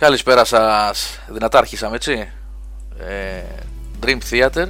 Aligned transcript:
Καλησπέρα 0.00 0.44
σας. 0.44 1.18
Δυνατά 1.28 1.58
αρχίσαμε, 1.58 1.96
έτσι. 1.96 2.30
Ε, 2.98 3.42
Dream 4.02 4.18
Theater. 4.30 4.66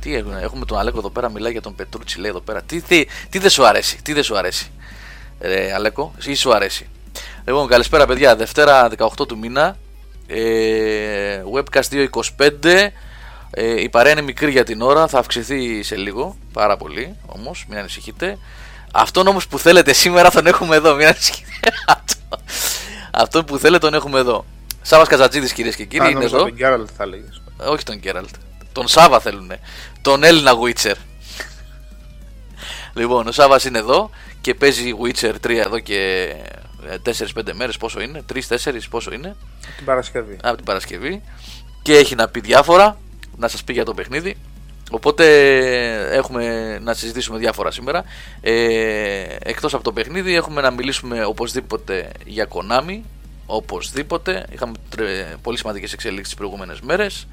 Τι 0.00 0.14
έγινε, 0.14 0.40
έχουμε 0.40 0.64
τον 0.64 0.78
Αλέκο 0.78 0.98
εδώ 0.98 1.10
πέρα, 1.10 1.30
μιλάει 1.30 1.52
για 1.52 1.60
τον 1.60 1.74
Πετρούτσι, 1.74 2.18
λέει 2.20 2.30
εδώ 2.30 2.40
πέρα. 2.40 2.62
Τι, 2.62 2.80
τι, 2.80 3.04
τι 3.30 3.38
δεν 3.38 3.50
σου 3.50 3.66
αρέσει, 3.66 4.02
τι 4.02 4.12
δεν 4.12 4.22
σου 4.22 4.36
αρέσει. 4.36 4.70
Ε, 5.38 5.72
Αλέκο, 5.72 6.14
ή 6.24 6.34
σου 6.34 6.54
αρέσει. 6.54 6.88
Λοιπόν, 7.44 7.68
καλησπέρα 7.68 8.06
παιδιά. 8.06 8.36
Δευτέρα 8.36 8.88
18 8.98 9.28
του 9.28 9.38
μήνα. 9.38 9.76
Ε, 10.26 11.42
webcast 11.54 12.08
225. 12.36 12.88
Ε, 13.50 13.80
η 13.80 13.88
παρέα 13.88 14.12
είναι 14.12 14.20
μικρή 14.22 14.50
για 14.50 14.64
την 14.64 14.82
ώρα, 14.82 15.06
θα 15.06 15.18
αυξηθεί 15.18 15.82
σε 15.82 15.96
λίγο. 15.96 16.36
Πάρα 16.52 16.76
πολύ 16.76 17.16
όμως, 17.26 17.64
μην 17.68 17.78
ανησυχείτε. 17.78 18.38
Αυτόν 18.92 19.26
όμως 19.26 19.46
που 19.48 19.58
θέλετε 19.58 19.92
σήμερα 19.92 20.30
τον 20.30 20.46
έχουμε 20.46 20.76
εδώ, 20.76 20.94
μην 20.94 21.06
ανησυχείτε. 21.06 21.50
Αυτό 23.22 23.44
που 23.44 23.58
θέλετε 23.58 23.86
τον 23.86 23.94
έχουμε 23.94 24.18
εδώ. 24.18 24.44
Σάβα 24.86 25.06
Καζατζίδης, 25.06 25.52
κυρίες 25.52 25.76
και 25.76 25.84
κύριοι, 25.84 26.10
είναι 26.10 26.24
εδώ. 26.24 26.38
Τον 26.38 26.52
Γκέραλτ 26.52 26.88
θα 26.96 27.06
λέγες. 27.06 27.42
Όχι 27.56 27.84
τον 27.84 27.96
Γκέραλτ. 27.96 28.34
Τον 28.72 28.88
Σάβα 28.88 29.20
θέλουν. 29.20 29.52
Τον 30.02 30.24
Έλληνα 30.24 30.52
Witcher. 30.62 30.94
λοιπόν, 32.94 33.26
ο 33.26 33.32
Σάβας 33.32 33.64
είναι 33.64 33.78
εδώ 33.78 34.10
και 34.40 34.54
παίζει 34.54 34.92
Witcher 35.02 35.32
3 35.46 35.50
εδώ 35.50 35.78
και 35.78 36.28
4-5 37.02 37.52
μέρες. 37.54 37.76
Πόσο 37.76 38.00
είναι, 38.00 38.24
3-4 38.32 38.88
πόσο 38.90 39.12
είναι; 39.12 39.36
Την 39.76 39.84
Παρασκευή. 39.84 40.36
Από 40.42 40.56
την 40.56 40.64
Παρασκευή. 40.64 41.22
Και 41.82 41.96
έχει 41.96 42.14
να 42.14 42.28
πει 42.28 42.40
διάφορα, 42.40 42.98
να 43.36 43.48
σας 43.48 43.64
πει 43.64 43.72
για 43.72 43.84
το 43.84 43.94
παιχνίδι. 43.94 44.36
Οπότε 44.90 45.24
έχουμε 46.14 46.78
να 46.78 46.94
συζητήσουμε 46.94 47.38
διάφορα 47.38 47.70
σήμερα. 47.70 48.04
Ε, 48.40 48.52
εκτός 49.38 49.74
από 49.74 49.82
το 49.82 49.92
παιχνίδι 49.92 50.34
έχουμε 50.34 50.60
να 50.60 50.70
μιλήσουμε 50.70 51.24
οπωσδήποτε 51.24 52.10
για 52.24 52.48
Konami. 52.48 53.00
Οπωσδήποτε. 53.46 54.46
Είχαμε 54.50 54.72
πολύ 55.42 55.58
σημαντικές 55.58 55.92
εξελίξεις 55.92 56.28
τις 56.28 56.36
προηγούμενες 56.36 56.80
μέρες. 56.80 57.26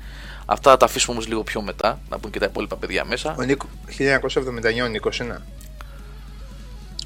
Αυτά 0.45 0.77
τα 0.77 0.85
αφήσουμε 0.85 1.15
όμως 1.15 1.27
λίγο 1.27 1.43
πιο 1.43 1.61
μετά, 1.61 1.99
να 2.09 2.19
πούν 2.19 2.31
και 2.31 2.39
τα 2.39 2.45
υπόλοιπα 2.45 2.75
παιδιά 2.75 3.05
μέσα. 3.05 3.35
Ο 3.39 3.41
Νίκο, 3.41 3.67
1979 3.87 4.83
ο 4.83 4.87
Νίκος 4.87 5.19
είναι. 5.19 5.41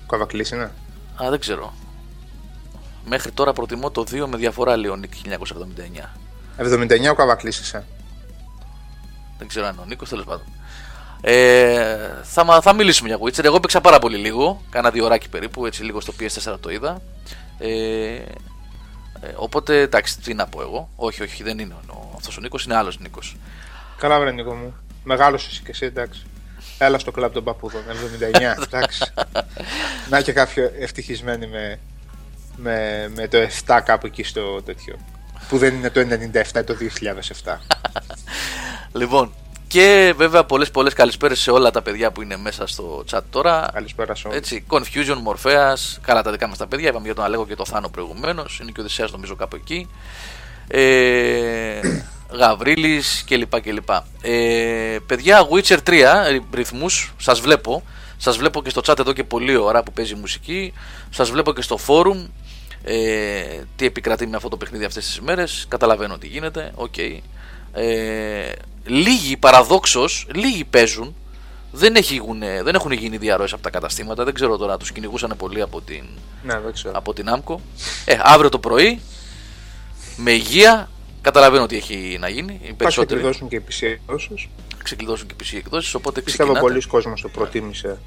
Καβακλής 0.08 0.50
είναι. 0.52 0.72
Α, 1.23 1.30
δεν 1.30 1.39
ξέρω. 1.39 1.73
Μέχρι 3.05 3.31
τώρα 3.31 3.53
προτιμώ 3.53 3.91
το 3.91 4.03
2 4.11 4.25
με 4.28 4.38
διαφορά 4.38 4.78
λέει 4.78 4.91
ο 4.91 4.95
Νίκ 4.95 5.13
1979. 5.13 6.09
79 6.58 7.09
ο 7.11 7.16
Καβακλής 7.16 7.59
είσαι. 7.59 7.85
Δεν 9.38 9.47
ξέρω 9.47 9.66
αν 9.66 9.80
ο 9.80 9.85
Νίκος, 9.85 10.09
τέλος 10.09 10.25
πάντων. 10.25 10.45
Ε, 11.22 11.97
θα, 12.23 12.61
θα 12.61 12.73
μιλήσουμε 12.73 13.08
για 13.08 13.17
Witcher. 13.22 13.44
Εγώ 13.44 13.59
παίξα 13.59 13.81
πάρα 13.81 14.00
πολύ 14.00 14.17
λίγο. 14.17 14.61
Κάνα 14.69 14.91
δύο 14.91 15.05
ώρακι 15.05 15.30
περίπου, 15.30 15.66
έτσι 15.66 15.83
λίγο 15.83 16.02
στο 16.02 16.13
PS4 16.19 16.55
το 16.59 16.69
είδα. 16.69 17.02
Ε, 17.58 18.19
ε, 19.21 19.27
οπότε 19.35 19.79
εντάξει, 19.79 20.19
τι 20.19 20.33
να 20.33 20.47
πω 20.47 20.61
εγώ. 20.61 20.89
Όχι, 20.95 21.23
όχι, 21.23 21.43
δεν 21.43 21.59
είναι 21.59 21.75
αυτός 22.15 22.37
ο 22.37 22.41
Νίκος, 22.41 22.65
είναι 22.65 22.75
άλλος 22.75 22.99
Νίκος. 22.99 23.35
Καλά, 23.97 24.19
βρε 24.19 24.31
Νίκο 24.31 24.53
μου. 24.53 24.75
Μεγάλο 25.03 25.35
είσαι 25.35 25.61
και 25.63 25.71
εσύ, 25.71 25.85
εντάξει. 25.85 26.25
Έλα 26.77 26.99
στο 26.99 27.11
κλαμπ 27.11 27.33
των 27.33 27.43
παππούδων, 27.43 27.81
79, 28.57 28.63
εντάξει. 28.63 29.13
να 30.09 30.21
και 30.21 30.31
κάποιο 30.31 30.71
ευτυχισμένοι 30.79 31.47
με, 31.47 31.79
με, 32.55 33.07
με 33.15 33.27
το 33.27 33.38
7 33.65 33.79
κάπου 33.85 34.05
εκεί 34.05 34.23
στο 34.23 34.61
τέτοιο. 34.61 34.97
Που 35.49 35.57
δεν 35.57 35.75
είναι 35.75 35.89
το 35.89 36.01
97 36.55 36.63
το 36.65 36.75
2007. 37.43 37.55
Λοιπόν, 38.91 39.33
και 39.67 40.13
βέβαια 40.17 40.43
πολλές 40.43 40.71
πολλές 40.71 40.93
καλησπέρες 40.93 41.39
σε 41.39 41.51
όλα 41.51 41.71
τα 41.71 41.81
παιδιά 41.81 42.11
που 42.11 42.21
είναι 42.21 42.37
μέσα 42.37 42.67
στο 42.67 43.03
chat 43.11 43.19
τώρα. 43.29 43.69
Καλησπέρα 43.73 44.15
σε 44.15 44.27
όλους. 44.27 44.39
Έτσι, 44.39 44.65
Confusion, 44.69 45.17
Morpheus, 45.27 45.97
καλά 46.01 46.21
τα 46.21 46.31
δικά 46.31 46.47
μας 46.47 46.57
τα 46.57 46.67
παιδιά. 46.67 46.89
Είπαμε 46.89 47.05
για 47.05 47.16
τον 47.16 47.23
Αλέγο 47.23 47.45
και 47.45 47.55
τον 47.55 47.66
Θάνο 47.66 47.89
προηγουμένως. 47.89 48.59
Είναι 48.61 48.72
και 48.72 48.79
ο 48.79 48.83
Οδυσσέας 48.83 49.11
νομίζω 49.11 49.35
κάπου 49.35 49.56
εκεί. 49.56 49.88
Ε, 50.67 51.79
Γαβρίλης 52.31 53.23
κλπ. 53.27 53.61
κλπ. 53.61 53.89
Ε, 54.22 54.97
παιδιά, 55.06 55.47
Witcher 55.51 55.77
3 55.83 56.41
ρυθμούς, 56.53 57.13
σας 57.17 57.39
βλέπω. 57.39 57.83
Σας 58.17 58.38
βλέπω 58.38 58.61
και 58.61 58.69
στο 58.69 58.81
chat 58.85 59.00
εδώ 59.00 59.13
και 59.13 59.23
πολλή 59.23 59.56
ώρα 59.56 59.83
που 59.83 59.91
παίζει 59.94 60.16
μουσική. 60.16 60.73
Σας 61.09 61.29
βλέπω 61.31 61.53
και 61.53 61.61
στο 61.61 61.79
forum. 61.88 62.27
Ε, 62.83 63.61
τι 63.75 63.85
επικρατεί 63.85 64.27
με 64.27 64.35
αυτό 64.35 64.50
το 64.50 64.57
παιχνίδι 64.57 64.85
αυτές 64.85 65.06
τις 65.06 65.19
μέρες. 65.22 65.66
Καταλαβαίνω 65.67 66.17
τι 66.17 66.27
γίνεται. 66.27 66.72
OK. 66.75 66.94
Okay. 66.97 67.19
Ε, 67.77 68.51
λίγοι 68.85 69.38
παραδόξως, 69.38 70.27
λίγοι 70.33 70.63
παίζουν. 70.63 71.15
Δεν, 71.71 71.95
έχουν, 71.95 72.39
δεν 72.39 72.75
έχουν 72.75 72.91
γίνει 72.91 73.17
διαρροές 73.17 73.53
από 73.53 73.61
τα 73.61 73.69
καταστήματα. 73.69 74.23
Δεν 74.23 74.33
ξέρω 74.33 74.57
τώρα, 74.57 74.77
τους 74.77 74.91
κυνηγούσαν 74.91 75.33
πολύ 75.38 75.61
από 75.61 75.81
την, 75.81 76.03
ναι, 76.43 76.59
δεν 76.59 76.73
ξέρω. 76.73 76.97
από 76.97 77.13
την 77.13 77.29
άμκο. 77.29 77.61
Ε, 78.05 78.17
αύριο 78.21 78.49
το 78.49 78.59
πρωί, 78.59 79.01
με 80.17 80.31
υγεία, 80.31 80.89
καταλαβαίνω 81.21 81.65
τι 81.65 81.75
έχει 81.75 82.17
να 82.19 82.29
γίνει. 82.29 82.59
Οι 82.63 82.75
Θα 82.77 82.88
ξεκλειδώσουν 82.88 83.47
και 83.47 83.55
οι 83.55 83.63
PC 83.69 83.88
εκδόσεις. 83.88 84.47
Ξεκλειδώσουν 84.83 85.27
και 85.27 85.33
οι 85.33 85.44
PC 85.44 85.57
εκδόσεις. 85.57 85.94
Οπότε 85.94 86.21
Πιστεύω 86.21 86.59
πολλοί 86.59 86.81
κόσμοι 86.88 87.13
το 87.21 87.27
προτίμησε. 87.27 87.97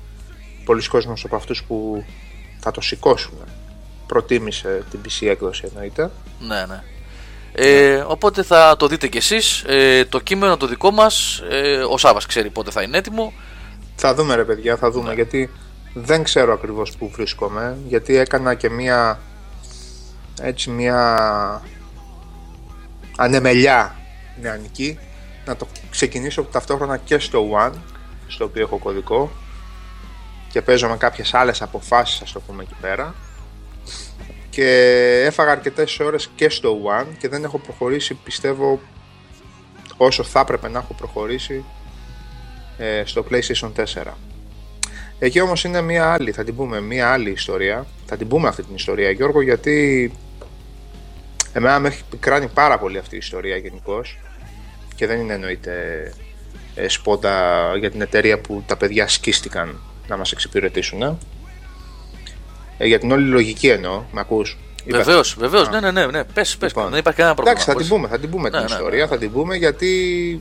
Πολλοί 0.65 0.89
κόσμοι 0.89 1.15
από 1.25 1.37
αυτούς 1.37 1.63
που 1.63 2.05
θα 2.59 2.71
το 2.71 2.81
σηκώσουν. 2.81 3.39
Προτίμησε 4.07 4.85
την 4.91 5.01
PC 5.05 5.27
έκδοση 5.27 5.65
εννοείται. 5.67 6.11
Ναι, 6.41 6.65
ναι. 6.69 6.83
Ε, 7.53 8.05
οπότε 8.07 8.43
θα 8.43 8.77
το 8.79 8.87
δείτε 8.87 9.09
κι 9.09 9.17
εσείς. 9.17 9.65
Ε, 9.67 10.05
Το 10.05 10.21
κείμενο 10.21 10.57
το 10.57 10.67
δικό 10.67 10.91
μας 10.91 11.43
ε, 11.51 11.83
Ο 11.83 11.99
Σάβας 11.99 12.27
ξέρει 12.27 12.51
πότε 12.51 12.71
θα 12.71 12.83
είναι 12.83 12.99
έτοιμο. 12.99 13.33
Θα 13.97 14.15
δούμε 14.15 14.35
ρε 14.35 14.45
παιδιά 14.45 14.77
θα 14.77 14.91
δούμε 14.91 15.09
ναι. 15.09 15.15
Γιατί 15.15 15.51
δεν 15.95 16.23
ξέρω 16.23 16.53
ακριβώς 16.53 16.97
που 16.97 17.11
βρίσκομαι 17.15 17.77
Γιατί 17.87 18.17
έκανα 18.17 18.55
και 18.55 18.71
μία 18.71 19.21
Έτσι 20.41 20.71
μία 20.71 21.63
Ανεμελιά 23.17 23.97
Νεανική. 24.41 24.99
Να 25.45 25.57
το 25.57 25.67
ξεκινήσω 25.91 26.43
ταυτόχρονα 26.43 26.97
και 26.97 27.19
στο 27.19 27.49
One 27.67 27.73
Στο 28.27 28.45
οποίο 28.45 28.63
έχω 28.63 28.79
κωδικό 28.79 29.31
Και 30.53 30.63
παίζω 30.63 30.89
με 30.89 30.97
κάποιες 30.97 31.35
άλλες 31.35 31.63
αποφάσεις 31.63 32.21
Ας 32.21 32.33
το 32.33 32.41
πούμε 32.41 32.63
εκεί 32.63 32.75
πέρα 32.81 33.15
και 34.61 35.23
έφαγα 35.27 35.51
αρκετές 35.51 36.01
ώρες 36.01 36.31
και 36.35 36.49
στο 36.49 36.79
One 36.85 37.07
και 37.19 37.29
δεν 37.29 37.45
έχω 37.45 37.59
προχωρήσει 37.59 38.15
πιστεύω 38.15 38.81
όσο 39.97 40.23
θα 40.23 40.41
έπρεπε 40.41 40.69
να 40.69 40.79
έχω 40.79 40.95
προχωρήσει 40.95 41.65
ε, 42.79 43.03
στο 43.05 43.25
PlayStation 43.31 43.73
4. 44.03 44.13
Εκεί 45.19 45.41
όμως 45.41 45.65
είναι 45.65 45.81
μια 45.81 46.13
άλλη, 46.13 46.33
θα 46.33 46.45
την 46.45 46.57
πούμε, 46.57 46.81
μια 46.81 47.13
άλλη 47.13 47.31
ιστορία. 47.31 47.87
Θα 48.07 48.17
την 48.17 48.29
πούμε 48.29 48.49
αυτή 48.49 48.63
την 48.63 48.75
ιστορία 48.75 49.11
Γιώργο 49.11 49.41
γιατί 49.41 50.13
εμένα 51.53 51.79
με 51.79 51.89
έχει 51.89 52.03
πικράνει 52.11 52.49
πάρα 52.49 52.79
πολύ 52.79 52.99
αυτή 52.99 53.15
η 53.15 53.19
ιστορία 53.19 53.57
γενικώς 53.57 54.19
και 54.95 55.07
δεν 55.07 55.21
είναι 55.21 55.35
εννοείται 55.35 55.75
ε, 56.75 56.89
σπόντα 56.89 57.77
για 57.79 57.91
την 57.91 58.01
εταιρεία 58.01 58.39
που 58.39 58.63
τα 58.67 58.77
παιδιά 58.77 59.09
σκίστηκαν 59.09 59.81
να 60.09 60.17
μας 60.17 60.33
εξυπηρετήσουν. 60.33 61.19
Ε, 62.83 62.87
για 62.87 62.99
την 62.99 63.13
όλη 63.13 63.29
λογική 63.29 63.69
εννοώ, 63.69 64.03
με 64.13 64.21
ακούς. 64.21 64.59
Βεβαίως, 64.87 65.37
βεβαίως. 65.39 65.69
Ναι, 65.69 65.81
ναι, 65.81 65.91
ναι, 65.91 66.07
ναι. 66.07 66.25
Πες, 66.25 66.57
πες. 66.57 66.69
Λοιπόν, 66.75 66.91
δεν 66.91 66.99
υπάρχει 66.99 67.19
κανένα 67.19 67.35
πρόβλημα. 67.35 67.61
Εντάξει, 67.61 67.71
θα 67.71 67.75
την 67.75 67.89
πούμε, 67.89 68.09
θα 68.09 68.19
την 68.19 68.31
πούμε 68.31 68.43
ναι, 68.43 68.51
την 68.51 68.59
ναι, 68.59 68.75
ιστορία, 68.75 69.03
ναι. 69.03 69.11
θα 69.11 69.19
την 69.19 69.33
πούμε 69.33 69.57
γιατί 69.57 70.41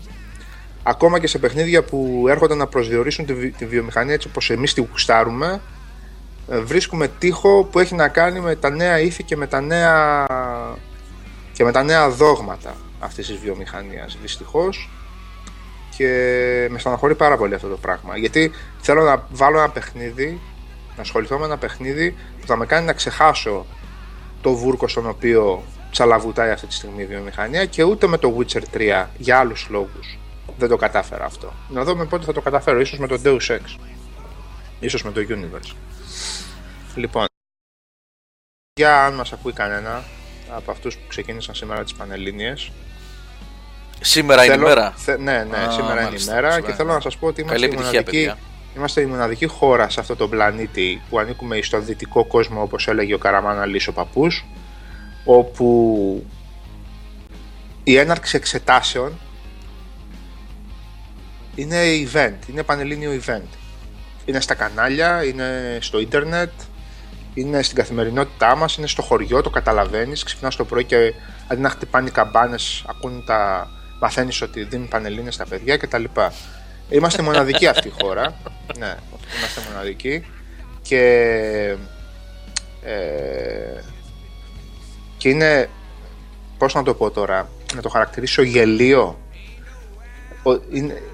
ακόμα 0.84 1.20
και 1.20 1.28
σε 1.28 1.38
παιχνίδια 1.38 1.84
που 1.84 2.26
έρχονται 2.30 2.56
να 2.56 2.68
προσδιορίσουν 2.68 3.26
τη, 3.26 3.50
τη 3.50 3.66
βιομηχανία 3.66 4.14
έτσι 4.14 4.28
όπως 4.28 4.50
εμείς 4.50 4.74
τη 4.74 4.82
γουστάρουμε, 4.92 5.62
ε, 6.50 6.60
βρίσκουμε 6.60 7.08
τείχο 7.20 7.64
που 7.72 7.80
έχει 7.80 7.96
να 7.96 8.08
κάνει 8.08 8.40
με 8.40 8.56
τα 8.56 8.70
νέα 8.70 9.00
ήθη 9.00 9.24
και 9.24 9.38
με 9.38 9.48
τα 9.48 9.62
νέα, 9.62 10.26
και 11.54 11.64
με 11.64 11.72
τα 11.72 11.84
νέα 11.84 12.10
δόγματα 12.10 12.76
αυτής 13.00 13.28
της 13.28 13.38
βιομηχανίας. 13.38 14.18
Δυστυχώς. 14.22 14.90
Και 15.98 16.68
με 16.70 16.80
στεναχωρεί 16.80 17.16
πάρα 17.16 17.38
πολύ 17.38 17.54
αυτό 17.54 17.68
το 17.68 17.78
πράγμα. 17.78 18.18
Γιατί 18.18 18.52
θέλω 18.80 19.04
να 19.04 19.28
βάλω 19.30 19.58
ένα 19.58 19.70
παιχνίδι 19.70 20.40
να 21.00 21.06
ασχοληθώ 21.06 21.38
με 21.38 21.46
ένα 21.46 21.58
παιχνίδι 21.58 22.16
που 22.42 22.48
θα 22.48 22.56
με 22.56 22.66
κάνει 22.66 22.86
να 22.86 22.94
ξεχάσω 22.94 23.66
το 24.42 24.54
βούρκο 24.54 24.88
στον 24.88 25.08
οποίο 25.08 25.64
τσαλαβουτάει 25.92 26.52
αυτή 26.52 26.68
τη 26.68 26.74
στιγμή 26.74 27.02
η 27.02 27.06
βιομηχανία 27.06 27.66
και 27.66 27.84
ούτε 27.84 28.08
με 28.08 28.18
το 28.18 28.38
Witcher 28.38 28.62
3 28.74 29.06
για 29.18 29.40
άλλους 29.40 29.68
λόγους. 29.70 30.18
Δεν 30.58 30.70
το 30.70 30.76
κατάφερα 30.76 31.26
αυτό. 31.26 31.54
Να 31.70 31.84
δούμε 31.84 32.06
πότε 32.06 32.26
θα 32.26 32.34
το 32.34 32.42
καταφέρω, 32.42 32.80
ίσως 32.80 33.00
με 33.00 33.08
το 33.08 33.22
Deus 33.24 33.40
Ex, 33.48 33.60
ίσως 34.80 35.04
με 35.04 35.12
το 35.12 35.22
Universe. 35.30 35.76
Λοιπόν, 36.96 37.26
για 38.74 39.06
αν 39.06 39.14
μας 39.14 39.34
ακούει 39.34 39.54
κανένα 39.54 40.04
από 40.50 40.72
αυτούς 40.72 40.96
που 40.98 41.08
ξεκίνησαν 41.08 41.56
σήμερα 41.56 41.84
τις 41.84 41.94
Πανελλήνιες. 41.94 42.72
Σήμερα 44.02 44.46
είναι 44.46 44.54
η 44.54 44.58
μέρα. 44.58 44.94
ναι, 45.06 45.44
ναι, 45.44 45.58
σήμερα 45.70 46.08
είναι 46.08 46.20
η 46.20 46.26
μέρα 46.26 46.62
και 46.62 46.74
θέλω 46.74 46.94
να 46.94 47.00
σας 47.00 47.18
πω 47.18 47.28
ότι 47.28 47.42
είμαστε 47.42 47.66
η 47.66 47.74
μοναδική 47.74 48.32
Είμαστε 48.80 49.02
η 49.02 49.06
μοναδική 49.06 49.46
χώρα 49.46 49.90
σε 49.90 50.00
αυτό 50.00 50.16
το 50.16 50.28
πλανήτη 50.28 51.02
που 51.10 51.20
ανήκουμε 51.20 51.62
στον 51.62 51.86
δυτικό 51.86 52.26
κόσμο 52.26 52.62
όπως 52.62 52.88
έλεγε 52.88 53.14
ο 53.14 53.18
Καραμάνα 53.18 53.66
ο 53.90 53.92
παππούς 53.92 54.46
όπου 55.24 56.26
η 57.84 57.98
έναρξη 57.98 58.36
εξετάσεων 58.36 59.20
είναι 61.56 61.78
event, 62.14 62.50
είναι 62.50 62.64
πανελλήνιο 62.64 63.22
event. 63.26 63.58
Είναι 64.26 64.40
στα 64.40 64.54
κανάλια, 64.54 65.24
είναι 65.24 65.78
στο 65.82 66.00
ίντερνετ, 66.00 66.52
είναι 67.34 67.62
στην 67.62 67.78
καθημερινότητά 67.78 68.56
μας, 68.56 68.76
είναι 68.76 68.88
στο 68.88 69.02
χωριό, 69.02 69.42
το 69.42 69.50
καταλαβαίνεις. 69.50 70.24
Ξυπνάς 70.24 70.56
το 70.56 70.66
πρωί 70.66 70.84
και 70.84 71.14
αντί 71.48 71.62
να 71.62 71.70
χτυπάνε 71.70 72.08
οι 72.08 72.12
καμπάνες, 72.12 72.84
ακούν 72.88 73.24
τα. 73.26 73.70
Μαθαίνεις 74.02 74.42
ότι 74.42 74.64
δίνουν 74.64 74.88
πανελίνε 74.88 75.32
στα 75.32 75.46
παιδιά 75.46 75.78
κτλ. 75.78 76.04
Είμαστε 76.90 77.22
μοναδικοί 77.22 77.68
αυτή 77.68 77.88
η 77.88 77.94
χώρα. 78.02 78.34
Ναι, 78.78 78.96
είμαστε 79.38 79.62
μοναδικοί. 79.72 80.26
Και. 80.82 81.76
Ε, 82.84 83.82
και 85.18 85.30
είναι. 85.30 85.70
Πώς 86.58 86.74
να 86.74 86.84
το 86.84 86.94
πω 86.94 87.12
τώρα, 87.12 87.50
να 87.76 87.82
το 87.82 87.90
χαρακτηρίσω 87.90 88.42
γελίο. 88.42 89.20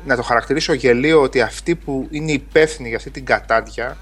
να 0.05 0.15
το 0.15 0.21
χαρακτηρίσω 0.21 0.73
γελίο 0.73 1.21
ότι 1.21 1.41
αυτοί 1.41 1.75
που 1.75 2.07
είναι 2.09 2.31
υπεύθυνοι 2.31 2.87
για 2.87 2.97
αυτή 2.97 3.09
την 3.09 3.25
κατάδια 3.25 3.97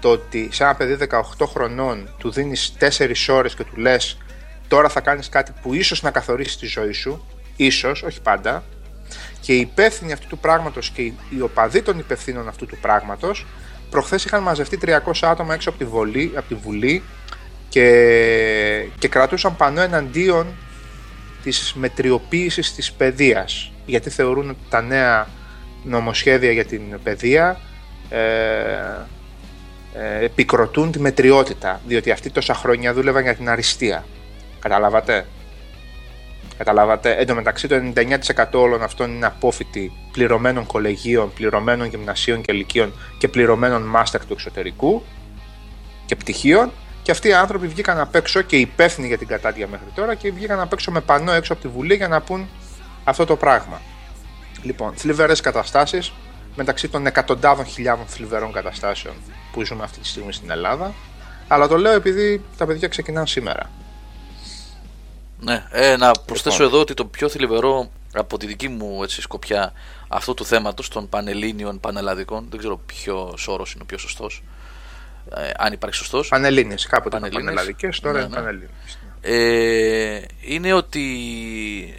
το 0.00 0.10
ότι 0.10 0.48
σε 0.52 0.62
ένα 0.62 0.74
παιδί 0.74 1.06
18 1.10 1.46
χρονών 1.46 2.14
του 2.18 2.30
δίνεις 2.30 2.72
4 2.80 3.12
ώρες 3.28 3.54
και 3.54 3.64
του 3.64 3.76
λες 3.76 4.18
τώρα 4.68 4.88
θα 4.88 5.00
κάνεις 5.00 5.28
κάτι 5.28 5.52
που 5.62 5.74
ίσως 5.74 6.02
να 6.02 6.10
καθορίσει 6.10 6.58
τη 6.58 6.66
ζωή 6.66 6.92
σου, 6.92 7.24
ίσως, 7.56 8.02
όχι 8.02 8.20
πάντα, 8.20 8.64
και 9.48 9.54
οι 9.54 9.60
υπεύθυνοι 9.60 10.12
αυτού 10.12 10.26
του 10.26 10.38
πράγματος 10.38 10.90
και 10.90 11.02
οι 11.02 11.40
οπαδοί 11.40 11.82
των 11.82 11.98
υπευθύνων 11.98 12.48
αυτού 12.48 12.66
του 12.66 12.78
πράγματος 12.80 13.46
προχθές 13.90 14.24
είχαν 14.24 14.42
μαζευτεί 14.42 14.78
300 14.82 14.92
άτομα 15.20 15.54
έξω 15.54 15.68
από 15.68 15.78
τη, 15.78 15.84
Βολή, 15.84 16.32
από 16.36 16.48
τη 16.48 16.54
Βουλή 16.54 17.02
και, 17.68 17.86
και 18.98 19.08
κρατούσαν 19.08 19.56
πανό 19.56 19.80
εναντίον 19.80 20.46
της 21.42 21.74
μετριοποίησης 21.76 22.74
της 22.74 22.92
παιδείας 22.92 23.72
γιατί 23.86 24.10
θεωρούν 24.10 24.48
ότι 24.48 24.58
τα 24.68 24.82
νέα 24.82 25.28
νομοσχέδια 25.84 26.52
για 26.52 26.64
την 26.64 26.82
παιδεία 27.02 27.60
ε, 28.08 28.18
ε, 29.94 30.24
επικροτούν 30.24 30.90
τη 30.92 31.00
μετριότητα, 31.00 31.80
διότι 31.86 32.10
αυτοί 32.10 32.30
τόσα 32.30 32.54
χρόνια 32.54 32.94
δούλευαν 32.94 33.22
για 33.22 33.34
την 33.34 33.48
αριστεία. 33.48 34.04
Καταλάβατε; 34.60 35.26
Καταλάβατε. 36.58 37.12
Εν 37.12 37.26
τω 37.26 37.34
μεταξύ, 37.34 37.68
το 37.68 37.76
99% 37.94 38.44
όλων 38.52 38.82
αυτών 38.82 39.14
είναι 39.14 39.26
απόφοιτοι 39.26 39.92
πληρωμένων 40.12 40.66
κολεγίων, 40.66 41.32
πληρωμένων 41.32 41.86
γυμνασίων 41.86 42.42
και 42.42 42.52
λυκείων 42.52 42.92
και 43.18 43.28
πληρωμένων 43.28 43.82
μάστερ 43.82 44.26
του 44.26 44.32
εξωτερικού 44.32 45.02
και 46.06 46.16
πτυχίων. 46.16 46.70
Και 47.02 47.10
αυτοί 47.10 47.28
οι 47.28 47.32
άνθρωποι 47.32 47.66
βγήκαν 47.66 48.00
απ' 48.00 48.14
έξω 48.14 48.42
και 48.42 48.56
υπεύθυνοι 48.56 49.06
για 49.06 49.18
την 49.18 49.26
κατάδια 49.26 49.66
μέχρι 49.66 49.86
τώρα 49.94 50.14
και 50.14 50.32
βγήκαν 50.32 50.60
απ' 50.60 50.72
έξω 50.72 50.90
με 50.90 51.00
πανό 51.00 51.32
έξω 51.32 51.52
από 51.52 51.62
τη 51.62 51.68
Βουλή 51.68 51.94
για 51.94 52.08
να 52.08 52.20
πούν 52.20 52.48
αυτό 53.04 53.24
το 53.24 53.36
πράγμα. 53.36 53.80
Λοιπόν, 54.62 54.92
θλιβερές 54.94 55.40
καταστάσεις 55.40 56.12
μεταξύ 56.56 56.88
των 56.88 57.06
εκατοντάδων 57.06 57.64
χιλιάδων 57.64 58.06
θλιβερών 58.06 58.52
καταστάσεων 58.52 59.14
που 59.52 59.64
ζούμε 59.64 59.84
αυτή 59.84 59.98
τη 60.00 60.06
στιγμή 60.06 60.32
στην 60.32 60.50
Ελλάδα. 60.50 60.94
Αλλά 61.48 61.68
το 61.68 61.76
λέω 61.76 61.92
επειδή 61.92 62.44
τα 62.56 62.66
παιδιά 62.66 62.88
ξεκινάνε 62.88 63.26
σήμερα. 63.26 63.70
Ναι, 65.40 65.66
ε, 65.70 65.96
να 65.96 66.10
προσθέσω 66.10 66.56
λοιπόν. 66.56 66.72
εδώ 66.72 66.80
ότι 66.80 66.94
το 66.94 67.04
πιο 67.04 67.28
θλιβερό 67.28 67.90
από 68.14 68.38
τη 68.38 68.46
δική 68.46 68.68
μου 68.68 69.02
έτσι, 69.02 69.20
σκοπιά 69.20 69.72
αυτού 70.08 70.34
του 70.34 70.44
θέματος 70.44 70.88
των 70.88 71.08
πανελλήνιων 71.08 71.80
πανελλαδικών, 71.80 72.46
δεν 72.50 72.58
ξέρω 72.58 72.80
ποιο 72.86 73.34
όρο 73.46 73.64
είναι 73.74 73.82
ο 73.82 73.86
πιο 73.86 73.98
σωστός. 73.98 74.42
Ε, 75.34 75.50
αν 75.56 75.72
υπάρχει 75.72 75.96
σωστός. 75.96 76.28
Πανελλήνιες, 76.28 76.86
κάποτε 76.86 77.16
ήταν 77.16 77.30
πανελλαδικές, 77.30 78.00
τώρα 78.00 78.18
ναι, 78.18 78.24
είναι 78.24 78.28
ναι. 78.28 78.36
πανελλήνιες. 78.36 78.98
Ε, 79.20 80.20
είναι 80.40 80.72
ότι 80.72 81.04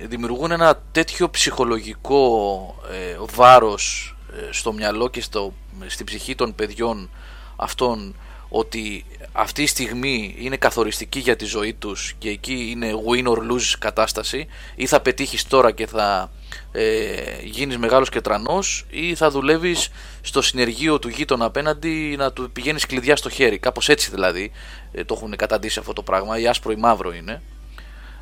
δημιουργούν 0.08 0.52
ένα 0.52 0.82
τέτοιο 0.92 1.30
ψυχολογικό 1.30 2.76
ε, 2.92 3.18
βάρος 3.36 4.16
ε, 4.34 4.52
στο 4.52 4.74
μυαλό 4.74 5.10
και 5.10 5.22
στο, 5.22 5.54
στην 5.88 6.06
ψυχή 6.06 6.36
των 6.36 6.56
παιδιών 6.56 7.10
αυτών 7.56 8.16
ότι 8.50 9.06
αυτή 9.32 9.62
η 9.62 9.68
στιγμή 9.68 10.36
είναι 10.40 10.58
καθοριστική 10.58 11.20
για 11.20 11.36
τη 11.36 11.46
ζωή 11.46 11.74
τους 11.74 12.14
και 12.18 12.30
εκεί 12.30 12.68
είναι 12.72 12.92
win 13.08 13.28
or 13.28 13.38
lose 13.38 13.76
κατάσταση 13.80 14.48
ή 14.76 14.86
θα 14.86 15.00
πετύχεις 15.00 15.48
τώρα 15.48 15.72
και 15.72 15.88
θα 15.88 16.32
ε, 16.72 17.06
γίνεις 17.44 17.78
μεγάλος 17.78 18.10
και 18.10 18.22
τρανός 18.22 18.86
ή 18.90 19.16
θα 19.16 19.30
δουλεύεις 19.30 19.90
στο 20.22 20.42
συνεργείο 20.42 21.00
του 21.00 21.10
γείτονα 21.10 21.46
απέναντι 21.46 22.16
να 22.18 22.32
του 22.32 22.52
πηγαίνεις 22.52 22.86
κλειδιά 22.86 23.16
στο 23.16 23.30
χέρι 23.30 23.58
κάπως 23.58 23.90
έτσι 23.90 24.12
δηλαδή 24.12 24.52
ε, 24.92 25.04
το 25.04 25.14
έχουν 25.18 25.36
καταντήσει 25.36 25.80
αυτό 25.80 25.94
το 25.94 26.02
πράγμα 26.02 26.40
ή 26.40 26.48
άσπρο 26.48 26.72
ή 26.72 26.76
μαύρο 26.76 27.14
είναι 27.14 27.42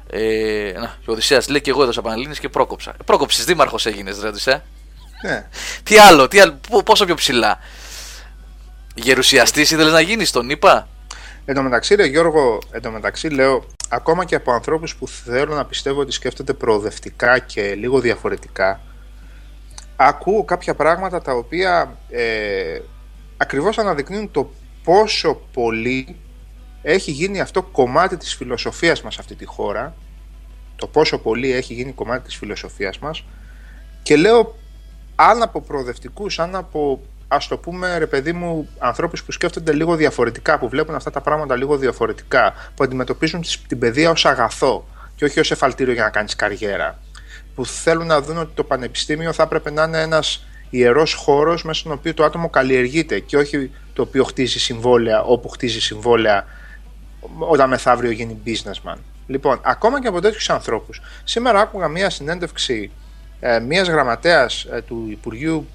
ε, 0.09 0.71
να, 0.75 0.97
ο 1.05 1.11
Οδυσσέας 1.11 1.49
λέει 1.49 1.61
και 1.61 1.69
εγώ 1.69 1.83
έδωσα 1.83 2.01
Πανελλήνης 2.01 2.39
και 2.39 2.49
πρόκοψα 2.49 2.91
ε, 2.91 3.03
πρόκοψες 3.05 3.45
δήμαρχος 3.45 3.85
έγινες 3.85 4.19
ρε 4.19 4.27
Οδυσσέα 4.27 4.63
ναι. 5.23 5.47
τι 5.83 5.97
άλλο, 5.97 6.27
τι 6.27 6.39
άλλο 6.39 6.59
πόσο 6.83 7.05
πιο 7.05 7.15
ψηλά 7.15 7.59
Γερουσιαστής 8.99 9.71
ήθελες 9.71 9.91
να 9.91 9.99
γίνεις, 9.99 10.31
τον 10.31 10.49
είπα; 10.49 10.87
Εν 11.49 11.55
τω 11.55 11.61
μεταξύ, 11.61 11.95
ρε 11.95 12.05
Γιώργο, 12.05 12.59
εν 12.71 12.81
τω 12.81 12.91
μεταξύ 12.91 13.27
λέω, 13.27 13.63
ακόμα 13.89 14.25
και 14.25 14.35
από 14.35 14.51
ανθρώπους 14.51 14.95
που 14.95 15.07
θέλω 15.07 15.55
να 15.55 15.65
πιστεύω 15.65 15.99
ότι 15.99 16.11
σκέφτονται 16.11 16.53
προοδευτικά 16.53 17.39
και 17.39 17.75
λίγο 17.75 17.99
διαφορετικά, 17.99 18.81
ακούω 19.95 20.43
κάποια 20.43 20.75
πράγματα 20.75 21.21
τα 21.21 21.33
οποία 21.33 21.97
ε, 22.09 22.79
ακριβώς 23.37 23.77
αναδεικνύουν 23.77 24.31
το 24.31 24.51
πόσο 24.83 25.41
πολύ 25.53 26.15
έχει 26.81 27.11
γίνει 27.11 27.39
αυτό 27.39 27.61
κομμάτι 27.61 28.17
της 28.17 28.35
φιλοσοφίας 28.35 29.01
μας 29.01 29.19
αυτή 29.19 29.35
τη 29.35 29.45
χώρα, 29.45 29.95
το 30.75 30.87
πόσο 30.87 31.17
πολύ 31.17 31.51
έχει 31.51 31.73
γίνει 31.73 31.91
κομμάτι 31.91 32.23
της 32.23 32.35
φιλοσοφίας 32.35 32.99
μας. 32.99 33.23
Και 34.03 34.15
λέω 34.15 34.55
αν 35.15 35.41
από 35.41 35.61
προοδευτικούς, 35.61 36.39
αν 36.39 36.55
από 36.55 37.01
Α 37.27 37.37
το 37.49 37.57
πούμε 37.57 37.97
ρε 37.97 38.05
παιδί 38.07 38.33
μου 38.33 38.69
ανθρώπους 38.79 39.23
που 39.23 39.31
σκέφτονται 39.31 39.73
λίγο 39.73 39.95
διαφορετικά, 39.95 40.59
που 40.59 40.69
βλέπουν 40.69 40.95
αυτά 40.95 41.11
τα 41.11 41.21
πράγματα 41.21 41.55
λίγο 41.55 41.77
διαφορετικά, 41.77 42.53
που 42.75 42.83
αντιμετωπίζουν 42.83 43.43
την 43.67 43.79
παιδεία 43.79 44.09
ως 44.09 44.25
αγαθό 44.25 44.87
και 45.15 45.25
όχι 45.25 45.39
ως 45.39 45.51
εφαλτήριο 45.51 45.93
για 45.93 46.03
να 46.03 46.09
κάνεις 46.09 46.35
καριέρα, 46.35 46.99
που 47.55 47.65
θέλουν 47.65 48.07
να 48.07 48.21
δουν 48.21 48.37
ότι 48.37 48.51
το 48.55 48.63
πανεπιστήμιο 48.63 49.33
θα 49.33 49.43
έπρεπε 49.43 49.71
να 49.71 49.83
είναι 49.83 50.01
ένας 50.01 50.47
ιερός 50.69 51.13
χώρος 51.13 51.63
μέσα 51.63 51.79
στον 51.79 51.91
οποίο 51.91 52.13
το 52.13 52.23
άτομο 52.23 52.49
καλλιεργείται 52.49 53.19
και 53.19 53.37
όχι 53.37 53.71
το 53.93 54.01
οποίο 54.01 54.23
χτίζει 54.23 54.59
συμβόλαια 54.59 55.21
όπου 55.21 55.49
χτίζει 55.49 55.81
συμβόλαια 55.81 56.45
όταν 57.39 57.69
μεθαύριο 57.69 58.11
γίνει 58.11 58.41
businessman. 58.45 58.97
Λοιπόν, 59.27 59.59
ακόμα 59.63 60.01
και 60.01 60.07
από 60.07 60.21
τέτοιους 60.21 60.49
ανθρώπους. 60.49 61.01
Σήμερα 61.23 61.59
άκουγα 61.59 61.87
μία 61.87 62.09
συνέντευξη 62.09 62.91
ε, 63.39 63.59
μίας 63.59 63.87
γραμματέας 63.87 64.63
ε, 64.63 64.81
του 64.81 65.07
Υπουργείου 65.09 65.67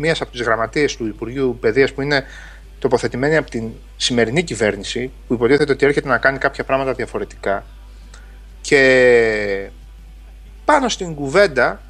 μία 0.00 0.16
από 0.20 0.30
τις 0.30 0.40
γραμματείες 0.40 0.96
του 0.96 1.06
Υπουργείου 1.06 1.58
Παιδείας 1.60 1.92
που 1.92 2.02
είναι 2.02 2.24
τοποθετημένη 2.78 3.36
από 3.36 3.50
την 3.50 3.70
σημερινή 3.96 4.42
κυβέρνηση, 4.42 5.10
που 5.26 5.34
υποτίθεται 5.34 5.72
ότι 5.72 5.86
έρχεται 5.86 6.08
να 6.08 6.18
κάνει 6.18 6.38
κάποια 6.38 6.64
πράγματα 6.64 6.92
διαφορετικά. 6.92 7.64
Και 8.60 9.70
πάνω 10.64 10.88
στην 10.88 11.14
κουβέντα 11.14 11.82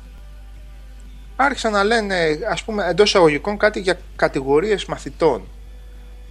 άρχισαν 1.37 1.73
να 1.73 1.85
λένε, 1.85 2.39
ας 2.51 2.63
πούμε, 2.63 2.87
εντός 2.89 3.09
εισαγωγικών 3.09 3.59
κάτι 3.59 3.81
για 3.81 3.99
κατηγορίες 4.17 4.85
μαθητών. 4.85 5.49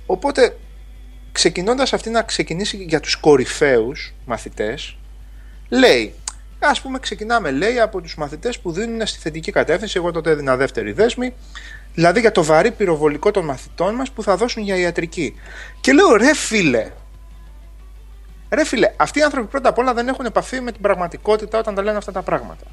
Οπότε, 0.05 0.57
ξεκινώντας 1.31 1.93
αυτή 1.93 2.09
να 2.09 2.21
ξεκινήσει 2.21 2.77
για 2.77 2.99
τους 2.99 3.15
κορυφαίους 3.15 4.13
μαθητές, 4.25 4.97
λέει, 5.69 6.13
Α 6.59 6.81
πούμε, 6.81 6.99
ξεκινάμε, 6.99 7.51
λέει, 7.51 7.79
από 7.79 8.01
τους 8.01 8.15
μαθητές 8.15 8.59
που 8.59 8.71
δίνουν 8.71 9.07
στη 9.07 9.19
θετική 9.19 9.51
κατεύθυνση. 9.51 9.97
Εγώ 9.97 10.11
τότε 10.11 10.29
έδινα 10.29 10.55
δεύτερη 10.55 10.91
δέσμη. 10.91 11.33
Δηλαδή 11.93 12.19
για 12.19 12.31
το 12.31 12.43
βαρύ 12.43 12.71
πυροβολικό 12.71 13.31
των 13.31 13.45
μαθητών 13.45 13.95
μας 13.95 14.11
που 14.11 14.23
θα 14.23 14.37
δώσουν 14.37 14.63
για 14.63 14.75
ιατρική. 14.75 15.35
Και 15.79 15.93
λέω, 15.93 16.15
ρε 16.15 16.35
φίλε, 16.35 16.91
ρε 18.49 18.65
φίλε, 18.65 18.93
αυτοί 18.97 19.19
οι 19.19 19.21
άνθρωποι 19.21 19.47
πρώτα 19.47 19.69
απ' 19.69 19.77
όλα 19.77 19.93
δεν 19.93 20.07
έχουν 20.07 20.25
επαφή 20.25 20.61
με 20.61 20.71
την 20.71 20.81
πραγματικότητα 20.81 21.59
όταν 21.59 21.75
τα 21.75 21.81
λένε 21.81 21.97
αυτά 21.97 22.11
τα 22.11 22.21
πράγματα. 22.21 22.63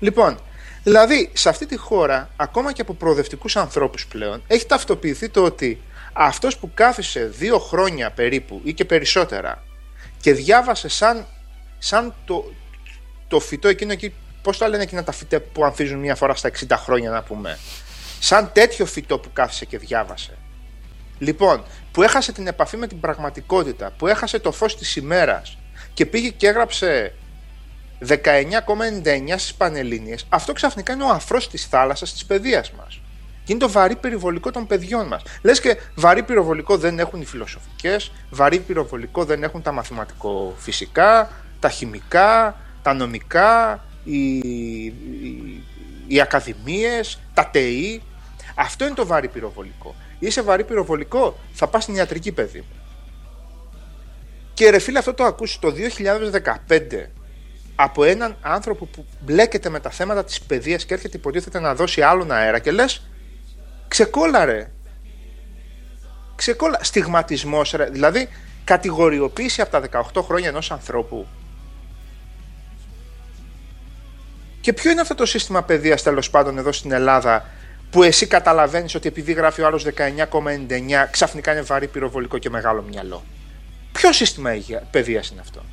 Λοιπόν, 0.00 0.38
δηλαδή 0.82 1.30
σε 1.32 1.48
αυτή 1.48 1.66
τη 1.66 1.76
χώρα, 1.76 2.30
ακόμα 2.36 2.72
και 2.72 2.80
από 2.80 2.94
προοδευτικούς 2.94 3.56
ανθρώπους 3.56 4.06
πλέον, 4.06 4.42
έχει 4.46 4.66
ταυτοποιηθεί 4.66 5.28
το 5.28 5.42
ότι 5.42 5.80
αυτός 6.12 6.58
που 6.58 6.70
κάθισε 6.74 7.24
δύο 7.24 7.58
χρόνια 7.58 8.10
περίπου 8.10 8.60
ή 8.64 8.72
και 8.72 8.84
περισσότερα 8.84 9.62
και 10.20 10.32
διάβασε 10.32 10.88
σαν 10.88 11.26
σαν 11.84 12.14
το, 12.24 12.52
το 13.28 13.40
φυτό 13.40 13.68
εκείνο 13.68 13.92
εκεί, 13.92 14.12
πώς 14.42 14.58
το 14.58 14.66
λένε 14.66 14.82
εκείνα 14.82 15.04
τα 15.04 15.12
φυτά 15.12 15.40
που 15.40 15.64
ανθίζουν 15.64 15.98
μία 15.98 16.14
φορά 16.14 16.34
στα 16.34 16.50
60 16.68 16.76
χρόνια, 16.76 17.10
να 17.10 17.22
πούμε. 17.22 17.58
Σαν 18.20 18.50
τέτοιο 18.52 18.86
φυτό 18.86 19.18
που 19.18 19.28
κάθισε 19.32 19.64
και 19.64 19.78
διάβασε. 19.78 20.38
Λοιπόν, 21.18 21.64
που 21.92 22.02
έχασε 22.02 22.32
την 22.32 22.46
επαφή 22.46 22.76
με 22.76 22.86
την 22.86 23.00
πραγματικότητα, 23.00 23.92
που 23.98 24.06
έχασε 24.06 24.38
το 24.38 24.52
φως 24.52 24.76
της 24.76 24.96
ημέρας 24.96 25.58
και 25.94 26.06
πήγε 26.06 26.28
και 26.28 26.46
έγραψε 26.46 27.14
19,99 28.06 29.34
στις 29.36 29.54
Πανελλήνιες, 29.54 30.26
αυτό 30.28 30.52
ξαφνικά 30.52 30.92
είναι 30.92 31.04
ο 31.04 31.08
αφρός 31.08 31.48
της 31.48 31.66
θάλασσας 31.66 32.12
της 32.12 32.24
παιδείας 32.24 32.70
μας. 32.70 33.00
Και 33.44 33.52
είναι 33.52 33.60
το 33.60 33.70
βαρύ 33.70 33.96
πυροβολικό 33.96 34.50
των 34.50 34.66
παιδιών 34.66 35.06
μας. 35.06 35.22
Λες 35.42 35.60
και 35.60 35.76
βαρύ 35.94 36.22
πυροβολικό 36.22 36.76
δεν 36.76 36.98
έχουν 36.98 37.20
οι 37.20 37.24
φιλοσοφικές, 37.24 38.12
βαρύ 38.30 38.60
πυροβολικό 38.60 39.24
δεν 39.24 39.42
έχουν 39.42 39.62
τα 39.62 39.72
μαθηματικο-φυσικά, 39.72 41.30
τα 41.64 41.70
χημικά, 41.70 42.56
τα 42.82 42.94
νομικά, 42.94 43.84
οι, 44.04 44.36
οι, 44.36 45.62
οι 46.06 46.20
ακαδημίες, 46.20 47.20
τα 47.34 47.50
ΤΕΗ. 47.50 48.02
Αυτό 48.54 48.84
είναι 48.84 48.94
το 48.94 49.06
βάρη 49.06 49.28
πυροβολικό. 49.28 49.94
Είσαι 50.18 50.42
βαρύ 50.42 50.64
πυροβολικό, 50.64 51.38
θα 51.52 51.66
πας 51.66 51.82
στην 51.82 51.94
ιατρική 51.94 52.32
παιδί 52.32 52.58
μου. 52.58 52.76
Και 54.54 54.70
ρε 54.70 54.78
φίλε, 54.78 54.98
αυτό 54.98 55.14
το 55.14 55.24
ακούσει 55.24 55.60
το 55.60 55.74
2015 56.68 57.06
από 57.74 58.04
έναν 58.04 58.36
άνθρωπο 58.40 58.84
που 58.84 59.06
μπλέκεται 59.20 59.68
με 59.68 59.80
τα 59.80 59.90
θέματα 59.90 60.24
της 60.24 60.40
παιδείας 60.40 60.84
και 60.84 60.94
έρχεται 60.94 61.16
υποτίθεται 61.16 61.60
να 61.60 61.74
δώσει 61.74 62.02
άλλον 62.02 62.32
αέρα 62.32 62.58
και 62.58 62.70
λες 62.70 63.06
ξεκόλαρε 63.88 64.70
ξεκόλα, 66.34 66.78
στιγματισμός 66.82 67.70
ρε. 67.70 67.84
δηλαδή 67.84 68.28
κατηγοριοποίηση 68.64 69.60
από 69.60 69.70
τα 69.70 70.04
18 70.14 70.22
χρόνια 70.22 70.48
ενός 70.48 70.70
ανθρώπου 70.70 71.26
και 74.64 74.72
ποιο 74.72 74.90
είναι 74.90 75.00
αυτό 75.00 75.14
το 75.14 75.26
σύστημα 75.26 75.62
παιδείας 75.62 76.02
τέλος 76.02 76.30
πάντων 76.30 76.58
εδώ 76.58 76.72
στην 76.72 76.92
Ελλάδα 76.92 77.46
που 77.90 78.02
εσύ 78.02 78.26
καταλαβαίνεις 78.26 78.94
ότι 78.94 79.08
επειδή 79.08 79.32
γράφει 79.32 79.62
ο 79.62 79.66
άλλος 79.66 79.86
19,99 79.86 79.90
ξαφνικά 81.10 81.52
είναι 81.52 81.60
βαρύ 81.60 81.86
πυροβολικό 81.86 82.38
και 82.38 82.50
μεγάλο 82.50 82.84
μυαλό 82.90 83.24
ποιο 83.92 84.12
σύστημα 84.12 84.50
παιδείας 84.90 85.28
είναι 85.28 85.40
αυτό; 85.40 85.64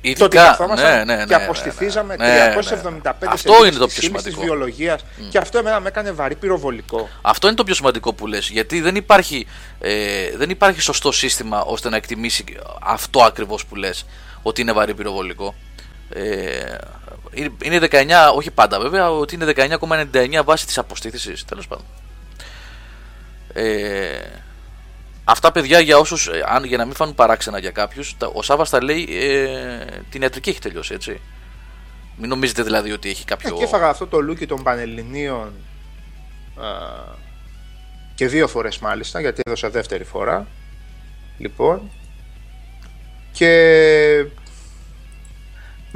Ειδικά, 0.00 0.18
το 0.18 0.24
ότι 0.24 0.36
καθόμασταν 0.36 0.90
ναι, 0.90 1.04
ναι, 1.04 1.16
ναι, 1.16 1.24
και 1.24 1.36
ναι, 1.36 1.42
αποστηθίζαμε 1.42 2.16
ναι, 2.16 2.26
ναι, 2.26 2.56
375 3.02 3.10
Αυτό 3.26 3.66
είναι 3.66 3.76
το 3.76 3.86
πιο 3.86 4.02
σημαντικό. 4.02 4.36
της 4.36 4.44
βιολογίας 4.44 5.04
και 5.30 5.38
αυτό 5.38 5.58
εμένα 5.58 5.80
με 5.80 5.88
έκανε 5.88 6.12
βαρύ 6.12 6.34
πυροβολικό. 6.34 7.08
Αυτό 7.22 7.46
είναι 7.46 7.56
το 7.56 7.64
πιο 7.64 7.74
σημαντικό 7.74 8.12
που 8.12 8.26
λες 8.26 8.48
γιατί 8.48 8.80
δεν 8.80 8.96
υπάρχει, 8.96 9.46
ε, 9.80 10.36
δεν 10.36 10.50
υπάρχει 10.50 10.80
σωστό 10.80 11.12
σύστημα 11.12 11.60
ώστε 11.60 11.88
να 11.88 11.96
εκτιμήσει 11.96 12.44
αυτό 12.82 13.22
ακριβώς 13.22 13.66
που 13.66 13.76
λες 13.76 14.06
ότι 14.42 14.60
είναι 14.60 14.72
βαρύ 14.72 14.94
πυροβολικό. 14.94 15.54
Ε, 16.08 16.76
είναι 17.62 17.78
19, 17.90 18.32
όχι 18.34 18.50
πάντα 18.50 18.80
βέβαια, 18.80 19.10
ότι 19.10 19.34
είναι 19.34 19.52
19,99 19.56 20.40
βάση 20.44 20.66
της 20.66 20.78
αποστήθησης 20.78 21.44
τέλος 21.44 21.66
πάντων. 21.68 21.84
Ε, 23.52 24.20
Αυτά 25.24 25.52
παιδιά 25.52 25.80
για 25.80 25.98
όσους, 25.98 26.28
ε, 26.28 26.44
για 26.64 26.76
να 26.76 26.84
μην 26.84 26.94
φάνουν 26.94 27.14
παράξενα 27.14 27.58
για 27.58 27.70
κάποιους, 27.70 28.16
ο 28.32 28.42
Σάβα 28.42 28.64
τα 28.64 28.82
λέει 28.82 29.08
ε, 29.10 29.84
την 30.10 30.22
ιατρική 30.22 30.50
έχει 30.50 30.60
τελειώσει, 30.60 30.94
έτσι. 30.94 31.20
Μην 32.16 32.28
νομίζετε 32.28 32.62
δηλαδή 32.62 32.92
ότι 32.92 33.08
έχει 33.08 33.24
κάποιο. 33.24 33.54
Ε, 33.54 33.58
και 33.58 33.64
έφαγα 33.64 33.88
αυτό 33.88 34.06
το 34.06 34.20
λούκι 34.20 34.46
των 34.46 34.62
Πανελληνίων 34.62 35.52
ε, 36.58 37.12
και 38.14 38.28
δύο 38.28 38.48
φορές 38.48 38.78
μάλιστα, 38.78 39.20
γιατί 39.20 39.40
έδωσα 39.44 39.70
δεύτερη 39.70 40.04
φορά. 40.04 40.46
Λοιπόν. 41.38 41.90
Και 43.32 44.26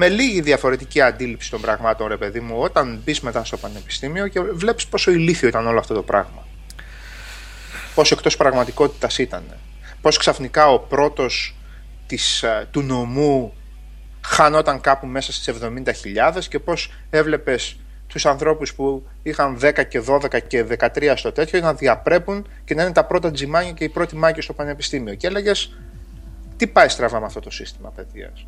με 0.00 0.08
λίγη 0.08 0.40
διαφορετική 0.40 1.00
αντίληψη 1.00 1.50
των 1.50 1.60
πραγμάτων, 1.60 2.08
ρε 2.08 2.16
παιδί 2.16 2.40
μου, 2.40 2.56
όταν 2.58 3.00
μπεις 3.04 3.20
μετά 3.20 3.44
στο 3.44 3.56
πανεπιστήμιο 3.56 4.28
και 4.28 4.40
βλέπεις 4.40 4.86
πόσο 4.86 5.10
ηλίθιο 5.10 5.48
ήταν 5.48 5.66
όλο 5.66 5.78
αυτό 5.78 5.94
το 5.94 6.02
πράγμα 6.02 6.46
πόσο 7.98 8.14
εκτός 8.14 8.36
πραγματικότητας 8.36 9.18
ήταν. 9.18 9.44
Πώς 10.00 10.16
ξαφνικά 10.16 10.70
ο 10.70 10.78
πρώτος 10.78 11.54
της, 12.06 12.42
ε, 12.42 12.68
του 12.70 12.82
νομού 12.82 13.52
χανόταν 14.20 14.80
κάπου 14.80 15.06
μέσα 15.06 15.32
στις 15.32 15.48
70.000 15.48 16.48
και 16.48 16.58
πώς 16.58 16.92
έβλεπες 17.10 17.78
τους 18.06 18.26
ανθρώπους 18.26 18.74
που 18.74 19.06
είχαν 19.22 19.58
10 19.58 19.82
και 19.82 20.00
12 20.00 20.40
και 20.40 20.62
13 20.62 21.16
στο 21.16 21.32
τέτοιο 21.32 21.60
να 21.60 21.74
διαπρέπουν 21.74 22.46
και 22.64 22.74
να 22.74 22.82
είναι 22.82 22.92
τα 22.92 23.04
πρώτα 23.04 23.30
τζιμάνια 23.30 23.72
και 23.72 23.84
οι 23.84 23.88
πρώτοι 23.88 24.16
μάκοι 24.16 24.40
στο 24.40 24.52
πανεπιστήμιο. 24.52 25.14
Και 25.14 25.26
έλεγες 25.26 25.78
τι 26.56 26.66
πάει 26.66 26.88
στραβά 26.88 27.20
με 27.20 27.26
αυτό 27.26 27.40
το 27.40 27.50
σύστημα 27.50 27.90
παιδείας; 27.90 28.46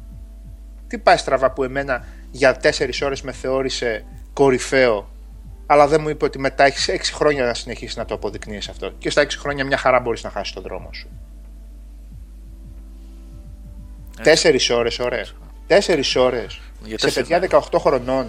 Τι 0.90 0.98
πάει 0.98 1.16
στραβά 1.16 1.50
που 1.50 1.64
εμένα 1.64 2.04
για 2.30 2.56
4 2.62 2.68
ώρες 3.02 3.22
με 3.22 3.32
θεώρησε 3.32 4.04
κορυφαίο 4.32 5.08
αλλά 5.66 5.86
δεν 5.86 6.00
μου 6.00 6.08
είπε 6.08 6.24
ότι 6.24 6.38
μετά 6.38 6.64
έχεις 6.64 6.88
6 6.90 6.98
χρόνια 7.14 7.44
να 7.44 7.54
συνεχίσεις 7.54 7.96
να 7.96 8.04
το 8.04 8.14
αποδεικνύεις 8.14 8.68
αυτό. 8.68 8.92
Και 8.98 9.10
στα 9.10 9.22
6 9.22 9.26
χρόνια 9.38 9.64
μια 9.64 9.76
χαρά 9.76 10.00
μπορείς 10.00 10.22
να 10.22 10.30
χάσεις 10.30 10.54
τον 10.54 10.62
δρόμο 10.62 10.90
σου. 10.92 11.08
Τέσσερις 14.22 14.70
ώρες, 14.70 14.98
ωραία. 14.98 15.24
Τέσσερις 15.66 16.16
ώρες 16.16 16.60
σε 16.94 17.10
παιδιά 17.10 17.38
18 17.38 17.60
χρονών 17.78 18.26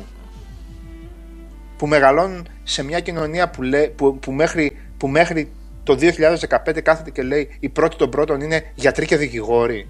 που 1.77 1.87
μεγαλώνουν 1.87 2.47
σε 2.63 2.83
μια 2.83 2.99
κοινωνία 2.99 3.49
που, 3.49 3.61
που, 3.95 4.19
που, 4.19 4.31
μέχρι, 4.31 4.77
που 4.97 5.07
μέχρι 5.07 5.51
το 5.83 5.97
2015 5.99 6.81
κάθεται 6.83 7.09
και 7.09 7.21
λέει 7.21 7.57
οι 7.59 7.69
πρώτοι 7.69 7.95
των 7.95 8.09
πρώτων 8.09 8.41
είναι 8.41 8.71
γιατροί 8.75 9.05
και 9.05 9.17
δικηγόροι. 9.17 9.89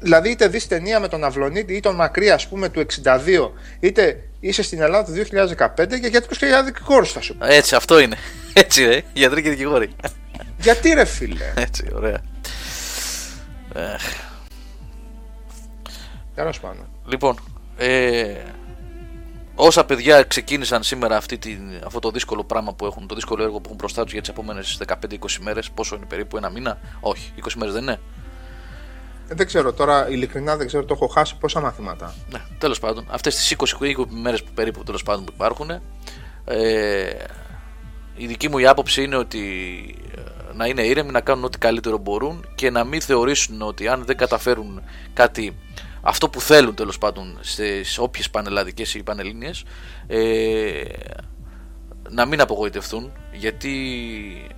Δηλαδή, 0.00 0.30
είτε 0.30 0.48
δεις 0.48 0.66
ταινία 0.66 1.00
με 1.00 1.08
τον 1.08 1.24
Αυλονίτη 1.24 1.74
ή 1.74 1.80
τον 1.80 1.94
Μακρύ, 1.94 2.30
ας 2.30 2.48
πούμε, 2.48 2.68
του 2.68 2.80
62, 2.80 3.52
είτε 3.80 4.22
είσαι 4.40 4.62
στην 4.62 4.80
Ελλάδα 4.80 5.04
του 5.04 5.12
2015 5.12 6.00
και 6.00 6.06
γιατρού 6.06 6.36
και 6.36 6.46
δικηγόρου 6.64 7.06
θα 7.06 7.20
σου 7.20 7.36
Έτσι, 7.40 7.74
αυτό 7.74 7.98
είναι. 7.98 8.16
Έτσι, 8.52 8.84
ρε. 8.84 9.02
Γιατροί 9.12 9.42
και 9.42 9.50
δικηγόροι. 9.50 9.90
Γιατί 10.58 10.92
ρε 10.92 11.04
φίλε; 11.04 11.52
Έτσι, 11.66 11.90
ωραία. 11.94 12.20
Τέλος 16.34 16.60
πάντων. 16.60 16.88
Λοιπόν, 17.06 17.38
ε, 17.76 18.34
όσα 19.54 19.84
παιδιά 19.84 20.22
ξεκίνησαν 20.22 20.82
σήμερα 20.82 21.16
αυτή 21.16 21.38
την, 21.38 21.60
αυτό 21.84 21.98
το 21.98 22.10
δύσκολο 22.10 22.44
πράγμα 22.44 22.74
που 22.74 22.86
έχουν, 22.86 23.06
το 23.06 23.14
δύσκολο 23.14 23.42
έργο 23.42 23.56
που 23.56 23.62
έχουν 23.64 23.76
μπροστά 23.76 24.02
τους 24.02 24.12
για 24.12 24.20
τις 24.20 24.30
επόμενες 24.30 24.80
15-20 24.86 24.94
μέρες, 25.40 25.70
πόσο 25.70 25.96
είναι 25.96 26.04
περίπου, 26.04 26.36
ένα 26.36 26.50
μήνα, 26.50 26.78
όχι, 27.00 27.32
20 27.44 27.52
μέρες 27.56 27.74
δεν 27.74 27.82
είναι; 27.82 28.00
Ε, 29.30 29.34
δεν 29.34 29.46
ξέρω 29.46 29.72
τώρα, 29.72 30.08
ειλικρινά 30.08 30.56
δεν 30.56 30.66
ξέρω, 30.66 30.84
το 30.84 30.94
έχω 30.94 31.06
χάσει 31.06 31.36
πόσα 31.36 31.60
μαθήματα. 31.60 32.14
Ναι, 32.30 32.40
τέλος 32.58 32.78
πάντων. 32.78 33.06
Αυτές 33.08 33.34
τις 33.34 33.56
20-20 33.78 34.04
μέρες 34.08 34.42
που 34.42 34.50
περίπου 34.54 34.82
τέλος 34.82 35.02
πάντων 35.02 35.24
που 35.24 35.32
υπάρχουν. 35.34 35.70
Ε, 36.44 37.12
η 38.16 38.26
δική 38.26 38.48
μου 38.48 38.58
η 38.58 38.66
άποψη 38.66 39.02
είναι 39.02 39.16
ότι 39.16 39.40
ε, 40.16 40.20
να 40.54 40.66
είναι 40.66 40.82
ήρεμοι, 40.82 41.10
να 41.10 41.20
κάνουν 41.20 41.44
ό,τι 41.44 41.58
καλύτερο 41.58 41.98
μπορούν 41.98 42.46
και 42.54 42.70
να 42.70 42.84
μην 42.84 43.00
θεωρήσουν 43.00 43.62
ότι 43.62 43.88
αν 43.88 44.04
δεν 44.04 44.16
καταφέρουν 44.16 44.82
κάτι 45.12 45.56
αυτό 46.00 46.28
που 46.28 46.40
θέλουν 46.40 46.74
τέλος 46.74 46.98
πάντων 46.98 47.38
στις 47.40 47.98
όποιες 47.98 48.30
πανελλαδικές 48.30 48.94
ή 48.94 49.02
πανελλήνιες 49.02 49.64
ε, 50.06 50.82
να 52.10 52.26
μην 52.26 52.40
απογοητευτούν 52.40 53.12
γιατί 53.32 53.74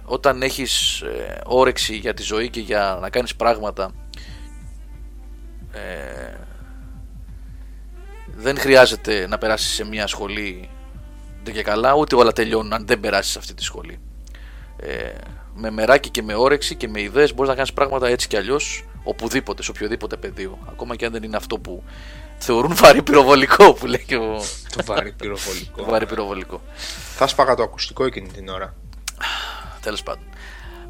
όταν 0.05 0.43
έχεις 0.43 1.01
ε, 1.01 1.41
όρεξη 1.45 1.97
για 1.97 2.15
τη 2.15 2.23
ζωή 2.23 2.51
και 2.51 2.61
για 2.61 2.99
να 3.01 3.11
κάνεις 3.11 3.37
πράγματα 3.37 3.93
ε, 5.73 6.37
δεν 8.27 8.59
χρειάζεται 8.59 9.27
να 9.27 9.39
περάσεις 9.39 9.75
σε 9.75 9.85
μια 9.85 10.07
σχολή 10.07 10.69
δεν 11.45 11.55
και 11.55 11.63
καλά, 11.63 11.95
ούτε 11.95 12.15
όλα 12.15 12.33
τελειώνουν 12.33 12.73
αν 12.73 12.87
δεν 12.87 13.01
περάσεις 13.01 13.37
αυτή 13.37 13.55
τη 13.55 13.63
σχολή. 13.63 14.01
Ε, 14.77 15.11
με 15.55 15.71
μεράκι 15.71 16.11
και 16.11 16.23
με 16.23 16.35
όρεξη 16.35 16.75
και 16.75 16.89
με 16.89 17.01
ιδέες 17.01 17.35
μπορείς 17.35 17.51
να 17.51 17.57
κάνεις 17.57 17.73
πράγματα 17.73 18.09
έτσι 18.09 18.29
κι 18.29 18.37
αλλιώς 18.37 18.85
οπουδήποτε, 19.05 19.63
σε 19.63 19.71
οποιοδήποτε 19.71 20.17
πεδίο. 20.17 20.59
Ακόμα 20.69 20.97
και 20.97 21.05
αν 21.05 21.13
δεν 21.13 21.23
είναι 21.23 21.37
αυτό 21.37 21.59
που 21.59 21.83
θεωρούν 22.39 22.75
βαρύ 22.77 23.03
πυροβολικό 23.03 23.73
που 23.73 23.87
λέει 23.87 24.05
και 24.07 24.17
ο... 24.17 24.41
Το 24.77 24.85
βαρύ 24.85 25.13
πυροβολικό. 25.13 25.85
βαρύ 25.85 26.07
πυροβολικό. 26.07 26.61
Θα 27.15 27.27
σπάγα 27.27 27.55
το 27.55 27.63
ακουστικό 27.63 28.05
εκείνη 28.05 28.29
την 28.29 28.49
ώρα. 28.49 28.75
Τέλος 29.81 30.03
πάντων. 30.03 30.25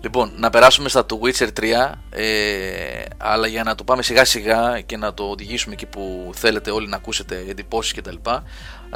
Λοιπόν, 0.02 0.32
να 0.36 0.50
περάσουμε 0.50 0.88
στα 0.88 1.06
του 1.06 1.20
Witcher 1.22 1.48
3, 1.60 1.92
ε, 2.10 3.02
αλλά 3.16 3.46
για 3.46 3.62
να 3.62 3.74
το 3.74 3.84
πάμε 3.84 4.02
σιγά 4.02 4.24
σιγά 4.24 4.80
και 4.80 4.96
να 4.96 5.14
το 5.14 5.24
οδηγήσουμε 5.24 5.74
εκεί 5.74 5.86
που 5.86 6.30
θέλετε 6.34 6.70
όλοι 6.70 6.88
να 6.88 6.96
ακούσετε 6.96 7.44
εντυπώσεις 7.48 7.92
κτλ. 7.92 8.16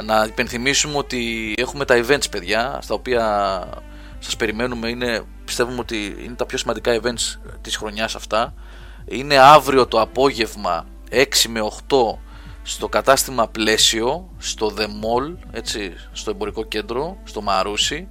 Να 0.03 0.23
υπενθυμίσουμε 0.23 0.97
ότι 0.97 1.53
έχουμε 1.57 1.85
τα 1.85 1.95
events 2.05 2.29
παιδιά, 2.31 2.79
στα 2.81 2.93
οποία 2.93 3.63
σας 4.19 4.35
περιμένουμε, 4.35 4.89
είναι, 4.89 5.23
πιστεύουμε 5.45 5.79
ότι 5.79 6.15
είναι 6.23 6.35
τα 6.35 6.45
πιο 6.45 6.57
σημαντικά 6.57 6.99
events 7.01 7.39
της 7.61 7.77
χρονιάς 7.77 8.15
αυτά. 8.15 8.53
Είναι 9.05 9.37
αύριο 9.37 9.87
το 9.87 10.01
απόγευμα 10.01 10.85
6 11.11 11.23
με 11.47 11.61
8 11.89 11.97
στο 12.63 12.89
κατάστημα 12.89 13.47
Πλαίσιο, 13.47 14.29
στο 14.37 14.73
The 14.77 14.83
Mall, 14.83 15.35
έτσι, 15.51 15.93
στο 16.11 16.31
εμπορικό 16.31 16.63
κέντρο, 16.63 17.17
στο 17.23 17.41
Μαρούσι 17.41 18.07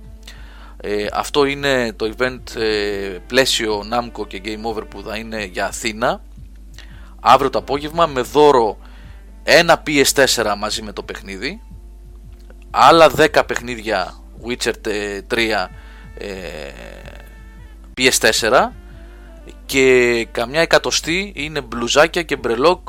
ε, 0.88 1.06
αυτό 1.12 1.44
είναι 1.44 1.92
το 1.92 2.12
event 2.16 2.56
ε, 2.56 3.18
πλαίσιο 3.26 3.84
Namco 3.92 4.28
και 4.28 4.40
Game 4.44 4.62
Over 4.62 4.82
που 4.88 5.02
θα 5.02 5.16
είναι 5.16 5.44
για 5.44 5.66
Αθήνα. 5.66 6.20
Αύριο 7.20 7.50
το 7.50 7.58
απόγευμα 7.58 8.06
με 8.06 8.20
δώρο 8.20 8.78
ένα 9.42 9.82
PS4 9.86 10.54
μαζί 10.58 10.82
με 10.82 10.92
το 10.92 11.02
παιχνίδι. 11.02 11.60
Άλλα 12.70 13.10
10 13.16 13.42
παιχνίδια 13.46 14.14
Witcher 14.46 14.72
3 15.30 15.66
ε, 16.18 16.28
PS4 17.96 18.68
και 19.66 20.26
καμιά 20.30 20.60
εκατοστή 20.60 21.32
είναι 21.36 21.60
μπλουζάκια 21.60 22.22
και 22.22 22.36
μπρελόκ 22.36 22.88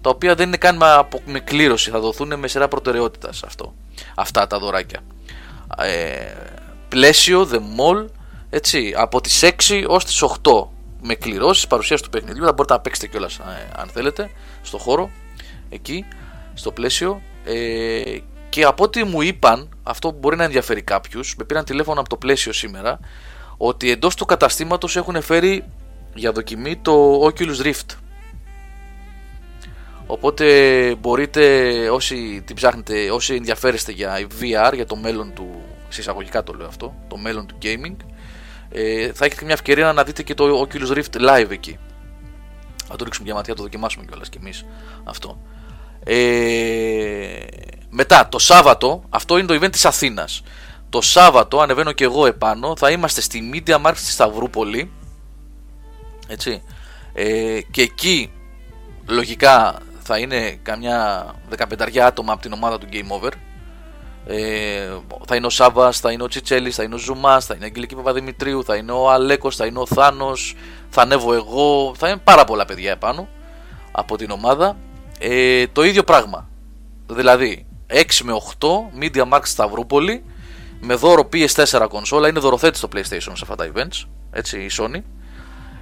τα 0.00 0.10
οποία 0.10 0.34
δεν 0.34 0.46
είναι 0.46 0.56
καν 0.56 0.78
με 1.24 1.40
κλήρωση. 1.40 1.90
Θα 1.90 2.00
δοθούν 2.00 2.38
με 2.38 2.48
σειρά 2.48 2.68
προτεραιότητας 2.68 3.42
αυτό, 3.42 3.74
αυτά 4.14 4.46
τα 4.46 4.58
δωράκια. 4.58 5.00
Ε, 5.78 6.55
πλαίσιο, 6.88 7.48
The 7.52 7.56
Mall, 7.56 8.06
έτσι, 8.50 8.94
από 8.96 9.20
τις 9.20 9.42
6 9.42 9.84
ως 9.88 10.04
τις 10.04 10.22
8 10.22 10.68
με 11.02 11.14
κληρώσεις, 11.14 11.66
παρουσίαση 11.66 12.02
του 12.02 12.10
παιχνιδιού, 12.10 12.44
θα 12.44 12.52
μπορείτε 12.52 12.74
να 12.74 12.80
παίξετε 12.80 13.06
κιόλας 13.06 13.38
ε, 13.38 13.70
αν 13.76 13.88
θέλετε, 13.88 14.30
στο 14.62 14.78
χώρο, 14.78 15.10
εκεί, 15.68 16.04
στο 16.54 16.72
πλαίσιο 16.72 17.22
ε, 17.44 18.18
και 18.48 18.64
από 18.64 18.84
ό,τι 18.84 19.04
μου 19.04 19.22
είπαν, 19.22 19.68
αυτό 19.82 20.10
μπορεί 20.10 20.36
να 20.36 20.44
ενδιαφέρει 20.44 20.82
κάποιους, 20.82 21.34
με 21.38 21.44
πήραν 21.44 21.64
τηλέφωνο 21.64 22.00
από 22.00 22.08
το 22.08 22.16
πλαίσιο 22.16 22.52
σήμερα, 22.52 22.98
ότι 23.56 23.90
εντός 23.90 24.14
του 24.14 24.24
καταστήματος 24.24 24.96
έχουν 24.96 25.22
φέρει 25.22 25.64
για 26.14 26.32
δοκιμή 26.32 26.76
το 26.76 27.24
Oculus 27.24 27.62
Rift. 27.62 27.96
Οπότε 30.06 30.94
μπορείτε 31.00 31.70
όσοι 31.90 32.42
την 32.46 32.56
ψάχνετε, 32.56 33.10
όσοι 33.10 33.34
ενδιαφέρεστε 33.34 33.92
για 33.92 34.26
VR, 34.40 34.74
για 34.74 34.86
το 34.86 34.96
μέλλον 34.96 35.32
του, 35.34 35.62
συσσαγωγικά 35.96 36.42
το 36.42 36.52
λέω 36.52 36.66
αυτό, 36.66 36.94
το 37.08 37.16
μέλλον 37.16 37.46
του 37.46 37.58
gaming, 37.62 37.96
ε, 38.70 39.12
θα 39.12 39.24
έχετε 39.24 39.44
μια 39.44 39.54
ευκαιρία 39.54 39.92
να 39.92 40.04
δείτε 40.04 40.22
και 40.22 40.34
το 40.34 40.68
Oculus 40.68 40.96
Rift 40.96 41.28
live 41.28 41.50
εκεί. 41.50 41.78
Θα 42.88 42.96
το 42.96 43.04
ρίξουμε 43.04 43.26
μια 43.26 43.34
ματιά, 43.34 43.54
το 43.54 43.62
δοκιμάσουμε 43.62 44.04
κιόλας 44.04 44.28
κι 44.28 44.38
εμείς 44.40 44.64
αυτό. 45.04 45.38
Ε, 46.04 47.44
μετά, 47.90 48.28
το 48.28 48.38
Σάββατο, 48.38 49.02
αυτό 49.08 49.38
είναι 49.38 49.46
το 49.46 49.54
event 49.54 49.72
της 49.72 49.84
Αθήνας. 49.84 50.42
Το 50.88 51.00
Σάββατο, 51.00 51.60
ανεβαίνω 51.60 51.92
και 51.92 52.04
εγώ 52.04 52.26
επάνω, 52.26 52.76
θα 52.76 52.90
είμαστε 52.90 53.20
στη 53.20 53.50
Media 53.54 53.82
Market 53.82 53.92
στη 53.94 54.10
Σταυρούπολη. 54.10 54.90
Έτσι. 56.26 56.62
Ε, 57.12 57.60
και 57.70 57.82
εκεί, 57.82 58.32
λογικά, 59.06 59.78
θα 60.02 60.18
είναι 60.18 60.58
καμιά 60.62 61.26
15 61.56 61.98
άτομα 61.98 62.32
από 62.32 62.42
την 62.42 62.52
ομάδα 62.52 62.78
του 62.78 62.86
Game 62.92 63.08
Over. 63.08 63.30
Ε, 64.28 64.88
θα 65.26 65.36
είναι 65.36 65.46
ο 65.46 65.50
Σάβα, 65.50 65.92
θα 65.92 66.12
είναι 66.12 66.22
ο 66.22 66.28
Τσιτσέλης, 66.28 66.74
θα 66.74 66.82
είναι 66.82 66.94
ο 66.94 66.98
Ζουμάς, 66.98 67.46
θα 67.46 67.54
είναι 67.54 67.64
η 67.64 67.68
Αγγελική 67.68 67.94
Παπαδημητρίου, 67.94 68.64
θα 68.64 68.76
είναι 68.76 68.92
ο 68.92 69.10
Αλέκος, 69.10 69.56
θα 69.56 69.66
είναι 69.66 69.78
ο 69.78 69.86
Θάνος, 69.86 70.54
θα 70.88 71.02
ανέβω 71.02 71.34
εγώ, 71.34 71.94
θα 71.96 72.08
είναι 72.08 72.20
πάρα 72.24 72.44
πολλά 72.44 72.64
παιδιά 72.64 72.90
επάνω 72.90 73.28
από 73.92 74.16
την 74.16 74.30
ομάδα. 74.30 74.76
Ε, 75.18 75.66
το 75.66 75.84
ίδιο 75.84 76.04
πράγμα. 76.04 76.48
Δηλαδή 77.06 77.66
6 77.86 78.02
με 78.24 78.32
8 78.58 78.68
Media 79.00 79.28
Max 79.28 79.40
Σταυρούπολη 79.42 80.24
με 80.80 80.94
δώρο 80.94 81.28
PS4 81.32 81.86
κονσόλα. 81.88 82.28
Είναι 82.28 82.40
δωροθέτης 82.40 82.78
στο 82.78 82.88
PlayStation 82.94 83.32
σε 83.32 83.42
αυτά 83.42 83.54
τα 83.54 83.70
events. 83.74 84.08
Έτσι 84.30 84.58
η 84.58 84.70
Sony. 84.78 85.00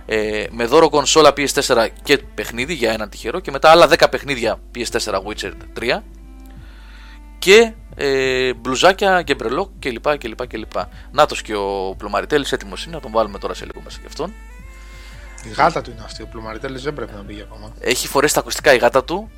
Ε, 0.06 0.46
με 0.50 0.64
δώρο 0.64 0.88
κονσόλα 0.88 1.32
PS4 1.36 1.86
και 2.02 2.18
παιχνίδι 2.34 2.74
για 2.74 2.92
έναν 2.92 3.08
τυχερό 3.08 3.40
και 3.40 3.50
μετά 3.50 3.70
άλλα 3.70 3.88
10 3.88 4.06
παιχνίδια 4.10 4.60
PS4 4.74 5.12
Witcher 5.12 5.52
3 5.80 6.00
και 7.44 7.72
ε, 7.94 8.54
μπλουζάκια, 8.54 9.22
γκεμπρελό 9.22 9.72
κλπ. 9.78 10.18
κλπ, 10.18 10.46
κλπ. 10.46 10.72
Νάτος 11.12 11.42
και 11.42 11.54
ο 11.54 11.94
Πλωμαριτέλης 11.98 12.52
έτοιμος 12.52 12.84
είναι, 12.84 12.94
να 12.94 13.00
τον 13.00 13.10
βάλουμε 13.10 13.38
τώρα 13.38 13.54
σε 13.54 13.64
λίγο 13.64 13.80
μέσα 13.84 13.98
και 14.00 14.06
αυτόν. 14.06 14.32
Η 15.44 15.48
γάτα 15.48 15.82
του 15.82 15.90
είναι 15.90 16.02
αυτή, 16.04 16.22
ο 16.22 16.26
Πλωμαριτέλης 16.26 16.82
δεν 16.82 16.94
πρέπει 16.94 17.12
να 17.14 17.22
μπει 17.22 17.40
ακόμα. 17.40 17.72
Έχει 17.80 18.08
φορέσει 18.08 18.34
τα 18.34 18.40
ακουστικά 18.40 18.74
η 18.74 18.76
γάτα 18.76 19.04
του 19.04 19.30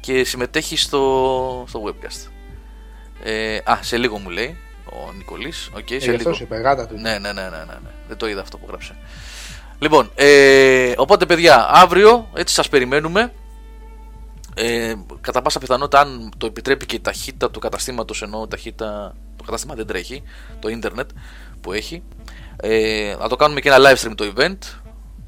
και 0.00 0.24
συμμετέχει 0.24 0.76
στο, 0.76 1.64
στο 1.68 1.82
webcast. 1.86 2.30
Ε, 3.24 3.58
α, 3.64 3.78
σε 3.80 3.96
λίγο 3.96 4.18
μου 4.18 4.28
λέει 4.28 4.56
ο 4.84 5.12
Νικολής. 5.16 5.70
Okay, 5.76 5.92
ε, 5.92 6.00
σε 6.00 6.16
λίγο. 6.16 6.36
είπε, 6.40 6.56
γάτα 6.56 6.86
του. 6.86 6.94
Ναι, 6.98 7.18
ναι, 7.18 7.32
ναι, 7.32 7.42
ναι, 7.42 7.48
ναι, 7.48 7.64
ναι. 7.64 7.90
Δεν 8.08 8.16
το 8.16 8.28
είδα 8.28 8.40
αυτό 8.40 8.58
που 8.58 8.66
γράψε. 8.68 8.96
Λοιπόν, 9.78 10.10
ε, 10.14 10.92
οπότε 10.96 11.26
παιδιά, 11.26 11.68
αύριο 11.70 12.28
έτσι 12.34 12.54
σας 12.54 12.68
περιμένουμε. 12.68 13.32
Ε, 14.54 14.94
κατά 15.20 15.42
πάσα 15.42 15.58
πιθανότητα, 15.58 16.00
αν 16.00 16.30
το 16.36 16.46
επιτρέπει 16.46 16.86
και 16.86 16.96
η 16.96 17.00
ταχύτητα 17.00 17.50
του 17.50 17.60
καταστήματος, 17.60 18.22
ενώ 18.22 18.46
ταχύτητα, 18.46 19.14
το 19.36 19.44
καταστήμα 19.44 19.74
δεν 19.74 19.86
τρέχει, 19.86 20.22
το 20.58 20.68
ίντερνετ 20.68 21.10
που 21.60 21.72
έχει, 21.72 22.02
ε, 22.56 23.14
θα 23.16 23.28
το 23.28 23.36
κάνουμε 23.36 23.60
και 23.60 23.68
ένα 23.68 23.78
live 23.80 24.04
stream 24.04 24.12
το 24.14 24.32
event 24.36 24.58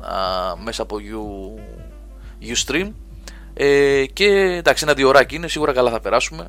α, 0.07 0.57
μέσα 0.57 0.83
από 0.83 0.97
you, 0.97 1.61
Ustream 2.55 2.91
ε, 3.55 4.05
και 4.13 4.27
εντάξει, 4.27 4.85
ένα 4.85 4.95
δύο 4.95 5.09
ώρακι 5.09 5.35
είναι, 5.35 5.49
σίγουρα 5.49 5.73
καλά 5.73 5.91
θα 5.91 6.01
περάσουμε. 6.01 6.47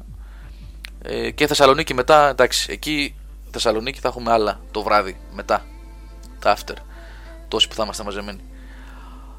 Ε, 1.01 1.31
και 1.31 1.47
Θεσσαλονίκη 1.47 1.93
μετά, 1.93 2.29
εντάξει, 2.29 2.71
εκεί 2.71 3.15
Θεσσαλονίκη 3.51 3.99
θα 3.99 4.07
έχουμε 4.07 4.31
άλλα 4.31 4.59
το 4.71 4.83
βράδυ 4.83 5.17
μετά, 5.33 5.65
τα 6.39 6.57
after, 6.57 6.75
τόσοι 7.47 7.67
που 7.67 7.75
θα 7.75 7.83
είμαστε 7.83 8.03
μαζεμένοι. 8.03 8.41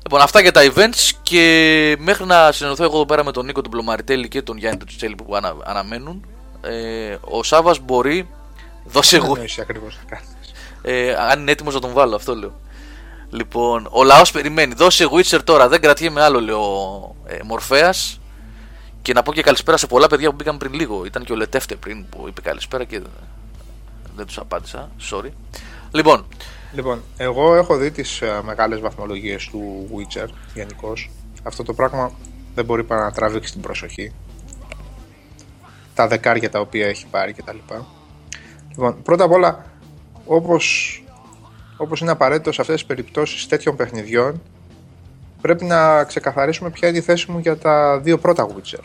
Λοιπόν, 0.09 0.23
αυτά 0.23 0.41
για 0.41 0.53
τα 0.53 0.73
events 0.75 1.11
και 1.23 1.97
μέχρι 1.99 2.25
να 2.25 2.53
συνενωθώ 2.53 2.85
εγώ 2.85 2.95
εδώ 2.95 3.07
πέρα 3.07 3.25
με 3.25 3.33
τον 3.33 3.45
Νίκο 3.45 3.61
τον 3.61 3.71
Πλωμαριτέλη 3.71 4.29
και 4.29 4.43
τον 4.43 4.57
Γιάννη 4.57 4.79
τον 4.79 4.87
Τσιτσέλη 4.87 5.15
που 5.15 5.37
ανα, 5.37 5.57
αναμένουν, 5.65 6.27
ε, 6.61 7.17
ο 7.21 7.43
Σάβα 7.43 7.75
μπορεί. 7.83 8.29
Δώσε 8.93 9.17
εγώ. 9.17 9.37
Ε, 10.83 11.15
αν 11.15 11.41
είναι 11.41 11.51
έτοιμος 11.51 11.75
να 11.75 11.81
τον 11.81 11.93
βάλω, 11.93 12.17
αυτό 12.17 12.35
λέω. 12.35 12.61
Λοιπόν, 13.31 13.89
ο 13.91 14.05
λαός 14.05 14.31
περιμένει. 14.31 14.75
Δώσε 14.75 15.09
Witcher 15.11 15.41
τώρα, 15.45 15.69
δεν 15.69 15.81
κρατιέμαι 15.81 16.23
άλλο, 16.23 16.41
λέει 16.41 16.55
ο 16.55 17.15
ε, 17.27 17.39
Μορφαία. 17.45 17.95
Και 19.03 19.13
να 19.13 19.23
πω 19.23 19.33
και 19.33 19.43
καλησπέρα 19.43 19.77
σε 19.77 19.87
πολλά 19.87 20.07
παιδιά 20.07 20.29
που 20.29 20.35
μπήκαν 20.35 20.59
πριν 20.59 20.73
λίγο. 20.73 21.05
Ήταν 21.05 21.25
και 21.25 21.33
ο 21.33 21.37
Λετεύτε 21.37 21.75
πριν 21.75 22.09
που 22.09 22.25
είπε 22.29 22.41
καλησπέρα 22.41 22.85
και 22.85 23.01
δεν 24.17 24.27
τους 24.27 24.39
απάντησα. 24.39 24.91
Sorry. 25.11 25.31
Λοιπόν, 25.91 26.27
Λοιπόν, 26.73 27.03
εγώ 27.17 27.55
έχω 27.55 27.77
δει 27.77 27.91
τις 27.91 28.21
uh, 28.23 28.41
μεγάλες 28.45 28.81
βαθμολογίες 28.81 29.45
του 29.47 29.89
Witcher 29.93 30.29
γενικώς. 30.55 31.11
Αυτό 31.43 31.63
το 31.63 31.75
πράγμα 31.75 32.13
δεν 32.55 32.65
μπορεί 32.65 32.85
παρά 32.85 33.03
να 33.03 33.13
τραβήξει 33.13 33.53
την 33.53 33.61
προσοχή. 33.61 34.13
Τα 35.95 36.07
δεκάρια 36.09 36.51
τα 36.51 36.61
οποία 36.61 36.87
έχει 36.87 37.07
πάρει 37.07 37.33
κτλ. 37.33 37.57
Λοιπόν, 38.69 39.03
πρώτα 39.03 39.25
απ' 39.25 39.33
όλα, 39.33 39.65
όπως, 40.27 41.05
όπως 41.77 42.01
είναι 42.01 42.11
απαραίτητο 42.11 42.53
σε 42.53 42.61
αυτές 42.61 42.77
τις 42.77 42.87
περιπτώσεις 42.87 43.47
τέτοιων 43.47 43.77
παιχνιδιών, 43.77 44.43
πρέπει 45.41 45.65
να 45.65 46.05
ξεκαθαρίσουμε 46.05 46.71
ποια 46.71 46.89
είναι 46.89 46.99
η 46.99 47.01
θέση 47.01 47.31
μου 47.31 47.39
για 47.39 47.59
τα 47.59 48.01
δύο 48.01 48.19
πρώτα 48.19 48.47
Witcher. 48.47 48.85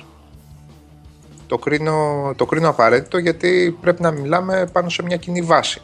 Το 1.47 1.57
κρίνω, 1.57 2.31
το 2.35 2.45
κρίνω 2.45 2.69
απαραίτητο 2.69 3.17
γιατί 3.17 3.77
πρέπει 3.81 4.01
να 4.01 4.11
μιλάμε 4.11 4.69
πάνω 4.71 4.89
σε 4.89 5.03
μια 5.03 5.17
κοινή 5.17 5.41
βάση. 5.41 5.81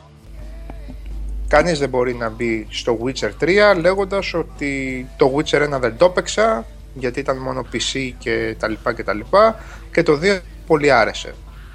Κανείς 1.50 1.80
δεν 1.80 1.90
μπορεί 1.90 2.14
να 2.14 2.30
μπει 2.30 2.68
στο 2.70 2.98
Witcher 3.04 3.32
3 3.40 3.76
λέγοντας 3.80 4.34
ότι 4.34 5.08
το 5.18 5.36
Witcher 5.36 5.76
1 5.76 5.80
δεν 5.80 5.98
το 5.98 6.06
έπαιξα 6.06 6.66
γιατί 6.94 7.20
ήταν 7.20 7.38
μόνο 7.38 7.66
PC 7.74 8.12
και 8.18 8.56
τα 8.60 8.68
λοιπά 8.68 8.94
και 8.94 9.04
τα 9.04 9.14
λοιπά 9.14 9.60
και 9.92 10.04
το 10.04 10.20
2 10.24 10.40
πολύ 10.68 10.92
άρεσε. 10.92 11.34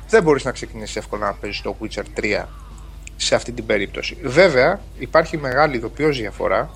Δεν 0.09 0.23
μπορείς 0.23 0.45
να 0.45 0.51
ξεκινήσεις 0.51 0.97
εύκολα 0.97 1.27
να 1.27 1.33
παίζεις 1.33 1.61
το 1.61 1.77
Witcher 1.81 2.03
3 2.21 2.45
σε 3.17 3.35
αυτή 3.35 3.53
την 3.53 3.67
περίπτωση. 3.67 4.17
Βέβαια 4.23 4.81
υπάρχει 4.99 5.37
μεγάλη 5.37 5.77
ειδοποιώς 5.77 6.19
διαφορά 6.19 6.71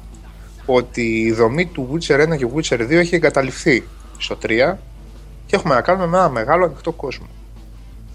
ότι 0.67 1.21
η 1.21 1.33
δομή 1.33 1.67
του 1.67 1.89
Witcher 1.93 2.29
1 2.33 2.37
και 2.37 2.47
Witcher 2.55 2.81
2 2.81 2.91
έχει 2.91 3.15
εγκαταληφθεί 3.15 3.85
στο 4.19 4.39
3 4.43 4.75
και 5.47 5.57
έχουμε 5.57 5.75
να 5.75 5.81
κάνουμε 5.81 6.07
με 6.07 6.19
ένα 6.19 6.29
μεγάλο 6.29 6.65
ανοιχτό 6.65 6.93
κόσμο. 6.93 7.27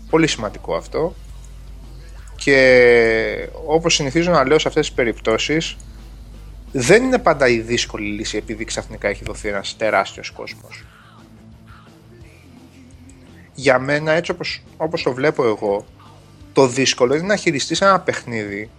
Πολύ 0.10 0.28
σημαντικό 0.28 0.76
αυτό 0.76 1.16
και 2.44 3.50
όπως 3.66 3.94
συνηθίζω 3.94 4.32
να 4.32 4.48
λέω 4.48 4.60
σε 4.60 4.68
αυτές 4.68 4.86
τις 4.86 4.96
περιπτώσεις 4.96 5.78
δεν 6.72 7.04
είναι 7.04 7.18
πάντα 7.18 7.48
η 7.48 7.60
δύσκολη 7.60 8.08
λύση 8.08 8.38
επειδή 8.38 8.66
ξαφνικά 8.66 9.08
έχει 9.08 9.24
δοθεί 9.24 9.48
ένας 9.48 9.76
τεράστιος 9.78 10.32
κόσμος. 10.32 10.86
Για 13.54 13.80
μένα 13.80 14.12
έτσι 14.12 14.32
όπως, 14.32 14.62
όπως 14.78 15.04
το 15.04 15.14
βλέπω 15.14 15.46
εγώ 15.46 15.86
το 16.54 16.68
δύσκολο 16.68 17.16
είναι 17.16 17.26
να 17.26 17.36
χειριστείς 17.36 17.82
ένα 17.82 18.00
παιχνίδι 18.00 18.70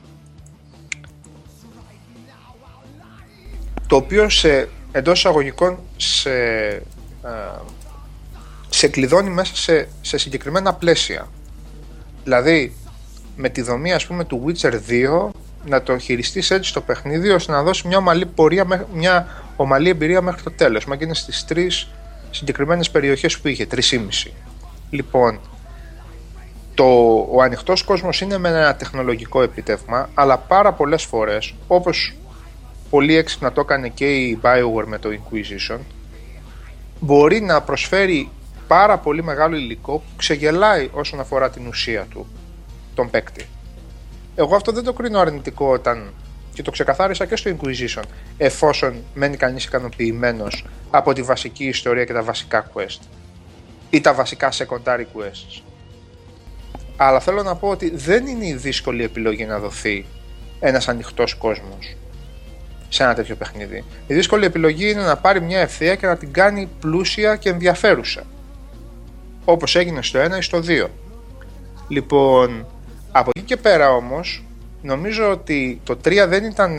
το 3.87 3.97
οποίο 3.97 4.29
σε, 4.29 4.69
εντός 4.93 5.19
εισαγωγικών 5.19 5.79
σε, 5.97 6.33
ε, 6.33 6.83
σε 8.69 8.89
κλειδώνει 8.89 9.31
μέσα 9.31 9.57
σε, 9.57 9.89
σε 10.01 10.19
συγκεκριμένα 10.19 10.75
πλαίσια. 10.75 11.29
Δηλαδή 12.25 12.75
με 13.37 13.49
τη 13.49 13.63
δομή 13.63 13.93
ας 13.93 14.07
πούμε 14.07 14.25
του 14.25 14.45
Witcher 14.47 14.73
2 14.73 15.31
να 15.67 15.83
το 15.83 15.99
χειριστείς 15.99 16.51
έτσι 16.51 16.73
το 16.73 16.81
παιχνίδι 16.81 17.31
ώστε 17.31 17.53
να 17.53 17.63
δώσεις 17.63 17.83
μια 17.83 17.97
ομαλή, 17.97 18.27
πορεία, 18.27 18.87
μια 18.95 19.27
ομαλή 19.57 19.89
εμπειρία 19.89 20.21
μέχρι 20.21 20.43
το 20.43 20.51
τέλος. 20.51 20.85
Μα 20.85 20.97
και 20.97 21.05
είναι 21.05 21.15
στις 21.15 21.45
τρεις 21.45 21.89
συγκεκριμένες 22.31 22.91
περιοχές 22.91 23.39
που 23.39 23.49
είχε, 23.49 23.67
3,5. 23.71 24.31
Λοιπόν, 24.91 25.41
το, 26.75 26.85
ο 27.33 27.43
ανοιχτός 27.43 27.83
κόσμος 27.83 28.21
είναι 28.21 28.39
με 28.39 28.49
ένα 28.49 28.77
τεχνολογικό 28.77 29.43
επιτεύγμα, 29.43 30.09
αλλά 30.15 30.39
πάρα 30.39 30.73
πολλές 30.73 31.03
φορές, 31.03 31.55
όπως 31.67 32.17
πολύ 32.91 33.17
έξυπνα 33.17 33.53
το 33.53 33.61
έκανε 33.61 33.89
και 33.89 34.15
η 34.15 34.39
Bioware 34.43 34.87
με 34.87 34.99
το 34.99 35.09
Inquisition, 35.09 35.79
μπορεί 37.01 37.41
να 37.41 37.63
προσφέρει 37.63 38.31
πάρα 38.67 38.99
πολύ 38.99 39.23
μεγάλο 39.23 39.57
υλικό 39.57 39.93
που 39.93 40.17
ξεγελάει 40.17 40.89
όσον 40.93 41.21
αφορά 41.21 41.51
την 41.51 41.67
ουσία 41.67 42.07
του 42.11 42.27
τον 42.95 43.11
παίκτη. 43.11 43.47
Εγώ 44.35 44.57
αυτό 44.57 44.73
δεν 44.73 44.85
το 44.85 44.93
κρίνω 44.93 45.19
αρνητικό 45.19 45.73
όταν 45.73 46.13
και 46.53 46.63
το 46.63 46.71
ξεκαθάρισα 46.71 47.27
και 47.27 47.37
στο 47.37 47.57
Inquisition 47.57 48.03
εφόσον 48.37 48.95
μένει 49.15 49.37
κανείς 49.37 49.65
ικανοποιημένος 49.65 50.65
από 50.91 51.13
τη 51.13 51.23
βασική 51.23 51.65
ιστορία 51.65 52.05
και 52.05 52.13
τα 52.13 52.23
βασικά 52.23 52.71
quest 52.75 53.01
ή 53.91 54.01
τα 54.01 54.15
βασικά 54.15 54.53
secondary 54.53 55.05
quests. 55.15 55.63
Αλλά 56.97 57.21
θέλω 57.21 57.43
να 57.43 57.57
πω 57.57 57.69
ότι 57.69 57.91
δεν 57.97 58.27
είναι 58.27 58.47
η 58.47 58.55
δύσκολη 58.55 59.05
επιλογή 59.05 59.45
να 59.45 59.59
δοθεί 59.59 60.07
ένας 60.61 60.89
ανοιχτός 60.89 61.35
κόσμος 61.35 61.97
σε 62.89 63.03
ένα 63.03 63.15
τέτοιο 63.15 63.37
παιχνίδι. 63.37 63.85
Η 64.07 64.15
δύσκολη 64.15 64.45
επιλογή 64.45 64.91
είναι 64.91 65.03
να 65.03 65.17
πάρει 65.17 65.41
μια 65.41 65.61
ευθεία 65.61 65.95
και 65.95 66.07
να 66.07 66.17
την 66.17 66.33
κάνει 66.33 66.69
πλούσια 66.81 67.37
και 67.37 67.49
ενδιαφέρουσα. 67.49 68.23
Όπως 69.45 69.77
έγινε 69.77 70.03
στο 70.03 70.21
1 70.25 70.39
ή 70.39 70.41
στο 70.41 70.61
2 70.67 70.87
Λοιπόν, 71.89 72.67
από 73.17 73.31
εκεί 73.35 73.45
και 73.45 73.57
πέρα 73.57 73.91
όμως, 73.91 74.45
νομίζω 74.83 75.31
ότι 75.31 75.81
το 75.85 75.99
3 76.05 76.25
δεν 76.29 76.45
ήταν, 76.45 76.79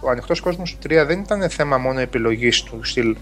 ο 0.00 0.10
ανοιχτός 0.10 0.40
κόσμος 0.40 0.76
του 0.80 0.88
3 0.88 1.04
δεν 1.06 1.18
ήταν 1.18 1.50
θέμα 1.50 1.78
μόνο 1.78 2.00
επιλογής 2.00 2.62
του 2.62 2.84
στυλ 2.84 3.16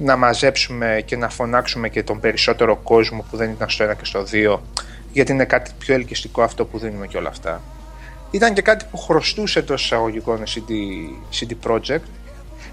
να 0.00 0.16
μαζέψουμε 0.16 1.02
και 1.04 1.16
να 1.16 1.28
φωνάξουμε 1.28 1.88
και 1.88 2.02
τον 2.02 2.20
περισσότερο 2.20 2.76
κόσμο 2.76 3.24
που 3.30 3.36
δεν 3.36 3.50
ήταν 3.50 3.68
στο 3.68 3.90
1 3.90 3.96
και 3.96 4.04
στο 4.04 4.24
2 4.32 4.58
γιατί 5.12 5.32
είναι 5.32 5.44
κάτι 5.44 5.70
πιο 5.78 5.94
ελκυστικό 5.94 6.42
αυτό 6.42 6.64
που 6.64 6.78
δίνουμε 6.78 7.06
και 7.06 7.16
όλα 7.16 7.28
αυτά. 7.28 7.60
Ήταν 8.30 8.54
και 8.54 8.62
κάτι 8.62 8.84
που 8.90 8.96
χρωστούσε 8.96 9.62
το 9.62 9.74
εισαγωγικών 9.74 10.42
CD, 10.42 10.70
CD 11.40 11.70
Projekt 11.70 12.08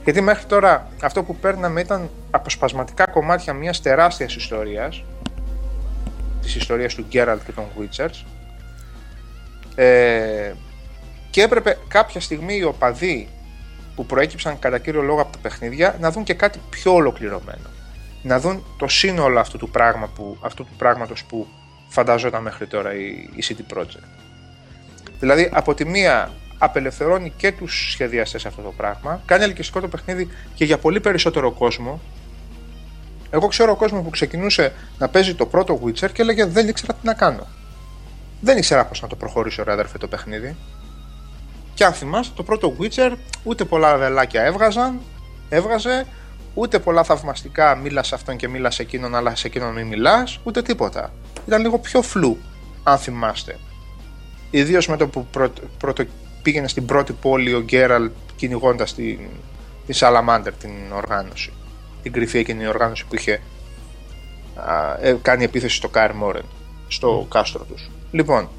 γιατί 0.03 0.21
μέχρι 0.21 0.45
τώρα 0.45 0.87
αυτό 1.01 1.23
που 1.23 1.35
παίρναμε 1.35 1.81
ήταν 1.81 2.09
αποσπασματικά 2.31 3.05
κομμάτια 3.05 3.53
μιας 3.53 3.81
τεράστιας 3.81 4.35
ιστορίας 4.35 5.03
της 6.41 6.55
ιστορίας 6.55 6.95
του 6.95 7.05
Γκέραλτ 7.09 7.41
και 7.45 7.51
των 7.51 7.65
Witchers 7.79 8.36
ε, 9.79 10.53
και 11.29 11.41
έπρεπε 11.41 11.77
κάποια 11.87 12.21
στιγμή 12.21 12.55
οι 12.55 12.63
οπαδοί 12.63 13.27
που 13.95 14.05
προέκυψαν 14.05 14.59
κατά 14.59 14.77
κύριο 14.77 15.01
λόγο 15.01 15.21
από 15.21 15.31
τα 15.31 15.37
παιχνίδια 15.41 15.97
να 15.99 16.11
δουν 16.11 16.23
και 16.23 16.33
κάτι 16.33 16.59
πιο 16.69 16.93
ολοκληρωμένο. 16.93 17.69
Να 18.23 18.39
δουν 18.39 18.63
το 18.77 18.87
σύνολο 18.87 19.39
αυτού 19.39 19.57
του, 19.57 19.69
πράγμα 19.69 20.07
που, 20.15 20.37
αυτού 20.41 20.63
του 20.63 20.73
πράγματος 20.77 21.23
που 21.23 21.47
φανταζόταν 21.87 22.41
μέχρι 22.41 22.67
τώρα 22.67 22.95
η, 22.95 23.29
η 23.35 23.43
City 23.43 23.77
Project. 23.77 24.07
Δηλαδή 25.19 25.49
από 25.53 25.73
τη 25.73 25.85
μία 25.85 26.31
απελευθερώνει 26.57 27.33
και 27.37 27.51
τους 27.51 27.91
σχεδιαστές 27.91 28.45
αυτό 28.45 28.61
το 28.61 28.73
πράγμα, 28.77 29.21
κάνει 29.25 29.43
ελκυστικό 29.43 29.79
το 29.79 29.87
παιχνίδι 29.87 30.27
και 30.55 30.65
για 30.65 30.77
πολύ 30.77 30.99
περισσότερο 30.99 31.51
κόσμο. 31.51 32.01
Εγώ 33.29 33.47
ξέρω 33.47 33.75
κόσμος 33.75 34.03
που 34.03 34.09
ξεκινούσε 34.09 34.73
να 34.97 35.07
παίζει 35.07 35.35
το 35.35 35.45
πρώτο 35.45 35.81
Witcher 35.83 36.11
και 36.11 36.21
έλεγε 36.21 36.45
δεν 36.45 36.67
ήξερα 36.67 36.93
τι 36.93 37.05
να 37.05 37.13
κάνω. 37.13 37.47
Δεν 38.41 38.57
ήξερα 38.57 38.85
πώς 38.85 39.01
να 39.01 39.07
το 39.07 39.15
προχωρήσει 39.15 39.61
ο 39.61 39.63
αδερφέ 39.67 39.97
το 39.97 40.07
παιχνίδι. 40.07 40.55
Και 41.73 41.85
αν 41.85 41.93
θυμάστε, 41.93 42.33
το 42.35 42.43
πρώτο 42.43 42.75
Witcher 42.79 43.11
ούτε 43.43 43.65
πολλά 43.65 43.97
βελάκια 43.97 44.43
έβγαζαν, 44.43 44.99
έβγαζε, 45.49 46.05
ούτε 46.53 46.79
πολλά 46.79 47.03
θαυμαστικά 47.03 47.75
μίλας 47.75 48.07
σε 48.07 48.15
αυτόν 48.15 48.35
και 48.35 48.47
μίλας 48.47 48.75
σε 48.75 48.81
εκείνον, 48.81 49.15
αλλά 49.15 49.35
σε 49.35 49.47
εκείνον 49.47 49.73
μην 49.73 49.87
μιλάς, 49.87 50.39
ούτε 50.43 50.61
τίποτα. 50.61 51.11
Ήταν 51.47 51.61
λίγο 51.61 51.79
πιο 51.79 52.01
φλου, 52.01 52.37
αν 52.83 52.97
θυμάστε. 52.97 53.59
Ιδίως 54.49 54.87
με 54.87 54.97
το 54.97 55.07
που 55.07 55.27
πρώτο, 55.77 56.03
πήγαινε 56.41 56.67
στην 56.67 56.85
πρώτη 56.85 57.13
πόλη 57.13 57.53
ο 57.53 57.61
Γκέραλ 57.61 58.09
κυνηγώντας 58.35 58.93
την, 58.93 59.19
τη 59.85 59.93
Σαλαμάντερ, 59.93 60.53
την 60.53 60.71
οργάνωση. 60.93 61.53
Την 62.03 62.11
κρυφή 62.11 62.37
εκείνη 62.37 62.67
οργάνωση 62.67 63.05
που 63.05 63.15
είχε 63.15 63.41
α, 64.55 64.97
ε, 65.01 65.17
κάνει 65.21 65.43
επίθεση 65.43 65.75
στο 65.75 65.89
Κάιρ 65.89 66.13
Μόρεν, 66.13 66.45
στο 66.87 67.21
mm. 67.21 67.27
κάστρο 67.29 67.63
τους. 67.63 67.89
Λοιπόν, 68.11 68.49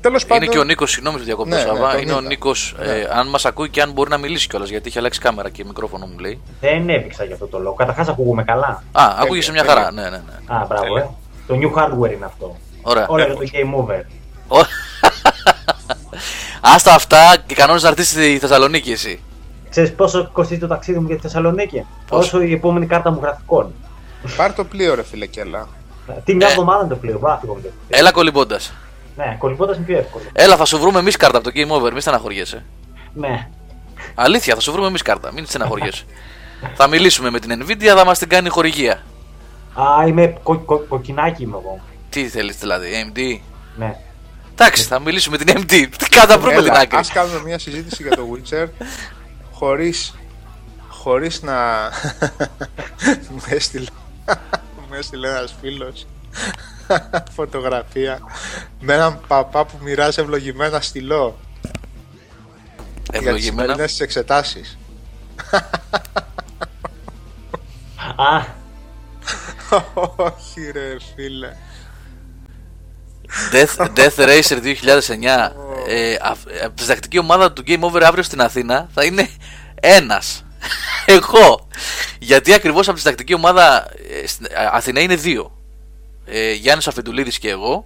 Τέλος 0.00 0.26
πάντων... 0.26 0.42
Είναι 0.42 0.52
και 0.52 0.58
ο 0.58 0.64
Νίκος, 0.64 0.90
συγγνώμη 0.90 1.18
του 1.18 1.24
διακόπτω 1.24 1.54
ναι, 1.54 1.60
Σαββά. 1.60 1.94
Ναι, 1.94 2.00
είναι 2.00 2.12
ο 2.12 2.20
Νίκο, 2.20 2.52
ναι. 2.78 2.92
ε, 2.92 3.08
αν 3.12 3.28
μας 3.28 3.44
ακούει 3.44 3.68
και 3.68 3.82
αν 3.82 3.92
μπορεί 3.92 4.10
να 4.10 4.18
μιλήσει 4.18 4.48
κιόλας, 4.48 4.68
γιατί 4.68 4.88
έχει 4.88 4.98
αλλάξει 4.98 5.20
κάμερα 5.20 5.50
και 5.50 5.64
μικρόφωνο 5.64 6.06
μου 6.06 6.18
λέει. 6.18 6.40
Δεν 6.60 6.88
έπειξα 6.88 7.24
για 7.24 7.34
αυτό 7.34 7.46
το 7.46 7.58
λόγο. 7.58 7.74
Καταρχάς 7.74 8.08
ακούγουμε 8.08 8.44
καλά. 8.44 8.82
Α, 8.92 9.14
ακούγεσαι 9.18 9.52
μια 9.52 9.64
χαρά. 9.64 9.92
Ναι, 9.92 10.02
ναι, 10.02 10.08
ναι. 10.08 10.54
Α, 10.54 10.66
μπράβο. 10.68 10.96
Ε. 10.96 11.08
Το 11.46 11.54
new 11.54 11.78
hardware 11.78 12.12
είναι 12.12 12.24
αυτό. 12.24 12.56
Ωραία. 12.82 13.06
Όλα 13.08 13.24
για 13.24 13.34
το 13.34 13.40
game 13.52 13.84
over. 13.84 14.00
Άστα 16.74 16.94
αυτά 16.94 17.36
και 17.46 17.54
κανόνες 17.54 17.82
να 17.82 17.88
έρθει 17.88 18.02
στη 18.02 18.38
Θεσσαλονίκη 18.38 18.90
εσύ. 18.90 19.20
Ξέρεις 19.70 19.92
πόσο 19.92 20.30
κοστίζει 20.32 20.60
το 20.60 20.66
ταξίδι 20.66 20.98
μου 20.98 21.06
για 21.06 21.16
τη 21.16 21.22
Θεσσαλονίκη; 21.22 21.86
Όσο 22.08 22.42
η 22.42 22.52
επόμενη 22.52 22.86
κάρτα 22.86 23.10
μου 23.10 23.18
γραφικών; 23.22 23.72
Πάρ 24.36 24.54
το 24.54 24.64
πλοίο, 24.64 24.94
ρε 24.94 25.02
φίλε, 25.02 25.26
κέλα. 25.26 25.68
Τι 26.24 26.34
μια 26.34 26.46
ε. 26.46 26.50
εβδομάδα 26.50 26.80
είναι 26.80 26.94
το 26.94 26.96
πλοίο, 26.96 27.18
βάθηκο. 27.18 27.60
Έλα 27.88 28.10
κολυμπώντας. 28.10 28.72
Ναι, 29.16 29.36
κολυμπώντας 29.38 29.76
είναι 29.76 29.84
πιο 29.84 29.98
εύκολο. 29.98 30.24
Έλα, 30.32 30.56
θα 30.56 30.64
σου 30.64 30.78
βρούμε 30.78 30.98
εμείς 30.98 31.16
κάρτα 31.16 31.38
από 31.38 31.50
το 31.50 31.60
Game 31.60 31.82
Over, 31.82 31.92
μη 31.92 32.00
στεναχωριέσαι. 32.00 32.64
Ναι. 33.14 33.48
Αλήθεια, 34.14 34.54
θα 34.54 34.60
σου 34.60 34.72
βρούμε 34.72 34.86
εμείς 34.86 35.02
κάρτα, 35.02 35.32
μην 35.32 35.46
στεναχωριέσαι. 35.46 36.04
θα 36.74 36.86
μιλήσουμε 36.86 37.30
με 37.30 37.38
την 37.38 37.64
Nvidia, 37.64 37.92
θα 37.96 38.04
μας 38.04 38.18
την 38.18 38.28
κάνει 38.28 38.48
χορηγία. 38.48 39.02
Α, 39.74 40.06
είμαι 40.06 40.36
κο, 40.42 40.58
κο, 40.58 40.78
κοκκινάκι 40.78 41.42
είμαι 41.42 41.56
εγώ. 41.56 41.80
Τι 42.10 42.28
θέλεις 42.28 42.56
δηλαδή, 42.56 42.88
AMD. 42.92 43.40
Ναι. 43.76 43.96
Εντάξει, 44.52 44.84
θα 44.84 44.98
μιλήσουμε 44.98 45.36
με 45.38 45.44
την 45.44 45.62
MD. 45.62 45.86
Τι 45.98 46.08
κάτα 46.08 46.38
βρούμε 46.38 46.62
την 46.62 46.72
άκρη. 46.72 46.98
Ας 46.98 47.12
κάνουμε 47.12 47.42
μια 47.44 47.58
συζήτηση 47.58 48.02
για 48.02 48.16
το 48.16 48.22
Witcher 48.32 48.66
χωρίς, 49.58 50.14
χωρίς 50.88 51.42
να 51.42 51.54
μου 53.30 53.42
έστειλε, 53.48 53.86
μου 54.88 54.94
έστειλε 54.94 55.28
ένας 55.28 55.54
φίλος 55.60 56.06
φωτογραφία 57.36 58.18
με 58.80 58.94
έναν 58.94 59.20
παπά 59.26 59.64
που 59.64 59.78
μοιράζει 59.82 60.20
ευλογημένα 60.20 60.80
στυλό 60.80 61.38
Ευλογημένα. 63.12 63.74
Για 63.74 63.84
τις 63.84 64.00
εξετάσεις. 64.00 64.78
Α. 68.16 68.56
Όχι 70.16 70.70
ρε 70.72 70.96
φίλε. 71.14 71.52
Death, 73.52 73.88
Death 73.96 74.16
Racer 74.16 74.58
2009 74.62 75.50
ε, 75.86 76.16
διδακτική 76.74 77.18
ομάδα 77.18 77.52
του 77.52 77.62
Game 77.66 77.80
Over 77.80 78.02
αύριο 78.02 78.22
στην 78.22 78.40
Αθήνα 78.40 78.88
θα 78.94 79.04
είναι 79.04 79.28
ένας 79.80 80.44
εγώ 81.08 81.68
γιατί 82.18 82.52
ακριβώς 82.52 82.88
από 82.88 82.96
τη 82.96 83.02
διδακτική 83.02 83.34
ομάδα 83.34 83.88
ε, 84.22 84.26
στην 84.26 84.46
Αθήνα 84.72 85.00
είναι 85.00 85.16
δύο 85.16 85.52
ε, 86.24 86.52
Γιάννης 86.52 86.88
Αφεντουλίδης 86.88 87.38
και 87.38 87.50
εγώ 87.50 87.84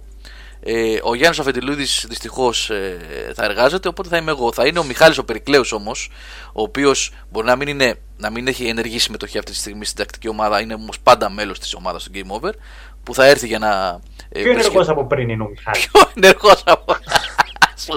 ε, 0.59 0.99
ο 1.03 1.15
Γιάννης 1.15 1.39
Αφεντουλίδης 1.39 2.05
δυστυχώς 2.09 2.69
ε, 2.69 2.97
θα 3.35 3.43
εργάζεται 3.43 3.87
οπότε 3.87 4.09
θα 4.09 4.17
είμαι 4.17 4.31
εγώ 4.31 4.53
θα 4.53 4.67
είναι 4.67 4.79
ο 4.79 4.83
Μιχάλης 4.83 5.17
ο 5.17 5.25
Περικλέους 5.25 5.71
όμως 5.71 6.09
ο 6.53 6.61
οποίος 6.61 7.11
μπορεί 7.31 7.45
να 7.45 7.55
μην, 7.55 7.67
είναι, 7.67 7.95
να 8.17 8.29
μην 8.29 8.47
έχει 8.47 8.67
ενεργή 8.67 8.99
συμμετοχή 8.99 9.37
αυτή 9.37 9.51
τη 9.51 9.57
στιγμή 9.57 9.85
στην 9.85 9.97
τακτική 9.97 10.27
ομάδα 10.27 10.61
είναι 10.61 10.73
όμως 10.73 10.99
πάντα 10.99 11.29
μέλος 11.29 11.59
της 11.59 11.73
ομάδας 11.73 12.03
του 12.03 12.11
Game 12.13 12.39
Over 12.39 12.51
που 13.03 13.13
θα 13.13 13.25
έρθει 13.25 13.47
για 13.47 13.59
να 13.59 13.99
ε, 14.29 14.41
Πιο 14.41 14.51
ενεργός 14.51 14.89
από 14.89 15.05
πριν 15.05 15.29
είναι 15.29 15.43
ο 15.43 15.47
Μιχάλης. 15.47 15.89
Πιο 15.91 16.01
ενεργός 16.15 16.63
από. 16.65 16.95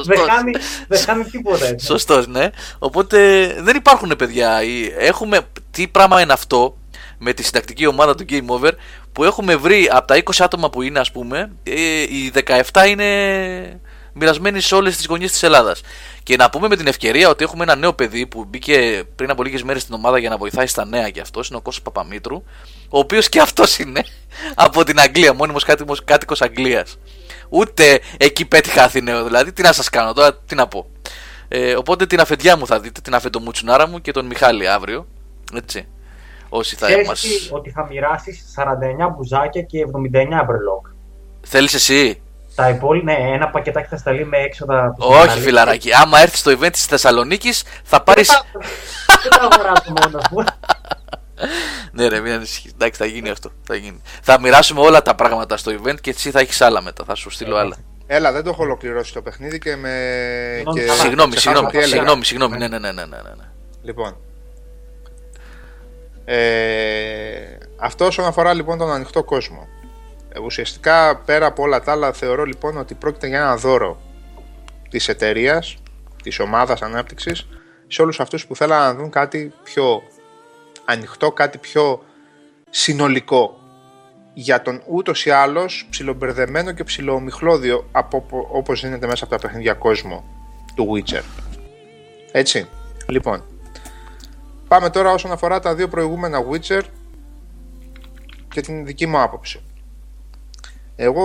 Δεν 0.04 0.18
χάνει, 0.18 0.52
δεν 0.88 1.00
χάνει 1.00 1.24
τίποτα 1.24 1.66
έτσι. 1.66 1.86
Σωστός, 1.86 2.26
ναι. 2.26 2.50
Οπότε 2.78 3.46
δεν 3.60 3.76
υπάρχουν 3.76 4.12
παιδιά. 4.18 4.60
Έχουμε. 4.98 5.40
Τι 5.70 5.88
πράγμα 5.88 6.20
είναι 6.20 6.32
αυτό 6.32 6.76
με 7.18 7.32
τη 7.32 7.42
συντακτική 7.42 7.86
ομάδα 7.86 8.14
του 8.14 8.24
Game 8.28 8.46
Over 8.46 8.70
που 9.12 9.24
έχουμε 9.24 9.56
βρει 9.56 9.88
από 9.92 10.06
τα 10.06 10.22
20 10.22 10.30
άτομα 10.38 10.70
που 10.70 10.82
είναι, 10.82 10.98
ας 10.98 11.12
πούμε, 11.12 11.50
ε, 11.62 12.02
οι 12.02 12.32
17 12.72 12.86
είναι 12.88 13.80
μοιρασμένοι 14.12 14.60
σε 14.60 14.74
όλες 14.74 14.96
τις 14.96 15.06
γωνιέ 15.06 15.26
της 15.26 15.42
Ελλάδας. 15.42 15.80
Και 16.22 16.36
να 16.36 16.50
πούμε 16.50 16.68
με 16.68 16.76
την 16.76 16.86
ευκαιρία 16.86 17.28
ότι 17.28 17.44
έχουμε 17.44 17.62
ένα 17.62 17.76
νέο 17.76 17.92
παιδί 17.92 18.26
που 18.26 18.44
μπήκε 18.44 19.04
πριν 19.16 19.30
από 19.30 19.42
λίγες 19.42 19.62
μέρες 19.62 19.82
στην 19.82 19.94
ομάδα 19.94 20.18
για 20.18 20.28
να 20.28 20.36
βοηθάει 20.36 20.66
στα 20.66 20.84
νέα 20.84 21.10
και 21.10 21.20
αυτός 21.20 21.48
είναι 21.48 21.56
ο 21.56 21.60
Κώστας 21.60 21.84
Παπαμήτρου, 21.84 22.42
ο 22.88 22.98
οποίος 22.98 23.28
και 23.28 23.40
αυτός 23.40 23.78
είναι 23.78 24.04
από 24.54 24.84
την 24.84 25.00
Αγγλία, 25.00 25.34
μόνιμος 25.34 25.64
κάτοικος 26.04 26.42
Αγγλίας. 26.42 26.98
Ούτε 27.48 28.00
εκεί 28.16 28.46
πέτυχα 28.46 28.82
Αθηναίο, 28.82 29.24
δηλαδή 29.24 29.52
τι 29.52 29.62
να 29.62 29.72
σας 29.72 29.88
κάνω 29.90 30.12
τώρα, 30.12 30.36
τι 30.46 30.54
να 30.54 30.66
πω. 30.66 30.86
Ε, 31.48 31.74
οπότε 31.74 32.06
την 32.06 32.20
αφεντιά 32.20 32.56
μου 32.56 32.66
θα 32.66 32.80
δείτε, 32.80 33.00
την 33.00 33.14
αφεντομουτσουνάρα 33.14 33.88
μου 33.88 34.00
και 34.00 34.12
τον 34.12 34.26
Μιχάλη 34.26 34.68
αύριο. 34.68 35.06
Έτσι. 35.54 35.88
Όσοι 36.48 36.76
θα 36.76 36.90
είμαστε. 36.90 37.28
ότι 37.50 37.70
θα 37.70 37.86
μοιράσεις 37.86 38.44
49 39.06 39.14
μπουζάκια 39.16 39.62
και 39.62 39.78
79 40.42 40.44
μπρελόκ. 40.46 40.86
Θέλεις 41.40 41.74
εσύ; 41.74 42.20
Τα 42.54 42.68
υπόλοιπα, 42.68 43.12
ναι, 43.12 43.34
ένα 43.34 43.48
πακετάκι 43.48 43.88
θα 43.88 43.96
σταλεί 43.96 44.24
με 44.24 44.38
έξοδα. 44.38 44.94
Όχι, 44.98 45.40
φιλαράκι. 45.40 45.92
Άμα 45.92 46.20
έρθεις 46.20 46.38
στο 46.38 46.50
event 46.50 46.72
της 46.72 46.86
Θεσσαλονίκης, 46.86 47.64
θα 47.82 48.02
πάρει. 48.02 48.22
Δεν 48.24 49.38
θα 49.38 49.48
αγοράσω 49.52 49.92
μόνο 50.02 50.20
μου. 50.30 50.44
ναι, 51.92 52.06
ρε, 52.08 52.20
μην 52.20 52.32
ανησυχείς. 52.32 52.72
Εντάξει, 52.72 53.00
θα 53.00 53.06
γίνει 53.06 53.28
αυτό. 53.28 53.50
Θα, 53.62 53.74
γίνει. 53.74 54.00
θα 54.22 54.40
μοιράσουμε 54.40 54.80
όλα 54.80 55.02
τα 55.02 55.14
πράγματα 55.14 55.56
στο 55.56 55.72
event 55.72 56.00
και 56.00 56.10
εσύ 56.10 56.30
θα 56.30 56.40
έχεις 56.40 56.60
άλλα 56.60 56.82
μετά. 56.82 57.04
Θα 57.04 57.14
σου 57.14 57.30
στείλω 57.30 57.56
άλλα. 57.56 57.76
Έλα, 58.06 58.32
δεν 58.32 58.42
το 58.42 58.50
έχω 58.50 58.62
ολοκληρώσει 58.62 59.12
το 59.12 59.22
παιχνίδι 59.22 59.58
και 59.58 59.76
με. 59.76 59.92
Συγγνώμη, 61.00 61.36
συγγνώμη, 61.36 61.82
συγγνώμη, 61.82 62.24
συγγνώμη. 62.24 62.56
Ναι, 62.56 62.68
ναι, 62.68 62.78
ναι, 62.78 62.92
ναι, 62.92 63.04
ναι. 63.04 63.44
Λοιπόν. 63.82 64.16
Ε, 66.24 67.58
αυτό 67.76 68.06
όσον 68.06 68.24
αφορά 68.24 68.54
λοιπόν 68.54 68.78
τον 68.78 68.90
ανοιχτό 68.90 69.24
κόσμο. 69.24 69.68
Ε, 70.32 70.40
ουσιαστικά 70.40 71.16
πέρα 71.16 71.46
από 71.46 71.62
όλα 71.62 71.80
τα 71.80 71.92
άλλα 71.92 72.12
θεωρώ 72.12 72.44
λοιπόν 72.44 72.76
ότι 72.76 72.94
πρόκειται 72.94 73.26
για 73.26 73.38
ένα 73.38 73.56
δώρο 73.56 74.00
της 74.88 75.08
εταιρείας, 75.08 75.76
της 76.22 76.38
ομάδας 76.38 76.82
ανάπτυξης 76.82 77.48
σε 77.86 78.02
όλους 78.02 78.20
αυτούς 78.20 78.46
που 78.46 78.56
θέλουν 78.56 78.76
να 78.76 78.94
δουν 78.94 79.10
κάτι 79.10 79.52
πιο 79.62 80.02
ανοιχτό, 80.86 81.32
κάτι 81.32 81.58
πιο 81.58 82.04
συνολικό 82.70 83.60
για 84.34 84.62
τον 84.62 84.82
ούτως 84.86 85.26
ή 85.26 85.30
άλλως 85.30 85.86
ψιλομπερδεμένο 85.90 86.72
και 86.72 86.84
ψιλομιχλώδιο 86.84 87.88
από 87.92 88.26
όπως 88.52 88.80
δίνεται 88.80 89.06
μέσα 89.06 89.24
από 89.24 89.34
τα 89.34 89.40
παιχνίδια 89.40 89.74
κόσμο 89.74 90.24
του 90.74 90.88
Witcher. 90.92 91.22
Έτσι, 92.32 92.68
λοιπόν. 93.08 93.44
Πάμε 94.68 94.90
τώρα 94.90 95.10
όσον 95.10 95.32
αφορά 95.32 95.60
τα 95.60 95.74
δύο 95.74 95.88
προηγούμενα 95.88 96.44
Witcher 96.50 96.82
και 98.48 98.60
την 98.60 98.86
δική 98.86 99.06
μου 99.06 99.20
άποψη. 99.20 99.60
Εγώ 100.96 101.24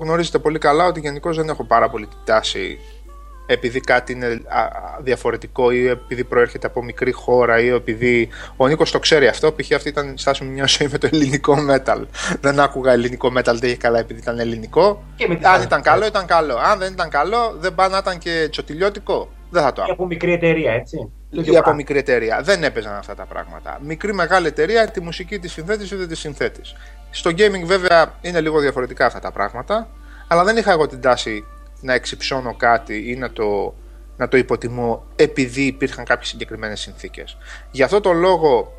γνωρίζετε 0.00 0.38
πολύ 0.38 0.58
καλά 0.58 0.86
ότι 0.86 1.00
γενικώς 1.00 1.36
δεν 1.36 1.48
έχω 1.48 1.64
πάρα 1.64 1.90
πολύ 1.90 2.06
την 2.06 2.18
τάση 2.24 2.78
επειδή 3.52 3.80
κάτι 3.80 4.12
είναι 4.12 4.40
διαφορετικό 5.00 5.70
ή 5.70 5.86
επειδή 5.86 6.24
προέρχεται 6.24 6.66
από 6.66 6.82
μικρή 6.84 7.12
χώρα 7.12 7.60
ή 7.60 7.68
επειδή 7.68 8.28
ο 8.56 8.66
Νίκος 8.66 8.90
το 8.90 8.98
ξέρει 8.98 9.26
αυτό. 9.26 9.52
Π.χ. 9.52 9.72
αυτή 9.72 9.88
ήταν 9.88 10.08
η 10.08 10.18
στάση 10.18 10.44
μου 10.44 10.50
μια 10.50 10.66
ζωή 10.66 10.88
με 10.92 10.98
το 10.98 11.08
ελληνικό 11.12 11.56
metal. 11.70 12.02
δεν 12.40 12.60
άκουγα 12.60 12.92
ελληνικό 12.92 13.32
metal, 13.36 13.42
δεν 13.44 13.62
είχε 13.62 13.76
καλά 13.76 13.98
επειδή 13.98 14.20
ήταν 14.20 14.38
ελληνικό. 14.38 15.02
Αν 15.42 15.62
ήταν 15.62 15.82
καλό, 15.82 16.06
ήταν 16.06 16.26
καλό. 16.26 16.56
Αν 16.56 16.78
δεν 16.78 16.92
ήταν 16.92 17.08
καλό, 17.08 17.56
δεν 17.58 17.74
πάνε 17.74 17.92
να 17.92 17.98
ήταν 17.98 18.18
και 18.18 18.48
τσοτιλιώτικο. 18.50 19.28
Δεν 19.50 19.62
θα 19.62 19.72
το 19.72 19.80
άκουγα. 19.80 19.94
από 19.94 20.06
μικρή 20.06 20.32
εταιρεία, 20.32 20.72
έτσι. 20.72 21.10
Ή 21.30 21.56
από 21.56 21.72
μικρή 21.72 21.98
εταιρεία. 21.98 22.40
Δεν 22.42 22.64
έπαιζαν 22.64 22.94
αυτά 22.94 23.14
τα 23.14 23.24
πράγματα. 23.24 23.78
Μικρή 23.82 24.14
μεγάλη 24.14 24.46
εταιρεία, 24.46 24.88
τη 24.88 25.00
μουσική 25.00 25.38
τη 25.38 25.48
συνθέτει 25.48 25.94
ή 25.94 25.96
δεν 25.96 26.08
τη 26.08 26.16
συνθέτει. 26.16 26.60
Στο 27.10 27.30
gaming 27.30 27.64
βέβαια 27.64 28.14
είναι 28.20 28.40
λίγο 28.40 28.60
διαφορετικά 28.60 29.06
αυτά 29.06 29.18
τα 29.18 29.30
πράγματα. 29.30 29.88
Αλλά 30.26 30.44
δεν 30.44 30.56
είχα 30.56 30.72
εγώ 30.72 30.86
την 30.86 31.00
τάση 31.00 31.44
να 31.80 31.92
εξυψώνω 31.92 32.54
κάτι 32.54 33.10
ή 33.10 33.16
να 33.16 33.30
το, 33.30 33.74
να 34.16 34.28
το 34.28 34.36
υποτιμώ 34.36 35.06
επειδή 35.16 35.62
υπήρχαν 35.62 36.04
κάποιες 36.04 36.28
συγκεκριμένες 36.28 36.80
συνθήκες. 36.80 37.36
Γι' 37.70 37.82
αυτό 37.82 38.00
το 38.00 38.12
λόγο 38.12 38.72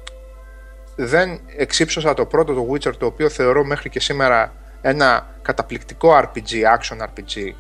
δεν 0.96 1.40
εξύψωσα 1.58 2.14
το 2.14 2.26
πρώτο 2.26 2.54
το 2.54 2.68
Witcher 2.72 2.96
το 2.98 3.06
οποίο 3.06 3.30
θεωρώ 3.30 3.64
μέχρι 3.64 3.90
και 3.90 4.00
σήμερα 4.00 4.54
ένα 4.82 5.36
καταπληκτικό 5.42 6.20
RPG, 6.20 6.52
action 6.78 6.98
RPG 7.04 7.54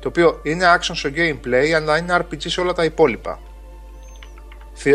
το 0.00 0.08
οποίο 0.08 0.40
είναι 0.42 0.64
action 0.76 0.90
στο 0.92 1.10
gameplay 1.14 1.70
αλλά 1.70 1.98
είναι 1.98 2.16
RPG 2.20 2.48
σε 2.48 2.60
όλα 2.60 2.72
τα 2.72 2.84
υπόλοιπα. 2.84 3.40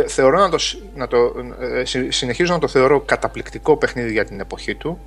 Θεωρώ 0.07 0.39
να 0.39 0.49
το, 0.49 0.57
να 0.95 1.07
το, 1.07 1.33
ε, 1.59 1.83
συνεχίζω 2.09 2.53
να 2.53 2.59
το 2.59 2.67
θεωρώ 2.67 3.01
καταπληκτικό 3.01 3.77
παιχνίδι 3.77 4.11
για 4.11 4.25
την 4.25 4.39
εποχή 4.39 4.75
του. 4.75 4.99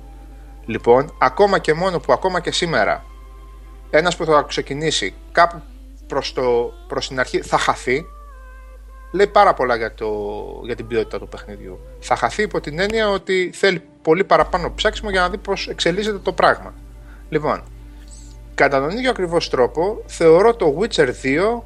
Λοιπόν, 0.65 1.15
ακόμα 1.19 1.59
και 1.59 1.73
μόνο 1.73 1.99
που 1.99 2.13
ακόμα 2.13 2.39
και 2.39 2.51
σήμερα 2.51 3.05
ένας 3.91 4.15
που 4.15 4.25
θα 4.25 4.45
ξεκινήσει 4.47 5.13
κάπου 5.31 5.61
προς, 6.07 6.33
το, 6.33 6.73
προς 6.87 7.07
την 7.07 7.19
αρχή 7.19 7.41
θα 7.41 7.57
χαθεί 7.57 8.05
λέει 9.11 9.27
πάρα 9.27 9.53
πολλά 9.53 9.75
για, 9.75 9.93
το, 9.93 10.09
για 10.63 10.75
την 10.75 10.87
ποιότητα 10.87 11.19
του 11.19 11.27
παιχνιδιού. 11.27 11.79
Θα 11.99 12.15
χαθεί 12.15 12.43
υπό 12.43 12.61
την 12.61 12.79
έννοια 12.79 13.09
ότι 13.09 13.51
θέλει 13.53 13.81
πολύ 14.01 14.23
παραπάνω 14.23 14.73
ψάξιμο 14.75 15.09
για 15.09 15.21
να 15.21 15.29
δει 15.29 15.37
πώς 15.37 15.67
εξελίσσεται 15.67 16.17
το 16.17 16.33
πράγμα. 16.33 16.73
Λοιπόν, 17.29 17.63
κατά 18.55 18.79
τον 18.79 18.89
ίδιο 18.89 19.09
ακριβώς 19.09 19.49
τρόπο 19.49 20.03
θεωρώ 20.05 20.55
το 20.55 20.77
Witcher 20.79 21.09
2 21.23 21.61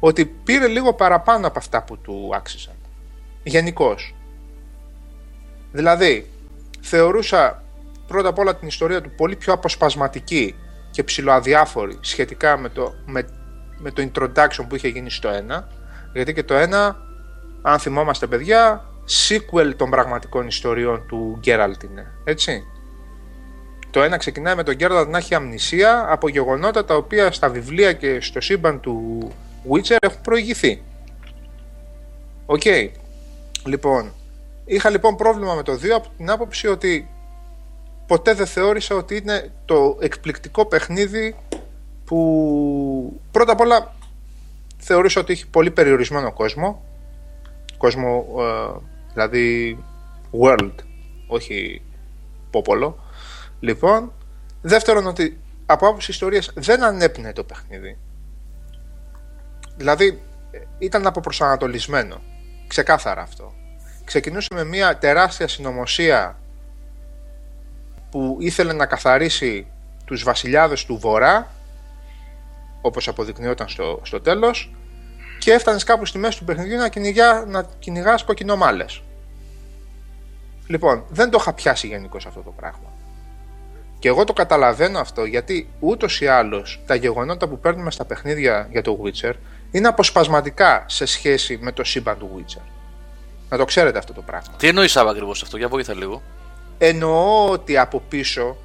ότι 0.00 0.26
πήρε 0.26 0.66
λίγο 0.66 0.92
παραπάνω 0.92 1.46
από 1.46 1.58
αυτά 1.58 1.82
που 1.82 1.98
του 1.98 2.30
άξιζαν. 2.34 2.74
Γενικώς. 3.42 4.14
Δηλαδή, 5.72 6.30
θεωρούσα 6.80 7.62
πρώτα 8.06 8.28
απ' 8.28 8.38
όλα 8.38 8.56
την 8.56 8.68
ιστορία 8.68 9.00
του 9.00 9.10
πολύ 9.10 9.36
πιο 9.36 9.52
αποσπασματική 9.52 10.54
και 10.90 11.04
ψηλοαδιάφορη 11.04 11.98
σχετικά 12.00 12.58
με 12.58 12.68
το, 12.68 12.94
με, 13.06 13.28
με 13.78 13.90
το 13.90 14.10
introduction 14.12 14.64
που 14.68 14.74
είχε 14.74 14.88
γίνει 14.88 15.10
στο 15.10 15.30
1 15.48 15.62
γιατί 16.12 16.32
και 16.32 16.42
το 16.42 16.54
1 16.54 16.94
αν 17.62 17.78
θυμόμαστε 17.78 18.26
παιδιά 18.26 18.84
sequel 19.28 19.72
των 19.76 19.90
πραγματικών 19.90 20.46
ιστοριών 20.46 21.06
του 21.08 21.40
Geralt 21.44 21.84
είναι 21.84 22.06
έτσι. 22.24 22.62
Το 23.90 24.14
1 24.14 24.18
ξεκινάει 24.18 24.54
με 24.54 24.62
τον 24.62 24.76
Geralt 24.78 25.06
να 25.08 25.18
έχει 25.18 25.34
αμνησία 25.34 26.06
από 26.08 26.28
γεγονότα 26.28 26.84
τα 26.84 26.94
οποία 26.94 27.32
στα 27.32 27.48
βιβλία 27.48 27.92
και 27.92 28.20
στο 28.20 28.40
σύμπαν 28.40 28.80
του 28.80 29.28
Witcher 29.70 29.96
έχουν 30.00 30.20
προηγηθεί. 30.22 30.82
Οκ. 32.46 32.62
Λοιπόν 33.66 34.12
Είχα 34.72 34.90
λοιπόν 34.90 35.16
πρόβλημα 35.16 35.54
με 35.54 35.62
το 35.62 35.72
2 35.72 35.88
από 35.88 36.08
την 36.16 36.30
άποψη 36.30 36.66
ότι 36.66 37.10
ποτέ 38.10 38.34
δεν 38.34 38.46
θεώρησα 38.46 38.94
ότι 38.94 39.16
είναι 39.16 39.52
το 39.64 39.98
εκπληκτικό 40.00 40.66
παιχνίδι 40.66 41.36
που 42.04 43.20
πρώτα 43.30 43.52
απ' 43.52 43.60
όλα 43.60 43.94
θεωρούσα 44.78 45.20
ότι 45.20 45.32
έχει 45.32 45.48
πολύ 45.48 45.70
περιορισμένο 45.70 46.32
κόσμο. 46.32 46.84
Κόσμο 47.76 48.26
ε, 48.38 48.78
δηλαδή 49.12 49.78
world 50.42 50.72
όχι 51.26 51.82
πόπολο. 52.50 52.98
Λοιπόν 53.60 54.12
δεύτερον 54.62 55.06
ότι 55.06 55.40
από 55.66 55.86
άποψη 55.86 56.10
ιστορίας 56.10 56.50
δεν 56.54 56.84
ανέπνεε 56.84 57.32
το 57.32 57.44
παιχνίδι. 57.44 57.98
Δηλαδή 59.76 60.22
ήταν 60.78 61.06
αποπροσανατολισμένο. 61.06 62.20
Ξεκάθαρα 62.66 63.22
αυτό. 63.22 63.52
Ξεκινούσε 64.04 64.48
με 64.54 64.64
μια 64.64 64.98
τεράστια 64.98 65.48
συνωμοσία 65.48 66.39
που 68.10 68.36
ήθελε 68.40 68.72
να 68.72 68.86
καθαρίσει 68.86 69.66
τους 70.04 70.22
βασιλιάδες 70.22 70.84
του 70.84 70.98
Βορρά 70.98 71.50
όπως 72.80 73.08
αποδεικνύονταν 73.08 73.68
στο, 73.68 74.00
στο 74.02 74.20
τέλος 74.20 74.70
και 75.38 75.52
έφτανες 75.52 75.84
κάπου 75.84 76.06
στη 76.06 76.18
μέση 76.18 76.38
του 76.38 76.44
παιχνιδιού 76.44 76.76
να, 76.76 76.88
κυνηγά, 76.88 77.44
να 77.44 77.66
κυνηγάς 77.78 78.24
κοκκινομάλες. 78.24 79.02
Λοιπόν, 80.66 81.04
δεν 81.08 81.30
το 81.30 81.38
είχα 81.40 81.52
πιάσει 81.52 81.86
γενικώ 81.86 82.16
αυτό 82.16 82.40
το 82.40 82.50
πράγμα. 82.50 82.92
Και 83.98 84.08
εγώ 84.08 84.24
το 84.24 84.32
καταλαβαίνω 84.32 84.98
αυτό 84.98 85.24
γιατί 85.24 85.68
ούτως 85.80 86.20
ή 86.20 86.26
άλλως 86.26 86.80
τα 86.86 86.94
γεγονότα 86.94 87.48
που 87.48 87.58
παίρνουμε 87.58 87.90
στα 87.90 88.04
παιχνίδια 88.04 88.68
για 88.70 88.82
το 88.82 88.98
Witcher 89.04 89.32
είναι 89.70 89.88
αποσπασματικά 89.88 90.84
σε 90.88 91.04
σχέση 91.06 91.58
με 91.60 91.72
το 91.72 91.84
σύμπαν 91.84 92.18
του 92.18 92.30
Witcher. 92.36 92.62
Να 93.48 93.56
το 93.56 93.64
ξέρετε 93.64 93.98
αυτό 93.98 94.12
το 94.12 94.22
πράγμα. 94.22 94.54
Τι 94.56 94.68
εννοείς 94.68 94.96
ακριβώς 94.96 95.42
αυτό, 95.42 95.56
για 95.56 95.68
βοήθα 95.68 95.94
λίγο. 95.94 96.22
Εννοώ 96.82 97.50
ότι 97.50 97.78
από 97.78 98.02
πίσω 98.08 98.56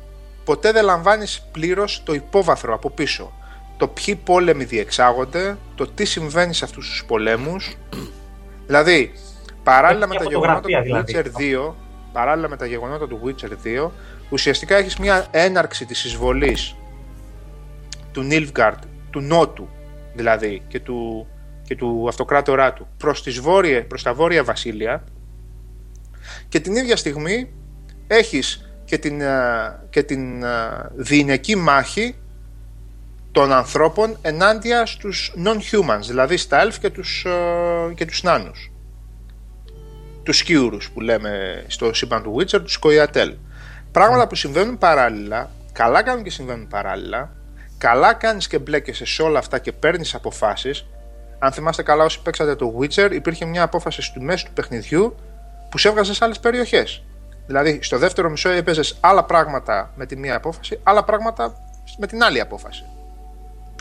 ποτέ 0.46 0.72
δεν 0.72 0.86
λαμβάνεις 0.86 1.48
πλήρως 1.52 2.02
το 2.06 2.14
υπόβαθρο 2.14 2.74
από 2.74 2.90
πίσω. 2.90 3.32
Το 3.78 3.88
ποιοι 3.88 4.16
πόλεμοι 4.16 4.64
διεξάγονται, 4.64 5.58
το 5.76 5.88
τι 5.88 6.06
συμβαίνει 6.06 6.54
σε 6.54 6.66
αυτούς 6.66 6.90
τους 6.90 7.06
πολέμους. 7.06 7.78
δηλαδή, 8.66 9.12
παράλληλα 9.64 10.08
με 10.08 10.16
τα 10.16 10.24
γεγονότα 10.24 10.60
του 10.60 10.68
δηλαδή. 10.84 11.16
Witcher 11.18 11.26
2, 11.70 11.74
παράλληλα 12.12 12.50
με 12.50 12.58
τα 12.58 12.66
γεγονότα 12.66 13.08
του 13.08 13.20
Witcher 13.26 13.86
2, 13.88 13.92
ουσιαστικά 14.30 14.76
έχεις 14.76 14.98
μια 14.98 15.28
έναρξη 15.32 15.86
της 15.86 16.04
εισβολής 16.04 16.76
του 18.12 18.28
Nilfgaard, 18.32 18.80
του 19.10 19.22
Νότου 19.22 19.68
δηλαδή 20.14 20.62
και 20.68 20.80
του, 20.80 21.28
και 21.64 21.76
του 21.76 22.06
αυτοκράτορά 22.08 22.74
του 22.74 22.88
προς, 22.98 23.24
τις 23.24 23.40
βόρειε, 23.40 23.82
προς 23.82 24.04
τα 24.04 24.14
βόρεια 24.14 24.44
βασίλεια 24.44 25.04
και 26.50 26.60
την 26.60 26.76
ίδια 26.76 26.96
στιγμή 26.96 27.50
έχεις 28.08 28.70
και 28.86 28.98
την, 28.98 29.22
ε, 29.22 29.80
και 29.90 30.04
την 30.04 30.44
ε, 30.44 31.56
μάχη 31.58 32.16
των 33.32 33.52
ανθρώπων 33.52 34.18
ενάντια 34.22 34.86
στους 34.86 35.34
non-humans, 35.46 36.06
δηλαδή 36.08 36.38
στα 36.38 36.68
elf 36.68 36.74
και 36.80 36.90
τους, 36.90 37.26
ε, 37.26 37.94
και 37.94 38.06
τους 38.06 38.24
νάνους. 38.24 38.72
Τους 40.24 40.38
σκιούρους 40.38 40.90
που 40.92 41.02
λέμε 41.02 41.64
στο 41.68 41.94
σύμπαν 41.94 42.24
του 42.24 42.36
Witcher, 42.38 42.62
τους 42.64 42.80
Koyatel. 42.84 43.34
Πράγματα 43.92 44.28
που 44.28 44.36
συμβαίνουν 44.36 44.78
παράλληλα, 44.78 45.52
καλά 45.72 46.04
κάνουν 46.04 46.24
και 46.24 46.30
συμβαίνουν 46.30 46.68
παράλληλα, 46.68 47.36
καλά 47.78 48.14
κάνεις 48.14 48.48
και 48.48 48.60
μπλέκεσαι 48.60 49.06
σε 49.06 49.22
όλα 49.22 49.40
αυτά 49.40 49.60
και 49.60 49.72
παίρνεις 49.72 50.16
αποφάσεις. 50.16 50.86
Αν 51.40 51.52
θυμάστε 51.52 51.84
καλά 51.84 52.04
όσοι 52.04 52.22
παίξατε 52.22 52.56
το 52.56 52.78
Witcher, 52.80 53.10
υπήρχε 53.12 53.46
μια 53.46 53.64
απόφαση 53.64 54.02
στη 54.02 54.20
μέση 54.20 54.46
του 54.46 54.52
παιχνιδιού 54.54 55.16
που 55.70 55.78
σε 55.78 55.88
έβγαζε 55.88 56.14
σε 56.14 56.24
άλλες 56.24 56.40
περιοχές. 56.40 57.04
Δηλαδή, 57.48 57.80
στο 57.82 57.98
δεύτερο 57.98 58.30
μισό 58.30 58.50
έπαιζες 58.50 58.98
άλλα 59.00 59.24
πράγματα 59.24 59.92
με 59.96 60.06
τη 60.06 60.18
μία 60.18 60.36
απόφαση, 60.36 60.80
άλλα 60.84 61.04
πράγματα 61.04 61.54
με 61.98 62.08
την 62.08 62.24
άλλη 62.24 62.40
απόφαση. 62.40 62.86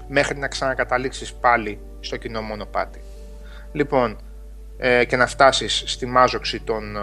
Μέχρι 0.08 0.38
να 0.38 0.48
ξανακαταλήξεις 0.48 1.32
πάλι 1.32 1.78
στο 2.00 2.16
κοινό 2.16 2.40
μονοπάτι. 2.40 3.00
Λοιπόν, 3.72 4.16
ε, 4.76 5.04
και 5.04 5.16
να 5.16 5.26
φτάσεις 5.26 5.82
στη 5.86 6.06
μάζοξη 6.06 6.60
των. 6.60 6.96
Ε, 6.96 7.00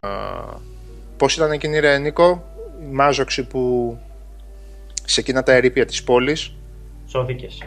Πώς 1.18 1.36
ήταν 1.36 1.52
εκείνη, 1.52 1.80
ρε 1.80 1.98
Νίκο, 1.98 2.44
η 2.82 2.94
μάζοξη 2.94 3.48
που 3.48 3.98
σε 5.06 5.20
εκείνα 5.20 5.44
τα 5.44 5.52
ερήπια 5.52 5.86
της 5.86 6.04
πόλης. 6.04 6.54
Σώθηκες. 7.06 7.58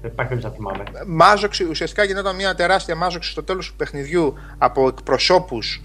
Δεν 0.00 0.10
υπάρχει 0.10 0.34
να 0.34 0.50
θυμάμαι. 0.50 0.82
Μάζοξη, 1.06 1.64
ουσιαστικά 1.64 2.04
γινόταν 2.04 2.34
μια 2.36 2.54
τεράστια 2.54 2.94
μάζοξη 2.94 3.30
στο 3.30 3.42
τέλος 3.42 3.66
του 3.66 3.76
παιχνιδιού 3.76 4.38
από 4.58 4.88
εκπροσώπους 4.88 5.84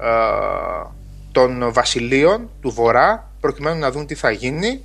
ε, 0.00 0.06
των 1.36 1.72
βασιλείων 1.72 2.50
του 2.60 2.70
Βορρά 2.70 3.30
προκειμένου 3.40 3.78
να 3.78 3.90
δουν 3.90 4.06
τι 4.06 4.14
θα 4.14 4.30
γίνει. 4.30 4.82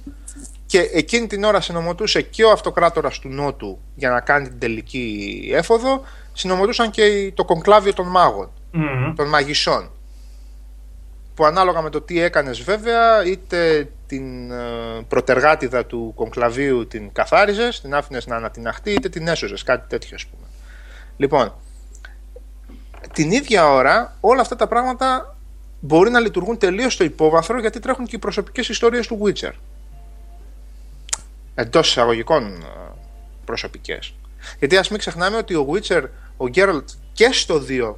Και 0.66 0.80
εκείνη 0.80 1.28
την 1.28 1.44
ώρα 1.44 1.62
συνομωτούσε 1.62 2.22
και 2.22 2.44
ο 2.44 2.52
αυτοκράτορας 2.52 3.20
του 3.20 3.30
Νότου 3.30 3.80
για 3.96 4.10
να 4.10 4.20
κάνει 4.20 4.48
την 4.48 4.60
τελική 4.60 5.50
έφοδο. 5.54 6.04
Συνομωτούσαν 6.34 6.92
και 6.92 7.32
το 7.36 7.46
κονκλάβιο 7.46 7.94
των 7.94 8.08
μαγων 8.08 8.52
των 9.16 9.28
μαγισσών. 9.28 9.92
Που 11.36 11.46
ανάλογα 11.46 11.82
με 11.82 11.90
το 11.90 12.02
τι 12.02 12.22
έκανες 12.22 12.62
βέβαια 12.62 13.26
είτε 13.26 13.90
την 14.08 14.52
ε, 14.52 14.56
προτεργάτιδα 15.08 15.86
του 15.86 16.12
κονκλαβίου 16.16 16.88
την 16.88 17.12
καθάριζες, 17.12 17.82
την 17.82 17.96
άφηνες 17.96 18.28
να 18.28 18.36
ανατιναχτεί 18.36 18.92
είτε 18.92 19.10
την 19.10 19.28
έσωζες, 19.28 19.64
κάτι 19.64 19.88
τέτοιο 19.88 20.16
ας 20.16 20.26
πούμε. 20.26 20.48
Λοιπόν, 21.18 21.54
την 23.14 23.32
ίδια 23.32 23.70
ώρα 23.70 24.18
όλα 24.20 24.42
αυτά 24.42 24.56
τα 24.56 24.68
πράγματα 24.68 25.36
μπορεί 25.82 26.10
να 26.10 26.20
λειτουργούν 26.20 26.58
τελείως 26.58 26.94
στο 26.94 27.04
υπόβαθρο 27.04 27.60
γιατί 27.60 27.80
τρέχουν 27.80 28.06
και 28.06 28.16
οι 28.16 28.20
προσωπικές 28.20 28.70
ιστορίες 28.70 29.08
του 29.08 29.22
Witcher. 29.24 29.52
εντός 31.56 31.90
εισαγωγικών 31.90 32.44
ε, 32.44 32.66
προσωπικές. 33.46 34.14
Γιατί 34.60 34.78
ας 34.78 34.90
μην 34.90 35.00
ξεχνάμε 35.00 35.38
ότι 35.38 35.56
ο 35.56 35.68
Witcher, 35.72 36.04
ο 36.38 36.48
Γκέραλτ 36.48 36.90
και 37.14 37.32
στο 37.32 37.64
2 37.68 37.94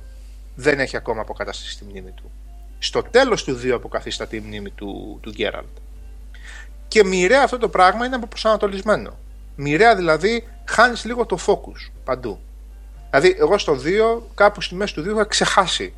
δεν 0.55 0.79
έχει 0.79 0.97
ακόμα 0.97 1.21
αποκαταστήσει 1.21 1.77
τη 1.77 1.85
μνήμη 1.85 2.11
του. 2.11 2.31
Στο 2.79 3.03
τέλος 3.03 3.43
του 3.43 3.59
2 3.63 3.69
αποκαθίσταται 3.69 4.35
η 4.35 4.39
μνήμη 4.39 4.69
του, 4.69 5.19
του 5.21 5.29
Γκέραλτ. 5.29 5.77
Και 6.87 7.03
μοιραία 7.03 7.43
αυτό 7.43 7.57
το 7.57 7.69
πράγμα 7.69 8.05
είναι 8.05 8.15
αποπροσανατολισμένο. 8.15 9.17
Μοιραία 9.55 9.95
δηλαδή 9.95 10.47
χάνεις 10.65 11.05
λίγο 11.05 11.25
το 11.25 11.37
focus 11.45 11.91
παντού. 12.03 12.39
Δηλαδή, 13.09 13.35
εγώ 13.39 13.57
στο 13.57 13.77
2, 13.83 14.21
κάπου 14.35 14.61
στη 14.61 14.75
μέση 14.75 14.93
του 14.93 15.01
2 15.01 15.05
είχα 15.13 15.25
ξεχάσει 15.25 15.93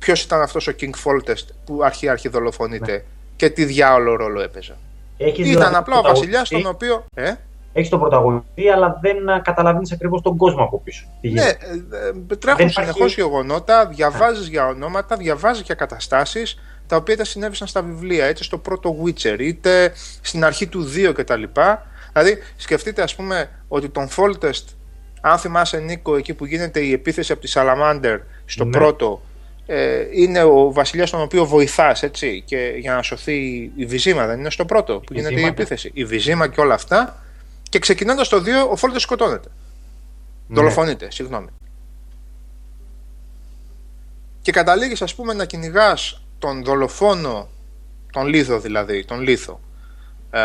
ποιος 0.00 0.22
ήταν 0.22 0.40
αυτός 0.40 0.66
ο 0.66 0.72
King 0.80 0.90
Foltest 1.04 1.46
που 1.64 1.84
αρχή-αρχή 1.84 2.28
δολοφονείται 2.28 2.92
ναι. 2.92 3.02
και 3.36 3.50
τι 3.50 3.64
διάολο 3.64 4.16
ρόλο 4.16 4.40
έπαιζε; 4.40 4.76
Έχεις 5.16 5.38
ήταν 5.38 5.52
δηλαδή 5.52 5.74
απλά 5.74 5.98
ο 5.98 6.02
βασιλιάς 6.02 6.48
τον 6.48 6.66
οποίο. 6.66 7.04
Ε; 7.14 7.32
Έχεις 7.72 7.88
τον 7.88 7.98
πρωταγωνιστή, 7.98 8.68
αλλά 8.68 8.98
δεν 9.02 9.16
καταλαβαίνεις 9.42 9.92
ακριβώς 9.92 10.22
τον 10.22 10.36
κόσμο 10.36 10.62
από 10.62 10.80
πίσω. 10.84 11.06
Ναι, 11.20 11.42
ε, 11.42 11.54
ε, 12.30 12.36
τρέχουν 12.36 12.70
συνεχώς 12.70 13.14
γεγονότα, 13.14 13.86
διαβάζεις 13.86 14.48
για 14.48 14.66
ονόματα, 14.66 15.16
διαβάζεις 15.16 15.62
για 15.62 15.74
καταστάσεις 15.74 16.58
τα 16.86 16.96
οποία 16.96 17.16
τα 17.16 17.24
συνέβησαν 17.24 17.66
στα 17.66 17.82
βιβλία, 17.82 18.28
είτε 18.28 18.42
στο 18.42 18.58
πρώτο 18.58 18.96
Witcher, 19.04 19.36
είτε 19.38 19.92
στην 20.20 20.44
αρχή 20.44 20.66
του 20.66 20.86
2 20.94 21.12
κτλ. 21.14 21.42
Δηλαδή, 22.12 22.38
σκεφτείτε, 22.56 23.02
ας 23.02 23.14
πούμε, 23.14 23.50
ότι 23.68 23.88
τον 23.88 24.08
Foltest 24.16 24.64
αν 25.20 25.38
θυμάσαι 25.38 25.78
Νίκο, 25.78 26.16
εκεί 26.16 26.34
που 26.34 26.44
γίνεται 26.44 26.80
η 26.80 26.92
επίθεση 26.92 27.32
από 27.32 27.40
τη 27.40 27.46
Σαλαμάντερ 27.48 28.20
στο 28.44 28.64
ναι. 28.64 28.70
πρώτο, 28.70 29.22
ε, 29.72 30.08
είναι 30.12 30.42
ο 30.42 30.72
βασιλιάς 30.72 31.10
τον 31.10 31.20
οποίο 31.20 31.46
βοηθάς, 31.46 32.02
έτσι, 32.02 32.42
και 32.46 32.74
για 32.78 32.94
να 32.94 33.02
σωθεί 33.02 33.70
η 33.76 33.86
Βυζίμα, 33.86 34.26
δεν 34.26 34.38
είναι 34.38 34.50
στο 34.50 34.64
πρώτο 34.64 35.00
που 35.00 35.14
γίνεται 35.14 35.40
η 35.40 35.42
ναι. 35.42 35.48
επίθεση. 35.48 35.90
Η 35.94 36.04
Βυζίμα 36.04 36.48
και 36.48 36.60
όλα 36.60 36.74
αυτά. 36.74 37.22
Και 37.68 37.78
ξεκινώντας 37.78 38.28
το 38.28 38.36
2, 38.36 38.70
ο 38.70 38.76
Φόλτε 38.76 38.98
σκοτώνεται. 38.98 39.48
Ναι. 40.46 40.56
Δολοφονείται, 40.56 41.10
συγγνώμη. 41.10 41.46
Και 44.42 44.52
καταλήγεις, 44.52 45.02
ας 45.02 45.14
πούμε, 45.14 45.34
να 45.34 45.44
κυνηγάς 45.44 46.22
τον 46.38 46.64
δολοφόνο, 46.64 47.48
τον 48.12 48.26
λίθο 48.26 48.60
δηλαδή, 48.60 49.04
τον 49.04 49.20
λίθο, 49.20 49.60
ε, 50.30 50.40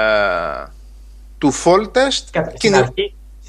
του 1.37 1.51
Φόλτεστ. 1.51 2.37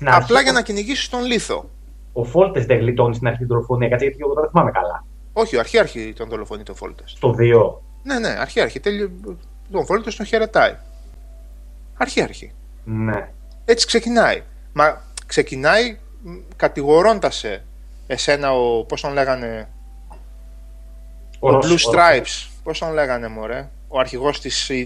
Απλά 0.04 0.40
για 0.40 0.52
να 0.52 0.62
κυνηγήσεις 0.62 1.08
τον 1.08 1.24
λίθο. 1.24 1.70
Ο 2.12 2.24
Φόλτες 2.24 2.66
δεν 2.66 2.78
γλιτώνει 2.78 3.14
στην 3.14 3.26
αρχή 3.26 3.38
την 3.38 3.48
δολοφονία, 3.48 3.88
γιατί 3.88 4.16
εγώ 4.18 4.34
δεν 4.34 4.48
θυμάμαι 4.50 4.70
καλά. 4.70 5.05
Όχι, 5.38 5.58
αρχή 5.58 5.78
αρχή 5.78 6.12
τον 6.16 6.28
δολοφονεί 6.28 6.62
τον 6.62 6.74
Φόλτες. 6.74 7.14
Στο 7.16 7.34
2. 7.38 7.74
Ναι, 8.02 8.18
ναι, 8.18 8.28
αρχή 8.28 8.60
αρχή. 8.60 8.80
Τέλειο... 8.80 9.10
Τον 9.70 9.86
Φόλτες 9.86 10.16
τον 10.16 10.26
χαιρετάει. 10.26 10.76
Αρχή 11.96 12.22
αρχή. 12.22 12.52
Ναι. 12.84 13.28
Έτσι 13.64 13.86
ξεκινάει. 13.86 14.42
Μα 14.72 15.02
ξεκινάει 15.26 15.98
κατηγορώντας 16.56 17.36
σε 17.36 17.64
εσένα 18.06 18.52
ο. 18.52 18.84
Πώς 18.84 19.00
τον 19.00 19.12
λέγανε. 19.12 19.68
Ο, 21.38 21.54
ο 21.54 21.58
Blue 21.62 21.92
Stripes. 21.92 22.48
Πώς 22.62 22.78
τον 22.78 22.92
λέγανε, 22.92 23.28
Μωρέ. 23.28 23.68
Ο 23.88 23.98
αρχηγός 23.98 24.40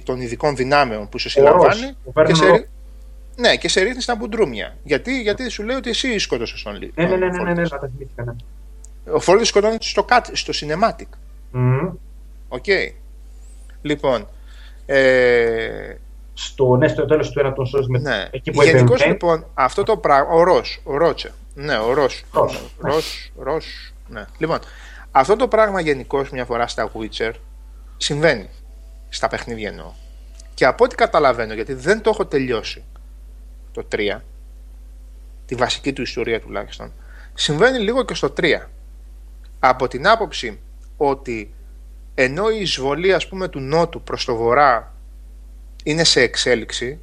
των 0.04 0.20
ειδικών 0.20 0.56
δυνάμεων 0.56 1.08
που 1.08 1.18
σε 1.18 1.28
συλλαμβάνει. 1.28 1.96
Και 2.26 2.34
σε, 2.34 2.68
ναι, 3.36 3.56
και 3.56 3.68
σε 3.68 3.80
ρίχνει 3.80 4.02
στα 4.02 4.14
μπουντρούμια. 4.14 4.76
Γιατί, 4.82 5.20
γιατί 5.20 5.48
σου 5.48 5.62
λέει 5.62 5.76
ότι 5.76 5.90
εσύ 5.90 6.18
σκότωσες 6.18 6.62
τον 6.62 6.76
Λί. 6.76 6.92
Ναι, 6.94 7.04
ναι, 7.04 7.16
ναι, 7.16 7.26
ναι, 7.26 7.42
ναι, 7.42 7.52
ναι, 7.52 7.62
ναι, 7.62 8.24
ναι. 8.24 8.32
Ο 9.12 9.20
Φόρλι 9.20 9.44
σκοτώνεται 9.44 9.84
στο, 9.84 10.04
στο 10.32 10.52
cinematic. 10.60 11.06
Mm. 11.54 11.92
Οκ. 12.48 12.64
Okay. 12.66 12.92
Λοιπόν. 13.82 14.28
Ε... 14.86 15.94
Στο, 16.34 16.76
ναι, 16.76 16.88
στο 16.88 17.06
τέλος 17.06 17.30
του 17.30 17.40
ένα 17.40 17.52
των 17.52 17.66
σώζει 17.66 17.90
με 17.90 17.98
ναι. 17.98 18.28
εκεί 18.30 18.50
που 18.50 18.62
Γενικώς 18.62 19.06
λοιπόν 19.06 19.46
αυτό 19.54 19.82
το 19.82 19.96
πράγμα. 19.96 20.32
Ο 20.32 20.42
Ρος, 20.42 20.80
ο 20.84 20.96
Ρότσε. 20.96 21.32
Ναι, 21.54 21.78
ο 21.78 21.92
Ρος. 21.92 22.24
Ρος, 23.36 23.92
ναι. 24.08 24.24
Λοιπόν, 24.38 24.58
αυτό 25.10 25.36
το 25.36 25.48
πράγμα 25.48 25.80
γενικώς 25.80 26.30
μια 26.30 26.44
φορά 26.44 26.66
στα 26.66 26.90
Witcher 26.94 27.32
συμβαίνει. 27.96 28.48
Στα 29.08 29.28
παιχνίδια 29.28 29.68
εννοώ. 29.68 29.92
Και 30.54 30.64
από 30.64 30.84
ό,τι 30.84 30.94
καταλαβαίνω, 30.94 31.54
γιατί 31.54 31.74
δεν 31.74 32.00
το 32.00 32.10
έχω 32.10 32.26
τελειώσει, 32.26 32.84
το 33.72 33.86
3, 33.92 34.20
τη 35.46 35.54
βασική 35.54 35.92
του 35.92 36.02
ιστορία 36.02 36.40
τουλάχιστον, 36.40 36.92
συμβαίνει 37.34 37.78
λίγο 37.78 38.04
και 38.04 38.14
στο 38.14 38.32
3. 38.40 38.58
Από 39.60 39.88
την 39.88 40.08
άποψη 40.08 40.60
ότι 40.96 41.54
ενώ 42.14 42.50
η 42.50 42.60
εισβολή 42.60 43.12
ας 43.12 43.28
πούμε 43.28 43.48
του 43.48 43.60
νότου 43.60 44.02
προς 44.02 44.24
το 44.24 44.36
βορρά 44.36 44.94
είναι 45.84 46.04
σε 46.04 46.20
εξέλιξη 46.20 46.98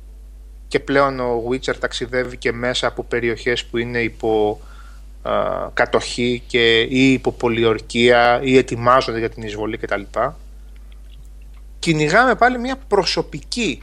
και 0.68 0.80
πλέον 0.80 1.20
ο 1.20 1.44
Witcher 1.50 1.76
ταξιδεύει 1.80 2.38
και 2.38 2.52
μέσα 2.52 2.88
από 2.88 3.04
περιοχές 3.04 3.66
που 3.66 3.78
είναι 3.78 4.02
υπό 4.02 4.62
α, 5.22 5.32
κατοχή 5.74 6.44
και 6.48 6.82
ή 6.82 7.14
υπό 7.14 7.32
πολιορκία 7.32 8.40
ή 8.44 8.58
ετοιμάζονται 8.58 9.20
για 9.20 9.30
την 9.30 9.44
εισβολή 9.44 9.78
κτλ. 9.78 10.02
Κυνηγάμε 11.80 12.36
πάλι 12.36 12.60
μια 12.60 12.76
προσωπική 12.88 13.82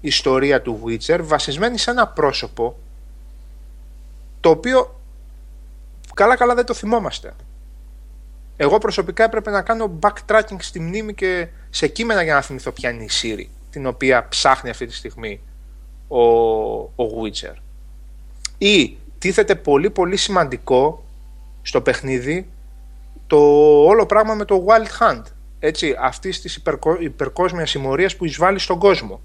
ιστορία 0.00 0.62
του 0.62 0.82
Witcher 0.86 1.18
βασισμένη 1.22 1.78
σε 1.78 1.90
ένα 1.90 2.06
πρόσωπο 2.06 2.78
το 4.40 4.50
οποίο 4.50 5.00
καλά 6.14 6.36
καλά 6.36 6.54
δεν 6.54 6.64
το 6.64 6.74
θυμόμαστε. 6.74 7.34
Εγώ 8.56 8.78
προσωπικά 8.78 9.24
έπρεπε 9.24 9.50
να 9.50 9.62
κάνω 9.62 9.98
backtracking 10.00 10.56
στη 10.58 10.80
μνήμη 10.80 11.14
και 11.14 11.48
σε 11.70 11.86
κείμενα 11.86 12.22
για 12.22 12.34
να 12.34 12.40
θυμηθώ 12.40 12.72
ποια 12.72 12.90
είναι 12.90 13.02
η 13.02 13.10
Siri 13.22 13.46
την 13.70 13.86
οποία 13.86 14.28
ψάχνει 14.28 14.70
αυτή 14.70 14.86
τη 14.86 14.94
στιγμή 14.94 15.40
ο, 16.08 16.22
ο 16.82 17.22
Witcher. 17.22 17.54
Ή 18.58 18.96
τίθεται 19.18 19.54
πολύ 19.54 19.90
πολύ 19.90 20.16
σημαντικό 20.16 21.04
στο 21.62 21.80
παιχνίδι 21.80 22.48
το 23.26 23.36
όλο 23.84 24.06
πράγμα 24.06 24.34
με 24.34 24.44
το 24.44 24.66
Wild 24.66 25.02
Hunt 25.02 25.22
έτσι, 25.58 25.96
αυτής 26.00 26.40
της 26.40 26.56
υπερκο, 26.56 26.96
υπερκόσμιας 27.00 27.70
συμμορίας 27.70 28.16
που 28.16 28.24
εισβάλλει 28.24 28.58
στον 28.58 28.78
κόσμο 28.78 29.20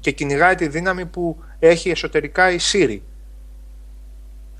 και 0.00 0.10
κυνηγάει 0.10 0.54
τη 0.54 0.68
δύναμη 0.68 1.06
που 1.06 1.42
έχει 1.58 1.90
εσωτερικά 1.90 2.50
η 2.50 2.58
Σύρη. 2.58 3.02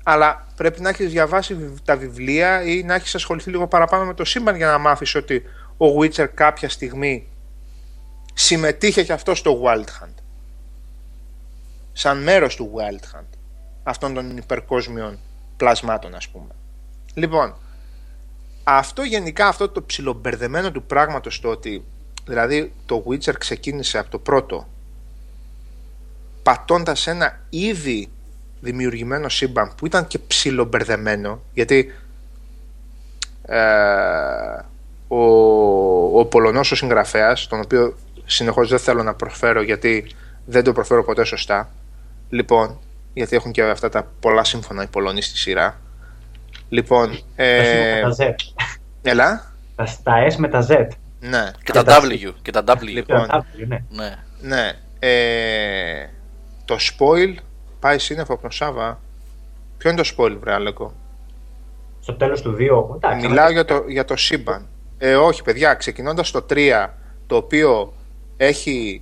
Αλλά 0.03 0.47
πρέπει 0.55 0.81
να 0.81 0.89
έχεις 0.89 1.11
διαβάσει 1.11 1.73
τα 1.85 1.97
βιβλία 1.97 2.63
ή 2.63 2.83
να 2.83 2.93
έχεις 2.93 3.15
ασχοληθεί 3.15 3.49
λίγο 3.49 3.67
παραπάνω 3.67 4.05
με 4.05 4.13
το 4.13 4.25
σύμπαν 4.25 4.55
για 4.55 4.67
να 4.67 4.77
μάθεις 4.77 5.15
ότι 5.15 5.43
ο 5.77 5.85
Witcher 5.99 6.27
κάποια 6.33 6.69
στιγμή 6.69 7.27
συμμετείχε 8.33 9.03
και 9.03 9.13
αυτό 9.13 9.35
στο 9.35 9.61
Wild 9.63 10.03
Hunt. 10.03 10.13
Σαν 11.93 12.23
μέρος 12.23 12.55
του 12.55 12.71
Wild 12.75 13.17
Hunt. 13.17 13.29
Αυτών 13.83 14.13
των 14.13 14.37
υπερκόσμιων 14.37 15.19
πλασμάτων 15.57 16.15
ας 16.15 16.27
πούμε. 16.29 16.55
Λοιπόν, 17.13 17.55
αυτό 18.63 19.03
γενικά 19.03 19.47
αυτό 19.47 19.69
το 19.69 19.83
ψιλομπερδεμένο 19.83 20.71
του 20.71 20.83
πράγματος 20.83 21.39
το 21.39 21.49
ότι 21.49 21.85
δηλαδή 22.25 22.73
το 22.85 23.03
Witcher 23.07 23.37
ξεκίνησε 23.37 23.97
από 23.97 24.09
το 24.09 24.19
πρώτο 24.19 24.67
πατώντας 26.43 27.07
ένα 27.07 27.39
ήδη 27.49 28.11
δημιουργημένο 28.63 29.29
σύμπαν 29.29 29.71
που 29.77 29.85
ήταν 29.85 30.07
και 30.07 30.19
ψιλομπερδεμένο 30.19 31.41
γιατί 31.53 31.93
ε, 33.45 33.57
ο, 35.07 36.19
ο 36.19 36.25
Πολωνός 36.25 36.71
ο 36.71 36.75
συγγραφέας 36.75 37.47
τον 37.47 37.59
οποίο 37.59 37.95
συνεχώς 38.25 38.69
δεν 38.69 38.79
θέλω 38.79 39.03
να 39.03 39.13
προφέρω 39.13 39.61
γιατί 39.61 40.11
δεν 40.45 40.63
το 40.63 40.73
προφέρω 40.73 41.03
ποτέ 41.03 41.23
σωστά 41.23 41.69
λοιπόν 42.29 42.79
γιατί 43.13 43.35
έχουν 43.35 43.51
και 43.51 43.63
αυτά 43.63 43.89
τα 43.89 44.07
πολλά 44.19 44.43
σύμφωνα 44.43 44.83
οι 44.83 44.87
Πολωνοί 44.87 45.21
στη 45.21 45.37
σειρά 45.37 45.81
Λοιπόν. 46.73 47.19
Ε... 47.35 48.01
Τα 48.01 48.15
Z. 48.19 48.35
Έλα; 49.01 49.53
Τα 50.03 50.27
S 50.31 50.35
με 50.35 50.47
τα 50.47 50.67
Z. 50.69 50.87
Ναι. 51.19 51.51
Και, 51.63 51.71
τα 51.71 51.83
W. 51.85 52.33
Και 52.41 52.51
τα 52.51 52.63
W. 52.67 52.81
Λοιπόν, 52.81 53.27
ναι. 53.67 53.85
ναι. 53.89 54.15
ναι. 54.41 54.71
Ε, 54.99 56.09
το 56.65 56.75
spoil 56.79 57.35
πάει 57.83 57.99
σύννεφο 57.99 58.33
από 58.33 58.41
τον 58.41 58.51
Σάβα. 58.51 58.99
Ποιο 59.77 59.89
είναι 59.89 60.01
το 60.01 60.13
spoil, 60.17 60.37
βρε 60.39 60.53
Άλεκο; 60.53 60.93
Στο 61.99 62.13
τέλος 62.13 62.41
του 62.41 62.55
2. 62.59 62.95
Εντάξει, 62.95 63.27
Μιλάω 63.27 63.51
για 63.51 63.65
το, 63.65 63.83
για 63.87 64.05
το 64.05 64.15
σύμπαν. 64.15 64.67
Ε, 64.97 65.15
όχι, 65.15 65.43
παιδιά, 65.43 65.73
ξεκινώντας 65.73 66.31
το 66.31 66.45
3, 66.49 66.87
το 67.27 67.35
οποίο 67.35 67.93
έχει 68.37 69.01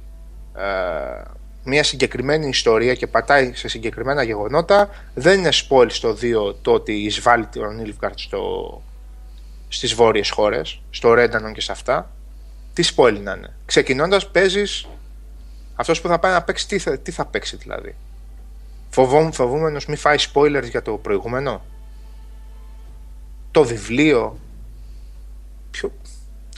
ε, 0.55 1.21
μια 1.63 1.83
συγκεκριμένη 1.83 2.47
ιστορία 2.47 2.93
και 2.93 3.07
πατάει 3.07 3.53
σε 3.53 3.67
συγκεκριμένα 3.67 4.23
γεγονότα, 4.23 4.89
δεν 5.13 5.39
είναι 5.39 5.49
spoil 5.51 5.87
στο 5.89 6.15
2 6.49 6.55
το 6.61 6.71
ότι 6.71 6.93
εισβάλλει 6.93 7.45
τον 7.45 7.79
Ιλφγκαρτ 7.79 8.19
στο, 8.19 8.81
στις 9.67 9.93
βόρειες 9.93 10.29
χώρες, 10.29 10.81
στο 10.89 11.13
Ρέντανον 11.13 11.53
και 11.53 11.61
σε 11.61 11.71
αυτά. 11.71 12.09
Τι 12.73 12.83
spoil 12.95 13.19
να 13.23 13.31
είναι. 13.31 13.53
Ξεκινώντας 13.65 14.27
παίζεις 14.27 14.87
αυτός 15.75 16.01
που 16.01 16.07
θα 16.07 16.19
πάει 16.19 16.31
να 16.31 16.43
παίξει, 16.43 16.67
τι 16.67 16.79
θα, 16.79 16.97
τι 16.97 17.11
θα 17.11 17.25
παίξει 17.25 17.55
δηλαδή. 17.57 17.95
Φοβόμουν, 18.93 19.31
φοβούμενος 19.31 19.85
μη 19.85 19.95
φάει 19.95 20.17
spoilers 20.33 20.69
για 20.69 20.81
το 20.81 20.93
προηγούμενο; 20.93 21.61
Το 23.51 23.63
βιβλίο; 23.63 24.39
Ποιο... 25.71 25.91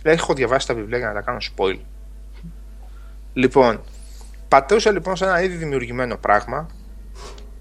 έχω 0.03 0.33
διαβάσει 0.33 0.67
τα 0.67 0.73
βιβλία 0.73 0.97
για 0.97 1.07
να 1.07 1.13
τα 1.13 1.21
κάνω 1.21 1.37
spoil. 1.55 1.77
Λοιπόν, 3.33 3.81
πατούσε 4.47 4.91
λοιπόν 4.91 5.15
σε 5.15 5.25
ένα 5.25 5.41
ήδη 5.41 5.55
δημιουργημένο 5.55 6.17
πράγμα, 6.17 6.67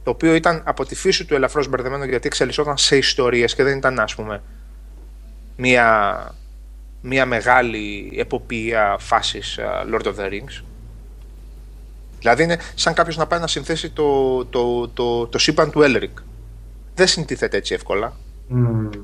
το 0.05 0.11
οποίο 0.11 0.35
ήταν 0.35 0.63
από 0.65 0.85
τη 0.85 0.95
φύση 0.95 1.25
του 1.25 1.35
ελαφρώς 1.35 1.69
μπερδεμένο 1.69 2.05
γιατί 2.05 2.27
εξελισσόταν 2.27 2.77
σε 2.77 2.97
ιστορίες 2.97 3.55
και 3.55 3.63
δεν 3.63 3.77
ήταν 3.77 4.01
ας 4.01 4.15
πούμε 4.15 4.43
μια, 5.57 6.35
μια 7.01 7.27
μεγάλη 7.27 8.13
εποπία 8.17 8.97
φάσης 8.99 9.59
uh, 9.61 9.95
Lord 9.95 10.05
of 10.05 10.15
the 10.15 10.31
Rings. 10.31 10.72
Δηλαδή 12.23 12.43
είναι 12.43 12.59
σαν 12.75 12.95
κάποιος 12.95 13.17
να 13.17 13.27
πάει 13.27 13.41
να 13.41 13.47
συνθέσει 13.47 13.91
το, 13.91 14.45
το, 14.45 14.89
το, 14.89 15.27
το, 15.27 15.39
σύμπαν 15.39 15.71
του 15.71 15.81
Elric. 15.83 16.23
Δεν 16.95 17.07
συντίθεται 17.07 17.57
έτσι 17.57 17.75
εύκολα. 17.75 18.17
Mm. 18.51 19.01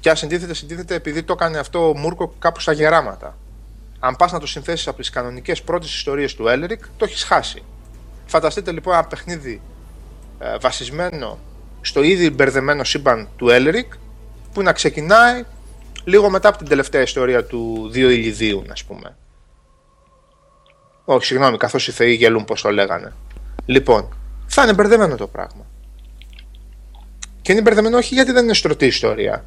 Και 0.00 0.10
αν 0.10 0.16
συντίθεται, 0.16 0.54
συντίθεται 0.54 0.94
επειδή 0.94 1.22
το 1.22 1.32
έκανε 1.32 1.58
αυτό 1.58 1.88
ο 1.88 1.96
Μούρκο 1.96 2.34
κάπου 2.38 2.60
στα 2.60 2.72
γεράματα. 2.72 3.38
Αν 3.98 4.16
πας 4.16 4.32
να 4.32 4.40
το 4.40 4.46
συνθέσεις 4.46 4.88
από 4.88 4.98
τις 4.98 5.10
κανονικές 5.10 5.62
πρώτες 5.62 5.94
ιστορίες 5.94 6.34
του 6.34 6.48
Έλερικ, 6.48 6.84
το 6.96 7.04
έχεις 7.04 7.22
χάσει. 7.22 7.62
Φανταστείτε 8.26 8.72
λοιπόν 8.72 8.94
ένα 8.94 9.04
παιχνίδι 9.04 9.60
ε, 10.38 10.58
βασισμένο 10.60 11.38
στο 11.80 12.02
ήδη 12.02 12.30
μπερδεμένο 12.30 12.84
σύμπαν 12.84 13.28
του 13.36 13.48
Έλερικ, 13.48 13.92
που 14.52 14.62
να 14.62 14.72
ξεκινάει 14.72 15.44
λίγο 16.04 16.30
μετά 16.30 16.48
από 16.48 16.58
την 16.58 16.68
τελευταία 16.68 17.02
ιστορία 17.02 17.44
του 17.44 17.88
Δύο 17.90 18.10
Ηλιδίου, 18.10 18.62
ας 18.70 18.84
πούμε. 18.84 19.16
Όχι, 21.04 21.26
συγγνώμη, 21.26 21.56
καθώς 21.56 21.88
οι 21.88 21.92
Θεοί 21.92 22.12
γελούν, 22.12 22.44
πώ 22.44 22.60
το 22.60 22.70
λέγανε. 22.70 23.12
Λοιπόν, 23.66 24.08
θα 24.46 24.62
είναι 24.62 24.72
μπερδεμένο 24.72 25.16
το 25.16 25.26
πράγμα. 25.26 25.66
Και 27.42 27.52
είναι 27.52 27.60
μπερδεμένο 27.60 27.96
όχι 27.96 28.14
γιατί 28.14 28.32
δεν 28.32 28.44
είναι 28.44 28.54
στρωτή 28.54 28.86
ιστορία. 28.86 29.44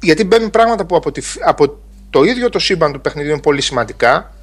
Γιατί 0.00 0.24
μπαίνουν 0.24 0.50
πράγματα 0.50 0.84
που 0.84 0.96
από, 0.96 1.12
τη, 1.12 1.22
από 1.44 1.78
το 2.10 2.22
ίδιο 2.22 2.48
το 2.48 2.58
σύμπαν 2.58 2.92
του 2.92 3.00
παιχνιδιού 3.00 3.30
είναι 3.30 3.40
πολύ 3.40 3.60
σημαντικά, 3.60 4.34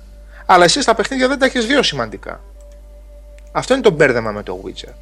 αλλά 0.45 0.63
εσύ 0.63 0.81
στα 0.81 0.95
παιχνίδια 0.95 1.27
δεν 1.27 1.39
τα 1.39 1.45
έχεις 1.45 1.65
δύο 1.65 1.83
σημαντικά. 1.83 2.41
Αυτό 3.51 3.73
είναι 3.73 3.83
το 3.83 3.91
μπέρδεμα 3.91 4.31
με 4.31 4.43
το 4.43 4.61
Witcher. 4.65 4.93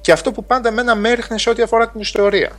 Και 0.00 0.12
αυτό 0.12 0.32
που 0.32 0.44
πάντα 0.44 0.70
μένα 0.70 0.94
με 0.94 1.08
έριχνε 1.08 1.38
σε 1.38 1.50
ό,τι 1.50 1.62
αφορά 1.62 1.88
την 1.88 2.00
ιστορία. 2.00 2.50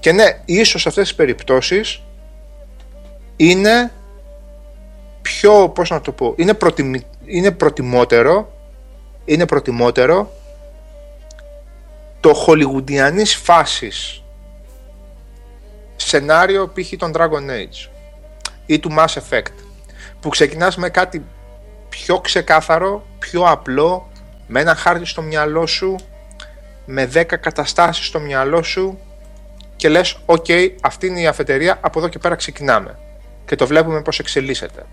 Και 0.00 0.12
ναι, 0.12 0.40
ίσως 0.44 0.80
σε 0.80 0.88
αυτές 0.88 1.08
τις 1.08 1.16
περιπτώσεις 1.16 2.02
είναι 3.36 3.92
πιο, 5.30 5.68
πώς 5.68 5.90
να 5.90 6.00
το 6.00 6.12
πω, 6.12 6.34
είναι, 6.36 6.54
προτιμ, 6.54 6.92
είναι 7.24 7.50
προτιμότερο 7.50 8.52
είναι 9.24 9.46
προτιμότερο 9.46 10.32
το 12.20 12.34
χολιγουντιανής 12.34 13.34
φάσης 13.34 14.22
σενάριο 15.96 16.72
π.χ. 16.74 16.96
των 16.96 17.12
Dragon 17.14 17.50
Age 17.50 17.90
ή 18.66 18.78
του 18.78 18.94
Mass 18.98 19.06
Effect 19.06 19.54
που 20.20 20.28
ξεκινάς 20.28 20.76
με 20.76 20.88
κάτι 20.88 21.24
πιο 21.88 22.20
ξεκάθαρο, 22.20 23.06
πιο 23.18 23.42
απλό 23.42 24.10
με 24.46 24.60
ένα 24.60 24.74
χάρτη 24.74 25.04
στο 25.04 25.22
μυαλό 25.22 25.66
σου 25.66 25.96
με 26.86 27.10
10 27.14 27.24
καταστάσεις 27.24 28.06
στο 28.06 28.20
μυαλό 28.20 28.62
σου 28.62 28.98
και 29.76 29.88
λες 29.88 30.18
«ΟΚ, 30.26 30.46
αυτή 30.80 31.06
είναι 31.06 31.20
η 31.20 31.26
αφετερία, 31.26 31.78
από 31.80 31.98
εδώ 31.98 32.08
και 32.08 32.18
πέρα 32.18 32.34
ξεκινάμε» 32.34 32.98
και 33.46 33.56
το 33.56 33.66
βλέπουμε 33.66 34.02
πώς 34.02 34.18
εξελίσσεται. 34.18 34.86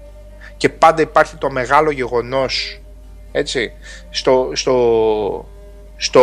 Και 0.57 0.69
πάντα 0.69 1.01
υπάρχει 1.01 1.35
το 1.35 1.51
μεγάλο 1.51 1.91
γεγονός 1.91 2.81
έτσι, 3.31 3.71
στο, 4.09 4.51
στο, 4.53 5.45
στο 5.97 6.21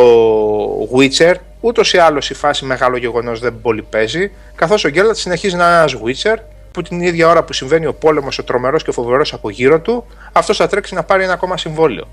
Witcher 0.97 1.35
Ούτως 1.65 1.93
ή 1.93 1.99
άλλως 1.99 2.31
η 2.31 2.35
φάση 2.35 2.65
μεγάλο 2.65 2.97
γεγονός 2.97 3.41
δεν 3.41 3.61
πολύ 3.63 3.83
παίζει, 3.83 4.31
καθώς 4.55 4.85
ο 4.85 4.89
Γκέλατ 4.89 5.17
συνεχίζει 5.17 5.57
να 5.57 5.67
είναι 5.67 5.77
ένας 5.77 5.97
Witcher 6.05 6.37
που 6.71 6.83
την 6.83 7.01
ίδια 7.01 7.29
ώρα 7.29 7.45
που 7.45 7.53
συμβαίνει 7.53 7.87
ο 7.87 7.95
πόλεμος, 7.95 8.39
ο 8.39 8.45
τρομερός 8.45 8.83
και 8.83 8.91
ο 8.91 8.93
φοβερός 8.93 9.33
από 9.33 9.51
γύρω 9.51 9.81
του, 9.81 10.07
αυτός 10.33 10.57
θα 10.57 10.67
τρέξει 10.67 10.95
να 10.95 11.03
πάρει 11.03 11.23
ένα 11.23 11.33
ακόμα 11.33 11.57
συμβόλαιο. 11.57 12.09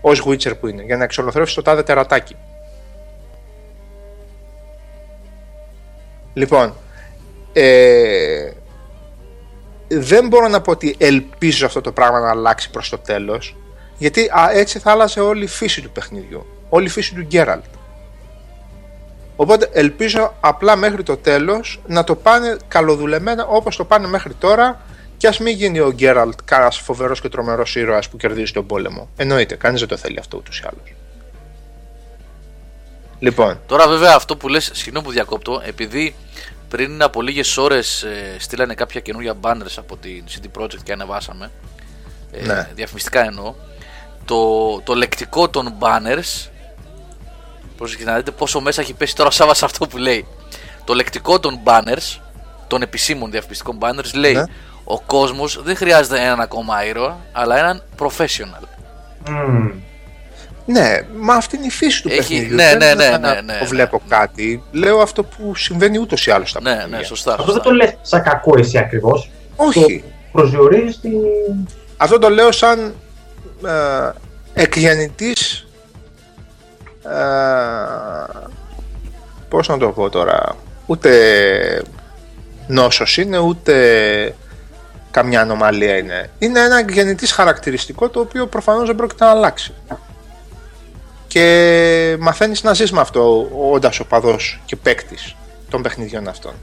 Ω 0.00 0.10
Witcher 0.26 0.52
που 0.60 0.66
είναι, 0.66 0.82
για 0.82 0.96
να 0.96 1.04
εξολοθρεύσει 1.04 1.54
το 1.54 1.62
τάδε 1.62 1.82
τερατάκι. 1.82 2.36
Λοιπόν, 6.34 6.74
ε, 7.52 8.50
δεν 9.88 10.28
μπορώ 10.28 10.48
να 10.48 10.60
πω 10.60 10.70
ότι 10.70 10.94
ελπίζω 10.98 11.66
αυτό 11.66 11.80
το 11.80 11.92
πράγμα 11.92 12.20
να 12.20 12.30
αλλάξει 12.30 12.70
προς 12.70 12.88
το 12.88 12.98
τέλος 12.98 13.56
γιατί 13.98 14.30
έτσι 14.52 14.78
θα 14.78 14.90
άλλαζε 14.90 15.20
όλη 15.20 15.44
η 15.44 15.46
φύση 15.46 15.82
του 15.82 15.90
παιχνιδιού 15.90 16.46
όλη 16.68 16.86
η 16.86 16.88
φύση 16.88 17.14
του 17.14 17.22
Γκέραλτ 17.22 17.64
Οπότε 19.36 19.68
ελπίζω 19.72 20.34
απλά 20.40 20.76
μέχρι 20.76 21.02
το 21.02 21.16
τέλος 21.16 21.80
να 21.86 22.04
το 22.04 22.14
πάνε 22.14 22.56
καλοδουλεμένα 22.68 23.46
όπως 23.46 23.76
το 23.76 23.84
πάνε 23.84 24.06
μέχρι 24.06 24.34
τώρα 24.34 24.80
και 25.16 25.26
ας 25.26 25.38
μην 25.38 25.56
γίνει 25.56 25.78
ο 25.80 25.92
Γκέραλτ 25.92 26.38
κάνα 26.44 26.70
φοβερός 26.70 27.20
και 27.20 27.28
τρομερός 27.28 27.76
ήρωας 27.76 28.08
που 28.08 28.16
κερδίζει 28.16 28.52
τον 28.52 28.66
πόλεμο. 28.66 29.08
Εννοείται, 29.16 29.54
κανείς 29.54 29.80
δεν 29.80 29.88
το 29.88 29.96
θέλει 29.96 30.18
αυτό 30.18 30.36
ούτως 30.36 30.58
ή 30.58 30.62
άλλως. 30.66 30.94
Λοιπόν. 33.18 33.60
Τώρα 33.66 33.88
βέβαια 33.88 34.14
αυτό 34.14 34.36
που 34.36 34.48
λες, 34.48 34.70
συγγνώμη 34.74 35.06
που 35.06 35.12
διακόπτω, 35.12 35.62
επειδή 35.64 36.14
πριν 36.68 37.02
από 37.02 37.22
λίγες 37.22 37.56
ώρες 37.56 38.02
ε, 38.02 38.36
στείλανε 38.38 38.74
κάποια 38.74 39.00
καινούργια 39.00 39.34
banners 39.40 39.74
από 39.76 39.96
την 39.96 40.24
CD 40.28 40.60
Projekt 40.60 40.82
και 40.82 40.92
ανεβάσαμε, 40.92 41.50
ε, 42.30 42.46
ναι. 42.46 42.68
διαφημιστικά 42.74 43.24
εννοώ, 43.24 43.54
το, 44.24 44.80
το 44.80 44.94
λεκτικό 44.94 45.48
των 45.48 45.74
banners 45.78 46.48
Προσοχή 47.76 48.04
να 48.04 48.16
δείτε 48.16 48.30
πόσο 48.30 48.60
μέσα 48.60 48.80
έχει 48.80 48.94
πέσει 48.94 49.16
τώρα 49.16 49.30
Σάβα 49.30 49.54
σε 49.54 49.64
αυτό 49.64 49.86
που 49.86 49.96
λέει. 49.96 50.26
Το 50.84 50.94
λεκτικό 50.94 51.40
των 51.40 51.60
banners, 51.64 52.20
των 52.66 52.82
επισήμων 52.82 53.30
διαφημιστικών 53.30 53.78
banners, 53.80 54.14
λέει 54.14 54.32
ναι. 54.32 54.44
ο 54.84 55.00
κόσμος 55.00 55.62
δεν 55.62 55.76
χρειάζεται 55.76 56.20
έναν 56.20 56.40
ακόμα 56.40 56.84
ήρωα, 56.84 57.16
αλλά 57.32 57.58
έναν 57.58 57.82
professional. 57.98 58.64
Mm. 59.26 59.72
Ναι, 60.66 61.00
μα 61.16 61.34
αυτή 61.34 61.56
είναι 61.56 61.66
η 61.66 61.70
φύση 61.70 62.02
του 62.02 62.08
έχει, 62.08 62.18
παιχνιδιού. 62.18 62.54
Ναι, 62.54 62.74
ναι, 62.78 62.94
ναι, 62.94 63.08
ναι, 63.08 63.16
ναι, 63.16 63.40
ναι, 63.40 63.60
βλέπω 63.64 64.02
κάτι. 64.08 64.62
Λέω 64.70 65.00
αυτό 65.00 65.24
που 65.24 65.54
συμβαίνει 65.54 65.98
ούτως 65.98 66.26
ή 66.26 66.30
άλλως 66.30 66.50
στα 66.50 66.60
ναι, 66.60 66.70
παιχνίδια. 66.70 66.98
Ναι, 66.98 67.04
σωστά. 67.04 67.34
Αυτό 67.38 67.52
δεν 67.52 67.62
το 67.62 67.70
λες 67.70 67.96
σαν 68.02 68.22
κακό 68.22 68.58
εσύ 68.58 68.78
ακριβώς. 68.78 69.30
Όχι. 69.56 70.04
Προσδιορίζεις 70.32 71.00
την. 71.00 71.12
Αυτό 71.96 72.18
το 72.18 72.28
λέω 72.28 72.52
σαν 72.52 72.94
ε, 73.66 74.10
εκγεννητής 74.62 75.66
ε, 77.04 77.16
πώς 79.48 79.68
να 79.68 79.78
το 79.78 79.88
πω 79.88 80.10
τώρα, 80.10 80.56
ούτε 80.86 81.82
νόσος 82.66 83.16
είναι, 83.16 83.38
ούτε 83.38 84.34
καμιά 85.10 85.40
ανομαλία 85.40 85.96
είναι. 85.96 86.30
Είναι 86.38 86.60
ένα 86.60 86.80
γεννητής 86.80 87.32
χαρακτηριστικό 87.32 88.08
το 88.08 88.20
οποίο 88.20 88.46
προφανώς 88.46 88.86
δεν 88.86 88.96
πρόκειται 88.96 89.24
να 89.24 89.30
αλλάξει. 89.30 89.74
Και 91.26 92.16
μαθαίνεις 92.20 92.62
να 92.62 92.74
ζεις 92.74 92.92
με 92.92 93.00
αυτό 93.00 93.48
όντας 93.72 94.00
ο 94.00 94.04
παδός 94.04 94.60
και 94.64 94.76
παίκτης 94.76 95.36
των 95.70 95.82
παιχνιδιών 95.82 96.28
αυτών. 96.28 96.54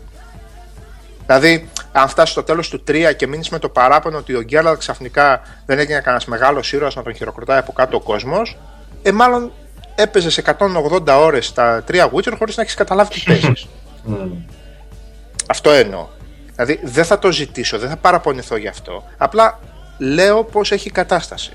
Δηλαδή, 1.26 1.70
αν 1.92 2.08
φτάσεις 2.08 2.32
στο 2.32 2.44
τέλος 2.44 2.70
του 2.70 2.84
3 2.88 3.14
και 3.14 3.28
μείνεις 3.28 3.50
με 3.50 3.60
το 3.60 3.70
παράπονο 3.70 4.18
ότι 4.18 4.36
ο 4.36 4.42
Γκέρλαντ 4.42 4.78
ξαφνικά 4.78 5.42
δεν 5.66 5.80
έγινε 5.80 6.00
κανένας 6.00 6.26
μεγάλος 6.26 6.74
ήρωας 6.74 6.96
να 6.96 7.04
τον 7.04 7.16
χειροκροτάει 7.16 7.58
από 7.58 7.72
κάτω 7.72 7.98
ο 7.98 8.02
κόσμος, 8.02 8.58
ε, 9.02 9.12
μάλλον 9.12 9.52
έπαιζε 9.96 10.30
σε 10.30 10.42
180 10.42 11.20
ώρες 11.20 11.54
τα 11.54 11.84
τρία 11.86 12.12
Witcher 12.14 12.34
χωρίς 12.38 12.56
να 12.56 12.64
έχεις 12.64 12.76
καταλάβει 12.76 13.14
τι 13.14 13.24
παίζεις. 13.26 13.68
αυτό 15.54 15.70
εννοώ. 15.70 16.08
Δηλαδή 16.56 16.80
δεν 16.84 17.06
θα 17.06 17.20
το 17.20 17.32
ζητήσω, 17.32 17.80
δεν 17.80 17.90
θα 17.90 17.98
παραπονηθώ 17.98 18.58
γι' 18.58 18.68
αυτό. 18.68 19.04
Απλά 19.18 19.60
λέω 19.98 20.44
πώς 20.44 20.72
έχει 20.72 20.90
κατάσταση. 20.90 21.52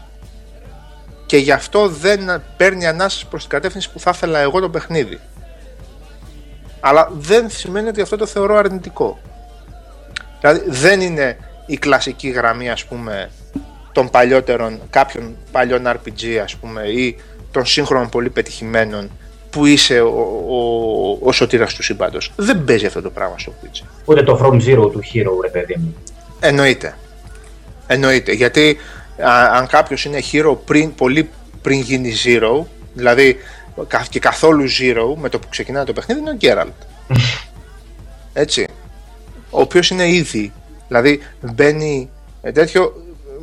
Και 1.28 1.36
γι' 1.36 1.52
αυτό 1.52 1.88
δεν 1.88 2.42
παίρνει 2.56 2.86
ανάσες 2.86 3.24
προς 3.24 3.40
την 3.40 3.50
κατεύθυνση 3.50 3.90
που 3.92 4.00
θα 4.00 4.10
ήθελα 4.14 4.38
εγώ 4.38 4.60
το 4.60 4.68
παιχνίδι. 4.68 5.18
Αλλά 6.80 7.10
δεν 7.12 7.50
σημαίνει 7.50 7.88
ότι 7.88 8.00
αυτό 8.00 8.16
το 8.16 8.26
θεωρώ 8.26 8.56
αρνητικό. 8.56 9.18
Δηλαδή 10.40 10.62
δεν 10.66 11.00
είναι 11.00 11.36
η 11.66 11.76
κλασική 11.76 12.28
γραμμή 12.28 12.70
ας 12.70 12.84
πούμε 12.84 13.30
των 13.92 14.10
παλιότερων 14.10 14.80
κάποιων 14.90 15.36
παλιών 15.52 15.82
RPG 15.86 16.36
ας 16.42 16.56
πούμε 16.56 16.82
ή 16.82 17.16
των 17.50 17.66
σύγχρονων 17.66 18.08
πολύ 18.08 18.30
πετυχημένων 18.30 19.10
που 19.50 19.66
είσαι 19.66 20.00
ο, 20.00 20.08
ο, 20.48 21.18
ο 21.22 21.32
σωτήρας 21.32 21.74
του 21.74 21.82
σύμπαντος. 21.82 22.32
Δεν 22.36 22.64
παίζει 22.64 22.86
αυτό 22.86 23.02
το 23.02 23.10
πράγμα 23.10 23.38
στο 23.38 23.52
Witcher. 23.62 23.86
Ούτε 24.04 24.22
το 24.22 24.40
From 24.42 24.54
Zero 24.54 24.92
του 24.92 25.00
Hero, 25.14 25.42
ρε 25.42 25.48
παιδί 25.48 25.76
μου. 25.78 25.94
Εννοείται. 26.40 26.96
Εννοείται. 27.86 28.32
Γιατί 28.32 28.76
αν 29.52 29.66
κάποιος 29.66 30.04
είναι 30.04 30.18
Hero 30.32 30.56
πριν, 30.64 30.94
πολύ 30.94 31.30
πριν 31.62 31.80
γίνει 31.80 32.12
Zero, 32.24 32.64
δηλαδή 32.94 33.36
και 34.08 34.18
καθόλου 34.18 34.64
Zero 34.80 35.14
με 35.16 35.28
το 35.28 35.38
που 35.38 35.48
ξεκινάει 35.48 35.84
το 35.84 35.92
παιχνίδι, 35.92 36.20
είναι 36.20 36.30
ο 36.30 36.36
Geralt. 36.40 36.86
Έτσι. 38.32 38.66
Ο 39.50 39.60
οποίος 39.60 39.90
είναι 39.90 40.08
ήδη. 40.08 40.52
Δηλαδή 40.88 41.22
μπαίνει 41.40 42.10
ε, 42.42 42.52
τέτοιο 42.52 42.92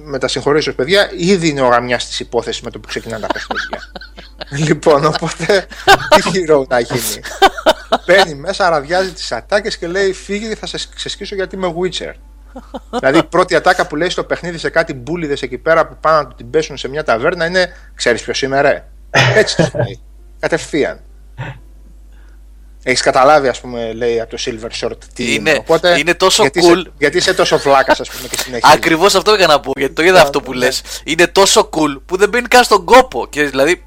με 0.05 0.19
τα 0.19 0.27
συγχωρήσω 0.27 0.73
παιδιά, 0.73 1.11
ήδη 1.17 1.49
είναι 1.49 1.61
ο 1.61 1.67
γαμιάς 1.67 2.07
της 2.07 2.19
υπόθεσης 2.19 2.61
με 2.61 2.71
το 2.71 2.79
που 2.79 2.87
ξεκινάνε 2.87 3.27
τα 3.27 3.33
παιχνίδια. 3.33 3.91
λοιπόν, 4.67 5.05
οπότε 5.05 5.67
τι 6.15 6.29
χειρό 6.29 6.65
να 6.69 6.79
γίνει. 6.79 7.19
Μπαίνει 8.05 8.35
μέσα, 8.35 8.65
αραδιάζει 8.65 9.11
τις 9.11 9.31
ατάκες 9.31 9.77
και 9.77 9.87
λέει: 9.87 10.13
Φύγει, 10.13 10.55
θα 10.55 10.65
σε 10.65 10.87
ξεσκίσω 10.95 11.35
γιατί 11.35 11.55
είμαι 11.55 11.73
Witcher. 11.79 12.13
Δηλαδή 12.89 13.17
η 13.17 13.23
πρώτη 13.23 13.55
ατάκα 13.55 13.87
που 13.87 13.95
λέει 13.95 14.09
στο 14.09 14.23
παιχνίδι 14.23 14.57
σε 14.57 14.69
κάτι 14.69 14.93
μπούλιδες 14.93 15.41
εκεί 15.41 15.57
πέρα 15.57 15.87
που 15.87 15.97
πάνε 16.01 16.17
να 16.17 16.33
την 16.33 16.49
πέσουν 16.49 16.77
σε 16.77 16.87
μια 16.87 17.03
ταβέρνα 17.03 17.45
είναι 17.45 17.75
Ξέρεις 17.95 18.21
ποιος 18.21 18.41
είμαι, 18.41 18.61
ρε. 18.61 18.85
Έτσι 19.35 19.55
το 19.55 19.69
λέει. 19.85 19.99
Κατευθείαν. 20.39 20.99
Έχεις 22.87 23.01
καταλάβει, 23.01 23.47
ας 23.47 23.61
πούμε, 23.61 23.93
λέει 23.93 24.21
από 24.21 24.35
το 24.35 24.43
Silver 24.45 24.85
Short 24.85 24.97
τι 25.13 25.33
είναι. 25.33 25.55
Οπότε, 25.59 25.97
είναι 25.99 26.13
τόσο 26.13 26.41
γιατί 26.41 26.59
cool. 26.63 26.77
Είσαι, 26.77 26.91
γιατί 26.97 27.17
είσαι 27.17 27.33
τόσο 27.33 27.57
βλάκας, 27.57 27.99
ας 27.99 28.09
πούμε, 28.09 28.27
και 28.27 28.37
συνέχεια. 28.37 28.69
Ακριβώς 28.73 29.15
αυτό 29.15 29.31
έκανα 29.31 29.53
να 29.53 29.59
πω. 29.59 29.71
Γιατί 29.75 29.93
το 29.93 30.03
είδα 30.03 30.21
αυτό 30.21 30.41
που 30.41 30.53
λες. 30.53 30.81
Είναι 31.03 31.27
τόσο 31.27 31.69
cool 31.73 32.01
που 32.05 32.17
δεν 32.17 32.29
μπαίνει 32.29 32.47
καν 32.47 32.63
στον 32.63 32.85
κόπο. 32.85 33.27
Και 33.29 33.43
δηλαδή. 33.43 33.83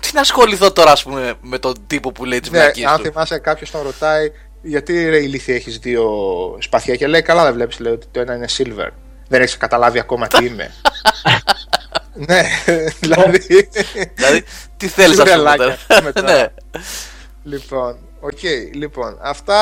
Τι 0.00 0.10
να 0.14 0.20
ασχοληθώ 0.20 0.72
τώρα, 0.72 0.92
ας 0.92 1.02
πούμε, 1.02 1.34
με 1.40 1.58
τον 1.58 1.74
τύπο 1.86 2.12
που 2.12 2.24
λέει 2.24 2.40
τις 2.40 2.50
ναι, 2.50 2.60
Αν 2.88 2.98
θυμάσαι, 3.02 3.38
κάποιος 3.38 3.70
τον 3.70 3.82
ρωτάει, 3.82 4.32
γιατί 4.62 5.08
ρε 5.08 5.18
ηλίθιε 5.18 5.54
έχεις 5.54 5.78
δύο 5.78 6.10
σπαθιά 6.60 6.96
και 6.96 7.06
λέει, 7.06 7.22
καλά 7.22 7.44
δεν 7.44 7.52
βλέπεις, 7.52 7.78
λέει 7.78 7.92
ότι 7.92 8.06
το 8.10 8.20
ένα 8.20 8.34
είναι 8.34 8.46
silver. 8.56 8.88
Δεν 9.28 9.40
έχεις 9.40 9.56
καταλάβει 9.56 9.98
ακόμα 9.98 10.26
τι 10.26 10.44
είμαι. 10.44 10.70
ναι, 12.28 12.42
δηλαδή. 13.00 13.68
δηλαδή, 14.14 14.44
τι 14.76 14.88
θέλεις 14.88 15.18
να 15.18 15.26
σου 15.26 15.42
ναι. 16.22 16.46
Λοιπόν, 17.42 17.98
OK, 18.20 18.30
okay, 18.30 18.74
λοιπόν, 18.74 19.18
αυτά, 19.20 19.58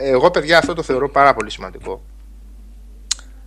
εγώ 0.00 0.30
παιδιά 0.30 0.58
αυτό 0.58 0.74
το 0.74 0.82
θεωρώ 0.82 1.10
πάρα 1.10 1.34
πολύ 1.34 1.50
σημαντικό. 1.50 2.02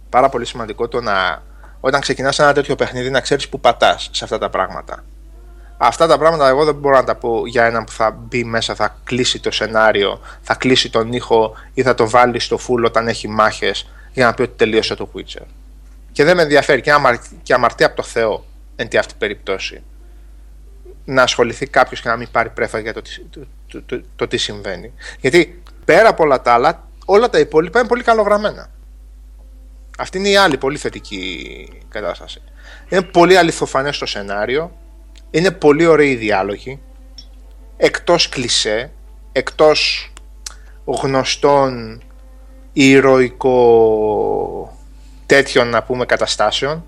Πάρα 0.09 0.29
πολύ 0.29 0.45
σημαντικό 0.45 0.87
το 0.87 1.01
να, 1.01 1.43
όταν 1.79 2.01
ξεκινάς 2.01 2.39
ένα 2.39 2.53
τέτοιο 2.53 2.75
παιχνίδι 2.75 3.09
να 3.09 3.19
ξέρεις 3.19 3.49
που 3.49 3.59
πατάς 3.59 4.09
σε 4.11 4.23
αυτά 4.23 4.37
τα 4.37 4.49
πράγματα. 4.49 5.03
Αυτά 5.77 6.07
τα 6.07 6.17
πράγματα 6.17 6.47
εγώ 6.47 6.65
δεν 6.65 6.75
μπορώ 6.75 6.95
να 6.95 7.03
τα 7.03 7.15
πω 7.15 7.47
για 7.47 7.65
έναν 7.65 7.83
που 7.83 7.91
θα 7.91 8.11
μπει 8.11 8.43
μέσα, 8.43 8.75
θα 8.75 8.97
κλείσει 9.03 9.39
το 9.39 9.51
σενάριο, 9.51 10.19
θα 10.41 10.55
κλείσει 10.55 10.89
τον 10.89 11.13
ήχο 11.13 11.55
ή 11.73 11.81
θα 11.81 11.93
το 11.93 12.09
βάλει 12.09 12.39
στο 12.39 12.59
full 12.67 12.83
όταν 12.85 13.07
έχει 13.07 13.27
μάχες 13.27 13.89
για 14.13 14.25
να 14.25 14.33
πει 14.33 14.41
ότι 14.41 14.53
τελείωσε 14.55 14.95
το 14.95 15.09
Witcher. 15.15 15.45
Και 16.11 16.23
δεν 16.23 16.35
με 16.35 16.41
ενδιαφέρει 16.41 16.81
και, 16.81 16.91
αμαρ... 16.91 17.15
και 17.43 17.53
αμαρτεί 17.53 17.83
από 17.83 17.95
το 17.95 18.03
Θεό 18.03 18.45
εν 18.75 18.87
τη 18.87 18.97
αυτή 18.97 19.13
περίπτωση 19.17 19.83
να 21.05 21.21
ασχοληθεί 21.21 21.67
κάποιος 21.67 22.01
και 22.01 22.09
να 22.09 22.17
μην 22.17 22.27
πάρει 22.31 22.49
πρέφα 22.49 22.79
για 22.79 22.93
το, 22.93 23.01
το, 23.67 23.81
το, 23.85 24.01
το, 24.15 24.27
τι 24.27 24.37
συμβαίνει. 24.37 24.93
Γιατί 25.19 25.63
πέρα 25.85 26.09
από 26.09 26.23
όλα 26.23 26.41
τα 26.41 26.53
άλλα, 26.53 26.87
όλα 27.05 27.29
τα 27.29 27.39
υπόλοιπα 27.39 27.79
είναι 27.79 27.87
πολύ 27.87 28.03
καλογραμμένα. 28.03 28.69
Αυτή 29.97 30.17
είναι 30.17 30.29
η 30.29 30.35
άλλη 30.35 30.57
πολύ 30.57 30.77
θετική 30.77 31.81
κατάσταση. 31.89 32.41
Είναι 32.89 33.01
πολύ 33.01 33.37
αληθοφανές 33.37 33.97
το 33.97 34.05
σενάριο, 34.05 34.71
είναι 35.37 35.51
πολύ 35.51 35.85
ωραίοι 35.85 36.09
οι 36.09 36.15
διάλογοι, 36.15 36.81
εκτός 37.77 38.29
κλισέ, 38.29 38.91
εκτός 39.31 40.11
γνωστών 40.85 42.01
ηρωικό 42.73 43.57
τέτοιων 45.25 45.67
να 45.67 45.83
πούμε 45.83 46.05
καταστάσεων 46.05 46.83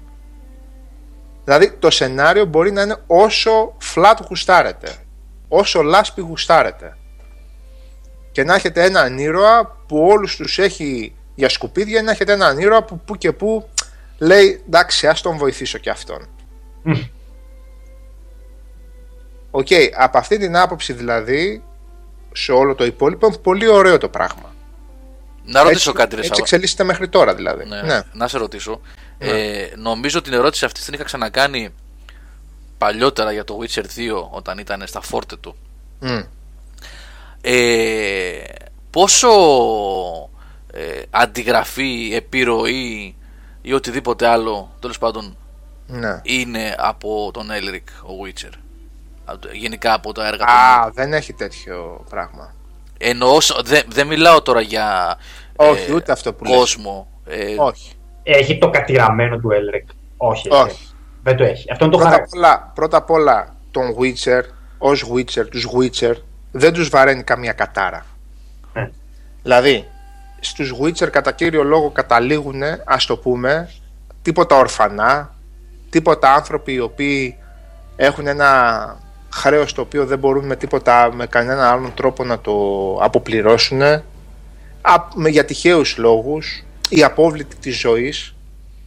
Δηλαδή 1.43 1.71
το 1.71 1.89
σενάριο 1.89 2.45
μπορεί 2.45 2.71
να 2.71 2.81
είναι 2.81 2.97
όσο 3.07 3.77
flat 3.95 4.15
γουστάρετε, 4.29 4.95
όσο 5.47 5.81
λάσπη 5.81 6.21
γουστάρετε. 6.21 6.97
Και 8.31 8.43
να 8.43 8.55
έχετε 8.55 8.83
έναν 8.83 9.17
ήρωα 9.17 9.77
που 9.87 10.07
όλους 10.07 10.35
τους 10.35 10.59
έχει 10.59 11.15
για 11.35 11.49
σκουπίδια, 11.49 12.01
να 12.01 12.11
έχετε 12.11 12.31
έναν 12.31 12.57
ήρωα 12.57 12.83
που 12.83 12.99
που 12.99 13.15
και 13.17 13.31
που 13.31 13.69
λέει 14.17 14.63
εντάξει 14.67 15.07
ας 15.07 15.21
τον 15.21 15.37
βοηθήσω 15.37 15.77
και 15.77 15.89
αυτόν. 15.89 16.27
OK, 19.57 19.67
okay, 19.69 19.89
από 19.95 20.17
αυτή 20.17 20.37
την 20.37 20.57
άποψη 20.57 20.93
δηλαδή 20.93 21.63
σε 22.33 22.51
όλο 22.51 22.75
το 22.75 22.85
υπόλοιπο 22.85 23.27
είναι 23.27 23.37
πολύ 23.37 23.67
ωραίο 23.67 23.97
το 23.97 24.09
πράγμα. 24.09 24.55
Να 25.45 25.63
ρωτήσω 25.63 25.91
κάτι, 25.91 26.15
ρε 26.15 26.21
Έτσι 26.21 26.39
εξελίσσεται 26.39 26.83
μέχρι 26.83 27.09
τώρα 27.09 27.35
δηλαδή. 27.35 27.65
Ναι, 27.65 27.81
ναι. 27.81 28.01
Να 28.13 28.27
σε 28.27 28.37
ρωτήσω. 28.37 28.81
Ναι. 29.17 29.27
Ε, 29.27 29.73
νομίζω 29.75 30.21
την 30.21 30.33
ερώτηση 30.33 30.65
αυτή 30.65 30.81
την 30.81 30.93
είχα 30.93 31.03
ξανακάνει 31.03 31.73
παλιότερα 32.77 33.31
για 33.31 33.43
το 33.43 33.59
Witcher 33.61 33.83
2 33.83 33.85
όταν 34.29 34.57
ήταν 34.57 34.83
στα 34.85 35.01
φόρτε 35.01 35.35
του. 35.35 35.55
Ε, 37.41 38.43
πόσο 38.89 39.29
ε, 40.73 41.01
αντιγραφή, 41.09 42.11
επιρροή 42.13 43.15
ή 43.61 43.73
οτιδήποτε 43.73 44.27
άλλο 44.27 44.75
τέλος 44.79 44.97
πάντων 44.97 45.37
ναι. 45.87 46.21
είναι 46.23 46.75
από 46.77 47.29
τον 47.33 47.51
Έλρικ 47.51 47.87
ο 47.89 48.25
Witcher; 48.25 48.53
Γενικά 49.51 49.93
από 49.93 50.11
τα 50.11 50.27
έργα 50.27 50.45
του. 50.45 50.51
Α, 50.51 50.89
δεν 50.93 51.13
έχει 51.13 51.33
τέτοιο 51.33 52.05
πράγμα. 52.09 52.53
Εννοώ, 52.97 53.37
δεν 53.63 53.83
δε 53.87 54.03
μιλάω 54.03 54.41
τώρα 54.41 54.61
για 54.61 55.17
όχι, 55.55 55.91
ε, 55.91 55.93
ούτε 55.93 56.11
αυτό 56.11 56.33
που 56.33 56.43
κόσμο. 56.43 57.07
Ε, 57.25 57.55
Όχι. 57.57 57.91
Έχει 58.23 58.57
το 58.57 58.69
κατηραμένο 58.69 59.37
του 59.37 59.51
Έλρεκ. 59.51 59.87
Όχι. 60.17 60.49
Όχι. 60.49 60.87
Δεν 61.23 61.35
το 61.35 61.43
έχει. 61.43 61.71
Αυτό 61.71 61.85
είναι 61.85 61.93
το 61.93 61.99
πρώτα, 61.99 62.15
απ 62.15 62.33
όλα, 62.35 62.71
πρώτα 62.75 62.97
απ' 62.97 63.11
όλα 63.11 63.55
τον 63.71 63.95
Witcher, 63.99 64.41
ως 64.77 65.11
Witcher, 65.13 65.49
τους 65.49 65.67
Witcher, 65.77 66.13
δεν 66.51 66.73
τους 66.73 66.89
βαραίνει 66.89 67.23
καμία 67.23 67.51
κατάρα. 67.51 68.05
Ε. 68.73 68.89
Δηλαδή, 69.43 69.87
στους 70.39 70.73
Witcher 70.81 71.09
κατά 71.09 71.31
κύριο 71.31 71.63
λόγο 71.63 71.89
καταλήγουν, 71.89 72.61
ας 72.85 73.05
το 73.05 73.17
πούμε, 73.17 73.69
τίποτα 74.21 74.55
ορφανά, 74.55 75.35
τίποτα 75.89 76.33
άνθρωποι 76.33 76.73
οι 76.73 76.79
οποίοι 76.79 77.37
έχουν 77.95 78.27
ένα 78.27 79.05
χρέος 79.37 79.73
το 79.73 79.81
οποίο 79.81 80.05
δεν 80.05 80.19
μπορούν 80.19 80.45
με 80.45 80.55
τίποτα, 80.55 81.13
με 81.13 81.25
κανένα 81.25 81.71
άλλον 81.71 81.93
τρόπο 81.93 82.23
να 82.23 82.39
το 82.39 82.53
αποπληρώσουν 83.01 83.81
για 85.29 85.45
τυχαίους 85.45 85.97
λόγους 85.97 86.63
οι 86.89 87.03
απόβλητοι 87.03 87.55
της 87.55 87.79
ζωής 87.79 88.35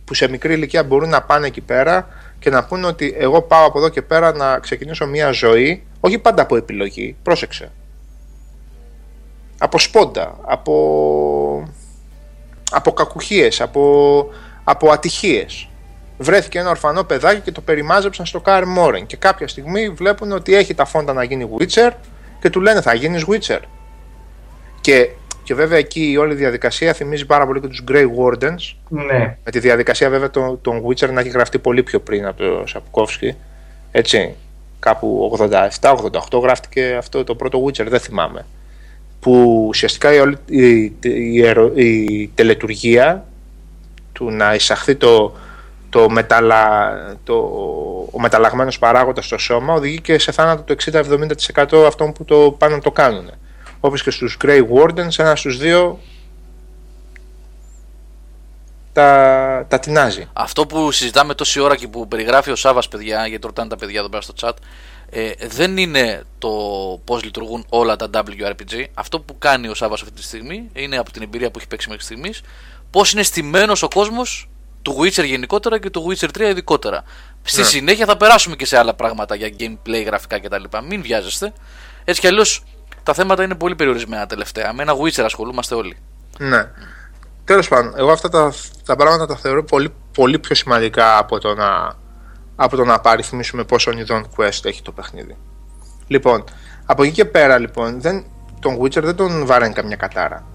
που 0.04 0.14
σε 0.14 0.28
μικρή 0.28 0.52
ηλικία 0.52 0.84
μπορούν 0.84 1.08
να 1.08 1.22
πάνε 1.22 1.46
εκεί 1.46 1.60
πέρα 1.60 2.08
και 2.38 2.50
να 2.50 2.64
πούνε 2.64 2.86
ότι 2.86 3.14
εγώ 3.18 3.42
πάω 3.42 3.66
από 3.66 3.78
εδώ 3.78 3.88
και 3.88 4.02
πέρα 4.02 4.32
να 4.32 4.58
ξεκινήσω 4.58 5.06
μια 5.06 5.30
ζωή 5.30 5.82
όχι 6.00 6.18
πάντα 6.18 6.42
από 6.42 6.56
επιλογή, 6.56 7.16
πρόσεξε. 7.22 7.70
Από 9.58 9.78
σπόντα, 9.78 10.38
από, 10.42 11.68
από 12.70 12.92
κακουχίες, 12.92 13.60
από, 13.60 14.26
από 14.64 14.90
ατυχίες 14.90 15.69
βρέθηκε 16.20 16.58
ένα 16.58 16.70
ορφανό 16.70 17.04
παιδάκι 17.04 17.40
και 17.40 17.52
το 17.52 17.60
περιμάζεψαν 17.60 18.26
στο 18.26 18.40
Κάρ 18.40 18.66
Μόρεν 18.66 19.06
και 19.06 19.16
κάποια 19.16 19.48
στιγμή 19.48 19.88
βλέπουν 19.88 20.32
ότι 20.32 20.54
έχει 20.54 20.74
τα 20.74 20.84
φόντα 20.84 21.12
να 21.12 21.22
γίνει 21.22 21.48
Witcher 21.58 21.90
και 22.40 22.50
του 22.50 22.60
λένε 22.60 22.80
θα 22.80 22.94
γίνεις 22.94 23.24
Witcher 23.28 23.60
και 24.80 25.08
και 25.42 25.54
βέβαια 25.54 25.78
εκεί 25.78 26.10
η 26.10 26.16
όλη 26.16 26.34
διαδικασία 26.34 26.92
θυμίζει 26.92 27.26
πάρα 27.26 27.46
πολύ 27.46 27.60
και 27.60 27.66
τους 27.66 27.84
Grey 27.88 28.06
Wardens. 28.18 28.74
Ναι. 28.88 29.36
Με 29.44 29.50
τη 29.50 29.58
διαδικασία 29.58 30.10
βέβαια 30.10 30.30
τον, 30.30 30.60
τον 30.62 30.82
Witcher 30.86 31.10
να 31.10 31.20
έχει 31.20 31.28
γραφτεί 31.28 31.58
πολύ 31.58 31.82
πιο 31.82 32.00
πριν 32.00 32.26
από 32.26 32.42
το 32.42 32.66
Σαπκόφσκι. 32.66 33.34
Έτσι. 33.90 34.34
Κάπου 34.78 35.36
87-88 36.30 36.42
γράφτηκε 36.42 36.94
αυτό 36.98 37.24
το 37.24 37.34
πρώτο 37.34 37.64
Witcher, 37.64 37.86
δεν 37.88 38.00
θυμάμαι. 38.00 38.46
Που 39.20 39.64
ουσιαστικά 39.68 40.14
η, 40.14 40.18
όλη, 40.18 40.36
η, 40.46 40.82
η, 41.00 41.44
η 41.74 42.30
τελετουργία 42.34 43.26
του 44.12 44.30
να 44.30 44.54
εισαχθεί 44.54 44.94
το, 44.94 45.32
το, 45.90 46.10
μεταλλα, 46.10 46.92
το, 47.24 47.34
ο 48.12 48.20
μεταλλαγμένος 48.20 48.78
παράγοντας 48.78 49.24
στο 49.24 49.38
σώμα 49.38 49.74
οδηγεί 49.74 50.00
και 50.00 50.18
σε 50.18 50.32
θάνατο 50.32 50.62
το 50.62 50.74
60-70% 51.72 51.84
αυτών 51.86 52.12
που 52.12 52.24
το 52.24 52.54
πάνε 52.58 52.74
να 52.74 52.80
το 52.80 52.90
κάνουν 52.90 53.30
όπως 53.80 54.02
και 54.02 54.10
στους 54.10 54.36
Grey 54.44 54.62
Wardens, 54.74 55.18
ένα 55.18 55.36
στους 55.36 55.58
δύο 55.58 55.98
τα, 58.92 59.66
τα 59.68 59.78
τεινάζει. 59.78 60.28
Αυτό 60.32 60.66
που 60.66 60.90
συζητάμε 60.90 61.34
τόση 61.34 61.60
ώρα 61.60 61.76
και 61.76 61.88
που 61.88 62.08
περιγράφει 62.08 62.50
ο 62.50 62.56
Σάβας 62.56 62.88
παιδιά, 62.88 63.26
γιατί 63.26 63.46
ρωτάνε 63.46 63.68
τα 63.68 63.76
παιδιά 63.76 63.98
εδώ 63.98 64.08
πέρα 64.08 64.22
στο 64.22 64.34
chat, 64.40 64.52
ε, 65.10 65.30
δεν 65.46 65.76
είναι 65.76 66.22
το 66.38 66.50
πώς 67.04 67.24
λειτουργούν 67.24 67.64
όλα 67.68 67.96
τα 67.96 68.10
WRPG. 68.14 68.84
Αυτό 68.94 69.20
που 69.20 69.38
κάνει 69.38 69.68
ο 69.68 69.74
Σάβας 69.74 70.02
αυτή 70.02 70.14
τη 70.14 70.22
στιγμή 70.22 70.70
είναι 70.72 70.96
από 70.96 71.12
την 71.12 71.22
εμπειρία 71.22 71.50
που 71.50 71.58
έχει 71.58 71.68
παίξει 71.68 71.88
μέχρι 71.88 72.04
στιγμής 72.04 72.42
πώς 72.90 73.12
είναι 73.12 73.22
στημένος 73.22 73.82
ο 73.82 73.88
κόσμος 73.88 74.48
του 74.82 74.96
Witcher 75.00 75.24
γενικότερα 75.24 75.78
και 75.78 75.90
του 75.90 76.06
Witcher 76.08 76.28
3 76.38 76.40
ειδικότερα. 76.40 77.02
Στη 77.42 77.60
ναι. 77.60 77.66
συνέχεια 77.66 78.06
θα 78.06 78.16
περάσουμε 78.16 78.56
και 78.56 78.66
σε 78.66 78.78
άλλα 78.78 78.94
πράγματα 78.94 79.34
για 79.34 79.50
gameplay, 79.58 80.04
γραφικά 80.06 80.40
κτλ. 80.40 80.64
Μην 80.88 81.02
βιάζεστε. 81.02 81.52
Έτσι 82.04 82.20
κι 82.20 82.26
αλλιώς 82.26 82.64
τα 83.02 83.14
θέματα 83.14 83.42
είναι 83.42 83.54
πολύ 83.54 83.74
περιορισμένα 83.74 84.26
τελευταία. 84.26 84.72
Με 84.72 84.82
ένα 84.82 84.92
Witcher 84.96 85.22
ασχολούμαστε 85.22 85.74
όλοι. 85.74 85.96
Ναι. 86.38 86.70
Τέλος 87.44 87.68
πάντων, 87.68 87.92
εγώ 87.96 88.10
αυτά 88.10 88.28
τα, 88.28 88.52
τα 88.84 88.96
πράγματα 88.96 89.26
τα 89.26 89.36
θεωρώ 89.36 89.64
πολύ, 89.64 89.92
πολύ 90.14 90.38
πιο 90.38 90.54
σημαντικά 90.54 91.18
από 91.18 91.38
το 91.38 91.54
να, 91.54 91.92
από 92.56 92.76
το 92.76 92.84
να 92.84 92.94
απαριθμίσουμε 92.94 93.64
πόσο 93.64 93.90
ειδών 93.90 94.28
quest 94.36 94.64
έχει 94.64 94.82
το 94.82 94.92
παιχνίδι. 94.92 95.36
Λοιπόν, 96.06 96.44
από 96.86 97.02
εκεί 97.02 97.12
και 97.12 97.24
πέρα 97.24 97.58
λοιπόν, 97.58 98.00
δεν, 98.00 98.24
τον 98.60 98.80
Witcher 98.80 99.02
δεν 99.02 99.16
τον 99.16 99.46
βάρενε 99.46 99.72
καμιά 99.72 99.96
κατάρα. 99.96 100.46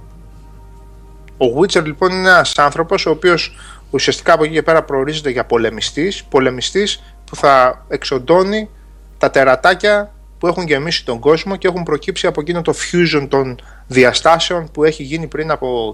Ο 1.37 1.59
Witcher 1.59 1.83
λοιπόν 1.83 2.11
είναι 2.11 2.29
ένας 2.29 2.57
άνθρωπος 2.57 3.05
ο 3.05 3.09
οποίος 3.09 3.55
ουσιαστικά 3.95 4.33
από 4.33 4.43
εκεί 4.43 4.53
και 4.53 4.63
πέρα 4.63 4.83
προορίζεται 4.83 5.29
για 5.29 5.45
πολεμιστής, 5.45 6.23
πολεμιστής 6.23 7.03
που 7.25 7.35
θα 7.35 7.85
εξοντώνει 7.87 8.69
τα 9.17 9.29
τερατάκια 9.29 10.13
που 10.39 10.45
που 10.45 10.51
έχουν 10.51 10.67
γεμίσει 10.67 11.05
τον 11.05 11.19
κόσμο 11.19 11.55
και 11.55 11.67
έχουν 11.67 11.83
προκύψει 11.83 12.27
από 12.27 12.41
εκείνο 12.41 12.61
το 12.61 12.73
fusion 12.73 13.27
των 13.29 13.59
διαστάσεων 13.87 14.71
που 14.71 14.83
έχει 14.83 15.03
γίνει 15.03 15.27
πριν 15.27 15.51
από 15.51 15.93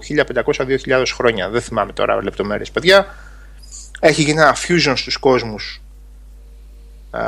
1500-2000 0.86 1.04
χρόνια. 1.14 1.48
Δεν 1.48 1.60
θυμάμαι 1.60 1.92
τώρα 1.92 2.22
λεπτομέρειες 2.22 2.70
παιδιά. 2.70 3.06
Έχει 4.00 4.22
γίνει 4.22 4.40
ένα 4.40 4.56
fusion 4.56 4.92
στους 4.96 5.16
κόσμους 5.16 5.82
α, 7.10 7.20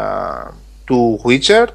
του 0.85 1.22
Witcher 1.27 1.66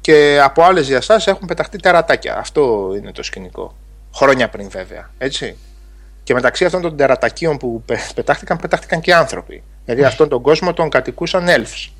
και 0.00 0.40
από 0.42 0.62
άλλες 0.62 0.86
διαστάσεις 0.86 1.26
έχουν 1.26 1.46
πεταχτεί 1.46 1.78
τερατάκια. 1.78 2.36
Αυτό 2.36 2.92
είναι 2.96 3.12
το 3.12 3.22
σκηνικό. 3.22 3.76
Χρόνια 4.14 4.48
πριν 4.48 4.70
βέβαια, 4.70 5.10
έτσι. 5.18 5.56
Και 6.22 6.34
μεταξύ 6.34 6.64
αυτών 6.64 6.80
των 6.80 6.96
τερατακίων 6.96 7.56
που 7.56 7.84
πετάχτηκαν, 8.14 8.56
πετάχτηκαν 8.56 9.00
και 9.00 9.14
άνθρωποι. 9.14 9.62
Γιατί 9.84 10.04
αυτόν 10.04 10.28
τον 10.28 10.42
κόσμο 10.42 10.72
τον 10.72 10.88
κατοικούσαν 10.88 11.46
elves. 11.48 11.90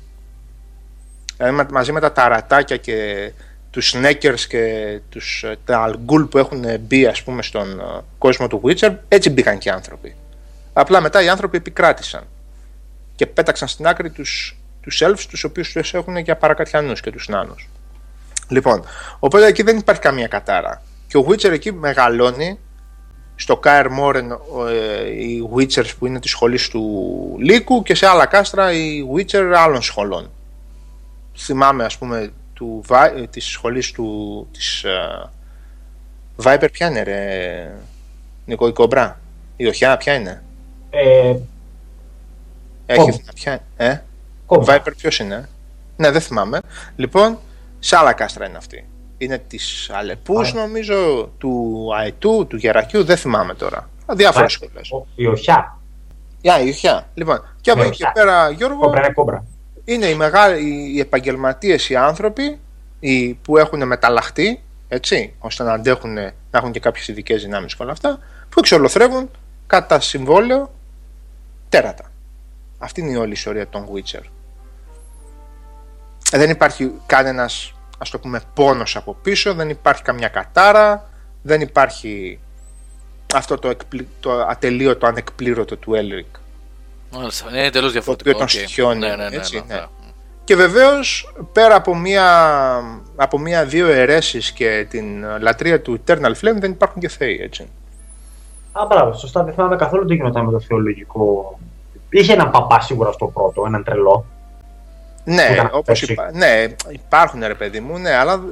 Δηλαδή 1.37 1.71
μαζί 1.71 1.91
με 1.91 1.99
τα 1.99 2.11
ταρατάκια 2.11 2.77
και 2.77 3.31
τους 3.71 3.89
σνέκερς 3.89 4.47
και 4.47 4.99
τους, 5.09 5.43
ε, 5.43 5.57
τα 5.65 5.79
αλγκούλ 5.79 6.23
που 6.23 6.37
έχουν 6.37 6.65
μπει 6.79 7.05
ας 7.05 7.23
πούμε 7.23 7.41
στον 7.41 7.79
ε, 7.79 7.83
κόσμο 8.17 8.47
του 8.47 8.61
Witcher, 8.65 8.95
έτσι 9.07 9.29
μπήκαν 9.29 9.57
και 9.57 9.69
οι 9.69 9.71
άνθρωποι. 9.71 10.15
Απλά 10.73 11.01
μετά 11.01 11.23
οι 11.23 11.29
άνθρωποι 11.29 11.57
επικράτησαν 11.57 12.23
και 13.15 13.25
πέταξαν 13.25 13.67
στην 13.67 13.87
άκρη 13.87 14.09
τους, 14.09 14.57
τους 14.81 15.01
elves 15.03 15.25
τους 15.29 15.43
οποίους 15.43 15.71
τους 15.71 15.93
έχουν 15.93 16.17
για 16.17 16.35
παρακατιανούς 16.35 17.01
και 17.01 17.11
τους 17.11 17.27
νάνους. 17.27 17.69
Λοιπόν, 18.47 18.85
οπότε 19.19 19.45
εκεί 19.45 19.63
δεν 19.63 19.77
υπάρχει 19.77 20.01
καμία 20.01 20.27
κατάρα. 20.27 20.81
Και 21.07 21.17
ο 21.17 21.25
Witcher 21.29 21.51
εκεί 21.51 21.71
μεγαλώνει 21.71 22.59
στο 23.35 23.57
Κάερ 23.57 23.89
Μόρεν 23.89 24.31
ε, 24.69 25.09
οι 25.09 25.49
Witchers 25.55 25.89
που 25.99 26.05
είναι 26.05 26.19
της 26.19 26.31
σχολής 26.31 26.69
του 26.69 27.35
Λύκου 27.39 27.83
και 27.83 27.95
σε 27.95 28.05
άλλα 28.07 28.25
κάστρα 28.25 28.73
οι 28.73 29.05
Witcher 29.15 29.53
άλλων 29.55 29.81
σχολών. 29.81 30.29
Θυμάμαι 31.37 31.83
ας 31.83 31.97
πούμε 31.97 32.31
του, 32.53 32.83
ε, 33.15 33.27
της 33.27 33.45
σχολής 33.45 33.91
του 33.91 34.47
της, 34.51 34.85
uh, 34.85 35.29
Viper 36.43 36.67
ποια 36.71 36.87
είναι 36.87 37.03
ρε 37.03 37.75
Νικό 38.45 38.67
η 38.67 38.73
Κομπρά 38.73 39.19
η 39.55 39.67
Οχιά 39.67 39.97
ποια 39.97 40.13
είναι; 40.13 40.43
Ε, 40.89 41.35
Έχει 42.85 43.21
ποια 43.33 43.63
ε; 43.77 43.97
Viper 44.47 44.91
ποιος 44.97 45.19
είναι; 45.19 45.49
Ναι 45.95 46.11
δεν 46.11 46.21
θυμάμαι. 46.21 46.59
Λοιπόν 46.95 47.39
σε 47.79 47.95
άλλα 47.95 48.13
κάστρα 48.13 48.47
είναι 48.47 48.57
αυτή 48.57 48.87
είναι 49.17 49.37
της 49.37 49.89
Αλεπούς, 49.93 50.53
νομίζω, 50.53 51.31
του 51.37 51.89
Αετού, 51.97 52.47
του 52.47 52.55
Γερακιού, 52.55 53.03
δεν 53.03 53.17
θυμάμαι 53.17 53.53
τώρα. 53.53 53.89
Διάφορες 54.07 54.51
σχολέ. 54.51 55.05
Η 55.15 55.27
Οχιά. 55.27 55.79
Για, 56.41 56.59
η 56.59 56.69
Οχιά. 56.69 57.09
Λοιπόν, 57.13 57.55
και 57.61 57.71
από 57.71 57.81
εκεί 57.81 57.97
και 57.97 58.11
πέρα, 58.13 58.49
Γιώργο. 58.49 58.79
Κόμπρα 58.79 58.99
είναι 58.99 59.13
κόμπρα. 59.13 59.45
Είναι 59.85 60.05
οι, 60.05 60.15
μεγάλοι, 60.15 60.91
οι 60.93 60.99
επαγγελματίες, 60.99 61.89
οι 61.89 61.95
άνθρωποι 61.95 62.59
οι, 62.99 63.33
που 63.33 63.57
έχουν 63.57 63.87
μεταλλαχτεί, 63.87 64.63
έτσι, 64.87 65.33
ώστε 65.39 65.63
να 65.63 65.73
αντέχουν, 65.73 66.13
να 66.13 66.33
έχουν 66.51 66.71
και 66.71 66.79
κάποιες 66.79 67.07
ειδικές 67.07 67.43
δυνάμεις 67.43 67.75
και 67.75 67.83
όλα 67.83 67.91
αυτά, 67.91 68.19
που 68.49 68.59
εξολοθρεύουν 68.59 69.29
κατά 69.67 69.99
συμβόλαιο 69.99 70.71
τέρατα. 71.69 72.11
Αυτή 72.77 73.01
είναι 73.01 73.11
η 73.11 73.15
όλη 73.15 73.31
ιστορία 73.31 73.67
των 73.67 73.87
Witcher. 73.93 74.23
Δεν 76.31 76.49
υπάρχει 76.49 76.91
κανένας 77.05 77.72
ας 78.03 78.09
το 78.09 78.19
πούμε 78.19 78.41
πόνος 78.53 78.95
από 78.95 79.17
πίσω, 79.21 79.53
δεν 79.53 79.69
υπάρχει 79.69 80.01
καμιά 80.01 80.27
κατάρα, 80.27 81.09
δεν 81.41 81.61
υπάρχει 81.61 82.39
αυτό 83.33 83.57
το, 83.57 83.69
εκπλη... 83.69 84.07
το 84.19 84.31
ατελείωτο 84.31 85.07
ανεκπλήρωτο 85.07 85.77
του 85.77 85.93
Έλρικ. 85.93 86.25
Μάλιστα, 87.11 87.49
είναι 87.49 87.69
τελώς 87.69 87.91
διαφορετικό. 87.91 88.29
Το 88.29 88.35
οποίο 88.35 88.47
τον 88.47 88.61
στοιχιώνει, 88.61 88.99
ναι, 88.99 89.15
ναι, 89.15 89.29
ναι, 89.29 89.35
έτσι, 89.35 89.63
ναι. 89.67 89.85
Και 90.43 90.55
βεβαίως 90.55 91.33
πέρα 91.51 91.75
από 91.75 91.95
μία, 91.95 92.25
από 93.15 93.39
μία 93.39 93.65
δύο 93.65 93.87
αιρέσεις 93.87 94.51
και 94.51 94.87
την 94.89 95.25
λατρεία 95.39 95.81
του 95.81 95.99
Eternal 96.05 96.31
Flame 96.41 96.57
δεν 96.59 96.71
υπάρχουν 96.71 97.01
και 97.01 97.09
θεοί, 97.09 97.39
έτσι. 97.41 97.67
Α, 98.71 98.85
μπράβο, 98.85 99.13
σωστά. 99.13 99.43
Δεν 99.43 99.53
θυμάμαι 99.53 99.75
καθόλου 99.75 100.05
τι 100.05 100.15
γινόταν 100.15 100.45
με 100.45 100.51
το 100.51 100.59
θεολογικό. 100.59 101.59
Είχε 102.09 102.33
έναν 102.33 102.51
παπά 102.51 102.81
σίγουρα 102.81 103.11
στο 103.11 103.25
πρώτο, 103.25 103.63
έναν 103.65 103.83
τρελό. 103.83 104.25
Ναι, 105.23 105.69
όπως 105.71 106.01
υπά... 106.01 106.31
ναι, 106.33 106.65
υπάρχουν 106.89 107.43
ρε 107.43 107.53
παιδί 107.55 107.79
μου, 107.79 107.97
ναι, 107.97 108.15
αλλά 108.15 108.43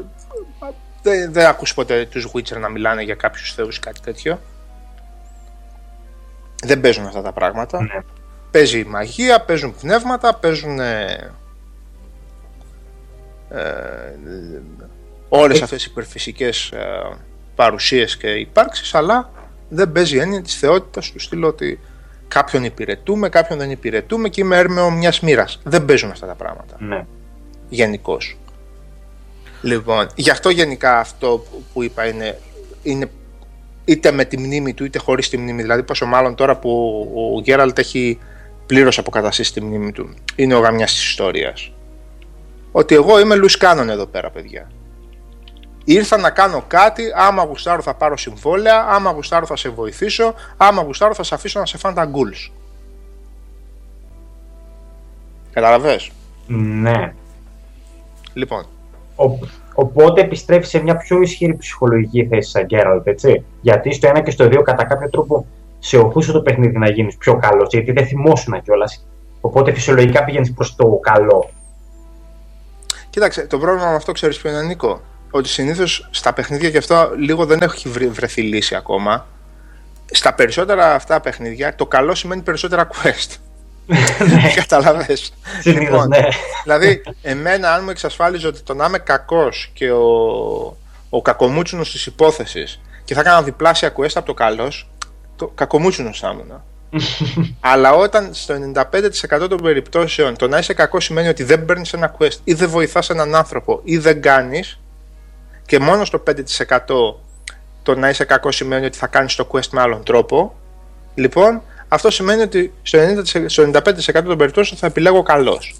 δεν, 1.02 1.34
δεν 1.34 1.46
ακούς 1.46 1.74
ποτέ 1.74 2.06
τους 2.06 2.28
Witcher 2.34 2.60
να 2.60 2.70
μιλάνε 2.70 3.02
για 3.02 3.16
κάποιους 3.16 3.54
θεούς 3.54 3.78
ή 3.78 3.80
κάτι 3.80 4.00
τέτοιο. 4.02 4.40
Δεν 6.64 6.82
παίζουν 6.82 7.06
αυτά 7.06 7.22
τα 7.22 7.32
πράγματα. 7.32 7.82
Ναι. 7.82 8.00
Παίζει 8.52 8.84
μαγεία, 8.84 9.42
παίζουν 9.42 9.76
πνεύματα, 9.82 10.36
παίζουν 10.36 10.80
ε, 10.80 11.32
ε, 13.50 13.62
όλες 15.30 15.60
ε... 15.60 15.64
αυτές 15.64 15.86
οι 15.86 15.88
υπερφυσικές 15.92 16.72
ε, 16.72 17.18
παρουσίες 17.56 18.18
και 18.18 18.28
υπάρξεις, 18.28 18.96
αλλά 18.96 19.30
δεν 19.70 19.92
παίζει 19.92 20.18
έννοια 20.18 20.42
της 20.42 20.56
θεότητας 20.56 21.12
του 21.12 21.20
στυλ 21.20 21.44
ότι 21.44 21.80
κάποιον 22.34 22.64
υπηρετούμε, 22.64 23.30
κάποιον 23.30 23.60
δεν 23.60 23.72
υπηρετούμε 23.72 24.30
και 24.30 24.42
είμαι 24.42 24.58
έρμεο 24.58 24.92
μιας 24.92 25.20
μοίρας. 25.20 25.60
Δεν 25.64 25.86
παίζουν 25.86 26.12
αυτά 26.12 26.28
τα 26.28 26.36
πράγματα. 26.36 26.76
Ναι. 26.80 27.06
Γενικώς. 27.70 28.38
Λοιπόν, 29.62 30.08
γι' 30.16 30.30
αυτό 30.30 30.50
γενικά 30.50 31.00
αυτό 31.00 31.46
που 31.74 31.84
είπα 31.84 32.08
είναι, 32.08 32.40
είναι 32.84 33.12
είτε 33.86 34.12
με 34.12 34.26
τη 34.26 34.38
μνήμη 34.38 34.74
του 34.74 34.86
είτε 34.86 35.00
χωρίς 35.00 35.30
τη 35.30 35.38
μνήμη. 35.38 35.62
Δηλαδή, 35.62 35.84
πόσο 35.84 36.06
μάλλον 36.06 36.36
τώρα 36.36 36.58
που 36.58 36.72
ο 37.36 37.42
Γκέραλτ 37.42 37.80
έχει 37.80 38.20
πλήρως 38.66 38.98
αποκαταστήσει 38.98 39.54
τη 39.54 39.62
μνήμη 39.62 39.92
του. 39.92 40.14
Είναι 40.36 40.56
ο 40.56 40.60
γαμιάς 40.60 40.92
της 40.92 41.04
ιστορίας. 41.10 41.72
Ότι 42.72 42.96
εγώ 42.96 43.20
είμαι 43.20 43.36
Λουσκάνον 43.36 43.90
εδώ 43.90 44.06
πέρα, 44.06 44.30
παιδιά. 44.30 44.72
Ήρθα 45.84 46.18
να 46.18 46.30
κάνω 46.30 46.64
κάτι, 46.68 47.04
άμα 47.16 47.44
γουστάρω 47.44 47.82
θα 47.82 47.94
πάρω 47.94 48.18
συμβόλαια, 48.18 48.86
άμα 48.90 49.12
γουστάρω 49.12 49.46
θα 49.46 49.56
σε 49.56 49.70
βοηθήσω, 49.70 50.34
άμα 50.58 50.82
γουστάρω 50.82 51.14
θα 51.14 51.24
σε 51.24 51.36
αφήσω 51.36 51.60
να 51.60 51.66
σε 51.66 51.78
φάνε 51.78 51.96
τα 51.96 52.06
γκουλς. 52.06 52.52
Καταλαβες; 55.52 56.12
Ναι. 56.48 57.14
Λοιπόν. 58.34 58.66
Ο, 59.16 59.24
οπότε 59.74 60.22
επιστρέφεις 60.22 60.70
σε 60.70 60.80
μια 60.80 60.98
πιο 60.98 61.22
ισχυρή 61.22 61.58
ψυχολογική 61.58 62.28
θέση 62.28 62.50
σαν 62.50 62.66
Γκέραλτ, 62.66 63.08
έτσι; 63.08 63.46
Γιατί 63.62 63.94
στο 63.94 64.08
ένα 64.08 64.22
και 64.22 64.32
στο 64.32 64.48
δύο 64.48 64.62
κατά 64.62 64.86
κάποιο 64.86 65.10
τρόπο 65.10 65.46
σε 65.80 65.98
οφούσε 65.98 66.32
το 66.32 66.42
παιχνίδι 66.42 66.78
να 66.78 66.90
γίνεις 66.90 67.18
πιο 67.18 67.38
καλός, 67.38 67.68
γιατί 67.72 67.92
δεν 67.92 68.06
θυμόσουν 68.06 68.62
κιόλας. 68.62 69.06
Οπότε 69.42 69.74
φυσιολογικά 69.74 70.24
πηγαίνεις 70.24 70.54
προς 70.54 70.76
το 70.76 71.00
καλό. 71.02 71.50
Κοίταξε, 73.10 73.48
το 73.48 73.60
πρόβλημα 73.60 73.90
με 73.90 73.96
αυτό 73.96 74.12
ξέρεις 74.12 74.38
ποιο 74.38 74.50
είναι, 74.50 74.62
Νίκο; 74.62 75.02
Ότι 75.32 75.50
συνήθως 75.50 76.08
στα 76.12 76.34
παιχνίδια 76.34 76.70
και 76.70 76.78
αυτό 76.78 77.12
λίγο 77.18 77.46
δεν 77.46 77.62
έχει 77.62 77.90
βρεθεί 77.90 78.42
λύση 78.42 78.76
ακόμα. 78.76 79.28
Στα 80.12 80.34
περισσότερα 80.34 80.94
αυτά 80.94 81.20
παιχνίδια 81.20 81.76
το 81.76 81.86
καλό 81.86 82.16
σημαίνει 82.16 82.42
περισσότερα 82.42 82.88
quest. 82.88 83.36
ναι. 84.30 84.54
Καταλαβες. 84.56 85.34
λοιπόν, 85.64 86.08
ναι. 86.08 86.28
Δηλαδή, 86.64 87.02
εμένα 87.22 87.74
αν 87.74 87.84
μου 87.84 87.90
εξασφάλιζε 87.90 88.48
ότι 88.48 88.62
το 88.62 88.74
να 88.74 88.86
είμαι 88.86 88.98
κακός 88.98 89.72
και 89.74 89.92
ο, 89.92 90.78
ο 91.10 91.22
κακομούτσουνος 91.22 91.92
της 91.92 92.06
υπόθεσης 92.06 92.82
και 93.04 93.14
θα 93.14 93.20
έκανα 93.20 93.44
διπλάσια 93.44 93.94
quest 93.98 94.12
από 94.16 94.26
το 94.26 94.34
καλός, 94.34 94.90
το 95.36 95.48
κακομούτσουνος 95.48 96.20
θα 96.20 96.30
ήμουν. 96.34 96.62
Αλλά 97.60 97.94
όταν 97.94 98.30
στο 98.34 98.56
95% 98.76 99.50
των 99.50 99.62
περιπτώσεων 99.62 100.36
το 100.36 100.48
να 100.48 100.58
είσαι 100.58 100.74
κακός 100.74 101.04
σημαίνει 101.04 101.28
ότι 101.28 101.44
δεν 101.44 101.66
παίρνεις 101.66 101.94
ένα 101.94 102.16
quest 102.20 102.38
ή 102.44 102.54
δεν 102.54 102.70
βοηθάς 102.70 103.10
έναν 103.10 103.36
άνθρωπο 103.36 103.82
ή 103.84 103.98
δεν 103.98 104.22
κάνεις, 104.22 104.80
και 105.72 105.80
μόνο 105.80 106.06
στο 106.06 106.24
5% 106.28 106.34
το 107.84 107.96
να 107.96 108.10
είσαι 108.10 108.24
κακός 108.24 108.56
σημαίνει 108.56 108.86
ότι 108.86 108.98
θα 108.98 109.08
κάνεις 109.08 109.36
το 109.36 109.48
quest 109.52 109.68
με 109.72 109.82
άλλον 109.82 110.04
τρόπο, 110.04 110.56
λοιπόν, 111.16 111.62
αυτό 111.88 112.10
σημαίνει 112.12 112.42
ότι 112.42 112.74
στο, 112.82 113.00
90%, 113.00 113.46
στο 113.46 113.72
95% 113.74 114.24
των 114.24 114.38
περιπτώσεων 114.38 114.80
θα 114.80 114.88
επιλέγω 114.88 115.24
καλός. 115.24 115.76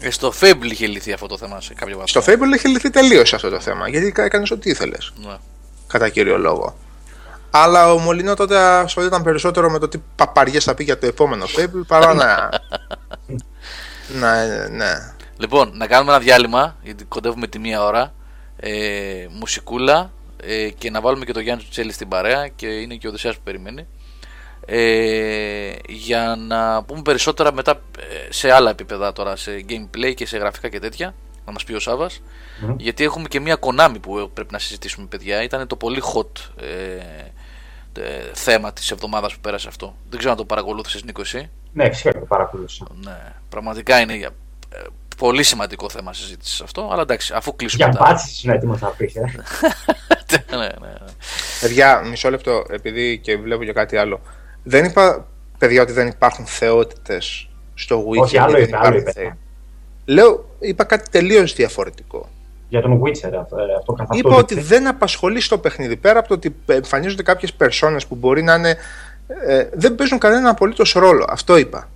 Ε, 0.00 0.10
στο 0.10 0.32
Fable 0.40 0.70
είχε 0.70 0.86
λυθεί 0.86 1.12
αυτό 1.12 1.26
το 1.26 1.38
θέμα 1.38 1.60
σε 1.60 1.74
κάποιο 1.74 1.98
βαθμό. 1.98 2.20
Στο 2.22 2.32
Fable 2.32 2.54
είχε 2.56 2.68
λυθεί 2.68 2.90
τελείως 2.90 3.34
αυτό 3.34 3.48
το 3.50 3.60
θέμα, 3.60 3.88
γιατί 3.88 4.12
έκανες 4.16 4.50
ό,τι 4.50 4.70
ήθελες. 4.70 5.12
Ναι. 5.16 5.36
Κατά 5.86 6.08
κύριο 6.08 6.38
λόγο. 6.38 6.76
Αλλά 7.50 7.92
ο 7.92 7.98
Μολυνό 7.98 8.34
τότε 8.34 8.58
ασχολιόταν 8.58 9.22
περισσότερο 9.22 9.70
με 9.70 9.78
το 9.78 9.88
τι 9.88 10.02
παπαριές 10.16 10.64
θα 10.64 10.74
πει 10.74 10.84
για 10.84 10.98
το 10.98 11.06
επόμενο 11.06 11.44
Fable 11.56 11.86
παρά 11.86 12.14
να. 12.14 12.48
ναι, 14.20 14.66
ναι. 14.70 15.12
Λοιπόν, 15.36 15.70
να 15.74 15.86
κάνουμε 15.86 16.12
ένα 16.12 16.20
διάλειμμα, 16.20 16.76
γιατί 16.82 17.04
κοντεύουμε 17.04 17.46
τη 17.46 17.58
μία 17.58 17.84
ώρα 17.84 18.12
ε, 18.66 19.26
μουσικούλα 19.30 20.12
ε, 20.42 20.68
και 20.70 20.90
να 20.90 21.00
βάλουμε 21.00 21.24
και 21.24 21.32
το 21.32 21.40
Γιάννη 21.40 21.66
Τσέλη 21.70 21.92
στην 21.92 22.08
παρέα 22.08 22.48
και 22.48 22.66
είναι 22.66 22.94
και 22.94 23.06
ο 23.06 23.10
Οδυσσέας 23.10 23.36
που 23.36 23.42
περιμένει. 23.44 23.86
Ε, 24.66 25.72
για 25.88 26.36
να 26.38 26.84
πούμε 26.84 27.02
περισσότερα 27.02 27.52
μετά 27.52 27.80
ε, 27.98 28.32
σε 28.32 28.52
άλλα 28.52 28.70
επίπεδα 28.70 29.12
τώρα 29.12 29.36
σε 29.36 29.64
gameplay 29.68 30.14
και 30.14 30.26
σε 30.26 30.38
γραφικά 30.38 30.68
και 30.68 30.78
τέτοια 30.78 31.14
να 31.46 31.52
μας 31.52 31.64
πει 31.64 31.72
ο 31.72 31.80
Σάβας 31.80 32.22
γιατί 32.76 33.04
έχουμε 33.04 33.28
και 33.28 33.40
μια 33.40 33.58
Konami 33.60 33.96
που 34.00 34.30
πρέπει 34.34 34.52
να 34.52 34.58
συζητήσουμε 34.58 35.06
παιδιά. 35.06 35.42
Ήταν 35.42 35.66
το 35.66 35.76
πολύ 35.76 36.02
hot 36.14 36.62
ε, 36.62 36.96
ε, 38.02 38.30
θέμα 38.32 38.72
της 38.72 38.90
εβδομάδας 38.90 39.34
που 39.34 39.40
πέρασε 39.40 39.68
αυτό. 39.68 39.94
Δεν 40.08 40.18
ξέρω 40.18 40.32
αν 40.32 40.38
το 40.38 40.44
παρακολούθησες 40.44 41.04
Νίκο 41.04 41.20
εσύ. 41.20 41.50
Ναι 41.72 41.88
φυσικά 41.88 42.12
το 42.12 42.26
παρακολούθησα. 42.28 42.86
Ναι, 43.04 43.32
πραγματικά 43.48 44.00
είναι 44.00 44.30
πολύ 45.16 45.42
σημαντικό 45.42 45.88
θέμα 45.88 46.12
συζήτησης 46.12 46.60
αυτό, 46.60 46.88
αλλά 46.92 47.02
εντάξει, 47.02 47.32
αφού 47.36 47.56
κλείσουμε. 47.56 47.84
Για 47.84 47.96
μπάτσες 48.00 48.42
είναι 48.42 48.54
έτοιμος 48.54 48.80
να 48.80 48.88
πεις, 48.88 49.14
ε. 49.14 49.20
ναι, 50.50 50.56
ναι, 50.56 50.66
ναι. 50.66 51.12
Παιδιά, 51.60 52.02
μισό 52.10 52.30
λεπτό, 52.30 52.64
επειδή 52.70 53.18
και 53.18 53.36
βλέπω 53.36 53.64
και 53.64 53.72
κάτι 53.72 53.96
άλλο. 53.96 54.20
Δεν 54.62 54.84
είπα, 54.84 55.26
παιδιά, 55.58 55.82
ότι 55.82 55.92
δεν 55.92 56.06
υπάρχουν 56.06 56.46
θεότητες 56.46 57.48
στο 57.74 58.04
Witcher. 58.08 58.22
Όχι, 58.22 58.38
άλλο 58.38 58.58
είπε, 58.58 58.78
άλλο 58.80 58.96
είπε. 58.96 59.36
Λέω, 60.04 60.44
είπα 60.58 60.84
κάτι 60.84 61.10
τελείως 61.10 61.54
διαφορετικό. 61.54 62.28
Για 62.68 62.82
τον 62.82 63.02
Witcher, 63.02 63.32
αυτό, 63.40 63.56
ε, 63.58 63.74
αυτό 63.78 63.92
καθ' 63.92 64.08
Είπα 64.16 64.36
ότι 64.36 64.60
δεν 64.60 64.86
απασχολεί 64.86 65.40
στο 65.40 65.58
παιχνίδι. 65.58 65.96
Πέρα 65.96 66.18
από 66.18 66.28
το 66.28 66.34
ότι 66.34 66.56
εμφανίζονται 66.66 67.22
κάποιες 67.22 67.52
περσόνες 67.52 68.06
που 68.06 68.14
μπορεί 68.14 68.42
να 68.42 68.54
είναι. 68.54 68.76
Ε, 69.46 69.68
δεν 69.72 69.94
παίζουν 69.94 70.18
κανένα 70.18 70.50
απολύτως 70.50 70.92
ρόλο. 70.92 71.26
Αυτό 71.28 71.56
είπα. 71.56 71.88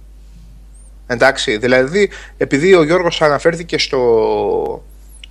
Εντάξει, 1.10 1.56
δηλαδή, 1.56 2.10
επειδή 2.36 2.74
ο 2.74 2.82
Γιώργος 2.82 3.22
αναφέρθηκε 3.22 3.78
στο, 3.78 4.84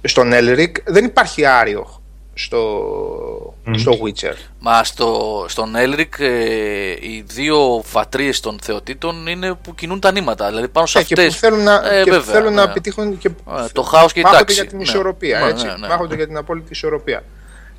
στον 0.04 0.32
Elric, 0.34 0.72
δεν 0.86 1.06
υπάρχει 1.06 1.46
Άριο 1.46 2.02
στο, 2.34 3.54
στο 3.76 3.92
Witcher. 4.04 4.34
Μα 4.60 4.84
στο, 4.84 5.46
στον 5.48 5.74
Elric 5.76 6.20
ε, 6.20 6.92
οι 7.00 7.24
δύο 7.28 7.82
φατρίες 7.86 8.40
των 8.40 8.60
θεοτήτων 8.62 9.28
είναι 9.28 9.54
που 9.54 9.76
κινούν 9.76 10.00
τα 10.00 10.12
νήματα. 10.12 10.48
Δηλαδή 10.48 10.68
πάνω 10.68 10.86
σε 10.86 10.98
Ε, 10.98 11.02
αυτές... 11.02 11.18
και 11.26 11.32
που 11.32 11.36
θέλουν 11.38 11.64
να, 11.64 11.82
Ε, 11.94 12.04
και 12.04 12.12
βέβαια, 12.12 12.34
θέλουν 12.34 12.54
να 12.54 12.66
ναι. 12.68 12.74
πετύχουν 12.74 13.18
και 13.18 13.28
Ε, 13.28 13.66
το 13.74 13.82
χάος 13.82 14.14
και 14.14 14.20
η 14.20 14.24
μάχονται 14.24 14.40
τάξη. 14.44 14.56
για 14.56 14.66
την 14.66 14.78
Ναι. 14.78 14.84
ισορροπία, 14.84 15.40
Ναι, 15.40 15.50
έτσι. 15.50 15.66
ναι, 15.66 15.72
ναι, 15.80 15.88
μάχονται 15.88 16.10
ναι. 16.10 16.16
για 16.16 16.28
την 16.28 16.38
απόλυτη 16.38 16.68
ισορροπία. 16.72 17.24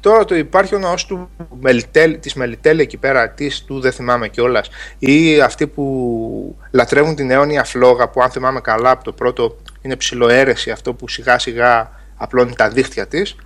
Τώρα 0.00 0.24
το 0.24 0.34
υπάρχει 0.34 0.74
ο 0.74 0.78
ναός 0.78 1.06
του 1.06 1.30
Μελιτέλ, 1.60 2.20
της 2.20 2.34
Μελιτέλ 2.34 2.78
εκεί 2.78 2.96
πέρα, 2.96 3.30
της 3.30 3.64
του 3.64 3.80
δεν 3.80 3.92
θυμάμαι 3.92 4.28
κιόλας, 4.28 4.68
ή 4.98 5.40
αυτοί 5.40 5.66
που 5.66 6.56
λατρεύουν 6.70 7.14
την 7.14 7.30
αιώνια 7.30 7.64
φλόγα 7.64 8.08
που 8.08 8.22
αν 8.22 8.30
θυμάμαι 8.30 8.60
καλά 8.60 8.90
από 8.90 9.04
το 9.04 9.12
πρώτο 9.12 9.56
είναι 9.82 9.96
ψηλοαίρεση 9.96 10.70
αυτό 10.70 10.94
που 10.94 11.08
σιγά 11.08 11.38
σιγά 11.38 11.90
απλώνει 12.16 12.52
τα 12.54 12.68
δίχτυα 12.68 13.06
της, 13.06 13.36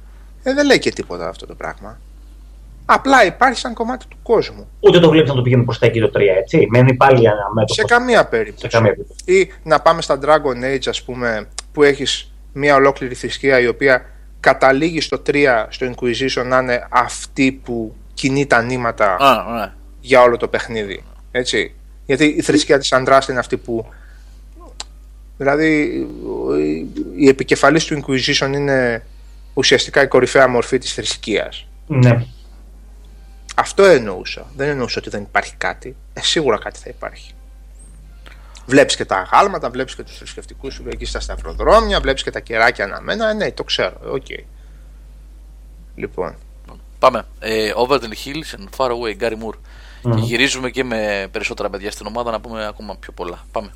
ε, 0.42 0.54
δεν 0.54 0.66
λέει 0.66 0.78
και 0.78 0.90
τίποτα 0.90 1.28
αυτό 1.28 1.46
το 1.46 1.54
πράγμα. 1.54 1.98
Απλά 2.84 3.24
υπάρχει 3.24 3.58
σαν 3.58 3.74
κομμάτι 3.74 4.06
του 4.08 4.16
κόσμου. 4.22 4.68
Ούτε 4.80 4.98
το 4.98 5.10
βλέπεις 5.10 5.28
να 5.28 5.36
το 5.36 5.42
πηγαίνει 5.42 5.64
προς 5.64 5.78
τα 5.78 5.86
εκεί 5.86 6.00
το 6.00 6.10
3, 6.14 6.20
έτσι. 6.38 6.66
Μένει 6.70 6.94
πάλι 6.94 7.24
ένα 7.24 7.50
μέτωπος. 7.54 7.76
Σε 7.76 7.84
καμία 7.84 8.26
περίπτωση. 8.26 8.60
σε 8.60 8.68
καμία 8.68 8.90
περίπτωση. 8.90 9.40
Ή 9.40 9.52
να 9.62 9.80
πάμε 9.80 10.02
στα 10.02 10.18
Dragon 10.22 10.74
Age, 10.74 10.88
ας 10.88 11.02
πούμε, 11.02 11.48
που 11.72 11.82
έχεις 11.82 12.32
μια 12.52 12.74
ολόκληρη 12.74 13.14
θρησκεία 13.14 13.60
η 13.60 13.66
οποία 13.66 14.11
καταλήγει 14.42 15.00
στο 15.00 15.22
3, 15.26 15.66
στο 15.68 15.92
Inquisition, 15.94 16.44
να 16.46 16.58
είναι 16.58 16.86
αυτή 16.88 17.52
που 17.64 17.94
κινεί 18.14 18.46
τα 18.46 18.62
νήματα 18.62 19.16
Α, 19.20 19.52
ναι. 19.60 19.72
για 20.00 20.22
όλο 20.22 20.36
το 20.36 20.48
παιχνίδι. 20.48 21.02
Έτσι; 21.30 21.74
Γιατί 22.06 22.24
η 22.24 22.40
θρησκεία 22.42 22.78
της 22.78 22.92
Αντράστα 22.92 23.30
είναι 23.32 23.40
αυτή 23.40 23.56
που... 23.56 23.86
Δηλαδή, 25.36 25.82
η- 26.58 26.86
η 27.16 27.28
επικεφαλής 27.28 27.84
του 27.84 28.02
Inquisition 28.04 28.50
είναι 28.52 29.04
ουσιαστικά 29.54 30.02
η 30.02 30.06
κορυφαία 30.08 30.48
μορφή 30.48 30.78
της 30.78 30.92
θρησκείας. 30.92 31.66
Ναι. 31.86 32.24
Αυτό 33.56 33.84
εννοούσα. 33.84 34.46
Δεν 34.56 34.68
εννοούσα 34.68 34.98
ότι 34.98 35.10
δεν 35.10 35.22
υπάρχει 35.22 35.54
κάτι. 35.58 35.96
Ε, 36.12 36.20
σίγουρα 36.20 36.58
κάτι 36.58 36.78
θα 36.78 36.88
υπάρχει. 36.90 37.32
Βλέπεις 38.66 38.96
και 38.96 39.04
τα 39.04 39.16
αγάλματα, 39.16 39.70
βλέπεις 39.70 39.94
και 39.94 40.02
τους 40.02 40.16
θρησκευτικούς 40.16 40.74
σου 40.74 40.84
εκεί 40.88 41.04
στα 41.04 41.20
σταυροδρόμια, 41.20 42.00
βλέπεις 42.00 42.22
και 42.22 42.30
τα 42.30 42.40
κεράκια 42.40 42.84
αναμένα. 42.84 43.28
Ε, 43.28 43.32
ναι, 43.32 43.52
το 43.52 43.64
ξέρω. 43.64 43.96
Οκ. 44.04 44.26
Λοιπόν. 45.94 46.34
Πάμε. 46.98 47.26
Ε, 47.38 47.72
Over 47.74 47.98
the 47.98 48.08
Hills 48.24 48.58
and 48.58 48.66
Far 48.76 48.90
Away, 48.90 49.22
Gary 49.22 49.32
Moore. 49.32 49.58
Και 50.02 50.20
γυρίζουμε 50.20 50.70
και 50.70 50.84
με 50.84 51.28
περισσότερα 51.32 51.70
παιδιά 51.70 51.90
στην 51.90 52.06
ομάδα 52.06 52.30
να 52.30 52.40
πούμε 52.40 52.66
ακόμα 52.66 52.96
πιο 52.96 53.12
πολλά. 53.12 53.44
Πάμε. 53.52 53.70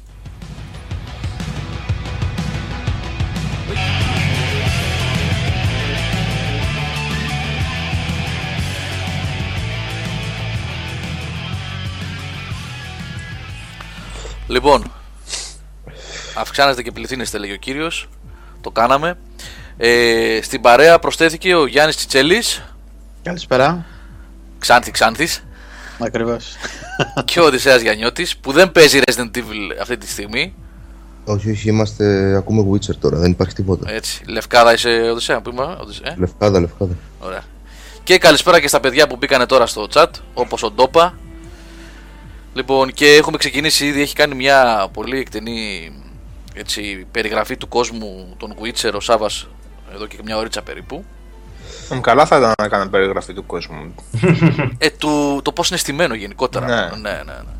Λοιπόν, 14.48 14.92
αυξάνεστε 16.34 16.82
και 16.82 16.92
πληθύνεστε 16.92 17.38
λέει 17.38 17.52
ο 17.52 17.56
κύριος 17.56 18.08
Το 18.60 18.70
κάναμε 18.70 19.18
ε, 19.76 20.38
Στην 20.42 20.60
παρέα 20.60 20.98
προσθέθηκε 20.98 21.54
ο 21.54 21.66
Γιάννης 21.66 21.96
Τσιτσέλης 21.96 22.62
Καλησπέρα. 23.22 23.84
Ξάνθης 24.58 24.92
Ξάνθης 24.92 25.44
Ακριβώς. 25.98 26.56
και 27.24 27.40
ο 27.40 27.44
Οδυσσέας 27.44 27.80
Γιαννιώτης 27.80 28.36
που 28.36 28.52
δεν 28.52 28.72
παίζει 28.72 29.00
Resident 29.06 29.36
Evil 29.36 29.76
αυτή 29.80 29.96
τη 29.96 30.08
στιγμή 30.08 30.54
Όχι, 31.24 31.50
όχι, 31.50 31.68
είμαστε. 31.68 32.36
Ακούμε 32.36 32.64
Witcher 32.72 32.94
τώρα, 33.00 33.16
δεν 33.18 33.30
υπάρχει 33.30 33.54
τίποτα. 33.54 33.90
έτσι, 33.90 34.22
Λευκάδα 34.26 34.72
είσαι 34.72 35.08
Οδυσσέα 35.10 35.40
που 35.40 35.50
είμαι, 35.50 35.76
Οδυσσέα, 35.80 36.10
ε; 36.12 36.14
Λευκάδα, 36.18 36.60
λευκάδα. 36.60 36.94
Ωραία. 37.20 37.42
Και 38.04 38.18
καλησπέρα 38.18 38.60
και 38.60 38.68
στα 38.68 38.80
παιδιά 38.80 39.06
που 39.06 39.16
μπήκανε 39.16 39.46
τώρα 39.46 39.66
στο 39.66 39.88
chat, 39.94 40.06
όπως 40.34 40.62
ο 40.62 40.70
Ντόπα. 40.70 41.14
Λοιπόν, 42.56 42.92
και 42.92 43.06
έχουμε 43.06 43.36
ξεκινήσει 43.36 43.86
ήδη, 43.86 44.00
έχει 44.00 44.14
κάνει 44.14 44.34
μια 44.34 44.88
πολύ 44.92 45.18
εκτενή 45.18 45.92
έτσι, 46.54 47.06
περιγραφή 47.10 47.56
του 47.56 47.68
κόσμου 47.68 48.34
των 48.38 48.54
Witcher 48.60 48.92
ο 48.94 49.00
Σάβας 49.00 49.48
εδώ 49.94 50.06
και 50.06 50.18
μια 50.24 50.36
ωρίτσα 50.36 50.62
περίπου. 50.62 51.04
Μ, 51.90 52.00
Καλά 52.00 52.26
θα 52.26 52.36
ήταν 52.36 52.52
να 52.58 52.64
έκανα 52.64 52.88
περιγραφή 52.88 53.32
του 53.32 53.46
κόσμου. 53.46 53.94
Ε, 54.78 54.90
του, 54.90 55.40
το 55.44 55.52
πώς 55.52 55.68
είναι 55.68 55.78
στημένο 55.78 56.14
γενικότερα. 56.14 56.66
Ναι. 56.66 56.96
ναι, 56.96 57.10
ναι, 57.10 57.22
ναι. 57.22 57.52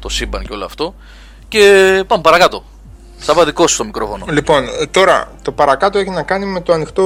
Το 0.00 0.08
σύμπαν 0.08 0.46
και 0.46 0.52
όλο 0.52 0.64
αυτό. 0.64 0.94
Και 1.48 2.04
πάμε 2.06 2.22
παρακάτω. 2.22 2.64
Σάβα 3.20 3.44
δικό 3.44 3.66
σου 3.66 3.76
το 3.76 3.84
μικρόφωνο. 3.84 4.24
Λοιπόν, 4.28 4.64
ε, 4.80 4.86
τώρα 4.86 5.32
το 5.42 5.52
παρακάτω 5.52 5.98
έχει 5.98 6.10
να 6.10 6.22
κάνει 6.22 6.46
με, 6.46 6.60
το 6.60 6.72
ανοιχτό, 6.72 7.04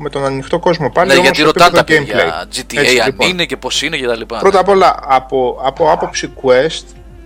με 0.00 0.10
τον 0.10 0.24
ανοιχτό 0.24 0.58
κόσμο 0.58 0.90
πάλι. 0.90 1.08
ναι, 1.08 1.14
όμως 1.14 1.24
γιατί 1.24 1.40
στο 1.40 1.46
ρωτάνε 1.46 1.70
τα 1.70 1.78
επίπεδο 1.78 2.04
παιδιά 2.04 2.46
gameplay. 2.48 2.56
GTA 2.56 2.78
Έτσι, 2.78 2.98
αν 2.98 3.06
λοιπόν. 3.06 3.28
είναι 3.28 3.44
και 3.44 3.56
πώς 3.56 3.82
είναι 3.82 3.96
και 3.96 4.06
τα 4.06 4.16
λοιπά. 4.16 4.38
Πρώτα 4.38 4.58
απ' 4.58 4.68
όλα, 4.68 4.96
από, 5.02 5.60
από 5.64 5.90
άποψη 5.90 6.32
quest, 6.42 6.84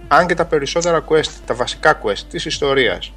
αν 0.08 0.26
και 0.26 0.34
τα 0.34 0.44
περισσότερα 0.44 1.04
quest, 1.08 1.30
τα 1.46 1.54
βασικά 1.54 2.00
quest 2.04 2.22
της 2.30 2.44
ιστορίας, 2.44 3.12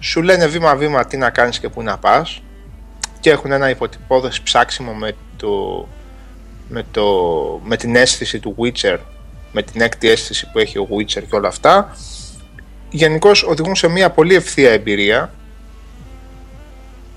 σου 0.00 0.22
λένε 0.22 0.46
βήμα-βήμα 0.46 1.06
τι 1.06 1.16
να 1.16 1.30
κάνεις 1.30 1.58
και 1.58 1.68
πού 1.68 1.82
να 1.82 1.98
πας 1.98 2.42
και 3.20 3.30
έχουν 3.30 3.52
ένα 3.52 3.70
υποτυπώδες 3.70 4.40
ψάξιμο 4.40 4.92
με, 4.92 5.12
το, 5.36 5.86
με, 6.68 6.84
το, 6.90 7.04
με 7.64 7.76
την 7.76 7.96
αίσθηση 7.96 8.38
του 8.38 8.56
Witcher, 8.58 8.98
με 9.52 9.62
την 9.62 9.80
έκτη 9.80 10.08
αίσθηση 10.08 10.50
που 10.52 10.58
έχει 10.58 10.78
ο 10.78 10.88
Witcher 10.90 11.22
και 11.28 11.36
όλα 11.36 11.48
αυτά, 11.48 11.96
γενικώς 12.90 13.42
οδηγούν 13.42 13.74
σε 13.74 13.88
μια 13.88 14.10
πολύ 14.10 14.34
ευθεία 14.34 14.70
εμπειρία. 14.70 15.30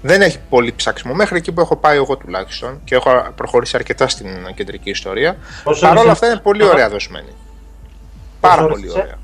Δεν 0.01 0.21
έχει 0.21 0.39
πολύ 0.49 0.73
ψάξιμο 0.75 1.13
μέχρι 1.13 1.37
εκεί 1.37 1.51
που 1.51 1.61
έχω 1.61 1.75
πάει 1.75 1.95
εγώ 1.95 2.17
τουλάχιστον 2.17 2.81
και 2.83 2.95
έχω 2.95 3.27
προχωρήσει 3.35 3.75
αρκετά 3.75 4.07
στην 4.07 4.27
κεντρική 4.55 4.89
ιστορία. 4.89 5.37
Πόσο 5.63 5.81
Παρ' 5.81 5.91
όλα 5.91 5.99
ώρες 5.99 6.11
αυτά 6.11 6.25
είναι 6.25 6.35
είσαι; 6.35 6.43
πολύ 6.43 6.63
ωραία 6.63 6.89
δοσμένη. 6.89 7.29
Πάρα 8.39 8.63
ώρες 8.63 8.73
πολύ 8.75 8.87
είσαι; 8.87 8.99
ωραία. 8.99 9.17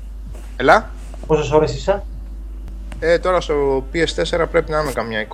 Ελά. 0.56 0.90
Πόσες 1.26 1.50
ώρες 1.50 1.74
είσαι, 1.74 2.02
Ε, 3.00 3.18
τώρα 3.18 3.40
στο 3.40 3.84
PS4 3.92 4.46
πρέπει 4.50 4.70
να 4.70 4.80
είμαι 4.80 4.92
καμιά 4.92 5.26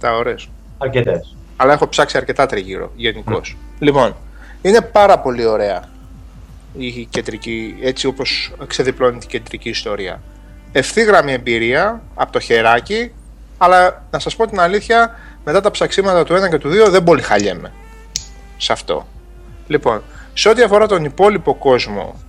26-27 0.00 0.12
ώρες. 0.18 0.48
Αρκετές. 0.78 1.34
Αλλά 1.56 1.72
έχω 1.72 1.88
ψάξει 1.88 2.16
αρκετά 2.16 2.46
τριγύρω 2.46 2.92
γενικώς. 2.96 3.56
Λοιπόν, 3.78 4.16
είναι 4.62 4.80
πάρα 4.80 5.18
πολύ 5.18 5.44
ωραία 5.44 5.88
η 6.78 7.06
κεντρική, 7.10 7.76
έτσι 7.82 8.06
όπως 8.06 8.52
ξεδιπλώνει 8.66 9.18
την 9.18 9.28
κεντρική 9.28 9.68
ιστορία. 9.68 10.20
Ευθύγραμμη 10.72 11.32
εμπειρία 11.32 12.02
από 12.14 12.32
το 12.32 12.40
χεράκι, 12.40 13.12
αλλά 13.58 14.04
να 14.10 14.18
σας 14.18 14.36
πω 14.36 14.46
την 14.46 14.60
αλήθεια, 14.60 15.18
μετά 15.44 15.60
τα 15.60 15.70
ψαξίματα 15.70 16.24
του 16.24 16.34
1 16.34 16.48
και 16.50 16.58
του 16.58 16.68
2 16.86 16.90
δεν 16.90 17.04
πολύ 17.04 17.22
χαλιέμαι 17.22 17.72
σε 18.56 18.72
αυτό. 18.72 19.06
Λοιπόν, 19.66 20.02
σε 20.34 20.48
ό,τι 20.48 20.62
αφορά 20.62 20.86
τον 20.86 21.04
υπόλοιπο 21.04 21.54
κόσμο, 21.54 22.20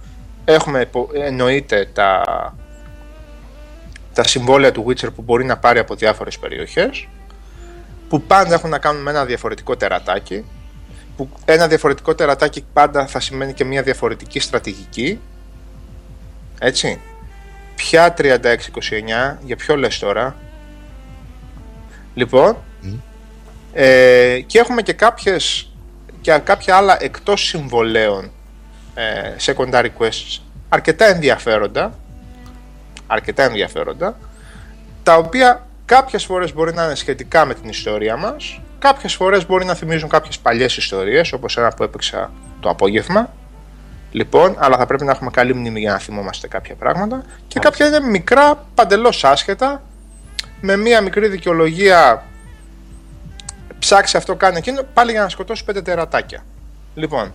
έχουμε 0.46 0.82
υπο- 0.82 1.10
εννοείται 1.14 1.90
τα, 1.94 2.24
τα 4.14 4.24
συμβόλαια 4.24 4.72
του 4.72 4.86
Witcher 4.88 5.14
που 5.16 5.22
μπορεί 5.22 5.46
να 5.46 5.58
πάρει 5.58 5.80
από 5.80 5.96
διάφορες 5.96 6.40
περιοχές 6.40 7.08
που 8.10 8.22
πάντα 8.22 8.54
έχουν 8.54 8.70
να 8.70 8.78
κάνουν 8.78 9.02
με 9.02 9.10
ένα 9.12 9.26
διαφορετικό 9.26 9.76
τερατάκι 9.78 10.46
που 11.18 11.30
ένα 11.46 11.68
διαφορετικό 11.68 12.16
τερατάκι 12.16 12.66
πάντα 12.74 13.08
θα 13.08 13.20
σημαίνει 13.20 13.54
και 13.54 13.64
μια 13.64 13.84
διαφορετική 13.84 14.40
στρατηγική. 14.40 15.20
Έτσι. 16.60 17.00
Ποια 17.76 18.14
36-29 18.18 19.38
για 19.44 19.56
ποιο 19.56 19.76
λες 19.76 20.00
τώρα. 20.00 20.36
Λοιπόν 22.14 22.58
ε, 23.74 24.40
και 24.46 24.60
έχουμε 24.60 24.82
και 24.82 24.94
κάποιες 24.94 25.72
και 26.22 26.42
κάποια 26.44 26.76
άλλα 26.76 27.04
εκτός 27.04 27.48
συμβολέων 27.48 28.32
ε, 28.94 29.36
secondary 29.46 29.90
quests 30.00 30.40
αρκετά 30.70 31.06
ενδιαφέροντα 31.06 31.94
αρκετά 33.08 33.44
ενδιαφέροντα 33.44 34.18
τα 35.04 35.18
οποία 35.18 35.68
κάποιες 35.86 36.26
φορές 36.26 36.54
μπορεί 36.54 36.74
να 36.74 36.84
είναι 36.84 36.96
σχετικά 36.96 37.46
με 37.46 37.54
την 37.54 37.70
ιστορία 37.70 38.18
μας 38.18 38.62
κάποιες 38.80 39.14
φορές 39.14 39.46
μπορεί 39.46 39.66
να 39.66 39.74
θυμίζουν 39.74 40.10
κάποιες 40.10 40.40
παλιές 40.40 40.78
ιστορίες 40.78 41.34
όπως 41.34 41.58
ένα 41.58 41.70
που 41.70 41.84
έπαιξα 41.84 42.32
το 42.60 42.70
απόγευμα. 42.70 43.34
Λοιπόν, 44.12 44.56
αλλά 44.60 44.78
θα 44.78 44.86
πρέπει 44.86 45.04
να 45.04 45.12
έχουμε 45.12 45.30
καλή 45.30 45.54
μνήμη 45.54 45.80
για 45.80 45.92
να 45.92 45.98
θυμόμαστε 45.98 46.48
κάποια 46.48 46.76
πράγματα. 46.76 47.24
Και 47.48 47.60
κάποια 47.60 47.88
είναι 47.88 48.00
μικρά, 48.00 48.66
παντελώς 48.76 49.24
άσχετα. 49.24 49.82
Με 50.62 50.78
μία 50.78 51.02
μικρή 51.02 51.28
δικαιολογία 51.28 52.24
ψάξει 53.80 54.18
αυτό, 54.18 54.36
κάνει 54.36 54.58
εκείνο, 54.58 54.82
πάλι 54.94 55.12
για 55.12 55.22
να 55.22 55.30
σκοτώσει 55.30 55.64
πέντε 55.64 55.82
τερατάκια. 55.82 56.46
Λοιπόν, 56.96 57.34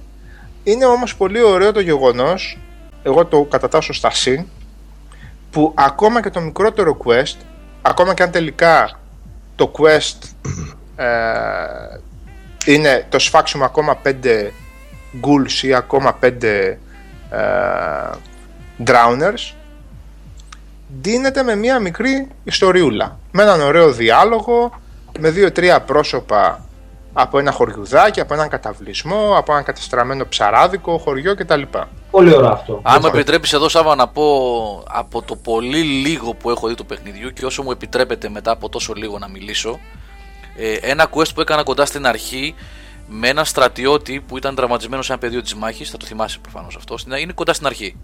είναι 0.65 0.85
όμως 0.85 1.17
πολύ 1.17 1.43
ωραίο 1.43 1.73
το 1.73 1.81
γεγονός, 1.81 2.59
εγώ 3.03 3.25
το 3.27 3.43
κατατάσσω 3.43 3.93
στα 3.93 4.11
συν, 4.11 4.47
που 5.51 5.73
ακόμα 5.77 6.23
και 6.23 6.31
το 6.31 6.41
μικρότερο 6.41 6.97
quest, 7.05 7.37
ακόμα 7.83 8.15
και 8.15 8.23
αν 8.23 8.31
τελικά 8.31 9.01
το 9.57 9.73
quest 9.79 10.29
ε, 10.47 10.51
είναι 12.67 13.07
το 13.09 13.19
σφάξιμο 13.19 13.65
ακόμα 13.65 13.97
πέντε 13.97 14.53
ghouls 15.23 15.63
ή 15.63 15.75
ακόμα 15.75 16.13
πέντε 16.15 16.79
ε, 17.31 17.39
drowners, 18.87 19.55
δίνεται 21.01 21.43
με 21.43 21.55
μία 21.55 21.79
μικρή 21.79 22.29
ιστοριούλα. 22.45 23.19
Με 23.33 23.43
έναν 23.43 23.61
ωραίο 23.61 23.93
διάλογο, 23.93 24.81
με 25.19 25.31
δύο-τρία 25.31 25.81
πρόσωπα 25.81 26.65
από 27.13 27.39
ένα 27.39 27.51
χωριουδάκι, 27.51 28.21
από 28.21 28.35
έναν 28.35 28.49
καταβλισμό, 28.49 29.35
από 29.37 29.53
ένα 29.53 29.63
καταστραμμένο 29.63 30.27
ψαράδικο, 30.29 30.99
χωριό 30.99 31.35
κτλ. 31.35 31.63
Πολύ 32.11 32.35
ωραίο 32.35 32.51
αυτό. 32.51 32.81
Αν 32.83 32.99
μου 33.03 33.07
επιτρέπει 33.07 33.49
εδώ, 33.53 33.69
Σάβα, 33.69 33.95
να 33.95 34.09
πω 34.09 34.25
από 34.89 35.23
το 35.23 35.37
πολύ 35.37 35.83
λίγο 35.83 36.35
που 36.35 36.51
έχω 36.51 36.69
δει 36.69 36.75
του 36.75 36.87
παιχνιδιού 36.87 37.33
και 37.33 37.45
όσο 37.45 37.63
μου 37.63 37.71
επιτρέπετε 37.71 38.29
μετά 38.29 38.51
από 38.51 38.69
τόσο 38.69 38.93
λίγο 38.93 39.19
να 39.19 39.29
μιλήσω, 39.29 39.81
ε, 40.57 40.73
ένα 40.73 41.11
quest 41.15 41.35
που 41.35 41.41
έκανα 41.41 41.63
κοντά 41.63 41.87
στην 41.87 42.07
αρχή 42.07 42.55
με 43.09 43.29
ένα 43.29 43.45
στρατιώτη 43.45 44.21
που 44.21 44.37
ήταν 44.37 44.55
τραυματισμένος 44.55 45.07
σε 45.07 45.13
ένα 45.13 45.21
πεδίο 45.21 45.43
της 45.43 45.55
μάχης, 45.55 45.91
θα 45.91 45.97
το 45.97 46.07
θυμάσαι 46.07 46.39
προφανώς 46.39 46.77
αυτό, 46.77 46.97
είναι 47.19 47.33
κοντά 47.33 47.53
στην 47.53 47.67
αρχή. 47.67 47.97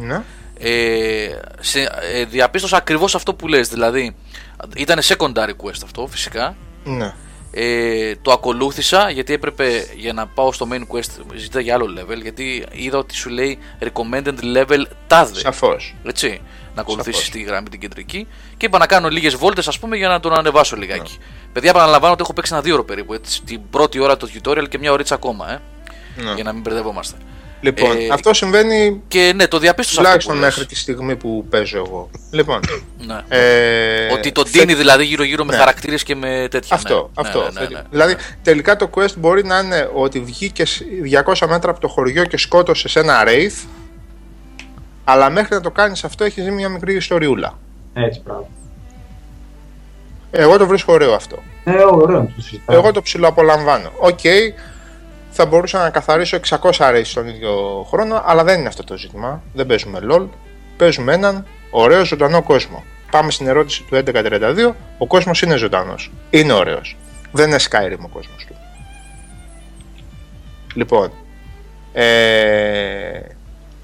Ναι. 0.00 0.22
Ε, 0.58 1.28
σε, 1.60 1.80
ε, 2.12 2.24
διαπίστωσα 2.24 2.76
ακριβώς 2.76 3.14
αυτό 3.14 3.34
που 3.34 3.48
λες, 3.48 3.68
δηλαδή 3.68 4.16
ήταν 4.76 4.98
secondary 5.02 5.54
quest 5.62 5.80
αυτό 5.84 6.06
φυσικά. 6.06 6.56
Ναι. 6.84 7.14
Ε, 7.60 8.14
το 8.22 8.32
ακολούθησα 8.32 9.10
γιατί 9.10 9.32
έπρεπε 9.32 9.86
για 9.96 10.12
να 10.12 10.26
πάω 10.26 10.52
στο 10.52 10.68
main 10.72 10.94
quest 10.94 11.10
ζητά 11.34 11.60
για 11.60 11.74
άλλο 11.74 11.86
level 11.98 12.22
γιατί 12.22 12.64
είδα 12.72 12.98
ότι 12.98 13.14
σου 13.14 13.28
λέει 13.28 13.58
recommended 13.80 14.56
level 14.56 14.82
τάδε. 15.06 15.38
Σαφώς. 15.38 15.94
Έτσι, 16.04 16.40
να 16.74 16.80
ακολουθήσεις 16.80 17.30
τη 17.30 17.42
γραμμή 17.42 17.68
την 17.68 17.80
κεντρική 17.80 18.26
και 18.56 18.66
είπα 18.66 18.78
να 18.78 18.86
κάνω 18.86 19.08
λίγες 19.08 19.34
βόλτες 19.34 19.68
ας 19.68 19.78
πούμε 19.78 19.96
για 19.96 20.08
να 20.08 20.20
τον 20.20 20.34
ανεβάσω 20.34 20.76
λιγάκι. 20.76 21.16
Ναι. 21.18 21.24
Παιδιά, 21.52 21.70
επαναλαμβάνω 21.70 22.12
ότι 22.12 22.22
έχω 22.22 22.32
παίξει 22.32 22.52
ένα 22.54 22.62
δύο 22.62 22.74
ώρο 22.74 22.84
περίπου. 22.84 23.12
Έτσι, 23.12 23.42
την 23.42 23.60
πρώτη 23.70 23.98
ώρα 23.98 24.16
το 24.16 24.28
tutorial 24.34 24.68
και 24.68 24.78
μια 24.78 24.92
ωρίτσα 24.92 25.14
ακόμα. 25.14 25.52
Ε, 25.52 25.60
ναι. 26.22 26.32
Για 26.34 26.44
να 26.44 26.52
μην 26.52 26.62
μπερδευόμαστε. 26.62 27.16
Λοιπόν, 27.60 27.96
ε, 27.96 28.08
αυτό 28.12 28.34
συμβαίνει. 28.34 29.02
Και 29.08 29.32
ναι, 29.34 29.46
το 29.46 29.58
διαπίστωσα 29.58 30.00
Τουλάχιστον 30.00 30.38
μέχρι 30.38 30.66
τη 30.66 30.76
στιγμή 30.76 31.16
που 31.16 31.46
παίζω 31.50 31.76
εγώ. 31.76 32.10
Λοιπόν. 32.30 32.60
Ναι. 33.06 33.20
Ε, 33.28 34.12
ότι 34.12 34.32
το 34.32 34.42
δίνει 34.42 34.74
δηλαδή 34.74 35.04
γύρω-γύρω 35.04 35.44
με 35.44 35.52
ναι. 35.52 35.58
χαρακτήρες 35.58 36.02
και 36.02 36.14
με 36.14 36.46
τέτοια. 36.50 36.76
Αυτό. 36.76 36.94
Ναι. 36.94 37.28
αυτό. 37.28 37.50
Ναι, 37.52 37.60
ναι, 37.60 37.66
ναι, 37.68 37.82
δηλαδή 37.90 38.16
τελικά 38.42 38.76
το 38.76 38.90
quest 38.94 39.16
μπορεί 39.16 39.44
να 39.44 39.58
είναι 39.58 39.90
ότι 39.94 40.20
βγήκες 40.20 40.82
200 41.24 41.46
μέτρα 41.48 41.70
από 41.70 41.80
το 41.80 41.88
χωριό 41.88 42.24
και 42.24 42.36
σκότωσες 42.36 42.96
ένα 42.96 43.24
wraith. 43.26 43.66
Αλλά 45.04 45.30
μέχρι 45.30 45.54
να 45.54 45.60
το 45.60 45.70
κάνεις 45.70 46.04
αυτό 46.04 46.24
έχεις 46.24 46.44
ζει 46.44 46.50
μια 46.50 46.68
μικρή 46.68 46.94
ιστοριούλα. 46.94 47.58
Έτσι, 47.94 48.20
πράγμα. 48.20 48.46
Εγώ 50.30 50.56
το 50.56 50.66
βρίσκω 50.66 50.92
ωραίο 50.92 51.14
αυτό. 51.14 51.38
Ε, 51.64 51.72
ωραίο, 51.72 52.32
το 52.66 52.72
Εγώ 52.74 52.92
το 52.92 53.02
ψηλοαπολαμβάνω. 53.02 53.90
OK, 53.98 54.18
okay, 54.22 54.52
θα 55.40 55.46
μπορούσα 55.46 55.78
να 55.78 55.90
καθαρίσω 55.90 56.38
600 56.48 56.72
race 56.72 57.00
στον 57.04 57.28
ίδιο 57.28 57.86
χρόνο, 57.88 58.22
αλλά 58.26 58.44
δεν 58.44 58.58
είναι 58.58 58.68
αυτό 58.68 58.84
το 58.84 58.96
ζήτημα. 58.96 59.42
Δεν 59.52 59.66
παίζουμε 59.66 59.98
LOL. 60.10 60.26
Παίζουμε 60.76 61.12
έναν 61.12 61.46
ωραίο 61.70 62.04
ζωντανό 62.04 62.42
κόσμο. 62.42 62.84
Πάμε 63.10 63.30
στην 63.30 63.46
ερώτηση 63.46 63.82
του 63.82 64.02
1132. 64.04 64.74
Ο 64.98 65.06
κόσμος 65.06 65.42
είναι 65.42 65.56
ζωντανός. 65.56 66.10
Είναι 66.30 66.52
ωραίος. 66.52 66.96
Δεν 67.32 67.48
είναι 67.48 67.58
Skyrim 67.70 67.98
ο 68.04 68.08
κόσμος 68.08 68.44
του. 68.44 68.54
Λοιπόν, 70.74 71.12
ε, 71.92 73.20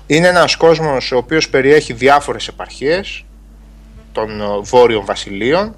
είναι 0.06 0.28
ένας 0.28 0.56
κόσμος 0.56 1.12
ο 1.12 1.16
οποίος 1.16 1.48
περιέχει 1.48 1.92
διάφορες 1.92 2.48
επαρχίες 2.48 3.24
των 4.12 4.42
βόρειων 4.62 5.04
βασιλείων 5.04 5.74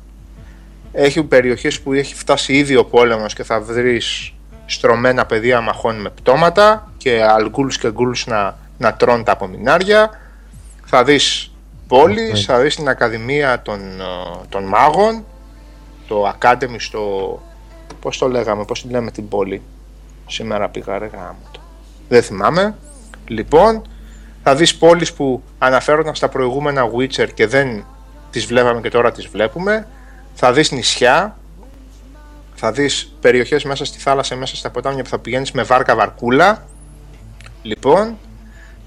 έχει 0.93 1.23
περιοχές 1.23 1.81
που 1.81 1.93
έχει 1.93 2.15
φτάσει 2.15 2.53
ήδη 2.53 2.77
ο 2.77 2.85
πόλεμος 2.85 3.35
και 3.35 3.45
θα 3.45 3.61
βρεις 3.61 4.33
στρωμένα 4.67 5.27
πεδία 5.27 5.61
μαχών 5.61 6.01
με 6.01 6.11
πτώματα 6.11 6.93
και 6.97 7.23
αλγκούλους 7.23 7.79
και 7.79 7.91
γκούλους 7.91 8.27
να, 8.27 8.57
να 8.79 8.95
τρώνε 8.95 9.23
τα 9.23 9.33
απομεινάρια. 9.33 10.11
Θα 10.85 11.05
δεις 11.05 11.51
πόλεις, 11.89 12.45
θα 12.45 12.59
δεις 12.59 12.77
την 12.77 12.89
Ακαδημία 12.89 13.63
των, 13.63 13.81
των 14.49 14.65
Μάγων, 14.65 15.25
το 16.09 16.35
Academy 16.39 16.77
στο... 16.79 17.43
Πώς 18.01 18.19
το 18.19 18.29
λέγαμε, 18.29 18.65
πώς 18.65 18.81
την 18.81 18.91
λέμε 18.91 19.11
την 19.11 19.29
πόλη. 19.29 19.63
Σήμερα 20.27 20.69
πήγα 20.69 20.99
ρε 20.99 21.07
γάμο 21.07 21.39
Δεν 22.09 22.23
θυμάμαι. 22.23 22.75
Λοιπόν, 23.27 23.83
θα 24.43 24.55
δεις 24.55 24.77
πόλεις 24.77 25.13
που 25.13 25.43
αναφέρονταν 25.59 26.15
στα 26.15 26.29
προηγούμενα 26.29 26.91
Witcher 26.97 27.29
και 27.35 27.47
δεν 27.47 27.85
τις 28.31 28.47
βλέπαμε 28.47 28.81
και 28.81 28.91
τώρα 28.91 29.13
τις 29.13 29.27
βλέπουμε. 29.27 29.87
Θα 30.35 30.53
δεις 30.53 30.73
νησιά, 30.73 31.37
θα 32.57 32.73
δεις 32.73 33.17
περιοχές 33.21 33.65
μέσα 33.65 33.85
στη 33.85 33.99
θάλασσα, 33.99 34.37
μέσα 34.37 34.57
στα 34.57 34.71
ποτάμια 34.71 35.03
που 35.03 35.09
θα 35.09 35.19
πηγαίνεις 35.19 35.53
με 35.53 35.63
βάρκα 35.63 35.95
βαρκούλα. 35.95 36.65
Λοιπόν, 37.63 38.19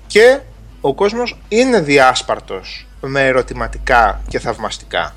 και 0.07 0.39
ο 0.81 0.93
κόσμος 0.93 1.39
είναι 1.47 1.81
διάσπαρτος 1.81 2.87
με 3.01 3.27
ερωτηματικά 3.27 4.21
και 4.27 4.39
θαυμαστικά. 4.39 5.15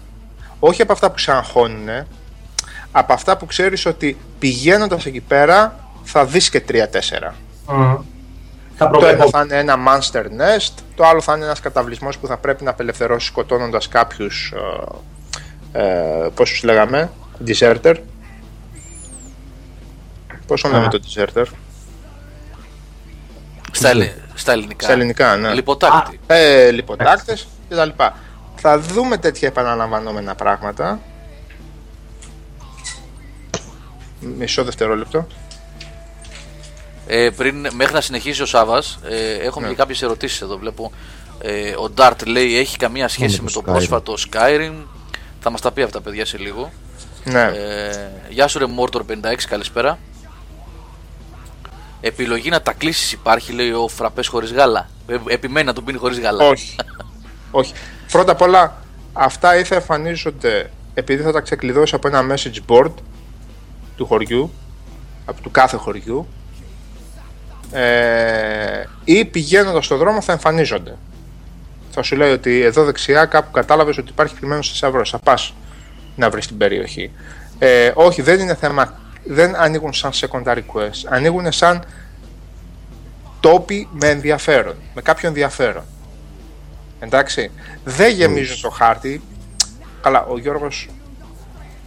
Όχι 0.58 0.82
από 0.82 0.92
αυτά 0.92 1.10
που 1.10 1.18
σε 1.18 1.32
αγχώνουν, 1.32 1.88
από 2.92 3.12
αυτά 3.12 3.36
που 3.36 3.46
ξέρεις 3.46 3.86
ότι 3.86 4.16
πηγαίνοντας 4.38 5.06
εκεί 5.06 5.20
πέρα 5.20 5.76
θα 6.02 6.24
δεις 6.24 6.50
και 6.50 6.60
τρία-τέσσερα. 6.60 7.34
Mm. 7.68 7.98
Το 8.78 9.06
ένα 9.06 9.26
θα 9.26 9.42
είναι 9.42 9.56
ένα 9.56 9.76
monster 9.88 10.24
nest, 10.24 10.72
το 10.94 11.04
άλλο 11.04 11.20
θα 11.20 11.34
είναι 11.34 11.44
ένας 11.44 11.60
καταβλισμός 11.60 12.18
που 12.18 12.26
θα 12.26 12.36
πρέπει 12.36 12.64
να 12.64 12.70
απελευθερώσει 12.70 13.26
σκοτώνοντας 13.26 13.88
κάποιους, 13.88 14.54
ε, 15.72 15.80
ε, 15.82 16.28
πώς 16.34 16.50
τους 16.50 16.62
λέγαμε, 16.62 17.10
deserter. 17.46 17.94
Πώς 20.52 20.64
λέμε 20.64 20.88
το 20.88 21.00
deserter; 21.06 21.44
Στα, 23.72 23.92
στα 24.34 24.52
ελληνικά. 24.52 24.84
Στα 24.84 24.92
ελληνικά, 24.92 25.36
ναι. 25.36 25.54
Λιποτάκτη. 25.54 26.20
Ε, 26.26 26.70
λιποτάκτες 26.70 27.46
και 27.68 27.74
τα 27.74 27.84
λοιπά. 27.84 28.16
Θα 28.56 28.78
δούμε 28.78 29.16
τέτοια 29.16 29.48
επαναλαμβανόμενα 29.48 30.34
πράγματα. 30.34 31.00
Μισό 34.20 34.64
δευτερόλεπτο. 34.64 35.26
Ε, 37.06 37.30
πριν, 37.36 37.68
μέχρι 37.72 37.94
να 37.94 38.00
συνεχίσει 38.00 38.42
ο 38.42 38.46
Σάβα, 38.46 38.82
ε, 39.08 39.32
έχω 39.34 39.60
ναι. 39.60 39.68
και 39.68 39.74
κάποιες 39.74 40.02
ερωτήσεις 40.02 40.40
εδώ. 40.40 40.58
Βλέπω. 40.58 40.92
Ε, 41.38 41.74
ο 41.76 41.90
Ντάρτ 41.90 42.26
λέει: 42.26 42.58
Έχει 42.58 42.76
καμία 42.76 43.08
σχέση 43.08 43.42
με, 43.42 43.50
το 43.50 43.62
πρόσφατο 43.62 44.14
Skyrim. 44.30 44.74
Θα 45.40 45.50
μας 45.50 45.60
τα 45.60 45.72
πει 45.72 45.82
αυτά, 45.82 46.00
παιδιά, 46.00 46.26
σε 46.26 46.38
λίγο. 46.38 46.72
Ναι. 47.24 47.42
Ε, 47.42 48.10
γεια 48.28 48.48
σου, 48.48 48.58
ρε 48.58 48.66
Μόρτορ 48.66 49.04
56, 49.08 49.14
καλησπέρα. 49.48 49.98
Επιλογή 52.04 52.50
να 52.50 52.62
τα 52.62 52.72
κλείσεις 52.72 53.12
υπάρχει, 53.12 53.52
λέει 53.52 53.70
ο 53.70 53.88
Φραπές 53.88 54.26
χωρίς 54.26 54.52
γάλα. 54.52 54.88
Ε, 55.06 55.16
επιμένει 55.26 55.66
να 55.66 55.72
τον 55.72 55.84
πίνει 55.84 55.98
χωρίς 55.98 56.20
γάλα. 56.20 56.44
Όχι. 56.48 56.76
Όχι. 57.50 57.72
Πρώτα 58.12 58.32
απ' 58.32 58.40
όλα, 58.40 58.76
αυτά 59.12 59.58
ή 59.58 59.64
θα 59.64 59.74
εμφανίζονται 59.74 60.70
επειδή 60.94 61.22
θα 61.22 61.32
τα 61.32 61.40
ξεκλειδώσει 61.40 61.94
από 61.94 62.08
ένα 62.08 62.34
message 62.34 62.58
board 62.72 62.92
του 63.96 64.06
χωριού, 64.06 64.52
από 65.24 65.42
του 65.42 65.50
κάθε 65.50 65.76
χωριού, 65.76 66.26
ε, 67.72 68.84
ή 69.04 69.24
πηγαίνοντας 69.24 69.84
στον 69.84 69.98
δρόμο 69.98 70.20
θα 70.20 70.32
εμφανίζονται. 70.32 70.96
Θα 71.90 72.02
σου 72.02 72.16
λέει 72.16 72.32
ότι 72.32 72.60
εδώ 72.60 72.84
δεξιά 72.84 73.24
κάπου 73.24 73.50
κατάλαβες 73.50 73.98
ότι 73.98 74.10
υπάρχει 74.10 74.34
κρυμμένο 74.34 74.62
θησαυρό. 74.62 75.04
Θα 75.04 75.18
πας 75.18 75.54
να 76.16 76.30
βρεις 76.30 76.46
την 76.46 76.56
περιοχή. 76.56 77.10
Ε, 77.58 77.92
όχι, 77.94 78.22
δεν 78.22 78.40
είναι 78.40 78.54
θέμα. 78.54 79.00
Δεν 79.24 79.56
ανοίγουν 79.56 79.92
σαν 79.92 80.10
secondary 80.14 80.62
quest. 80.74 81.06
Ανοίγουν 81.08 81.52
σαν 81.52 81.84
τόποι 83.40 83.88
με 83.92 84.08
ενδιαφέρον. 84.08 84.74
Με 84.94 85.02
κάποιο 85.02 85.28
ενδιαφέρον. 85.28 85.84
Εντάξει. 87.00 87.50
Δεν 87.84 88.12
γεμίζουν 88.14 88.60
το 88.60 88.70
χάρτη. 88.70 89.22
Καλά, 90.02 90.24
ο 90.24 90.38
Γιώργος 90.38 90.88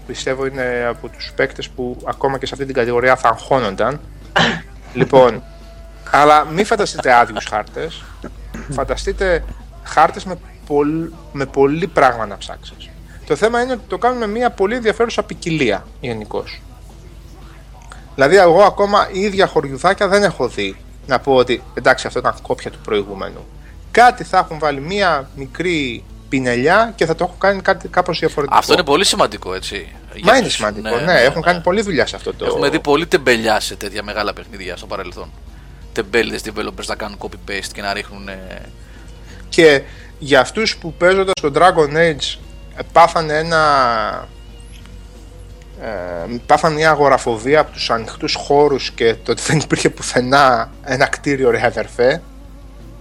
πιστεύω 0.07 0.45
είναι 0.45 0.85
από 0.89 1.07
τους 1.07 1.31
παίκτες 1.35 1.69
που 1.69 1.97
ακόμα 2.05 2.37
και 2.37 2.45
σε 2.45 2.53
αυτή 2.53 2.65
την 2.65 2.75
κατηγορία 2.75 3.15
θα 3.15 3.29
αγχώνονταν. 3.29 3.99
λοιπόν, 4.93 5.43
αλλά 6.11 6.45
μην 6.45 6.65
φανταστείτε 6.65 7.13
άδειους 7.13 7.45
χάρτες. 7.45 8.03
Φανταστείτε 8.71 9.43
χάρτες 9.83 10.25
με, 10.25 10.37
πολ, 10.67 11.09
με 11.31 11.45
πολύ 11.45 11.87
πράγμα 11.87 12.25
να 12.25 12.37
ψάξεις. 12.37 12.89
Το 13.25 13.35
θέμα 13.35 13.61
είναι 13.61 13.71
ότι 13.71 13.83
το 13.87 13.97
κάνουν 13.97 14.17
με 14.17 14.27
μια 14.27 14.49
πολύ 14.49 14.75
ενδιαφέρουσα 14.75 15.23
ποικιλία 15.23 15.85
γενικώς. 16.01 16.61
Δηλαδή, 18.15 18.35
εγώ 18.37 18.61
ακόμα 18.63 19.09
ίδια 19.11 19.47
χωριουδάκια 19.47 20.07
δεν 20.07 20.23
έχω 20.23 20.47
δει 20.47 20.75
να 21.07 21.19
πω 21.19 21.33
ότι 21.35 21.63
εντάξει, 21.73 22.07
αυτό 22.07 22.19
ήταν 22.19 22.35
κόπια 22.41 22.71
του 22.71 22.79
προηγούμενου. 22.83 23.45
Κάτι 23.91 24.23
θα 24.23 24.37
έχουν 24.37 24.59
βάλει 24.59 24.81
μια 24.81 25.29
μικρή 25.35 26.03
πινελιά 26.29 26.93
και 26.95 27.05
θα 27.05 27.15
το 27.15 27.23
έχω 27.23 27.35
κάνει 27.37 27.61
κάτι 27.61 27.87
κάπως 27.87 28.19
διαφορετικό. 28.19 28.57
Αυτό 28.57 28.73
είναι 28.73 28.83
πολύ 28.83 29.05
σημαντικό, 29.05 29.53
έτσι. 29.53 29.87
Μα 30.09 30.19
Για 30.19 30.35
είναι 30.35 30.45
τους- 30.45 30.53
σημαντικό. 30.55 30.95
Ναι, 30.99 31.13
έχουν 31.21 31.41
κάνει 31.41 31.59
πολλή 31.61 31.81
δουλειά 31.81 32.05
σε 32.05 32.15
αυτό 32.15 32.33
το. 32.33 32.45
Έχουμε 32.45 32.69
δει 32.69 32.79
πολύ 32.79 33.05
τεμπελιά 33.07 33.59
σε 33.59 33.75
τέτοια 33.75 34.03
μεγάλα 34.03 34.33
παιχνίδια 34.33 34.77
στο 34.77 34.85
παρελθόν. 34.85 35.31
Τεμπέληδες 35.93 36.41
developers 36.45 36.85
να 36.87 36.95
κάνουν 36.95 37.17
copy-paste 37.21 37.69
και 37.73 37.81
να 37.81 37.93
ρίχνουν. 37.93 38.27
ε, 38.27 38.37
Και 39.49 39.81
για 40.19 40.39
αυτούς 40.39 40.77
που 40.77 40.93
παίζοντας 40.93 41.33
το 41.41 41.51
Dragon 41.55 41.95
Age 41.97 42.37
ε, 42.75 42.81
πάθανε 42.91 43.33
ένα 43.37 44.27
ε, 45.81 46.37
πάθανε 46.45 46.75
μια 46.75 46.89
αγοραφοβία 46.89 47.59
από 47.59 47.71
τους 47.71 47.89
ανοιχτούς 47.89 48.35
χώρους 48.35 48.91
και 48.91 49.15
το 49.23 49.31
ότι 49.31 49.41
δεν 49.41 49.57
υπήρχε 49.57 49.89
πουθενά 49.89 50.71
ένα 50.83 51.07
κτίριο 51.07 51.49
ρε 51.49 51.65
αδερφέ. 51.65 52.21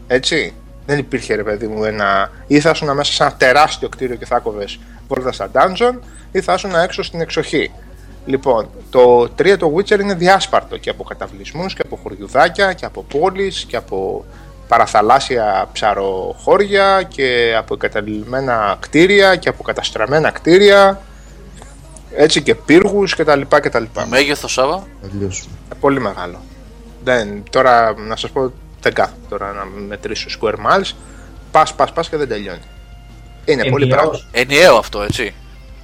Έτσι. 0.07 0.55
Δεν 0.87 0.99
υπήρχε 0.99 1.35
ρε 1.35 1.43
παιδί 1.43 1.66
μου 1.66 1.85
ένα 1.85 2.31
ή 2.47 2.61
θα 2.61 2.70
ήσουν 2.70 2.95
μέσα 2.95 3.12
σε 3.12 3.22
ένα 3.22 3.33
τεράστιο 3.33 3.89
κτίριο 3.89 4.16
και 4.16 4.27
θα 4.27 4.39
κόβες 4.39 4.79
βόλτας 5.09 5.35
στα 5.35 5.51
dungeon 5.53 5.99
ή 6.33 6.41
θα 6.41 6.53
ήσουν 6.53 6.75
έξω 6.75 7.03
στην 7.03 7.20
εξοχή. 7.20 7.70
Λοιπόν, 8.27 8.68
το 8.91 9.22
3 9.39 9.57
το 9.59 9.75
Witcher 9.77 10.01
είναι 10.01 10.14
διάσπαρτο 10.14 10.77
και 10.77 10.91
από 10.91 11.05
καταβλισμούς 11.05 11.75
και 11.75 11.83
από 11.85 11.99
χωριουδάκια 12.03 12.72
και 12.72 12.85
από 12.85 13.03
πόλεις 13.03 13.64
και 13.64 13.77
από 13.77 14.25
παραθαλάσσια 14.68 15.68
ψαροχώρια 15.72 17.03
και 17.03 17.55
από 17.59 17.75
εγκαταλειμμένα 17.75 18.77
κτίρια 18.81 19.37
και 19.37 19.49
από 19.49 19.62
καταστραμμένα 19.62 20.31
κτίρια 20.31 21.01
έτσι 22.16 22.42
και 22.42 22.54
πύργους 22.54 23.14
και 23.14 23.24
τα 23.24 23.36
λοιπά 23.36 23.60
και 23.60 23.68
τα 23.70 23.80
λοιπά. 23.80 24.06
Μέγεθος 24.06 24.52
Σάβα. 24.52 24.86
Αλλιώς. 25.12 25.48
Ε, 25.72 25.74
Πολύ 25.80 26.00
μεγάλο. 26.00 26.42
Δεν, 27.04 27.42
τώρα 27.50 27.94
να 27.98 28.16
σας 28.16 28.30
πω 28.30 28.52
δεν 28.80 28.92
κάθομαι 28.92 29.26
τώρα 29.28 29.52
να 29.52 29.64
μετρήσω 29.86 30.28
square 30.40 30.54
miles. 30.54 30.90
Πας, 31.50 31.74
πας, 31.74 31.92
πας 31.92 32.08
και 32.08 32.16
δεν 32.16 32.28
τελειώνει. 32.28 32.58
Είναι 33.44 33.64
πολύ 33.70 33.84
Ενιαίος. 33.84 34.00
πράγμα. 34.00 34.20
Ενιαίο 34.32 34.76
αυτό, 34.76 35.02
έτσι. 35.02 35.34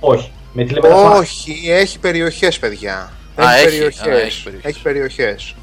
Όχι. 0.00 0.32
Με 0.52 0.64
τη 0.64 0.72
λέμε 0.74 0.88
να 0.88 0.94
φας. 0.94 1.18
Όχι, 1.18 1.70
έχει 1.70 1.98
περιοχές 1.98 2.58
παιδιά. 2.58 3.12
Α, 3.34 3.54
έχει. 3.56 3.64
περιοχές. 3.64 4.00
Α, 4.06 4.10
έχει 4.20 4.42
περιοχές. 4.42 4.70
Έχει 4.70 4.82
περιοχές. 4.82 5.54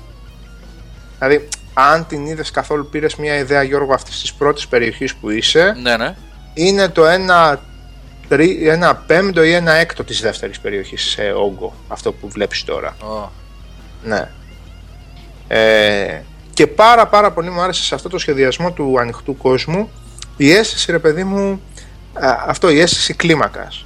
Δηλαδή, 1.20 1.47
αν 1.74 2.07
την 2.07 2.26
είδες 2.26 2.51
καθόλου, 2.51 2.88
πήρες 2.89 3.15
μια 3.15 3.36
ιδέα, 3.38 3.63
Γιώργο, 3.63 3.93
αυτής 3.93 4.22
της 4.22 4.34
πρώτης 4.34 4.68
περιοχής 4.68 5.15
που 5.15 5.30
είσαι, 5.30 5.76
Ναι, 5.82 5.97
ναι. 5.97 6.15
είναι 6.53 6.89
το 6.89 7.05
ένα, 7.05 7.59
τρί, 7.59 7.61
ένα 8.70 8.96
πέμπτο 8.96 9.44
ή 9.44 9.52
ένα 9.54 9.74
έκτο 9.74 10.04
της 10.04 10.22
δεύτερης 10.22 10.60
περιοχής 10.60 11.02
σε 11.02 11.32
όγκο, 11.32 11.74
αυτό 11.88 12.12
που 12.14 12.30
βλέπεις 12.30 12.64
τώρα. 12.64 12.96
Ω. 13.04 13.32
Ναι. 14.04 14.30
Ε, 15.48 16.22
και 16.54 16.68
πάρα 16.68 17.08
πάρα 17.08 17.32
πολύ 17.32 17.50
μου 17.50 17.62
άρεσε 17.62 17.84
σε 17.84 17.96
αυτό 17.96 18.10
το 18.10 18.18
σχεδιασμό 18.18 18.72
του 18.72 19.00
ανοιχτού 19.00 19.38
κόσμου 19.38 19.90
η 20.38 20.52
αίσθηση 20.52 20.92
ρε 20.92 21.00
παιδί 21.00 21.24
μου 21.24 21.62
α, 22.14 22.44
αυτό 22.48 22.70
η 22.70 22.80
αίσθηση 22.80 23.14
κλίμακας 23.14 23.86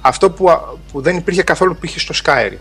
αυτό 0.00 0.30
που, 0.30 0.50
α- 0.50 0.74
που 0.92 1.00
δεν 1.00 1.16
υπήρχε 1.16 1.42
καθόλου 1.42 1.78
π.χ. 1.80 2.00
στο 2.00 2.14
Skyrim 2.24 2.58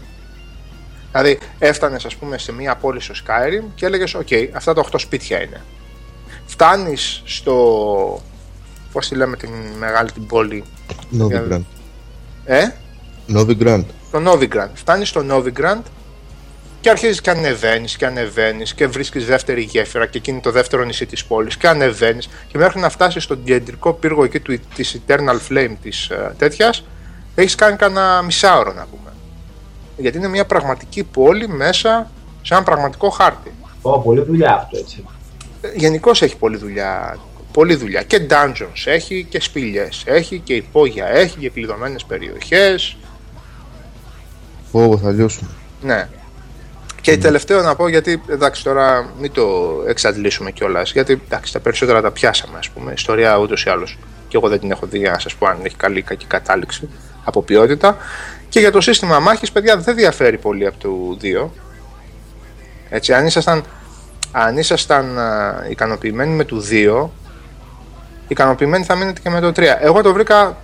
δηλαδή 1.11 1.39
έφτανες 1.59 2.05
ας 2.05 2.15
πούμε 2.15 2.37
σε 2.37 2.51
μια 2.51 2.75
πόλη 2.75 3.01
στο 3.01 3.13
Skyrim 3.25 3.63
και 3.75 3.85
έλεγες 3.85 4.13
οκ 4.13 4.27
αυτά 4.53 4.73
τα 4.73 4.85
8 4.91 4.99
σπίτια 4.99 5.41
είναι 5.41 5.61
φτάνεις 6.45 7.21
στο 7.25 8.21
πώς 8.91 9.07
τη 9.07 9.15
λέμε 9.15 9.37
την 9.37 9.49
μεγάλη 9.79 10.11
την 10.11 10.25
πόλη; 10.25 10.63
Novigrad. 11.19 11.61
ε, 12.45 12.67
Novigrad. 13.35 13.83
το 14.11 14.21
Novigrad. 14.25 14.69
Φτάνεις 14.73 15.09
στο 15.09 15.23
Novigrad 15.29 15.81
και 16.81 16.89
αρχίζεις 16.89 17.21
και 17.21 17.29
ανεβαίνεις 17.29 17.95
και 17.95 18.05
ανεβαίνεις 18.05 18.73
και 18.73 18.87
βρίσκεις 18.87 19.25
δεύτερη 19.25 19.61
γέφυρα 19.61 20.05
και 20.05 20.17
εκείνη 20.17 20.39
το 20.39 20.51
δεύτερο 20.51 20.83
νησί 20.83 21.05
της 21.05 21.25
πόλης 21.25 21.57
και 21.57 21.67
ανεβαίνεις 21.67 22.29
και 22.47 22.57
μέχρι 22.57 22.79
να 22.79 22.89
φτάσεις 22.89 23.23
στον 23.23 23.43
κεντρικό 23.43 23.93
πύργο 23.93 24.23
εκεί 24.23 24.39
του, 24.39 24.59
της 24.75 25.01
Eternal 25.07 25.37
Flame 25.49 25.73
της 25.81 26.09
uh, 26.11 26.31
τέτοιας, 26.37 26.83
έχεις 27.35 27.55
κάνει 27.55 27.75
κανένα 27.75 28.21
μισάωρο 28.21 28.73
να 28.73 28.85
πούμε. 28.91 29.13
Γιατί 29.97 30.17
είναι 30.17 30.27
μια 30.27 30.45
πραγματική 30.45 31.03
πόλη 31.03 31.47
μέσα 31.47 32.11
σε 32.41 32.53
ένα 32.53 32.63
πραγματικό 32.63 33.09
χάρτη. 33.09 33.51
Ω, 33.81 33.99
πολύ 33.99 34.21
δουλειά 34.23 34.53
αυτό 34.55 34.77
έτσι. 34.77 35.05
Γενικώς 35.75 36.21
έχει 36.21 36.37
πολλή 36.37 36.57
δουλειά. 36.57 37.17
Πολλή 37.51 37.75
δουλειά. 37.75 38.03
Και 38.03 38.27
dungeons 38.29 38.83
έχει 38.85 39.25
και 39.29 39.41
σπηλιές 39.41 40.03
έχει 40.05 40.39
και 40.39 40.53
υπόγεια 40.53 41.07
έχει 41.07 41.37
και 41.37 41.49
κλειδωμένες 41.49 42.03
περιοχές 42.03 42.97
Φόβο 44.71 44.97
θα 44.97 45.11
λιώσουμε. 45.11 45.49
Ναι. 45.81 46.07
Και 47.01 47.17
τελευταίο 47.17 47.61
να 47.61 47.75
πω 47.75 47.87
γιατί 47.87 48.21
εντάξει 48.29 48.63
τώρα 48.63 49.13
μην 49.19 49.31
το 49.31 49.75
εξαντλήσουμε 49.87 50.51
κιόλας. 50.51 50.91
Γιατί 50.91 51.21
εντάξει, 51.25 51.53
τα 51.53 51.59
περισσότερα 51.59 52.01
τα 52.01 52.11
πιάσαμε, 52.11 52.57
ας 52.57 52.69
πούμε. 52.69 52.93
Ιστορία 52.93 53.37
ούτως 53.37 53.63
ή 53.63 53.69
άλλως. 53.69 53.97
Και 54.27 54.37
εγώ 54.37 54.49
δεν 54.49 54.59
την 54.59 54.71
έχω 54.71 54.85
δει 54.85 54.97
για 54.97 55.11
να 55.11 55.19
σας 55.19 55.35
πω 55.35 55.47
αν 55.47 55.59
έχει 55.63 55.75
καλή 55.75 55.97
ή 55.97 56.01
κακή 56.01 56.25
κατάληξη 56.25 56.89
από 57.23 57.41
ποιότητα. 57.41 57.97
Και 58.49 58.59
για 58.59 58.71
το 58.71 58.81
σύστημα 58.81 59.19
μάχης, 59.19 59.51
παιδιά, 59.51 59.77
δεν 59.77 59.95
διαφέρει 59.95 60.37
πολύ 60.37 60.65
από 60.65 60.77
το 60.77 61.17
2. 61.21 61.49
Έτσι, 62.89 63.13
αν 63.13 63.25
ήσασταν, 63.25 63.63
αν 64.31 64.57
ήσασταν 64.57 65.19
α, 65.19 65.65
ικανοποιημένοι 65.69 66.35
με 66.35 66.43
το 66.43 66.63
2, 66.69 67.09
ικανοποιημένοι 68.31 68.83
θα 68.83 68.95
μείνετε 68.95 69.21
και 69.21 69.29
με 69.29 69.39
το 69.39 69.47
3. 69.47 69.63
Εγώ 69.79 70.01
το 70.01 70.13
βρήκα 70.13 70.57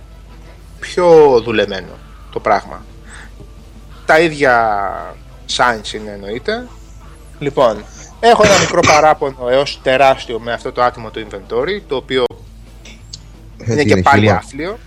πιο 0.80 1.40
δουλεμένο 1.44 1.92
το 2.32 2.40
πράγμα 2.40 2.82
τα 4.08 4.20
ίδια 4.20 5.16
science 5.56 5.92
είναι 5.92 6.10
εννοείται. 6.10 6.66
Λοιπόν, 7.38 7.84
έχω 8.20 8.42
ένα 8.44 8.58
μικρό 8.58 8.80
παράπονο 8.80 9.48
έως 9.48 9.80
τεράστιο 9.82 10.40
με 10.40 10.52
αυτό 10.52 10.72
το 10.72 10.82
άτιμο 10.82 11.10
του 11.10 11.26
inventory, 11.26 11.80
το 11.88 11.96
οποίο 11.96 12.24
είναι 13.56 13.80
Έτσι 13.80 13.94
και 13.94 14.02
πάλι 14.02 14.26
χύμα. 14.26 14.36
άθλιο. 14.36 14.78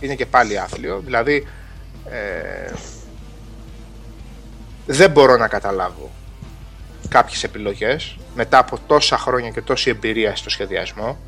Είναι 0.00 0.14
και 0.14 0.26
πάλι 0.26 0.58
άθλιο. 0.58 1.02
Δηλαδή, 1.04 1.46
ε, 2.10 2.72
δεν 4.86 5.10
μπορώ 5.10 5.36
να 5.36 5.48
καταλάβω 5.48 6.10
κάποιες 7.08 7.44
επιλογές 7.44 8.16
μετά 8.34 8.58
από 8.58 8.78
τόσα 8.86 9.18
χρόνια 9.18 9.50
και 9.50 9.62
τόση 9.62 9.90
εμπειρία 9.90 10.36
στο 10.36 10.50
σχεδιασμό. 10.50 11.18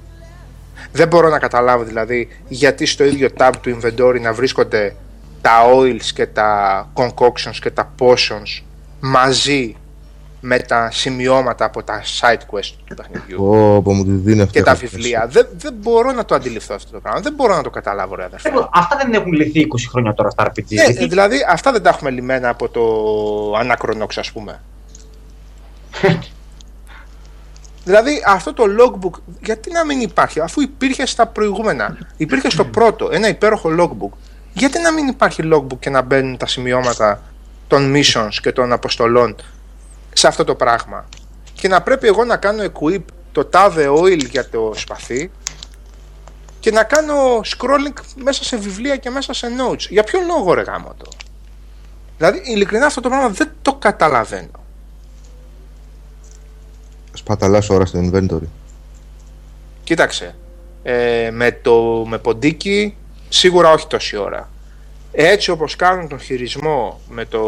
Δεν 0.93 1.09
μπορώ 1.09 1.28
να 1.28 1.39
καταλάβω 1.39 1.85
δηλαδή 1.85 2.28
γιατί 2.49 2.87
στο 2.87 3.05
ίδιο 3.05 3.28
tab 3.39 3.51
του 3.61 3.78
inventory 3.80 4.20
να 4.20 4.33
βρίσκονται 4.33 4.95
τα 5.41 5.51
oils 5.76 6.05
και 6.14 6.26
τα 6.26 6.89
concoctions 6.95 7.57
και 7.61 7.70
τα 7.70 7.93
potions 7.99 8.62
μαζί 9.01 9.76
με 10.45 10.59
τα 10.59 10.91
σημειώματα 10.93 11.64
από 11.64 11.83
τα 11.83 12.03
side 12.20 12.41
quest 12.57 12.72
του 12.85 12.95
παιχνιδιού 12.95 13.37
Πω, 13.37 13.83
πω 13.83 13.93
μου 13.93 14.05
τη 14.05 14.11
δίνει 14.11 14.41
αυτή. 14.41 14.53
και 14.53 14.62
τα 14.62 14.70
αυτή. 14.70 14.87
βιβλία. 14.87 15.26
Δεν, 15.30 15.47
δεν 15.57 15.74
μπορώ 15.80 16.12
να 16.12 16.24
το 16.24 16.35
αντιληφθώ 16.35 16.74
αυτό 16.74 16.93
το 16.93 17.01
πράγμα. 17.01 17.20
Δεν 17.20 17.33
μπορώ 17.35 17.57
να 17.57 17.62
το 17.62 17.70
καταλάβω, 17.70 18.14
ρε 18.14 18.24
αδερφέ. 18.24 18.49
Ε, 18.49 18.53
Αυτά 18.72 18.97
δεν 18.97 19.12
έχουν 19.12 19.33
λυθεί 19.33 19.66
20 19.72 19.76
χρόνια 19.91 20.14
τώρα 20.14 20.30
στα 20.30 20.45
RPG. 20.47 20.64
Ναι, 20.68 20.85
Γιατί- 20.85 21.07
δηλαδή 21.09 21.37
αυτά 21.49 21.72
δεν 21.72 21.83
τα 21.83 21.89
έχουμε 21.89 22.11
λυμμένα 22.11 22.49
από 22.49 22.68
το 22.68 22.83
Anachronox, 23.61 24.12
ας 24.16 24.33
πούμε. 24.33 24.61
δηλαδή 27.85 28.22
αυτό 28.26 28.53
το 28.53 28.64
logbook, 28.78 29.20
γιατί 29.41 29.72
να 29.72 29.85
μην 29.85 30.01
υπάρχει, 30.01 30.41
αφού 30.41 30.61
υπήρχε 30.61 31.07
στα 31.07 31.26
προηγούμενα. 31.26 31.99
Υπήρχε 32.16 32.51
στο 32.51 32.64
πρώτο, 32.64 33.09
ένα 33.12 33.28
υπέροχο 33.28 33.70
logbook. 33.78 34.16
Γιατί 34.53 34.80
να 34.80 34.93
μην 34.93 35.07
υπάρχει 35.07 35.43
logbook 35.53 35.78
και 35.78 35.91
να 35.91 36.03
μπαίνουν 36.03 36.37
τα 36.37 36.47
σημειώματα 36.47 37.22
των 37.66 37.95
missions 37.97 38.35
και 38.43 38.53
των 38.53 38.72
αποστολών 38.72 39.37
σε 40.12 40.26
αυτό 40.26 40.45
το 40.45 40.55
πράγμα; 40.55 41.09
Και 41.53 41.68
να 41.68 41.83
πρέπει 41.83 42.07
εγώ 42.07 42.24
να 42.24 42.37
κάνω 42.37 42.64
equip 42.64 43.03
το 43.33 43.45
τάδε 43.45 43.89
oil 43.89 44.24
για 44.30 44.49
το 44.49 44.72
σπαθί 44.74 45.30
και 46.61 46.70
να 46.70 46.85
κάνω 46.85 47.41
scrolling 47.45 48.01
μέσα 48.16 48.45
σε 48.45 48.57
βιβλία 48.57 48.97
και 48.97 49.11
μέσα 49.11 49.33
σε 49.33 49.47
notes. 49.59 49.89
Για 49.89 50.05
ποιο 50.05 50.20
λόγο 50.26 50.55
ρε 50.55 50.62
γάμο 50.62 50.95
το; 50.97 51.11
Δηλαδή 52.18 52.43
ειλικρινά 52.45 52.87
αυτό 52.87 53.01
το 53.01 53.09
πράγμα 53.09 53.28
δεν 53.28 53.51
το 53.62 53.74
καταλαβαίνω. 53.74 54.62
Σπαταλάς 57.13 57.71
ώρα 57.71 57.85
στο 57.85 58.11
inventory. 58.11 58.49
Κοίταξε, 59.85 60.35
ε, 60.83 61.31
με, 61.33 61.53
το, 61.63 62.05
με 62.09 62.19
ποντίκι 62.19 62.97
σίγουρα 63.29 63.71
όχι 63.71 63.87
τόση 63.87 64.17
ώρα. 64.17 64.51
Έτσι 65.13 65.51
όπως 65.51 65.77
κάνουν 65.77 66.09
τον 66.09 66.21
χειρισμό 66.21 67.01
με 67.09 67.25
το 67.25 67.45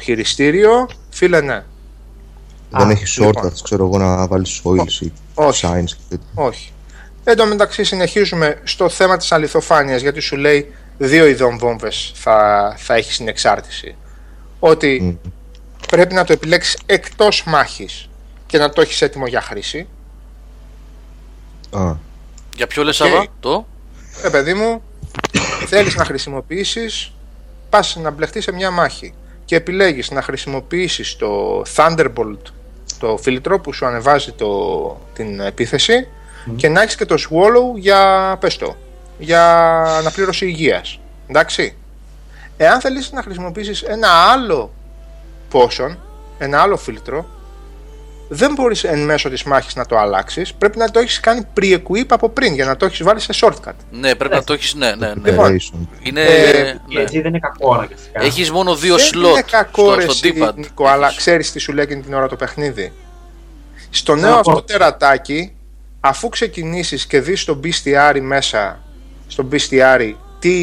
χειριστήριο, 0.00 0.88
φίλε 1.10 1.40
ναι. 1.40 1.64
Δεν 2.70 2.90
έχει 2.90 3.20
λοιπόν. 3.20 3.42
shortcuts, 3.44 3.60
ξέρω 3.62 3.84
εγώ, 3.84 3.98
να 3.98 4.26
βάλεις 4.26 4.62
oils 4.64 5.02
ή 5.02 5.12
όχι. 5.34 5.66
signs 5.66 5.84
και 5.84 6.02
τέτοια. 6.08 6.28
Όχι. 6.34 6.72
Εν 7.24 7.36
τω 7.36 7.46
μεταξύ 7.46 7.84
συνεχίζουμε 7.84 8.60
στο 8.64 8.88
θέμα 8.88 9.16
της 9.16 9.32
αληθοφάνειας 9.32 10.00
γιατί 10.00 10.20
σου 10.20 10.36
λέει 10.36 10.72
δύο 10.98 11.26
ειδών 11.26 11.58
βόμβες 11.58 12.12
θα, 12.14 12.74
θα 12.78 12.94
έχεις 12.94 13.14
στην 13.14 13.28
εξάρτηση. 13.28 13.96
Ότι 14.58 15.00
Μμ. 15.02 15.30
πρέπει 15.88 16.14
να 16.14 16.24
το 16.24 16.32
επιλέξεις 16.32 16.78
εκτός 16.86 17.44
μάχης 17.46 18.08
και 18.54 18.60
να 18.60 18.70
το 18.70 18.80
έχεις 18.80 19.02
έτοιμο 19.02 19.26
για 19.26 19.40
χρήση. 19.40 19.88
Α, 21.70 21.92
Για 22.56 22.66
ποιο 22.66 22.82
λες 22.82 22.96
Σάβα, 22.96 23.26
το; 23.40 23.66
Ε, 24.22 24.28
παιδί 24.28 24.54
μου, 24.54 24.82
θέλεις 25.66 25.96
να 25.96 26.04
χρησιμοποιήσεις, 26.04 27.12
πας 27.70 27.96
να 27.96 28.10
μπλεχτείς 28.10 28.44
σε 28.44 28.52
μια 28.52 28.70
μάχη 28.70 29.14
και 29.44 29.56
επιλέγεις 29.56 30.10
να 30.10 30.22
χρησιμοποιήσεις 30.22 31.16
το 31.16 31.62
Thunderbolt, 31.76 32.38
το 32.98 33.16
φίλτρο 33.16 33.60
που 33.60 33.72
σου 33.72 33.86
ανεβάζει 33.86 34.32
το, 34.32 35.00
την 35.14 35.40
επίθεση 35.40 36.08
και 36.56 36.68
να 36.68 36.82
έχεις 36.82 36.94
και 36.94 37.06
το 37.06 37.14
Swallow 37.14 37.78
για, 37.78 38.36
πες 38.40 38.56
το, 38.56 38.76
για 39.18 39.82
αναπλήρωση 39.82 40.46
υγείας. 40.46 41.00
Εντάξει. 41.26 41.76
Εάν 42.56 42.80
θέλεις 42.80 43.12
να 43.12 43.22
χρησιμοποιήσεις 43.22 43.82
ένα 43.82 44.08
άλλο 44.08 44.72
potion, 45.52 45.96
ένα 46.38 46.60
άλλο 46.60 46.76
φίλτρο, 46.76 47.33
δεν 48.28 48.52
μπορείς 48.54 48.84
εν 48.84 49.04
μέσω 49.04 49.28
της 49.30 49.42
μάχης 49.42 49.74
να 49.74 49.86
το 49.86 49.98
αλλάξεις, 49.98 50.54
πρέπει 50.54 50.78
να 50.78 50.90
το 50.90 50.98
έχεις 50.98 51.20
κάνει 51.20 51.46
pre-equip 51.60 52.04
από 52.08 52.28
πριν 52.28 52.54
για 52.54 52.64
να 52.64 52.76
το 52.76 52.84
έχεις 52.86 53.02
βάλει 53.02 53.20
σε 53.20 53.32
shortcut. 53.40 53.72
Ναι, 53.90 54.14
πρέπει 54.14 54.34
να 54.34 54.44
το 54.44 54.52
έχεις, 54.52 54.74
ναι, 54.74 54.94
ναι, 54.94 55.06
ναι. 55.06 55.30
Λοιπόν, 55.30 55.60
Είναι, 56.02 56.22
Ε, 56.22 56.62
ναι. 56.92 57.00
Έτσι 57.00 57.16
δεν 57.20 57.26
είναι 57.26 57.38
κακό 57.38 57.74
αναγκαστικά. 57.74 58.22
Έχεις 58.22 58.50
μόνο 58.50 58.74
δύο 58.76 58.96
Δεν 58.96 59.04
σλότ 59.04 59.30
είναι 59.30 59.44
κακό 59.50 59.82
στο, 59.84 59.94
ρε 59.94 60.02
στο 60.02 60.12
εσύ, 60.28 60.34
D-pad. 60.40 60.54
Νίκο, 60.54 60.86
αλλά 60.86 61.06
Έχεις. 61.06 61.18
ξέρεις 61.18 61.52
τι 61.52 61.58
σου 61.58 61.72
λέει 61.72 61.84
εκείνη 61.84 62.02
την 62.02 62.14
ώρα 62.14 62.28
το 62.28 62.36
παιχνίδι. 62.36 62.92
Στο 63.90 64.14
νέο 64.14 64.30
Να 64.30 64.36
αυτό 64.38 64.52
πω. 64.52 64.62
τερατάκι, 64.62 65.52
αφού 66.00 66.28
ξεκινήσεις 66.28 67.06
και 67.06 67.20
δεις 67.20 67.40
στο 67.40 67.60
bestiary 67.64 68.20
μέσα, 68.20 68.80
στο 69.26 69.48
bestiary 69.52 70.12
τι 70.38 70.54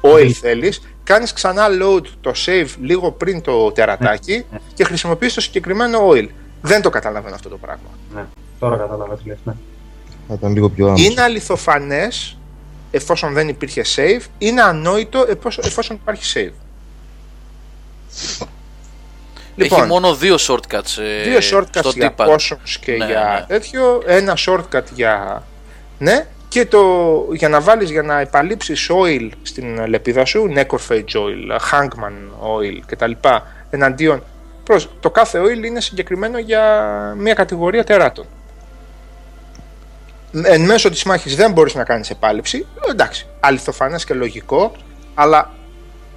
oil 0.00 0.30
θέλεις, 0.40 0.80
κάνεις 1.04 1.32
ξανά 1.32 1.66
load 1.82 2.02
το 2.20 2.32
save 2.46 2.68
λίγο 2.82 3.12
πριν 3.12 3.40
το 3.40 3.72
τερατάκι 3.72 4.44
ναι. 4.50 4.58
και 4.74 4.84
χρησιμοποιείς 4.84 5.34
το 5.34 5.40
συγκεκριμένο 5.40 6.08
oil. 6.10 6.26
Δεν 6.66 6.82
το 6.82 6.90
καταλαβαίνω 6.90 7.34
αυτό 7.34 7.48
το 7.48 7.56
πράγμα. 7.56 7.88
Ναι, 8.14 8.24
τώρα 8.58 8.76
κατάλαβα 8.76 9.14
τι 9.16 9.28
λες, 9.28 9.38
ναι. 9.44 9.52
Θα 10.28 10.34
ήταν 10.34 10.52
λίγο 10.52 10.68
πιο 10.68 10.86
άμεσο. 10.86 11.04
Είναι 11.04 11.22
αληθοφανές 11.22 12.38
εφόσον 12.90 13.32
δεν 13.32 13.48
υπήρχε 13.48 13.84
save, 13.96 14.24
είναι 14.38 14.62
ανόητο 14.62 15.24
εφόσον, 15.28 15.64
εφόσον 15.66 15.96
υπάρχει 15.96 16.32
save. 16.34 16.52
Έχει 19.56 19.82
μόνο 19.82 20.14
δύο 20.14 20.36
shortcuts 20.38 20.98
ε, 20.98 21.22
Δύο 21.22 21.38
shortcuts 21.52 21.78
στο 21.78 21.90
για 21.94 22.14
D-pad. 22.16 22.26
potions 22.26 22.76
και 22.80 22.92
Ναι, 22.92 23.06
για 23.06 23.36
ναι. 23.48 23.54
τέτοιο, 23.54 24.02
ένα 24.06 24.36
shortcut 24.46 24.82
για... 24.94 25.42
Ναι, 25.98 26.26
και 26.48 26.66
το, 26.66 26.82
για 27.32 27.48
να 27.48 27.60
βάλεις, 27.60 27.90
για 27.90 28.02
να 28.02 28.20
επαλείψεις 28.20 28.90
oil 29.02 29.28
στην 29.42 29.86
λεπίδα 29.86 30.24
σου, 30.24 30.52
Necrophage 30.56 31.12
oil, 31.12 31.58
Hangman 31.70 32.12
oil 32.56 32.80
κτλ. 32.86 33.10
Εναντίον, 33.70 34.22
προς, 34.22 34.35
το 35.00 35.10
κάθε 35.10 35.40
oil 35.40 35.64
είναι 35.64 35.80
συγκεκριμένο 35.80 36.38
για 36.38 36.62
μια 37.18 37.34
κατηγορία 37.34 37.84
τεράτων. 37.84 38.26
Εν 40.42 40.64
μέσω 40.64 40.90
της 40.90 41.04
μάχης 41.04 41.36
δεν 41.36 41.52
μπορείς 41.52 41.74
να 41.74 41.84
κάνεις 41.84 42.10
επάλυψη, 42.10 42.66
εντάξει, 42.90 43.26
αληθοφανές 43.40 44.04
και 44.04 44.14
λογικό, 44.14 44.72
αλλά 45.14 45.54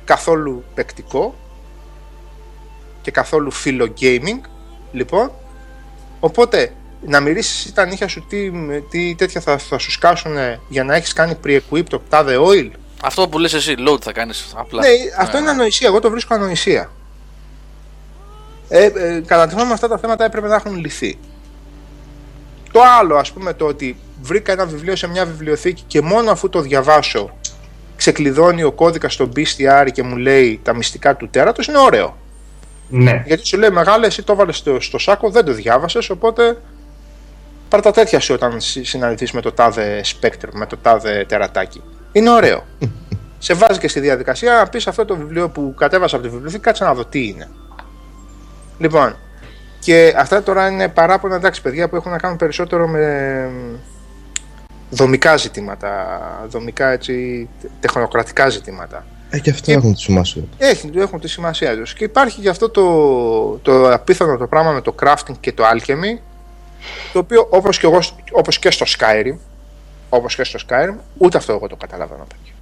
καθόλου 0.06 0.64
παικτικό 0.74 1.36
και 3.02 3.12
καθόλου 3.12 3.52
φίλο 3.52 3.94
gaming, 4.02 4.40
λοιπόν. 4.92 5.32
Οπότε, 6.20 6.74
να 7.02 7.20
μυρίσεις 7.20 7.74
τα 7.74 7.86
νύχια 7.86 8.08
σου 8.08 8.26
τι, 8.30 8.52
τι 8.90 9.16
τέτοια 9.16 9.42
θα, 9.42 9.58
θα 9.58 9.78
σου 9.78 9.92
σκάσουν 9.92 10.36
για 10.68 10.84
να 10.84 10.96
έχεις 10.96 11.14
κάνει 11.14 11.38
pre-equip 11.46 11.84
το 11.90 12.02
τάδε 12.10 12.38
oil. 12.40 12.70
Αυτό 13.04 13.28
που 13.28 13.40
λες 13.40 13.54
εσύ, 13.54 13.76
load 13.88 14.02
θα 14.02 14.12
κάνεις 14.12 14.54
απλά. 14.56 14.82
Ναι, 14.82 14.88
αυτό 15.18 15.38
είναι 15.38 15.50
ανοησία. 15.50 15.88
Εγώ 15.88 16.00
το 16.00 16.10
βρίσκω 16.10 16.34
ανοησία. 16.34 16.92
Ε, 18.70 18.86
ε, 18.86 19.22
κατά 19.26 19.48
τη 19.48 19.54
γνώμη 19.54 19.68
μου 19.68 19.74
αυτά 19.74 19.88
τα 19.88 19.98
θέματα 19.98 20.26
έπρεπε 20.26 20.48
να 20.48 20.56
έχουν 20.56 20.76
λυθεί. 20.78 21.18
Το 22.72 22.80
άλλο, 23.00 23.16
ας 23.16 23.32
πούμε, 23.32 23.54
το 23.54 23.66
ότι 23.66 23.98
βρήκα 24.22 24.52
ένα 24.52 24.66
βιβλίο 24.66 24.96
σε 24.96 25.08
μια 25.08 25.26
βιβλιοθήκη 25.26 25.84
και 25.88 26.02
μόνο 26.02 26.32
αφού 26.32 26.50
το 26.50 26.62
διαβάσω 26.62 27.30
ξεκλειδώνει 27.96 28.64
ο 28.64 28.72
κώδικας 28.72 29.14
στο 29.14 29.30
bestiary 29.36 29.88
και 29.92 30.04
μου 30.04 30.16
λέει 30.18 30.60
τα 30.64 30.76
μυστικά 30.76 31.16
του 31.16 31.30
τέρατος 31.30 31.68
είναι 31.68 31.78
ωραίο. 31.78 32.18
Ναι, 32.90 33.24
Γιατί 33.26 33.46
σου 33.48 33.58
λέει 33.58 33.70
μεγάλε, 33.70 34.06
εσύ 34.06 34.24
το 34.24 34.34
έβαλε 34.34 34.52
στο, 34.52 34.80
στο 34.80 34.98
σάκο, 34.98 35.30
δεν 35.30 35.46
το 35.46 35.52
διάβασες, 35.54 36.10
οπότε 36.10 36.58
πάρ' 37.70 37.82
τα 37.82 37.92
τέτοια 37.92 38.20
σου 38.20 38.34
όταν 38.34 38.62
συ- 38.62 38.86
συναντηθείς 38.86 39.32
με 39.32 39.42
το 39.42 39.52
τάδε 39.52 40.02
Spectre, 40.06 40.50
με 40.54 40.66
το 40.66 40.78
τάδε 40.78 41.26
τερατάκι. 41.28 41.82
Είναι 42.12 42.30
ωραίο. 42.30 42.66
Σε 43.42 43.54
βάζει 43.54 43.80
και 43.80 43.88
στη 43.88 44.00
διαδικασία 44.00 44.54
να 44.54 44.68
πεις 44.68 44.88
αυτό 44.88 45.06
το 45.06 45.16
βιβλίο 45.16 45.50
που 45.50 45.74
κατέβασα 45.78 46.16
από 46.16 46.26
τη 46.26 46.32
βιβλιοθήκη, 46.32 46.62
κάτσε 46.62 46.84
να 46.84 46.94
δω 46.94 47.06
τι 47.06 47.28
είναι. 47.28 47.50
Λοιπόν, 48.80 49.16
και 49.80 50.14
αυτά 50.18 50.44
τώρα 50.44 50.68
είναι 50.70 50.88
παράπονα 50.88 51.36
εντάξει 51.36 51.62
παιδιά 51.62 51.90
που 51.90 51.96
έχουν 51.96 52.12
να 52.12 52.18
κάνουν 52.18 52.38
περισσότερο 52.38 52.88
με 52.88 53.50
δομικά 54.90 55.38
ζητήματα, 55.38 56.20
δομικά 56.50 56.92
έτσι, 56.92 57.48
τεχνοκρατικά 57.80 58.50
ζητήματα. 58.50 59.06
Ε, 59.30 59.40
και 59.40 59.50
αυτά 59.50 59.66
Και- 59.66 59.74
έχουν 59.74 59.94
τη 59.94 60.00
σημασία. 60.02 60.42
Έχει, 60.58 60.92
έχουν 60.96 61.20
τη 61.20 61.28
σημασία 61.28 61.76
τους. 61.78 61.94
Και 61.94 62.04
υπάρχει 62.04 62.42
και 62.42 62.50
αυτό 62.50 62.70
το, 62.70 62.84
το 63.62 63.92
απίθανο 63.94 64.38
το 64.38 64.48
πράγμα 64.48 64.72
με 64.72 64.82
το 64.82 64.96
crafting 65.04 65.36
και 65.40 65.52
το 65.52 65.64
alchemy, 65.64 66.20
το 67.14 67.20
οποίο 67.20 67.48
όπως 67.50 67.78
και, 67.80 67.86
εγώ, 67.88 68.00
όπως 68.32 68.60
και 68.60 68.72
στο 68.72 68.86
Skyrim, 68.98 69.38
όπως 70.10 70.36
και 70.36 70.44
στο 70.44 70.60
Skyrim, 70.70 70.96
ούτε 71.18 71.38
αυτό 71.38 71.54
εγώ 71.54 71.68
το 71.68 71.76
καταλαβαίνω. 71.76 72.28
παιδιά. 72.28 72.54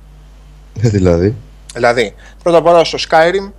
Ε, 0.87 0.89
δηλαδή. 0.89 1.35
Δηλαδή, 1.73 2.15
πρώτα 2.43 2.57
απ' 2.57 2.65
όλα 2.65 2.83
στο 2.83 2.97
Skyrim, 3.09 3.51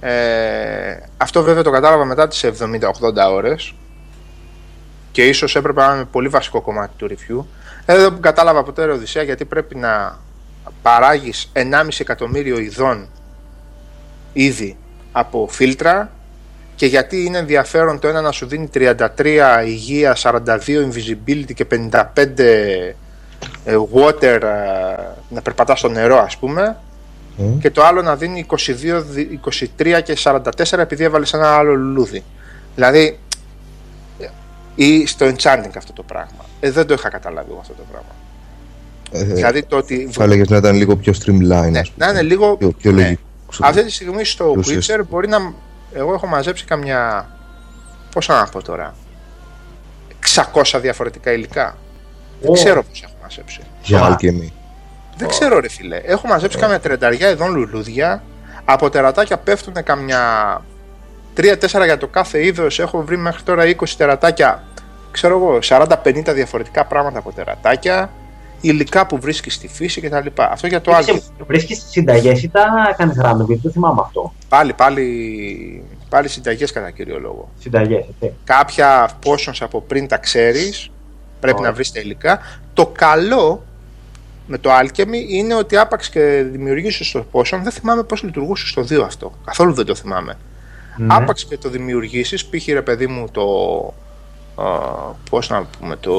ε, 0.00 0.96
αυτό 1.16 1.42
βέβαια 1.42 1.62
το 1.62 1.70
κατάλαβα 1.70 2.04
μετά 2.04 2.28
τις 2.28 2.44
70-80 2.44 2.50
ώρες 3.32 3.74
και 5.12 5.26
ίσως 5.26 5.56
έπρεπε 5.56 5.80
να 5.80 5.94
είναι 5.94 6.04
πολύ 6.04 6.28
βασικό 6.28 6.60
κομμάτι 6.60 6.92
του 6.96 7.08
review. 7.10 7.44
Εδώ 7.86 8.12
που 8.12 8.20
κατάλαβα 8.20 8.62
ποτέ 8.62 8.84
ρε 8.84 8.92
Οδυσσέα 8.92 9.22
γιατί 9.22 9.44
πρέπει 9.44 9.76
να 9.76 10.18
παράγεις 10.82 11.52
1,5 11.54 11.62
εκατομμύριο 11.98 12.58
ειδών 12.58 13.08
ήδη 14.32 14.76
από 15.12 15.48
φίλτρα 15.50 16.10
και 16.74 16.86
γιατί 16.86 17.24
είναι 17.24 17.38
ενδιαφέρον 17.38 17.98
το 17.98 18.08
ένα 18.08 18.20
να 18.20 18.32
σου 18.32 18.46
δίνει 18.46 18.70
33 18.74 19.62
υγεία, 19.66 20.16
42 20.22 20.40
invisibility 20.66 21.54
και 21.54 21.66
55 21.70 22.38
ε, 22.38 23.76
water 23.94 24.22
ε, 24.22 24.46
να 25.28 25.42
περπατάς 25.42 25.78
στο 25.78 25.88
νερό 25.88 26.18
ας 26.18 26.36
πούμε 26.36 26.76
Ε, 27.38 27.42
και 27.60 27.70
το 27.70 27.84
άλλο 27.84 28.02
να 28.02 28.16
δίνει 28.16 28.46
22, 28.48 29.02
δι- 29.02 29.40
23 29.78 30.00
και 30.04 30.16
44 30.24 30.78
επειδή 30.78 31.04
έβαλες 31.04 31.32
ένα 31.32 31.48
άλλο 31.56 31.74
λουλούδι. 31.74 32.22
Δηλαδή, 32.74 33.18
ε, 34.18 34.26
ή 34.74 35.06
στο 35.06 35.26
enchanting 35.26 35.70
αυτό 35.76 35.92
το 35.92 36.02
πράγμα. 36.02 36.44
Ε, 36.60 36.70
δεν 36.70 36.86
το 36.86 36.94
είχα 36.94 37.08
καταλάβει 37.08 37.48
εγώ 37.50 37.58
αυτό 37.60 37.72
το 37.72 37.82
πράγμα. 37.90 38.08
ε, 39.30 39.34
δηλαδή 39.34 39.62
το 39.62 39.76
ότι. 39.76 40.08
Θα 40.12 40.24
έλεγες 40.24 40.48
να 40.48 40.56
ήταν 40.56 40.76
λίγο 40.76 40.96
πιο 40.96 41.12
streamline. 41.24 41.70
ναι, 41.70 41.78
ας 41.78 41.90
πούμε. 41.90 42.06
να 42.06 42.08
είναι 42.10 42.22
λίγο. 42.22 42.56
Πιο, 42.56 42.70
πιο 42.72 42.92
ναι. 42.92 43.02
λογικό. 43.02 43.20
ξέρω. 43.50 43.68
Αυτή 43.68 43.84
τη 43.84 43.90
στιγμή 43.90 44.24
στο 44.24 44.44
Πιο 44.44 44.52
Witcher 44.54 44.58
ουσιαστικό. 44.58 45.06
μπορεί 45.10 45.28
να. 45.28 45.52
Εγώ 45.92 46.12
έχω 46.14 46.26
μαζέψει 46.26 46.64
καμιά. 46.64 47.30
Πώς 48.14 48.28
να 48.28 48.46
πω 48.52 48.62
τώρα; 48.62 48.94
600 50.52 50.78
διαφορετικά 50.80 51.32
υλικά. 51.32 51.76
Δεν 52.40 52.50
Ω. 52.50 52.52
ξέρω 52.52 52.82
πώς 52.82 53.02
έχω 53.02 53.12
μαζέψει. 53.22 53.60
Για 53.82 53.98
Σοβαρά. 53.98 54.16
alchemy. 54.20 54.48
Δεν 55.18 55.28
ξέρω 55.28 55.60
ρε 55.60 55.68
φίλε. 55.68 55.96
Έχω 55.96 56.26
μαζέψει 56.26 56.58
κάμια 56.58 56.80
τριανταριά 56.80 57.30
ειδών 57.30 57.54
λουλούδια. 57.54 58.22
Από 58.64 58.90
τερατάκια 58.90 59.36
πέφτουν 59.38 59.74
καμιά 59.84 60.22
3-4 61.36 61.84
για 61.84 61.98
το 61.98 62.06
κάθε 62.06 62.44
είδος. 62.44 62.78
Έχω 62.78 63.02
βρει 63.02 63.16
μέχρι 63.16 63.42
τώρα 63.42 63.64
20 63.64 63.88
τερατάκια. 63.96 64.62
Ξέρω 65.10 65.36
εγώ, 65.36 65.58
40-50 65.62 66.34
διαφορετικά 66.34 66.84
πράγματα 66.84 67.18
από 67.18 67.32
τερατάκια. 67.32 68.10
Υλικά 68.60 69.06
που 69.06 69.18
βρίσκεις 69.20 69.54
στη 69.54 69.68
φύση 69.68 70.00
κτλ. 70.00 70.26
Αυτό 70.36 70.66
για 70.66 70.80
το 70.80 70.92
άλλο. 70.94 71.22
Βρίσκεις 71.46 71.84
συνταγές 71.88 72.42
ή 72.42 72.48
τα 72.48 72.94
κάνεις 72.96 73.16
random, 73.22 73.46
γιατί 73.46 73.60
δεν 73.62 73.72
θυμάμαι 73.72 74.00
αυτό. 74.04 74.32
Πάλι, 74.48 74.72
πάλι, 74.72 75.84
πάλι 76.08 76.28
συνταγές 76.28 76.72
κατά 76.72 76.90
κύριο 76.90 77.18
λόγο. 77.18 77.48
Συνταγές, 77.58 78.04
έτσι. 78.20 78.36
Κάποια 78.44 79.10
potions 79.24 79.58
από 79.60 79.80
πριν 79.80 80.08
τα 80.08 80.16
ξέρεις. 80.16 80.90
Πρέπει 81.40 81.56
Ωραία. 81.58 81.68
να 81.68 81.74
βρεις 81.74 81.92
τα 81.92 82.00
υλικά. 82.00 82.40
Το 82.72 82.86
καλό 82.86 83.64
με 84.48 84.58
το 84.58 84.70
Alchemy 84.78 85.28
είναι 85.28 85.54
ότι 85.54 85.76
άπαξ 85.76 86.08
και 86.08 86.44
δημιουργήσει 86.50 87.12
το 87.12 87.24
potion. 87.32 87.60
Δεν 87.62 87.72
θυμάμαι 87.72 88.02
πώς 88.02 88.22
λειτουργούσε 88.22 88.66
στο 88.66 88.82
2 88.82 89.02
αυτό. 89.04 89.32
Καθόλου 89.44 89.72
δεν 89.72 89.86
το 89.86 89.94
θυμάμαι. 89.94 90.36
Ναι. 90.96 91.14
Άπαξ 91.14 91.44
και 91.44 91.58
το 91.58 91.68
δημιουργήσεις, 91.68 92.44
π.χ. 92.46 92.66
ρε 92.66 92.82
παιδί 92.82 93.06
μου 93.06 93.28
το... 93.30 93.44
Α, 94.62 94.66
πώς 95.30 95.48
να 95.48 95.64
πούμε, 95.78 95.96
το... 95.96 96.14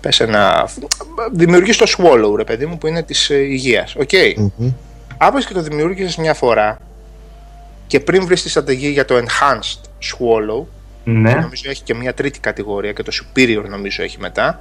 Πες 0.00 0.20
ένα... 0.20 0.68
Δημιουργείς 1.32 1.76
το 1.76 1.86
swallow, 1.98 2.36
ρε 2.36 2.44
παιδί 2.44 2.66
μου, 2.66 2.78
που 2.78 2.86
είναι 2.86 3.02
της 3.02 3.30
ε, 3.30 3.36
υγείας. 3.36 3.94
Οκ. 3.94 4.10
Μμμ. 4.36 4.72
Άπαξ 5.16 5.46
και 5.46 5.54
το 5.54 5.62
δημιούργησες 5.62 6.16
μια 6.16 6.34
φορά 6.34 6.78
και 7.86 8.00
πριν 8.00 8.26
βρεις 8.26 8.42
τη 8.42 8.48
στρατηγική 8.48 8.88
για 8.88 9.04
το 9.04 9.14
enhanced 9.16 9.80
swallow, 10.00 10.64
Ναι. 11.12 11.32
νομίζω 11.34 11.70
έχει 11.70 11.82
και 11.82 11.94
μια 11.94 12.14
τρίτη 12.14 12.40
κατηγορία 12.40 12.92
και 12.92 13.02
το 13.02 13.12
superior 13.22 13.64
νομίζω 13.68 14.02
έχει 14.02 14.16
μετά, 14.20 14.60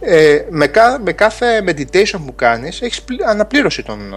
ε, 0.00 0.38
με, 0.50 0.66
κα- 0.66 1.00
με 1.04 1.12
κάθε 1.12 1.62
meditation 1.66 2.20
που 2.26 2.34
κάνεις 2.34 2.80
έχεις 2.82 3.02
πλη- 3.02 3.22
αναπλήρωση 3.22 3.82
των, 3.82 4.00
ε, 4.12 4.16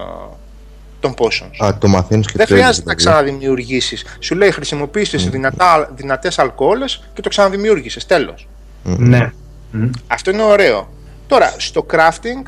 των 1.00 1.14
potions. 1.18 1.66
Α, 1.66 1.78
το 1.78 1.88
μαθαίνεις 1.88 2.26
και 2.28 2.34
Δεν 2.38 2.48
το 2.48 2.54
έχεις, 2.54 2.64
χρειάζεται 2.66 2.88
να 2.90 2.96
δηλαδή. 2.96 2.96
ξαναδημιουργήσεις. 2.96 4.06
Σου 4.20 4.36
λέει 4.36 4.52
χρησιμοποιήσεις 4.52 5.24
τι 5.24 5.30
δυνατά, 5.30 5.92
δυνατές 5.96 6.40
αλκοόλες 6.40 7.04
και 7.14 7.22
το 7.22 7.30
ξαναδημιούργησες. 7.30 8.06
Τέλος. 8.06 8.48
Ναι. 8.84 9.32
Μμ. 9.72 9.90
Αυτό 10.08 10.32
είναι 10.32 10.42
ωραίο. 10.42 10.90
Τώρα, 11.28 11.54
στο 11.58 11.86
crafting 11.94 12.44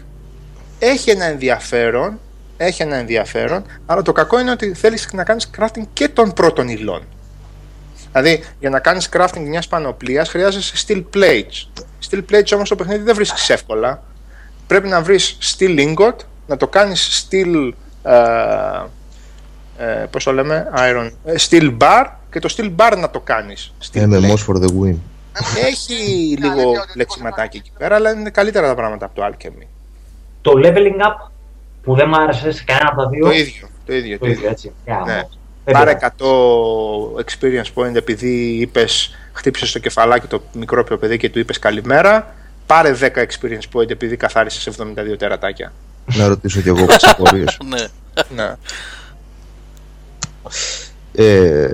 έχει 0.80 1.10
ένα 1.10 1.26
ενδιαφέρον, 1.26 2.20
έχει 2.58 2.82
ένα 2.82 2.96
ενδιαφέρον, 2.96 3.64
αλλά 3.86 4.02
το 4.02 4.12
κακό 4.12 4.40
είναι 4.40 4.52
ότι 4.52 4.74
θέλεις 4.74 5.08
να 5.14 5.24
κάνεις 5.24 5.50
crafting 5.58 5.84
και 5.94 6.08
των 6.08 6.34
πρώτων 6.34 6.68
υλών. 6.68 7.02
Δηλαδή, 8.12 8.44
για 8.60 8.70
να 8.70 8.80
κάνεις 8.80 9.10
crafting 9.14 9.46
μιας 9.48 9.68
πανοπλίας 9.68 10.30
χρειάζεσαι 10.30 10.86
steel 10.88 11.04
plates. 11.14 11.84
Steel 12.10 12.22
plates 12.32 12.52
όμως 12.54 12.70
το 12.70 12.76
παιχνίδι 12.76 13.04
δεν 13.04 13.16
βρίσκεις 13.16 13.50
εύκολα. 13.50 14.04
Πρέπει 14.68 14.88
να 14.88 15.02
βρεις 15.02 15.38
steel 15.42 15.80
ingot, 15.80 16.16
να 16.48 16.58
το 16.58 16.68
κάνεις 16.68 17.28
steel. 17.30 17.72
Ε, 18.04 18.14
ε, 19.78 20.06
πώς 20.12 20.24
το 20.24 20.34
λέμε, 20.34 20.70
iron, 20.76 21.12
ε, 21.26 21.34
steel 21.50 21.78
bar 21.78 22.06
και 22.32 22.40
το 22.40 22.54
steel 22.58 22.76
bar 22.76 22.98
να 22.98 23.10
το 23.10 23.20
κάνεις. 23.20 23.74
MMOs 23.94 24.46
for 24.48 24.56
the 24.56 24.68
win. 24.68 24.96
Έχει 25.66 26.38
λίγο 26.40 26.74
λεξιματάκι 26.96 27.58
εκεί 27.58 27.72
πέρα, 27.78 27.96
αλλά 27.96 28.12
είναι 28.12 28.30
καλύτερα 28.30 28.68
τα 28.68 28.76
πράγματα 28.76 29.06
από 29.06 29.16
το 29.16 29.26
Alchemy. 29.26 29.66
Το 30.42 30.52
leveling 30.56 31.06
up 31.06 31.32
που 31.84 31.96
δεν 31.96 32.08
μου 32.10 32.22
άρεσε 32.22 32.52
σε 32.52 32.64
κανένα 32.64 32.90
από 32.90 33.02
τα 33.02 33.10
δύο. 33.10 33.26
Το 33.26 33.32
ίδιο. 33.32 33.68
Το 33.86 33.94
ίδιο, 33.94 34.18
Το 34.18 34.28
ίδιο 34.28 34.50
έτσι. 34.50 34.72
Ναι. 35.06 35.22
Δεν 35.66 35.74
Πάρε 35.74 35.96
πειράζει. 35.96 36.14
100 36.18 37.24
experience 37.26 37.74
point 37.84 37.96
επειδή 37.96 38.58
είπες, 38.60 39.16
χτύπησες 39.34 39.70
στο 39.70 39.80
κεφαλάκι 39.80 40.28
το 40.28 40.42
μικρό 40.54 40.84
πιο 40.84 40.98
παιδί 40.98 41.18
και 41.18 41.30
του 41.30 41.40
είπες 41.40 41.60
καλημέρα. 41.60 42.36
Πάρε 42.66 42.96
10 43.00 43.06
experience 43.06 43.78
point 43.80 43.90
επειδή 43.90 44.18
καθάρισες 44.18 44.68
72 44.78 45.18
τερατάκια. 45.18 45.74
να 46.06 46.28
ρωτήσω 46.28 46.62
κι 46.62 46.68
εγώ 46.68 46.86
τις 46.86 47.04
απορίες. 47.12 47.58
Ναι. 47.66 47.86
ναι. 48.36 48.54
Ε, 51.14 51.70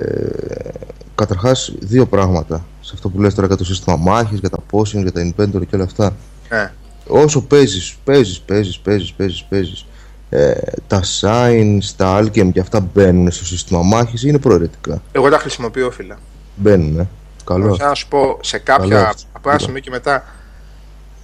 καταρχάς, 1.14 1.72
δύο 1.78 2.06
πράγματα. 2.06 2.64
Σε 2.80 2.90
αυτό 2.94 3.08
που 3.08 3.20
λες 3.20 3.34
τώρα 3.34 3.46
για 3.46 3.56
το 3.56 3.64
σύστημα 3.64 3.96
μάχης, 3.96 4.38
για 4.38 4.50
τα 4.50 4.58
potions, 4.70 5.02
για 5.02 5.12
τα 5.12 5.20
inventory 5.34 5.66
και 5.66 5.74
όλα 5.74 5.84
αυτά. 5.84 6.16
ναι. 6.50 6.72
Όσο 7.10 7.42
παίζεις, 7.42 7.96
παίζεις, 8.04 8.40
παίζεις, 8.40 8.78
παίζεις, 8.78 9.12
παίζεις, 9.12 9.44
παίζεις. 9.44 9.86
Ε, 10.30 10.54
τα 10.86 11.02
signs, 11.20 11.82
τα 11.96 12.18
alchem 12.20 12.52
και 12.52 12.60
αυτά 12.60 12.80
μπαίνουν 12.80 13.30
στο 13.30 13.44
σύστημα 13.44 13.82
μάχης 13.82 14.22
ή 14.22 14.24
είναι 14.28 14.38
προαιρετικά. 14.38 15.02
Εγώ 15.12 15.28
τα 15.28 15.38
χρησιμοποιώ, 15.38 15.90
φίλε. 15.90 16.14
Μπαίνουν, 16.56 16.98
ε. 16.98 17.08
Καλό. 17.44 17.76
Θα 17.76 17.88
να 17.88 17.94
σου 17.94 18.08
πω 18.08 18.38
σε 18.42 18.58
Καλό 18.58 18.78
κάποια 18.82 19.06
αυτό. 19.08 19.22
από 19.32 19.50
ένα 19.50 19.58
σημείο 19.58 19.80
και 19.80 19.90
μετά 19.90 20.24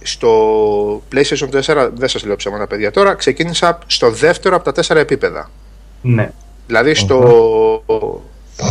στο 0.01 0.29
PlayStation 1.13 1.49
4, 1.61 1.89
δεν 1.93 2.07
σας 2.09 2.23
λέω 2.25 2.35
ψέματα 2.35 2.67
παιδιά 2.67 2.91
τώρα, 2.91 3.13
ξεκίνησα 3.13 3.79
στο 3.85 4.11
δεύτερο 4.11 4.55
από 4.55 4.65
τα 4.65 4.71
τέσσερα 4.71 4.99
επίπεδα. 4.99 5.49
Ναι. 6.01 6.31
Δηλαδή 6.67 6.93
στο 6.93 7.19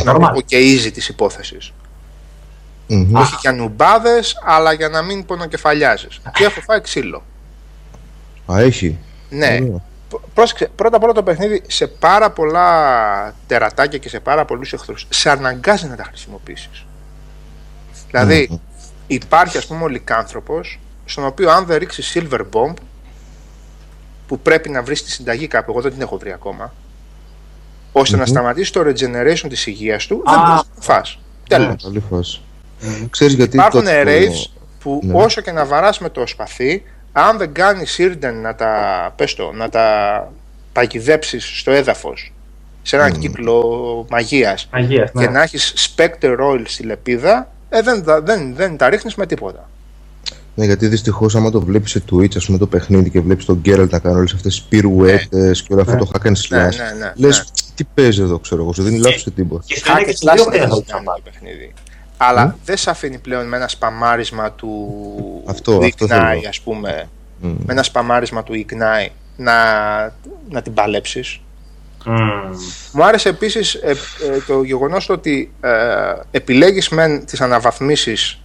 να 0.05 0.13
Normal. 0.13 0.21
το 0.21 0.31
πω 0.35 0.41
και 0.41 0.57
easy 0.59 0.91
της 0.93 1.09
υπόθεσης. 1.09 1.73
Μμμ. 2.87 3.15
Όχι 3.15 3.35
για 3.41 3.53
νουμπάδες, 3.53 4.41
αλλά 4.45 4.73
για 4.73 4.89
να 4.89 5.03
μην 5.03 5.25
πονοκεφαλιάζεις. 5.25 6.21
Και 6.33 6.45
έχω 6.45 6.61
φάει 6.61 6.81
ξύλο. 6.81 7.23
Α, 8.53 8.61
έχει. 8.61 8.99
Ναι. 9.31 9.59
Ωραία. 9.63 9.83
Π- 10.15 10.35
Πρόσεξε, 10.35 10.71
πρώτα 10.77 10.97
απ' 10.97 11.03
όλα 11.03 11.13
το 11.13 11.23
παιχνίδι 11.23 11.63
σε 11.67 11.87
πάρα 11.87 12.31
πολλά 12.31 13.35
τερατάκια 13.47 13.99
και 13.99 14.09
σε 14.09 14.21
πάρα 14.21 14.45
πολλούς 14.45 14.73
εχθρούς 14.73 15.07
σε 15.09 15.31
αναγκάζει 15.31 15.87
να 15.87 15.97
τα 15.97 16.05
χρησιμοποιήσεις. 16.05 16.85
Δηλαδή, 18.11 18.47
Μμμ. 18.51 18.59
υπάρχει 19.07 19.59
ας 19.59 19.67
πούμε 19.67 19.83
ο 19.85 19.89
λικάνθρωπος 19.89 20.81
στον 21.05 21.25
οποίο 21.27 21.51
αν 21.51 21.65
δεν 21.67 21.79
ρίξεις 21.79 22.13
silver 22.15 22.41
bomb 22.53 22.75
που 24.27 24.39
πρέπει 24.41 24.69
να 24.69 24.83
βρεις 24.83 25.03
τη 25.05 25.11
συνταγή 25.11 25.47
κάπου, 25.47 25.71
εγώ 25.71 25.81
δεν 25.81 25.93
την 25.93 26.01
έχω 26.01 26.19
βρει 26.19 26.33
ακόμα 26.33 26.73
ώστε 27.93 28.17
να 28.17 28.23
Μμμ. 28.23 28.29
σταματήσει 28.31 28.73
το 28.73 28.81
regeneration 28.81 29.47
της 29.49 29.67
υγείας 29.67 30.07
του 30.07 30.23
Α. 30.27 30.33
δεν 30.33 30.39
μπορείς 30.41 30.55
να 30.69 30.75
το 30.75 30.81
φας. 30.81 31.19
Τέλος. 31.49 31.83
Καλή 31.83 32.03
φάση. 32.11 32.41
Ξέρεις 33.11 33.35
γιατί 33.35 33.57
Υπάρχουν 33.57 33.81
τότε 33.81 34.03
το- 34.05 34.11
raids 34.11 34.51
που 34.81 35.01
Ναι. 35.03 35.23
όσο 35.23 35.41
και 35.41 35.53
να 35.53 35.65
βαράς 35.67 35.99
με 35.99 36.09
το 36.09 36.27
σπαθί, 36.27 36.83
αν 37.17 37.39
δεν 37.39 37.53
κάνεις 37.53 37.97
Sirden 37.99 38.33
να 38.43 38.55
τα, 38.55 38.73
πες 39.17 39.35
το, 39.35 39.53
να 39.53 39.69
τα 39.69 39.87
παγιδέψεις 40.73 41.59
στο 41.59 41.71
έδαφος 41.71 42.33
σε 42.83 42.97
έναν 42.97 43.11
Μμμ. 43.15 43.21
κύκλο 43.21 44.07
μαγείας 44.11 44.69
Αγίας, 44.71 45.11
ναι. 45.13 45.25
και 45.25 45.31
να 45.31 45.43
έχεις 45.43 45.75
Spectre 45.97 46.37
Oil 46.51 46.63
στη 46.65 46.83
λεπίδα, 46.83 47.49
ε, 47.69 47.83
δεν, 47.83 48.05
τα- 48.05 48.21
δεν, 48.21 48.55
δεν 48.55 48.77
τα 48.77 48.89
ρίχνεις 48.89 49.15
με 49.15 49.27
τίποτα. 49.27 49.69
Ναι, 50.55 50.65
γιατί 50.65 50.87
δυστυχώς 50.89 51.37
άμα 51.37 51.51
το 51.51 51.61
βλέπεις 51.61 51.91
σε 51.91 52.03
Twitch, 52.13 52.37
ας 52.37 52.45
πούμε 52.47 52.59
το 52.59 52.67
παιχνίδι 52.67 53.11
και 53.11 53.21
βλέπεις 53.21 53.45
τον 53.45 53.61
Geralt 53.65 53.89
να 53.91 53.99
κάνει 53.99 54.17
όλες 54.17 54.33
αυτές 54.33 54.57
τι 54.61 54.65
πυρουέτε 54.69 55.51
και 55.53 55.73
όλο 55.73 55.81
αυτό 55.81 55.93
Ναι. 55.93 55.99
το 55.99 56.11
hack 56.15 56.27
and 56.27 56.31
slash. 56.31 56.49
Ναι, 56.49 56.59
ναι, 56.59 56.93
ναι, 56.99 57.13
Λες, 57.15 57.39
ναι. 57.39 57.45
τι 57.75 57.85
παίζει 57.95 58.23
εδώ, 58.23 58.39
ξέρω 58.39 58.63
εγώ, 58.63 58.73
σου 58.73 58.83
δίνει 58.83 58.99
λάθος 58.99 59.21
σε 59.21 59.31
τίποτα. 59.31 59.63
Και 59.67 59.77
στο 59.77 59.93
ένα 59.93 60.01
Hack 60.03 60.05
και 60.51 61.84
and 62.31 62.37
στο 62.37 62.41
slash 62.41 62.49
δύο 62.49 62.49
δεν 62.49 62.49
δεν 62.49 62.49
έχει 62.49 62.49
θα 62.49 62.49
κάνει 62.49 62.49
το 62.49 62.49
το 62.49 62.49
παιχνίδι. 62.49 62.51
Αλλά 62.51 62.57
δεν 62.65 62.77
σε 62.77 62.91
αφήνει 62.91 63.19
πλέον 63.19 63.47
με 63.49 63.57
ένα 63.57 63.69
σπαμάρισμα 63.69 64.53
του, 64.53 65.43
Αυτό- 65.47 65.79
του 65.79 65.85
αυτό 65.85 66.05
Ignite, 66.05 66.09
θέλω. 66.09 66.49
ας 66.49 66.61
πούμε, 66.61 67.09
Μμ. 67.41 67.49
με 67.49 67.73
ένα 67.73 67.83
σπαμάρισμα 67.83 68.43
του 68.43 68.53
Ignite 68.67 69.11
να, 69.37 69.55
να 70.49 70.63
την 70.63 70.75
παλέψεις. 70.75 71.41
Μου 72.93 73.05
άρεσε 73.05 73.29
επίσης 73.29 73.75
ε, 73.75 73.91
ε, 73.91 73.95
το 74.47 74.63
γεγονός 74.63 75.07
το 75.07 75.13
ότι 75.13 75.53
ε, 75.61 75.71
επιλέγεις 76.31 76.89
μεν 76.89 77.25
τις 77.25 77.41
αναβαθμίσεις 77.41 78.39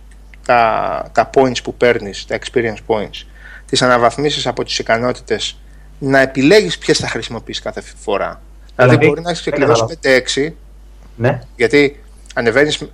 τα, 0.45 1.10
τα 1.11 1.30
points 1.34 1.64
που 1.64 1.73
παίρνεις, 1.73 2.26
τα 2.26 2.38
experience 2.39 2.77
points, 2.88 3.26
τις 3.65 3.81
αναβαθμίσεις 3.81 4.47
από 4.47 4.64
τις 4.64 4.80
ικανότητες 4.80 5.57
να 5.99 6.19
επιλέγεις 6.19 6.77
ποιες 6.77 6.97
θα 6.97 7.07
χρησιμοποιήσεις 7.07 7.61
κάθε 7.64 7.81
φορά. 7.99 8.41
Δηλαδή, 8.76 8.91
Δηλαδή, 8.91 9.07
μπορεί 9.07 9.22
να 9.22 9.30
έχεις 9.30 9.43
δεν 9.43 9.53
ξεκλειδώσει 9.53 9.81
καταλαβαίνω. 10.01 10.23
5-6 10.47 10.53
Ναι. 11.15 11.39
γιατί 11.56 11.77
ανεβαίνεις, 11.77 12.09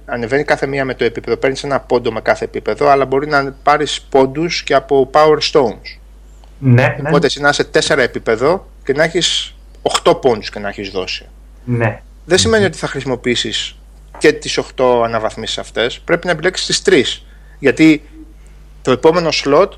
ανεβαίνεις 0.06 0.46
κάθε 0.46 0.68
μία 0.68 0.86
με 0.86 0.94
το 0.94 1.04
επίπεδο, 1.04 1.38
παίρνεις 1.38 1.64
ένα 1.64 1.80
πόντο 1.80 2.12
με 2.12 2.22
κάθε 2.22 2.46
επίπεδο, 2.46 2.88
αλλά 2.90 3.06
μπορεί 3.06 3.28
να 3.28 3.56
πάρεις 3.64 4.02
πόντους 4.02 4.64
και 4.64 4.74
από 4.74 5.10
Power 5.14 5.38
Stones. 5.52 5.98
Ναι, 6.60 6.96
ναι. 7.02 7.08
Οπότε 7.10 7.26
εσύ 7.26 7.42
να 7.42 7.50
είσαι 7.50 7.70
4 7.88 7.98
επίπεδο 7.98 8.68
και 8.84 8.94
να 8.94 9.04
έχεις 9.04 9.56
8 10.04 10.22
πόντους 10.22 10.50
και 10.50 10.60
να 10.60 10.68
έχεις 10.68 10.90
δώσει. 10.90 11.26
ναι. 11.64 12.02
Δεν 12.28 12.38
σημαίνει 12.38 12.66
ότι 12.66 12.78
θα 12.78 12.88
χρησιμοποιήσεις 12.88 13.76
και 14.18 14.32
τις 14.32 14.58
8 14.76 15.02
αναβαθμίσεις 15.04 15.58
αυτές. 15.58 16.00
Πρέπει 16.00 16.26
να 16.26 16.32
επιλέξεις 16.32 16.66
τις 16.66 16.82
3. 16.82 17.24
Γιατί 17.60 18.02
το 18.82 18.92
επόμενο 18.92 19.30
slot 19.44 19.70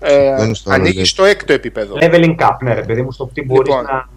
ε, 0.00 0.36
Μπαίνεις 0.36 0.58
στο 0.58 0.70
άλλο 0.70 0.82
ανοίγει 0.82 1.00
level. 1.00 1.06
στο 1.06 1.24
έκτο 1.24 1.52
επίπεδο. 1.52 1.94
Leveling 2.00 2.36
up, 2.38 2.56
ναι, 2.62 2.74
ρε 2.74 2.82
παιδί 2.82 3.02
μου, 3.02 3.12
στο 3.12 3.30
τι 3.34 3.42
μπορείς 3.44 3.68
Λοιπόν, 3.68 3.84
να. 3.84 4.08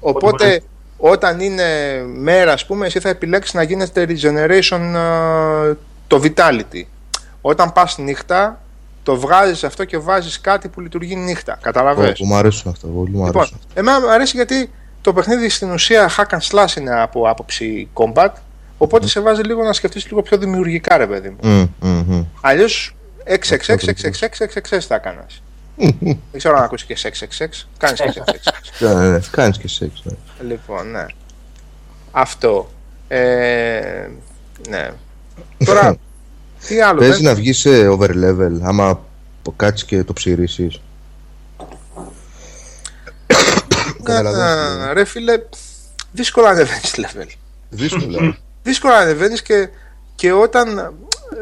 Οπότε 0.00 0.62
όταν 1.00 1.40
είναι 1.40 1.64
μέρα, 2.14 2.52
ας 2.52 2.66
πούμε, 2.66 2.86
εσύ 2.86 3.00
θα 3.00 3.08
επιλέξεις 3.08 3.54
να 3.54 3.62
γίνεται 3.62 4.06
regeneration 4.08 4.80
ε, 4.94 5.74
το 6.06 6.22
vitality. 6.22 6.82
Όταν 7.40 7.72
πας 7.72 7.98
νύχτα, 7.98 8.60
το 9.02 9.16
βγάζεις 9.16 9.64
αυτό 9.64 9.84
και 9.84 9.98
βάζεις 9.98 10.40
κάτι 10.40 10.68
που 10.68 10.80
λειτουργεί 10.80 11.16
νύχτα. 11.16 11.58
Καταλαβες; 11.60 12.18
Που 12.18 12.26
μου 12.26 12.34
αρέσουν 12.34 12.70
αυτά, 12.70 12.86
πολύ 12.86 13.10
μου 13.10 13.24
Λοιπόν, 13.24 13.40
αρέσουν. 13.40 13.60
εμένα 13.74 14.00
μου 14.00 14.10
αρέσει 14.10 14.36
γιατί 14.36 14.70
το 15.00 15.12
παιχνίδι 15.12 15.48
στην 15.48 15.70
ουσία 15.70 16.10
hack 16.16 16.36
and 16.38 16.48
slash 16.50 16.76
είναι 16.76 17.02
από 17.02 17.28
άποψη 17.28 17.88
combat, 17.94 18.30
οπότε 18.78 19.06
σε 19.06 19.20
βάζει 19.20 19.42
λίγο 19.42 19.62
να 19.62 19.72
σκεφτείς 19.72 20.06
λίγο 20.06 20.22
πιο 20.22 20.38
δημιουργικά, 20.38 20.96
ρε 20.96 21.06
παιδί 21.06 21.28
μου. 21.28 21.36
Μμ, 21.42 21.88
μμ, 21.88 22.02
μμ. 22.06 22.24
Αλλιώς 22.40 22.94
666 23.24 24.80
θα 24.80 24.94
έκανας. 24.94 25.42
Δεν 26.00 26.18
ξέρω 26.36 26.56
αν 26.56 26.62
ακούσει 26.62 26.86
και 26.86 26.96
666. 27.02 27.66
Κάνεις 27.78 28.00
και 28.00 28.22
666. 28.78 28.94
Ναι, 28.94 29.08
ναι, 29.08 29.20
Κάνεις 29.30 29.58
και 29.58 29.68
σεξ, 29.68 30.02
ναι. 30.04 30.12
Λοιπόν, 30.48 30.90
ναι. 30.90 31.04
Αυτό. 32.10 32.70
Ε, 33.08 34.08
ναι. 34.68 34.90
Τώρα, 35.64 35.96
τι 36.66 36.80
άλλο. 36.80 36.98
Παίζει 36.98 37.14
δεν- 37.14 37.22
να 37.24 37.34
βγεις 37.34 37.58
σε 37.58 37.88
over 37.88 38.10
level, 38.10 38.58
άμα 38.62 39.00
κάτσεις 39.56 39.86
και 39.86 40.04
το 40.04 40.12
ψηρίσεις. 40.12 40.80
Καταλαβαίνεις, 44.02 44.84
Ναι, 44.86 44.92
ρε 44.92 45.04
φίλε, 45.04 45.42
δύσκολα 46.12 46.48
ανεβαίνεις 46.48 46.94
level. 46.96 47.26
Δύσκολα. 47.70 48.36
Δύσκολα 48.62 48.96
ανεβαίνεις 48.96 49.42
και, 49.42 49.68
και 50.14 50.32
όταν 50.32 50.94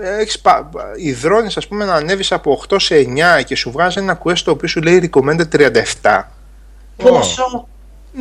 έχεις 0.03 0.39
πα, 0.41 0.71
υδρώνεις 0.97 1.57
ας 1.57 1.69
πούμε 1.69 1.85
να 1.85 1.95
ανέβεις 1.95 2.33
από 2.33 2.63
8 2.69 2.77
σε 2.81 2.95
9 3.41 3.45
και 3.45 3.57
σου 3.57 3.71
βγάζει 3.71 3.99
ένα 3.99 4.21
quest 4.25 4.39
το 4.39 4.51
οποίο 4.51 4.69
σου 4.69 4.81
λέει 4.83 5.11
recommended 5.13 5.49
37 6.03 6.23
Πόσο; 6.97 7.69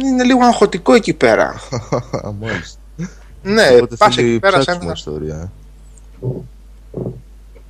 είναι 0.02 0.24
λίγο 0.24 0.46
αγχωτικό 0.46 0.94
εκεί 0.94 1.14
πέρα 1.14 1.44
Α, 2.12 2.32
Μάλιστα. 2.42 2.80
ναι 3.42 3.70
Οπότε 3.76 3.96
πας 3.96 4.16
θέλει 4.16 4.30
εκεί 4.30 4.40
πέρα 4.40 4.56
σε 4.56 4.62
ψάξιμο 4.62 4.84
ένα 4.84 4.94
ιστορία. 4.98 5.52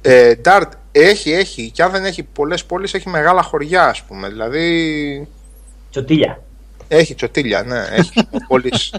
ε, 0.01 0.33
Dart 0.45 0.69
έχει, 0.91 1.31
έχει 1.31 1.71
και 1.71 1.83
αν 1.83 1.91
δεν 1.91 2.05
έχει 2.05 2.23
πολλές 2.23 2.65
πόλεις 2.65 2.93
έχει 2.93 3.09
μεγάλα 3.09 3.41
χωριά 3.41 3.87
ας 3.87 4.01
πούμε 4.03 4.27
δηλαδή 4.29 5.27
Τσοτήλια. 5.91 6.41
Έχει 6.87 7.15
τσοτήλια 7.15 7.63
ναι 7.63 7.79
έχει 7.91 8.27
πόλεις 8.47 8.93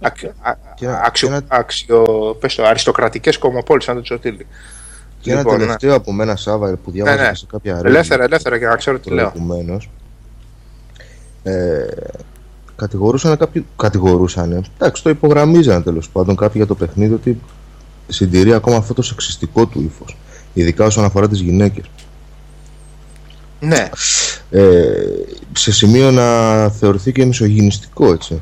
ακ, 0.00 0.16
α, 0.40 0.52
Και 0.74 0.84
ένα- 0.86 1.02
αξιο, 1.04 1.28
και 1.28 1.34
ένα- 1.34 1.44
αξιο, 1.48 2.04
πες 2.40 2.54
το, 2.54 2.64
αριστοκρατικές 2.64 3.38
κομμοπόλεις 3.38 3.84
σαν 3.84 3.94
το 3.94 4.00
τσοτήλι 4.02 4.46
Και 5.20 5.30
ένα 5.30 5.38
Λοιπόν, 5.40 5.54
ναι. 5.54 5.60
τελευταίο 5.60 5.94
από 5.94 6.12
μένα, 6.12 6.36
Σάβα, 6.36 6.76
που 6.84 6.90
διάβαζα 6.90 7.28
ναι. 7.28 7.34
σε 7.34 7.46
κάποια 7.50 7.80
ελεύθερα 7.84 8.24
ελεύθερα 8.24 8.56
για 8.56 8.68
να 8.68 8.76
ξέρω 8.76 8.98
τι 8.98 9.10
λέω. 9.10 9.30
Προηγουμένως. 9.30 9.90
Ε, 11.42 11.86
κατηγορούσαν 12.76 13.36
κάποιοι 13.36 13.66
κατηγορούσαν 13.76 14.64
εντάξει 14.78 15.02
το 15.02 15.10
υπογραμμίζαν 15.10 15.82
τέλος 15.82 16.08
πάντων 16.10 16.36
κάποιοι 16.36 16.52
για 16.54 16.66
το 16.66 16.74
παιχνίδι 16.74 17.14
ότι 17.14 17.40
συντηρεί 18.08 18.52
ακόμα 18.52 18.76
αυτό 18.76 18.94
το 18.94 19.02
σεξιστικό 19.02 19.66
του 19.66 19.80
ύφος 19.80 20.16
ειδικά 20.54 20.84
όσον 20.84 21.04
αφορά 21.04 21.28
τις 21.28 21.40
γυναίκες. 21.40 21.84
Ναι 23.60 23.88
ε, 24.50 24.94
σε 25.52 25.72
σημείο 25.72 26.10
να 26.10 26.68
θεωρηθεί 26.68 27.12
και 27.12 27.24
μισογυνιστικό 27.24 28.12
έτσι 28.12 28.40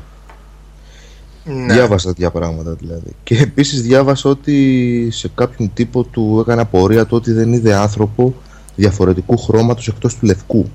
Ναι. 1.43 1.73
Διάβασα 1.73 2.07
τέτοια 2.07 2.31
πράγματα 2.31 2.71
δηλαδή. 2.71 3.15
Και 3.23 3.37
επίσης 3.37 3.81
διάβασα 3.81 4.29
ότι 4.29 5.07
σε 5.11 5.31
κάποιον 5.35 5.73
τύπο 5.73 6.03
του 6.03 6.37
έκανε 6.41 6.61
απορία 6.61 7.05
το 7.05 7.15
ότι 7.15 7.31
δεν 7.31 7.53
είδε 7.53 7.73
άνθρωπο 7.73 8.33
διαφορετικού 8.75 9.37
χρώματος 9.37 9.87
εκτός 9.87 10.17
του 10.17 10.25
λευκού. 10.25 10.69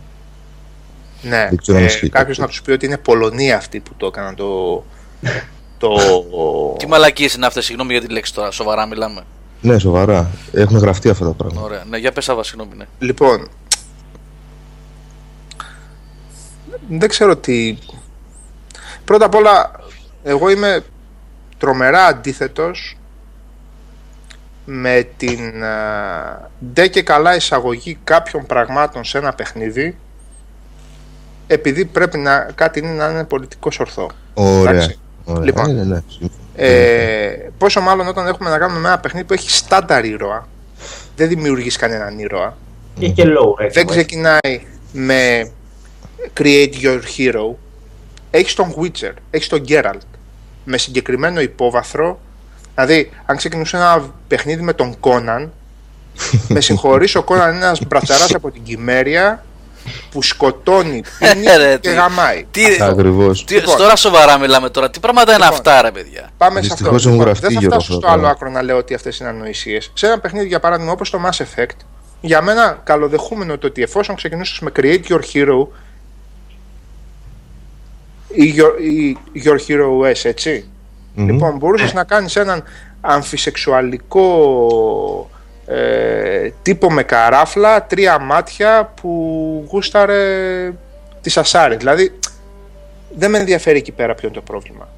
Ναι, 1.23 1.49
ε, 1.67 2.09
κάποιος 2.09 2.39
να 2.39 2.47
τους 2.47 2.63
πει 2.63 2.71
ότι 2.71 2.87
είναι 2.87 2.99
Πολωνία 2.99 3.57
αυτοί 3.57 3.81
που 3.81 3.91
το 3.97 4.07
έκαναν 4.07 4.35
το. 4.35 4.85
το... 5.79 5.89
Τι 6.79 6.87
μαλακίες 6.87 7.35
είναι 7.35 7.47
αυτές, 7.47 7.65
συγγνώμη 7.65 7.93
για 7.93 8.01
τη 8.01 8.13
λέξη 8.13 8.35
τώρα, 8.35 8.51
σοβαρά 8.51 8.87
μιλάμε. 8.87 9.23
Ναι, 9.61 9.79
σοβαρά. 9.79 10.31
Έχουν 10.53 10.79
γραφτεί 10.79 11.09
αυτά 11.09 11.25
τα 11.25 11.33
πράγματα. 11.33 11.61
Ωραία. 11.67 11.85
Ναι, 11.91 11.99
για 11.99 12.13
πες 12.13 12.29
Άβα, 12.29 12.43
συγγνώμη. 12.43 12.73
Ναι. 12.77 12.85
Λοιπόν, 12.99 13.49
δεν 16.98 17.09
ξέρω 17.09 17.36
τι... 17.36 17.77
Πρώτα 19.05 19.24
απ' 19.24 19.35
όλα, 19.35 19.70
εγώ 20.23 20.51
είμαι 20.51 20.85
τρομερά 21.59 22.05
αντίθετος 22.06 22.97
με 24.64 25.09
την 25.16 25.39
ντε 26.73 26.89
και 26.89 27.02
καλά 27.02 27.36
εισαγωγή 27.36 27.98
κάποιων 28.05 28.47
πραγμάτων 28.47 29.05
σε 29.05 29.19
ένα 29.19 29.32
παιχνίδι 29.32 29.97
επειδή 31.47 31.85
πρέπει 31.85 32.19
να 32.19 32.39
κάτι 32.55 32.78
είναι 32.78 32.93
να 32.93 33.09
είναι 33.09 33.24
πολιτικός 33.24 33.78
ορθό. 33.81 34.10
Ωραία. 34.35 34.94
Ωραία. 35.24 35.44
Λοιπόν, 35.44 35.74
ναι, 35.74 35.85
ναι, 35.85 36.02
ε, 36.56 37.51
πόσο 37.59 37.81
μάλλον 37.81 38.09
όταν 38.09 38.27
έχουμε 38.27 38.51
να 38.51 38.59
κάνουμε 38.59 38.81
με 38.81 38.89
ένα 38.89 38.98
παιχνίδι 38.98 39.27
που 39.27 39.32
έχει 39.32 39.51
στάνταρ 39.51 40.05
ήρωα, 40.05 40.48
δεν 41.16 41.28
δημιουργείς 41.28 41.77
κανέναν 41.77 42.19
ήρωα. 42.19 42.56
και 42.98 43.24
low, 43.27 43.70
δεν 43.73 43.86
ξεκινάει 43.86 44.66
με 44.93 45.51
create 46.40 46.73
your 46.82 47.01
hero. 47.16 47.55
Έχεις 48.31 48.55
τον 48.55 48.74
Witcher, 48.81 49.12
έχεις 49.31 49.49
τον 49.49 49.65
Geralt 49.69 50.07
με 50.65 50.78
συγκεκριμένο 50.78 51.40
υπόβαθρο. 51.40 52.20
Δηλαδή, 52.74 53.11
αν 53.27 53.36
ξεκινούσε 53.36 53.77
ένα 53.77 54.15
παιχνίδι 54.28 54.62
με 54.62 54.73
τον 54.73 54.97
Conan, 55.01 55.49
με 56.49 56.61
συγχωρείς, 56.61 57.15
ο 57.15 57.24
Conan 57.28 57.35
είναι 57.35 57.65
ένας 57.65 57.81
μπρατσαρά 57.86 58.27
από 58.35 58.51
την 58.51 58.62
Κυμέρια 58.62 59.44
που 60.11 60.23
σκοτώνει, 60.23 61.03
πίνει 61.19 61.78
και 61.81 61.90
γαμάει. 61.90 62.47
Τι, 62.51 62.62
ακριβώς. 62.81 63.44
Τι, 63.44 63.55
λοιπόν, 63.55 63.77
τώρα 63.77 63.97
σοβαρά 63.97 64.39
μιλάμε 64.39 64.70
τώρα. 64.70 64.90
Τι 64.90 65.01
πράγματα 65.01 65.32
είναι 65.35 65.44
λοιπόν, 65.44 65.57
αυτά, 65.57 65.82
ρε 65.82 65.90
παιδιά; 65.90 66.31
Πάμε 66.36 66.62
σε 66.62 66.73
αυτό. 66.73 66.93
Λοιπόν, 66.93 67.35
δεν 67.35 67.53
θα 67.53 67.61
φτάσω 67.61 67.93
στο 67.93 68.09
άλλο 68.09 68.27
άκρο 68.27 68.51
να 68.51 68.62
λέω 68.62 68.77
ότι 68.77 68.94
αυτές 68.94 69.19
είναι 69.19 69.28
ανοησίες. 69.28 69.90
Σε 69.94 70.07
ένα 70.07 70.19
παιχνίδι, 70.19 70.47
για 70.47 70.61
παράδειγμα, 70.61 70.93
όπως 70.93 71.11
το 71.11 71.20
Mass 71.24 71.43
Effect, 71.43 71.77
για 72.20 72.43
μένα 72.43 72.81
καλοδεχούμενο 72.85 73.59
το 73.59 73.66
ότι 73.66 73.82
εφόσον 73.82 74.16
ξεκινούσες 74.16 74.59
με 74.59 74.73
Create 74.77 75.03
Your 75.09 75.20
Hero 75.32 75.66
ή 78.33 78.55
Your, 78.57 78.81
ή 78.81 79.17
your 79.45 79.59
Hero 79.69 80.13
S, 80.13 80.25
ετσι 80.25 80.67
Λοιπόν, 81.15 81.57
μπορούσες 81.57 81.93
να 81.93 82.05
κάνεις 82.05 82.37
έναν 82.37 82.65
αμφισεξουαλικό 83.01 85.31
ε, 85.67 86.51
τύπο 86.63 86.93
με 86.93 87.03
καράφλα, 87.03 87.87
τρία 87.87 88.19
μάτια 88.19 88.93
που 89.01 89.69
γούσταρε 89.71 90.73
τη 91.21 91.31
Σασάρη. 91.31 91.77
Δηλαδή, 91.77 92.19
δεν 93.17 93.31
με 93.31 93.39
ενδιαφέρει 93.39 93.79
εκεί 93.79 93.93
πέρα 93.93 94.15
ποιο 94.15 94.29
είναι 94.29 94.37
το 94.37 94.43
πρόβλημα 94.43 94.89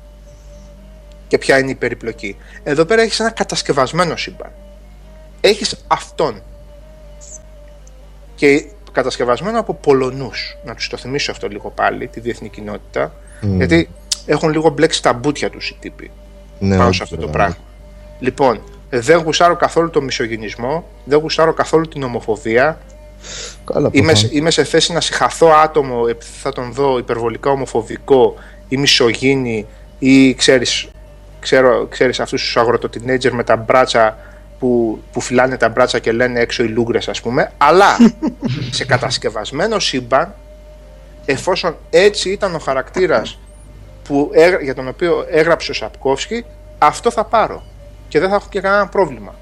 και 1.29 1.39
ποια 1.39 1.59
είναι 1.59 1.71
η 1.71 1.75
περιπλοκή. 1.75 2.37
Εδώ 2.63 2.85
πέρα 2.85 3.03
έχεις 3.03 3.21
ένα 3.21 3.31
κατασκευασμένο 3.31 4.17
σύμπαν. 4.17 4.51
Έχεις 5.41 5.85
αυτόν. 5.87 6.43
Και 8.35 8.67
κατασκευασμένο 8.93 9.59
από 9.59 9.75
Πολωνούς. 9.75 10.57
Να 10.65 10.75
τους 10.75 10.89
το 10.89 10.97
θυμίσω 10.97 11.31
αυτό 11.31 11.49
λίγο 11.49 11.71
πάλι, 11.71 12.09
τη 12.09 12.21
διεθνή 12.21 12.49
κοινότητα. 12.49 13.13
Γιατί 13.41 13.89
έχουν 14.27 14.51
λίγο 14.51 14.69
μπλέξει 14.69 15.03
τα 15.03 15.13
μπούτια 15.13 15.51
τους 15.51 15.69
οι 15.69 15.77
τύποι 15.81 16.11
ναι, 16.59 16.77
πάνω 16.77 16.93
σε 16.93 17.03
αυτό 17.03 17.17
το 17.17 17.29
πράγμα. 17.29 17.57
Λοιπόν, 18.19 18.61
δεν 18.91 19.19
γουστάρω 19.19 19.57
καθόλου 19.57 19.91
το 19.91 20.03
μισογυνισμό, 20.03 20.85
δεν 21.05 21.19
γουστάρω 21.19 21.53
καθόλου 21.53 21.89
την 21.89 22.03
ομοφοβία. 22.03 22.79
Καλά, 23.65 23.89
είμαι, 23.93 24.13
είμαι 24.31 24.51
σε 24.51 24.65
θέση 24.65 24.93
να 24.93 25.01
συγχαθώ 25.01 25.47
άτομο 25.47 26.05
επειδή 26.09 26.31
θα 26.41 26.53
τον 26.53 26.73
δω 26.73 26.99
υπερβολικά 26.99 27.51
ομοφοβικό 27.51 28.35
ή 28.69 28.77
μισογίνη 28.77 29.67
ή 29.99 30.35
ξέρεις, 30.35 30.89
ξέρω, 31.41 31.87
ξέρεις 31.91 32.21
αυτούς 32.21 32.43
τους 32.43 32.57
αγροτοτινέτζερ 32.57 33.35
με 33.35 33.45
τα 33.45 33.57
μπράτσα 33.57 34.19
που, 34.59 35.03
που 35.13 35.21
φυλάνε 35.21 35.57
τα 35.57 35.69
μπράτσα 35.69 35.99
και 35.99 36.13
λένε 36.13 36.41
έξω 36.41 36.63
οι 36.63 36.69
λούγκρες 36.69 37.09
ας 37.09 37.21
πούμε 37.21 37.53
αλλά 37.59 37.97
σε 38.71 38.85
κατασκευασμένο 38.85 39.79
σύμπαν 39.79 40.35
εφόσον 41.25 41.77
έτσι 41.91 42.31
ήταν 42.31 42.55
ο 42.55 42.59
χαρακτήρας 42.59 43.39
που, 44.05 44.31
για 44.63 44.75
τον 44.75 44.89
οποίο 44.89 45.27
έγραψε 45.31 45.71
ο 45.71 45.75
Σαπκόφσκι 45.75 46.45
αυτό 46.79 47.11
θα 47.11 47.25
πάρω 47.25 47.63
και 48.09 48.21
δεν 48.21 48.29
θα 48.29 48.35
έχω 48.35 48.47
και 48.51 48.61
κανένα 48.61 48.87
πρόβλημα. 48.87 49.35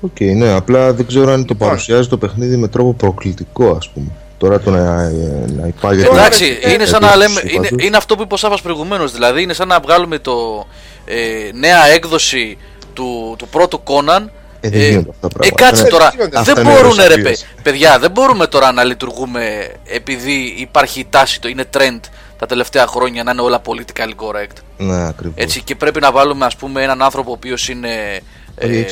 OK, 0.00 0.10
okay, 0.18 0.34
ναι, 0.36 0.52
απλά 0.52 0.92
δεν 0.92 1.06
ξέρω 1.06 1.32
αν 1.32 1.40
το 1.40 1.52
λοιπόν. 1.52 1.68
παρουσιάζει 1.68 2.08
το 2.08 2.18
παιχνίδι 2.18 2.56
με 2.56 2.68
τρόπο 2.68 2.92
προκλητικό, 2.92 3.70
ας 3.70 3.88
πούμε. 3.88 4.06
Τώρα 4.38 4.60
το 4.60 4.70
να, 4.70 5.10
να 5.46 5.66
υπάρχει. 5.66 6.00
Εντάξει, 6.04 6.58
είναι 6.72 6.84
σαν 6.84 7.02
να 7.02 7.16
λέμε. 7.16 7.40
Είναι, 7.46 7.68
είναι 7.78 7.96
αυτό 7.96 8.16
που 8.16 8.22
είπε 8.22 8.34
ο 8.34 8.36
Σάββας 8.36 8.58
προηγουμένως. 8.62 9.12
Δηλαδή, 9.12 9.42
είναι 9.42 9.52
σαν 9.52 9.68
να 9.68 9.80
βγάλουμε 9.80 10.18
το 10.18 10.66
ε, 11.04 11.50
νέα 11.52 11.86
έκδοση 11.86 12.58
του, 12.92 13.34
του 13.38 13.48
πρώτου 13.48 13.82
Κόναν. 13.82 14.30
Ε, 14.64 14.68
δεν 14.68 14.94
ε, 14.94 15.04
αυτά 15.20 15.38
ε, 15.40 15.50
κάτσε 15.50 15.84
τώρα. 15.84 16.12
Δεν 16.44 16.62
μπορούν, 16.62 16.96
ρε 17.06 17.34
παιδιά, 17.62 17.98
δεν 17.98 18.10
μπορούμε 18.10 18.46
τώρα 18.46 18.72
να 18.72 18.84
λειτουργούμε 18.84 19.72
επειδή 19.84 20.54
υπάρχει 20.56 21.00
η 21.00 21.06
τάση, 21.10 21.40
το 21.40 21.48
είναι 21.48 21.64
trend 21.76 22.00
τα 22.38 22.46
τελευταία 22.46 22.86
χρόνια 22.86 23.22
να 23.22 23.30
είναι 23.30 23.40
όλα 23.40 23.60
political 23.64 24.08
correct. 24.08 24.56
Ναι, 24.76 25.06
ακριβώς. 25.06 25.34
Έτσι, 25.36 25.62
και 25.62 25.74
πρέπει 25.74 26.00
να 26.00 26.12
βάλουμε 26.12 26.44
ας 26.44 26.56
πούμε 26.56 26.82
έναν 26.82 27.02
άνθρωπο 27.02 27.30
ο 27.30 27.32
οποίος 27.32 27.68
είναι 27.68 28.20
ε, 28.56 28.84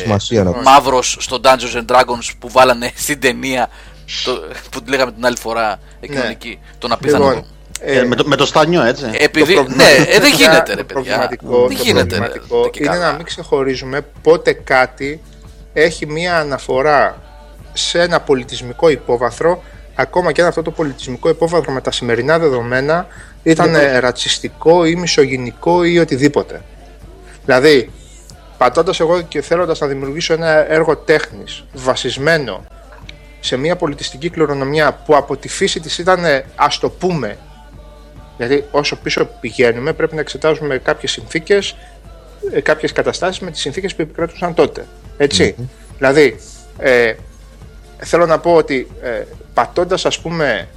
μαύρος 0.62 1.16
στο 1.20 1.40
Dungeons 1.42 1.76
and 1.76 1.97
Dragons 1.97 2.30
που 2.38 2.48
βάλανε 2.51 2.90
στην 3.05 3.20
ταινία 3.20 3.68
το, 4.24 4.42
που 4.70 4.82
τη 4.82 4.90
λέγαμε 4.90 5.12
την 5.12 5.26
άλλη 5.26 5.36
φορά 5.36 5.78
κοινωνική, 6.01 6.48
ναι. 6.48 6.76
τον 6.78 6.92
απίθανο 6.92 7.28
λοιπόν, 7.28 7.44
ε, 7.80 8.02
με, 8.02 8.14
το, 8.14 8.24
με 8.26 8.36
το 8.36 8.47
στάνιο 8.47 8.82
έτσι. 8.82 9.05
Επειδή, 9.12 9.55
ναι, 9.55 9.84
ε, 10.09 10.20
δεν 10.20 10.32
γίνεται 10.38 10.74
ρε 10.74 10.84
παιδιά. 10.84 11.28
Δεν 11.68 11.76
γίνεται. 11.82 12.18
Ρε, 12.18 12.30
είναι 12.72 12.97
να 12.97 13.12
μην 13.12 13.24
ξεχωρίζουμε 13.24 14.06
πότε 14.22 14.52
κάτι 14.52 15.20
έχει 15.72 16.06
μία 16.06 16.38
αναφορά 16.38 17.22
σε 17.72 18.01
ένα 18.01 18.20
πολιτισμικό 18.20 18.88
υπόβαθρο 18.88 19.62
ακόμα 19.94 20.32
και 20.32 20.40
αν 20.40 20.48
αυτό 20.48 20.62
το 20.62 20.70
πολιτισμικό 20.70 21.28
υπόβαθρο 21.28 21.72
με 21.72 21.80
τα 21.80 21.90
σημερινά 21.90 22.38
δεδομένα 22.38 23.06
ήταν 23.42 23.70
λοιπόν. 23.70 23.98
ρατσιστικό 23.98 24.84
ή 24.84 24.97
μισογενικό 24.97 25.84
ή 25.84 25.98
οτιδήποτε. 25.98 26.62
Δηλαδή, 27.44 27.90
πατώντας 28.59 29.01
εγώ 29.01 29.20
και 29.20 29.40
θέλοντας 29.40 29.80
να 29.80 29.86
δημιουργήσω 29.86 30.32
ένα 30.32 30.72
έργο 30.72 30.97
τέχνης 30.97 31.64
βασισμένο 31.72 32.64
σε 33.40 33.56
μια 33.56 33.76
πολιτιστική 33.76 34.30
κληρονομιά 34.30 34.92
που 34.92 35.16
από 35.16 35.36
τη 35.36 35.48
φύση 35.48 35.80
της 35.80 35.98
ήταν, 35.98 36.24
ας 36.55 36.78
το 36.78 36.90
πούμε, 36.90 37.38
γιατί 38.36 38.64
όσο 38.70 38.97
πίσω 38.97 39.28
πηγαίνουμε 39.40 39.92
πρέπει 39.92 40.14
να 40.14 40.20
εξετάζουμε 40.20 40.78
κάποιες 40.78 41.10
συνθήκες, 41.10 41.76
ε, 42.52 42.60
κάποιες 42.60 42.92
καταστάσεις 42.92 43.40
με 43.40 43.51
τις 43.51 43.60
συνθήκες 43.60 43.94
που 43.94 44.02
επικρατούσαν 44.02 44.55
τότε. 44.55 44.86
Δηλαδή, 45.98 46.36
ε, 46.78 47.14
θέλω 47.97 48.26
να 48.26 48.38
πω 48.38 48.55
ότι 48.55 48.90
ε, 49.02 49.22
πατώντας 49.55 50.06
ας 50.06 50.20
πούμε 50.20 50.68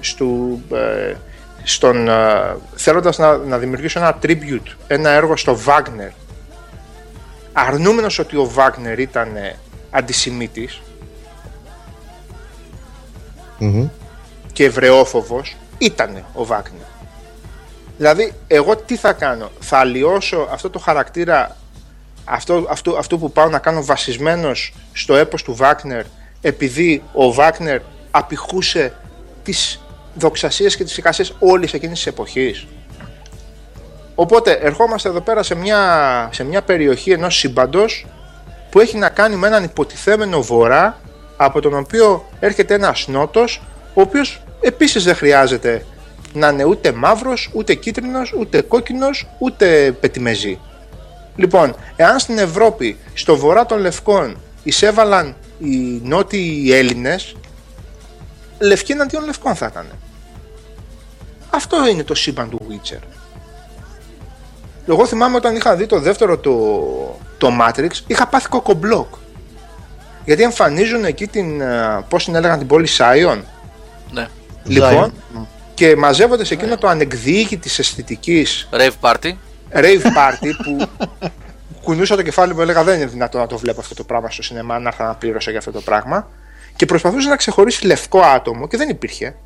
στου, 0.00 0.60
ε, 0.72 1.14
στον, 1.62 2.08
ε, 2.08 2.56
θέλοντας 2.74 3.18
να, 3.18 3.36
να 3.36 3.58
δημιουργήσω 3.58 3.98
ένα 3.98 4.18
tribute, 4.22 4.74
ένα 4.86 5.10
έργο 5.10 5.36
στο 5.36 5.58
Wagner 5.66 6.10
αρνούμενος 7.52 8.18
ότι 8.18 8.36
ο 8.36 8.50
Wagner 8.56 8.98
ήταν 8.98 9.36
ε, 9.36 9.56
αντισημίτης 9.90 10.80
και 14.52 14.64
ευρεόφοβος 14.64 15.56
ήταν 15.78 16.16
ο 16.16 16.46
Wagner. 16.48 16.86
Δηλαδή 17.96 18.32
εγώ 18.46 18.76
τι 18.76 18.96
θα 18.96 19.12
κάνω 19.12 19.50
θα 19.60 19.78
αλλοιώσω 19.78 20.48
αυτό 20.50 20.70
το 20.70 20.78
χαρακτήρα 20.78 21.56
αυτό, 22.30 22.66
αυτό, 22.70 22.96
αυτό 22.96 23.18
που 23.18 23.32
πάω 23.32 23.48
να 23.48 23.58
κάνω 23.58 23.84
βασισμένος 23.84 24.72
στο 24.92 25.16
έπος 25.16 25.42
του 25.42 25.56
Wagner 25.60 26.02
επειδή 26.40 27.02
ο 27.12 27.32
Βάκνερ 27.32 27.80
απηχούσε 28.10 28.92
τις 29.42 29.80
δοξασίες 30.14 30.76
και 30.76 30.84
τις 30.84 30.96
εικασίες 30.96 31.34
όλης 31.38 31.72
εκείνης 31.72 31.98
της 31.98 32.06
εποχής. 32.06 32.66
Οπότε 34.14 34.52
ερχόμαστε 34.52 35.08
εδώ 35.08 35.20
πέρα 35.20 35.42
σε 35.42 35.54
μια, 35.54 36.28
σε 36.32 36.44
μια 36.44 36.62
περιοχή 36.62 37.10
ενός 37.10 37.36
σύμπαντος 37.36 38.06
που 38.70 38.80
έχει 38.80 38.96
να 38.96 39.08
κάνει 39.08 39.36
με 39.36 39.46
έναν 39.46 39.64
υποτιθέμενο 39.64 40.42
βορρά 40.42 41.00
από 41.36 41.60
τον 41.60 41.74
οποίο 41.74 42.28
έρχεται 42.40 42.74
ένας 42.74 43.06
νότος 43.08 43.62
ο 43.94 44.00
οποίος 44.00 44.42
επίσης 44.60 45.04
δεν 45.04 45.14
χρειάζεται 45.14 45.84
να 46.32 46.48
είναι 46.48 46.64
ούτε 46.64 46.92
μαύρος, 46.92 47.50
ούτε 47.52 47.74
κίτρινος, 47.74 48.34
ούτε 48.38 48.60
κόκκινος, 48.60 49.26
ούτε 49.38 49.96
πετιμεζή. 50.00 50.58
Λοιπόν, 51.36 51.74
εάν 51.96 52.18
στην 52.18 52.38
Ευρώπη, 52.38 52.96
στο 53.14 53.36
βορρά 53.36 53.66
των 53.66 53.78
Λευκών, 53.78 54.36
εισέβαλαν 54.62 55.36
οι 55.58 56.00
νότιοι 56.02 56.70
Έλληνες 56.72 57.34
λευκοί 58.58 58.92
εναντίον 58.92 59.24
λευκών 59.24 59.54
θα 59.54 59.66
ήταν. 59.70 59.86
Αυτό 61.50 61.88
είναι 61.88 62.04
το 62.04 62.14
σύμπαν 62.14 62.50
του 62.50 62.60
Witcher. 62.68 62.98
Εγώ 64.86 65.06
θυμάμαι 65.06 65.36
όταν 65.36 65.56
είχα 65.56 65.76
δει 65.76 65.86
το 65.86 66.00
δεύτερο 66.00 66.38
το, 66.38 66.60
το 67.38 67.48
Matrix, 67.60 67.90
είχα 68.06 68.26
πάθει 68.26 68.48
κοκομπλοκ. 68.48 69.14
Γιατί 70.24 70.42
εμφανίζουν 70.42 71.04
εκεί 71.04 71.26
την. 71.26 71.60
ε, 71.60 72.04
Πώς 72.08 72.24
την 72.24 72.34
έλεγαν 72.34 72.58
την 72.58 72.66
πόλη 72.66 72.86
Σάιον. 72.86 73.44
Ναι. 74.12 74.28
Λοιπόν, 74.64 75.12
και 75.74 75.96
μαζεύονται 75.96 76.44
σε 76.44 76.54
εκείνο 76.54 76.76
το 76.78 76.88
ανεκδίκη 76.88 77.56
της 77.56 77.78
αισθητικής 77.78 78.68
Rave 78.72 78.90
party. 79.00 79.32
Rave 79.72 80.02
party 80.02 80.50
που 80.64 80.88
κουνούσα 81.82 82.16
το 82.16 82.22
κεφάλι 82.22 82.54
μου, 82.54 82.60
έλεγα 82.60 82.84
δεν 82.84 82.96
είναι 82.96 83.06
δυνατό 83.06 83.38
να 83.38 83.46
το 83.46 83.58
βλέπω 83.58 83.80
αυτό 83.80 83.94
το 83.94 84.04
πράγμα 84.04 84.30
στο 84.30 84.42
σινεμά, 84.42 84.78
να 84.78 84.88
έρθω 84.88 85.04
να 85.04 85.14
πλήρωσα 85.14 85.50
για 85.50 85.58
αυτό 85.58 85.70
το 85.70 85.80
πράγμα. 85.80 86.28
Και 86.76 86.86
προσπαθούσε 86.86 87.28
να 87.28 87.36
ξεχωρίσει 87.36 87.86
λευκό 87.86 88.20
άτομο 88.20 88.68
και 88.68 88.76
δεν 88.76 88.88
υπήρχε. 88.88 89.36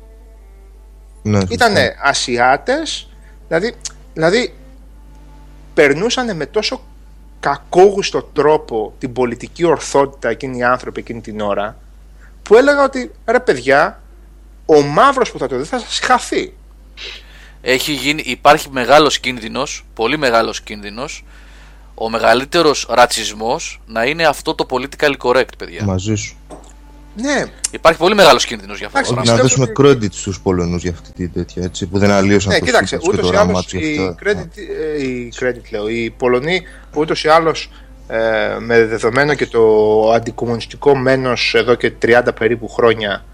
Ναι, 1.21 1.39
σωστά. 1.39 1.53
Ήτανε 1.53 1.95
Ασιάτες, 2.03 3.09
δηλαδή, 3.47 3.73
δηλαδή 4.13 4.53
περνούσαν 5.73 6.35
με 6.35 6.45
τόσο 6.45 6.81
κακόγουστο 7.39 8.21
τρόπο 8.23 8.93
την 8.97 9.13
πολιτική 9.13 9.63
ορθότητα 9.63 10.29
εκείνοι 10.29 10.57
οι 10.57 10.63
άνθρωποι 10.63 10.99
εκείνη 10.99 11.21
την 11.21 11.39
ώρα, 11.41 11.77
που 12.43 12.55
έλεγα 12.55 12.83
ότι 12.83 13.11
ρε 13.25 13.39
παιδιά, 13.39 14.01
ο 14.65 14.81
μαύρος 14.81 15.31
που 15.31 15.39
θα 15.39 15.47
το 15.47 15.57
δει 15.57 15.63
θα 15.63 15.79
σας 15.79 15.99
χαθεί. 15.99 16.53
Έχει 17.67 17.91
γίνει, 17.91 18.21
υπάρχει 18.25 18.67
μεγάλος 18.71 19.19
κίνδυνος, 19.19 19.85
πολύ 19.93 20.17
μεγάλος 20.17 20.61
κίνδυνος, 20.61 21.23
ο 21.95 22.09
μεγαλύτερος 22.09 22.87
ρατσισμός 22.89 23.81
να 23.85 24.03
είναι 24.05 24.25
αυτό 24.25 24.55
το 24.55 24.65
politically 24.69 25.13
correct, 25.17 25.57
παιδιά. 25.57 25.83
Μαζί 25.83 26.15
σου. 26.15 26.35
Ναι, 27.17 27.45
Υπάρχει 27.71 27.99
πολύ 27.99 28.15
μεγάλος 28.15 28.45
κίνδυνος 28.45 28.77
για 28.77 28.87
αυτό 28.87 28.99
το 28.99 29.05
Εντάξει, 29.05 29.23
πράγμα. 29.25 29.41
Να 29.41 29.47
πιστεύω 29.47 29.65
δώσουμε 29.73 29.89
ότι- 29.97 30.07
credit 30.07 30.13
στους 30.13 30.39
Πολωνούς 30.41 30.81
για 30.81 30.91
αυτή 30.91 31.11
τη 31.11 31.27
τέτοια, 31.27 31.63
έτσι, 31.63 31.85
που 31.87 31.97
δεν 31.99 32.11
αλλίωσαν 32.11 32.51
ναι 32.53 32.59
το 32.59 32.65
κοίταξε, 32.65 32.87
σύμπαν 32.99 33.03
και 33.03 33.09
ούτως 33.17 33.29
το 33.29 33.33
ή 33.35 33.37
άλλως 33.37 33.47
όραμά 33.47 33.63
τους 33.63 33.73
γι' 33.73 33.93
οι 33.93 33.97
αυτό. 33.97 34.15
credit, 34.23 34.57
ε, 34.97 35.03
οι 35.03 35.33
credit 35.39 35.69
λέω, 35.71 35.87
οι 35.89 36.09
Πολωνοί 36.17 36.61
ούτως 36.95 37.23
ή 37.23 37.27
άλλως 37.27 37.69
ε, 38.07 38.17
με 38.59 38.85
δεδομένο 38.85 39.33
και 39.33 39.45
το 39.47 39.63
αντικομμουνιστικό 40.11 40.95
μένος 40.95 41.53
εδώ 41.55 41.75
και 41.75 41.91
30 42.01 42.21
περίπου 42.39 42.67
χρόνια 42.69 43.25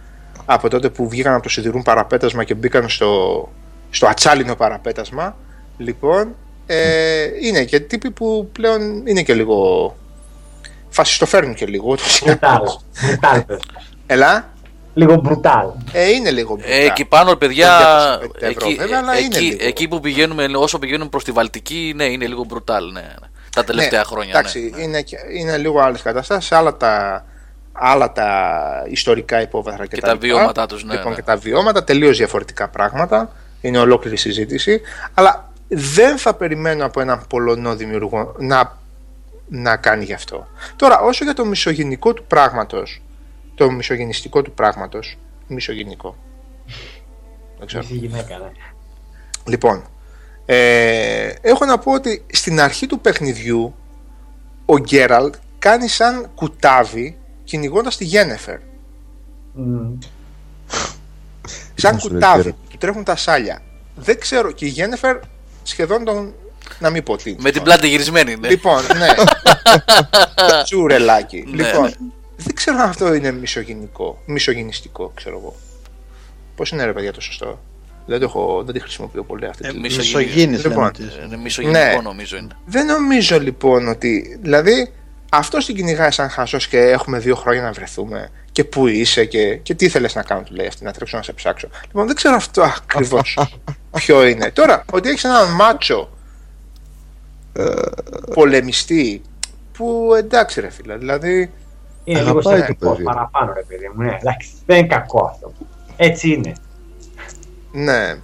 από 0.45 0.69
τότε 0.69 0.89
που 0.89 1.09
βγήκαν 1.09 1.33
από 1.33 1.43
το 1.43 1.49
σιδηρούν 1.49 1.81
παραπέτασμα 1.83 2.43
και 2.43 2.53
μπήκαν 2.53 2.89
στο, 2.89 3.49
στο 3.91 4.07
ατσάλινο 4.07 4.55
παραπέτασμα 4.55 5.35
λοιπόν 5.77 6.35
ε, 6.65 7.23
είναι 7.41 7.63
και 7.63 7.79
τύποι 7.79 8.11
που 8.11 8.49
πλέον 8.51 9.07
είναι 9.07 9.21
και 9.21 9.33
λίγο 9.33 9.95
φασιστοφέρνουν 10.89 11.53
και 11.53 11.65
λίγο 11.65 11.85
ούτως 11.91 12.19
ή 12.19 12.23
Μπρουτάλ. 12.25 12.55
άλλως. 12.55 12.79
Μπρουτάλ. 13.05 13.41
πες. 13.41 13.59
Ελά, 14.07 14.49
Λίγο 14.93 15.15
μπρουτάλ. 15.15 15.67
ε, 15.91 16.09
είναι 16.09 16.31
λίγο 16.31 16.53
Ε, 16.53 16.55
μπροστά. 16.57 16.75
εκεί 16.83 17.05
πάνω, 17.05 17.35
παιδιά, 17.35 17.79
205 18.21 18.27
ευρώ, 18.39 18.67
εκεί, 18.67 18.75
βέβαια, 18.75 18.97
αλλά 18.99 19.17
είναι 19.17 19.35
εκεί, 19.35 19.45
λίγο. 19.45 19.57
εκεί 19.67 19.87
που 19.87 19.99
πηγαίνουμε, 19.99 20.45
όσο 20.55 20.79
πηγαίνουμε 20.79 21.09
προς 21.09 21.23
τη 21.23 21.31
Βαλτική, 21.31 21.93
ναι, 21.95 22.03
είναι 22.03 22.27
λίγο 22.27 22.43
μπρουτάλ, 22.43 22.91
ναι. 22.91 23.05
Τα 23.55 23.63
τελευταία 23.63 23.99
Ναι, 23.99 24.05
χρόνια. 24.05 24.29
Εντάξει, 24.29 24.71
ναι. 24.75 24.81
Είναι, 24.81 25.01
και- 25.01 25.17
είναι 25.39 25.57
λίγο 25.57 25.79
άλλες 25.79 26.01
καταστάσεις, 26.01 26.51
άλλα 26.51 26.77
τα, 26.77 27.25
άλλα 27.71 28.11
τα 28.11 28.29
ιστορικά 28.89 29.41
υπόβαθρα 29.41 29.85
και, 29.85 29.95
Και 29.95 30.01
τα, 30.01 30.07
τα 30.07 30.13
λοιπά. 30.13 30.25
βιώματά 30.27 30.65
τους, 30.65 30.83
ναι, 30.83 30.93
Λοιπόν, 30.93 31.09
ναι. 31.09 31.15
και 31.15 31.21
τα 31.23 31.35
βιώματα, 31.35 31.83
τελείως 31.83 32.17
διαφορετικά 32.17 32.67
πράγματα. 32.69 33.31
Είναι 33.61 33.77
ολόκληρη 33.77 34.17
συζήτηση. 34.17 34.81
Αλλά 35.13 35.51
δεν 35.67 36.17
θα 36.17 36.33
περιμένω 36.33 36.85
από 36.85 37.01
έναν 37.01 37.23
Πολωνό 37.27 37.75
δημιουργό 37.75 38.35
να, 38.39 38.77
να 39.47 39.77
κάνει 39.77 40.03
γι' 40.03 40.13
αυτό. 40.13 40.47
Τώρα, 40.75 40.99
όσο 40.99 41.23
για 41.23 41.33
το 41.33 41.45
μισογενικό 41.45 42.13
του 42.13 42.23
πράγματος, 42.27 43.01
το 43.55 43.71
μισογενιστικό 43.71 44.41
του 44.41 44.51
πράγματος, 44.51 45.17
μισογενικό. 45.47 46.15
Δεν 47.57 47.67
ξέρω. 47.67 47.83
Είσαι 47.83 47.95
γυναίκα, 47.95 48.37
ναι. 48.37 48.51
Λοιπόν, 49.45 49.83
ε, 50.45 51.33
έχω 51.41 51.65
να 51.65 51.77
πω 51.77 51.91
ότι 51.91 52.25
στην 52.31 52.59
αρχή 52.59 52.87
του 52.87 52.99
παιχνιδιού 52.99 53.75
ο 54.65 54.77
Γκέραλτ 54.77 55.35
κάνει 55.59 55.87
σαν 55.87 56.29
κουτάβι 56.35 57.17
κυνηγώντας 57.43 57.97
τη 57.97 58.05
Γένεφερ. 58.05 58.59
Μμμ. 59.53 59.97
Σαν 61.75 61.93
Πώς 61.93 62.03
ρε, 62.03 62.13
κουτάβι, 62.13 62.41
Γκέραλτ. 62.41 62.55
του 62.69 62.70
τρέχουν 62.81 63.03
τα 63.03 63.15
σάλια. 63.15 63.61
Δεν 63.95 64.19
ξέρω, 64.19 64.51
και 64.51 64.65
η 64.65 64.69
Γένεφερ 64.69 65.17
σχεδόν 65.63 66.03
τον. 66.03 66.33
να 66.79 66.89
μην 66.89 67.03
πω 67.03 67.15
τι. 67.17 67.35
Με 67.39 67.51
την 67.51 67.61
πλάτη 67.61 67.87
γυρισμένη, 67.87 68.35
ναι. 68.35 68.49
Λοιπόν, 68.49 68.81
ναι. 68.97 69.07
Τσουρελάκι. 70.63 71.43
Ναι, 71.47 71.63
λοιπόν, 71.67 71.83
ναι. 71.83 71.91
δεν 72.37 72.53
ξέρω 72.55 72.77
αν 72.77 72.89
αυτό 72.89 73.13
είναι 73.13 73.31
μισογενικό, 73.31 74.21
μισογενιστικό, 74.25 75.11
ξέρω 75.15 75.37
εγώ. 75.37 75.55
Πώς 76.55 76.69
είναι 76.71 76.83
ρε 76.85 76.93
παιδιά 76.93 77.13
το 77.13 77.21
σωστό; 77.21 77.59
Δεν, 78.05 78.19
το 78.19 78.25
έχω, 78.25 78.61
δεν 78.65 78.73
τη 78.73 78.79
χρησιμοποιώ 78.79 79.23
πολύ 79.23 79.45
αυτή 79.45 79.67
Ε, 79.67 79.71
τη 79.71 79.79
μισο- 79.79 79.97
Μισογίνης 79.97 80.63
Λοιπόν, 80.63 80.77
λένε 80.77 80.91
τις. 80.91 81.25
Είναι 81.25 81.37
μισογενικό 81.37 81.79
Ναι. 81.79 81.99
νομίζω 82.03 82.37
είναι. 82.37 82.55
Δεν 82.65 82.85
νομίζω 82.85 83.39
λοιπόν 83.39 83.87
ότι. 83.87 84.39
Δηλαδή, 84.41 84.91
αυτό 85.31 85.57
την 85.57 85.75
κυνηγάει 85.75 86.11
σαν 86.11 86.29
χαζό 86.29 86.57
και 86.57 86.77
έχουμε 86.79 87.19
δύο 87.19 87.35
χρόνια 87.35 87.61
να 87.61 87.71
βρεθούμε. 87.71 88.29
Και 88.51 88.63
πού 88.63 88.87
είσαι 88.87 89.25
και, 89.25 89.55
και 89.55 89.73
τι 89.75 89.85
ήθελε 89.85 90.07
να 90.13 90.23
κάνω, 90.23 90.41
του 90.41 90.53
λέει 90.53 90.67
αυτή, 90.67 90.83
να 90.83 90.91
τρέξω 90.91 91.17
να 91.17 91.23
σε 91.23 91.33
ψάξω. 91.33 91.69
Λοιπόν, 91.85 92.05
δεν 92.07 92.15
ξέρω 92.15 92.35
αυτό 92.35 92.61
ακριβώς 92.61 93.37
ποιο 93.97 94.25
είναι. 94.25 94.51
Τώρα, 94.51 94.85
ότι 94.91 95.09
έχεις 95.09 95.23
έναν 95.23 95.51
μάτσο 95.51 96.09
πολεμιστή 98.33 99.21
που 99.71 100.13
εντάξει, 100.17 100.61
ρε 100.61 100.69
φίλε, 100.69 100.97
δηλαδή. 100.97 101.51
Είναι 102.03 102.19
λίγο 102.19 102.31
Αγαπάει 102.31 102.59
το 102.59 102.65
σεξικό 102.65 102.91
παιδί. 102.91 103.03
παραπάνω, 103.03 103.53
ρε 103.53 103.63
παιδί 103.67 103.91
μου. 103.95 104.03
Ναι, 104.03 104.17
εντάξει, 104.21 104.49
δεν 104.65 104.77
είναι 104.77 104.87
κακό 104.87 105.25
αυτό. 105.25 105.53
Έτσι 105.95 106.29
είναι. 106.29 106.53
Ναι. 107.71 108.15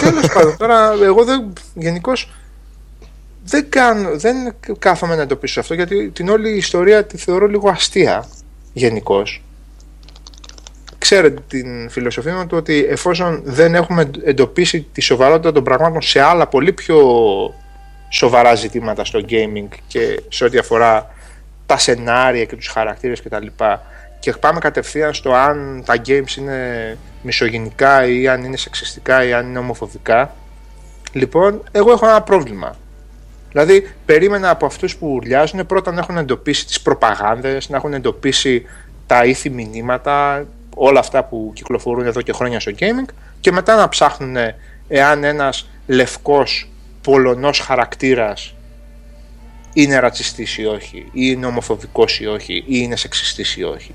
Τέλος 0.00 0.28
πάντων, 0.34 0.56
τώρα 0.56 0.92
εγώ 1.02 1.24
δεν. 1.24 1.52
Γενικώς 1.74 2.30
δεν, 3.44 3.68
κάνω, 3.68 4.18
δεν 4.18 4.54
κάθομαι 4.78 5.14
να 5.14 5.22
εντοπίσω 5.22 5.60
αυτό 5.60 5.74
γιατί 5.74 6.10
την 6.10 6.28
όλη 6.28 6.50
ιστορία 6.50 7.04
τη 7.04 7.16
θεωρώ 7.16 7.46
λίγο 7.46 7.68
αστεία 7.68 8.26
γενικώς. 8.72 9.42
Ξέρετε 10.98 11.42
την 11.48 11.90
φιλοσοφία 11.90 12.34
μου 12.34 12.46
του 12.46 12.56
ότι 12.56 12.84
εφόσον 12.88 13.42
δεν 13.44 13.74
έχουμε 13.74 14.10
εντοπίσει 14.24 14.86
τη 14.92 15.00
σοβαρότητα 15.00 15.52
των 15.52 15.64
πραγμάτων 15.64 16.02
σε 16.02 16.20
άλλα 16.20 16.46
πολύ 16.46 16.72
πιο 16.72 16.98
σοβαρά 18.08 18.54
ζητήματα 18.54 19.04
στο 19.04 19.20
gaming 19.28 19.68
και 19.86 20.22
σε 20.28 20.44
ό,τι 20.44 20.58
αφορά 20.58 21.14
τα 21.66 21.78
σενάρια 21.78 22.44
και 22.44 22.56
τους 22.56 22.66
χαρακτήρες 22.66 23.22
κτλ. 23.22 23.46
Και 24.20 24.32
πάμε 24.32 24.58
κατευθείαν 24.58 25.14
στο 25.14 25.32
αν 25.32 25.82
τα 25.86 26.02
games 26.06 26.36
είναι 26.38 26.98
μισογενικά 27.22 28.06
ή 28.06 28.28
αν 28.28 28.44
είναι 28.44 28.56
σεξιστικά 28.56 29.24
ή 29.24 29.32
αν 29.32 29.48
είναι 29.48 29.58
ομοφοβικά. 29.58 30.34
Λοιπόν, 31.12 31.62
εγώ 31.72 31.92
έχω 31.92 32.06
ένα 32.06 32.22
πρόβλημα. 32.22 32.76
Δηλαδή, 33.52 33.92
περίμενα 34.06 34.50
από 34.50 34.66
αυτούς 34.66 34.96
που 34.96 35.08
ουρλιάζουν 35.08 35.66
πρώτα 35.66 35.92
να 35.92 36.00
έχουν 36.00 36.16
εντοπίσει 36.16 36.66
τις 36.66 36.80
προπαγάνδες, 36.80 37.68
να 37.68 37.76
έχουν 37.76 37.94
εντοπίσει 37.94 38.64
τα 39.06 39.24
ήθη 39.24 39.50
μηνύματα, 39.50 40.46
όλα 40.74 41.00
αυτά 41.00 41.24
που 41.24 41.50
κυκλοφορούν 41.54 42.06
εδώ 42.06 42.22
και 42.22 42.32
χρόνια 42.32 42.60
στο 42.60 42.72
gaming 42.78 43.12
και 43.40 43.52
μετά 43.52 43.76
να 43.76 43.88
ψάχνουν 43.88 44.36
εάν 44.88 45.24
ένας 45.24 45.70
λευκός 45.86 46.70
πολωνός 47.02 47.58
χαρακτήρας 47.58 48.54
είναι 49.72 49.98
ρατσιστής 49.98 50.58
ή 50.58 50.64
όχι, 50.64 50.98
ή 50.98 51.08
είναι 51.12 51.46
ομοφοβικός 51.46 52.20
ή 52.20 52.26
όχι, 52.26 52.54
ή 52.54 52.64
είναι 52.66 52.96
σεξιστής 52.96 53.56
ή 53.56 53.62
όχι. 53.62 53.94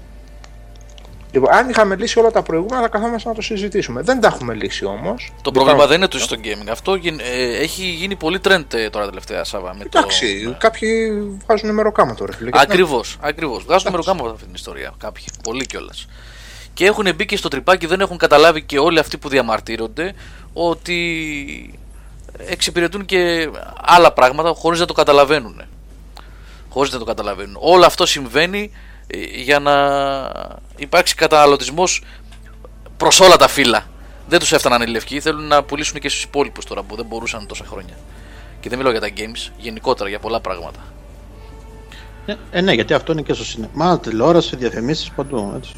Λοιπόν, 1.36 1.54
αν 1.54 1.70
είχαμε 1.70 1.96
λύσει 1.96 2.20
όλα 2.20 2.32
τα 2.32 2.42
προηγούμενα, 2.42 2.82
θα 2.82 2.88
καθόμαστε 2.88 3.30
να 3.30 3.36
το 3.36 3.42
συζητήσουμε. 3.42 4.02
Δεν 4.02 4.20
τα 4.22 4.28
έχουμε 4.28 4.54
λύσει 4.54 4.86
όμως. 4.86 5.32
Το 5.42 5.52
πρόβλημα 5.52 5.86
δεν 5.86 5.98
είναι 5.98 6.08
τόσο 6.08 6.24
στο 6.24 6.36
gaming. 6.44 6.68
Αυτό 6.72 6.96
γι- 6.96 7.16
ε, 7.20 7.58
έχει 7.58 7.84
γίνει 7.86 8.16
πολύ 8.16 8.40
trend 8.48 8.64
ε, 8.74 8.90
τώρα 8.90 9.06
τελευταία 9.06 9.44
Σάβα. 9.44 9.74
Με 9.76 9.84
το... 9.84 9.90
Εντάξει, 9.98 10.56
κάποιοι 10.58 11.12
βγάζουν 11.46 11.74
μεροκάμα 11.74 12.16
τώρα. 12.16 12.34
φίλε, 12.34 12.50
και 12.50 12.58
τι 12.60 12.68
να- 12.68 12.74
Ακριβώς, 12.74 13.18
ακριβώς. 13.22 13.64
Βγάζουν 13.64 13.92
μεροκάμα 13.92 14.20
από 14.22 14.30
αυτή 14.30 14.46
την 14.46 14.54
ιστορία. 14.54 14.94
Κάποιοι. 14.98 15.24
Πολύ 15.44 15.66
κιόλας. 15.66 16.08
Και 16.74 16.86
έχουν 16.86 17.16
μπει 17.16 17.26
και 17.26 17.38
στο 17.38 17.48
τρυπάκι, 17.48 17.86
δεν 17.86 18.00
έχουν 18.02 18.18
καταλάβει 18.18 18.62
και 18.64 18.80
όλοι 18.80 19.00
αυτοί 19.00 19.18
που 19.18 19.30
διαμαρτύρονται 19.30 20.14
ότι 20.54 21.80
εξυπηρετούν 22.38 23.06
και 23.06 23.50
άλλα 23.82 24.12
πράγματα 24.14 24.54
χωρίς 24.58 24.80
να 24.80 24.86
το 24.86 24.94
καταλαβαίνουν. 24.94 25.62
Χωρίς 26.70 26.92
να 26.92 27.00
το 27.00 27.06
καταλαβαίνουν. 27.06 27.58
Όλο 27.60 27.86
αυτό 27.86 28.06
συμβαίνει 28.06 28.72
ε, 28.72 28.80
για 29.36 29.60
να 29.60 29.76
υπάρξει 30.76 31.16
καταναλωτισμός 31.16 32.02
προς 32.98 33.20
όλα 33.20 33.36
τα 33.36 33.48
φύλλα. 33.48 33.86
Δεν 34.28 34.40
τους 34.40 34.52
έφταναν 34.52 34.82
οι 34.82 34.88
λευκοί, 34.88 35.20
θέλουν 35.20 35.48
να 35.48 35.64
πουλήσουν 35.64 36.00
και 36.00 36.10
στους 36.10 36.24
υπόλοιπους 36.24 36.66
τώρα 36.66 36.84
που 36.84 36.96
δεν 36.96 37.06
μπορούσαν 37.06 37.48
τόσα 37.48 37.66
χρόνια. 37.66 37.94
Και 38.60 38.70
δεν 38.70 38.78
μιλάω 38.78 38.94
για 38.94 39.02
τα 39.02 39.10
games, 39.18 39.52
γενικότερα 39.58 40.10
για 40.10 40.20
πολλά 40.20 40.40
πράγματα. 40.40 40.80
Ε, 42.26 42.36
ε, 42.52 42.62
ναι, 42.62 42.74
γιατί 42.74 42.94
αυτό 42.94 43.12
είναι 43.12 43.22
και 43.22 43.34
στο 43.34 43.44
σινεμά, 43.46 44.00
τηλεόραση, 44.00 44.56
διαφημίσεις 44.56 45.12
παντού. 45.12 45.54
Έτσι. 45.56 45.74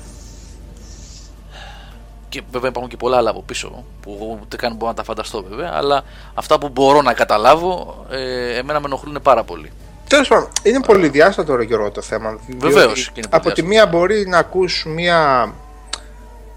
Και 2.29 2.41
βέβαια 2.51 2.69
υπάρχουν 2.69 2.91
και 2.91 2.97
πολλά 2.97 3.17
άλλα 3.17 3.29
από 3.29 3.41
πίσω 3.41 3.83
που 4.01 4.17
εγώ 4.19 4.39
ούτε 4.41 4.55
καν 4.55 4.75
μπορώ 4.75 4.87
να 4.87 4.97
τα 4.97 5.03
φανταστώ 5.03 5.43
βέβαια. 5.49 5.71
Αλλά 5.73 6.03
αυτά 6.33 6.59
που 6.59 6.69
μπορώ 6.69 7.01
να 7.01 7.13
καταλάβω 7.13 8.05
ε, 8.09 8.57
εμένα 8.57 8.79
με 8.79 8.85
ενοχλούν 8.85 9.19
πάρα 9.21 9.43
πολύ. 9.43 9.71
Τέλος 10.07 10.27
πάντων, 10.27 10.47
είναι 10.63 10.79
πολύ 10.81 11.09
διάστατο 11.09 11.55
ρε 11.55 11.63
Γιώργο 11.63 11.91
το 11.91 12.01
θέμα. 12.01 12.39
διότι 12.47 12.65
Βεβαίως 12.67 13.11
και 13.13 13.19
είναι 13.19 13.27
πολύ 13.27 13.41
Από 13.41 13.53
τη 13.53 13.61
διάστατο. 13.61 13.67
μία 13.67 13.85
μπορεί 13.85 14.27
να 14.27 14.37
ακούς 14.37 14.85
μία 14.87 15.51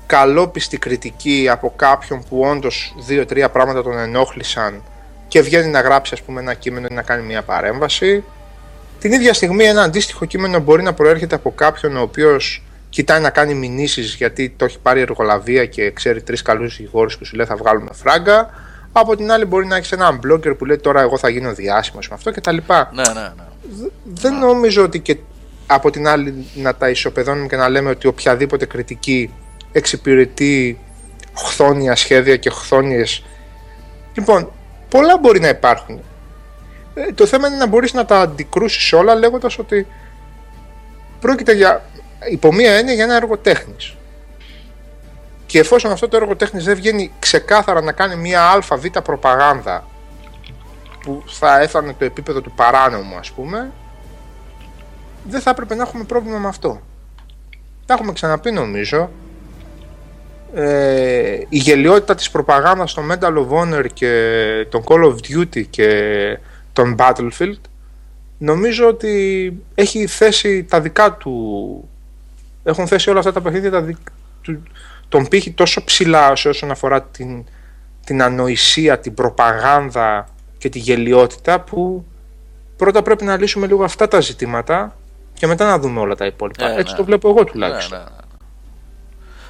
καλόπιστη 0.06 0.78
κριτική 0.78 1.48
από 1.50 1.72
κάποιον 1.76 2.24
που 2.28 2.40
όντως 2.40 2.94
δύο-τρία 3.06 3.50
πράγματα 3.50 3.82
τον 3.82 3.98
ενόχλησαν 3.98 4.82
και 5.28 5.40
βγαίνει 5.40 5.70
να 5.70 5.80
γράψει 5.80 6.14
ας 6.14 6.22
πούμε, 6.22 6.40
ένα 6.40 6.54
κείμενο 6.54 6.86
ή 6.90 6.94
να 6.94 7.02
κάνει 7.02 7.22
μια 7.22 7.42
παρέμβαση. 7.42 8.24
Την 9.00 9.12
ίδια 9.12 9.34
στιγμή 9.34 9.64
ένα 9.64 9.82
αντίστοιχο 9.82 10.24
κείμενο 10.24 10.58
μπορεί 10.58 10.82
να 10.82 10.92
προέρχεται 10.92 11.34
από 11.34 11.52
κάποιον 11.52 11.96
ο 11.96 12.00
οποίος 12.00 12.62
κοιτάει 12.88 13.20
να 13.20 13.30
κάνει 13.30 13.54
μηνύσεις 13.54 14.14
γιατί 14.14 14.54
το 14.56 14.64
έχει 14.64 14.78
πάρει 14.78 15.00
εργολαβία 15.00 15.66
και 15.66 15.90
ξέρει 15.90 16.22
τρεις 16.22 16.42
καλούς 16.42 16.76
δικηγόρους 16.76 17.18
που 17.18 17.24
σου 17.24 17.36
λέει 17.36 17.46
θα 17.46 17.56
βγάλουμε 17.56 17.90
φράγκα. 17.92 18.50
Από 18.92 19.16
την 19.16 19.32
άλλη, 19.32 19.44
μπορεί 19.44 19.66
να 19.66 19.76
έχεις 19.76 19.92
έναν 19.92 20.20
blogger 20.26 20.56
που 20.58 20.64
λέει 20.64 20.78
τώρα 20.78 21.00
εγώ 21.00 21.18
θα 21.18 21.28
γίνω 21.28 21.52
διάσημος 21.52 22.08
με 22.08 22.14
αυτό 22.14 22.30
κτλ. 22.30 22.56
Ναι, 22.56 23.02
ναι, 23.02 23.12
ναι. 23.12 23.32
Δεν 24.04 24.38
νομίζω 24.38 24.82
ότι 24.82 25.00
και 25.00 25.16
από 25.66 25.90
την 25.90 26.08
άλλη 26.08 26.46
να 26.54 26.74
τα 26.74 26.88
ισοπεδώνουμε 26.88 27.46
και 27.46 27.56
να 27.56 27.68
λέμε 27.68 27.90
ότι 27.90 28.06
οποιαδήποτε 28.06 28.66
κριτική 28.66 29.30
εξυπηρετεί 29.72 30.78
χθόνια 31.36 31.96
σχέδια 31.96 32.36
και 32.36 32.50
χθόνιες 32.50 33.24
λοιπόν 34.14 34.52
πολλά 34.88 35.18
μπορεί 35.18 35.40
να 35.40 35.48
υπάρχουν 35.48 36.00
ε, 36.94 37.12
το 37.12 37.26
θέμα 37.26 37.48
είναι 37.48 37.56
να 37.56 37.66
μπορείς 37.66 37.92
να 37.92 38.04
τα 38.04 38.20
αντικρούσεις 38.20 38.92
όλα 38.92 39.14
λέγοντας 39.14 39.58
ότι 39.58 39.86
πρόκειται 41.20 41.52
για 41.52 41.84
υπό 42.30 42.52
μία 42.52 42.72
έννοια 42.72 42.94
για 42.94 43.04
ένα 43.04 43.16
έργο 43.16 43.36
τέχνης 43.36 43.94
και 45.50 45.58
εφόσον 45.58 45.90
αυτό 45.90 46.08
το 46.08 46.16
έργο 46.16 46.36
τέχνης 46.36 46.64
δεν 46.64 46.74
βγαίνει 46.74 47.12
ξεκάθαρα 47.18 47.80
να 47.80 47.92
κάνει 47.92 48.16
μία 48.16 48.50
αβ 48.50 48.86
προπαγάνδα 49.04 49.84
που 51.02 51.22
θα 51.26 51.60
έφτανε 51.60 51.94
το 51.98 52.04
επίπεδο 52.04 52.40
του 52.40 52.52
παράνομου 52.52 53.16
ας 53.16 53.30
πούμε 53.30 53.70
δεν 55.24 55.40
θα 55.40 55.50
έπρεπε 55.50 55.74
να 55.74 55.82
έχουμε 55.82 56.04
πρόβλημα 56.04 56.38
με 56.38 56.48
αυτό. 56.48 56.80
Τα 57.86 57.94
έχουμε 57.94 58.12
ξαναπεί 58.12 58.50
νομίζω. 58.50 59.10
Ε, 60.54 61.38
η 61.48 61.58
γελιότητα 61.58 62.14
της 62.14 62.30
προπαγάνδας 62.30 62.90
στο 62.90 63.02
Medal 63.10 63.34
of 63.34 63.48
Honor 63.48 63.86
και 63.92 64.66
τον 64.68 64.84
Call 64.86 65.04
of 65.04 65.14
Duty 65.14 65.66
και 65.70 65.88
τον 66.72 66.96
Battlefield 66.98 67.60
νομίζω 68.38 68.88
ότι 68.88 69.52
έχει 69.74 70.06
θέσει 70.06 70.64
τα 70.64 70.80
δικά 70.80 71.12
του 71.12 71.88
έχουν 72.64 72.86
θέσει 72.86 73.10
όλα 73.10 73.18
αυτά 73.18 73.32
τα 73.32 73.40
παιχνίδια 73.40 73.70
τα 73.70 73.86
του, 74.42 74.62
τον 75.10 75.28
πύχη 75.28 75.50
τόσο 75.52 75.84
ψηλά 75.84 76.30
όσον 76.30 76.70
αφορά 76.70 77.02
την, 77.02 77.44
την 78.06 78.22
ανοησία, 78.22 78.98
την 78.98 79.14
προπαγάνδα 79.14 80.28
και 80.58 80.68
τη 80.68 80.78
γελιότητα 80.78 81.60
που 81.60 82.04
πρώτα 82.76 83.02
πρέπει 83.02 83.24
να 83.24 83.36
λύσουμε 83.36 83.66
λίγο 83.66 83.84
αυτά 83.84 84.08
τα 84.08 84.20
ζητήματα 84.20 84.96
και 85.34 85.46
μετά 85.46 85.66
να 85.66 85.78
δούμε 85.78 86.00
όλα 86.00 86.14
τα 86.14 86.26
υπόλοιπα. 86.26 86.70
Ε, 86.70 86.78
Έτσι 86.78 86.90
ναι. 86.90 86.98
το 86.98 87.04
βλέπω 87.04 87.28
εγώ 87.28 87.44
τουλάχιστον. 87.44 87.98
Ναι, 87.98 88.04
ναι, 88.04 88.10
ναι. 88.10 88.16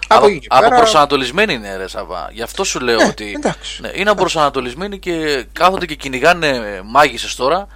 Από, 0.08 0.26
από 0.48 0.76
προσανατολισμένοι 0.76 1.54
είναι 1.54 1.76
ρε 1.76 1.88
Σαββά. 1.88 2.28
Γι' 2.32 2.42
αυτό 2.42 2.64
σου 2.64 2.80
λέω 2.80 2.96
ναι, 2.96 3.04
ότι 3.04 3.38
ναι, 3.80 3.90
είναι 3.94 4.14
προσανατολισμένοι 4.14 4.98
και 4.98 5.46
κάθονται 5.52 5.86
και 5.86 5.94
κυνηγάνε 5.94 6.80
μάγισσες 6.84 7.34
τώρα 7.34 7.66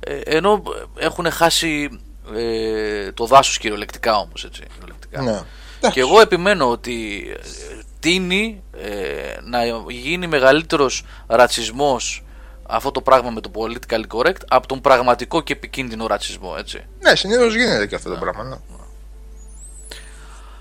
ε, 0.00 0.14
ενώ 0.24 0.62
έχουν 0.98 1.30
χάσει 1.30 2.00
ε, 2.36 3.12
το 3.12 3.26
δάσος 3.26 3.58
κυριολεκτικά 3.58 4.16
όμως 4.16 4.44
έτσι. 4.44 4.62
Ναι. 5.22 5.40
Και 5.92 6.00
εγώ 6.00 6.20
επιμένω 6.20 6.70
ότι 6.70 7.24
ε, 7.36 7.38
τίνει 7.98 8.62
ε, 8.72 9.40
να 9.42 9.58
γίνει 9.88 10.26
μεγαλύτερος 10.26 11.04
ρατσισμός 11.26 12.24
αυτό 12.68 12.90
το 12.90 13.00
πράγμα 13.00 13.30
με 13.30 13.40
το 13.40 13.50
political 13.54 14.02
correct 14.14 14.40
από 14.48 14.66
τον 14.66 14.80
πραγματικό 14.80 15.40
και 15.40 15.52
επικίνδυνο 15.52 16.06
ρατσισμό, 16.06 16.54
έτσι. 16.58 16.84
Ναι, 17.00 17.14
συνήθως 17.14 17.54
γίνεται 17.54 17.86
και 17.86 17.94
αυτό 17.94 18.08
το 18.08 18.14
ναι. 18.14 18.20
πράγμα. 18.20 18.44
Ναι. 18.44 18.56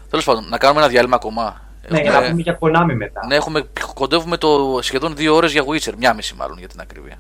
Τέλος 0.10 0.26
πάντων, 0.26 0.48
να 0.50 0.58
κάνουμε 0.58 0.80
ένα 0.80 0.90
διάλειμμα 0.90 1.16
ακόμα. 1.16 1.62
Ναι, 1.88 2.00
έχουμε... 2.00 2.20
να 2.20 2.30
πούμε 2.30 2.42
για 2.42 2.58
Konami 2.62 2.94
μετά. 2.96 3.26
Ναι, 3.28 3.36
έχουμε, 3.36 3.68
κοντεύουμε 3.94 4.38
το 4.38 4.80
σχεδόν 4.82 5.16
δύο 5.16 5.36
ώρες 5.36 5.52
για 5.52 5.64
Witcher. 5.64 5.94
Μια 5.98 6.14
μισή 6.14 6.36
μάλλον 6.36 6.58
για 6.58 6.68
την 6.68 6.80
ακρίβεια. 6.80 7.18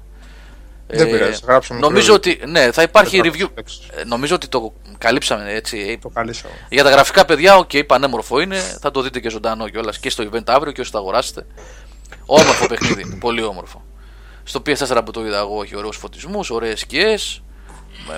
Δεν 0.91 1.07
ε, 1.07 1.11
πειράζει, 1.11 1.39
γράψουμε 1.45 1.79
Νομίζω 1.79 2.13
ότι 2.13 2.39
ναι, 2.47 2.71
θα 2.71 2.81
υπάρχει 2.81 3.21
review. 3.23 3.47
Ε, 3.95 4.03
νομίζω 4.03 4.35
ότι 4.35 4.47
το 4.47 4.73
καλύψαμε 4.97 5.53
έτσι. 5.53 5.99
Το 6.01 6.09
καλύψαμε. 6.09 6.53
Για 6.69 6.83
τα 6.83 6.89
γραφικά 6.89 7.25
παιδιά, 7.25 7.57
OK, 7.57 7.69
okay, 7.73 7.83
πανέμορφο 7.87 8.39
είναι. 8.39 8.57
Θα 8.57 8.91
το 8.91 9.01
δείτε 9.01 9.19
και 9.19 9.29
ζωντανό 9.29 9.69
κιόλας 9.69 9.99
και 9.99 10.09
στο 10.09 10.29
event 10.31 10.43
αύριο 10.45 10.71
και 10.71 10.81
όσοι 10.81 10.91
το 10.91 10.97
αγοράσετε. 10.97 11.45
Όμορφο 12.25 12.67
παιχνίδι. 12.67 13.15
πολύ 13.25 13.43
όμορφο. 13.43 13.83
Στο 14.43 14.61
PS4 14.65 15.01
που 15.05 15.11
το 15.11 15.25
είδα 15.25 15.37
εγώ 15.37 15.61
έχει 15.63 15.75
ωραίους 15.75 15.97
φωτισμούς, 15.97 16.49
ωραίες 16.49 16.79
σκιές, 16.79 17.41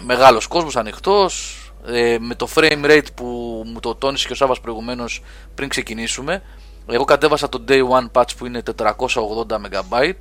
μεγάλος 0.01 0.47
κόσμος 0.47 0.75
ανοιχτός, 0.75 1.55
ε, 1.87 2.17
με 2.19 2.35
το 2.35 2.47
frame 2.55 2.85
rate 2.85 3.13
που 3.15 3.25
μου 3.65 3.79
το 3.79 3.95
τόνισε 3.95 4.27
και 4.27 4.33
ο 4.33 4.35
Σάββας 4.35 4.59
προηγουμένως 4.59 5.23
πριν 5.55 5.69
ξεκινήσουμε. 5.69 6.43
Εγώ 6.87 7.03
κατέβασα 7.03 7.49
το 7.49 7.63
Day 7.67 7.81
One 7.89 8.11
patch 8.11 8.35
που 8.37 8.45
είναι 8.45 8.61
480 8.61 9.55
MB. 9.55 10.13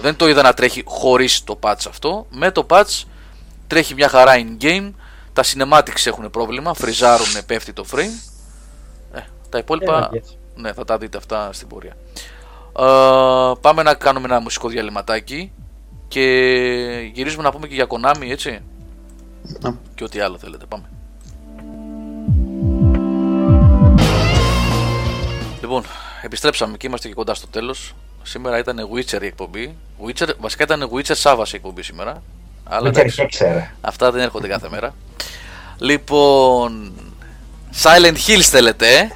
Δεν 0.00 0.16
το 0.16 0.28
είδα 0.28 0.42
να 0.42 0.54
τρέχει 0.54 0.82
χωρίς 0.86 1.44
το 1.44 1.58
patch 1.62 1.84
αυτό. 1.88 2.26
Με 2.30 2.50
το 2.50 2.66
patch 2.70 3.02
τρέχει 3.66 3.94
μια 3.94 4.08
χαρά 4.08 4.32
in 4.36 4.64
game. 4.64 4.90
Τα 5.32 5.44
cinematics 5.44 6.06
έχουν 6.06 6.30
πρόβλημα, 6.30 6.74
φριζάρουν, 6.74 7.44
πέφτει 7.46 7.72
το 7.72 7.84
frame. 7.92 8.32
Ε, 9.12 9.20
τα 9.48 9.58
υπόλοιπα 9.58 10.10
ναι, 10.54 10.72
θα 10.72 10.84
τα 10.84 10.98
δείτε 10.98 11.16
αυτά 11.16 11.52
στην 11.52 11.68
πορεία. 11.68 11.96
Ε, 12.78 13.52
πάμε 13.60 13.82
να 13.82 13.94
κάνουμε 13.94 14.24
ένα 14.24 14.40
μουσικό 14.40 14.68
διαλυματάκι 14.68 15.52
και 16.08 16.22
γυρίζουμε 17.12 17.42
να 17.42 17.50
πούμε 17.50 17.66
και 17.66 17.74
για 17.74 17.86
Konami, 17.88 18.30
έτσι. 18.30 18.60
Ναι. 19.60 19.70
Και 19.94 20.04
ό,τι 20.04 20.20
άλλο 20.20 20.38
θέλετε. 20.38 20.66
Πάμε. 20.66 20.84
Λοιπόν, 25.60 25.82
επιστρέψαμε 26.22 26.76
και 26.76 26.86
είμαστε 26.86 27.08
και 27.08 27.14
κοντά 27.14 27.34
στο 27.34 27.46
τέλος. 27.46 27.94
Σήμερα 28.28 28.58
ήταν 28.58 28.88
Witcher 28.94 29.22
η 29.22 29.26
εκπομπή. 29.26 29.76
Witcher, 30.06 30.28
βασικά 30.38 30.64
ήταν 30.64 30.90
Witcher 30.94 31.14
Σάββας 31.14 31.52
η 31.52 31.56
εκπομπή 31.56 31.82
σήμερα. 31.82 32.22
Αλλά 32.64 32.90
Witcher 32.94 33.26
αυτά 33.80 34.10
δεν 34.10 34.22
έρχονται 34.22 34.48
κάθε 34.48 34.68
μέρα. 34.70 34.94
Λοιπόν, 35.78 36.92
Silent 37.82 38.16
Hills 38.26 38.40
θέλετε, 38.40 38.96
ε; 38.96 39.08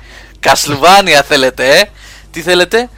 Castlevania 0.42 1.22
θέλετε, 1.24 1.90
τι 2.30 2.40
θέλετε, 2.40 2.88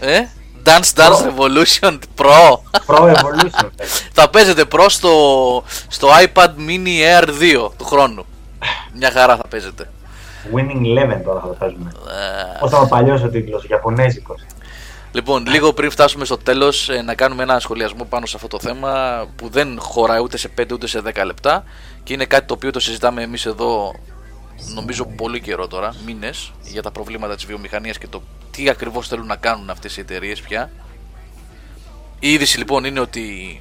ε; 0.00 0.20
Dance 0.64 0.92
Dance 0.96 1.30
Revolution 1.30 1.98
Pro. 2.16 2.58
Pro 2.86 3.14
Evolution. 3.14 3.68
θα 4.16 4.30
παίζετε 4.30 4.64
Pro 4.72 4.86
στο, 4.88 5.64
στο 5.88 6.08
iPad 6.24 6.48
Mini 6.68 7.20
Air 7.20 7.28
2 7.28 7.70
του 7.76 7.84
χρόνου. 7.84 8.26
Μια 8.94 9.10
χαρά 9.10 9.36
θα 9.36 9.48
παίζετε. 9.48 9.90
Winning 10.54 10.82
Eleven 10.86 11.20
τώρα 11.24 11.40
θα 11.40 11.46
το 11.46 11.56
παίζουμε. 11.58 11.92
Uh... 11.94 12.60
Πώς 12.60 12.70
ήταν 12.70 12.82
ο 12.82 12.86
παλιός 12.86 13.22
ο 13.22 13.28
τίτλος, 13.28 13.64
Ιαπωνέζικος. 13.64 14.42
Λοιπόν, 15.14 15.46
λίγο 15.46 15.72
πριν 15.72 15.90
φτάσουμε 15.90 16.24
στο 16.24 16.38
τέλος, 16.38 16.88
ε, 16.88 17.02
να 17.02 17.14
κάνουμε 17.14 17.42
ένα 17.42 17.60
σχολιασμό 17.60 18.04
πάνω 18.04 18.26
σε 18.26 18.36
αυτό 18.36 18.48
το 18.48 18.58
θέμα 18.58 19.24
που 19.36 19.48
δεν 19.48 19.80
χωράει 19.80 20.20
ούτε 20.20 20.36
σε 20.36 20.48
5 20.48 20.72
ούτε 20.72 20.86
σε 20.86 21.00
10 21.00 21.24
λεπτά 21.24 21.64
και 22.02 22.12
είναι 22.12 22.24
κάτι 22.24 22.46
το 22.46 22.54
οποίο 22.54 22.70
το 22.70 22.80
συζητάμε 22.80 23.22
εμείς 23.22 23.46
εδώ 23.46 23.94
νομίζω 24.74 25.04
πολύ 25.04 25.40
καιρό 25.40 25.66
τώρα, 25.66 25.94
μήνες, 26.06 26.52
για 26.62 26.82
τα 26.82 26.90
προβλήματα 26.90 27.34
της 27.34 27.44
βιομηχανίας 27.44 27.98
και 27.98 28.06
το 28.06 28.22
τι 28.50 28.68
ακριβώς 28.68 29.08
θέλουν 29.08 29.26
να 29.26 29.36
κάνουν 29.36 29.70
αυτές 29.70 29.96
οι 29.96 30.00
εταιρείες 30.00 30.40
πια. 30.40 30.70
Η 32.18 32.32
είδηση 32.32 32.58
λοιπόν 32.58 32.84
είναι 32.84 33.00
ότι 33.00 33.60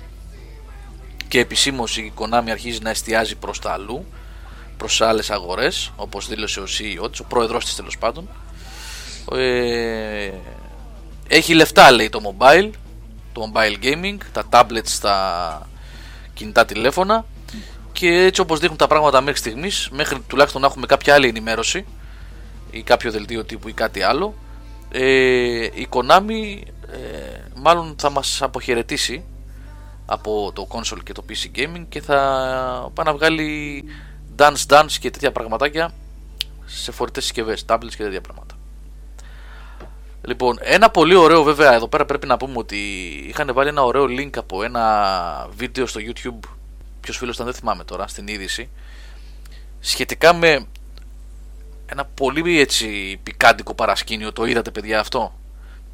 και 1.27 1.39
επισήμως 1.39 1.97
η 1.97 2.13
Konami 2.17 2.49
αρχίζει 2.51 2.79
να 2.81 2.89
εστιάζει 2.89 3.35
προς 3.35 3.59
τα 3.59 3.71
αλλού, 3.71 4.05
προς 4.77 5.01
άλλες 5.01 5.31
αγορές, 5.31 5.91
όπως 5.95 6.27
δήλωσε 6.27 6.59
ο 6.59 6.63
CEO 6.63 7.11
της, 7.11 7.19
ο 7.19 7.23
πρόεδρος 7.23 7.65
της 7.65 7.75
τέλος 7.75 7.97
πάντων. 7.97 8.29
Ε, 9.31 10.31
έχει 11.33 11.53
λεφτά 11.53 11.91
λέει 11.91 12.09
το 12.09 12.19
mobile, 12.23 12.69
το 13.33 13.51
mobile 13.53 13.83
gaming, 13.83 14.17
τα 14.31 14.43
tablets, 14.49 14.97
τα 15.01 15.67
κινητά 16.33 16.65
τηλέφωνα 16.65 17.25
και 17.91 18.07
έτσι 18.07 18.41
όπως 18.41 18.59
δείχνουν 18.59 18.77
τα 18.77 18.87
πράγματα 18.87 19.21
μέχρι 19.21 19.39
στιγμής, 19.39 19.89
μέχρι 19.91 20.19
τουλάχιστον 20.27 20.61
να 20.61 20.67
έχουμε 20.67 20.85
κάποια 20.85 21.13
άλλη 21.13 21.27
ενημέρωση 21.27 21.85
ή 22.71 22.81
κάποιο 22.81 23.11
δελτίο 23.11 23.43
τύπου 23.45 23.69
ή 23.69 23.73
κάτι 23.73 24.01
άλλο, 24.01 24.33
ε, 24.91 25.63
η 25.63 25.87
Konami 25.89 26.61
ε, 26.91 26.97
μάλλον 27.55 27.95
θα 27.97 28.09
μας 28.09 28.41
αποχαιρετήσει 28.41 29.23
από 30.05 30.51
το 30.55 30.67
console 30.71 31.03
και 31.03 31.13
το 31.13 31.23
PC 31.29 31.59
gaming 31.59 31.85
και 31.89 32.01
θα 32.01 32.17
πάει 32.93 33.05
να 33.05 33.13
βγάλει 33.13 33.83
dance 34.37 34.65
dance 34.67 34.91
και 34.99 35.11
τέτοια 35.11 35.31
πραγματάκια 35.31 35.91
σε 36.65 36.91
φορητές 36.91 37.23
συσκευές, 37.23 37.65
tablets 37.67 37.95
και 37.97 38.03
τέτοια 38.03 38.21
πράγματα. 38.21 38.55
Λοιπόν, 40.23 40.57
ένα 40.61 40.89
πολύ 40.89 41.15
ωραίο 41.15 41.43
βέβαια 41.43 41.73
εδώ 41.73 41.87
πέρα 41.87 42.05
πρέπει 42.05 42.27
να 42.27 42.37
πούμε 42.37 42.53
ότι 42.57 42.77
είχαν 43.27 43.51
βάλει 43.53 43.69
ένα 43.69 43.83
ωραίο 43.83 44.05
link 44.05 44.37
από 44.37 44.63
ένα 44.63 45.47
βίντεο 45.55 45.85
στο 45.85 45.99
YouTube. 46.03 46.49
Ποιος 47.01 47.17
φίλος 47.17 47.33
ήταν 47.35 47.45
δεν 47.45 47.55
θυμάμαι 47.55 47.83
τώρα 47.83 48.07
στην 48.07 48.27
είδηση. 48.27 48.69
Σχετικά 49.79 50.33
με 50.33 50.65
ένα 51.85 52.05
πολύ 52.13 52.59
έτσι 52.59 53.19
πικάντικο 53.23 53.73
παρασκήνιο. 53.73 54.33
Το 54.33 54.45
είδατε 54.45 54.71
παιδιά 54.71 54.99
αυτό; 54.99 55.33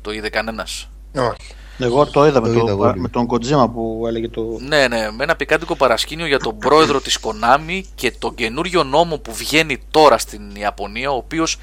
Το 0.01 0.11
είδε 0.11 0.29
κανένας; 0.29 0.89
Όχι. 1.15 1.53
Εγώ 1.79 2.05
το 2.05 2.25
είδα, 2.25 2.41
με, 2.41 2.53
το, 2.53 2.93
με 2.95 3.09
τον 3.09 3.27
Kojima 3.29 3.69
που 3.73 4.03
έλεγε 4.07 4.29
το... 4.29 4.57
Ναι, 4.59 4.87
ναι, 4.87 5.11
με 5.11 5.23
ένα 5.23 5.35
πικάντικο 5.35 5.75
παρασκήνιο 5.75 6.25
για 6.25 6.39
τον 6.39 6.57
πρόεδρο 6.57 7.01
της 7.01 7.19
Konami 7.21 7.81
και 7.95 8.11
τον 8.11 8.35
καινούριο 8.35 8.83
νόμο 8.83 9.17
που 9.17 9.33
βγαίνει 9.33 9.77
τώρα 9.91 10.17
στην 10.17 10.41
Ιαπωνία, 10.55 11.11
ο 11.11 11.15
οποίος 11.15 11.57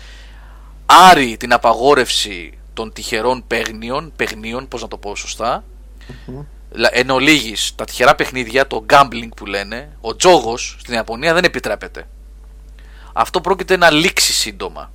άρει 0.94 1.36
την 1.36 1.52
απαγόρευση 1.52 2.58
των 2.74 2.92
τυχερών 2.92 3.44
παιγνίων, 3.46 4.12
παιγνίων, 4.16 4.68
πώς 4.68 4.82
να 4.82 4.88
το 4.88 4.96
πω 4.96 5.16
σωστά, 5.16 5.64
Εν 6.90 7.10
ολίγης, 7.10 7.74
τα 7.74 7.84
τυχερά 7.84 8.14
παιχνίδια, 8.14 8.66
το 8.66 8.84
gambling 8.88 9.28
που 9.36 9.46
λένε, 9.46 9.96
ο 10.00 10.16
τζόγος 10.16 10.76
στην 10.80 10.94
Ιαπωνία 10.94 11.34
δεν 11.34 11.44
επιτρέπεται. 11.44 12.08
Αυτό 13.12 13.40
πρόκειται 13.40 13.76
να 13.76 13.90
λήξει 13.90 14.32
σύντομα. 14.32 14.92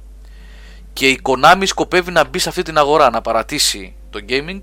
Και 0.93 1.09
η 1.09 1.21
Konami 1.23 1.63
σκοπεύει 1.65 2.11
να 2.11 2.23
μπει 2.23 2.39
σε 2.39 2.49
αυτή 2.49 2.61
την 2.61 2.77
αγορά, 2.77 3.09
να 3.09 3.21
παρατήσει 3.21 3.93
το 4.09 4.19
gaming 4.29 4.59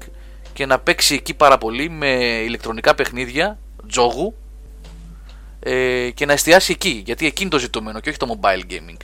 και 0.52 0.66
να 0.66 0.78
παίξει 0.78 1.14
εκεί 1.14 1.34
πάρα 1.34 1.58
πολύ 1.58 1.88
με 1.88 2.08
ηλεκτρονικά 2.44 2.94
παιχνίδια, 2.94 3.58
τζόγου 3.88 4.34
ε, 5.60 6.10
και 6.14 6.26
να 6.26 6.32
εστιάσει 6.32 6.72
εκεί, 6.72 7.02
γιατί 7.06 7.26
εκεί 7.26 7.42
είναι 7.42 7.50
το 7.50 7.58
ζητούμενο 7.58 8.00
και 8.00 8.08
όχι 8.08 8.18
το 8.18 8.38
mobile 8.40 8.72
gaming. 8.72 9.00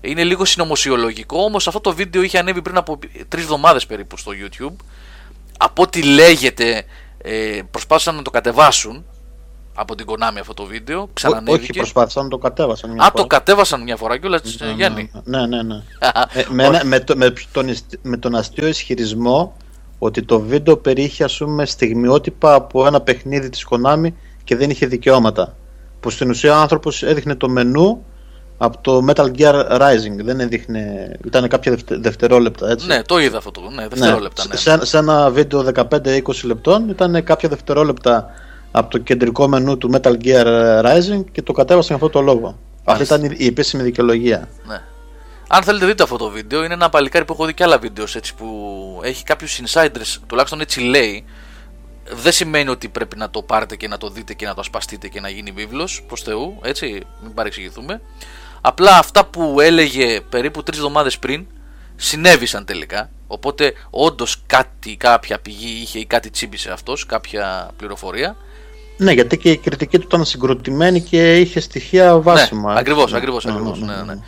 Είναι 0.00 0.24
λίγο 0.24 0.44
συνωμοσιολογικό, 0.44 1.42
όμως 1.42 1.66
αυτό 1.66 1.80
το 1.80 1.94
βίντεο 1.94 2.22
είχε 2.22 2.38
ανέβει 2.38 2.62
πριν 2.62 2.76
από 2.76 2.98
τρεις 3.28 3.42
εβδομάδες 3.42 3.86
περίπου 3.86 4.16
στο 4.16 4.32
YouTube. 4.34 4.76
Από 5.58 5.82
ό,τι 5.82 6.02
λέγεται, 6.02 6.84
ε, 7.18 7.60
προσπάθησαν 7.70 8.14
να 8.14 8.22
το 8.22 8.30
κατεβάσουν 8.30 9.04
από 9.74 9.94
την 9.94 10.06
Konami 10.08 10.38
αυτό 10.40 10.54
το 10.54 10.64
βίντεο. 10.64 11.08
Ξανανέβηκε. 11.12 11.62
Όχι, 11.62 11.72
προσπάθησαν 11.72 12.22
να 12.22 12.28
το 12.28 12.38
κατέβασαν 12.38 12.90
μια 12.90 13.02
Α, 13.02 13.04
φορά. 13.04 13.22
το 13.22 13.26
κατέβασαν 13.26 13.82
μια 13.82 13.96
φορά 13.96 14.18
κιόλας, 14.18 14.58
ναι, 14.60 14.66
ναι, 14.66 14.72
Γιάννη. 14.72 15.10
Ναι, 15.24 15.46
ναι, 15.46 15.62
ναι. 15.62 15.74
ε, 16.32 16.44
με, 16.48 16.80
με, 16.84 17.00
το, 17.00 17.16
με, 17.16 17.32
τον, 17.52 17.76
με 18.02 18.16
τον 18.16 18.34
αστείο 18.34 18.66
ισχυρισμό 18.66 19.56
ότι 19.98 20.22
το 20.22 20.40
βίντεο 20.40 20.76
περιείχε 20.76 21.24
ας 21.24 21.36
πούμε 21.36 21.66
στιγμιότυπα 21.66 22.54
από 22.54 22.86
ένα 22.86 23.00
παιχνίδι 23.00 23.48
της 23.48 23.66
Konami 23.70 24.08
και 24.44 24.56
δεν 24.56 24.70
είχε 24.70 24.86
δικαιώματα. 24.86 25.56
Που 26.00 26.10
στην 26.10 26.30
ουσία 26.30 26.56
ο 26.56 26.60
άνθρωπος 26.60 27.02
έδειχνε 27.02 27.34
το 27.34 27.48
μενού 27.48 28.04
από 28.62 28.78
το 28.80 29.04
Metal 29.08 29.30
Gear 29.38 29.80
Rising. 29.80 30.24
Δεν 30.24 30.40
έδειχνε. 30.40 31.12
ήταν 31.24 31.48
κάποια 31.48 31.78
δευτερόλεπτα 31.88 32.70
έτσι; 32.70 32.86
Ναι, 32.86 33.02
το 33.02 33.18
είδα 33.18 33.38
αυτό 33.38 33.50
το. 33.50 33.60
Ναι, 33.70 33.88
δευτερόλεπτα. 33.88 34.44
Ναι. 34.48 34.56
Σε, 34.56 34.84
σε 34.84 34.98
ένα 34.98 35.30
βίντεο 35.30 35.72
15-20 35.74 36.20
λεπτών 36.44 36.88
ήταν 36.88 37.24
κάποια 37.24 37.48
δευτερόλεπτα 37.48 38.30
από 38.70 38.90
το 38.90 38.98
κεντρικό 38.98 39.48
μενού 39.48 39.78
του 39.78 39.90
Metal 39.92 40.14
Gear 40.24 40.46
Rising 40.84 41.24
και 41.32 41.42
το 41.42 41.52
κατέβασαν 41.52 41.94
αυτό 41.94 42.08
το 42.08 42.20
λόγο. 42.20 42.58
Αυτή 42.84 43.02
ήταν 43.02 43.34
η 43.36 43.46
επίσημη 43.46 43.82
δικαιολογία. 43.82 44.48
Ναι. 44.66 44.80
Αν 45.48 45.62
θέλετε 45.62 45.86
δείτε 45.86 46.02
αυτό 46.02 46.16
το 46.16 46.28
βίντεο, 46.28 46.64
είναι 46.64 46.74
ένα 46.74 46.88
παλικάρι 46.88 47.24
που 47.24 47.32
έχω 47.32 47.46
δει 47.46 47.54
και 47.54 47.62
άλλα 47.62 47.78
βίντεος 47.78 48.16
έτσι 48.16 48.34
που 48.34 48.46
έχει 49.02 49.24
κάποιους 49.24 49.60
insiders, 49.64 50.18
τουλάχιστον 50.26 50.60
έτσι 50.60 50.80
λέει. 50.80 51.24
Δεν 52.12 52.32
σημαίνει 52.32 52.70
ότι 52.70 52.88
πρέπει 52.88 53.16
να 53.16 53.30
το 53.30 53.42
πάρετε 53.42 53.76
και 53.76 53.88
να 53.88 53.98
το 53.98 54.08
δείτε 54.10 54.34
και 54.34 54.46
να 54.46 54.54
το 54.54 54.60
ασπαστείτε 54.60 55.08
και 55.08 55.20
να 55.20 55.28
γίνει 55.28 55.50
βίβλος 55.50 56.02
προς 56.06 56.22
Θεού, 56.22 56.58
έτσι, 56.62 57.02
μην 57.22 57.34
παρεξηγηθούμε. 57.34 58.00
Απλά 58.60 58.98
αυτά 58.98 59.24
που 59.24 59.60
έλεγε 59.60 60.20
περίπου 60.20 60.62
τρεις 60.62 60.78
εβδομάδες 60.78 61.18
πριν 61.18 61.46
συνέβησαν 61.96 62.64
τελικά. 62.64 63.10
Οπότε 63.26 63.72
όντως 63.90 64.42
κάτι, 64.46 64.96
κάποια 64.96 65.38
πηγή 65.38 65.80
είχε 65.82 65.98
ή 65.98 66.06
κάτι 66.06 66.30
τσίμπησε 66.30 66.70
αυτός, 66.70 67.06
κάποια 67.06 67.70
πληροφορία. 67.76 68.36
Ναι, 68.96 69.12
γιατί 69.12 69.38
και 69.38 69.50
η 69.50 69.56
κριτική 69.56 69.98
του 69.98 70.06
ήταν 70.06 70.24
συγκροτημένη 70.24 71.00
και 71.00 71.36
είχε 71.36 71.60
στοιχεία 71.60 72.18
βάσιμα. 72.18 72.72
Ναι, 72.72 72.78
ακριβώς, 72.78 73.12
ακριβώς. 73.12 73.46
Ακριβώς, 73.46 73.80
ναι, 73.80 73.94
ναι, 73.94 74.02
ναι. 74.02 74.18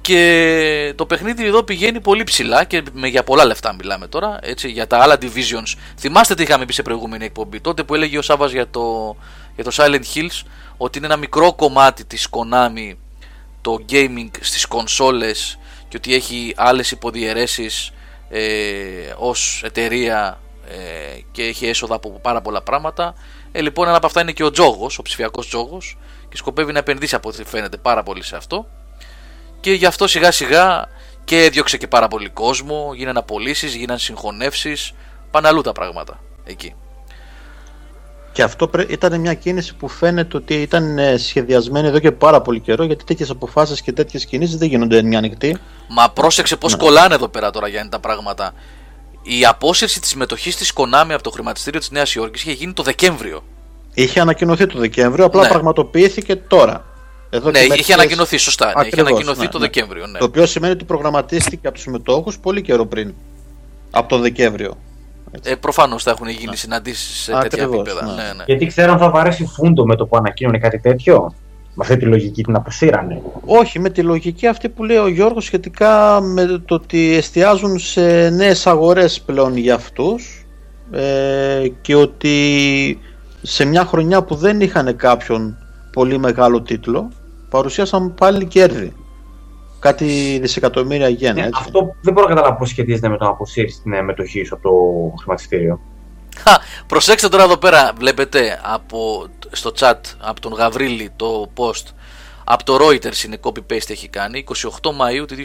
Και 0.00 0.92
το 0.96 1.06
παιχνίδι 1.06 1.46
εδώ 1.46 1.62
πηγαίνει 1.62 2.00
πολύ 2.00 2.24
ψηλά 2.24 2.64
και 2.64 2.82
με, 2.92 3.08
για 3.08 3.24
πολλά 3.24 3.44
λεφτά 3.44 3.74
μιλάμε 3.74 4.06
τώρα. 4.06 4.38
Έτσι, 4.42 4.68
για 4.68 4.86
τα 4.86 4.98
άλλα 4.98 5.18
divisions. 5.20 5.74
Θυμάστε 5.98 6.34
τι 6.34 6.42
είχαμε 6.42 6.64
πει 6.64 6.72
σε 6.72 6.82
προηγούμενη 6.82 7.24
εκπομπή. 7.24 7.60
Τότε 7.60 7.82
που 7.82 7.94
έλεγε 7.94 8.18
ο 8.18 8.22
Σάβα 8.22 8.46
για 8.46 8.68
το, 8.70 9.16
για 9.54 9.64
το 9.64 9.70
Silent 9.74 10.02
Hills 10.14 10.42
ότι 10.76 10.98
είναι 10.98 11.06
ένα 11.06 11.16
μικρό 11.16 11.54
κομμάτι 11.54 12.04
της 12.04 12.28
Konami 12.30 12.92
το 13.66 13.84
gaming 13.90 14.28
στις 14.40 14.66
κονσόλες 14.66 15.58
και 15.88 15.96
ότι 15.96 16.14
έχει 16.14 16.54
άλλες 16.56 16.90
υποδιαιρέσεις 16.90 17.92
ε, 18.28 18.40
ως 19.16 19.62
εταιρεία 19.64 20.40
ε, 20.68 21.20
και 21.32 21.42
έχει 21.42 21.66
έσοδα 21.66 21.94
από 21.94 22.10
πάρα 22.22 22.40
πολλά 22.40 22.62
πράγματα. 22.62 23.14
Ε, 23.52 23.60
λοιπόν, 23.60 23.86
ένα 23.86 23.96
από 23.96 24.06
αυτά 24.06 24.20
είναι 24.20 24.32
και 24.32 24.44
ο 24.44 24.50
τζόγος, 24.50 24.98
ο 24.98 25.02
ψηφιακός 25.02 25.48
τζόγος 25.48 25.98
και 26.28 26.36
σκοπεύει 26.36 26.72
να 26.72 26.78
επενδύσει 26.78 27.14
από 27.14 27.28
ό,τι 27.28 27.44
φαίνεται 27.44 27.76
πάρα 27.76 28.02
πολύ 28.02 28.22
σε 28.22 28.36
αυτό 28.36 28.66
και 29.60 29.72
γι' 29.72 29.86
αυτό 29.86 30.06
σιγά 30.06 30.30
σιγά 30.30 30.88
και 31.24 31.44
έδιωξε 31.44 31.76
και 31.76 31.88
πάρα 31.88 32.08
πολύ 32.08 32.28
κόσμο, 32.28 32.92
γίνανε 32.94 33.18
απολύσεις, 33.18 33.74
γίνανε 33.74 33.98
συγχωνεύσεις, 33.98 34.92
πάνε 35.30 35.48
αλλού 35.48 35.60
τα 35.60 35.72
πράγματα 35.72 36.20
εκεί. 36.44 36.74
Και 38.36 38.42
αυτό 38.42 38.70
ήταν 38.88 39.20
μια 39.20 39.34
κίνηση 39.34 39.74
που 39.74 39.88
φαίνεται 39.88 40.36
ότι 40.36 40.54
ήταν 40.54 40.98
ε, 40.98 41.16
σχεδιασμένη 41.16 41.88
εδώ 41.88 41.98
και 41.98 42.12
πάρα 42.12 42.40
πολύ 42.40 42.60
καιρό, 42.60 42.84
γιατί 42.84 43.04
τέτοιες 43.04 43.30
αποφάσεις 43.30 43.80
και 43.80 43.92
τέτοιες 43.92 44.24
κινήσεις 44.24 44.56
δεν 44.56 44.68
γίνονται 44.68 45.02
μια 45.02 45.18
ανοιχτή. 45.18 45.56
Μα 45.88 46.10
πρόσεξε 46.10 46.56
πώς 46.56 46.72
ναι. 46.72 46.78
κολλάνε 46.78 47.14
εδώ 47.14 47.28
πέρα 47.28 47.50
τώρα 47.50 47.68
Γιάννη 47.68 47.90
τα 47.90 47.98
πράγματα. 47.98 48.54
Η 49.22 49.44
απόσυρση 49.44 50.00
της 50.00 50.08
συμμετοχή 50.08 50.54
της 50.54 50.72
Konami 50.76 51.10
από 51.10 51.22
το 51.22 51.30
χρηματιστήριο 51.30 51.80
της 51.80 51.90
Νέας 51.90 52.14
Υόρκης 52.14 52.42
είχε 52.42 52.52
γίνει 52.52 52.72
το 52.72 52.82
Δεκέμβριο. 52.82 53.44
Είχε 53.94 54.20
ανακοινωθεί 54.20 54.66
το 54.66 54.78
Δεκέμβριο, 54.78 55.24
απλά 55.24 55.42
ναι. 55.42 55.48
πραγματοποιήθηκε 55.48 56.36
τώρα. 56.36 56.84
Εδώ 57.30 57.50
ναι, 57.50 57.58
είχε 57.58 57.92
ανακοινωθεί, 57.92 58.36
σωστά. 58.36 58.66
Ακριβώς, 58.66 58.86
είχε 58.86 59.00
ανακοινωθεί 59.00 59.40
ναι, 59.40 59.48
το 59.48 59.58
ναι. 59.58 59.64
Δεκέμβριο. 59.64 60.06
Ναι. 60.06 60.18
Το 60.18 60.24
οποίο 60.24 60.46
σημαίνει 60.46 60.72
ότι 60.72 60.84
προγραμματίστηκε 60.84 61.66
από 61.66 61.74
τους 61.74 61.82
συμμετόχους 61.82 62.38
πολύ 62.38 62.62
καιρό 62.62 62.86
πριν. 62.86 63.14
Από 63.90 64.08
το 64.08 64.18
Δεκέμβριο. 64.18 64.76
Ε, 65.42 65.54
Προφανώς 65.54 66.02
θα 66.02 66.10
έχουν 66.10 66.28
γίνει 66.28 66.44
ναι. 66.44 66.56
συναντήσεις 66.56 67.16
σε 67.16 67.32
τέτοια 67.32 67.64
Ακριβώς, 67.64 67.88
επίπεδα. 67.88 68.06
Ναι. 68.06 68.22
Ναι, 68.22 68.32
ναι. 68.36 68.44
Γιατί 68.46 68.66
ξέρω 68.66 68.92
αν 68.92 68.98
θα 68.98 69.10
βαρέσει 69.10 69.44
φούντο 69.44 69.86
με 69.86 69.96
το 69.96 70.06
που 70.06 70.16
ανακοίνωνε 70.16 70.58
κάτι 70.58 70.78
τέτοιο. 70.78 71.34
Με 71.78 71.84
αυτή 71.84 71.96
τη 71.96 72.04
λογική 72.04 72.42
την 72.42 72.56
αποσύρανε. 72.56 73.22
Όχι, 73.44 73.78
με 73.78 73.90
τη 73.90 74.02
λογική 74.02 74.46
αυτή 74.46 74.68
που 74.68 74.84
λέει 74.84 74.96
ο 74.96 75.08
Γιώργος 75.08 75.44
σχετικά 75.44 76.20
με 76.20 76.62
το 76.64 76.74
ότι 76.74 77.14
εστιάζουν 77.14 77.78
σε 77.78 78.30
νέες 78.30 78.66
αγορές 78.66 79.20
πλέον 79.20 79.56
για 79.56 79.74
αυτούς 79.74 80.46
ε, 80.90 81.68
και 81.80 81.94
ότι 81.94 82.98
σε 83.42 83.64
μια 83.64 83.84
χρονιά 83.84 84.22
που 84.22 84.34
δεν 84.34 84.60
είχαν 84.60 84.96
κάποιον 84.96 85.56
πολύ 85.92 86.18
μεγάλο 86.18 86.62
τίτλο 86.62 87.08
παρουσίασαν 87.50 88.14
πάλι 88.14 88.46
κέρδη 88.46 88.92
κάτι 89.86 90.38
δισεκατομμύρια 90.40 91.08
γέννα. 91.08 91.42
Ναι, 91.42 91.48
αυτό 91.54 91.94
δεν 92.00 92.12
μπορώ 92.12 92.28
να 92.28 92.34
καταλάβω 92.34 92.58
πώς 92.58 92.68
σχετίζεται 92.68 93.08
με 93.08 93.16
το 93.16 93.24
να 93.24 93.30
αποσύρεις 93.30 93.82
την 93.82 93.92
ε, 93.92 94.02
μετοχή 94.02 94.44
σου 94.44 94.54
από 94.54 94.62
το 94.68 95.14
χρηματιστήριο. 95.18 95.80
προσέξτε 96.86 97.28
τώρα 97.28 97.44
εδώ 97.44 97.56
πέρα, 97.56 97.92
βλέπετε 97.98 98.60
από, 98.62 99.26
στο 99.50 99.72
chat 99.78 100.00
από 100.20 100.40
τον 100.40 100.52
Γαβρίλη 100.52 101.10
το 101.16 101.50
post 101.56 101.84
από 102.48 102.64
το 102.64 102.78
Reuters 102.80 103.24
είναι 103.24 103.38
copy-paste 103.42 103.90
έχει 103.90 104.08
κάνει 104.08 104.44
28 104.54 104.56
Μαΐου 104.88 105.26
του 105.26 105.36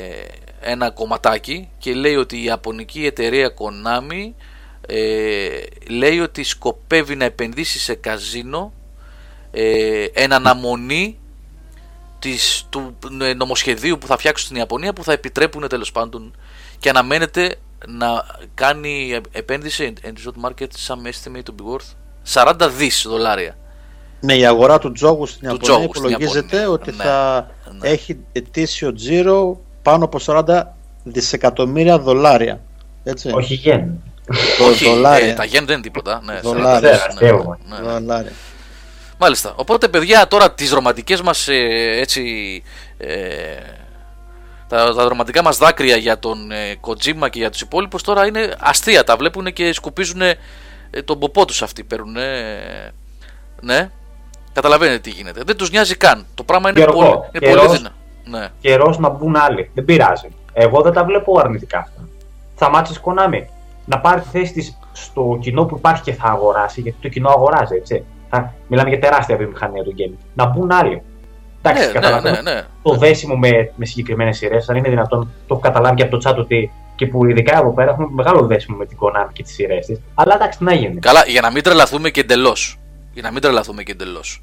ένα 0.60 0.90
κομματάκι 0.90 1.68
και 1.78 1.94
λέει 1.94 2.14
ότι 2.14 2.36
η 2.36 2.44
Ιαπωνική 2.44 3.06
εταιρεία 3.06 3.54
Konami 3.54 4.32
ε, 4.86 5.48
λέει 5.88 6.20
ότι 6.20 6.42
σκοπεύει 6.42 7.14
να 7.16 7.24
επενδύσει 7.24 7.78
σε 7.78 7.94
καζίνο 7.94 8.72
ε, 9.50 10.04
εν 10.12 10.32
αναμονή 10.32 11.18
της, 12.24 12.66
του 12.68 12.96
νομοσχεδίου 13.36 13.98
που 13.98 14.06
θα 14.06 14.16
φτιάξουν 14.16 14.46
στην 14.46 14.58
Ιαπωνία 14.58 14.92
που 14.92 15.04
θα 15.04 15.12
επιτρέπουν 15.12 15.68
τέλος 15.68 15.92
πάντων 15.92 16.36
και 16.78 16.88
αναμένεται 16.88 17.54
να 17.86 18.26
κάνει 18.54 19.20
επένδυση 19.32 19.92
in 20.02 20.08
the 20.08 20.48
market 20.48 20.68
some 20.86 21.06
estimate 21.06 21.42
to 21.42 21.52
be 21.52 21.74
worth 21.74 22.54
40 22.62 22.70
δις 22.76 23.04
δολάρια. 23.08 23.56
Ναι, 24.20 24.34
η 24.34 24.46
αγορά 24.46 24.78
του 24.78 24.92
τζόγου 24.92 25.26
στην 25.26 25.48
Ιαπωνία 25.48 25.62
τζόγου 25.62 25.82
υπολογίζεται 25.84 26.66
ότι 26.66 26.90
ναι, 26.90 27.04
θα 27.04 27.46
ναι. 27.80 27.88
έχει 27.88 28.18
ετήσιο 28.32 28.92
τζίρο 28.92 29.60
πάνω 29.82 30.04
από 30.04 30.18
40 30.26 30.62
δισεκατομμύρια 31.02 31.98
δολάρια. 31.98 32.60
Έτσι. 33.04 33.30
Όχι 33.32 33.54
γεν. 33.54 34.02
Όχι, 34.68 34.84
δολάρια. 34.84 35.28
Ε, 35.28 35.32
τα 35.32 35.44
γεν 35.44 35.64
δεν 35.64 35.74
είναι 35.74 35.82
τίποτα. 35.82 36.20
Ναι, 36.24 36.40
δολάρια. 36.40 37.00
Ναι, 37.20 37.30
ναι, 37.30 37.92
δολάρια. 37.92 38.32
Μάλιστα. 39.24 39.52
Οπότε, 39.56 39.88
παιδιά, 39.88 40.26
τώρα 40.26 40.52
τις 40.52 40.72
ρομαντικές 40.72 41.20
μας 41.20 41.48
ε, 41.48 41.98
έτσι... 42.00 42.22
Ε, 42.98 43.16
τα, 44.68 44.94
τα 44.94 45.08
ρομαντικά 45.08 45.42
μας 45.42 45.58
δάκρυα 45.58 45.96
για 45.96 46.18
τον 46.18 46.50
ε, 46.50 46.74
Kojima 46.80 47.30
και 47.30 47.38
για 47.38 47.50
τους 47.50 47.60
υπόλοιπους 47.60 48.02
τώρα 48.02 48.26
είναι 48.26 48.54
αστεία. 48.60 49.04
Τα 49.04 49.16
βλέπουν 49.16 49.52
και 49.52 49.72
σκουπίζουν 49.72 50.20
ε, 50.20 50.36
τον 51.04 51.18
ποπό 51.18 51.44
τους 51.44 51.62
αυτοί. 51.62 51.84
Παίρνουν, 51.84 52.16
ναι. 53.60 53.90
Καταλαβαίνετε 54.52 54.98
τι 54.98 55.10
γίνεται. 55.10 55.42
Δεν 55.46 55.56
τους 55.56 55.70
νοιάζει 55.70 55.96
καν. 55.96 56.26
Το 56.34 56.42
πράγμα 56.42 56.70
είναι 56.70 56.84
πολύ, 56.84 57.08
είναι 57.08 57.46
καιρός, 57.46 57.66
πολύ 57.66 57.88
Ναι. 58.24 58.48
Καιρός 58.60 58.98
να 58.98 59.08
μπουν 59.08 59.36
άλλοι. 59.36 59.70
Δεν 59.74 59.84
πειράζει. 59.84 60.28
Εγώ 60.52 60.82
δεν 60.82 60.92
τα 60.92 61.04
βλέπω 61.04 61.38
αρνητικά 61.38 61.78
αυτά. 61.78 62.08
Θα 62.54 62.70
μάτσεις 62.70 63.00
Konami. 63.04 63.44
Να 63.84 63.98
πάρει 63.98 64.20
τη 64.20 64.28
θέση 64.28 64.52
της 64.52 64.78
στο 64.92 65.38
κοινό 65.40 65.64
που 65.64 65.76
υπάρχει 65.76 66.02
και 66.02 66.12
θα 66.12 66.28
αγοράσει, 66.28 66.80
γιατί 66.80 66.98
το 67.00 67.08
κοινό 67.08 67.28
αγοράζει, 67.28 67.74
έτσι. 67.74 68.04
Μιλάμε 68.68 68.88
για 68.88 68.98
τεράστια 68.98 69.36
βιομηχανία 69.36 69.82
του 69.82 69.94
gaming. 69.98 70.24
Να 70.34 70.46
μπουν 70.46 70.70
άλλοι. 70.72 71.02
Εντάξει, 71.62 71.98
ναι, 71.98 72.20
ναι, 72.20 72.30
ναι, 72.30 72.40
ναι, 72.40 72.62
Το 72.82 72.94
δέσιμο 72.96 73.36
με, 73.36 73.72
με 73.76 73.86
συγκεκριμένες 73.86 74.36
σειρές, 74.36 74.68
αν 74.68 74.76
είναι 74.76 74.88
δυνατόν, 74.88 75.20
το 75.20 75.54
έχω 75.54 75.58
καταλάβει 75.60 75.94
και 75.96 76.02
από 76.02 76.18
το 76.18 76.30
chat 76.30 76.36
ότι 76.36 76.70
και 76.96 77.06
που 77.06 77.26
ειδικά 77.26 77.58
εδώ 77.58 77.72
πέρα 77.72 77.90
έχουμε 77.90 78.06
μεγάλο 78.10 78.46
δέσιμο 78.46 78.76
με 78.76 78.86
την 78.86 78.98
Konami 79.00 79.30
και 79.32 79.42
τις 79.42 79.52
σειρές 79.54 79.86
της. 79.86 80.00
Αλλά 80.14 80.34
εντάξει, 80.34 80.58
τι 80.58 80.64
να 80.64 80.74
γίνει. 80.74 81.00
Καλά, 81.00 81.24
για 81.26 81.40
να 81.40 81.50
μην 81.50 81.62
τρελαθούμε 81.62 82.10
και 82.10 82.20
εντελώς. 82.20 82.78
Για 83.12 83.22
να 83.22 83.30
μην 83.30 83.42
τρελαθούμε 83.42 83.82
και 83.82 83.92
εντελώς. 83.92 84.42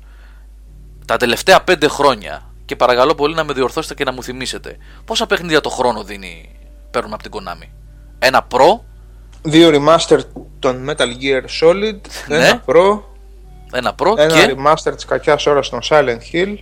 Τα 1.06 1.18
τελευταία 1.18 1.62
πέντε 1.62 1.88
χρόνια, 1.88 2.42
και 2.66 2.76
παρακαλώ 2.76 3.16
πολύ 3.16 3.36
να 3.36 3.44
με 3.44 3.54
διορθώσετε 3.54 3.94
και 3.94 4.04
να 4.04 4.12
μου 4.14 4.24
θυμίσετε, 4.24 4.78
πόσα 5.06 5.26
παιχνίδια 5.26 5.62
το 5.62 5.70
χρόνο 5.70 6.04
δίνει, 6.04 6.50
παίρνουμε 6.92 7.14
από 7.14 7.24
την 7.24 7.32
Konami; 7.34 7.68
Ένα 8.20 8.48
Pro, 8.52 8.80
Δύο 9.44 9.70
remaster 9.74 10.20
των 10.60 10.90
Metal 10.90 11.08
Gear 11.22 11.44
Solid, 11.62 12.00
Ναι. 12.28 12.36
ένα 12.36 12.64
Pro, 12.66 13.00
Ένα 13.72 13.96
Pro 13.98 14.18
ένα 14.18 14.34
και 14.34 14.56
remaster 14.58 14.96
της 14.96 15.06
κακιάς 15.06 15.46
ώρας 15.46 15.70
των 15.70 15.80
Silent 15.84 16.20
Hill 16.34 16.58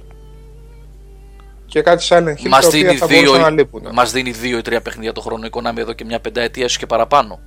και 1.66 1.82
κάτι 1.82 2.06
Silent 2.10 2.46
Hill 2.46 2.50
μας 2.50 2.62
τα 2.62 2.68
οποία 2.68 2.82
δίνει, 2.88 2.98
θα 2.98 3.08
δύο, 3.08 3.22
μπορούσαν 3.22 3.42
να 3.42 3.50
λείπουν. 3.50 3.90
μας 3.94 4.12
δίνει 4.12 4.32
δύο 4.32 4.58
ή 4.58 4.62
τρία 4.62 4.82
παιχνίδια 4.82 5.12
το 5.14 5.22
χρόνο 5.22 5.46
η 5.46 5.50
Konami 5.52 5.78
εδώ 5.78 5.94
και 5.94 6.06
μια 6.06 6.20
πενταετία 6.20 6.66
ίσως 6.66 6.78
και 6.78 6.86
παραπάνω. 6.86 7.40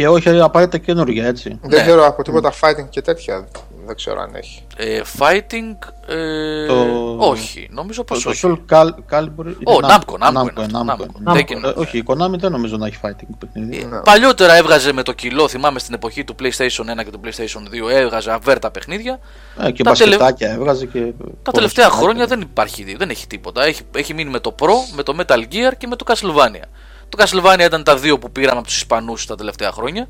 Και 0.00 0.08
όχι 0.08 0.28
απαραίτητα 0.40 0.78
καινούργια, 0.78 1.26
έτσι. 1.26 1.48
Δεν 1.48 1.70
Ναι. 1.78 1.82
ξέρω 1.82 2.06
από 2.06 2.22
τίποτα 2.22 2.52
fighting 2.60 2.88
και 2.90 3.00
τέτοια. 3.02 3.48
Δεν 3.86 3.96
ξέρω 3.96 4.20
αν 4.20 4.34
έχει. 4.34 4.66
Ε, 4.76 5.00
fighting, 5.18 5.76
ε, 6.06 6.66
Το- 6.66 7.16
όχι, 7.18 7.68
νομίζω 7.72 8.04
πως 8.04 8.22
Το 8.22 8.30
όχι. 8.30 8.40
Soul 8.68 8.72
Cal- 8.74 8.94
Calibur. 9.10 9.44
είναι 9.44 9.54
Ω, 9.64 9.78
Namco, 9.82 10.14
Namco, 10.14 10.32
Namco 10.32 10.42
Namco, 10.42 10.68
είναι 10.68 10.78
αυτό, 10.90 11.06
Namco. 11.24 11.28
Namco. 11.28 11.32
Namco. 11.32 11.36
Tekken. 11.36 11.62
Ε, 11.64 11.72
Όχι, 11.80 11.98
η 11.98 12.04
Konami 12.06 12.38
δεν 12.38 12.50
νομίζω 12.50 12.76
να 12.76 12.86
έχει 12.86 12.96
fighting 13.02 13.34
παιχνίδι. 13.38 13.82
Ε, 13.82 13.86
Ναι. 13.86 14.00
Παλιότερα 14.00 14.54
έβγαζε 14.56 14.92
με 14.92 15.02
το 15.02 15.12
κιλό, 15.12 15.48
θυμάμαι 15.48 15.78
στην 15.78 15.94
εποχή 15.94 16.24
του 16.24 16.34
PlayStation 16.42 16.84
1 16.90 17.04
και 17.04 17.10
του 17.10 17.20
PlayStation 17.24 17.68
2, 17.70 17.88
έβγαζε 17.90 18.32
αβέρτα 18.32 18.70
παιχνίδια. 18.70 19.18
Ε, 19.62 19.70
και 19.70 19.82
τα 19.82 19.92
τελε- 19.92 20.18
μπασκετάκια 20.18 20.50
έβγαζε 20.52 20.86
και. 20.86 21.12
Τα 21.42 21.52
τελευταία 21.52 21.88
χρόνια 21.90 22.26
δεν 22.26 22.40
υπάρχει, 22.40 22.96
δεν 22.98 23.10
έχει 23.10 23.26
τίποτα. 23.26 23.64
Έχει, 23.64 23.82
έχει 23.94 24.14
μείνει 24.14 24.30
με 24.30 24.38
το 24.40 24.54
Pro, 24.60 24.94
με 24.96 25.02
το 25.02 25.14
Metal 25.18 25.38
Gear 25.38 25.72
και 25.78 25.86
με 25.86 25.96
το 25.96 26.04
Castlevania. 26.08 26.64
Το 27.10 27.24
Castlevania 27.24 27.64
ήταν 27.66 27.82
τα 27.84 27.96
δύο 27.96 28.18
που 28.18 28.30
πήραμε 28.32 28.58
από 28.58 28.66
τους 28.66 28.76
Ισπανούς 28.76 29.26
τα 29.26 29.34
τελευταία 29.34 29.70
χρόνια. 29.72 30.08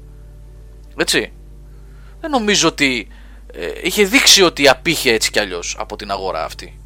Έτσι. 0.96 1.32
Δεν 2.20 2.30
νομίζω 2.30 2.68
ότι 2.68 3.08
ε, 3.52 3.66
είχε 3.82 4.04
δείξει 4.04 4.42
ότι 4.42 4.68
απήχε 4.68 5.12
έτσι 5.12 5.30
κι 5.30 5.38
αλλιώς 5.38 5.76
από 5.78 5.96
την 5.96 6.10
αγορά 6.10 6.44
αυτή. 6.44 6.78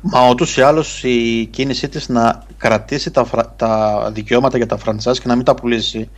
Μα 0.00 0.28
ούτως 0.28 0.56
ή 0.56 0.62
άλλως 0.62 1.02
η 1.04 1.48
κίνησή 1.52 1.88
της 1.88 2.08
να 2.08 2.42
κρατήσει 2.56 3.10
τα, 3.10 3.24
φρα- 3.24 3.54
τα 3.56 4.02
δικαιώματα 4.12 4.56
για 4.56 4.66
τα 4.66 4.78
franchise 4.84 5.12
και 5.18 5.22
να 5.28 5.36
μην 5.36 5.44
τα 5.44 5.54
πουλήσει 5.54 6.10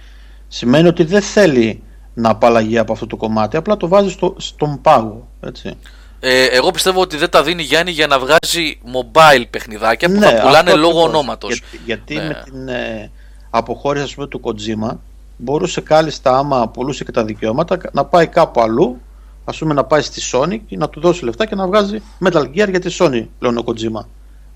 σημαίνει 0.48 0.88
ότι 0.88 1.04
δεν 1.04 1.22
θέλει 1.22 1.82
να 2.14 2.30
απαλλαγεί 2.30 2.78
από 2.78 2.92
αυτό 2.92 3.06
το 3.06 3.16
κομμάτι, 3.16 3.56
απλά 3.56 3.76
το 3.76 3.88
βάζει 3.88 4.10
στο, 4.10 4.34
στον 4.38 4.80
πάγο. 4.80 5.28
Έτσι. 5.40 5.76
Ε, 6.20 6.44
εγώ 6.44 6.70
πιστεύω 6.70 7.00
ότι 7.00 7.16
δεν 7.16 7.30
τα 7.30 7.42
δίνει 7.42 7.62
Γιάννη 7.62 7.90
για 7.90 8.06
να 8.06 8.18
βγάζει 8.18 8.78
mobile 8.84 9.44
παιχνιδάκια 9.50 10.08
που 10.08 10.14
Ναι, 10.18 10.26
θα 10.26 10.40
πουλάνε 10.40 10.70
αυτό 10.70 10.76
λόγω 10.76 10.98
ακριβώς. 10.98 11.14
ονόματος. 11.14 11.62
Γιατί, 11.70 11.80
γιατί 11.84 12.14
Ναι. 12.14 12.22
με 12.26 12.42
την 12.44 12.68
ε, 12.68 13.10
αποχώρηση 13.50 14.04
ας 14.04 14.14
πούμε, 14.14 14.26
του 14.26 14.40
Kojima 14.44 14.96
μπορούσε 15.36 15.80
κάλλιστα 15.80 16.38
άμα 16.38 16.68
πουλούσε 16.68 17.04
και 17.04 17.12
τα 17.12 17.24
δικαιώματα 17.24 17.78
να 17.92 18.04
πάει 18.04 18.26
κάπου 18.26 18.60
αλλού, 18.60 19.00
ας 19.44 19.58
πούμε 19.58 19.74
να 19.74 19.84
πάει 19.84 20.02
στη 20.02 20.20
Sony 20.32 20.58
και 20.66 20.76
να 20.76 20.88
του 20.88 21.00
δώσει 21.00 21.24
λεφτά 21.24 21.46
και 21.46 21.54
να 21.54 21.66
βγάζει 21.66 22.02
Metal 22.24 22.42
Gear 22.42 22.68
για 22.70 22.80
τη 22.80 22.96
Sony 22.98 23.26
πλέον 23.38 23.58
ο 23.58 23.64
Kojima. 23.66 24.04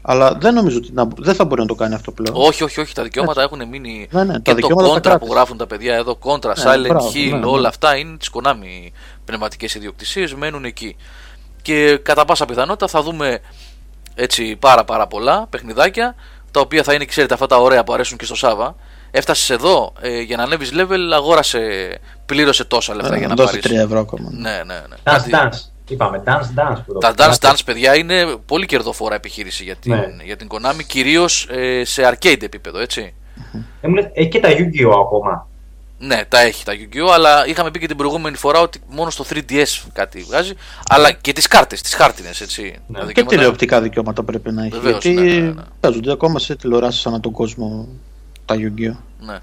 Αλλά 0.04 0.34
δεν 0.34 0.54
νομίζω 0.54 0.76
ότι 0.76 0.92
να, 0.92 1.08
δεν 1.16 1.34
θα 1.34 1.44
μπορεί 1.44 1.60
να 1.60 1.66
το 1.66 1.74
κάνει 1.74 1.94
αυτό 1.94 2.12
πλέον. 2.12 2.36
Όχι, 2.46 2.64
όχι, 2.64 2.80
όχι. 2.80 2.94
Τα 2.94 3.02
δικαιώματα 3.02 3.42
έχουν 3.42 3.68
μείνει. 3.68 4.08
Ναι, 4.10 4.24
ναι, 4.24 4.32
τα 4.32 4.38
και 4.38 4.50
το 4.50 4.54
δικαιώματα 4.54 4.88
τα 4.88 4.94
Contra 4.94 5.02
που 5.02 5.08
κράτησε. 5.08 5.32
γράφουν 5.32 5.56
τα 5.56 5.66
παιδιά 5.66 5.94
εδώ, 5.94 6.18
Contra, 6.22 6.44
Ναι, 6.56 6.62
Silent 6.64 6.86
μπράβο, 6.88 7.10
Hill, 7.14 7.30
ναι, 7.30 7.38
ναι. 7.38 7.46
όλα 7.46 7.68
αυτά 7.68 7.96
είναι 7.96 8.16
τη 8.16 8.26
Konami 8.32 8.92
πνευματικές 9.24 9.74
ιδιοκτησίες, 9.74 10.34
μένουν 10.34 10.64
εκεί. 10.64 10.96
Και 11.62 11.96
κατά 12.02 12.24
πάσα 12.24 12.44
πιθανότητα 12.44 12.86
θα 12.88 13.02
δούμε 13.02 13.40
έτσι 14.14 14.56
πάρα 14.56 14.84
πάρα 14.84 15.06
πολλά 15.06 15.46
παιχνιδάκια 15.50 16.14
τα 16.52 16.60
οποία 16.60 16.82
θα 16.82 16.94
είναι, 16.94 17.04
ξέρετε, 17.04 17.34
αυτά 17.34 17.46
τα 17.46 17.56
ωραία 17.56 17.84
που 17.84 17.92
αρέσουν 17.92 18.18
και 18.18 18.24
στο 18.24 18.34
Σάβα. 18.34 18.76
Έφτασες 19.10 19.50
εδώ 19.50 19.92
ε, 20.00 20.20
για 20.20 20.36
να 20.36 20.42
ανέβεις 20.42 20.72
level, 20.74 20.98
αγόρασε, 21.14 21.60
πλήρωσε 22.26 22.64
τόσα 22.64 22.94
λεφτά 22.94 23.14
Ε, 23.14 23.18
για 23.18 23.28
να 23.28 23.34
να 23.34 23.42
δώσει 23.44 23.58
πάρεις. 23.60 23.78
3 23.80 23.84
ευρώ 23.84 23.98
ακόμα. 24.00 24.28
Ναι, 24.32 24.50
ναι, 24.66 24.74
ναι. 24.74 24.96
Dance 25.04 25.12
Κάτι- 25.12 25.30
Dance. 25.32 25.70
Είπαμε 25.88 26.22
Dance 26.26 26.30
Dance. 26.60 26.76
Που 26.86 26.92
το 26.92 26.98
Τα 26.98 27.10
Dance 27.10 27.14
κάνατε. 27.16 27.48
Dance, 27.50 27.58
παιδιά, 27.64 27.96
είναι 27.96 28.24
πολύ 28.46 28.66
κερδοφόρα 28.66 29.14
επιχείρηση 29.14 29.64
για 29.64 29.76
την, 29.76 29.92
Ναι. 29.94 30.06
για 30.24 30.36
την 30.36 30.48
Konami, 30.50 30.82
κυρίως 30.86 31.46
ε, 31.50 31.84
σε 31.84 32.02
arcade 32.12 32.42
επίπεδο, 32.42 32.78
έτσι. 32.78 33.14
Δεν 33.52 33.90
μου 33.90 33.94
λες, 33.94 34.04
Έχει 34.12 34.28
και 34.28 34.40
τα 34.40 34.48
Yu-Gi-Oh! 34.50 35.00
ακόμα. 35.04 35.46
Ναι, 36.04 36.24
τα 36.28 36.40
έχει 36.40 36.64
τα 36.64 36.72
Yu-Gi-Oh! 36.72 37.10
Αλλά 37.12 37.46
είχαμε 37.46 37.70
πει 37.70 37.78
και 37.78 37.86
την 37.86 37.96
προηγούμενη 37.96 38.36
φορά 38.36 38.60
ότι 38.60 38.80
μόνο 38.88 39.10
στο 39.10 39.24
3DS 39.30 39.64
κάτι 39.92 40.20
βγάζει. 40.22 40.52
Αλλά 40.88 41.12
και 41.12 41.32
τις 41.32 41.46
κάρτες, 41.46 41.82
τις 41.82 41.94
χάρτινες, 41.94 42.40
έτσι. 42.40 42.62
Ναι. 42.62 42.70
Τα 42.98 43.00
Και 43.00 43.06
δικαιώματα- 43.06 43.36
τηλεοπτικά 43.36 43.80
δικαιώματα 43.80 44.22
πρέπει 44.22 44.52
να 44.52 44.62
έχει. 44.62 44.70
Βεβαίως, 44.70 45.04
γιατί 45.04 45.20
ναι, 45.20 45.32
ναι, 45.32 45.40
ναι. 45.50 45.62
παίζονται 45.80 46.12
ακόμα 46.12 46.38
σε 46.38 46.56
τηλεοράσεις 46.56 47.06
ανά 47.06 47.20
τον 47.20 47.32
κόσμο 47.32 47.88
τα 48.44 48.54
Yu-Gi-Oh! 48.58 48.96
Ναι. 49.20 49.38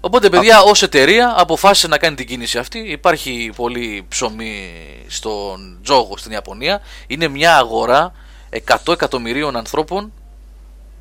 Οπότε, 0.00 0.28
παιδιά, 0.28 0.60
ως 0.62 0.82
εταιρεία 0.82 1.34
αποφάσισε 1.36 1.88
να 1.88 1.98
κάνει 1.98 2.16
την 2.16 2.26
κίνηση 2.26 2.58
αυτή. 2.58 2.78
Υπάρχει 2.78 3.52
πολύ 3.56 4.04
ψωμί 4.08 4.72
στον 5.06 5.78
τζόγο 5.82 6.16
στην 6.16 6.32
Ιαπωνία. 6.32 6.80
Είναι 7.06 7.28
μια 7.28 7.56
αγορά 7.56 8.12
100 8.50 8.92
εκατομμυρίων 8.92 9.56
ανθρώπων. 9.56 10.12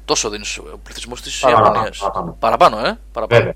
Τόσο 0.06 0.30
δεν 0.30 0.42
είναι 0.42 0.70
ο 0.74 0.78
πληθυσμός 0.84 1.22
της 1.22 1.40
Παραπάνω, 1.40 1.66
Ιαπωνίας. 1.68 1.98
παραπάνω. 1.98 2.36
Παραπάνω, 2.40 2.78
ε. 2.80 3.00
Παραπάνω. 3.12 3.40
Βέβαια. 3.42 3.54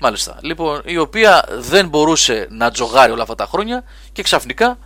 Μάλιστα. 0.00 0.38
Λοιπόν, 0.40 0.80
η 0.84 0.98
οποία 0.98 1.44
δεν 1.58 1.88
μπορούσε 1.88 2.46
να 2.50 2.70
τζογάρει 2.70 3.12
όλα 3.12 3.22
αυτά 3.22 3.34
τα 3.34 3.46
χρόνια 3.46 3.84
και 4.12 4.22
ξαφνικά 4.22 4.78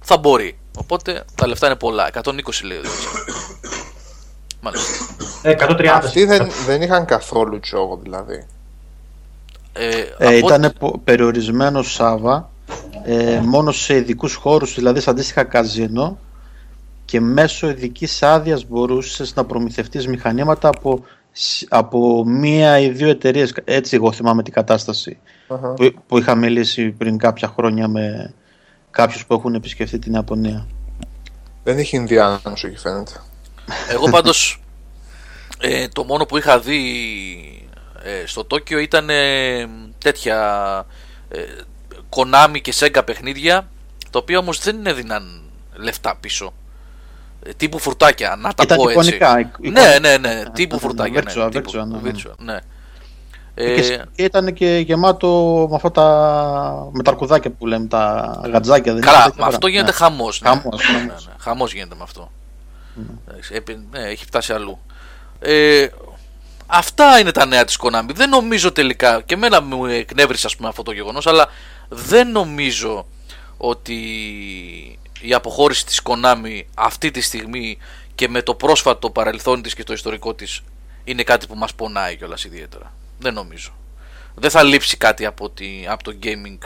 θα 0.00 0.18
μπορεί. 0.18 0.58
Οπότε 0.78 1.24
τα 1.34 1.46
λεφτά 1.46 1.66
είναι 1.66 1.76
πολλά. 1.76 2.08
120 2.12 2.22
λέει. 2.64 2.76
ο 2.78 2.80
Διονύσης. 2.80 3.56
Μάλιστα. 4.60 4.92
Ε, 5.42 5.50
130. 5.50 5.86
Αυτοί 5.86 6.24
δεν, 6.24 6.50
δεν 6.66 6.82
είχαν 6.82 7.04
καθόλου 7.04 7.60
τζόγο 7.60 7.98
δηλαδή. 8.02 8.46
Ε, 9.72 9.88
Ε, 10.18 10.38
από 10.38 10.46
ήταν 10.46 10.72
περιορισμένο 11.04 11.82
Σάβα 11.82 12.50
ε, 13.04 13.40
μόνο 13.44 13.72
σε 13.72 13.94
ειδικούς 13.96 14.34
χώρους, 14.34 14.74
δηλαδή 14.74 15.00
σε 15.00 15.10
αντίστοιχα 15.10 15.44
καζίνο 15.44 16.18
και 17.04 17.20
μέσω 17.20 17.68
ειδικής 17.68 18.22
άδειας 18.22 18.64
μπορούσες 18.64 19.34
να 19.34 19.44
προμηθευτείς 19.44 20.06
μηχανήματα 20.08 20.68
από, 20.68 21.04
σ- 21.04 21.15
από 21.68 22.24
μία 22.26 22.78
ή 22.78 22.88
δύο 22.88 23.08
εταιρείες. 23.08 23.54
Έτσι, 23.64 23.96
εγώ 23.96 24.12
θυμάμαι 24.12 24.42
την 24.42 24.52
κατάσταση 24.52 25.18
Αχα. 25.48 25.74
που, 25.74 25.94
που 26.06 26.18
είχα 26.18 26.34
μιλήσει 26.34 26.90
πριν 26.90 27.18
κάποια 27.18 27.48
χρόνια 27.48 27.88
με 27.88 28.34
κάποιους 28.90 29.26
που 29.26 29.34
έχουν 29.34 29.54
επισκεφτεί 29.54 29.98
την 29.98 30.12
Ιαπωνία. 30.12 30.66
Δεν 31.64 31.78
είχε 31.78 31.96
Ινδιάνους 31.96 32.64
εκεί 32.64 32.76
φαίνεται. 32.76 33.12
Εγώ 33.90 34.10
πάντως 34.10 34.62
ε, 35.60 35.88
το 35.88 36.04
μόνο 36.04 36.26
που 36.26 36.36
είχα 36.36 36.60
δει 36.60 36.80
ε, 38.02 38.26
στο 38.26 38.44
Τόκιο 38.44 38.78
ήταν 38.78 39.10
ε, 39.10 39.66
τέτοια 39.98 40.86
ε, 41.28 41.44
Konami 42.08 42.60
και 42.60 42.74
Sega 42.78 43.02
παιχνίδια 43.06 43.68
τα 44.10 44.18
οποία 44.18 44.38
όμως 44.38 44.58
δεν 44.58 44.86
έδιναν 44.86 45.42
λεφτά 45.74 46.16
πίσω. 46.20 46.52
Ε, 47.48 47.52
τύπου 47.56 47.78
φουρτάκια, 47.78 48.36
να 48.40 48.54
τα 48.54 48.62
Ήταν 48.62 48.76
πω 48.76 48.82
έτσι. 48.82 48.92
εικονικά, 48.92 49.38
εικ- 49.40 49.58
Ναι, 49.58 49.68
εικονικά. 49.80 49.98
ναι, 49.98 50.16
ναι, 50.16 50.40
Α, 50.40 50.50
τύπου 50.50 50.76
ήταν 50.76 50.78
φουρτάκια. 50.78 51.22
virtual, 51.22 51.36
ναι, 51.44 51.48
τύπου, 51.48 51.70
virtual, 51.72 51.86
ναι, 51.86 51.98
ναι. 52.00 52.10
virtual, 52.14 52.34
ναι. 52.38 52.56
Και, 53.54 53.62
Ε, 53.64 54.02
και 54.14 54.22
ήταν 54.22 54.52
και 54.52 54.76
γεμάτο 54.86 55.66
με 55.70 55.76
αυτά 55.76 55.90
τα 55.90 56.88
με 56.92 57.02
τα 57.02 57.10
αρκουδάκια 57.10 57.50
που 57.50 57.66
λέμε, 57.66 57.86
τα 57.86 58.40
γατζάκια. 58.52 58.92
Δεν 58.92 59.02
Καλά, 59.02 59.16
είναι 59.16 59.24
με 59.26 59.30
τέτοια 59.30 59.46
αυτό 59.46 59.58
ώρα. 59.62 59.68
γίνεται 59.70 59.90
Ναι. 59.90 59.96
χαμός. 59.96 60.40
Ναι. 60.40 60.48
Χαμός, 60.48 60.80
Ναι, 60.80 60.84
χαμός. 60.86 61.06
ναι, 61.26 61.32
ναι. 61.32 61.36
Χαμός 61.38 61.72
γίνεται 61.72 61.94
με 61.94 62.02
αυτό. 62.02 62.30
Εντάξει, 63.28 63.54
επί- 63.54 63.78
ναι, 63.90 63.98
έχει 64.00 64.24
φτάσει 64.24 64.52
αλλού. 64.52 64.78
Ε, 65.38 65.86
αυτά 66.66 67.18
είναι 67.18 67.30
τα 67.32 67.46
νέα 67.46 67.64
της 67.64 67.78
Konami. 67.82 68.10
Δεν 68.14 68.28
νομίζω 68.28 68.72
τελικά, 68.72 69.20
και 69.20 69.34
εμένα 69.34 69.60
μου 69.62 69.86
εκνεύρισε 69.86 70.46
ας 70.46 70.56
πούμε 70.56 70.68
αυτό 70.68 70.82
το 70.82 70.92
γεγονός, 70.92 71.26
αλλά 71.26 71.46
δεν 71.88 72.30
νομίζω 72.30 73.06
ότι 73.56 73.98
η 75.26 75.34
αποχώρηση 75.34 75.86
της 75.86 76.00
Konami 76.04 76.62
αυτή 76.74 77.10
τη 77.10 77.20
στιγμή 77.20 77.78
και 78.14 78.28
με 78.28 78.42
το 78.42 78.54
πρόσφατο 78.54 79.10
παρελθόν 79.10 79.62
της 79.62 79.74
και 79.74 79.84
το 79.84 79.92
ιστορικό 79.92 80.34
της 80.34 80.62
είναι 81.04 81.22
κάτι 81.22 81.46
που 81.46 81.54
μας 81.54 81.74
πονάει 81.74 82.16
κιόλας 82.16 82.44
ιδιαίτερα. 82.44 82.92
Δεν 83.18 83.34
νομίζω. 83.34 83.70
Δεν 84.34 84.50
θα 84.50 84.62
λείψει 84.62 84.96
κάτι 84.96 85.26
από, 85.26 85.50
τη, 85.50 85.86
από 85.88 86.04
το 86.04 86.16
gaming 86.22 86.58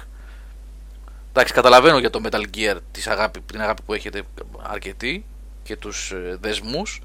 Εντάξει, 1.30 1.52
καταλαβαίνω 1.52 1.98
για 1.98 2.10
το 2.10 2.20
Metal 2.24 2.44
Gear 2.56 2.76
της 2.92 3.06
αγάπη, 3.06 3.40
την 3.40 3.60
αγάπη 3.60 3.82
που 3.82 3.94
έχετε 3.94 4.22
αρκετή 4.62 5.24
και 5.62 5.76
τους 5.76 6.10
ε, 6.10 6.38
δεσμούς 6.40 7.02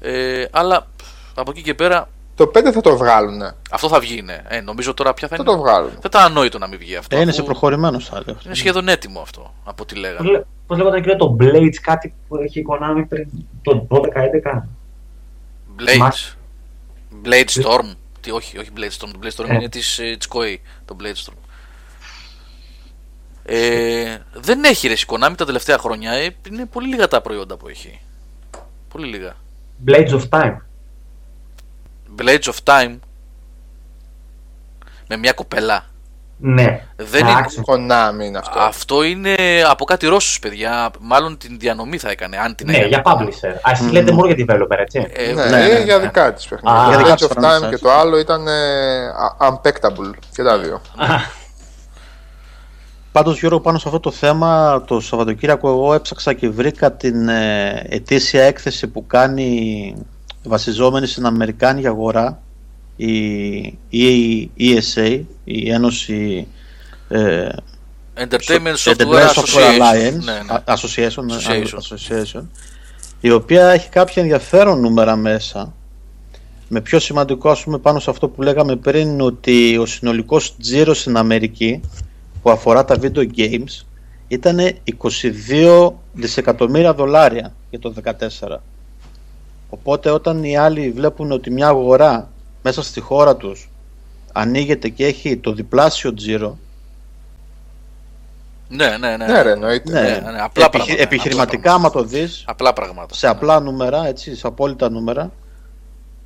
ε, 0.00 0.44
αλλά 0.50 0.86
από 1.34 1.50
εκεί 1.50 1.62
και 1.62 1.74
πέρα 1.74 2.08
Το 2.36 2.50
5 2.54 2.70
θα 2.72 2.80
το 2.80 2.96
βγάλουν. 2.96 3.42
αυτό 3.70 3.88
θα 3.88 4.00
βγει 4.00 4.22
ναι. 4.22 4.42
ε, 4.48 4.60
νομίζω 4.60 4.94
τώρα 4.94 5.14
πια 5.14 5.28
θα 5.28 5.36
Θα 5.36 5.42
είναι 5.42 5.52
το 5.52 5.58
βγάλουν. 5.62 5.90
θα 5.90 6.00
ήταν 6.04 6.22
ανόητο 6.22 6.58
να 6.58 6.66
μην 6.66 6.78
βγει 6.78 6.96
αυτό 6.96 7.16
Ε, 7.16 7.20
είναι 7.20 7.30
αφού 7.30 7.38
σε 7.40 7.44
προχωρημένος 7.46 8.04
στάδιο. 8.04 8.32
αυτό. 8.32 8.42
είναι 8.48 8.54
σχεδόν 8.54 8.88
έτοιμο 8.88 9.20
αυτό 9.20 9.54
από 9.64 9.82
ό,τι 9.82 9.94
Πώς 9.94 10.02
λέγανε 10.02 10.30
λέ- 10.30 10.44
Πώς 10.66 10.76
λέγονταν 10.78 11.00
κύριε 11.00 11.16
το 11.16 11.36
Blades, 11.40 11.74
κάτι 11.82 12.14
που 12.28 12.36
έχει 12.36 12.58
η 12.60 12.64
Konami 12.68 13.04
πριν 13.08 13.28
το 13.62 13.86
12-11. 13.90 14.68
Blades 15.78 16.32
Blade 17.24 17.62
Storm 17.62 17.94
τι, 18.20 18.30
όχι, 18.30 18.58
όχι 18.58 18.70
Blade 18.76 18.80
Storm, 19.04 19.10
το 19.12 19.18
Blade 19.22 19.40
Storm 19.44 19.48
Ε. 19.48 19.54
είναι 19.54 19.68
της, 19.68 19.98
ε, 19.98 20.16
της 20.18 20.28
Koei 20.34 20.56
το 20.84 20.96
Blade 21.00 21.24
Storm 21.30 21.36
ε, 23.44 24.16
δεν 24.32 24.64
έχει 24.64 24.88
ρε 24.88 24.94
η 24.94 25.04
Konami 25.06 25.34
τα 25.36 25.44
τελευταία 25.46 25.78
χρόνια 25.78 26.12
ε, 26.12 26.36
είναι 26.50 26.66
πολύ 26.66 26.88
λίγα 26.88 27.08
τα 27.08 27.20
προϊόντα 27.20 27.56
που 27.56 27.68
έχει 27.68 28.00
πολύ 28.88 29.06
λίγα 29.06 29.34
Blades 29.86 30.08
of 30.10 30.28
Time. 30.30 30.56
Blades 32.22 32.42
of 32.42 32.56
Time 32.64 32.98
με 35.08 35.16
μια 35.16 35.32
κοπέλα. 35.32 35.84
Ναι. 36.38 36.86
Δεν 36.96 37.26
είναι... 37.26 37.44
Konami 37.66 38.24
είναι 38.24 38.38
αυτό. 38.38 38.58
Αυτό 38.58 39.02
είναι 39.02 39.34
από 39.68 39.84
κάτι 39.84 40.06
Ρώσους 40.06 40.38
παιδιά. 40.38 40.90
Μάλλον 41.00 41.38
την 41.38 41.58
διανομή 41.58 41.98
θα 41.98 42.10
έκανε. 42.10 42.36
Αν 42.36 42.54
την 42.54 42.70
ναι, 42.70 42.86
για 42.86 43.02
publisher. 43.04 43.54
Α, 43.62 43.70
εσείς 43.70 43.92
λέτε 43.92 44.12
μόνο 44.12 44.32
για 44.32 44.44
developer, 44.48 44.78
έτσι. 44.78 45.06
Ε, 45.12 45.32
ναι, 45.32 45.44
ναι, 45.44 45.66
ναι, 45.66 45.78
για 45.84 45.96
ναι. 45.96 46.02
δικά 46.02 46.32
της 46.32 46.48
παιχνίδια. 46.48 47.16
Το 47.16 47.28
Edge 47.28 47.32
of 47.32 47.44
Time 47.44 47.70
και 47.70 47.78
το 47.78 47.90
άλλο 47.90 48.18
ήταν 48.18 48.46
uh, 49.38 49.48
unpackable 49.48 50.10
και 50.34 50.42
τα 50.42 50.58
δύο. 50.58 50.80
Πάντως, 53.12 53.38
Γιώργο, 53.38 53.60
πάνω 53.60 53.78
σε 53.78 53.84
αυτό 53.86 54.00
το 54.00 54.10
θέμα, 54.10 54.82
το 54.86 55.00
Σαββατοκύριακο 55.00 55.68
εγώ 55.68 55.94
έψαξα 55.94 56.32
και 56.32 56.48
βρήκα 56.48 56.92
την 56.92 57.28
ε, 57.28 57.86
ετήσια 57.88 58.42
έκθεση 58.42 58.86
που 58.86 59.06
κάνει 59.06 60.06
βασιζόμενη 60.48 61.06
στην 61.06 61.26
Αμερικάνικη 61.26 61.86
αγορά 61.86 62.42
η 62.96 64.50
ESA, 64.58 65.20
η 65.44 65.70
Ένωση 65.70 66.46
ε, 67.08 67.48
Entertainment 68.16 68.76
Software, 68.76 69.28
Association, 69.28 69.78
Alliance, 69.78 70.24
ναι, 70.24 70.32
ναι. 70.32 70.62
Association, 70.64 71.24
Association. 71.30 71.78
Association, 71.78 72.42
η 73.20 73.30
οποία 73.30 73.68
έχει 73.68 73.88
κάποια 73.88 74.22
ενδιαφέρον 74.22 74.80
νούμερα 74.80 75.16
μέσα 75.16 75.74
με 76.68 76.80
πιο 76.80 76.98
σημαντικό 76.98 77.50
ας 77.50 77.62
πούμε 77.62 77.78
πάνω 77.78 77.98
σε 77.98 78.10
αυτό 78.10 78.28
που 78.28 78.42
λέγαμε 78.42 78.76
πριν 78.76 79.20
ότι 79.20 79.76
ο 79.76 79.86
συνολικός 79.86 80.56
τζίρος 80.56 81.00
στην 81.00 81.16
Αμερική 81.16 81.80
που 82.42 82.50
αφορά 82.50 82.84
τα 82.84 82.96
video 83.00 83.26
games 83.36 83.84
ήταν 84.28 84.58
22 85.48 85.92
δισεκατομμύρια 86.12 86.94
δολάρια 86.94 87.54
για 87.70 87.78
το 87.78 87.94
2014. 88.40 88.56
Οπότε 89.70 90.10
όταν 90.10 90.44
οι 90.44 90.56
άλλοι 90.56 90.90
βλέπουν 90.90 91.32
ότι 91.32 91.50
μια 91.50 91.68
αγορά 91.68 92.30
μέσα 92.62 92.82
στη 92.82 93.00
χώρα 93.00 93.36
τους 93.36 93.70
ανοίγεται 94.32 94.88
και 94.88 95.06
έχει 95.06 95.36
το 95.36 95.52
διπλάσιο 95.52 96.14
τζίρο 96.14 96.58
ναι, 98.68 98.96
ναι, 98.96 99.16
ναι. 99.16 99.26
Ναι, 99.26 99.42
ρε, 99.42 99.50
εννοείται. 99.50 99.92
Ναι, 99.92 100.00
ναι, 100.00 100.30
ναι. 100.30 100.40
Απλά 100.40 100.64
Επιχει... 100.64 100.68
πράγματα, 100.68 101.02
επιχειρηματικά, 101.02 101.72
άμα 101.72 101.90
το 101.90 102.02
δεις, 102.02 102.44
απλά 102.46 102.72
πράγματα. 102.72 103.14
σε 103.14 103.28
απλά 103.28 103.60
νούμερα, 103.60 104.06
έτσι, 104.06 104.36
σε 104.36 104.46
απόλυτα 104.46 104.90
νούμερα. 104.90 105.32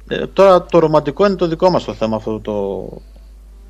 Ε, 0.08 0.26
τώρα 0.26 0.62
το 0.62 0.78
ρομαντικό 0.78 1.26
είναι 1.26 1.34
το 1.34 1.46
δικό 1.46 1.70
μας 1.70 1.84
το 1.84 1.94
θέμα 1.94 2.16
αυτό 2.16 2.40
το... 2.40 2.88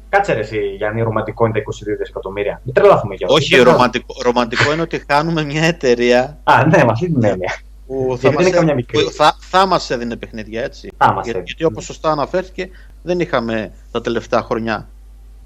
Κάτσε 0.08 0.32
ρε 0.32 0.40
εσύ, 0.40 0.58
Γιάννη, 0.76 1.02
ρομαντικό 1.02 1.46
είναι 1.46 1.54
τα 1.54 1.60
22 1.60 1.96
δισεκατομμύρια. 1.98 2.60
Μην 2.64 2.74
τρελάθουμε 2.74 3.14
για 3.14 3.26
Όχι, 3.30 3.56
ρομαντικό, 3.56 4.14
ρομαντικό 4.22 4.72
είναι 4.72 4.82
ότι 4.82 5.04
χάνουμε 5.10 5.44
μια 5.44 5.62
εταιρεία... 5.62 6.38
Α, 6.44 6.66
ναι, 6.66 6.84
με 6.84 6.90
αυτή 6.90 7.12
την 7.12 7.24
έννοια 7.24 7.52
που 7.90 8.16
θα, 8.20 8.32
μας, 8.32 8.46
έδινε, 8.46 8.84
που 8.92 9.10
θα, 9.10 9.36
θα 9.40 9.66
μας 9.66 9.90
έδινε 9.90 10.16
παιχνίδια 10.16 10.62
έτσι. 10.62 10.92
Θα 10.96 11.12
μας 11.12 11.24
γιατί, 11.24 11.42
γιατί 11.44 11.64
όπως 11.64 11.84
σωστά 11.84 12.10
αναφέρθηκε 12.10 12.70
δεν 13.02 13.20
είχαμε 13.20 13.72
τα 13.90 14.00
τελευταία 14.00 14.42
χρόνια 14.42 14.88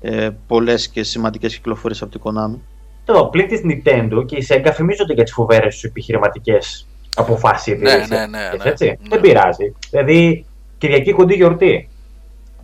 ε, 0.00 0.30
πολλές 0.46 0.88
και 0.88 1.02
σημαντικές 1.02 1.54
κυκλοφορίες 1.54 2.02
από 2.02 2.10
την 2.10 2.20
Konami. 2.24 2.58
Το 3.04 3.24
πλήν 3.24 3.48
της 3.48 3.60
Nintendo 3.64 4.26
και 4.26 4.36
η 4.36 4.46
Sega 4.48 4.70
φημίζονται 4.74 5.12
για 5.12 5.24
τις 5.24 5.32
φοβέρες 5.32 5.74
τους 5.74 5.84
επιχειρηματικές 5.84 6.86
αποφάσεις. 7.16 7.80
Ναι, 7.80 7.94
ναι, 7.94 8.06
ναι, 8.06 8.26
ναι, 8.26 8.50
έτσι. 8.62 8.86
Ναι. 8.86 9.08
Δεν 9.08 9.20
πειράζει. 9.20 9.74
Δηλαδή 9.90 10.44
Κυριακή 10.78 11.12
κοντή 11.12 11.34
γιορτή. 11.34 11.88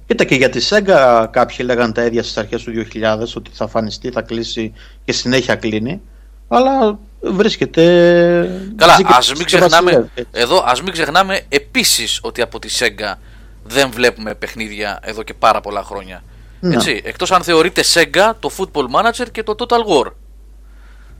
Κοίτα 0.06 0.24
και 0.24 0.34
για 0.34 0.48
τη 0.48 0.68
Sega 0.68 1.26
κάποιοι 1.30 1.56
λέγανε 1.60 1.92
τα 1.92 2.04
ίδια 2.04 2.22
στις 2.22 2.36
αρχές 2.36 2.62
του 2.62 2.72
2000 2.72 2.84
ότι 3.36 3.50
θα 3.52 3.66
φανιστεί, 3.66 4.10
θα 4.10 4.22
κλείσει 4.22 4.72
και 5.04 5.12
συνέχεια 5.12 5.54
κλείνει. 5.54 6.00
Αλλά 6.48 6.98
βρίσκεται. 7.20 7.82
Καλά, 8.76 8.98
ας 9.04 9.32
μην 9.32 9.44
ξεχνάμε. 9.44 10.10
Εδώ, 10.30 10.62
ας 10.66 10.82
μην 10.82 10.92
ξεχνάμε 10.92 11.40
επίσης 11.48 12.18
ότι 12.22 12.42
από 12.42 12.58
τη 12.58 12.68
Sega 12.78 13.14
δεν 13.64 13.90
βλέπουμε 13.90 14.34
παιχνίδια 14.34 14.98
εδώ 15.02 15.22
και 15.22 15.34
πάρα 15.34 15.60
πολλά 15.60 15.82
χρόνια. 15.82 16.22
Ναι. 16.60 16.74
Έτσι, 16.74 17.00
εκτός 17.04 17.32
αν 17.32 17.42
θεωρείται 17.42 17.82
Sega 17.94 18.32
το 18.40 18.50
Football 18.58 18.84
Manager 18.84 19.26
και 19.32 19.42
το 19.42 19.54
Total 19.58 19.78
War. 19.88 20.12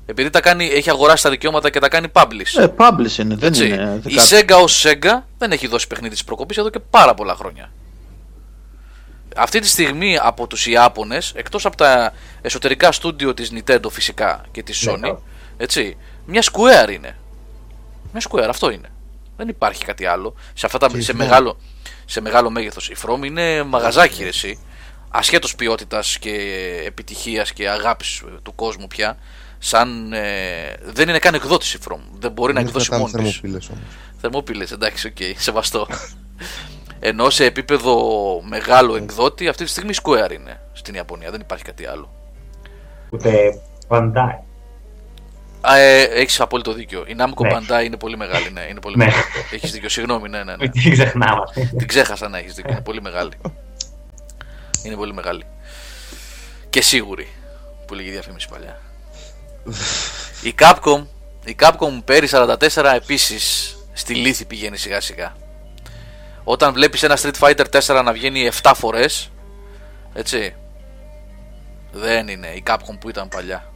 Επειδή 0.06 0.30
τα 0.30 0.40
κάνει, 0.40 0.66
έχει 0.66 0.90
αγοράσει 0.90 1.22
τα 1.22 1.30
δικαιώματα 1.30 1.70
και 1.70 1.78
τα 1.78 1.88
κάνει 1.88 2.06
publish. 2.12 2.60
Ε, 2.60 2.66
publish 2.76 3.18
είναι, 3.18 3.34
δεν 3.34 3.48
Έτσι. 3.48 3.66
είναι. 3.66 4.00
Η 4.06 4.16
Sega 4.30 4.62
ως 4.62 4.86
Sega 4.86 5.20
δεν 5.38 5.52
έχει 5.52 5.66
δώσει 5.66 5.86
παιχνίδι 5.86 6.14
της 6.14 6.24
προκοπής 6.24 6.56
εδώ 6.56 6.70
και 6.70 6.80
πάρα 6.90 7.14
πολλά 7.14 7.34
χρόνια. 7.34 7.70
Αυτή 9.36 9.60
τη 9.60 9.68
στιγμή 9.68 10.18
από 10.22 10.46
τους 10.46 10.66
Ιάπωνες, 10.66 11.32
εκτός 11.36 11.66
από 11.66 11.76
τα 11.76 12.12
εσωτερικά 12.40 12.92
στούντιο 12.92 13.34
της 13.34 13.52
Nintendo 13.54 13.90
φυσικά 13.90 14.44
και 14.50 14.62
της 14.62 14.86
ναι, 14.86 14.92
Sony, 14.92 15.16
έτσι. 15.60 15.96
Μια 16.26 16.42
Square 16.42 16.90
είναι. 16.92 17.16
Μια 18.12 18.22
Square, 18.30 18.48
αυτό 18.48 18.70
είναι. 18.70 18.88
Δεν 19.36 19.48
υπάρχει 19.48 19.84
κάτι 19.84 20.06
άλλο. 20.06 20.34
Σε, 20.54 20.66
αυτά 20.66 20.78
τα, 20.78 20.88
σε, 20.98 21.14
μεγάλο, 21.14 21.58
σε 22.04 22.20
μεγάλο 22.20 22.50
μέγεθος. 22.50 22.88
Η 22.90 22.96
From 23.04 23.24
είναι 23.24 23.62
μαγαζάκι 23.62 24.22
εσύ. 24.22 24.58
Ασχέτως 25.08 25.54
ποιότητας 25.54 26.18
και 26.18 26.34
επιτυχίας 26.86 27.52
και 27.52 27.68
αγάπης 27.68 28.22
του 28.42 28.54
κόσμου 28.54 28.86
πια. 28.86 29.18
Σαν, 29.58 30.12
ε, 30.12 30.74
δεν 30.82 31.08
είναι 31.08 31.18
καν 31.18 31.34
εκδότηση 31.34 31.76
η 31.76 31.80
From. 31.88 32.00
Δεν 32.18 32.32
μπορεί 32.32 32.52
να 32.52 32.60
εκδώσει 32.60 32.90
μόνο 32.90 33.22
της. 33.22 33.40
Θερμοπύλες 34.20 34.72
εντάξει, 34.72 35.06
OK, 35.06 35.16
okay, 35.18 35.32
σεβαστό. 35.36 35.86
Ενώ 37.00 37.30
σε 37.30 37.44
επίπεδο 37.44 37.96
μεγάλο 38.42 38.96
εκδότη 38.96 39.48
αυτή 39.48 39.64
τη 39.64 39.70
στιγμή 39.70 39.92
Square 40.02 40.32
είναι 40.32 40.60
στην 40.72 40.94
Ιαπωνία. 40.94 41.30
Δεν 41.30 41.40
υπάρχει 41.40 41.64
κάτι 41.64 41.86
άλλο. 41.86 42.12
Ούτε 43.10 43.60
Bandai. 43.88 44.49
Ε, 45.66 46.02
Έχεις 46.02 46.40
απόλυτο 46.40 46.72
δίκιο. 46.72 47.04
Η 47.06 47.16
Namco 47.18 47.42
ναι. 47.42 47.50
Bandai 47.52 47.84
είναι 47.84 47.96
πολύ 47.96 48.16
μεγάλη. 48.16 48.50
Ναι, 48.50 48.60
είναι 48.60 48.80
πολύ 48.80 48.96
ναι. 48.96 49.04
μεγάλη. 49.04 49.24
Έχεις 49.50 49.70
δίκιο, 49.70 49.88
συγγνώμη. 49.88 50.28
Ναι, 50.28 50.42
ναι, 50.42 50.56
ναι. 50.56 50.68
Την 50.68 50.92
ξεχνάμε. 50.92 51.44
Την 51.78 51.88
ξέχασα 51.88 52.28
να 52.28 52.38
έχεις 52.38 52.54
δίκιο. 52.54 52.72
Είναι 52.72 52.80
πολύ 52.80 53.02
μεγάλη. 53.02 53.30
Είναι 54.82 54.94
πολύ 54.94 55.14
μεγάλη. 55.14 55.44
Και 56.70 56.82
σίγουρη. 56.82 57.28
Που 57.86 57.94
λέγει 57.94 58.10
διαφήμιση 58.10 58.48
παλιά. 58.48 58.80
η 60.42 60.54
Capcom, 60.58 61.06
η 61.44 61.56
Capcom 61.60 62.04
Perry 62.08 62.56
44 62.74 62.92
επίσης 62.94 63.76
στη 63.92 64.14
λύθη 64.14 64.44
πηγαίνει 64.44 64.76
σιγά 64.76 65.00
σιγά. 65.00 65.36
Όταν 66.44 66.72
βλέπεις 66.72 67.02
ένα 67.02 67.18
Street 67.22 67.38
Fighter 67.38 67.64
4 67.80 68.02
να 68.04 68.12
βγαίνει 68.12 68.50
7 68.62 68.72
φορές 68.74 69.30
έτσι 70.14 70.54
δεν 71.92 72.28
είναι 72.28 72.46
η 72.46 72.62
Capcom 72.66 72.98
που 73.00 73.08
ήταν 73.08 73.28
παλιά 73.28 73.69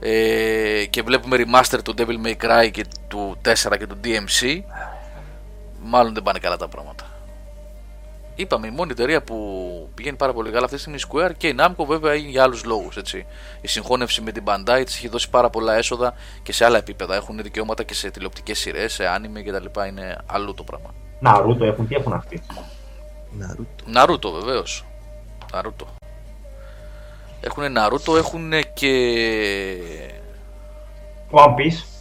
ε, 0.00 0.84
και 0.90 1.02
βλέπουμε 1.02 1.36
remaster 1.40 1.78
του 1.84 1.94
Devil 1.98 2.26
May 2.26 2.36
Cry 2.44 2.70
και 2.70 2.84
του 3.08 3.36
4 3.44 3.78
και 3.78 3.86
του 3.86 3.98
DMC 4.04 4.60
μάλλον 5.82 6.14
δεν 6.14 6.22
πάνε 6.22 6.38
καλά 6.38 6.56
τα 6.56 6.68
πράγματα. 6.68 7.04
Είπαμε 8.34 8.66
η 8.66 8.70
μόνη 8.70 8.90
εταιρεία 8.90 9.22
που 9.22 9.88
πηγαίνει 9.94 10.16
πάρα 10.16 10.32
πολύ 10.32 10.50
καλά 10.50 10.64
αυτή 10.64 10.76
τη 10.76 10.80
στιγμή 10.80 10.98
Square 11.08 11.30
και 11.36 11.48
η 11.48 11.54
Namco 11.58 11.86
βέβαια 11.86 12.14
είναι 12.14 12.28
για 12.28 12.42
άλλους 12.42 12.64
λόγους 12.64 12.96
έτσι. 12.96 13.26
η 13.60 13.68
συγχώνευση 13.68 14.20
με 14.20 14.32
την 14.32 14.42
Bandai 14.46 14.82
της 14.84 14.96
έχει 14.96 15.08
δώσει 15.08 15.30
πάρα 15.30 15.50
πολλά 15.50 15.74
έσοδα 15.74 16.14
και 16.42 16.52
σε 16.52 16.64
άλλα 16.64 16.78
επίπεδα. 16.78 17.14
Έχουν 17.14 17.42
δικαιώματα 17.42 17.82
και 17.82 17.94
σε 17.94 18.10
τηλεοπτικές 18.10 18.58
σειρές, 18.58 18.92
σε 18.92 19.06
άνιμε 19.06 19.42
και 19.42 19.52
τα 19.52 19.60
λοιπά. 19.60 19.86
Είναι 19.86 20.18
αλλού 20.26 20.54
το 20.54 20.64
πράγμα. 20.64 20.94
Ναρούτο 21.20 21.64
έχουν, 21.64 21.88
τι 21.88 21.94
έχουν 21.94 22.12
αυτοί. 22.12 22.42
Ναρούτο, 23.30 23.84
Ναρούτο 23.84 24.30
βεβαίως. 24.30 24.84
Naruto 25.52 25.97
έχουν 27.40 27.64
Naruto, 27.76 28.16
έχουν 28.16 28.50
και. 28.74 28.92
One 31.30 31.54
Piece. 31.54 31.98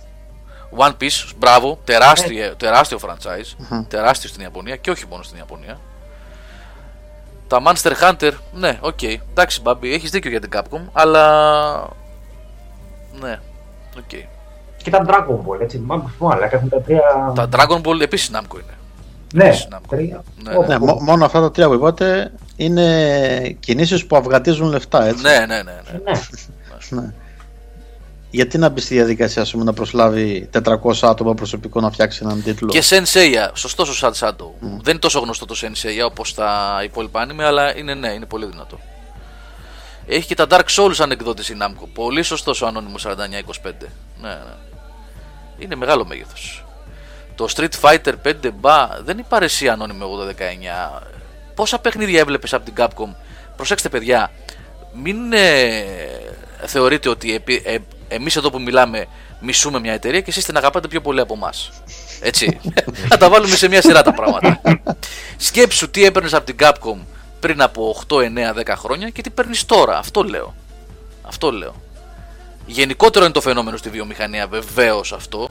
One 0.78 0.92
Piece, 1.02 1.32
μπράβο, 1.38 1.80
τεράστιο, 1.84 2.44
ε. 2.44 2.54
τεράστιο 2.58 3.00
franchise. 3.02 3.84
Τεράστιο 3.88 4.30
στην 4.30 4.42
Ιαπωνία 4.42 4.76
και 4.76 4.90
όχι 4.90 5.06
μόνο 5.10 5.24
στην 5.24 5.38
Ιαπωνία. 5.38 5.80
Τα 7.48 7.62
Monster 7.66 7.92
Hunter, 8.02 8.32
ναι, 8.54 8.78
OK. 8.82 8.98
Okay. 9.02 9.16
Εντάξει, 9.30 9.62
Μπάμπη, 9.62 9.94
έχεις 9.94 10.10
δίκιο 10.10 10.30
για 10.30 10.40
την 10.40 10.50
Capcom, 10.54 10.82
αλλά. 10.92 11.90
Ναι, 13.20 13.40
OK. 13.98 14.04
Okay. 14.12 14.26
Και 14.84 14.90
τα 14.90 15.06
Dragon 15.08 15.36
Ball, 15.48 15.62
έτσι. 15.62 15.80
Μάλλον 15.80 16.12
αλλά 16.20 16.50
έχουν 16.52 16.70
τα 16.70 16.82
τρία. 16.82 17.02
Τα 17.36 17.50
Dragon 17.52 17.82
Ball 17.82 18.02
επίσης 18.02 18.32
Namco 18.34 18.54
είναι. 18.54 18.78
Ναι, 19.34 19.52
τρία. 19.90 20.24
Ναι, 20.44 20.58
ναι. 20.58 20.68
ναι, 20.68 20.78
μόνο 21.02 21.26
αυτά 21.26 21.40
τα 21.42 21.52
τρία 21.52 21.68
που 21.68 21.74
είπατε 21.74 22.32
είναι 22.58 23.58
κινήσεις 23.60 24.06
που 24.06 24.16
αυγατίζουν 24.16 24.70
λεφτά, 24.70 25.06
έτσι. 25.06 25.22
Ναι, 25.22 25.38
ναι, 25.38 25.46
ναι. 25.46 25.62
ναι. 25.64 26.00
ναι. 26.04 27.02
ναι. 27.02 27.14
Γιατί 28.30 28.58
να 28.58 28.70
μπει 28.70 28.82
στη 28.82 28.94
διαδικασία 28.94 29.46
σου 29.46 29.64
να 29.64 29.74
προσλάβει 29.74 30.50
400 30.64 30.74
άτομα 31.02 31.34
προσωπικό 31.34 31.82
να 31.82 31.92
φτιάξει 31.92 32.20
έναν 32.24 32.44
τίτλο; 32.44 32.70
Και 32.70 32.84
Senseiya, 32.90 33.50
σωστός 33.54 34.04
ο 34.04 34.08
Sad 34.08 34.28
Shadow. 34.28 34.32
Mm. 34.32 34.80
Δεν 34.82 34.90
είναι 34.90 35.00
τόσο 35.00 35.20
γνωστό 35.20 35.46
το 35.46 35.56
Senseiya 35.62 36.06
όπως 36.06 36.34
τα 36.34 36.82
υπόλοιπα 36.84 37.28
anime, 37.28 37.42
αλλά 37.42 37.78
είναι 37.78 37.94
ναι, 37.94 38.10
είναι 38.10 38.26
πολύ 38.26 38.46
δυνατό. 38.46 38.80
Έχει 40.08 40.28
και 40.28 40.36
τα 40.36 40.48
Dark 40.50 40.66
Souls 40.76 40.96
ανεκδότηση 41.00 41.54
η 41.54 41.58
Namco. 41.62 41.88
Πολύ 41.94 42.24
σωστός 42.24 42.62
ο 42.62 42.68
ανώνυμο 42.68 42.96
4925. 43.04 43.10
Ναι, 44.22 44.28
ναι. 44.28 44.38
Είναι 45.58 45.76
μεγάλο 45.76 46.06
μέγεθος. 46.06 46.66
Το 47.36 47.48
Street 47.56 47.80
Fighter 47.82 48.14
5 48.24 48.34
μπα 48.60 48.88
δεν 49.04 49.18
υπάρχει 49.18 49.46
εσύ 49.46 49.70
ανώνυμο 49.70 50.06
819. 51.00 51.02
Πόσα 51.58 51.80
παιχνίδια 51.80 52.20
έβλεπες 52.20 52.54
από 52.54 52.66
την 52.66 52.74
Capcom. 52.78 53.16
Προσέξτε 53.56 53.90
παιδιά, 53.90 54.32
μην 54.94 55.34
ε, 55.34 55.84
θεωρείτε 56.66 57.10
ότι 57.10 57.34
επί, 57.34 57.62
ε, 57.66 57.78
εμείς 58.08 58.36
εδώ 58.36 58.50
που 58.50 58.62
μιλάμε 58.62 59.08
μισούμε 59.40 59.80
μια 59.80 59.94
εταιρεία 59.94 60.22
και 60.22 60.30
εσείς 60.30 60.46
την 60.46 60.58
αγαπάτε 60.58 60.88
πιο 60.88 61.02
πολύ 61.02 61.20
από 61.20 61.34
εμάς. 61.34 61.70
Έτσι. 62.22 62.60
Θα 63.10 63.18
τα 63.18 63.30
βάλουμε 63.30 63.56
σε 63.56 63.68
μια 63.68 63.82
σειρά 63.82 64.02
τα 64.02 64.14
πράγματα. 64.14 64.62
Σκέψου 65.38 65.90
τι 65.90 66.06
έπαιρνες 66.06 66.34
από 66.34 66.46
την 66.46 66.56
Capcom 66.60 66.98
πριν 67.40 67.62
από 67.62 68.04
8, 68.08 68.16
9, 68.16 68.22
10 68.22 68.74
χρόνια 68.78 69.10
και 69.10 69.22
τι 69.22 69.30
παίρνεις 69.30 69.66
τώρα. 69.66 69.98
Αυτό 69.98 70.24
λέω. 70.24 70.56
Αυτό 71.22 71.52
λέω. 71.52 71.76
Γενικότερο 72.66 73.26
είναι 73.26 73.34
το 73.34 73.42
φαινόμενο 73.42 73.78
στη 73.78 73.90
βιομηχανία, 73.90 74.48
βεβαίως 74.48 75.14
αυτό. 75.14 75.50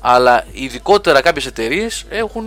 Αλλά 0.00 0.44
ειδικότερα 0.52 1.20
κάποιες 1.20 1.46
εταιρείες 1.46 2.04
έχουν 2.08 2.46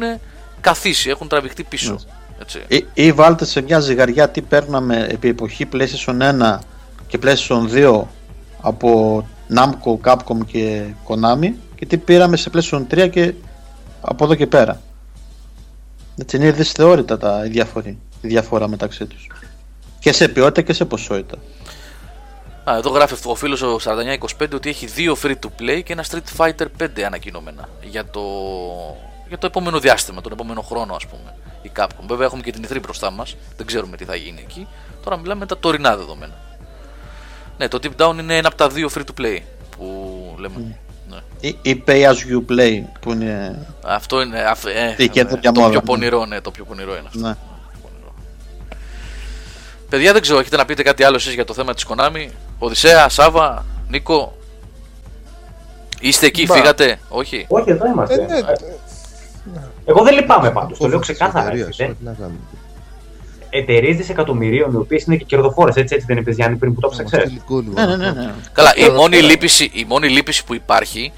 καθίσει, 0.61 1.09
έχουν 1.09 1.27
τραβηχτεί 1.27 1.63
πίσω. 1.63 1.99
Έτσι. 2.41 2.63
Ή, 2.67 2.85
ή 2.93 3.11
βάλτε 3.11 3.45
σε 3.45 3.61
μια 3.61 3.79
ζυγαριά 3.79 4.29
τι 4.29 4.41
παίρναμε 4.41 5.07
επί 5.09 5.27
εποχή 5.27 5.67
PlayStation 5.73 6.21
1 6.21 6.57
και 7.07 7.19
PlayStation 7.23 7.69
2 7.73 8.01
από 8.61 9.21
Namco, 9.55 9.97
Capcom 10.03 10.45
και 10.45 10.83
Konami 11.07 11.51
και 11.75 11.85
τι 11.85 11.97
πήραμε 11.97 12.37
σε 12.37 12.49
PlayStation 12.53 12.83
3 12.91 13.09
και 13.09 13.33
από 14.01 14.23
εδώ 14.23 14.35
και 14.35 14.47
πέρα. 14.47 14.81
Έτσι 16.17 16.35
είναι 16.35 16.51
δυσθεώρητα 16.51 17.17
τα, 17.17 17.45
η, 17.45 17.49
διαφορά, 17.49 17.87
η 18.21 18.27
διαφορά 18.27 18.67
μεταξύ 18.67 19.05
τους. 19.05 19.27
Και 19.99 20.11
σε 20.11 20.27
ποιότητα 20.27 20.61
και 20.61 20.73
σε 20.73 20.85
ποσότητα. 20.85 21.37
Α, 22.69 22.75
εδώ 22.75 22.89
γράφει 22.89 23.15
ο 23.23 23.35
φίλος 23.35 23.61
ο 23.61 23.79
4925 24.39 24.47
ότι 24.53 24.69
έχει 24.69 24.85
δύο 24.85 25.17
free 25.23 25.35
to 25.43 25.61
play 25.61 25.81
και 25.83 25.93
ένα 25.93 26.05
Street 26.11 26.37
Fighter 26.37 26.65
5 26.81 27.01
ανακοινωμένα 27.05 27.69
για 27.83 28.05
το, 28.05 28.21
για 29.27 29.37
το 29.37 29.45
επόμενο 29.45 29.79
διάστημα, 29.79 30.21
τον 30.21 30.31
επόμενο 30.31 30.61
χρόνο, 30.61 30.95
ας 30.95 31.07
πούμε. 31.07 31.35
Η 31.61 31.71
Capcom. 31.77 32.03
Βέβαια, 32.07 32.25
έχουμε 32.25 32.41
και 32.41 32.51
την 32.51 32.65
E3 32.67 32.77
μπροστά 32.81 33.11
μας, 33.11 33.35
δεν 33.57 33.65
ξέρουμε 33.65 33.97
τι 33.97 34.05
θα 34.05 34.15
γίνει 34.15 34.39
εκεί. 34.41 34.67
Τώρα 35.03 35.17
μιλάμε 35.17 35.39
με 35.39 35.45
τα 35.45 35.57
τωρινά 35.57 35.97
δεδομένα. 35.97 36.33
Ναι, 37.57 37.67
το 37.67 37.79
Deep 37.81 38.05
Down 38.05 38.15
είναι 38.19 38.37
ένα 38.37 38.47
από 38.47 38.57
τα 38.57 38.69
δύο 38.69 38.89
free 38.95 38.99
to 39.01 39.21
play 39.21 39.37
που 39.77 40.35
λέμε. 40.37 40.55
Mm. 40.57 40.75
Ναι. 41.09 41.19
Ή, 41.39 41.57
ή 41.61 41.83
Pay 41.87 42.03
as 42.03 42.13
you 42.13 42.51
play 42.51 42.81
που 42.99 43.11
είναι. 43.11 43.65
Αυτό 43.85 44.21
είναι. 44.21 44.41
Αφ, 44.41 44.65
ε, 44.65 44.95
ναι, 45.13 45.25
το 45.25 45.37
πιο 45.37 45.69
ναι. 45.69 45.81
πονηρό, 45.81 46.25
ναι, 46.25 46.41
το 46.41 46.51
πιο 46.51 46.65
πονηρό 46.65 46.91
είναι 46.91 47.07
αυτό. 47.07 47.19
Ναι. 47.19 47.35
Παιδιά, 49.89 50.13
δεν 50.13 50.21
ξέρω, 50.21 50.39
έχετε 50.39 50.57
να 50.57 50.65
πείτε 50.65 50.83
κάτι 50.83 51.03
άλλο 51.03 51.15
εσείς 51.15 51.33
για 51.33 51.45
το 51.45 51.53
θέμα 51.53 51.73
της 51.73 51.85
Konami; 51.89 52.29
Οδυσσέα, 52.59 53.09
Σάβα, 53.09 53.65
Νίκο. 53.89 54.37
Είστε 55.99 56.25
εκεί, 56.25 56.45
Μπα. 56.45 56.55
φύγατε, 56.55 56.99
όχι; 57.09 57.45
Όχι, 57.49 57.69
εδώ 57.69 57.87
είμαστε. 57.87 58.13
Ε, 58.13 58.17
ναι, 58.17 58.25
ναι. 58.25 58.53
Εγώ 59.95 60.03
δεν 60.03 60.13
λυπάμαι 60.13 60.51
πάντως, 60.51 60.77
το 60.77 60.87
λέω 60.87 60.99
ξεκάθαρα. 60.99 61.51
Εταιρείες 63.53 63.97
δισεκατομμυρίων, 63.97 64.73
οι 64.73 64.75
οποίες 64.75 65.03
είναι 65.03 65.15
και 65.15 65.23
κερδοφόρες, 65.23 65.75
έτσι, 65.75 65.95
έτσι 65.95 66.07
δεν 66.07 66.17
είπε 66.17 66.31
Γιάννη 66.31 66.57
πριν 66.57 66.73
που 66.73 66.79
το 66.79 66.89
ψάξες. 66.89 67.31
Ναι, 67.73 67.85
ναι, 67.85 67.95
ναι, 67.95 68.11
ναι. 68.11 68.33
Καλά, 68.51 68.73
η 68.75 68.89
μόνη, 68.89 69.17
λύπηση, 69.17 69.71
η 69.73 69.85
μόνη 69.87 70.09
λύπηση 70.09 70.45
που 70.45 70.53
υπάρχει 70.53 71.11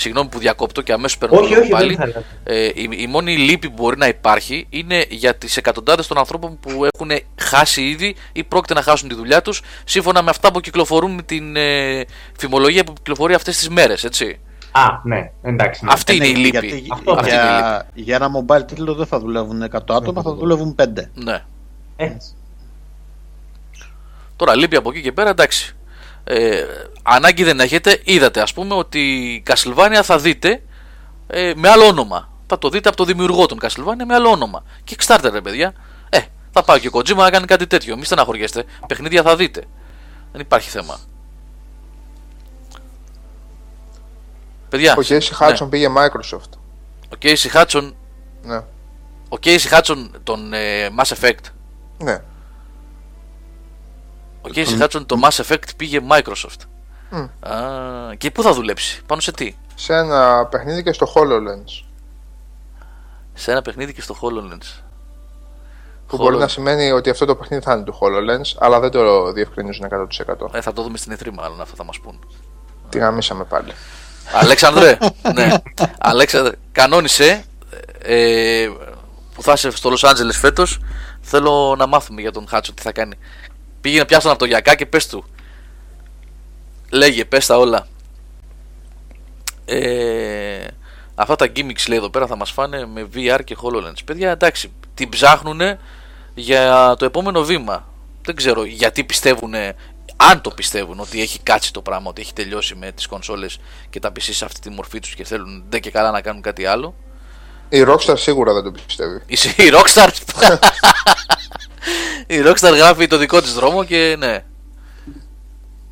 Συγγνώμη 0.00 0.28
που 0.28 0.38
διακόπτω 0.38 0.80
και 0.80 0.92
αμέσως 0.92 1.18
παίρνω 1.18 1.38
όχι, 1.38 1.56
όχι, 1.56 1.68
πάλι. 1.68 1.98
Ε, 2.44 2.64
η, 2.64 2.88
η, 2.90 3.06
μόνη 3.06 3.36
λύπη 3.36 3.68
που 3.68 3.74
μπορεί 3.82 3.98
να 3.98 4.08
υπάρχει 4.08 4.66
είναι 4.70 5.04
για 5.08 5.34
τις 5.34 5.56
εκατοντάδες 5.56 6.06
των 6.06 6.18
ανθρώπων 6.18 6.58
που 6.60 6.84
έχουν 6.94 7.10
χάσει 7.40 7.82
ήδη 7.82 8.14
ή 8.32 8.44
πρόκειται 8.44 8.74
να 8.74 8.82
χάσουν 8.82 9.08
τη 9.08 9.14
δουλειά 9.14 9.42
τους 9.42 9.62
σύμφωνα 9.84 10.22
με 10.22 10.30
αυτά 10.30 10.52
που 10.52 10.60
κυκλοφορούν 10.60 11.10
με 11.10 11.22
την 11.22 11.56
ε, 11.56 12.04
φημολογία 12.38 12.84
που 12.84 12.92
κυκλοφορεί 12.92 13.34
αυτές 13.34 13.56
τις 13.56 13.68
μέρες, 13.68 14.04
έτσι. 14.04 14.40
Α, 14.72 15.00
ναι, 15.02 15.30
εντάξει. 15.42 15.84
Ναι. 15.84 15.92
Αυτή 15.92 16.16
είναι 16.16 16.26
η 16.26 16.34
λύπη. 16.34 16.66
Γιατί, 16.66 16.86
Αυτό 16.90 17.12
αυτή 17.12 17.28
για, 17.28 17.42
είναι 17.42 17.50
η 17.50 17.86
λύπη. 17.86 18.02
για 18.02 18.14
ένα 18.16 18.30
mobile 18.30 18.66
τίτλο 18.66 18.94
δεν 18.94 19.06
θα 19.06 19.18
δουλεύουν 19.18 19.62
100 19.62 19.78
άτομα, 19.88 20.22
θα 20.22 20.34
δουλεύουν 20.34 20.74
5. 20.82 20.86
Ναι. 21.14 21.44
Έτσι. 21.96 22.34
Τώρα 24.36 24.56
λείπει 24.56 24.76
από 24.76 24.90
εκεί 24.90 25.02
και 25.02 25.12
πέρα, 25.12 25.30
εντάξει 25.30 25.74
ε, 26.24 26.64
ανάγκη 27.02 27.44
δεν 27.44 27.60
έχετε, 27.60 28.00
είδατε 28.04 28.40
ας 28.40 28.52
πούμε 28.52 28.74
ότι 28.74 29.00
η 29.00 29.42
Castlevania 29.46 30.00
θα 30.02 30.18
δείτε 30.18 30.62
ε, 31.26 31.52
με 31.56 31.68
άλλο 31.68 31.84
όνομα. 31.84 32.28
Θα 32.46 32.58
το 32.58 32.68
δείτε 32.68 32.88
από 32.88 32.96
το 32.96 33.04
δημιουργό 33.04 33.46
των 33.46 33.58
Castlevania 33.60 34.04
με 34.06 34.14
άλλο 34.14 34.30
όνομα. 34.30 34.62
Kickstarter 34.90 35.28
ρε 35.32 35.40
παιδιά. 35.40 35.72
Ε, 36.08 36.20
θα 36.50 36.62
πάει 36.64 36.80
και 36.80 36.88
ο 36.88 36.90
Kojima 36.94 37.16
να 37.16 37.30
κάνει 37.30 37.46
κάτι 37.46 37.66
τέτοιο. 37.66 37.96
Μη 37.96 38.04
στεναχωριέστε. 38.04 38.64
Παιχνίδια 38.86 39.22
θα 39.22 39.36
δείτε. 39.36 39.64
Δεν 40.32 40.40
υπάρχει 40.40 40.70
θέμα. 40.70 40.98
Παιδιά, 44.70 44.92
ο 44.92 45.00
Casey 45.08 45.38
Hudson 45.38 45.60
ναι. 45.60 45.66
πήγε 45.66 45.88
Microsoft. 45.96 46.58
Ο 47.12 47.16
Casey 47.22 47.50
Hudson. 47.54 47.92
Ναι. 48.42 48.56
Ο 49.28 49.38
Casey 49.42 49.70
Hudson 49.70 50.08
τον 50.22 50.52
ε, 50.52 50.88
Mass 50.98 51.14
Effect. 51.20 51.44
Ναι. 51.98 52.22
Ο 54.42 54.50
Casey 54.54 54.82
Hudson 54.82 55.06
το 55.06 55.16
Mass 55.22 55.44
Effect 55.44 55.76
πήγε 55.76 56.00
Microsoft. 56.10 56.60
Mm. 57.12 57.50
Α, 57.50 58.14
και 58.14 58.30
πού 58.30 58.42
θα 58.42 58.52
δουλέψει, 58.52 59.02
πάνω 59.06 59.20
σε 59.20 59.32
τι; 59.32 59.54
Σε 59.74 59.94
ένα 59.94 60.46
παιχνίδι 60.46 60.82
και 60.82 60.92
στο 60.92 61.12
HoloLens. 61.14 61.84
Σε 63.34 63.50
ένα 63.50 63.62
παιχνίδι 63.62 63.92
και 63.92 64.02
στο 64.02 64.16
HoloLens. 64.20 64.82
Που 66.06 66.16
μπορεί 66.16 66.36
να 66.36 66.48
σημαίνει 66.48 66.90
ότι 66.90 67.10
αυτό 67.10 67.24
το 67.24 67.36
παιχνίδι 67.36 67.62
θα 67.62 67.74
είναι 67.74 67.84
του 67.84 67.98
HoloLens, 68.00 68.56
αλλά 68.58 68.80
δεν 68.80 68.90
το 68.90 69.32
διευκρινίζουν 69.32 69.86
100%. 69.90 70.54
Ε, 70.54 70.60
θα 70.60 70.72
το 70.72 70.82
δούμε 70.82 70.98
στην 70.98 71.16
E3 71.18 71.30
μάλλον, 71.32 71.60
αυτό 71.60 71.76
θα 71.76 71.84
μας 71.84 72.00
πούν. 72.00 72.18
Τι 72.88 72.98
γαμίσαμε 72.98 73.44
πάλι. 73.44 73.72
Αλέξανδρε, 74.32 74.98
ναι. 75.34 75.48
Αλέξανδρε, 75.98 76.52
κανόνισε 76.72 77.44
ε, 78.02 78.68
που 79.34 79.42
θα 79.42 79.52
είσαι 79.52 79.70
στο 79.70 79.90
Los 79.90 80.08
Angeles 80.08 80.38
φέτος 80.40 80.78
Θέλω 81.20 81.74
να 81.78 81.86
μάθουμε 81.86 82.20
για 82.20 82.32
τον 82.32 82.48
Χάτσο 82.48 82.72
τι 82.72 82.82
θα 82.82 82.92
κάνει. 82.92 83.14
Πήγαινε 83.80 84.04
πιάσαν 84.04 84.30
από 84.30 84.38
το 84.38 84.44
γιακά 84.44 84.74
και 84.74 84.86
πες 84.86 85.06
του. 85.06 85.24
Λέγε, 86.90 87.24
πες 87.24 87.46
τα 87.46 87.58
όλα. 87.58 87.86
Ε, 89.64 90.66
αυτά 91.14 91.36
τα 91.36 91.46
gimmicks 91.46 91.88
λέει 91.88 91.98
εδώ 91.98 92.10
πέρα 92.10 92.26
θα 92.26 92.36
μας 92.36 92.50
φάνε 92.50 92.86
με 92.86 93.08
VR 93.14 93.40
και 93.44 93.56
HoloLens. 93.62 94.04
Παιδιά, 94.04 94.30
εντάξει, 94.30 94.72
την 94.94 95.08
ψάχνουνε 95.08 95.78
για 96.34 96.94
το 96.98 97.04
επόμενο 97.04 97.42
βήμα. 97.42 97.88
Δεν 98.22 98.34
ξέρω 98.34 98.64
γιατί 98.64 99.04
πιστεύουν, 99.04 99.54
αν 100.28 100.40
το 100.40 100.50
πιστεύουν 100.50 101.00
ότι 101.00 101.20
έχει 101.20 101.38
κάτσει 101.42 101.72
το 101.72 101.82
πράγμα, 101.82 102.08
ότι 102.08 102.20
έχει 102.20 102.32
τελειώσει 102.32 102.74
με 102.74 102.92
τις 102.92 103.06
κονσόλες 103.06 103.58
και 103.90 104.00
τα 104.00 104.08
PC 104.08 104.20
σε 104.20 104.44
αυτή 104.44 104.60
τη 104.60 104.70
μορφή 104.70 104.98
τους 104.98 105.14
και 105.14 105.24
θέλουν 105.24 105.64
δεν 105.68 105.80
και 105.80 105.90
καλά 105.90 106.10
να 106.10 106.20
κάνουν 106.20 106.42
κάτι 106.42 106.66
άλλο. 106.66 106.94
Η 107.68 107.84
Rockstar 107.86 108.14
σίγουρα 108.16 108.52
δεν 108.52 108.62
το 108.62 108.72
πιστεύει. 108.86 109.22
Η 109.56 109.70
Rockstar 109.72 110.08
η 112.36 112.42
Rockstar 112.44 112.74
γράφει 112.76 113.06
το 113.06 113.16
δικό 113.18 113.40
της 113.40 113.52
δρόμο 113.52 113.84
και 113.84 114.16
ναι. 114.18 114.44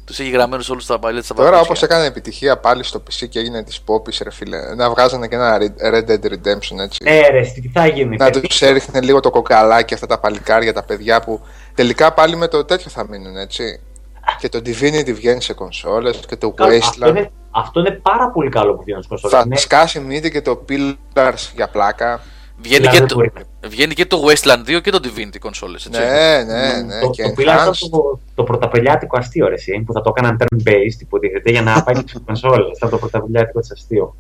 Τους 0.05 0.19
έχει 0.19 0.31
γραμμένους 0.31 0.71
όλους 0.71 0.87
τα 0.87 0.99
παλιά 0.99 1.21
της 1.21 1.33
Τώρα, 1.35 1.61
όπως 1.61 1.83
έκανε 1.83 2.05
επιτυχία 2.05 2.59
πάλι 2.59 2.85
στο 2.85 3.03
PC 3.03 3.29
και 3.29 3.39
έγινε 3.39 3.65
της 3.65 3.81
Poppy, 3.87 4.23
ρε 4.23 4.31
φίλε, 4.31 4.75
να 4.75 4.91
βγάζανε 4.91 5.29
και 5.29 5.35
ένα 5.35 5.59
Red 5.81 6.11
Dead 6.11 6.25
Redemption 6.25 6.79
έτσι. 6.79 6.99
Ε, 7.05 7.29
ρε, 7.29 7.41
τι 7.41 7.71
θα 7.73 7.87
γίνει. 7.87 8.17
Να 8.17 8.31
τους 8.31 8.63
έριχνε 8.63 9.01
λίγο 9.01 9.21
το 9.21 9.31
κοκαλάκι 9.31 9.95
αυτά 9.95 10.07
τα 10.07 10.19
παλικάρια, 10.19 10.73
τα 10.73 10.83
παιδιά 10.83 11.21
που 11.21 11.41
τελικά 11.75 12.13
πάλι 12.13 12.37
με 12.37 12.49
το 12.49 12.65
τέτοιο 12.65 12.91
θα 12.91 13.07
μείνουν 13.09 13.37
έτσι. 13.37 13.81
Και 14.41 14.49
το 14.49 14.59
Divinity 14.59 15.15
βγαίνει 15.15 15.43
σε 15.43 15.53
κονσόλες 15.53 16.21
και 16.29 16.37
το 16.37 16.55
Wasteland. 16.59 16.79
Αυτό 16.79 17.09
είναι, 17.09 17.31
αυτό 17.51 17.81
είναι 17.81 17.91
πάρα 17.91 18.31
πολύ 18.31 18.51
καλό 18.51 18.75
που 18.75 18.83
βγαίνει 18.83 19.03
σε 19.03 19.09
κονσόλες. 19.09 19.39
Θα 19.39 19.47
ναι. 19.47 19.57
σκάσει 19.57 20.01
μύτη 20.01 20.31
και 20.31 20.43
το 20.43 20.65
Pillars 20.69 21.53
για 21.55 21.69
πλάκα. 21.69 22.21
Βγαίνει 22.61 22.87
και, 22.87 23.01
το, 23.01 23.31
βγαίνει 23.69 23.95
και 23.95 24.07
το 24.07 24.25
Westland 24.27 24.77
2 24.77 24.81
και 24.83 24.91
το 24.91 25.01
Divinity 25.05 25.47
consoles, 25.47 25.75
έτσι. 25.75 25.91
Ναι, 25.91 26.43
ναι, 26.47 26.83
ναι. 26.83 27.01
Το, 27.01 27.11
το 27.11 27.89
το, 27.91 28.19
το 28.35 28.43
πρωταπελιάτικο 28.43 29.19
αστείο, 29.19 29.49
ρε, 29.49 29.55
που 29.87 29.93
θα 29.93 30.01
το 30.01 30.15
έκαναν 30.17 30.39
turn-based, 30.41 31.01
υποτίθεται, 31.01 31.51
για 31.51 31.63
να 31.63 31.83
πάει 31.83 31.95
στις 31.95 32.21
κονσόλες. 32.27 32.79
Θα 32.79 32.89
το 32.89 32.99
πρωταπελιάτικο 32.99 33.61
της 33.61 33.71
αστείο. 33.71 34.17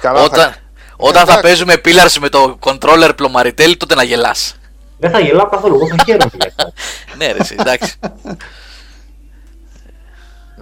Καλά, 0.00 0.22
όταν 0.22 0.50
θα... 0.50 0.56
όταν 0.96 1.26
θα 1.26 1.40
παίζουμε 1.40 1.74
Pillars 1.84 2.16
με 2.20 2.28
το 2.28 2.58
controller 2.60 3.10
πλωμαριτέλη, 3.16 3.76
τότε 3.76 3.94
να 3.94 4.02
γελάς. 4.02 4.56
Δεν 4.98 5.10
θα 5.10 5.20
γελάω 5.20 5.46
καθόλου, 5.46 5.74
εγώ 5.74 5.88
θα 5.88 5.96
χαίρομαι. 6.04 6.30
ναι, 7.18 7.32
ρε, 7.32 7.38
εντάξει. 7.58 7.98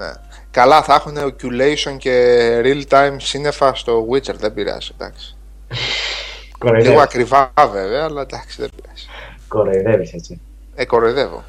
ναι. 0.00 0.12
Καλά, 0.50 0.82
θα 0.82 0.94
έχουν 0.94 1.16
oculation 1.18 1.96
και 1.98 2.60
real-time 2.64 3.16
σύννεφα 3.16 3.74
στο 3.74 4.06
Witcher, 4.10 4.34
δεν 4.34 4.54
πειράζει, 4.54 4.90
εντάξει. 4.98 5.36
Λίγο 6.80 7.00
ακριβά 7.00 7.52
βέβαια, 7.70 8.04
αλλά 8.04 8.20
εντάξει 8.20 8.60
δεν 8.60 8.70
πειράζει. 8.76 9.06
Κοροϊδεύεις 9.48 10.12
έτσι. 10.12 10.40
Ε, 10.74 10.84
κοροϊδεύω. 10.84 11.44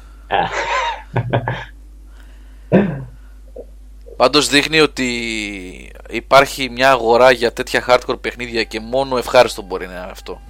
Πάντως 4.16 4.48
δείχνει 4.48 4.80
ότι 4.80 5.08
υπάρχει 6.08 6.70
μια 6.70 6.90
αγορά 6.90 7.30
για 7.30 7.52
τέτοια 7.52 7.84
hardcore 7.88 8.20
παιχνίδια 8.20 8.64
και 8.64 8.80
μόνο 8.80 9.16
ευχάριστο 9.16 9.62
μπορεί 9.62 9.86
να 9.86 9.92
είναι 9.92 10.10
αυτό. 10.10 10.40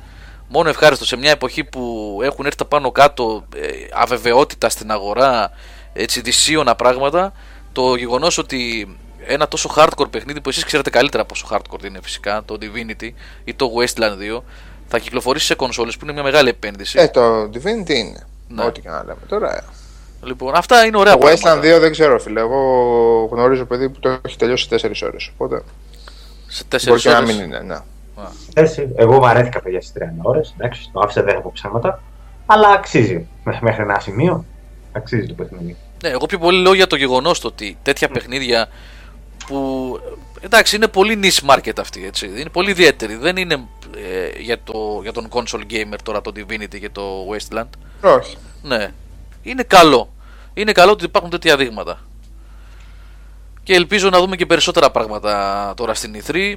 Μόνο 0.49 0.69
ευχάριστο 0.69 1.05
σε 1.05 1.16
μια 1.16 1.31
εποχή 1.31 1.65
που 1.65 2.19
έχουν 2.23 2.47
έρθει 2.47 2.65
πάνω 2.65 2.93
κάτω 2.93 3.45
ε, 3.57 3.69
αβεβαιότητα 3.93 4.69
στην 4.69 4.91
αγορά, 4.91 5.51
έτσι 5.93 6.20
δυσίωνα 6.20 6.74
πράγματα, 6.74 7.33
το 7.73 7.94
γεγονός 7.94 8.39
ότι 8.39 8.89
ένα 9.27 9.49
τόσο 9.49 9.70
hardcore 9.77 10.11
παιχνίδι 10.11 10.40
που 10.40 10.49
εσείς 10.49 10.65
ξέρετε 10.65 10.90
καλύτερα 10.90 11.24
πόσο 11.24 11.47
hardcore 11.51 11.85
είναι 11.85 11.99
φυσικά, 12.03 12.43
το 12.44 12.59
Divinity 12.61 13.11
ή 13.44 13.55
το 13.55 13.70
Wasteland 13.78 14.39
2, 14.39 14.43
θα 14.89 14.99
κυκλοφορήσει 14.99 15.47
σε 15.47 15.55
κονσόλες 15.55 15.97
που 15.97 16.05
είναι 16.05 16.12
μια 16.12 16.23
μεγάλη 16.23 16.49
επένδυση. 16.49 16.99
Ε, 16.99 17.09
το 17.09 17.43
Divinity 17.43 17.90
είναι. 17.90 18.27
Ναι. 18.49 18.65
Ό,τι 18.65 18.81
και 18.81 18.89
να 18.89 18.99
λέμε 19.05 19.20
τώρα. 19.28 19.57
Ε. 19.57 19.62
Λοιπόν, 20.24 20.55
αυτά 20.55 20.85
είναι 20.85 20.97
ωραία 20.97 21.19
Το 21.19 21.27
Wasteland 21.27 21.77
2 21.77 21.81
δεν 21.81 21.90
ξέρω, 21.90 22.19
φίλε. 22.19 22.40
Εγώ 22.40 22.59
γνωρίζω 23.32 23.65
παιδί 23.65 23.89
που 23.89 24.01
το 24.01 24.19
έχει 24.27 24.36
τελειώσει 24.36 24.78
σε 24.78 24.89
4 24.89 24.93
ώρες. 25.03 25.31
Οπότε. 25.35 25.62
Σε 26.47 26.65
4 26.73 26.78
ώρε. 26.89 27.01
Μπορεί 27.01 27.09
να 27.09 27.20
μην 27.20 27.40
είναι, 27.40 27.61
ναι. 27.61 27.77
Εγώ 28.97 29.19
βαρέθηκα 29.19 29.61
παιδιά 29.61 29.81
στις 29.81 29.93
30 29.99 30.05
ώρες. 30.23 30.55
Εντάξει, 30.59 30.90
το 30.93 31.01
άφησα 31.01 31.24
10 31.24 31.28
από 31.36 31.53
ψέματα. 31.53 32.03
Αλλά 32.47 32.69
αξίζει. 32.69 33.27
Μέχρι 33.44 33.82
ένα 33.82 34.01
σημείο 34.01 34.44
αξίζει 34.93 35.27
το 35.27 35.35
παιχνίδι. 35.35 35.77
Ναι, 36.03 36.09
εγώ 36.09 36.27
πιο 36.27 36.39
πολύ 36.39 36.62
λέω 36.62 36.74
για 36.74 36.87
το 36.87 36.97
γεγονός 36.97 37.45
ότι 37.45 37.79
τέτοια 37.83 38.09
παιχνίδια 38.09 38.69
που 39.47 39.99
εντάξει 40.41 40.77
είναι 40.77 40.89
πολύ 40.89 41.20
niche 41.23 41.51
market 41.51 41.79
αυτή 41.79 42.07
έτσι, 42.07 42.27
είναι 42.27 42.51
πολύ 42.53 42.70
ιδιαίτερη. 42.70 43.15
Δεν 43.15 43.37
είναι 43.37 43.66
ε, 43.97 44.41
για, 44.41 44.62
το, 44.62 45.01
για 45.03 45.12
τον 45.12 45.29
console 45.31 45.73
gamer 45.73 45.97
τώρα 46.03 46.20
το 46.20 46.33
Divinity 46.37 46.81
και 46.81 46.89
το 46.89 47.27
Wasteland. 47.31 47.69
Όχι. 48.01 48.37
Ναι, 48.62 48.93
είναι 49.43 49.62
καλό. 49.62 50.12
Είναι 50.55 50.73
καλό 50.73 50.93
ότι 50.93 51.05
υπάρχουν 51.05 51.31
τέτοια 51.31 51.57
δείγματα. 51.57 52.01
Και 53.62 53.74
ελπίζω 53.74 54.09
να 54.09 54.19
δούμε 54.19 54.37
και 54.37 54.47
περισσότερα 54.47 54.91
πράγματα 54.91 55.73
τώρα 55.77 55.95
στην 55.95 56.23
E3 56.24 56.55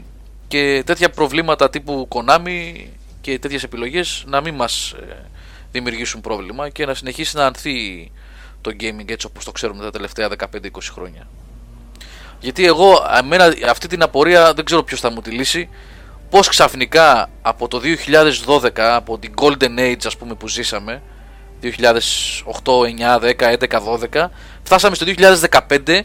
και 0.48 0.84
τέτοια 0.86 1.10
προβλήματα 1.10 1.70
τύπου 1.70 2.08
Konami 2.16 2.86
και 3.22 3.40
τέτοιες 3.40 3.64
επιλογές 3.64 4.24
να 4.28 4.42
μην 4.42 4.56
μας 4.56 4.92
ε, 4.92 5.26
δημιουργήσουν 5.72 6.22
πρόβλημα 6.22 6.70
και 6.70 6.86
να 6.86 6.94
συνεχίσει 6.94 7.36
να 7.36 7.46
ανθεί 7.46 8.12
το 8.66 8.76
gaming 8.80 9.10
έτσι 9.10 9.26
όπως 9.26 9.46
το 9.46 9.52
ξέρουμε 9.52 9.84
τα 9.84 9.92
τελευταία 9.92 10.30
15-20 10.30 10.68
χρόνια. 10.92 11.28
Γιατί 12.40 12.66
εγώ 12.66 13.06
εμένα, 13.18 13.54
αυτή 13.70 13.88
την 13.88 14.02
απορία 14.02 14.54
δεν 14.54 14.66
ξέρω 14.66 14.84
ποιος 14.84 15.00
θα 15.00 15.12
μου 15.12 15.22
τη 15.22 15.32
λύσει 15.32 15.70
πως 16.30 16.48
ξαφνικά 16.48 17.30
από 17.42 17.68
το 17.68 17.82
2012 18.46 18.70
από 18.76 19.18
την 19.18 19.34
golden 19.42 19.80
age 19.80 20.06
ας 20.06 20.18
πούμε 20.18 20.34
που 20.34 20.48
ζήσαμε 20.48 21.02
2008, 21.62 21.70
9, 23.00 23.20
10, 23.20 23.58
11, 23.60 23.82
12 24.14 24.28
φτάσαμε 24.64 24.96
στο 24.96 25.06
2015 25.86 26.00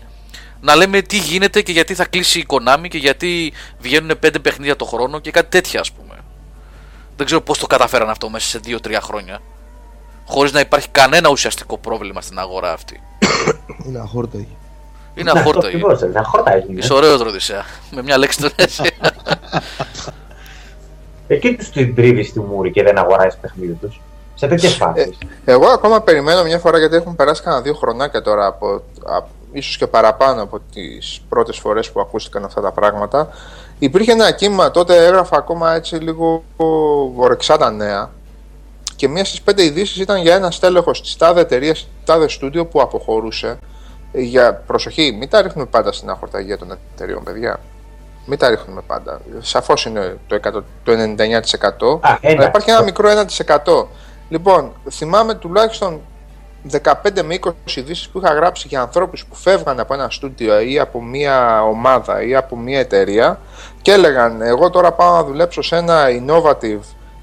να 0.60 0.76
λέμε 0.76 1.02
τι 1.02 1.18
γίνεται 1.18 1.62
και 1.62 1.72
γιατί 1.72 1.94
θα 1.94 2.04
κλείσει 2.04 2.38
η 2.38 2.46
Konami 2.48 2.88
και 2.88 2.98
γιατί 2.98 3.52
βγαίνουν 3.78 4.18
5 4.26 4.42
παιχνίδια 4.42 4.76
το 4.76 4.84
χρόνο 4.84 5.18
και 5.18 5.30
κάτι 5.30 5.48
τέτοια 5.48 5.80
ας 5.80 5.92
πούμε. 5.92 6.14
Δεν 7.16 7.26
ξέρω 7.26 7.40
πώς 7.40 7.58
το 7.58 7.66
καταφέραν 7.66 8.10
αυτό 8.10 8.28
μέσα 8.28 8.46
σε 8.48 8.60
2-3 8.66 8.98
χρόνια 9.02 9.40
χωρίς 10.30 10.52
να 10.52 10.60
υπάρχει 10.60 10.88
κανένα 10.88 11.28
ουσιαστικό 11.30 11.78
πρόβλημα 11.78 12.20
στην 12.20 12.38
αγορά 12.38 12.72
αυτή. 12.72 13.00
Είναι 13.86 13.98
αχόρταγη. 13.98 14.56
Είναι 15.14 15.30
αχόρταγη. 15.30 15.76
Είναι 15.76 16.18
αχόρταγη. 16.18 16.74
Είσαι 16.74 16.92
ωραίος 16.92 17.20
Ροδισέα. 17.20 17.64
Με 17.90 18.02
μια 18.02 18.18
λέξη 18.18 18.40
τον 18.40 18.50
έτσι. 18.56 18.82
Εκεί 21.26 21.56
τους 21.56 21.70
την 21.70 21.94
τρίβεις 21.94 22.28
στη 22.28 22.40
μούρη 22.40 22.70
και 22.70 22.82
δεν 22.82 22.98
αγοράζεις 22.98 23.38
παιχνίδι 23.40 23.72
τους. 23.72 24.00
Σε 24.34 24.46
τέτοιες 24.46 24.74
φάσεις. 24.74 25.18
Ε, 25.44 25.52
εγώ 25.52 25.66
ακόμα 25.66 26.00
περιμένω 26.00 26.42
μια 26.42 26.58
φορά 26.58 26.78
γιατί 26.78 26.96
έχουν 26.96 27.16
περάσει 27.16 27.42
κανένα 27.42 27.62
δύο 27.62 27.74
χρονάκια 27.74 28.22
τώρα 28.22 28.46
από, 28.46 28.82
από 29.04 29.28
ίσως 29.52 29.76
και 29.76 29.86
παραπάνω 29.86 30.42
από 30.42 30.60
τις 30.72 31.20
πρώτες 31.28 31.58
φορές 31.58 31.90
που 31.90 32.00
ακούστηκαν 32.00 32.44
αυτά 32.44 32.60
τα 32.60 32.72
πράγματα. 32.72 33.28
Υπήρχε 33.78 34.12
ένα 34.12 34.32
κύμα, 34.32 34.70
τότε 34.70 35.04
έγραφα 35.04 35.36
ακόμα 35.36 35.74
έτσι 35.74 35.94
λίγο 35.94 36.42
βορεξά 37.14 37.56
τα 37.56 37.70
νέα 37.70 38.10
και 39.00 39.08
μία 39.08 39.24
στις 39.24 39.42
πέντε 39.42 39.64
ειδήσεις 39.64 39.96
ήταν 39.96 40.20
για 40.20 40.34
ένα 40.34 40.50
στέλεχος 40.50 41.02
της 41.02 41.16
τάδε 41.16 41.40
εταιρείας, 41.40 41.88
τάδε 42.04 42.28
στούντιο 42.28 42.66
που 42.66 42.80
αποχωρούσε. 42.80 43.58
Για 44.12 44.54
προσοχή, 44.54 45.16
μην 45.18 45.28
τα 45.28 45.42
ρίχνουμε 45.42 45.66
πάντα 45.66 45.92
στην 45.92 46.10
αχορταγία 46.10 46.58
των 46.58 46.78
εταιρείων, 46.94 47.22
παιδιά. 47.22 47.60
Μην 48.26 48.38
τα 48.38 48.48
ρίχνουμε 48.48 48.80
πάντα. 48.86 49.20
Σαφώς 49.38 49.84
είναι 49.84 50.18
το, 50.26 50.40
100, 50.42 50.62
το 50.84 50.92
99%. 50.92 51.98
Α, 52.00 52.18
αλλά 52.22 52.46
υπάρχει 52.46 52.70
ένα 52.70 52.82
μικρό 52.82 53.10
1%. 53.46 53.86
Λοιπόν, 54.28 54.72
θυμάμαι 54.90 55.34
τουλάχιστον 55.34 56.00
15 56.82 57.22
με 57.24 57.38
20 57.40 57.76
ειδήσεις 57.76 58.08
που 58.08 58.18
είχα 58.18 58.32
γράψει 58.32 58.68
για 58.68 58.80
ανθρώπους 58.80 59.26
που 59.26 59.34
φεύγαν 59.34 59.80
από 59.80 59.94
ένα 59.94 60.10
στούντιο 60.10 60.60
ή 60.60 60.78
από 60.78 61.02
μια 61.02 61.62
ομάδα 61.62 62.22
ή 62.22 62.34
από 62.34 62.56
μια 62.56 62.78
εταιρεία 62.78 63.40
και 63.82 63.92
έλεγαν 63.92 64.42
εγώ 64.42 64.70
τώρα 64.70 64.92
πάω 64.92 65.12
να 65.12 65.24
δουλέψω 65.24 65.62
σε 65.62 65.76
ένα 65.76 66.04
innovative, 66.08 66.80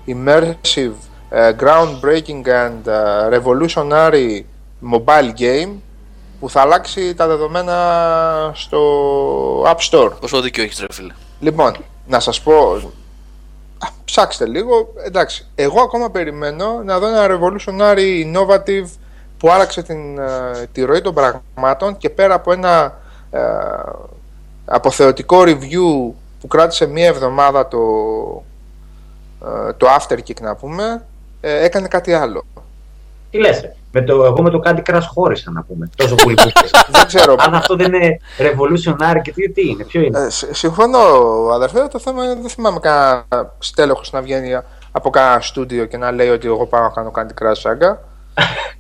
immersive 0.07 0.91
uh, 0.91 1.06
groundbreaking 1.31 2.45
and 2.47 2.87
uh, 2.87 3.29
revolutionary 3.29 4.45
mobile 4.81 5.33
game 5.37 5.69
που 6.39 6.49
θα 6.49 6.61
αλλάξει 6.61 7.13
τα 7.15 7.27
δεδομένα 7.27 8.51
στο 8.53 8.81
App 9.63 9.77
Store. 9.91 10.11
Πόσο 10.19 10.41
δίκιο 10.41 10.63
έχεις 10.63 10.79
ρε 10.79 10.87
φίλε. 10.91 11.13
Λοιπόν, 11.39 11.75
να 12.07 12.19
σας 12.19 12.41
πω, 12.41 12.81
ψάξτε 14.05 14.45
λίγο, 14.45 14.93
εντάξει, 15.05 15.47
εγώ 15.55 15.81
ακόμα 15.81 16.11
περιμένω 16.11 16.81
να 16.83 16.99
δω 16.99 17.07
ένα 17.07 17.27
revolutionary 17.29 18.25
innovative 18.25 18.87
που 19.37 19.51
άλλαξε 19.51 19.81
την, 19.81 20.19
τη 20.71 20.83
ροή 20.83 21.01
των 21.01 21.13
πραγμάτων 21.13 21.97
και 21.97 22.09
πέρα 22.09 22.33
από 22.33 22.51
ένα 22.51 22.99
αποθεωτικό 24.65 25.41
review 25.41 26.13
που 26.39 26.47
κράτησε 26.47 26.85
μία 26.85 27.07
εβδομάδα 27.07 27.67
το, 27.67 27.79
το 29.77 29.87
afterkick 29.99 30.41
να 30.41 30.55
πούμε 30.55 31.05
ε, 31.41 31.63
έκανε 31.63 31.87
κάτι 31.87 32.13
άλλο. 32.13 32.45
Τι 33.29 33.37
λες, 33.37 33.69
με 33.91 34.01
το, 34.01 34.23
εγώ 34.23 34.41
με 34.41 34.49
το 34.49 34.61
Candy 34.65 34.81
Crush 34.89 35.05
χώρισα 35.13 35.51
να 35.51 35.63
πούμε. 35.63 35.89
Τόσο 35.95 36.15
πολύ 36.15 36.35
που 36.35 36.49
Δεν 36.91 37.05
ξέρω. 37.05 37.35
Αν 37.37 37.53
αυτό 37.53 37.75
δεν 37.75 37.93
είναι 37.93 38.19
revolutionary 38.37 39.21
και 39.21 39.31
τι, 39.31 39.51
τι 39.51 39.67
είναι, 39.67 39.83
ποιο 39.83 40.01
είναι; 40.01 40.19
Ε, 40.19 40.27
συμφωνώ, 40.51 40.99
αδερφέ. 41.53 41.87
Το 41.91 41.99
θέμα 41.99 42.25
δεν 42.25 42.49
θυμάμαι 42.49 42.79
κανένα 42.79 43.53
στέλεχος 43.59 44.11
να 44.11 44.21
βγαίνει 44.21 44.59
από 44.91 45.09
κανένα 45.09 45.41
στούντιο 45.41 45.85
και 45.85 45.97
να 45.97 46.11
λέει 46.11 46.29
ότι 46.29 46.47
εγώ 46.47 46.65
πάω 46.65 46.81
να 46.81 46.89
κάνω 46.89 47.11
Candy 47.15 47.43
Crush 47.43 47.71
Saga. 47.71 47.97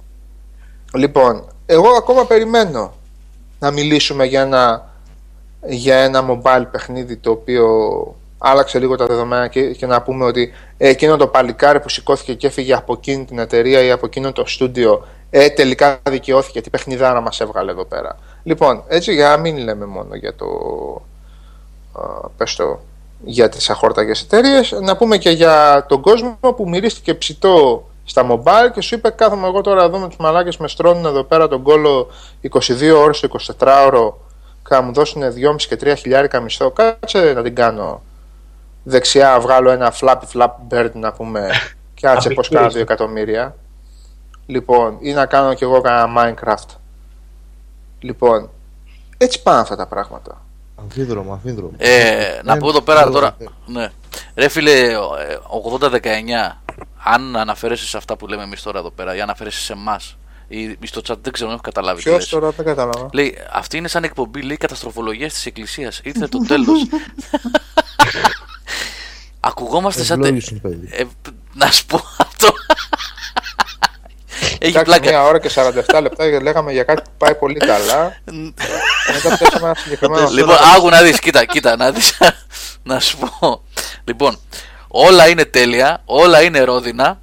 λοιπόν, 1.01 1.47
εγώ 1.65 1.89
ακόμα 1.89 2.25
περιμένω 2.25 2.93
να 3.59 3.71
μιλήσουμε 3.71 4.25
για 4.25 4.41
ένα, 4.41 4.89
για 5.67 5.95
ένα 5.95 6.25
mobile 6.29 6.65
παιχνίδι 6.71 7.17
το 7.17 7.31
οποίο 7.31 7.65
άλλαξε 8.37 8.79
λίγο 8.79 8.95
τα 8.95 9.05
δεδομένα 9.05 9.47
και, 9.47 9.61
και 9.61 9.85
να 9.85 10.01
πούμε 10.01 10.25
ότι 10.25 10.53
ε, 10.77 10.89
εκείνο 10.89 11.17
το 11.17 11.27
παλικάρι 11.27 11.79
που 11.79 11.89
σηκώθηκε 11.89 12.33
και 12.33 12.47
έφυγε 12.47 12.73
από 12.73 12.93
εκείνη 12.93 13.25
την 13.25 13.39
εταιρεία 13.39 13.83
ή 13.83 13.91
από 13.91 14.05
εκείνο 14.05 14.31
το 14.31 14.45
στούντιο 14.45 15.07
ε, 15.29 15.49
τελικά 15.49 15.99
δικαιώθηκε, 16.09 16.61
τι 16.61 16.69
παιχνιδάρα 16.69 17.21
μας 17.21 17.39
έβγαλε 17.39 17.71
εδώ 17.71 17.85
πέρα. 17.85 18.17
Λοιπόν, 18.43 18.83
έτσι 18.87 19.13
για 19.13 19.29
να 19.29 19.37
μην 19.37 19.57
λέμε 19.57 19.85
μόνο 19.85 20.15
για 20.15 20.35
το, 20.35 20.45
α, 21.93 22.29
πες 22.37 22.55
το 22.55 22.79
για 23.23 23.49
τις 23.49 23.69
αχόρταγες 23.69 24.21
εταιρείες, 24.21 24.71
να 24.81 24.97
πούμε 24.97 25.17
και 25.17 25.29
για 25.29 25.85
τον 25.87 26.01
κόσμο 26.01 26.37
που 26.55 26.69
μυρίστηκε 26.69 27.13
ψητό 27.13 27.87
στα 28.03 28.27
mobile 28.31 28.71
και 28.73 28.81
σου 28.81 28.95
είπε 28.95 29.09
κάθομαι 29.09 29.47
εγώ 29.47 29.61
τώρα 29.61 29.83
εδώ 29.83 29.97
με 29.97 30.07
τους 30.07 30.17
μαλάκες 30.17 30.57
με 30.57 30.67
στρώνουν 30.67 31.05
εδώ 31.05 31.23
πέρα 31.23 31.47
τον 31.47 31.63
κόλλο 31.63 32.07
22 32.51 32.59
ώρες 32.97 33.19
το 33.19 33.29
24 33.59 33.85
ώρο 33.85 34.19
και 34.67 34.75
να 34.75 34.81
μου 34.81 34.93
δώσουν 34.93 35.21
2,5 35.21 35.55
και 35.55 35.77
3 35.81 35.93
χιλιάρικα 35.97 36.39
μισθό 36.39 36.71
κάτσε 36.71 37.33
να 37.33 37.43
την 37.43 37.55
κάνω 37.55 38.01
δεξιά 38.87 39.39
βγάλω 39.39 39.69
ένα 39.71 39.93
flappy 39.99 40.23
flap 40.33 40.49
bird 40.69 40.91
να 40.93 41.11
πούμε 41.11 41.49
και 41.93 42.07
άτσε 42.07 42.29
πως 42.29 42.49
κάνω 42.49 42.67
2 42.67 42.75
εκατομμύρια. 42.75 43.55
Λοιπόν, 44.45 44.97
ή 44.99 45.13
να 45.13 45.25
κάνω 45.25 45.53
κι 45.53 45.63
εγώ 45.63 45.81
κανένα 45.81 46.13
Minecraft. 46.17 46.75
Λοιπόν, 47.99 48.49
έτσι 49.17 49.41
πάνε 49.41 49.59
αυτά 49.59 49.75
τα 49.75 49.87
πράγματα. 49.87 50.41
Αμφίδρομο, 50.75 51.33
αμφίδρομο. 51.33 51.71
Ε, 51.77 52.39
να 52.43 52.57
πω 52.57 52.69
εδώ 52.69 52.81
πέρα 52.81 53.09
τώρα. 53.09 53.37
Ναι. 53.65 53.91
Ρε 54.35 54.47
φίλε, 54.47 54.97
80-19, 55.79 55.97
αν 57.03 57.37
αναφέρεσαι 57.37 57.85
σε 57.85 57.97
αυτά 57.97 58.15
που 58.17 58.27
λέμε 58.27 58.43
εμείς 58.43 58.61
τώρα 58.61 58.79
εδώ 58.79 58.91
πέρα, 58.91 59.15
ή 59.15 59.21
αναφέρεσαι 59.21 59.59
σε 59.59 59.73
εμάς, 59.73 60.17
ή 60.47 60.77
στο 60.83 61.01
chat 61.07 61.17
δεν 61.21 61.33
ξέρω, 61.33 61.49
δεν 61.49 61.53
έχω 61.53 61.61
καταλάβει. 61.61 62.01
Ποιος 62.01 62.29
τώρα 62.29 62.49
δεν 62.49 62.65
κατάλαβα. 62.65 63.09
Λέει, 63.13 63.37
αυτή 63.51 63.77
είναι 63.77 63.87
σαν 63.87 64.03
εκπομπή, 64.03 64.41
λέει 64.41 64.57
καταστροφολογίας 64.57 65.33
της 65.33 65.45
Εκκλησίας. 65.45 66.01
Ήρθε 66.03 66.27
το 66.27 66.39
τέλος. 66.47 66.87
Ακουγόμαστε 69.47 70.03
σαν. 70.03 70.23
Ε, 70.23 71.03
να 71.53 71.71
σου 71.71 71.85
πω 71.85 72.01
αυτό. 72.17 72.47
Έχει 74.59 74.81
πλάκα. 74.81 75.09
Μια 75.09 75.23
ώρα 75.23 75.39
και 75.39 75.51
47 75.55 76.01
λεπτά 76.01 76.29
και 76.29 76.39
λέγαμε 76.39 76.71
για 76.71 76.83
κάτι 76.83 77.01
που 77.01 77.09
πάει 77.17 77.35
πολύ 77.35 77.59
καλά. 77.59 78.17
Μετά 79.13 79.37
πιάσαμε 79.37 79.65
ένα 79.65 79.75
συγκεκριμένο. 79.75 80.29
Λοιπόν, 80.29 80.55
άκου 80.75 80.89
να 80.89 81.01
δεις, 81.01 81.19
κοίτα, 81.19 81.45
κοίτα, 81.45 81.75
να 81.75 81.91
δεις. 81.91 82.17
να 82.83 82.99
σου 82.99 83.17
πω. 83.17 83.63
Λοιπόν, 84.03 84.39
όλα 84.87 85.27
είναι 85.27 85.45
τέλεια, 85.45 86.01
όλα 86.05 86.41
είναι 86.41 86.59
ρόδινα. 86.59 87.19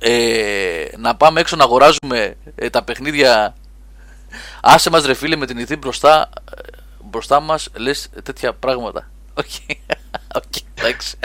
Ε, 0.00 0.84
να 0.98 1.16
πάμε 1.16 1.40
έξω 1.40 1.56
να 1.56 1.64
αγοράζουμε 1.64 2.36
ε, 2.54 2.70
τα 2.70 2.82
παιχνίδια. 2.82 3.54
Άσε 4.60 4.90
μας 4.90 5.04
ρε 5.04 5.14
φίλε 5.14 5.36
με 5.36 5.46
την 5.46 5.58
ηθή 5.58 5.76
μπροστά, 5.76 6.28
ε, 6.56 6.60
μπροστά 7.04 7.40
μας 7.40 7.68
λες 7.76 8.08
τέτοια 8.22 8.52
πράγματα. 8.52 9.10
OK. 9.34 9.44
OK, 10.38 10.57
εντάξει. 10.78 11.16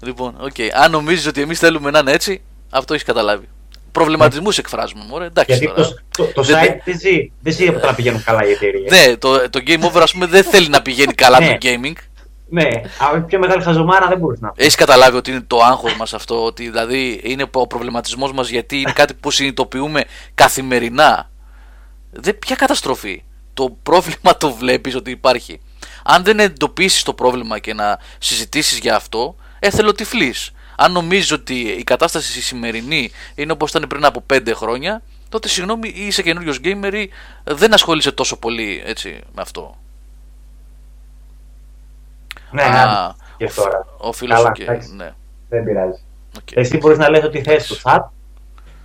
Λοιπόν, 0.00 0.34
οκ. 0.40 0.54
Αν 0.82 0.90
νομίζεις 0.90 1.26
ότι 1.26 1.40
εμείς 1.40 1.58
θέλουμε 1.58 1.90
να 1.90 1.98
είναι 1.98 2.12
έτσι, 2.12 2.42
αυτό 2.70 2.94
έχεις 2.94 3.06
καταλάβει. 3.06 3.48
Προβληματισμούς 3.92 4.58
εκφράζουμε. 4.58 5.04
Μωρέ. 5.08 5.26
Εντάξει, 5.26 5.56
Γιατί 5.56 5.74
το, 5.74 5.96
το, 6.16 6.24
το 6.24 6.42
site 6.42 6.76
δεν 6.84 6.98
ζει, 6.98 7.32
δεν 7.40 7.52
ζει 7.52 7.68
από 7.68 7.78
το 7.78 7.86
να 7.86 7.94
πηγαίνουν 7.94 8.24
καλά 8.24 8.46
οι 8.46 8.50
εταιρείες. 8.50 8.90
Ναι, 8.90 9.16
το, 9.16 9.50
το 9.50 9.60
Game 9.66 9.82
Over, 9.82 10.00
ας 10.02 10.12
πούμε, 10.12 10.26
δεν 10.26 10.44
θέλει 10.44 10.68
να 10.68 10.82
πηγαίνει 10.82 11.12
καλά 11.12 11.38
το 11.38 11.56
gaming. 11.62 11.92
Ναι, 12.48 12.68
αλλά 12.98 13.20
πιο 13.20 13.38
μεγάλη 13.38 13.62
χαζομάρα 13.62 14.08
δεν 14.08 14.18
μπορείς 14.18 14.40
να 14.40 14.50
πεις. 14.50 14.62
Έχεις 14.64 14.74
καταλάβει 14.74 15.16
ότι 15.16 15.30
είναι 15.30 15.44
το 15.46 15.58
άγχος 15.62 15.96
μας 15.96 16.14
αυτό, 16.14 16.44
ότι 16.44 16.62
δηλαδή 16.70 17.20
είναι 17.24 17.46
ο 17.52 17.66
προβληματισμός 17.66 18.32
μας 18.32 18.48
γιατί 18.48 18.80
είναι 18.80 18.92
κάτι 18.92 19.14
που 19.14 19.30
συνειδητοποιούμε 19.30 20.04
καθημερινά. 20.34 21.30
Δεν, 22.10 22.38
ποια 22.38 22.56
καταστροφή. 22.56 23.22
Το 23.54 23.76
πρόβλημα 23.82 24.36
το 24.36 24.52
βλέπεις 24.52 24.94
ότι 24.94 25.10
υπάρχει 25.10 25.60
αν 26.02 26.24
δεν 26.24 26.38
εντοπίσεις 26.38 27.02
το 27.02 27.14
πρόβλημα 27.14 27.58
και 27.58 27.74
να 27.74 27.98
συζητήσεις 28.18 28.78
για 28.78 28.96
αυτό, 28.96 29.36
έθελο 29.58 29.92
τυφλή. 29.92 30.34
Αν 30.76 30.92
νομίζεις 30.92 31.32
ότι 31.32 31.54
η 31.60 31.84
κατάσταση 31.84 32.38
η 32.38 32.42
σημερινή 32.42 33.10
είναι 33.34 33.52
όπως 33.52 33.70
ήταν 33.70 33.84
πριν 33.88 34.04
από 34.04 34.24
5 34.32 34.52
χρόνια, 34.54 35.02
τότε 35.28 35.48
συγγνώμη, 35.48 35.88
είσαι 35.94 36.22
καινούριος 36.22 36.58
gamer 36.64 36.92
ή 36.94 37.10
δεν 37.44 37.72
ασχολείσαι 37.74 38.12
τόσο 38.12 38.36
πολύ 38.36 38.82
έτσι, 38.86 39.20
με 39.34 39.42
αυτό. 39.42 39.76
Ναι, 42.50 42.62
Α, 42.62 42.68
ναι, 42.70 43.46
και 43.46 43.52
τώρα. 43.54 43.86
Ο 43.98 44.12
φίλο 44.12 44.34
Καλά, 44.34 44.46
σου 44.46 44.52
και. 44.52 44.62
εντάξει. 44.62 44.94
Ναι. 44.94 45.12
Δεν 45.48 45.64
πειράζει. 45.64 46.00
οκ. 46.36 46.48
Εσύ 46.52 46.76
μπορείς 46.76 46.98
να 46.98 47.08
λες 47.10 47.24
ότι 47.24 47.42
θες 47.42 47.66
το 47.66 47.76
chat. 47.82 48.00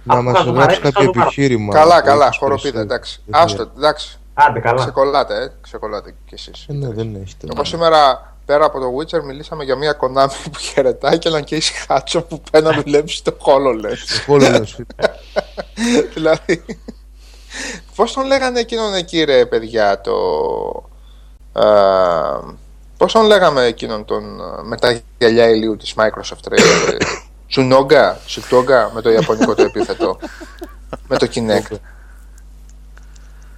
Να 0.04 0.14
Αφού 0.14 0.24
μας 0.24 0.38
θα 0.38 0.44
το 0.44 0.52
γράψει 0.52 0.64
αρέσει, 0.68 0.82
θα 0.82 0.92
κάποιο 0.92 1.06
το 1.06 1.12
πάρω. 1.12 1.26
επιχείρημα. 1.26 1.74
Καλά, 1.74 2.00
που 2.00 2.06
καλά, 2.06 2.26
έχεις 2.26 2.38
χοροπίδα, 2.38 2.72
περισσότερο. 2.72 2.94
εντάξει. 2.96 3.22
Δεν 3.26 3.42
Άστο, 3.42 3.72
εντάξει. 3.78 4.20
Άντε 4.40 4.60
καλά. 4.60 4.80
Ξεκολλάτε, 4.82 5.44
ε. 5.44 5.52
Ξεκολλάτε 5.62 6.16
κι 6.26 6.34
εσείς. 6.34 6.66
Ε, 6.70 6.74
Ναι, 6.74 6.88
δεν 6.90 7.16
έχει 7.16 7.36
Εγώ 7.44 7.54
τώρα. 7.54 7.66
σήμερα 7.66 8.34
πέρα 8.46 8.66
από 8.66 8.80
το 8.80 8.86
Witcher 8.98 9.24
μιλήσαμε 9.24 9.64
για 9.64 9.76
μια 9.76 9.98
Konami 10.02 10.50
που 10.52 10.60
χαιρετάει 10.60 11.18
και 11.18 11.28
έναν 11.28 11.44
Casey 11.50 11.72
Χάτσο 11.88 12.22
που 12.22 12.42
πάει 12.52 12.62
να 12.62 12.72
δουλέψει 12.82 13.16
στο 13.16 13.38
HoloLens. 13.46 14.32
HoloLens, 14.32 14.64
φίλε. 14.66 15.12
δηλαδή. 16.14 16.66
Πώς 17.96 18.14
τον 18.14 18.26
λέγανε 18.26 18.60
εκείνον 18.60 18.94
εκεί, 18.94 19.24
ρε 19.24 19.46
παιδιά, 19.46 20.02
το. 20.02 20.14
Ε, 21.54 22.56
Πώς 22.98 23.12
τον 23.14 23.26
λέγαμε 23.26 23.64
εκείνον 23.64 24.06
τον. 24.06 24.40
ε, 24.40 24.64
με 24.64 24.78
τα 24.78 25.00
γυαλιά 25.18 25.50
ηλίου 25.50 25.78
της 25.78 25.94
Microsoft, 25.98 26.48
ρε. 26.50 26.56
ε, 26.56 26.98
Τσουνόγκα, 27.48 28.20
Τσουτόγκα, 28.26 28.92
με 28.94 29.02
το 29.02 29.10
ιαπωνικό 29.12 29.56
το 29.56 29.62
επίθετο. 29.62 30.18
με 31.08 31.18
το 31.18 31.28
Kinect. 31.34 31.76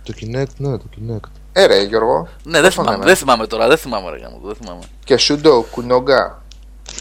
Το 0.10 0.16
Kinect, 0.22 0.54
ναι, 0.58 0.78
το 0.78 0.84
Kinect. 0.96 1.30
Ε, 1.54 1.66
ρε, 1.66 1.82
Γιώργο. 1.82 2.28
Ναι, 2.44 2.52
δεν 2.52 2.62
Πώς 2.64 2.74
τον 2.76 2.84
θυμάμαι, 2.84 2.92
λέμε; 2.92 3.06
δεν 3.06 3.16
θυμάμαι 3.16 3.48
τώρα, 3.48 3.68
δεν 3.68 3.78
θυμάμαι, 3.78 4.10
ρε, 4.10 4.18
γάμο, 4.18 4.40
δεν 4.44 4.56
θυμάμαι. 4.56 4.82
Και 5.04 5.18
Σούντο, 5.18 5.62
Κουνόγκα. 5.72 6.44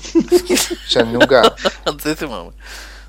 Σενούγκα. 0.89 1.55
δεν 2.03 2.17
θυμάμαι. 2.17 2.51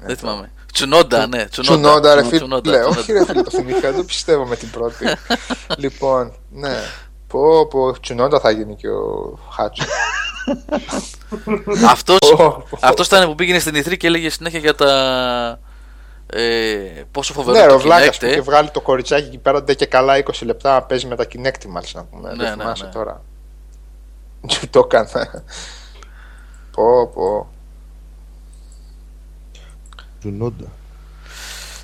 δεν 0.05 0.17
θυμάμαι. 0.17 0.51
Τσουνόντα, 0.73 1.27
ναι. 1.27 1.45
Τσουνόντα, 1.45 2.15
ρε 2.15 2.23
φίλε. 2.23 2.37
Τσουνόντα, 2.37 2.69
Λέω, 2.71 2.79
τσουνόντα. 2.79 2.99
όχι 2.99 3.11
ρε 3.11 3.25
φίλε, 3.25 3.41
το 3.41 3.49
θυμήθηκα, 3.51 3.87
δεν 3.89 3.97
το 3.97 4.03
πιστεύω 4.03 4.45
με 4.45 4.55
την 4.55 4.69
πρώτη. 4.69 5.05
λοιπόν, 5.83 6.33
ναι. 6.51 6.75
Πω, 7.27 7.67
πω, 7.67 7.99
τσουνόντα 7.99 8.39
θα 8.39 8.51
γίνει 8.51 8.75
και 8.75 8.89
ο 8.89 9.39
Χάτσο. 9.51 9.83
Αυτός, 11.89 12.17
Πω, 12.19 12.35
πω. 12.69 12.77
αυτός 12.81 13.07
ήταν 13.07 13.27
που 13.27 13.35
πήγαινε 13.35 13.59
στην 13.59 13.75
Ηθρή 13.75 13.97
και 13.97 14.07
έλεγε 14.07 14.29
συνέχεια 14.29 14.59
για 14.59 14.75
τα... 14.75 15.59
Ε, 16.31 17.03
πόσο 17.11 17.33
φοβερό 17.33 17.57
Ναι, 17.57 17.65
το 17.65 17.73
ο 17.73 17.79
Βλάκας 17.79 18.15
Kinect, 18.15 18.19
που 18.19 18.25
ε. 18.25 18.29
είχε 18.29 18.41
βγάλει 18.41 18.69
το 18.69 18.81
κοριτσάκι 18.81 19.27
εκεί 19.27 19.37
πέρα 19.37 19.63
ντε 19.63 19.73
και 19.73 19.85
καλά 19.85 20.23
20 20.23 20.31
λεπτά 20.41 20.73
να 20.73 20.81
παίζει 20.81 21.07
με 21.07 21.15
τα 21.15 21.23
Kinect 21.23 21.65
μάλιστα 21.67 21.99
να 21.99 22.05
πούμε. 22.05 22.29
Ναι, 22.29 22.35
Δεν 22.35 22.57
ναι, 22.57 22.63
θυμάσαι 22.63 22.85
ναι. 22.85 22.91
τώρα. 22.91 23.21
Του 24.47 24.69
το 24.69 24.79
έκανε. 24.79 25.43
Πω, 26.71 27.07
πω. 27.07 27.47
Τζουνόντα. 30.19 30.65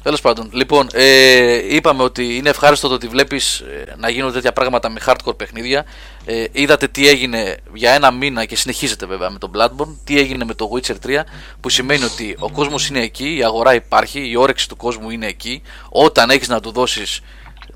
Τέλος 0.03 0.21
πάντων, 0.21 0.49
λοιπόν, 0.53 0.87
ε, 0.93 1.75
είπαμε 1.75 2.03
ότι 2.03 2.35
είναι 2.35 2.49
ευχάριστο 2.49 2.87
το 2.87 2.93
ότι 2.93 3.07
βλέπεις 3.07 3.63
να 3.97 4.09
γίνονται 4.09 4.33
τέτοια 4.33 4.53
πράγματα 4.53 4.89
με 4.89 4.99
hardcore 5.05 5.37
παιχνίδια. 5.37 5.85
Ε, 6.25 6.45
είδατε 6.51 6.87
τι 6.87 7.07
έγινε 7.07 7.57
για 7.73 7.91
ένα 7.91 8.11
μήνα 8.11 8.45
και 8.45 8.55
συνεχίζεται 8.55 9.05
βέβαια 9.05 9.29
με 9.29 9.37
τον 9.37 9.51
Bloodborne. 9.55 9.95
Τι 10.03 10.19
έγινε 10.19 10.45
με 10.45 10.53
το 10.53 10.69
Witcher 10.73 10.95
3, 11.05 11.21
που 11.61 11.69
σημαίνει 11.69 12.03
ότι 12.03 12.35
ο 12.39 12.51
κόσμος 12.51 12.87
είναι 12.89 12.99
εκεί, 12.99 13.35
η 13.37 13.43
αγορά 13.43 13.73
υπάρχει, 13.73 14.29
η 14.29 14.35
όρεξη 14.35 14.69
του 14.69 14.75
κόσμου 14.75 15.09
είναι 15.09 15.27
εκεί. 15.27 15.61
Όταν 15.89 16.29
έχεις 16.29 16.47
να 16.47 16.59
του 16.59 16.71
δώσεις 16.71 17.21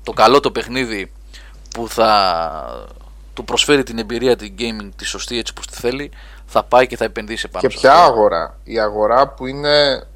το 0.02 0.12
καλό 0.12 0.40
το 0.40 0.50
παιχνίδι 0.50 1.12
που 1.74 1.88
θα 1.88 2.88
του 3.34 3.44
προσφέρει 3.44 3.82
την 3.82 3.98
εμπειρία 3.98 4.36
την 4.36 4.54
gaming 4.58 4.88
τη 4.96 5.04
σωστή 5.04 5.38
έτσι 5.38 5.52
που 5.52 5.60
τη 5.70 5.76
θέλει, 5.76 6.10
θα 6.46 6.62
πάει 6.64 6.86
και 6.86 6.96
θα 6.96 7.04
επενδύσει 7.04 7.48
πάνω 7.48 7.66
Και 7.66 7.72
σε 7.72 7.80
ποια 7.80 7.92
αυτό. 7.92 8.12
αγορά; 8.12 8.58
Η 8.64 8.80
αγορά 8.80 9.28
που 9.28 9.46
είναι 9.46 10.06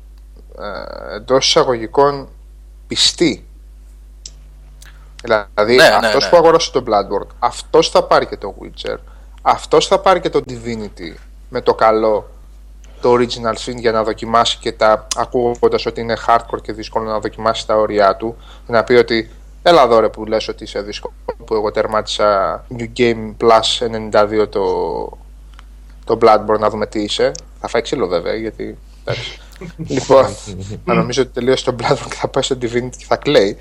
ε, 0.58 1.14
εντός 1.16 1.46
εισαγωγικών 1.46 2.28
πιστή. 2.86 3.46
Δηλαδή, 5.24 5.76
Ναι, 5.76 5.88
ναι, 5.88 6.06
αυτός 6.06 6.24
ναι. 6.24 6.30
που 6.30 6.36
αγόρασε 6.36 6.70
το 6.70 6.84
Bloodborne, 6.86 7.28
αυτός 7.38 7.88
θα 7.88 8.04
πάρει 8.04 8.26
και 8.26 8.36
το 8.36 8.54
Witcher, 8.60 8.96
αυτός 9.42 9.86
θα 9.86 9.98
πάρει 9.98 10.20
και 10.20 10.30
το 10.30 10.42
Divinity 10.48 11.16
με 11.48 11.60
το 11.60 11.74
καλό, 11.74 12.30
το 13.00 13.14
Original 13.14 13.54
Sin 13.64 13.74
για 13.76 13.92
να 13.92 14.02
δοκιμάσει 14.04 14.58
και 14.58 14.72
τα 14.72 15.06
ακούγοντας 15.16 15.86
ότι 15.86 16.00
είναι 16.00 16.16
hardcore 16.26 16.62
και 16.62 16.72
δύσκολο 16.72 17.04
να 17.10 17.18
δοκιμάσει 17.20 17.66
τα 17.66 17.76
όρια 17.76 18.16
του, 18.16 18.36
να 18.66 18.84
πει 18.84 18.92
ότι 18.92 19.30
έλα 19.62 19.82
εδώ 19.82 20.00
ρε 20.00 20.08
που 20.08 20.24
λες 20.24 20.48
ότι 20.48 20.64
είσαι 20.64 20.80
δύσκολο, 20.80 21.14
που 21.44 21.54
εγώ 21.54 21.70
τερμάτισα 21.70 22.64
New 22.78 22.88
Game 22.96 23.34
Plus 23.40 24.10
92 24.42 24.48
το, 24.48 24.62
το 26.04 26.18
Bloodborne 26.20 26.58
να 26.58 26.70
δούμε 26.70 26.86
τι 26.86 27.02
είσαι. 27.02 27.32
Θα 27.60 27.68
φάει 27.68 27.82
ξύλο 27.82 28.06
βέβαια, 28.06 28.34
γιατί. 28.34 28.78
Εντάξει. 29.04 29.38
λοιπόν, 29.94 30.26
να 30.84 30.94
νομίζω 30.94 31.22
ότι 31.22 31.30
τελείωσε 31.30 31.64
το 31.64 31.76
Bloodborne 31.80 32.08
και 32.08 32.16
θα 32.16 32.28
πάει 32.28 32.42
στο 32.42 32.56
Divinity 32.62 32.96
και 32.96 33.04
θα 33.08 33.16
κλαίει. 33.16 33.56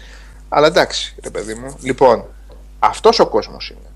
Αλλά 0.55 0.67
εντάξει, 0.67 1.15
ρε 1.23 1.29
παιδί 1.29 1.53
μου. 1.53 1.75
Λοιπόν, 1.81 2.23
αυτός 2.79 3.19
ο 3.19 3.27
κόσμος 3.27 3.69
είναι. 3.69 3.89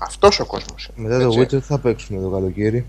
Αυτός 0.00 0.40
ο 0.40 0.44
κόσμος 0.46 0.88
είναι. 0.96 1.08
Μετά 1.08 1.24
το 1.24 1.40
έτσι. 1.40 1.56
Witcher 1.56 1.60
θα 1.60 1.78
παίξουμε 1.78 2.22
το 2.22 2.28
καλοκαίρι. 2.28 2.84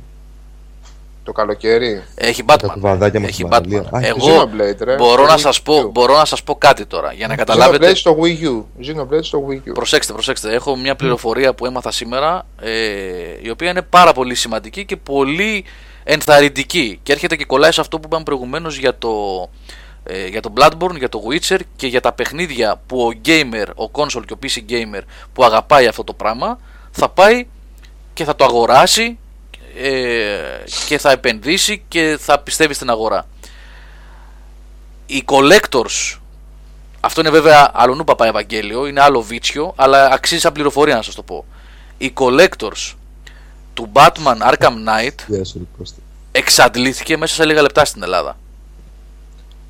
Το 1.24 1.32
καλοκαίρι. 1.32 2.04
Έχει 2.16 2.44
τα 2.44 2.56
Batman. 2.56 2.70
κουβαδάκια 2.74 3.20
μας 3.20 3.30
Έχει 3.30 3.36
στην 3.38 3.48
Batman. 3.48 3.50
παραλία. 3.52 3.80
Α, 3.92 4.00
Εγώ 4.08 4.42
Xenoblade, 4.44 4.78
ρε. 4.84 4.96
μπορώ 4.96 5.22
Το 5.22 5.28
να, 5.28 5.36
Wii 5.36 5.40
σας 5.40 5.62
πω, 5.62 5.82
U. 5.88 5.92
μπορώ 5.92 6.18
να 6.18 6.26
σας 6.26 6.44
πω 6.44 6.56
κάτι 6.56 6.86
τώρα 6.86 7.14
για 7.14 7.28
να 7.28 7.36
καταλάβετε. 7.36 7.92
Xenoblade 7.92 7.96
στο 7.96 8.18
Wii 8.22 8.44
U. 8.44 8.64
Xenoblade 8.86 9.24
στο 9.24 9.46
Wii 9.50 9.70
U. 9.70 9.74
Προσέξτε, 9.74 10.14
προσέξτε. 10.14 10.54
Έχω 10.54 10.76
μια 10.76 10.96
πληροφορία 10.96 11.54
που 11.54 11.66
έμαθα 11.66 11.92
σήμερα 11.92 12.46
ε, 12.62 12.72
η 13.42 13.50
οποία 13.50 13.70
είναι 13.70 13.82
πάρα 13.82 14.14
πολύ 14.14 14.36
σημαντική 14.36 14.86
και 14.86 14.98
πολύ 14.98 15.64
ενθαρρυντική 16.04 17.00
και 17.04 17.12
έρχεται 17.12 17.36
και 17.36 17.46
κολλάει 17.46 17.72
σε 17.72 17.82
αυτό 17.82 17.98
που 18.00 18.04
είπαμε 18.08 18.24
προηγουμένως 18.24 18.78
για 18.78 18.98
το, 18.98 19.10
ε, 20.08 20.28
για 20.28 20.42
το 20.42 20.54
Bloodborne, 20.58 20.98
για 20.98 21.10
το 21.10 21.22
Witcher 21.30 21.60
και 21.76 21.88
για 21.88 22.02
τα 22.02 22.12
παιχνίδια 22.14 22.82
που 22.88 23.02
ο 23.02 23.12
gamer, 23.26 23.66
ο 23.76 23.90
console 23.92 24.24
και 24.26 24.34
ο 24.34 24.38
PC 24.44 24.72
gamer 24.72 25.02
που 25.34 25.44
αγαπάει 25.44 25.88
αυτό 25.88 26.04
το 26.04 26.14
πράγμα 26.14 26.60
θα 26.92 27.10
πάει 27.10 27.48
και 28.14 28.24
θα 28.24 28.36
το 28.36 28.44
αγοράσει 28.44 29.18
ε, 29.78 30.38
και 30.88 30.98
θα 30.98 31.12
επενδύσει 31.12 31.84
και 31.88 32.18
θα 32.20 32.40
πιστεύει 32.40 32.74
στην 32.74 32.90
αγορά. 32.90 33.28
Οι 35.06 35.24
collectors 35.26 36.18
αυτό 37.00 37.22
είναι 37.22 37.30
βέβαια 37.30 37.72
αλλονού 37.74 38.04
παπά 38.04 38.28
Ευαγγέλιο, 38.28 38.86
είναι 38.88 39.02
άλλο 39.02 39.22
βίτσιο, 39.22 39.74
αλλά 39.76 40.06
αξίζει 40.12 40.42
σαν 40.42 40.52
πληροφορία 40.54 40.96
να 40.96 41.02
σας 41.02 41.16
το 41.16 41.24
πω. 41.24 41.46
Οι 41.98 42.14
collectors 42.16 42.94
του 43.74 43.92
Batman 43.94 44.38
Arkham 44.52 44.74
Knight 44.88 45.16
Γεια 45.28 45.44
σου, 45.46 45.58
ρε 45.58 45.64
Κώστα. 45.78 46.00
εξαντλήθηκε 46.32 47.18
μέσα 47.18 47.34
σε 47.34 47.46
λίγα 47.46 47.62
λεπτά 47.62 47.86
στην 47.86 48.04
Ελλάδα. 48.04 48.38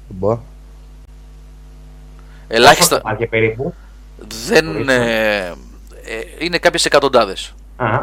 Μπα. 0.07 0.37
Ελάχιστα 2.47 3.01
Μάτια 3.03 3.27
περίπου. 3.27 3.73
δεν 4.47 4.65
Μπορείς, 4.71 4.87
ε, 4.87 5.53
ε, 6.05 6.19
είναι 6.37 6.57
κάποιες 6.57 6.85
εκατοντάδες. 6.85 7.53
Α, 7.75 7.97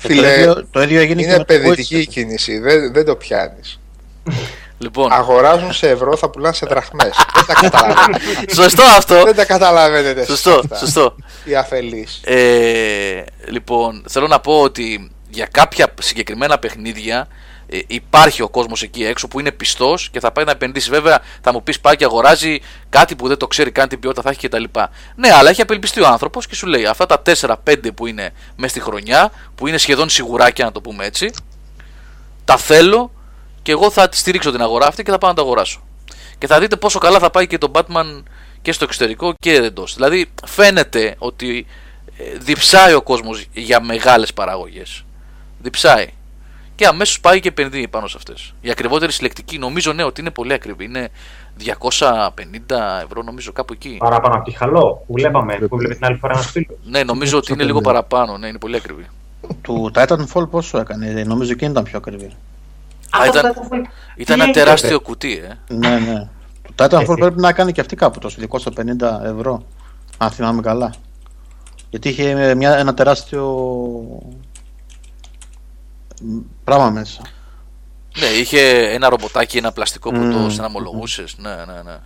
Και 0.00 0.08
το, 0.08 0.14
Φίλε, 0.14 0.32
ίδιο, 0.38 0.66
το 0.70 0.82
ίδιο 0.82 1.00
έγινε 1.00 1.22
και 1.22 1.26
είναι 1.28 1.32
με 1.32 1.38
το 1.38 1.44
παιδιτική 1.44 1.94
Witcher. 1.96 2.00
η 2.00 2.06
κίνηση. 2.06 2.58
Δεν, 2.58 2.92
δεν 2.92 3.04
το 3.04 3.16
πιάνεις. 3.16 3.80
Λοιπόν, 4.78 5.12
Αγοράζουν 5.12 5.72
σε 5.72 5.88
ευρώ, 5.88 6.16
θα 6.16 6.30
πουλάνε 6.30 6.54
σε 6.54 6.66
δραχμές. 6.66 7.16
δεν 7.34 7.44
τα 7.46 7.54
καταλαβαίνετε. 7.54 8.54
σωστό 8.62 8.82
αυτό. 8.82 9.24
δεν 9.24 9.34
τα 9.34 9.44
καταλαβαίνετε. 9.44 10.20
εσείς 10.20 10.30
Σωστό, 10.30 10.50
αυτά. 10.50 10.76
σωστό. 10.76 11.14
Οι 11.44 11.54
αφελείς. 11.56 12.20
Ε, 12.24 13.22
λοιπόν, 13.48 14.04
θέλω 14.08 14.26
να 14.26 14.40
πω 14.40 14.60
ότι 14.60 15.10
για 15.28 15.48
κάποια 15.50 15.94
συγκεκριμένα 16.00 16.58
παιχνίδια 16.58 17.28
ε, 17.68 17.78
υπάρχει 17.86 18.42
ο 18.42 18.48
κόσμος 18.48 18.82
εκεί 18.82 19.04
έξω 19.04 19.28
που 19.28 19.40
είναι 19.40 19.52
πιστός 19.52 20.10
και 20.10 20.20
θα 20.20 20.32
πάει 20.32 20.44
να 20.44 20.50
επενδύσει. 20.50 20.90
Βέβαια, 20.90 21.20
θα 21.40 21.52
μου 21.52 21.62
πεις 21.62 21.80
πάει 21.80 21.96
και 21.96 22.04
αγοράζει 22.04 22.58
κάτι 22.88 23.16
που 23.16 23.28
δεν 23.28 23.36
το 23.36 23.46
ξέρει 23.46 23.70
καν 23.70 23.88
την 23.88 24.00
ποιότητα 24.00 24.22
θα 24.22 24.30
έχει 24.30 24.48
κτλ. 24.48 24.64
Ναι, 25.14 25.32
αλλά 25.32 25.50
έχει 25.50 25.62
απελπιστεί 25.62 26.00
ο 26.00 26.06
άνθρωπος 26.06 26.46
και 26.46 26.54
σου 26.54 26.66
λέει 26.66 26.86
αυτά 26.86 27.06
τα 27.06 27.22
4-5 27.64 27.94
που 27.94 28.06
είναι 28.06 28.30
μέσα 28.56 28.68
στη 28.70 28.80
χρονιά, 28.80 29.32
που 29.54 29.66
είναι 29.66 29.78
σχεδόν 29.78 30.08
σιγουράκια 30.08 30.64
να 30.64 30.72
το 30.72 30.80
πούμε 30.80 31.04
έτσι, 31.04 31.30
τα 32.44 32.56
θέλω 32.56 33.10
και 33.62 33.72
εγώ 33.72 33.90
θα 33.90 34.08
τη 34.08 34.16
στηρίξω 34.16 34.50
την 34.50 34.62
αγορά 34.62 34.86
αυτή 34.86 35.02
και 35.02 35.10
θα 35.10 35.18
πάω 35.18 35.30
να 35.30 35.36
τα 35.36 35.42
αγοράσω. 35.42 35.82
Και 36.38 36.46
θα 36.46 36.58
δείτε 36.58 36.76
πόσο 36.76 36.98
καλά 36.98 37.18
θα 37.18 37.30
πάει 37.30 37.46
και 37.46 37.58
το 37.58 37.70
Batman 37.74 38.22
και 38.62 38.72
στο 38.72 38.84
εξωτερικό 38.84 39.34
και 39.38 39.54
εντός. 39.54 39.94
Δηλαδή 39.94 40.30
φαίνεται 40.46 41.14
ότι 41.18 41.66
ε, 42.18 42.38
διψάει 42.38 42.94
ο 42.94 43.02
κόσμος 43.02 43.46
για 43.52 43.80
μεγάλες 43.80 44.32
παραγωγές. 44.32 45.04
Διψάει. 45.58 46.08
Και 46.76 46.86
αμέσως 46.86 47.20
πάει 47.20 47.40
και 47.40 47.48
επενδύει 47.48 47.88
πάνω 47.88 48.06
σε 48.06 48.14
αυτές. 48.16 48.54
Η 48.60 48.70
ακριβότερη 48.70 49.12
συλλεκτική 49.12 49.58
νομίζω 49.58 49.92
ναι 49.92 50.04
ότι 50.04 50.20
είναι 50.20 50.30
πολύ 50.30 50.52
ακριβή. 50.52 50.84
Είναι 50.84 51.08
250 51.64 51.68
ευρώ 53.04 53.22
νομίζω 53.22 53.52
κάπου 53.52 53.72
εκεί. 53.72 53.96
παραπάνω 53.98 54.34
από 54.34 54.44
τη 54.44 54.56
χαλό 54.56 55.02
που 55.06 55.12
βλέπαμε, 55.12 55.54
που 55.68 55.76
βλέπε 55.76 55.94
την 55.94 56.04
άλλη 56.04 56.16
φορά 56.16 56.32
ένας 56.32 56.46
φίλος. 56.50 56.78
Ναι 56.84 57.02
νομίζω 57.02 57.36
ότι 57.38 57.52
είναι 57.52 57.64
λίγο 57.64 57.80
παραπάνω. 57.80 58.36
Ναι 58.36 58.46
είναι 58.46 58.58
πολύ 58.58 58.76
ακριβή. 58.76 59.06
Του 59.62 59.90
Titanfall 59.94 60.50
πόσο 60.50 60.78
έκανε, 60.78 61.24
νομίζω 61.26 61.54
και 61.54 61.64
ήταν 61.64 61.84
πιο 61.84 61.98
ακριβή. 61.98 62.30
Α, 63.10 63.26
ήταν- 63.26 63.54
Ήταν 64.16 64.40
ένα 64.40 64.50
τεράστιο 64.52 65.00
κουτί 65.00 65.32
ε. 65.68 65.74
ναι, 65.74 65.98
ναι. 65.98 66.28
Το 66.74 66.84
Titanfall 66.84 67.00
Εσύ. 67.00 67.14
πρέπει 67.14 67.40
να 67.40 67.52
κάνει 67.52 67.72
και 67.72 67.80
αυτή 67.80 67.96
κάπου 67.96 68.18
τόσο, 68.18 68.38
250 68.40 69.20
ευρώ. 69.24 69.62
Αν 70.18 70.30
θυμάμαι 70.30 70.60
καλά. 70.62 70.94
Γιατί 71.90 72.08
είχε 72.08 72.54
μια, 72.54 72.76
ένα 72.78 72.94
τεράστιο 72.94 73.44
μ, 73.44 74.45
πράγμα 76.64 76.90
μέσα. 76.90 77.22
Ναι, 78.18 78.26
είχε 78.26 78.90
ένα 78.92 79.08
ρομποτάκι, 79.08 79.56
ένα 79.56 79.72
πλαστικό 79.72 80.10
που 80.10 80.30
το 80.32 80.50
συναμολογούσες. 80.50 81.36
Ναι, 81.38 81.54
ναι, 81.54 81.82
ναι. 81.82 81.98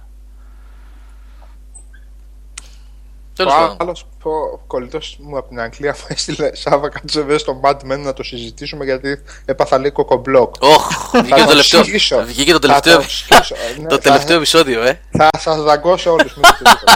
Τέλος 3.40 3.54
πάντων. 3.54 3.76
άλλος 3.80 4.06
ο 4.22 4.58
κολλητός 4.66 5.16
μου 5.20 5.36
από 5.38 5.48
την 5.48 5.60
Αγγλία 5.60 5.96
μου 6.00 6.06
έστειλε 6.08 6.54
Σάβα 6.54 6.88
κάτσε 6.88 7.20
βέβαια 7.20 7.38
στο 7.38 7.60
Mad 7.64 7.76
Men 7.76 7.98
να 7.98 8.12
το 8.12 8.22
συζητήσουμε 8.22 8.84
γιατί 8.84 9.22
έπαθα 9.44 9.78
λίγο 9.78 9.92
κοκομπλοκ. 9.92 10.54
Όχ, 10.58 11.10
βγήκε 11.22 11.40
το 11.40 11.46
τελευταίο, 11.46 11.82
βγήκε 12.24 12.52
το 12.52 12.58
τελευταίο, 12.58 12.98
ναι, 13.80 13.86
το 13.88 13.98
τελευταίο 13.98 14.36
επεισόδιο, 14.36 14.82
ε. 14.82 15.00
Θα 15.10 15.28
σας 15.38 15.62
δαγκώσω 15.62 16.12
όλους. 16.12 16.36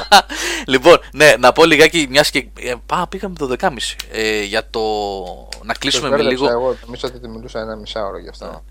λοιπόν, 0.73 1.01
ναι, 1.13 1.35
να 1.39 1.53
πω 1.53 1.65
λιγάκι 1.65 2.07
μιας 2.11 2.31
και. 2.31 2.47
Ε, 2.59 2.75
πά, 2.87 3.07
πήγαμε 3.09 3.35
το 3.35 3.55
10.30 3.61 3.69
ε, 4.13 4.43
για 4.43 4.71
το. 4.71 4.81
Να 5.63 5.75
κλείσουμε 5.75 6.09
με 6.09 6.23
λίγο. 6.23 6.49
Εγώ 6.49 6.77
νομίζω 6.85 7.09
ότι 7.17 7.29
μιλούσα 7.29 7.61
ένα 7.61 7.77
μισάωρο 7.77 8.19
γι' 8.19 8.29
αυτό. 8.29 8.65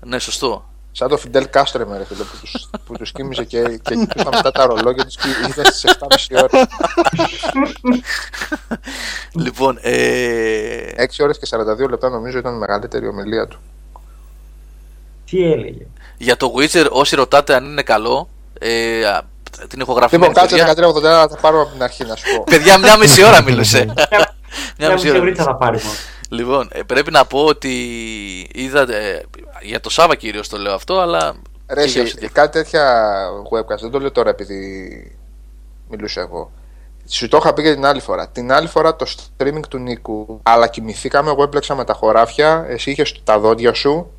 Ναι, 0.00 0.18
σωστό. 0.18 0.64
Σαν 0.98 1.08
το 1.08 1.16
Φιντέλ 1.16 1.50
Κάστρο 1.50 1.86
με 1.86 1.98
ρε 1.98 2.04
φίλε 2.04 2.22
που 2.22 2.36
τους, 2.40 2.68
που 2.86 2.94
τους 2.94 3.12
κοίμιζε 3.12 3.44
και, 3.44 3.60
και 3.82 3.94
κοιτούσαν 3.94 4.32
μετά 4.34 4.52
τα 4.52 4.66
ρολόγια 4.66 5.04
τους 5.04 5.16
και 5.16 5.28
ήταν 5.48 5.64
στις 5.64 5.96
7.30 6.30 6.42
ώρες. 6.42 6.66
λοιπόν, 9.44 9.78
ε... 9.80 10.90
6 10.96 11.06
ώρες 11.20 11.38
και 11.38 11.46
42 11.84 11.88
λεπτά 11.90 12.08
νομίζω 12.08 12.38
ήταν 12.38 12.54
η 12.54 12.58
μεγαλύτερη 12.58 13.08
ομιλία 13.08 13.46
του. 13.46 13.58
Τι 15.30 15.52
έλεγε; 15.52 15.86
Για 16.16 16.36
το 16.36 16.54
Witcher 16.56 16.86
όσοι 16.90 17.16
ρωτάτε 17.16 17.54
αν 17.54 17.64
είναι 17.64 17.82
καλό, 17.82 18.28
ε, 18.58 19.00
την 19.68 19.80
έχω 19.80 19.92
γραφεί. 19.92 20.16
Λοιπόν, 20.16 20.34
κάτσε 20.34 20.74
13.81 20.76 21.02
να 21.02 21.28
τα 21.28 21.36
πάρω 21.40 21.62
από 21.62 21.72
την 21.72 21.82
αρχή 21.82 22.04
να 22.04 22.16
σου 22.16 22.36
πω. 22.36 22.44
Παιδιά, 22.50 22.78
μια 22.78 22.96
μισή 22.96 23.24
ώρα 23.24 23.42
μίλησε. 23.42 23.92
μια 24.78 24.92
μισή 24.92 25.10
ώρα 25.10 25.34
θα 25.34 25.54
πάρει 25.54 25.78
Λοιπόν, 26.28 26.68
ε, 26.72 26.82
πρέπει 26.82 27.10
να 27.10 27.24
πω 27.24 27.44
ότι 27.44 27.70
είδα. 28.52 28.80
Ε, 28.80 29.24
για 29.62 29.80
το 29.80 29.90
Σάβα 29.90 30.14
κυρίως 30.14 30.48
το 30.48 30.58
λέω 30.58 30.74
αυτό, 30.74 31.00
αλλά. 31.00 31.36
Ρε, 31.68 31.82
εσύ, 31.82 32.14
κάτι 32.32 32.58
τέτοια 32.58 33.14
webcast 33.50 33.80
δεν 33.80 33.90
το 33.90 34.00
λέω 34.00 34.12
τώρα 34.12 34.30
επειδή 34.30 35.18
μιλούσα 35.88 36.20
εγώ. 36.20 36.52
Σου 37.08 37.28
το 37.28 37.36
είχα 37.36 37.52
πει 37.52 37.62
και 37.62 37.74
την 37.74 37.84
άλλη 37.86 38.00
φορά. 38.00 38.28
Την 38.28 38.52
άλλη 38.52 38.66
φορά 38.66 38.96
το 38.96 39.06
streaming 39.06 39.60
του 39.68 39.78
Νίκου, 39.78 40.40
αλλά 40.42 40.68
κοιμηθήκαμε, 40.68 41.30
εγώ 41.30 41.42
έπλεξα 41.42 41.74
με 41.74 41.84
τα 41.84 41.92
χωράφια, 41.92 42.64
εσύ 42.68 42.90
είχες 42.90 43.20
τα 43.24 43.38
δόντια 43.38 43.74
σου 43.74 44.10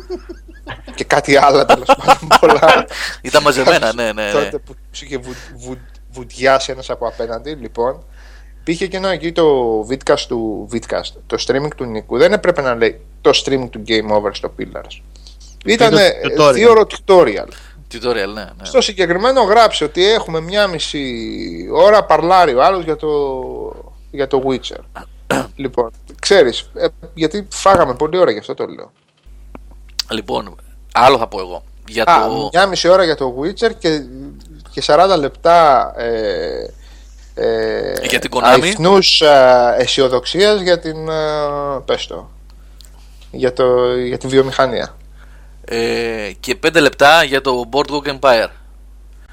και 0.94 1.04
κάτι 1.04 1.36
άλλο 1.36 1.64
τέλος 1.64 1.96
πάντων 2.04 2.28
πολλά. 2.40 2.86
Ήταν 3.20 3.42
μαζεμένα, 3.42 3.94
ναι, 3.94 4.12
ναι. 4.12 4.22
ναι. 4.22 4.32
Τότε 4.32 4.58
που 4.58 4.74
σου 4.90 5.04
είχε 5.04 5.20
βουδιάσει 6.10 6.72
ένας 6.72 6.90
από 6.90 7.06
απέναντι, 7.06 7.50
λοιπόν. 7.50 8.04
Πήγε 8.66 8.86
και 8.86 8.96
ενώ 8.96 9.08
εκεί 9.08 9.32
το 9.32 9.80
vidcast 9.90 10.24
του 10.28 10.68
vidcast, 10.72 11.12
το 11.26 11.36
streaming 11.46 11.70
του 11.76 11.84
Νίκου, 11.84 12.18
δεν 12.18 12.32
έπρεπε 12.32 12.60
να 12.60 12.74
λέει 12.74 13.00
το 13.20 13.30
streaming 13.34 13.68
του 13.70 13.82
Game 13.88 14.16
Over 14.16 14.30
στο 14.32 14.54
Pillars. 14.58 15.00
Ήταν 15.64 15.94
δύο 16.54 16.70
ώρο 16.70 16.86
tutorial. 16.90 17.48
Tutorial, 17.92 18.32
ναι, 18.34 18.42
ναι. 18.42 18.64
Στο 18.64 18.80
συγκεκριμένο 18.80 19.42
γράψε 19.42 19.84
ότι 19.84 20.12
έχουμε 20.12 20.40
μία 20.40 20.66
μισή 20.66 21.14
ώρα 21.72 22.04
παρλάρει 22.04 22.54
ο 22.54 22.62
άλλος 22.64 22.84
για 22.84 22.96
το, 22.96 23.08
για 24.10 24.26
το 24.26 24.42
Witcher. 24.46 25.04
λοιπόν, 25.64 25.90
ξέρεις, 26.20 26.70
ε, 26.74 26.86
γιατί 27.14 27.46
φάγαμε 27.50 27.94
πολλή 27.94 28.18
ώρα 28.18 28.30
γι' 28.30 28.38
αυτό 28.38 28.54
το 28.54 28.66
λέω. 28.66 28.92
Λοιπόν, 30.10 30.56
άλλο 30.92 31.18
θα 31.18 31.26
πω 31.26 31.40
εγώ. 31.40 31.62
Για 31.88 32.04
Α, 32.04 32.28
το... 32.28 32.48
Μια 32.52 32.66
μισή 32.66 32.88
ώρα 32.88 33.04
για 33.04 33.16
το 33.16 33.34
Witcher 33.40 33.70
και, 33.78 34.02
και 34.70 34.82
40 34.86 35.14
λεπτά 35.18 35.92
ε, 35.96 36.70
ε, 37.38 37.92
για 38.08 38.18
την 38.18 38.30
Konami; 38.34 38.42
Αριθμούς 38.42 39.22
αισιοδοξίας 39.78 40.60
για 40.60 40.78
την. 40.78 40.96
Πες 41.84 42.06
το, 42.06 42.30
για, 43.30 43.52
το, 43.52 43.96
για 43.96 44.18
τη 44.18 44.26
βιομηχανία. 44.26 44.96
Ε, 45.64 46.30
και 46.40 46.54
πέντε 46.54 46.80
λεπτά 46.80 47.22
για 47.22 47.40
το 47.40 47.68
Boardwalk 47.72 48.18
Empire. 48.18 48.48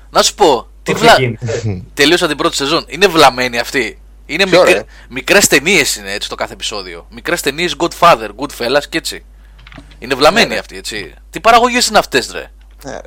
Να 0.10 0.22
σου 0.22 0.36
πω, 0.36 0.68
τι 0.84 0.94
βλα... 0.94 1.16
τελείωσα 1.94 2.28
την 2.28 2.38
πρώτη 2.38 2.56
σεζόν. 2.56 2.86
Είναι 2.88 3.08
βλαμμένη 3.08 3.60
αυτή. 3.60 3.98
Είναι 4.26 4.46
μικρέ, 4.46 4.84
μικρές 5.10 5.48
ταινίες 5.48 5.96
είναι 5.96 6.12
έτσι 6.12 6.30
το 6.30 6.36
κάθε 6.36 6.54
επεισόδιο. 6.54 7.08
Μικρές 7.12 7.42
ταινίες 7.42 7.76
Godfather, 7.78 8.30
Goodfellas 8.38 8.84
και 8.90 8.98
έτσι. 8.98 9.26
Είναι 10.00 10.16
βλαμμένη 10.16 10.48
ναι, 10.48 10.58
αυτή 10.58 10.78
έτσι. 10.78 11.14
Τι 11.30 11.40
παραγωγές 11.40 11.88
είναι 11.88 11.98
αυτές, 11.98 12.32
ρε; 12.32 12.52
Ναι, 12.84 12.98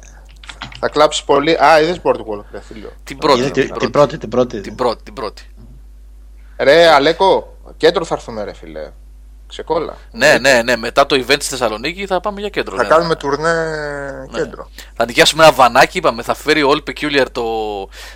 θα 0.81 0.89
κλάψεις 0.89 1.25
πολύ. 1.25 1.65
Α, 1.65 1.81
είδες 1.81 2.01
Boardwalk, 2.03 2.45
ρε 2.53 2.61
φίλο. 2.61 2.93
Την 3.05 3.19
πρώτη, 3.19 3.51
την, 3.51 3.75
την, 3.79 3.91
πρώτη, 3.91 4.19
την 4.19 4.29
πρώτη. 4.29 4.61
Την 4.61 4.75
πρώτη, 4.75 5.03
την 5.03 5.15
πρώτη. 5.15 5.51
Ρε, 6.57 6.87
Αλέκο, 6.87 7.57
κέντρο 7.77 8.05
θα 8.05 8.15
έρθουμε, 8.15 8.45
ρε 8.45 8.55
φίλε. 8.55 8.91
Ξεκόλα. 9.49 9.97
Ναι, 10.11 10.39
ναι, 10.39 10.63
ναι. 10.63 10.77
Μετά 10.77 11.07
το 11.07 11.17
event 11.17 11.37
στη 11.39 11.45
Θεσσαλονίκη 11.45 12.07
θα 12.07 12.21
πάμε 12.21 12.41
για 12.41 12.49
κέντρο. 12.49 12.77
Θα 12.77 12.83
ναι, 12.83 12.89
κάνουμε 12.89 13.17
τουρνέ 13.17 13.53
ναι. 14.31 14.39
κέντρο. 14.39 14.71
Θα 14.95 15.05
νοικιάσουμε 15.05 15.45
ένα 15.45 15.53
βανάκι, 15.53 15.99
είπαμε. 15.99 16.23
Θα 16.23 16.35
φέρει 16.35 16.63
All 16.67 16.91
Peculiar 16.91 17.27
το, 17.33 17.45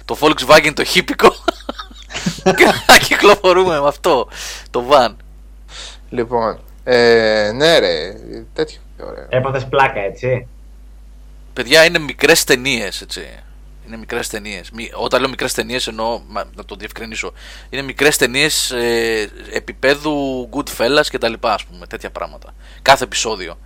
το 0.05 0.17
Volkswagen 0.21 0.73
το 0.75 0.85
χίπικο. 0.85 1.29
και 2.57 2.65
θα 2.87 2.99
κυκλοφορούμε 2.99 3.81
με 3.81 3.89
αυτό 3.89 4.29
το 4.71 4.85
van. 4.91 5.15
Λοιπόν, 6.11 6.59
ε, 6.85 7.51
ναι, 7.55 7.79
ρε. 7.79 8.15
Τέτοιο. 8.53 8.81
Έπαθες 9.29 9.67
πλάκα, 9.67 10.01
έτσι; 10.01 10.49
Παιδιά 11.53 11.85
είναι 11.85 11.99
μικρές 11.99 12.45
ταινίες, 12.45 13.01
έτσι. 13.01 13.29
Είναι 13.87 13.97
μικρές 13.97 14.29
ταινίες. 14.29 14.71
Όταν 14.95 15.21
λέω 15.21 15.31
μικρές 15.31 15.53
ταινίες 15.53 15.87
εννοώ, 15.87 16.21
να 16.55 16.65
το 16.65 16.75
διευκρινίσω, 16.77 17.33
είναι 17.71 17.83
μικρές 17.83 18.17
ταινίες 18.17 18.71
ε, 18.71 19.31
επίπεδου 19.53 20.49
Goodfellas 20.53 21.07
και 21.11 21.19
τα 21.19 21.29
λοιπά, 21.29 21.55
ας 21.55 21.65
πούμε, 21.65 21.87
τέτοια 21.87 22.11
πράγματα. 22.11 22.55
Κάθε 22.83 23.05
επεισόδιο. 23.05 23.59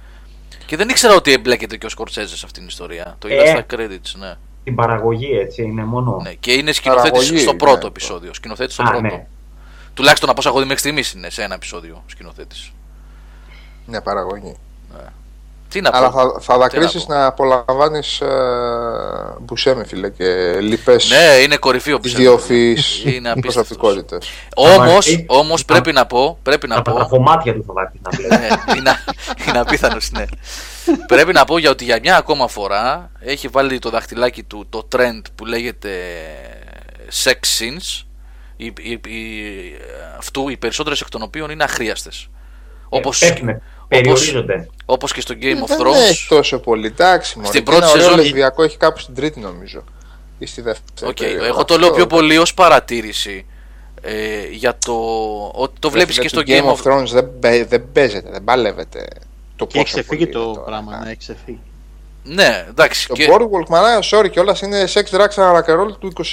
Και 0.67 0.77
δεν 0.77 0.89
ήξερα 0.89 1.15
ότι 1.15 1.33
εμπλέκεται 1.33 1.77
και 1.77 1.87
ο 1.87 1.89
Σκορτσέζε 1.89 2.37
σε 2.37 2.43
αυτήν 2.45 2.61
την 2.61 2.67
ιστορία. 2.69 3.17
Το 3.19 3.29
είδα 3.29 3.43
ε, 3.43 3.47
στα 3.47 3.67
credits, 3.71 4.19
ναι. 4.19 4.35
Την 4.65 4.75
παραγωγή, 4.75 5.39
έτσι, 5.39 5.63
είναι 5.63 5.85
μόνο. 5.85 6.21
Ναι, 6.23 6.33
και 6.33 6.53
είναι 6.53 6.73
σκηνοθέτης 6.73 7.43
στο 7.43 7.55
πρώτο 7.55 7.79
ναι, 7.79 7.87
επεισόδιο. 7.87 8.35
Σκηνοθέτης 8.35 8.75
στο 8.75 8.83
πρώτο. 8.83 9.01
Ναι. 9.01 9.27
Τουλάχιστον 9.95 10.29
από 10.31 10.39
όσα 10.39 10.49
έχω 10.49 10.59
δει 10.59 10.65
μέχρι 10.65 10.81
στιγμής 10.81 11.13
είναι 11.13 11.31
σε 11.31 11.43
ένα 11.43 11.55
επεισόδιο 11.55 12.03
σκηνοθέτης. 12.07 12.73
Ναι, 13.87 14.01
παραγωγή. 14.01 14.57
Ναι. 15.75 15.91
Τι 15.91 15.91
να 15.91 15.99
Αλλά 15.99 16.11
θα, 16.11 16.37
θα 16.41 16.59
δακρύσεις 16.59 17.07
να, 17.07 17.17
να 17.17 17.27
απολαμβάνεις 17.27 18.21
ε, 18.21 18.27
Μπουσέμι, 19.41 19.85
φίλε, 19.85 20.11
και 20.11 20.59
λοιπέ. 20.61 20.97
Ναι, 21.09 21.43
είναι 21.43 21.57
κορυφή 21.57 21.93
ο 21.93 21.99
Μπουσέμι. 21.99 22.23
Ιδιοφυεί 22.23 22.79
προσωπικότητε. 23.41 24.19
Όμως, 24.55 25.25
όμως, 25.27 25.65
πρέπει 25.65 25.93
να 25.93 26.07
πω. 26.07 26.39
Πρέπει 26.43 26.67
να 26.67 26.83
πω 26.83 26.93
τα 26.93 27.05
κομμάτια 27.05 27.55
του 27.55 27.65
θα 27.67 27.73
βάλει 27.73 27.91
να 28.03 28.11
βλέπει. 28.17 28.35
Ναι, 28.35 28.49
είναι, 28.77 28.99
είναι 29.49 29.59
απίθανος, 29.59 30.11
ναι. 30.11 30.25
πρέπει 31.07 31.33
να 31.33 31.45
πω 31.45 31.59
για 31.59 31.71
ότι 31.71 31.85
για 31.85 31.99
μια 32.03 32.17
ακόμα 32.17 32.49
φορά 32.49 33.11
έχει 33.21 33.49
βάλει 33.49 33.79
το 33.79 33.91
δαχτυλάκι 33.91 34.43
του 34.43 34.67
το 34.69 34.89
trend 34.97 35.23
που 35.35 35.45
λέγεται 35.45 35.91
sex 37.25 37.33
scenes. 37.33 38.05
Οι, 38.57 38.73
οι, 38.81 38.91
οι, 38.91 39.33
αυτού 40.19 40.49
οι 40.49 40.57
περισσότερες 40.57 41.01
εκ 41.01 41.09
των 41.09 41.23
οποίων 41.23 41.51
είναι 41.51 41.65
αχρίαστες. 41.65 42.29
Ε, 42.95 42.97
όπως, 42.97 43.23
Περιορίζονται. 43.97 44.69
Όπως 44.85 45.13
και 45.13 45.21
στο 45.21 45.35
Game 45.41 45.69
of 45.69 45.81
Thrones. 45.81 45.93
Δεν 45.93 46.09
έχει 46.09 46.29
τόσο 46.29 46.59
πολύ. 46.59 46.87
Εντάξει, 46.87 47.37
μόνο. 47.37 47.49
Στην 47.49 47.65
πρώτη 47.65 47.87
σεζόν. 47.87 48.17
λεσβιακό 48.17 48.63
έχει 48.63 48.77
κάπου 48.77 48.99
στην 48.99 49.15
τρίτη 49.15 49.41
νομίζω. 49.41 49.85
Ή 50.39 50.47
στη 50.47 50.61
δεύτερη. 50.61 51.13
Okay. 51.17 51.45
Εγώ 51.45 51.65
το 51.65 51.79
λέω 51.79 51.91
πιο 51.91 52.07
πολύ 52.07 52.39
ως 52.39 52.55
παρατήρηση. 52.55 53.47
Ε, 54.07 54.47
για 54.51 54.79
το 54.85 54.95
ότι 55.55 55.75
το 55.79 55.91
βλέπεις 55.91 56.19
και 56.19 56.29
στο 56.29 56.43
Game 56.47 56.65
of 56.65 56.83
Thrones 56.83 57.07
δεν, 57.07 57.29
δεν 57.69 57.85
παίζεται, 57.93 58.31
δεν 58.31 58.45
παλεύεται. 58.45 59.09
Το 59.57 59.67
και 59.67 59.79
έχει 59.79 59.87
ξεφύγει 59.87 60.27
το 60.27 60.63
πράγμα, 60.67 60.99
ναι, 60.99 61.09
έχει 61.09 61.19
ξεφύγει. 61.19 61.61
Ναι, 62.25 62.67
εντάξει. 62.69 63.09
Το 63.09 63.15
και... 63.15 63.29
Boardwalk 63.31 63.69
μαλάκα, 63.69 64.03
sorry 64.11 64.31
κιόλας 64.31 64.61
είναι 64.61 64.85
sex 64.95 65.17
drugs 65.17 65.35
and 65.35 65.81
roll 65.81 65.99
του 65.99 66.13
22. 66.17 66.31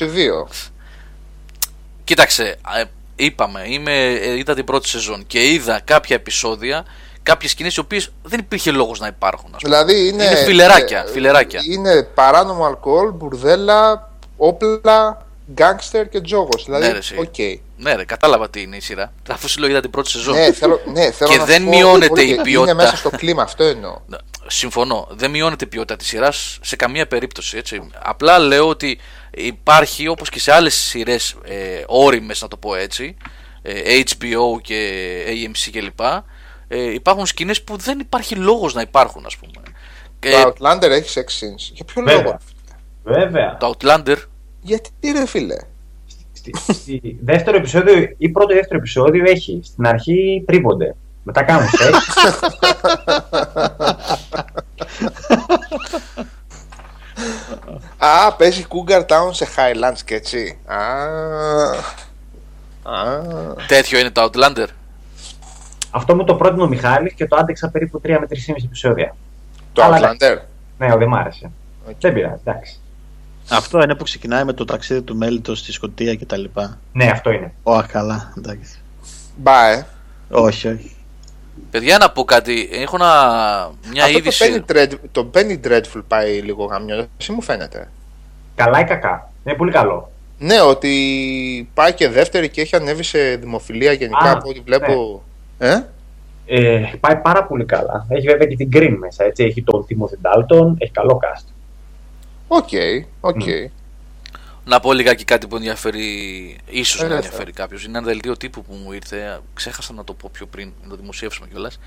Κοίταξε, 2.03 2.55
ε, 2.75 2.83
είπαμε, 3.15 3.63
είμαι, 3.67 4.05
ε, 4.05 4.37
είδα 4.37 4.53
την 4.53 4.65
πρώτη 4.65 4.87
σεζόν 4.87 5.23
και 5.27 5.47
είδα 5.47 5.79
κάποια 5.79 6.15
επεισόδια 6.15 6.85
κάποιες 7.23 7.51
σκηνέ 7.51 7.69
οι 7.75 7.79
οποίες 7.79 8.11
δεν 8.23 8.39
υπήρχε 8.39 8.71
λόγος 8.71 8.99
να 8.99 9.07
υπάρχουν. 9.07 9.55
Δηλαδή 9.61 10.07
είναι, 10.07 10.23
είναι 10.23 10.35
φιλεράκια, 10.35 11.05
ε, 11.07 11.11
φιλεράκια. 11.11 11.61
Είναι 11.71 12.03
παράνομο 12.03 12.65
αλκοόλ, 12.65 13.11
μπουρδέλα, 13.11 14.11
όπλα, 14.37 15.25
γκάγκστερ 15.53 16.09
και 16.09 16.21
τζόγος. 16.21 16.63
Δηλαδή, 16.65 16.85
ναι, 16.85 16.91
ρε, 16.91 16.99
okay. 17.17 17.59
ναι, 17.77 17.93
ρε, 17.93 18.05
κατάλαβα 18.05 18.49
τι 18.49 18.61
είναι 18.61 18.75
η 18.75 18.79
σειρά. 18.79 19.13
Αφού 19.31 19.49
σου 19.49 19.59
λέω 19.61 19.79
την 19.79 19.89
πρώτη 19.89 20.09
σεζόν. 20.09 20.35
Ναι, 20.35 20.51
θέλω, 20.51 20.79
ναι, 20.93 21.11
θέλω 21.17 21.31
και 21.31 21.37
να 21.37 21.45
δεν 21.45 21.61
μειώνεται 21.61 22.21
η 22.21 22.35
ποιότητα. 22.35 22.59
Είναι 22.59 22.73
μέσα 22.73 22.95
στο 22.95 23.09
κλίμα, 23.09 23.43
αυτό 23.43 23.63
εννοώ. 23.63 23.97
Ναι, 24.07 24.17
συμφωνώ. 24.47 25.07
Δεν 25.11 25.29
μειώνεται 25.29 25.65
η 25.65 25.67
ποιότητα 25.67 25.95
της 25.95 26.07
σειράς 26.07 26.59
σε 26.61 26.75
καμία 26.75 27.07
περίπτωση. 27.07 27.57
Έτσι. 27.57 27.89
Απλά 28.01 28.39
λέω 28.39 28.67
ότι 28.67 28.99
υπάρχει 29.31 30.07
όπως 30.07 30.29
και 30.29 30.39
σε 30.39 30.51
άλλες 30.51 30.73
σειρές 30.73 31.35
ε, 31.43 31.83
όριμες, 31.87 32.41
να 32.41 32.47
το 32.47 32.57
πω 32.57 32.75
έτσι, 32.75 33.17
ε, 33.61 34.01
HBO 34.05 34.61
και 34.61 34.89
AMC 35.27 35.69
κλπ 35.71 35.99
ε, 36.73 36.93
υπάρχουν 36.93 37.25
σκηνές 37.25 37.63
που 37.63 37.77
δεν 37.77 37.99
υπάρχει 37.99 38.35
λόγος 38.35 38.73
να 38.73 38.81
υπάρχουν, 38.81 39.25
ας 39.25 39.37
πούμε. 39.37 39.51
Ε, 40.19 40.43
το 40.43 40.53
Outlander 40.57 40.89
έχει 40.89 41.19
sex 41.19 41.23
scenes. 41.23 41.71
Για 41.73 41.85
ποιο 41.85 42.01
λόγο; 42.01 42.37
Βέβαια. 43.03 43.57
Το 43.57 43.73
Outlander. 43.77 44.15
Γιατί 44.61 44.89
ρε 45.11 45.25
φίλε; 45.25 45.55
Στη 46.71 47.19
δεύτερο 47.21 47.57
επεισόδιο 47.57 48.15
ή 48.17 48.29
πρώτο 48.29 48.53
δεύτερο 48.53 48.79
επεισόδιο 48.79 49.23
έχει. 49.27 49.59
Στην 49.63 49.87
αρχή 49.87 50.43
τρίβονται. 50.47 50.95
Μετά 51.23 51.43
κάνουν. 51.43 51.67
Α, 57.97 58.33
παίζει 58.33 58.65
Cougar 58.69 59.05
Town 59.05 59.29
σε 59.31 59.47
Highlands 59.55 59.99
και 60.05 60.15
έτσι. 60.15 60.59
Τέτοιο 63.67 63.99
είναι 63.99 64.09
το 64.09 64.29
Outlander. 64.33 64.67
Αυτό 65.91 66.15
μου 66.15 66.23
το 66.23 66.35
πρότεινε 66.35 66.63
ο 66.63 66.67
Μιχάλης 66.67 67.13
και 67.13 67.27
το 67.27 67.35
άντεξα 67.35 67.69
περίπου 67.69 68.01
3 68.03 68.07
με 68.09 68.27
3,5 68.29 68.53
επεισόδια. 68.65 69.15
Το 69.73 69.83
Αλλά 69.83 69.97
Outlander. 69.97 70.37
Ναι, 70.77 70.95
δεν 70.97 71.07
μ' 71.07 71.15
άρεσε. 71.15 71.51
Δεν 71.99 72.13
πειράζει, 72.13 72.41
εντάξει. 72.45 72.79
Αυτό 73.49 73.81
είναι 73.81 73.95
που 73.95 74.03
ξεκινάει 74.03 74.43
με 74.43 74.53
το 74.53 74.65
ταξίδι 74.65 75.01
του 75.01 75.15
μέλητος 75.15 75.59
στη 75.59 75.71
Σκωτία 75.71 76.15
και 76.15 76.25
τα 76.25 76.37
λοιπά. 76.37 76.79
Ναι, 76.93 77.05
αυτό 77.05 77.31
είναι. 77.31 77.53
Ω, 77.63 77.83
καλά, 77.83 78.33
εντάξει. 78.37 78.79
Μπα, 79.37 79.67
ε. 79.67 79.85
Όχι, 80.29 80.67
όχι. 80.67 80.95
Παιδιά, 81.71 81.97
να 81.97 82.11
πω 82.11 82.23
κάτι. 82.23 82.69
Έχω 82.71 82.97
να... 82.97 83.07
μια 83.91 84.03
Αυτό 84.03 84.17
είδηση. 84.17 84.59
το 84.59 84.65
Penny, 84.67 84.75
Dread, 84.75 84.91
το 85.11 85.29
Penny 85.33 85.67
Dreadful 85.67 86.01
πάει 86.07 86.41
λίγο 86.41 86.65
γαμιό. 86.65 87.07
Εσύ 87.17 87.31
μου 87.31 87.41
φαίνεται. 87.41 87.89
Καλά 88.55 88.79
ή 88.79 88.83
κακά. 88.83 89.31
Είναι 89.43 89.55
πολύ 89.55 89.71
καλό. 89.71 90.11
Ναι, 90.37 90.61
ότι 90.61 91.69
πάει 91.73 91.93
και 91.93 92.09
δεύτερη 92.09 92.49
και 92.49 92.61
έχει 92.61 92.75
ανέβει 92.75 93.03
σε 93.03 93.35
δημοφιλία 93.35 93.91
γενικά 93.91 94.29
Α, 94.29 94.31
από 94.31 94.49
ό,τι 94.49 94.59
βλέπω. 94.59 95.23
Ε; 95.61 95.81
Ε, 96.45 96.93
πάει 96.99 97.15
πάρα 97.15 97.43
πολύ 97.43 97.65
καλά. 97.65 98.05
Έχει 98.09 98.27
βέβαια 98.27 98.47
και 98.47 98.55
την 98.55 98.69
Green 98.73 98.95
μέσα. 98.99 99.23
Έτσι. 99.23 99.43
Έχει 99.43 99.63
τον 99.63 99.85
Timothy 99.89 100.27
Dalton, 100.27 100.73
έχει 100.77 100.91
καλό 100.91 101.19
cast. 101.23 101.45
OK, 102.47 102.69
OK. 103.19 103.41
Να 104.65 104.79
πω 104.79 104.93
λιγάκι 104.93 105.23
κάτι 105.23 105.47
που 105.47 105.55
ενδιαφέρει, 105.55 106.05
ίσως 106.69 106.99
Ε, 106.99 107.03
να 107.03 107.09
ναι, 107.09 107.15
ενδιαφέρει 107.15 107.51
κάποιος. 107.51 107.83
Είναι 107.83 107.97
ένα 107.97 108.07
δελτίο 108.07 108.37
τύπου 108.37 108.63
που 108.63 108.73
μου 108.73 108.91
ήρθε, 108.91 109.39
ξέχασα 109.53 109.93
να 109.93 110.03
το 110.03 110.13
πω 110.13 110.29
πιο 110.33 110.45
πριν, 110.45 110.71
να 110.83 110.89
το 110.89 110.95
δημοσιεύσουμε 110.95 111.47
κιόλας. 111.47 111.79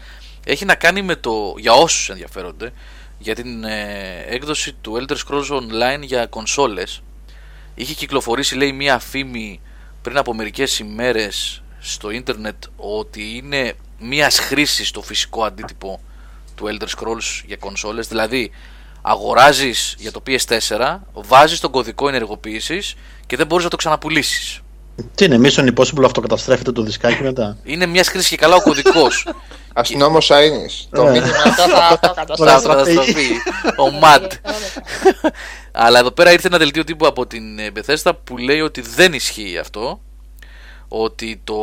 Έχει 0.47 0.65
να 0.65 0.75
κάνει 0.75 1.03
με 1.03 1.17
το, 1.17 1.55
για 1.59 1.73
όσους 1.73 2.11
ενδιαφέρονται, 2.11 2.73
για 3.19 3.35
την 3.35 3.65
ε, 3.65 4.25
έκδοση 4.29 4.73
του 4.81 4.97
Elder 5.01 5.17
Scrolls 5.17 5.57
Online 5.59 6.01
για 6.01 6.27
κονσόλες. 6.27 7.03
Είχε 7.75 7.95
κυκλοφορήσει, 7.95 8.57
λέει, 8.57 8.73
μία 8.73 8.99
φήμη 8.99 9.61
πριν 10.03 10.17
από 10.17 10.35
μερικές 10.35 10.79
ημέρες 10.79 11.63
στο 11.87 12.11
ίντερνετ 12.11 12.63
ότι 12.77 13.37
είναι 13.37 13.73
μία 13.99 14.31
χρήση 14.31 14.85
στο 14.85 15.03
φυσικό 15.03 15.45
αντίτυπο 15.45 16.01
του 16.55 16.65
Elder 16.67 16.85
Scrolls 16.85 17.43
για 17.47 17.57
κονσόλες. 17.57 18.09
Δηλαδή, 18.09 18.51
αγοράζεις 19.03 19.95
για 19.99 20.13
το 20.13 20.23
PS4, 20.27 20.99
βάζεις 21.13 21.61
τον 21.61 21.71
κωδικό 21.71 22.09
ενεργοποίησης 22.09 22.95
και 23.27 23.37
δεν 23.37 23.47
μπορείς 23.47 23.65
να 23.65 23.71
το 23.71 23.77
ξαναπουλήσεις. 23.77 24.61
Τι 25.15 25.25
είναι, 25.25 25.41
Mission 25.49 25.73
Impossible 25.75 26.05
αυτοκαταστρέφεται 26.05 26.73
το 26.73 26.83
δισκάκι 26.83 27.23
μετά. 27.23 27.57
Είναι 27.65 27.87
μια 27.87 28.05
χρήση 28.05 28.29
και 28.29 28.37
καλά 28.37 28.55
ο 28.57 28.63
κωδικός. 28.63 29.27
Αστυνόμο 29.73 30.19
Σαΐνη. 30.21 30.87
Το 30.91 31.07
Ε. 31.07 31.11
μήνυμα 31.11 31.37
αυτό 31.45 31.63
θα 31.69 31.85
αυτό 31.87 32.07
Θα 32.09 32.15
Καταστροφή. 32.15 32.67
καταστροφεί. 32.95 33.29
Ο 33.77 33.91
Ματ. 33.91 34.33
Αλλά 35.73 35.99
εδώ 35.99 36.11
πέρα 36.11 36.33
ήρθε 36.33 36.47
ένα 36.49 36.59
δελτίο 36.59 36.85
τύπου 36.85 37.07
από 37.07 37.27
την 37.27 37.59
ε, 37.59 37.71
Bethesda 37.77 38.13
που 38.25 38.37
λέει 38.37 38.61
ότι 38.61 38.81
δεν 38.81 39.13
ισχύει 39.13 39.59
αυτό. 39.59 40.01
Ότι 40.97 41.41
το 41.45 41.57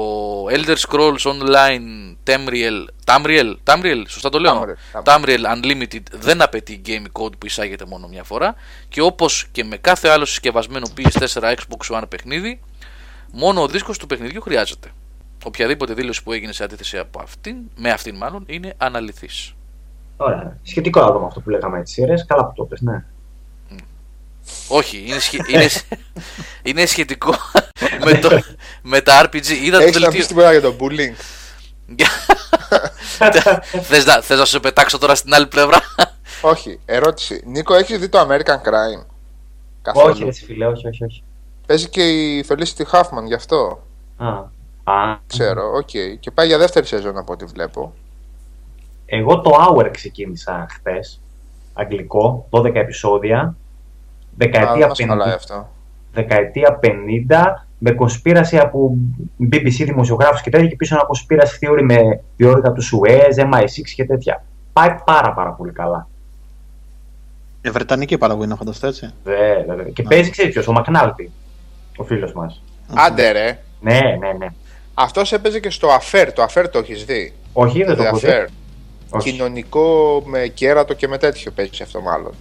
Elder 0.49 0.75
Scrolls 0.87 1.17
Online 1.17 2.15
Tamriel, 2.27 2.85
Tamriel, 3.05 3.55
Tamriel 3.63 4.03
σωστά 4.07 4.29
το 4.29 4.39
λέω; 4.39 4.63
Tamriel, 5.03 5.03
Tamriel 5.03 5.39
Unlimited 5.55 6.01
δεν 6.11 6.41
απαιτεί 6.41 6.81
game 6.85 7.05
code 7.21 7.37
που 7.37 7.45
εισάγεται 7.45 7.85
μόνο 7.85 8.07
μια 8.07 8.23
φορά. 8.23 8.55
Και 8.89 9.01
όπως 9.01 9.47
και 9.51 9.63
με 9.63 9.77
κάθε 9.77 10.07
άλλο 10.09 10.25
συσκευασμένο 10.25 10.87
PS4 10.97 11.41
Xbox 11.41 11.97
One 11.97 12.03
παιχνίδι, 12.09 12.59
μόνο 13.31 13.61
ο 13.61 13.67
δίσκος 13.67 13.97
του 13.97 14.07
παιχνιδιού 14.07 14.41
χρειάζεται. 14.41 14.89
Οποιαδήποτε 15.45 15.93
δήλωση 15.93 16.23
που 16.23 16.33
έγινε 16.33 16.53
σε 16.53 16.63
αντίθεση 16.63 16.97
από 16.97 17.21
αυτήν, 17.21 17.55
με 17.75 17.89
αυτήν 17.91 18.15
μάλλον, 18.15 18.43
είναι 18.47 18.73
αναλυθής. 18.77 19.53
Ωραία. 20.17 20.57
Σχετικό 20.63 21.01
άτομο 21.01 21.25
αυτό 21.25 21.39
που 21.39 21.49
λέγαμε 21.49 21.79
έτσι 21.79 21.93
σειρές. 21.93 22.25
Καλά 22.25 22.45
που 22.45 22.53
το 22.55 22.63
πες, 22.63 22.81
ναι. 22.81 23.03
Όχι, 24.67 25.03
είναι, 25.07 25.19
σχε- 25.19 25.49
είναι, 25.49 25.67
σ- 25.67 25.85
είναι 26.63 26.85
σχετικό 26.85 27.35
με, 28.05 28.13
το, 28.13 28.41
με 28.81 29.01
τα 29.01 29.25
RPG. 29.25 29.45
Είδα 29.47 29.77
το 29.77 29.83
Έχεις 29.83 29.99
να 29.99 30.07
πεις 30.09 30.17
δελτίο. 30.17 30.25
τίποτα 30.27 30.51
για 30.51 30.61
το 30.61 30.75
bullying. 30.79 31.15
θες, 33.81 34.05
να, 34.05 34.21
θες 34.21 34.37
να 34.39 34.45
σου 34.45 34.59
πετάξω 34.59 34.97
τώρα 34.97 35.15
στην 35.15 35.33
άλλη 35.33 35.47
πλευρά; 35.47 35.79
Όχι, 36.41 36.79
ερώτηση. 36.85 37.41
Νίκο, 37.45 37.73
έχεις 37.75 37.97
δει 37.99 38.09
το 38.09 38.19
American 38.19 38.55
Crime; 38.67 39.05
Καθόλου. 39.81 40.11
όχι, 40.11 40.23
ρε 40.23 40.31
φίλε, 40.31 40.65
όχι, 40.67 40.87
όχι, 40.87 41.03
όχι. 41.03 41.23
Παίζει 41.65 41.89
και 41.89 42.09
η 42.09 42.45
Felicity 42.49 42.83
Huffman 42.91 43.23
γι' 43.25 43.33
αυτό. 43.33 43.87
Α, 44.17 44.27
α, 44.83 45.17
Ξέρω, 45.27 45.71
οκ. 45.75 45.89
Και 46.19 46.31
πάει 46.31 46.47
για 46.47 46.57
δεύτερη 46.57 46.85
σεζόν 46.85 47.17
από 47.17 47.33
ό,τι 47.33 47.45
βλέπω. 47.45 47.93
Εγώ 49.05 49.41
το 49.41 49.51
Hour 49.59 49.89
ξεκίνησα 49.91 50.65
χθες. 50.69 51.21
Αγγλικό, 51.73 52.47
12 52.49 52.75
επεισόδια. 52.75 53.39
Α, 53.39 53.53
Δεκαετία 54.35 54.75
δεν 54.77 54.87
μας 54.87 54.99
50, 55.01 55.05
χαλάει 55.07 55.31
αυτό. 55.33 55.69
δεκαετία 56.13 56.79
50 56.83 57.67
με 57.83 57.91
conspiracy 57.91 58.57
από 58.57 58.97
BBC 59.51 59.83
δημοσιογράφους 59.85 60.41
και 60.41 60.49
τέτοια 60.49 60.67
και 60.67 60.75
πίσω 60.75 60.95
ένα 60.95 61.05
conspiracy 61.05 61.59
theory 61.61 61.81
με 61.83 62.21
διώρυγα 62.38 62.72
του 62.71 62.81
Σουέζ, 62.81 63.35
MI6 63.37 63.81
και 63.95 64.05
τέτοια. 64.05 64.43
Πάει 64.73 64.89
πάρα 65.05 65.33
πάρα 65.33 65.49
πολύ 65.51 65.71
καλά. 65.71 66.07
Ε, 67.61 67.71
Βρετανική 67.71 68.17
παραγωγή 68.17 68.47
να 68.47 68.55
φανταστώ 68.55 68.87
έτσι. 68.87 69.13
Δε, 69.23 69.33
δε, 69.67 69.75
δε. 69.75 69.89
Και 69.89 70.03
παίζει, 70.03 70.29
ξέρεις 70.29 70.51
ποιος, 70.53 70.67
ο 70.67 70.71
Μακνάλτη, 70.71 71.31
ο 71.97 72.03
φίλος 72.03 72.33
μας. 72.33 72.63
Άντε 72.95 73.31
ρε. 73.31 73.59
Ναι, 73.79 73.99
ναι, 74.19 74.31
ναι. 74.37 74.47
Αυτός 74.93 75.33
έπαιζε 75.33 75.59
και 75.59 75.69
στο 75.69 75.87
Affair. 75.99 76.27
Το 76.35 76.45
Affair 76.49 76.65
το 76.71 76.79
έχεις 76.79 77.05
δει; 77.05 77.33
Όχι, 77.53 77.83
δεν 77.83 77.95
το 77.95 78.03
The 78.03 78.05
έχω 78.05 78.17
Affair. 78.17 78.45
δει. 78.47 78.53
Όχι. 79.09 79.31
Κοινωνικό 79.31 80.21
με 80.25 80.47
κέρατο 80.47 80.93
και 80.93 81.07
με 81.07 81.17
τέτοιο 81.17 81.51
παίζει 81.51 81.83
αυτό 81.83 82.01
μάλλον. 82.01 82.31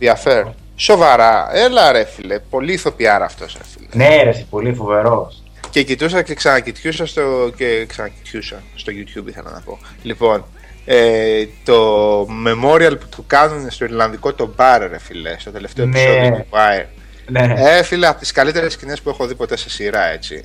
The 0.00 0.04
Affair. 0.14 0.44
Σοβαρά. 0.82 1.48
Έλα 1.56 1.92
ρε 1.92 2.04
φίλε. 2.04 2.38
Πολύ 2.38 2.72
ηθοποιάρα 2.72 3.24
αυτό 3.24 3.44
ρε 3.44 3.64
φίλε. 3.74 3.86
Ναι, 4.06 4.22
ρε, 4.22 4.28
είσαι 4.30 4.46
πολύ 4.50 4.74
φοβερός. 4.74 5.42
Και 5.70 5.82
κοιτούσα 5.82 6.22
και 6.22 6.34
ξανακοιτούσα 6.34 7.06
στο. 7.06 7.52
και 7.56 7.84
ξανακοιτούσα 7.86 8.62
στο 8.74 8.92
YouTube 8.96 9.28
ήθελα 9.28 9.50
να 9.50 9.60
πω. 9.60 9.78
Λοιπόν, 10.02 10.44
ε, 10.84 11.44
το 11.64 12.20
memorial 12.46 12.96
που 13.00 13.06
του 13.10 13.24
κάνουν 13.26 13.70
στο 13.70 13.84
Ιρλανδικό 13.84 14.32
το 14.34 14.52
μπαρ, 14.56 14.90
ρε 14.90 14.98
φίλε, 14.98 15.36
στο 15.38 15.50
τελευταίο 15.50 15.86
Ναι. 15.86 16.00
επεισόδιο 16.00 16.30
του 16.36 16.46
Wire. 16.50 16.86
Ναι. 17.26 17.54
Ε, 17.56 17.82
φίλε, 17.82 18.06
από 18.06 18.18
τις 18.18 18.32
καλύτερες 18.32 18.72
σκηνές 18.72 19.00
που 19.00 19.08
έχω 19.08 19.26
δει 19.26 19.34
ποτέ 19.34 19.56
σε 19.56 19.70
σειρά, 19.70 20.04
έτσι. 20.04 20.44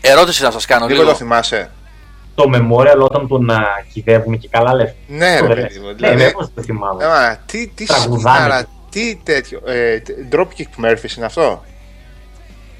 Ερώτηση 0.00 0.42
να 0.42 0.50
σας 0.50 0.64
κάνω 0.66 0.86
Λίγο 0.86 0.98
το 0.98 1.04
λίγο. 1.04 1.16
θυμάσαι. 1.16 1.70
Το 2.38 2.44
memorial 2.54 2.98
όταν 3.00 3.28
τον 3.28 3.50
α, 3.50 3.62
κυδεύουν 3.92 4.38
και 4.38 4.48
καλά 4.50 4.74
λεφτά. 4.74 4.94
Ναι, 5.08 5.40
ρε 5.40 5.46
Το 5.48 5.54
παιδί 5.54 5.78
μου. 5.78 5.86
Ναι, 5.86 5.92
Δηλαδή, 5.92 6.16
ναι, 6.16 6.30
πώς 6.30 6.50
το 6.54 6.62
θυμάμαι. 6.62 7.04
ε, 7.04 7.36
τι, 7.46 7.66
τι 7.68 7.84
Τραγουδάνε. 7.84 8.38
σκηνάρα, 8.38 8.64
τι 8.90 9.16
τέτοιο. 9.22 9.60
Ε, 9.66 10.02
Dropkick 10.32 10.84
Murphys 10.84 11.16
είναι 11.16 11.26
αυτό; 11.26 11.64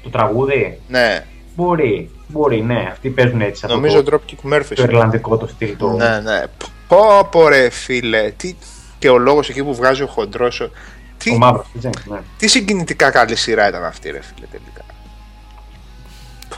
Το 0.03 0.09
τραγούδι; 0.09 0.79
Ναι, 0.87 1.25
Μπορεί, 1.55 2.09
μπορεί, 2.27 2.61
ναι. 2.61 2.87
Αυτοί 2.91 3.09
παίζουν 3.09 3.41
έτσι. 3.41 3.61
αυτό 3.65 3.75
νομίζω 3.75 4.03
το, 4.03 4.19
Dropkick 4.19 4.53
Murphys. 4.53 4.73
το 4.75 4.83
Ιρλανδικό 4.83 5.37
το 5.37 5.47
στυλ. 5.47 5.75
Το... 5.77 5.89
Ναι, 5.89 6.19
ναι. 6.19 6.43
Πω, 6.87 7.27
πω 7.31 7.47
ρε 7.47 7.69
φίλε. 7.69 8.31
Τι... 8.37 8.55
Και 8.99 9.09
ο 9.09 9.17
λόγος 9.17 9.49
εκεί 9.49 9.63
που 9.63 9.75
βγάζει 9.75 10.03
ο 10.03 10.07
χοντρός. 10.07 10.59
ο- 10.59 10.69
Τι, 11.17 11.31
Ο 11.31 11.37
μαύρος, 11.37 11.65
έτσι, 11.75 11.89
ναι. 12.11 12.17
τι 12.37 12.47
συγκινητικά 12.47 13.09
καλή 13.11 13.35
σειρά 13.35 13.67
ήταν 13.67 13.83
αυτή 13.83 14.11
ρε 14.11 14.19
φίλε 14.21 14.45
τελικά. 14.51 14.81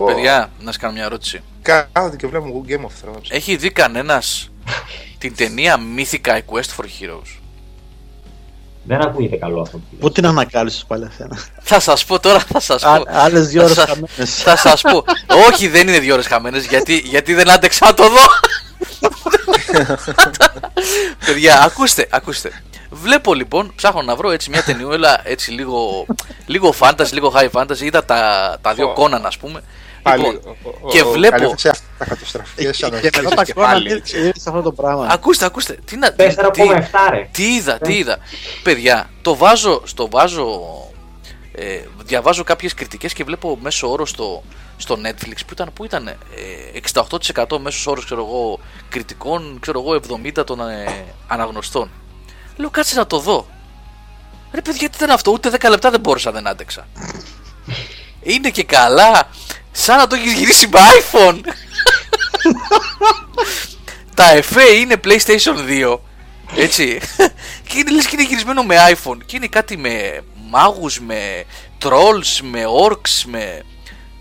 Πω, 0.01 0.13
Παιδιά, 0.13 0.49
να 0.59 0.65
σας 0.65 0.77
κάνω 0.77 0.93
μια 0.93 1.03
ερώτηση. 1.03 1.41
Κάθονται 1.61 2.15
και 2.15 2.27
βλέπουμε 2.27 2.61
Game 2.67 2.81
of 2.81 3.09
Thrones. 3.09 3.21
Έχει 3.29 3.55
δει 3.55 3.71
κανένας 3.71 4.51
την 5.17 5.35
ταινία 5.35 5.79
Mythica 5.97 6.27
A 6.29 6.37
Quest 6.37 6.75
for 6.77 6.83
Heroes; 6.83 7.39
Δεν 8.83 9.01
ακούγεται 9.01 9.35
καλό 9.35 9.61
αυτό 9.61 9.77
που 9.77 9.83
λες. 9.91 9.99
Πού 10.01 10.11
την 10.11 10.25
ανακάλυψες 10.25 10.85
πάλι 10.87 11.05
αυτένα. 11.05 11.37
Θα 11.61 11.79
σας 11.79 12.05
πω 12.05 12.19
τώρα, 12.19 12.39
θα 12.39 12.59
σας 12.59 12.81
πω. 12.83 13.03
Άλλες 13.07 13.47
δύο 13.47 13.63
ώρες 13.63 13.75
Θα 13.75 13.81
σας- 13.87 13.89
χαμένες. 13.89 14.35
Θα 14.43 14.55
σας 14.57 14.81
πω. 14.81 15.03
Όχι, 15.51 15.67
δεν 15.67 15.87
είναι 15.87 15.99
δύο 15.99 16.13
ώρες 16.13 16.27
χαμένες, 16.27 16.65
γιατί, 16.65 16.95
γιατί 16.97 17.33
δεν 17.33 17.49
άντεξα 17.51 17.85
να 17.85 17.93
το 17.93 18.03
δω. 18.09 18.25
Παιδιά, 21.25 21.61
ακούστε, 21.63 22.07
ακούστε. 22.11 22.51
Βλέπω 22.89 23.33
λοιπόν, 23.33 23.73
ψάχνω 23.75 24.01
να 24.01 24.15
βρω 24.15 24.31
έτσι 24.31 24.49
μια 24.49 24.63
ταινιούλα 24.63 25.21
έτσι 25.23 25.51
λίγο, 25.51 26.05
λίγο 26.45 26.73
fantasy, 26.79 27.11
λίγο 27.11 27.33
high 27.35 27.49
fantasy. 27.51 27.79
Είδα 27.79 28.05
τα, 28.05 28.57
τα 28.61 28.73
δύο 28.73 28.89
Ω. 28.89 28.93
κόναν, 28.93 29.25
ας 29.25 29.37
πούμε. 29.37 29.61
Πάλι, 30.01 30.23
Λοιπόν, 30.23 30.55
ο- 30.63 30.69
ο- 30.81 30.89
και 30.91 31.01
ο- 31.01 31.11
βλέπω- 31.11 31.37
καλύπτει 31.37 31.59
σε 31.61 31.69
αυτά 31.69 31.85
τα 31.97 32.05
καταστραφικές 32.05 32.77
Και 32.77 32.85
ανοχές 32.85 33.09
μετά 33.21 33.35
τα 33.35 33.43
και 33.43 33.53
κόμματα 33.53 33.73
πάλι, 33.73 33.85
ήρθε 33.89 33.97
έτσι. 33.97 34.17
ήρθε 34.19 34.49
αυτό 34.49 34.61
το 34.61 34.71
πράγμα. 34.71 35.07
Ακούστε, 35.11 35.45
ακούστε. 35.45 35.77
Τι 35.85 35.95
να, 35.97 36.13
4,7 36.13 36.51
τι, 36.51 37.09
ρε. 37.11 37.27
τι 37.31 37.53
είδα, 37.55 37.77
τι 37.77 37.97
είδα. 37.97 38.17
Παιδιά, 38.63 39.09
το 39.21 39.35
βάζω, 39.35 39.81
στο 39.85 40.09
βάζω, 40.09 40.61
ε, 41.55 41.79
διαβάζω 42.03 42.43
κάποιες 42.43 42.73
κριτικές 42.73 43.13
και 43.13 43.23
βλέπω 43.23 43.57
μέσο 43.61 43.91
όρο 43.91 44.05
στο, 44.05 44.43
στο 44.77 44.97
Netflix 45.05 45.35
που 45.45 45.51
ήταν, 45.53 45.69
που 45.73 45.85
ήταν 45.85 46.07
ε, 46.07 46.15
68% 46.73 47.57
μέσος 47.59 47.87
όρος 47.87 48.05
ξέρω 48.05 48.21
εγώ, 48.25 48.59
κριτικών, 48.89 49.57
ξέρω 49.59 49.79
εγώ 49.79 49.93
70% 50.39 50.45
των 50.45 50.59
ε, 50.69 51.03
αναγνωστών. 51.27 51.89
Λέω 52.55 52.69
κάτσε 52.69 52.95
να 52.95 53.07
το 53.07 53.19
δω. 53.19 53.47
Ρε 54.53 54.61
παιδιά 54.61 54.89
τι 54.89 54.95
ήταν 54.97 55.09
αυτό, 55.09 55.31
ούτε 55.31 55.49
10 55.59 55.69
λεπτά 55.69 55.89
δεν 55.89 55.99
μπόρεσα, 55.99 56.31
δεν 56.31 56.47
άντεξα. 56.47 56.87
Είναι 58.23 58.49
και 58.49 58.63
καλά, 58.63 59.27
σαν 59.71 59.97
να 59.97 60.07
το 60.07 60.15
έχεις 60.15 60.33
γυρίσει 60.33 60.67
με 60.67 60.79
iPhone. 60.79 61.39
Τα 64.13 64.31
εφέ 64.31 64.63
είναι 64.63 64.95
PlayStation 65.03 65.83
2 65.93 65.97
Έτσι. 66.55 66.99
και 67.67 67.77
είναι 67.77 67.91
λες 67.91 68.05
και 68.05 68.15
είναι 68.15 68.27
γυρισμένο 68.27 68.63
με 68.63 68.75
iPhone. 68.89 69.17
Και 69.25 69.35
είναι 69.35 69.47
κάτι 69.47 69.77
με 69.77 70.21
μάγους, 70.49 70.99
με 70.99 71.43
trolls, 71.83 72.39
με 72.51 72.63
orcs, 72.87 73.23
με. 73.25 73.61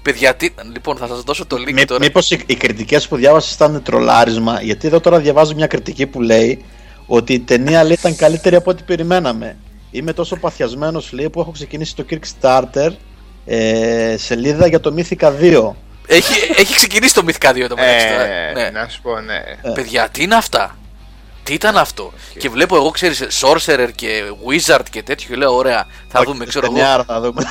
Παιδιά, 0.03 0.35
τι... 0.35 0.49
λοιπόν, 0.73 0.97
θα 0.97 1.07
σας 1.07 1.21
δώσω 1.23 1.47
το 1.47 1.57
link 1.57 1.73
Μή, 1.73 1.85
τώρα. 1.85 2.01
Μήπως 2.01 2.31
οι, 2.31 2.43
οι 2.47 2.55
κριτικές 2.55 3.09
που 3.09 3.17
διάβασες 3.17 3.55
ήταν 3.55 3.83
τρολάρισμα, 3.83 4.63
γιατί 4.63 4.87
εδώ 4.87 5.01
τώρα 5.01 5.19
διαβάζω 5.19 5.55
μια 5.55 5.67
κριτική 5.67 6.07
που 6.07 6.21
λέει 6.21 6.65
ότι 7.07 7.33
η 7.33 7.41
ταινία 7.41 7.85
λέει, 7.85 7.93
ήταν 7.93 8.17
καλύτερη 8.17 8.57
από 8.57 8.71
ό,τι 8.71 8.83
περιμέναμε. 8.83 9.57
Είμαι 9.91 10.13
τόσο 10.13 10.37
παθιασμένος, 10.37 11.13
λέει, 11.13 11.31
που 11.31 11.41
έχω 11.41 11.51
ξεκινήσει 11.51 11.97
το 11.97 12.05
Kickstarter 12.11 12.91
ε, 13.47 14.15
σελίδα 14.19 14.67
για 14.67 14.81
το 14.81 14.95
Mythica 14.97 15.33
2. 15.41 15.71
Έχει, 16.07 16.53
έχει 16.57 16.75
ξεκινήσει 16.75 17.15
το 17.15 17.23
Mythica 17.27 17.51
2 17.51 17.65
το 17.69 17.77
μεταξύ 17.77 18.07
τώρα. 18.09 18.25
Ε, 18.25 18.53
Ναι. 18.55 18.71
Να 18.71 18.89
σου 18.89 19.01
πω, 19.03 19.21
ναι. 19.21 19.41
Παιδιά, 19.75 20.09
τι 20.09 20.23
είναι 20.23 20.35
αυτά; 20.35 20.77
Τι 21.43 21.55
ήταν 21.55 21.77
αυτό; 21.77 22.13
Και 22.39 22.49
βλέπω 22.49 22.77
εγώ, 22.77 22.91
ξέρεις, 22.91 23.27
Sorcerer 23.41 23.89
και 23.95 24.23
Wizard 24.49 24.85
και 24.91 25.03
τέτοιο. 25.03 25.29
Και 25.29 25.37
λέω, 25.37 25.55
ωραία, 25.55 25.87
θα 26.09 26.23
δούμε, 26.23 26.45
ξέρω 26.45 26.67
εγώ. 26.67 26.75
Ταινιάρα 26.75 27.05
θα 27.05 27.21
δούμε. 27.21 27.43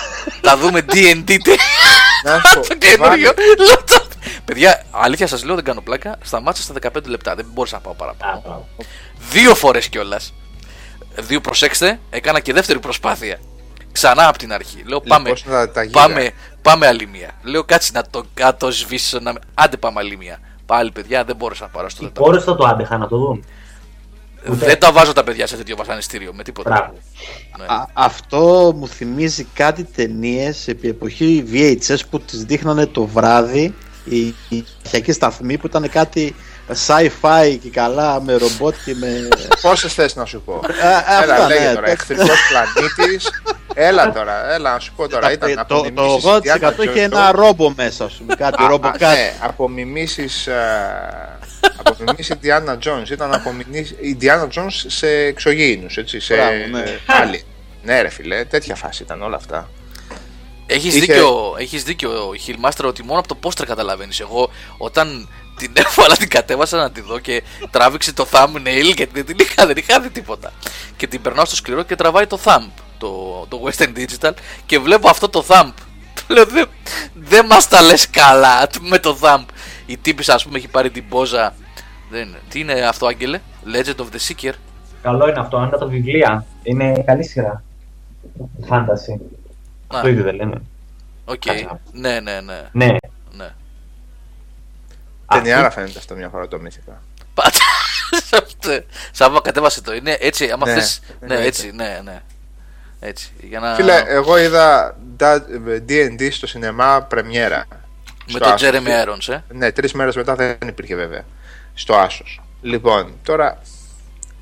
Θα 0.42 0.58
δούμε 0.58 0.86
DD. 0.92 1.30
Να 2.24 2.42
σου 2.48 2.60
πω, 2.60 2.68
Το 2.68 2.76
καινούριο. 2.76 3.08
βάλε- 3.08 3.38
Λέω, 3.68 3.84
το- 3.88 4.08
Παιδιά, 4.46 4.84
αλήθεια 4.92 5.28
σας 5.28 5.44
λέω, 5.44 5.56
δεν 5.56 5.64
κάνω 5.64 5.82
πλάκα. 5.82 6.18
Σταμάτησα 6.24 6.64
στα 6.64 6.74
15 6.74 7.06
λεπτά. 7.06 7.36
Δεν 7.36 7.46
μπορούσα 7.54 7.76
να 7.76 7.82
πάω 7.82 7.94
παραπάνω. 7.94 8.32
Α, 8.32 8.42
μπράβο. 8.46 8.68
Δύο 9.32 9.56
φορές 9.56 9.90
κιόλας. 9.90 10.34
Δύο, 11.16 11.42
προσέξτε, 11.42 12.00
έκανα 12.10 12.40
και 12.40 12.54
δεύτερη 12.54 12.80
προσπάθεια. 12.80 13.40
Ξανά 13.92 14.28
από 14.28 14.38
την 14.38 14.54
αρχή. 14.54 14.84
Λέω 14.88 15.02
πάμε, 15.02 15.30
πώς 15.30 15.42
θα 15.42 15.70
τα 15.72 15.84
γύρω. 15.84 16.00
πάμε, 16.00 16.32
πάμε 16.62 16.88
άλλη 16.88 17.08
μία. 17.08 17.30
Λέω 17.44 17.64
κάτσε 17.64 17.92
να 17.94 18.04
το, 18.10 18.26
να 18.40 18.56
το 18.56 18.72
σβήσω. 18.72 19.20
Να... 19.20 19.34
με- 19.34 19.40
Άντε 19.54 19.78
πάμε 19.78 20.00
άλλη 20.00 20.18
μία. 20.18 20.40
Πάλι 20.66 20.92
παιδιά 20.92 21.24
δεν 21.24 21.36
μπόρεσα 21.36 21.64
να 21.64 21.70
πάρω 21.70 21.90
στο 21.90 22.00
Οι 22.02 22.06
λεπτό. 22.06 22.22
κόρες 22.22 22.44
θα 22.44 22.56
το 22.56 22.66
άντεχαν 22.66 23.00
να 23.00 23.08
το 23.08 23.18
δουν. 23.18 23.44
Δεν 24.44 24.80
τα 24.80 24.92
βάζω 24.92 25.14
τα 25.14 25.24
παιδιά 25.24 25.48
σε 25.48 25.56
τέτοιο 25.58 25.76
βασανιστήριο 25.76 26.34
με 26.34 26.44
τίποτα. 26.44 26.70
Μπράβο. 26.70 26.94
Ναι. 27.58 27.66
Α, 27.66 27.86
αυτό 27.94 28.74
μου 28.76 28.88
θυμίζει 28.88 29.44
κάτι 29.54 29.84
ταινίες 29.84 30.68
επί 30.68 30.88
εποχή 30.88 31.44
VHS 31.52 32.00
που 32.10 32.20
τις 32.20 32.44
δείχνανε 32.44 32.86
το 32.86 33.06
βράδυ 33.06 33.74
οι, 34.06 34.20
οι 34.50 34.66
αρχιακοί 34.84 35.12
σταθμοί 35.12 35.58
που 35.58 35.66
ήταν 35.68 35.90
κάτι 35.90 36.36
sci-fi 36.88 37.58
και 37.62 37.70
καλά 37.70 38.22
με 38.22 38.34
ρομπότ 38.36 38.76
και 38.86 38.96
με... 38.96 39.28
Πόσες 39.62 39.94
θες 39.94 40.16
να 40.16 40.26
σου 40.26 40.42
πω; 40.46 40.54
Α, 40.54 41.24
έλα, 41.24 41.34
αυτά, 41.34 41.48
λέγε 41.48 41.60
ναι, 41.68 41.74
τώρα. 41.74 41.86
το- 41.86 41.92
Εχθρικός 41.92 42.38
πλανήτης. 42.50 43.30
έλα 43.74 44.12
τώρα, 44.12 44.54
έλα 44.54 44.74
να 44.74 44.80
σου 44.80 44.94
πω 44.96 45.08
τώρα. 45.08 45.32
Ήταν 45.32 45.54
το, 45.56 45.62
από 45.62 45.74
το, 45.74 45.84
μιμήσεις 45.84 46.24
το 46.24 46.36
80% 46.36 46.40
Indiana 46.40 46.74
είχε 46.80 46.92
Jones. 46.94 46.98
ένα 46.98 47.32
ρόμπο 47.32 47.74
μέσα, 47.76 48.06
ας 48.06 48.14
πούμε, 48.14 48.36
κάτι 48.36 48.64
Α, 48.64 48.68
ρόμπο 48.68 48.88
α, 48.88 48.92
κάτι. 48.92 49.16
Ναι, 49.16 49.34
από 49.40 49.70
μιμήσεις 49.70 50.48
ε, 50.48 51.40
από 51.78 51.96
μιμήσεις 52.00 52.36
Indiana 52.42 52.74
Jones. 52.74 53.10
Ήταν 53.10 53.34
από 53.34 53.52
μιμήσεις 53.52 53.96
Indiana 54.02 54.48
Jones 54.60 54.84
σε 54.88 55.08
εξωγήινους, 55.08 55.98
έτσι, 55.98 56.20
σε 56.20 56.36
Μπράβο, 56.36 56.52
ναι. 56.72 56.98
άλλη. 57.06 57.44
Ναι 57.84 58.02
ρε 58.02 58.10
φίλε, 58.10 58.46
τέτοια 58.46 58.76
φάση 58.76 59.04
ήταν 59.04 59.22
όλα 59.22 59.36
αυτά. 59.36 59.70
Έχεις, 60.72 60.96
Είχε- 60.96 61.06
δίκιο, 61.06 61.56
έχεις 61.60 61.84
δίκιο, 61.84 62.34
Χιλμάστρο, 62.40 62.88
ότι 62.88 63.04
μόνο 63.04 63.20
από 63.20 63.28
το 63.28 63.36
πόστρ 63.36 63.66
καταλαβαίνεις. 63.66 64.20
Εγώ 64.20 64.50
όταν 64.78 65.30
την 65.60 65.74
έβαλα, 65.74 66.16
την 66.16 66.30
κατέβασα 66.30 66.78
να 66.78 66.92
τη 66.92 67.02
δω 67.02 67.20
και 67.20 67.44
τράβηξε 67.72 68.14
το 68.14 68.28
thumbnail 68.32 68.92
και 68.96 69.08
δεν 69.14 69.26
την 69.26 69.38
είχα, 69.40 69.66
δεν 69.68 69.78
είχα 69.78 70.00
δει 70.00 70.10
τίποτα. 70.10 70.52
Και 70.98 71.08
την 71.08 71.22
περνάω 71.22 71.46
στο 71.46 71.56
σκληρό 71.56 71.84
και 71.84 71.96
τραβάει 71.96 72.28
το 72.28 72.40
thumb, 72.44 72.68
το, 72.98 73.46
το 73.50 73.62
Western 73.66 73.92
Digital 73.98 74.32
και 74.66 74.80
βλέπω 74.80 75.10
αυτό 75.10 75.30
το 75.30 75.46
thumb. 75.48 75.72
Του 76.16 76.34
Λέω 76.34 76.46
δεν 76.46 76.68
δεν 77.14 77.46
μας 77.46 77.68
τα 77.68 77.82
λες 77.82 78.10
καλά 78.10 78.70
με 78.80 79.00
το 79.00 79.18
thumb. 79.22 79.46
Η 79.86 79.98
τύπησα 79.98 80.34
ας 80.34 80.44
πούμε 80.46 80.58
έχει 80.58 80.68
πάρει 80.68 80.90
την 80.90 81.08
πόζα. 81.10 81.56
Δεν, 82.10 82.36
τι 82.50 82.60
είναι 82.60 82.74
αυτό 82.74 83.06
Άγγελε, 83.06 83.40
Legend 83.74 83.96
of 83.96 84.06
the 84.16 84.20
Seeker. 84.28 84.54
Καλό 85.02 85.28
είναι 85.30 85.40
αυτό, 85.40 85.58
είναι 85.58 85.78
τα 85.78 85.86
βιβλία. 85.86 86.46
Είναι 86.64 87.04
καλή 87.06 87.24
σειρά. 87.24 87.64
Φάνταση. 88.68 89.20
Α, 89.88 90.00
Το 90.02 90.08
ίδιο 90.08 90.24
δεν 90.24 90.36
λένε. 90.36 90.62
οκ. 91.26 91.42
Καλά. 91.46 91.80
Ναι, 91.92 92.20
ναι, 92.20 92.42
ναι. 92.42 92.62
Ναι. 92.72 92.98
Ναι. 95.36 95.42
Ταινιάρα 95.42 95.70
φαίνεται 95.70 96.00
αυτό 96.00 96.16
μια 96.16 96.30
φορά 96.30 96.48
το 96.48 96.60
μύθικα. 96.60 97.02
Πάτα. 97.34 97.60
Σάββα 99.12 99.42
κατέβασε 99.42 99.82
το. 99.82 99.94
Είναι 99.94 100.18
έτσι, 100.20 100.50
άμα 100.50 100.68
Ναι, 100.68 100.74
θες. 100.74 101.02
Ναι, 101.08 101.16
εννοείται. 101.22 101.48
έτσι, 101.48 101.72
ναι, 101.76 102.02
ναι. 102.04 102.22
Έτσι. 103.00 103.32
Για 103.42 103.60
να... 103.60 103.74
Φίλε, 103.76 104.04
εγώ 104.08 104.38
είδα 104.38 104.98
D&D 105.88 106.28
στο 106.32 106.48
σινεμά 106.48 107.02
πρεμιέρα. 107.02 107.66
με 107.70 107.76
Στο 108.28 108.40
τον 108.40 108.52
Άσος. 108.54 108.70
Jeremy 108.70 109.08
Irons, 109.08 109.34
ε. 109.34 109.40
Ναι, 109.54 109.72
τρεις 109.72 109.94
μέρες 109.94 110.16
μετά 110.16 110.36
δεν 110.36 110.58
υπήρχε 110.66 110.96
βέβαια. 110.96 111.26
Στο 111.74 111.96
Άσος. 111.96 112.42
Λοιπόν, 112.62 113.14
τώρα 113.24 113.62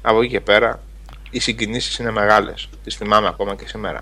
από 0.01 0.21
εκεί 0.21 0.31
και 0.31 0.41
πέρα 0.41 0.79
οι 1.29 1.39
συγκινήσεις 1.39 1.97
είναι 1.97 2.11
μεγάλες. 2.11 2.69
Τις 2.83 2.95
θυμάμαι 2.95 3.27
ακόμα 3.27 3.55
και 3.55 3.67
σήμερα. 3.67 4.01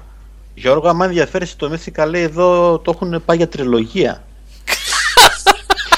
Γιώργο, 0.54 0.90
άμα 0.90 1.06
ενδιαφέρει 1.06 1.48
το 1.48 1.72
Mythica, 1.74 2.06
λέει 2.08 2.22
εδώ 2.22 2.80
το 2.80 2.92
έχουν 2.96 3.26
πάει 3.26 3.38
για 3.38 3.48
τριλογία. 3.48 4.24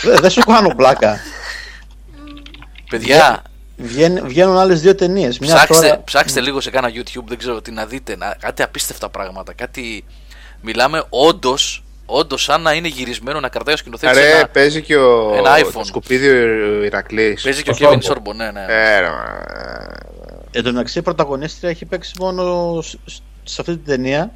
Δεν 0.04 0.18
δεν 0.22 0.30
σου 0.30 0.42
κάνω 0.42 0.76
πλάκα. 0.76 1.20
Παιδιά, 2.90 3.42
Βγαίνουν, 3.80 4.28
βγαίνουν 4.28 4.58
άλλες 4.58 4.82
δύο 4.82 4.96
ταινίες. 4.96 5.38
ψάξτε, 5.38 5.74
τώρα... 5.88 6.04
ψάξτε 6.04 6.42
λίγο 6.42 6.62
σε 6.62 6.70
κάνα 6.70 6.90
YouTube, 6.90 7.24
δεν 7.26 7.38
ξέρω 7.38 7.62
τι 7.62 7.72
να 7.72 7.86
δείτε. 7.86 8.16
Να, 8.16 8.36
κάτι 8.40 8.62
απίστευτα 8.64 9.10
πράγματα. 9.10 9.54
Κάτι. 9.54 10.06
Μιλάμε 10.62 11.04
όντως, 11.10 11.84
όντως 12.06 12.44
σαν 12.44 12.62
να 12.62 12.74
είναι 12.74 12.88
γυρισμένο 12.88 13.40
να 13.40 13.50
κρατάει 13.50 13.74
ο 13.74 13.78
σκηνοθέτης. 13.78 14.18
Ρε, 14.18 14.32
Ένα... 14.38 14.48
παίζει 14.48 14.82
και 14.82 14.96
ο, 14.96 15.34
ένα 15.36 15.58
iPhone. 15.60 15.72
το 15.74 15.84
σκουπίδι 15.84 16.28
ο 16.30 16.84
Ηρακλής. 16.84 17.42
Παίζει 17.42 17.64
και 17.64 17.70
ο 17.70 17.76
το 17.76 17.88
Kevin 17.90 17.94
Sorbo. 17.94 18.04
Σόρμπο, 18.04 18.34
ναι, 18.34 18.52
ναι. 18.52 18.66
Ε, 18.68 19.00
ρε, 19.00 19.10
μα, 19.10 19.44
Εν 20.52 20.64
τω 20.64 20.72
μεταξύ, 20.72 21.00
η 21.00 21.02
πρωταγωνίστρια 21.02 21.70
έχει 21.70 21.86
παίξει 21.86 22.14
μόνο 22.20 22.78
σ- 22.82 22.98
σ- 23.06 23.22
σε 23.44 23.62
αυτή 23.62 23.74
την 23.76 23.86
ταινία. 23.86 24.32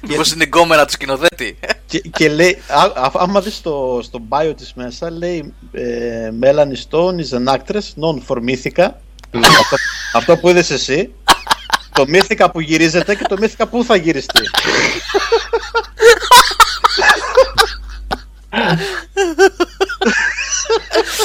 Μήπω 0.00 0.22
είναι 0.34 0.44
γκόμενα 0.44 0.84
του 0.84 0.92
σκηνοθέτη. 0.92 1.58
Και, 1.86 1.98
και 1.98 2.28
λέει, 2.28 2.62
α, 2.68 2.82
α, 2.82 3.10
άμα 3.14 3.40
δεις 3.40 3.54
στο, 3.54 4.00
στο 4.02 4.20
bio 4.28 4.52
της 4.56 4.72
μέσα, 4.74 5.10
λέει 5.10 5.54
ε, 5.72 6.30
Melanie 6.42 6.90
Stone 6.90 7.16
is 7.16 7.38
an 7.38 7.54
actress 7.54 7.94
known 8.00 8.20
for 8.26 8.36
Mythica. 8.36 8.90
αυτό, 9.32 9.76
αυτό 10.12 10.36
που 10.36 10.48
είδες 10.48 10.70
εσύ. 10.70 11.12
το 11.92 12.04
Mythica 12.08 12.46
που 12.52 12.60
γυρίζεται 12.60 13.14
και 13.14 13.24
το 13.28 13.36
Mythica 13.40 13.64
που 13.70 13.84
θα 13.84 13.96
γυριστεί. 13.96 14.40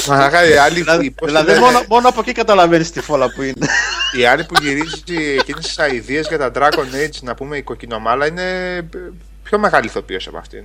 Μαλάκα, 0.08 0.48
οι 0.48 0.56
άλλοι, 0.56 0.80
δηλαδή, 0.80 1.04
οι- 1.06 1.10
πώς 1.10 1.28
δηλαδή 1.28 1.46
τη 1.46 1.52
λένε, 1.52 1.64
μόνο, 1.72 1.84
μόνο 1.88 2.08
από 2.08 2.20
εκεί 2.20 2.32
καταλαβαίνεις 2.32 2.90
τη 2.90 3.00
φόλα 3.00 3.32
που 3.32 3.42
είναι. 3.42 3.66
η 4.18 4.24
άλλη 4.26 4.44
που 4.44 4.54
γυρίζει 4.60 5.02
εκείνες 5.38 5.64
τις 5.66 5.78
αειδίες 5.78 6.26
για 6.28 6.38
τα 6.38 6.50
Dragon 6.54 6.94
Age, 7.04 7.18
να 7.22 7.34
πούμε 7.34 7.56
η 7.56 7.62
κοκκινομάλα, 7.62 8.26
είναι 8.26 8.88
πιο 9.42 9.58
μεγάλη 9.58 9.86
ηθοποιός 9.86 10.26
από 10.26 10.38
αυτήν. 10.38 10.64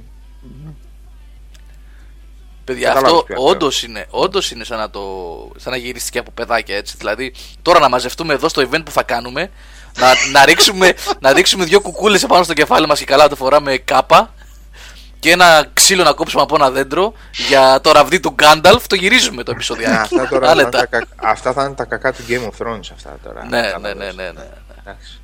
Παιδιά, 2.64 2.88
Κατάλαβες 2.88 3.12
αυτό 3.14 3.24
ποιο 3.26 3.36
αυτό. 3.36 3.48
όντως 3.50 3.84
είναι, 3.84 4.06
όντως 4.10 4.52
είναι 4.52 4.64
σαν 4.64 4.78
να, 4.78 4.90
το, 4.90 5.02
σαν 5.58 5.72
να 5.72 5.78
γυρίστηκε 5.78 6.20
από 6.20 6.32
παιδάκια 6.32 6.76
έτσι. 6.78 6.96
Δηλαδή, 6.98 7.34
τώρα 7.62 7.80
να 7.80 7.90
μαζευτούμε 7.90 8.34
εδώ 8.34 8.50
στο 8.50 8.70
event 8.72 8.82
που 8.86 8.92
θα 8.92 9.04
κάνουμε, 9.04 9.52
να, 9.98 10.08
να, 10.32 10.46
ρίξουμε, 10.46 10.94
να 11.20 11.34
ρίξουμε 11.34 11.66
δύο 11.66 11.82
κουκούλες 11.82 12.24
επάνω 12.24 12.44
στο 12.44 12.54
κεφάλι 12.54 12.88
μας 12.88 13.00
και 13.00 13.06
καλά 13.06 13.28
το 13.30 13.36
φοράμε 13.36 13.78
κάπα 13.78 14.34
και 15.20 15.32
ένα 15.32 15.66
ξύλο 15.74 16.04
να 16.04 16.14
κόψουμε 16.14 16.42
από 16.42 16.56
ένα 16.56 16.72
δέντρο 16.72 17.14
για 17.50 17.80
το 17.82 17.92
ραβδί 17.92 18.20
του 18.20 18.30
Γκάνταλφ, 18.34 18.88
το 18.88 18.96
γυρίζουμε 18.96 19.44
το 19.44 19.52
Ναι, 19.52 19.56
επεισοδιάκι. 19.58 19.96
αυτά, 19.96 20.28
τώρα 20.28 20.46
θα 20.48 20.52
είναι 20.52 20.62
Άνετα. 20.62 20.78
τα, 20.80 20.86
κα- 20.86 21.08
αυτά 21.16 21.54
θα 21.54 21.64
είναι 21.66 21.74
τα 21.74 21.86
κακά 21.86 22.14
του 22.14 22.22
Game 22.30 22.50
of 22.50 22.66
Thrones. 22.68 22.90
Αυτά 22.94 23.18
τώρα. 23.24 23.44
Ναι, 23.46 23.60
ναι, 23.62 23.66
Κατάλαβες. 23.68 24.16
ναι, 24.16 24.24
ναι, 24.24 24.32
ναι. 24.32 24.44
Εντάξει. 24.80 25.22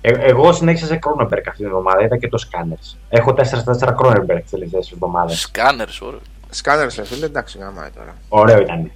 Ε, 0.00 0.10
εγώ 0.12 0.52
συνέχισα 0.52 0.86
σε 0.86 0.98
Cronenberg 1.06 1.42
αυτή 1.46 1.56
την 1.56 1.66
εβδομάδα, 1.66 2.02
είδα 2.04 2.16
και 2.16 2.28
το 2.28 2.38
Scanners. 2.50 2.96
Έχω 3.08 3.34
4-4 3.36 3.94
Cronenberg 3.96 4.40
τις 4.42 4.50
τελευταίες 4.50 4.90
εβδομάδες. 4.92 5.40
Σκάνερς, 5.40 6.00
ωραία. 6.00 6.18
Σκάνερ, 6.50 6.94
ρε 6.94 7.04
φίλε, 7.04 7.24
εντάξει, 7.24 7.58
γαμάει 7.58 7.90
τώρα. 7.90 8.16
Ωραίο 8.28 8.60
ήταν. 8.60 8.90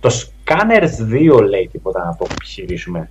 Το 0.00 0.10
Scanners 0.10 1.12
2 1.38 1.42
λέει 1.48 1.68
τίποτα 1.72 2.04
να 2.04 2.16
το 2.16 2.26
επιχειρήσουμε. 2.30 3.10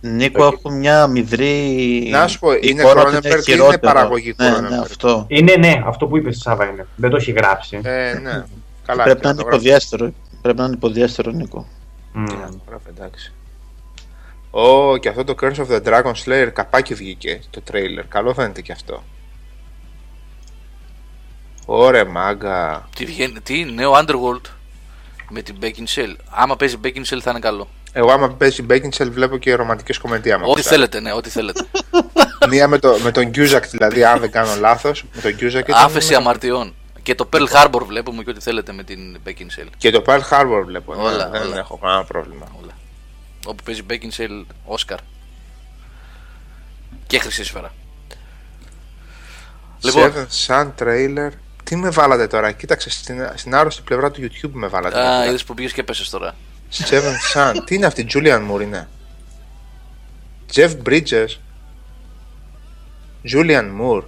Νίκο, 0.00 0.44
έχω 0.44 0.70
μια 0.70 1.06
μηδρή. 1.06 2.08
Να 2.10 2.26
σου 2.28 2.38
πω, 2.38 2.52
είναι 2.52 2.82
εικόνα 2.82 3.00
ότι 3.02 3.16
Cronenberg 3.16 3.24
ή 3.24 3.28
είναι 3.30 3.40
χειρότερο. 3.42 3.78
παραγωγικό 3.78 4.44
Ναι, 4.44 4.56
Cronenberg? 4.56 4.68
ναι, 4.70 4.78
αυτό. 4.78 5.24
Είναι 5.28 5.56
ναι, 5.56 5.82
αυτό 5.86 6.06
που 6.06 6.16
είπες 6.16 6.38
Σάβα 6.38 6.64
είναι. 6.68 6.86
Δεν 6.96 7.10
το 7.10 7.16
έχει 7.16 7.30
γράψει. 7.30 7.80
Ε, 7.82 8.18
ναι. 8.22 8.44
Καλά, 8.86 9.02
Πρέπει 9.02 9.20
και 9.20 9.26
να 9.26 9.32
είναι 9.32 9.42
το 9.42 9.48
γράφει. 9.48 9.56
υποδιέστερο. 9.56 10.12
Πρέπει 10.42 10.58
να 10.58 10.64
είναι 10.64 10.74
υποδιέστερο, 10.74 11.30
Νίκο. 11.30 11.66
Μμ. 12.12 12.24
Και 12.24 12.34
να 12.34 12.48
το 12.48 12.58
γράφει, 12.68 12.84
εντάξει. 12.96 13.32
Ω, 14.50 14.96
και 14.96 15.08
αυτό 15.08 15.24
το 15.24 15.34
Curse 15.40 15.54
of 15.54 15.66
the 15.70 15.82
Dragon 15.84 16.12
Slayer 16.24 16.48
καπάκι 16.52 16.94
βγήκε 16.94 17.40
το 17.50 17.62
trailer. 17.72 18.04
Καλό 18.08 18.34
φαίνεται 18.34 18.60
και 18.60 18.72
αυτό. 18.72 19.02
Ωρε 21.66 22.04
μάγκα. 22.04 22.88
Τι, 22.96 23.04
βγαίνει, 23.04 23.40
τι 23.40 23.64
νέο 23.64 23.92
Underworld 23.94 24.50
με 25.30 25.42
την 25.42 25.56
Beckinsale. 25.62 26.16
Άμα 26.30 26.56
παίζει 26.56 26.76
Beckinsale 26.84 27.20
θα 27.22 27.30
είναι 27.30 27.38
καλό. 27.38 27.68
Εγώ 27.98 28.12
άμα 28.12 28.30
παίζει 28.30 28.66
Beckinsale 28.70 29.10
βλέπω 29.10 29.36
και 29.38 29.54
ρομαντικές 29.54 29.98
κομμεντία 29.98 30.40
Ό,τι 30.44 30.62
θέλετε, 30.62 31.00
ναι, 31.00 31.12
ό,τι 31.12 31.30
θέλετε. 31.30 31.64
Μία 32.50 32.68
με, 32.68 32.78
το, 32.78 32.98
με 33.02 33.10
τον 33.10 33.30
Cusack 33.34 33.62
δηλαδή, 33.70 34.04
αν 34.04 34.20
δεν 34.20 34.30
κάνω 34.30 34.54
λάθος. 34.58 35.04
Με 35.14 35.20
τον 35.20 35.32
Cusack 35.32 35.68
ήταν- 35.68 35.84
Άφεση 35.84 36.14
αμαρτιών. 36.14 36.74
Και 37.02 37.14
το 37.14 37.28
Pearl 37.32 37.46
Harbor 37.52 37.82
βλέπουμε 37.86 38.22
και 38.22 38.30
ό,τι 38.30 38.40
θέλετε 38.40 38.72
με 38.72 38.82
την 38.82 39.20
Beckinsale. 39.26 39.68
Και 39.78 39.90
το 39.90 40.02
Pearl 40.06 40.20
Harbor 40.30 40.62
βλέπω. 40.64 40.94
ναι, 40.94 41.02
Όλα, 41.02 41.28
δεν 41.28 41.42
όλα. 41.42 41.58
έχω 41.58 41.76
κανένα 41.78 42.04
πρόβλημα. 42.04 42.46
Όλα. 42.62 42.72
Όπου 43.46 43.62
παίζει 43.62 43.82
Beckinsale, 43.90 44.44
Oscar. 44.76 44.98
Και 47.06 47.18
χρυσή 47.18 47.44
σφαίρα. 47.44 47.72
Λοιπόν, 49.84 50.12
Seven 50.12 50.26
Sun 50.46 50.68
Trailer. 50.82 51.30
Τι 51.64 51.76
με 51.76 51.90
βάλατε 51.90 52.26
τώρα, 52.26 52.52
κοίταξε 52.52 52.90
στην, 52.90 53.30
στην 53.34 53.54
άρρωστη 53.54 53.82
πλευρά 53.82 54.10
του 54.10 54.20
YouTube 54.22 54.50
με 54.52 54.66
βάλατε. 54.66 54.98
α, 55.08 55.26
είδες 55.26 55.44
που 55.44 55.54
πήγες 55.54 55.72
και 55.72 55.82
πέσες 55.82 56.10
τώρα. 56.10 56.34
Seven 56.72 57.14
Sun. 57.34 57.54
Τι 57.64 57.74
είναι 57.74 57.86
αυτή, 57.86 58.06
Julian 58.14 58.40
Moore 58.50 58.60
είναι; 58.62 58.88
Jeff 60.54 60.70
Bridges. 60.88 61.26
Julian 63.32 63.64
Moore. 63.80 64.02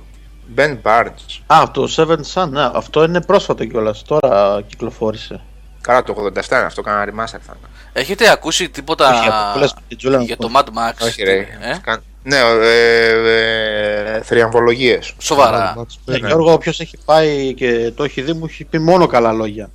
Ben 0.56 0.76
Barnes. 0.82 1.38
Α, 1.46 1.70
το 1.70 1.88
Seven 1.96 2.18
Sun, 2.34 2.48
ναι, 2.50 2.70
αυτό 2.74 3.04
είναι 3.04 3.20
πρόσφατο 3.22 3.64
κιόλας. 3.64 4.02
Τώρα 4.02 4.62
κυκλοφόρησε. 4.66 5.40
Καλά, 5.80 6.02
το 6.02 6.14
87 6.16 6.56
είναι 6.56 6.60
αυτό, 6.66 6.82
κάνα 6.82 7.04
remaster 7.04 7.24
θα 7.40 7.56
είναι. 7.58 7.68
Έχετε 7.92 8.30
ακούσει 8.30 8.68
τίποτα 8.68 9.08
Όχι, 9.18 9.28
αυτό 9.28 9.50
που 9.52 9.58
λες 9.58 9.74
με 9.74 9.80
την 9.96 9.98
Julian 10.02 10.24
για 10.24 10.34
Moore. 10.34 10.38
το 10.38 10.50
Mad 10.54 10.64
Max; 10.64 11.04
Όχι, 11.06 11.22
ρε. 11.22 11.36
Ε; 11.38 11.46
Καν- 11.82 12.02
Ναι, 12.22 12.36
ε, 12.62 14.14
ε, 14.16 14.22
θριαμβολογίες. 14.22 15.14
Σοβαρά. 15.18 15.74
Max 15.78 15.84
Ναι, 16.04 16.14
Payne. 16.16 16.26
Γιώργο, 16.26 16.52
όποιος 16.52 16.80
έχει 16.80 16.98
πάει 17.04 17.54
και 17.54 17.92
το 17.96 18.04
έχει 18.04 18.22
δει, 18.22 18.32
μου 18.32 18.44
έχει 18.48 18.64
πει 18.64 18.78
μόνο 18.78 19.06
καλά 19.06 19.32
λόγια. 19.32 19.70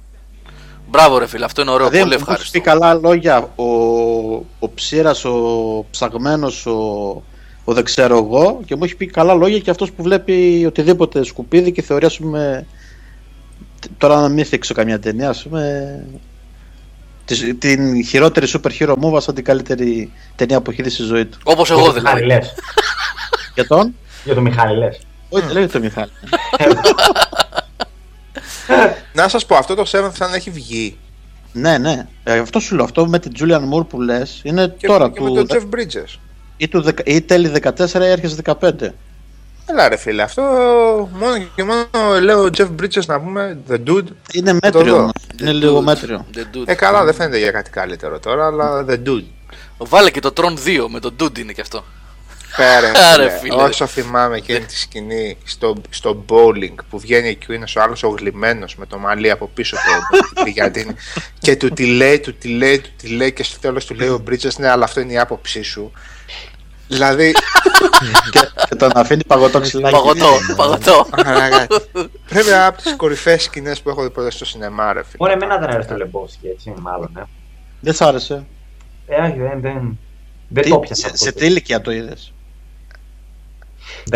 Μπράβο 0.90 1.18
ρε 1.18 1.28
φίλε, 1.28 1.46
αυτό 1.46 1.62
είναι 1.62 1.72
ωραίο, 1.72 1.90
Δηλαδή, 1.90 2.10
πολύ 2.10 2.22
μου 2.24 2.26
έχεις 2.30 2.44
ευχάριστο. 2.52 2.60
πει 2.60 2.66
καλά 2.66 2.94
λόγια 2.94 3.38
ο, 3.56 3.64
ο 4.60 4.70
ψήρας, 4.74 5.26
ο 5.26 5.34
ψαγμένος, 5.92 6.66
ο, 6.66 6.80
ο 7.64 7.74
δεν 7.74 7.84
ξέρω 7.84 8.18
εγώ 8.18 8.60
και 8.66 8.76
μου 8.76 8.84
έχει 8.84 8.96
πει 8.96 9.06
καλά 9.06 9.34
λόγια 9.34 9.60
και 9.60 9.70
αυτός 9.70 9.92
που 9.92 10.04
βλέπει 10.04 10.64
οτιδήποτε 10.68 11.24
σκουπίδι 11.24 11.72
και 11.72 11.82
θεωρεί 11.82 12.06
ας 12.06 12.18
πούμε 12.18 12.66
τώρα 13.98 14.22
να 14.22 14.28
μην 14.30 14.46
θίξω 14.46 14.74
καμιά 14.74 15.00
ταινία 15.00 15.30
ας 15.30 15.44
πούμε 15.44 16.06
της- 17.26 17.56
την 17.60 18.06
χειρότερη 18.06 18.48
super 18.54 18.70
hero 18.80 18.94
movie 19.02 19.22
σαν 19.22 19.36
την 19.36 19.44
καλύτερη 19.44 20.12
ταινία 20.36 20.62
που 20.62 20.72
έχει 20.72 20.82
δει 20.82 20.90
στη 20.90 21.04
ζωή 21.04 21.26
του. 21.26 21.38
Όπως 21.44 21.70
εγώ 21.72 21.80
Για 21.82 21.88
το 21.92 21.94
δηλαδή. 22.00 22.22
Μιχάλη 22.24 22.34
λες. 22.42 22.54
Για 23.54 23.68
τον, 23.68 23.96
Για 24.24 24.34
το 24.36 24.42
Μιχάλη 24.42 24.78
λες. 24.78 25.00
όχι 25.30 25.44
δεν 25.46 25.54
λέγεται 25.54 25.72
το 25.72 25.80
Μιχάλη. 25.80 26.12
Να 29.14 29.28
σας 29.28 29.46
πω, 29.46 29.56
αυτό 29.56 29.76
το 29.76 29.84
Seven 29.92 30.12
Sun 30.18 30.34
έχει 30.36 30.50
βγει. 30.50 30.98
ναι, 31.52 31.78
ναι. 31.78 32.08
Ε, 32.24 32.38
αυτό 32.40 32.60
σου 32.60 32.76
λέω. 32.76 32.84
Αυτό 32.84 33.08
με 33.08 33.20
την 33.20 33.32
Julian 33.40 33.62
Moore 33.74 33.88
που 33.88 34.02
λες 34.02 34.40
είναι 34.44 34.76
Και, 34.78 34.88
τώρα 34.88 35.10
και 35.10 35.20
του, 35.20 35.34
με 35.34 35.44
τον 35.44 35.48
Jeff 35.72 35.76
Bridges. 35.76 36.20
ή, 36.58 36.68
του, 36.68 36.82
δεκα- 36.82 37.04
ή 37.06 37.22
τέλη 37.22 37.52
14 37.64 38.06
ή 38.06 38.12
αρχές 38.12 38.36
15. 38.44 38.94
Έλα 39.68 39.90
ρε 39.90 39.96
φίλε, 39.98 40.22
αυτό 40.22 40.42
μόνο 41.14 41.38
και 41.56 41.64
μόνο 41.64 42.20
λέω 42.22 42.50
Jeff 42.58 42.68
Bridges 42.82 43.06
να 43.08 43.20
πούμε 43.22 43.58
The 43.70 43.74
Dude. 43.88 44.04
Είναι 44.34 44.52
το 44.52 44.58
μέτριο. 44.64 44.84
δω. 44.96 44.98
όμως. 45.00 45.12
Είναι 45.42 45.52
λίγο 45.52 45.82
μέτριο. 45.82 46.26
The 46.36 46.40
Dude. 46.58 46.64
Ε, 46.66 46.74
καλά, 46.74 47.04
δεν 47.04 47.14
φαίνεται 47.14 47.38
για 47.38 47.52
κάτι 47.52 47.70
καλύτερο 47.70 48.20
τώρα, 48.20 48.46
αλλά 48.46 48.86
The 48.90 49.00
Dude. 49.08 49.24
Βάλε 49.78 50.10
και 50.10 50.20
το 50.20 50.34
Tron 50.38 50.54
2 50.68 50.86
με 50.90 51.00
τον 51.00 51.16
Dude 51.20 51.40
είναι 51.40 51.52
και 51.54 51.62
αυτό. 51.62 51.84
Πέρα, 52.56 52.92
Άρε, 53.14 53.30
φίλε. 53.30 53.40
φίλε. 53.40 53.64
Όσο 53.64 53.86
θυμάμαι 53.88 54.38
εκείνη 54.38 54.60
τη 54.60 54.78
σκηνή 54.78 55.38
στο, 55.44 55.76
στο 55.90 56.26
bowling 56.30 56.76
που 56.90 57.00
βγαίνει 57.00 57.28
εκεί, 57.28 57.54
είναι 57.54 57.66
ο 57.78 57.82
άλλος 57.82 58.04
ο 58.04 58.08
γλυμμένος 58.10 58.76
με 58.76 58.86
το 58.86 58.98
μαλλί 58.98 59.32
από 59.32 59.48
πίσω 59.54 59.76
του 60.36 60.44
Πηγιαντίνη 60.44 60.96
και 61.40 61.56
του 61.56 61.70
τη 61.70 61.86
λέει, 61.86 62.20
του 62.20 62.34
τη 62.36 62.48
λέει, 62.48 62.80
του 62.80 62.90
τη 62.98 63.08
λέει 63.08 63.34
και 63.34 63.44
στο 63.44 63.60
τέλος 63.60 63.86
του 63.86 63.94
λέει 63.94 64.08
ο 64.08 64.24
Bridges, 64.30 64.54
ναι, 64.58 64.70
αλλά 64.70 64.84
αυτό 64.84 65.00
είναι 65.00 65.14
η 65.14 65.18
άποψή 65.20 65.62
σου. 65.62 65.92
Δηλαδή, 66.88 67.32
και, 68.32 68.40
και 68.70 68.76
τον 68.76 68.92
αφήνει 68.96 69.24
παγωτό 69.24 69.60
ξυλάκι. 69.62 69.96
Παγωτό, 69.96 70.30
παγωτό. 70.56 71.08
μαλάκα, 71.26 71.68
πρέπει 72.30 72.50
να 72.50 72.56
είναι 72.56 72.66
από 72.66 72.82
τις 72.82 72.96
κορυφαίες 72.96 73.44
σκηνές 73.44 73.82
που 73.82 73.90
έχω 73.90 74.04
δει 74.04 74.10
ποτέ 74.10 74.32
στο 74.32 74.46
σινεμά, 74.46 74.94
ρε 74.94 75.00
φίλε. 75.04 75.16
Μόνο 75.20 75.32
εμένα 75.34 75.58
δεν 75.58 75.70
αρέσει 75.70 75.88
το 75.88 75.96
Λεμπόσκι, 75.98 76.48
έτσι, 76.48 76.74
μάλλον. 76.82 77.12
Ε, 77.18 77.24
Δεν 77.80 77.94
σ' 77.94 78.02
άρεσε. 78.02 78.46
ε 79.08 79.22
όχι, 79.22 79.38
δεν, 79.40 79.62
δεν, 79.62 80.00
δεν 80.48 80.64
Τι- 80.64 80.70
το 80.70 80.78
πιάσα. 80.80 81.08
σε, 81.08 81.18
σε 81.18 81.32
τι 81.32 81.46
ηλικία 81.46 81.82
το 81.82 81.92
είδες; 81.92 82.34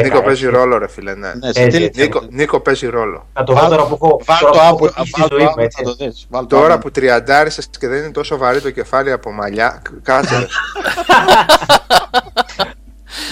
Νίκο 0.02 0.22
παίζει 0.22 0.48
ρόλο, 0.48 0.78
ρε 0.78 0.88
φίλε, 0.88 1.16
ναι. 1.16 1.34
Ναι, 1.34 1.52
σε 1.52 1.62
Έτσι, 1.62 1.70
τι 1.70 1.78
ηλικία. 1.78 2.04
Νίκο, 2.04 2.22
Νίκο 2.30 2.60
παίζει 2.60 2.88
ρόλο. 2.88 3.28
Να 3.34 3.44
το 3.44 3.54
δω 3.54 3.68
τώρα 3.68 3.86
που 3.88 3.94
έχω 4.02 4.22
Βάλ 4.26 4.40
τώρα 4.40 4.70
το 4.70 4.76
που 4.76 4.86
έχω 4.86 4.86
άπο, 4.86 5.00
αρχίσει 5.00 5.12
τη 5.14 5.20
βάλ 5.22 5.30
το 5.30 5.36
ζωή 5.36 5.44
μου, 5.44 5.50
άπο, 5.52 5.62
έτσι. 5.62 5.78
θα 5.78 5.84
το 5.84 5.94
δεις. 6.06 6.28
Βάλ 6.30 6.46
το 6.46 6.56
Τώρα 6.56 6.74
άπο. 6.74 6.82
που 6.82 6.92
τριαντάρισες 6.92 7.70
και 7.80 7.88
δεν 7.88 7.98
είναι 8.04 8.12
τόσο 8.12 8.38
βαρύ 8.38 8.62
το 8.62 8.72
κεφάλι 8.72 9.12
από 9.12 9.32
μαλλιά, 9.32 9.82
κάτσε. 10.04 10.38
ρε. 10.38 10.46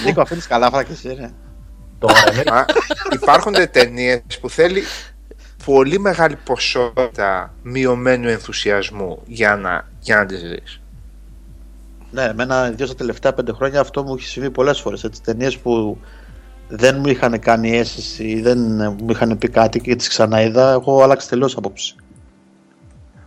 Νίκο, 0.04 0.20
αφήνεις 0.20 0.46
καλά 0.46 0.82
και 0.82 0.92
εσύ, 0.92 1.14
ρε. 1.20 1.30
Τώρα, 1.98 2.32
ναι. 2.34 2.42
Μα 2.50 2.64
υπάρχουν 3.12 3.54
ταινίες 3.70 4.22
που 4.40 4.50
θέλει 4.50 4.82
πολύ 5.64 5.98
μεγάλη 5.98 6.36
ποσότητα 6.44 7.54
μειωμένου 7.62 8.28
ενθουσιασμού 8.28 9.22
για 9.26 9.56
να, 9.56 9.88
για 10.00 10.16
να 10.16 10.26
τις 10.26 10.42
δεις. 10.42 10.80
Ναι, 12.10 12.22
εμένα 12.22 12.68
ιδίω 12.72 12.86
τα 12.86 12.94
τελευταία 12.94 13.32
πέντε 13.32 13.52
χρόνια 13.52 13.80
αυτό 13.80 14.02
μου 14.02 14.14
έχει 14.14 14.26
συμβεί 14.26 14.50
πολλές 14.50 14.80
φορές. 14.80 15.08
Ταινίες 15.24 15.58
που 15.58 15.98
δεν 16.68 16.96
μου 16.98 17.08
είχαν 17.08 17.38
κάνει 17.38 17.76
αίσθηση 17.76 18.24
ή 18.24 18.40
δεν 18.40 18.58
μου 19.00 19.10
είχαν 19.10 19.38
πει 19.38 19.48
κάτι 19.48 19.80
και 19.80 19.96
τις 19.96 20.08
ξαναείδα, 20.08 20.72
έχω 20.72 21.02
αλλάξει 21.02 21.28
τελείως 21.28 21.56
άποψη. 21.56 21.94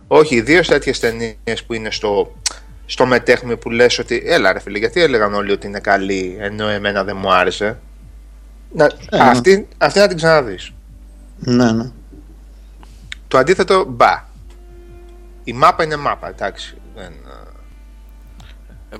Όχι, 0.06 0.34
ιδίω 0.34 0.60
τέτοιες 0.60 1.00
ταινίες 1.00 1.64
που 1.66 1.74
είναι 1.74 1.90
στο, 1.90 2.32
στο 2.86 3.06
μετέχνη 3.06 3.56
που 3.56 3.70
λες 3.70 3.98
ότι 3.98 4.22
έλα 4.26 4.52
ρε 4.52 4.58
φίλε, 4.58 4.78
γιατί 4.78 5.00
έλεγαν 5.00 5.34
όλοι 5.34 5.52
ότι 5.52 5.66
είναι 5.66 5.80
καλή 5.80 6.36
ενώ 6.40 6.68
εμένα 6.68 7.04
δεν 7.04 7.16
μου 7.16 7.32
άρεσε. 7.32 7.78
Να, 8.72 8.84
ναι. 8.84 9.18
αυτή, 9.20 9.68
αυτή 9.78 9.98
να 9.98 10.08
την 10.08 10.16
ξαναδείς. 10.16 10.72
Ναι, 11.38 11.72
ναι. 11.72 11.90
Το 13.28 13.38
αντίθετο, 13.38 13.84
μπα. 13.88 14.24
Η 15.44 15.52
μάπα 15.52 15.84
είναι 15.84 15.96
μάπα, 15.96 16.28
εντάξει. 16.28 16.76
Δεν, 16.94 17.12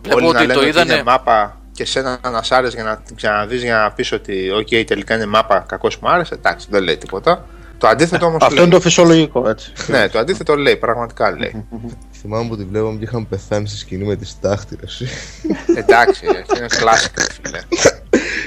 Βλέπω 0.02 0.16
όλοι 0.16 0.24
να 0.24 0.28
ότι 0.28 0.38
λένε 0.38 0.52
το 0.52 0.58
ότι 0.58 0.68
είδανε. 0.68 0.92
είναι 0.92 1.02
μάπα 1.02 1.61
και 1.72 1.84
σένα 1.84 2.18
να 2.30 2.42
σ' 2.42 2.52
άρεσε 2.52 2.74
για 2.76 2.84
να 2.84 2.96
την 2.96 3.16
ξαναδείς 3.16 3.62
για 3.62 3.76
να 3.76 3.92
πεις 3.92 4.12
ότι 4.12 4.50
οκ, 4.50 4.68
τελικά 4.86 5.14
είναι 5.14 5.26
μάπα, 5.26 5.64
κακώς 5.68 5.98
μου 5.98 6.08
άρεσε, 6.10 6.34
εντάξει, 6.34 6.66
δεν 6.70 6.82
λέει 6.82 6.96
τίποτα. 6.96 7.46
Το 7.78 7.88
αντίθετο 7.88 8.26
όμως 8.26 8.42
Αυτό 8.42 8.54
λέει. 8.54 8.64
είναι 8.64 8.74
το 8.74 8.80
φυσιολογικό, 8.80 9.48
έτσι. 9.48 9.72
Ναι, 9.86 10.08
το 10.08 10.18
αντίθετο 10.18 10.56
λέει, 10.56 10.76
πραγματικά 10.76 11.30
λέει. 11.38 11.66
Θυμάμαι 12.12 12.48
που 12.48 12.56
τη 12.56 12.64
βλέπαμε 12.64 12.98
και 12.98 13.04
είχαμε 13.04 13.26
πεθάνει 13.28 13.68
στη 13.68 13.76
σκηνή 13.76 14.04
με 14.04 14.16
τις 14.16 14.40
τάχτηρες. 14.40 15.02
εντάξει, 15.76 16.26
αυτό 16.42 16.56
είναι 16.56 16.66
κλάσικο, 16.66 17.22
φίλε. 17.42 17.60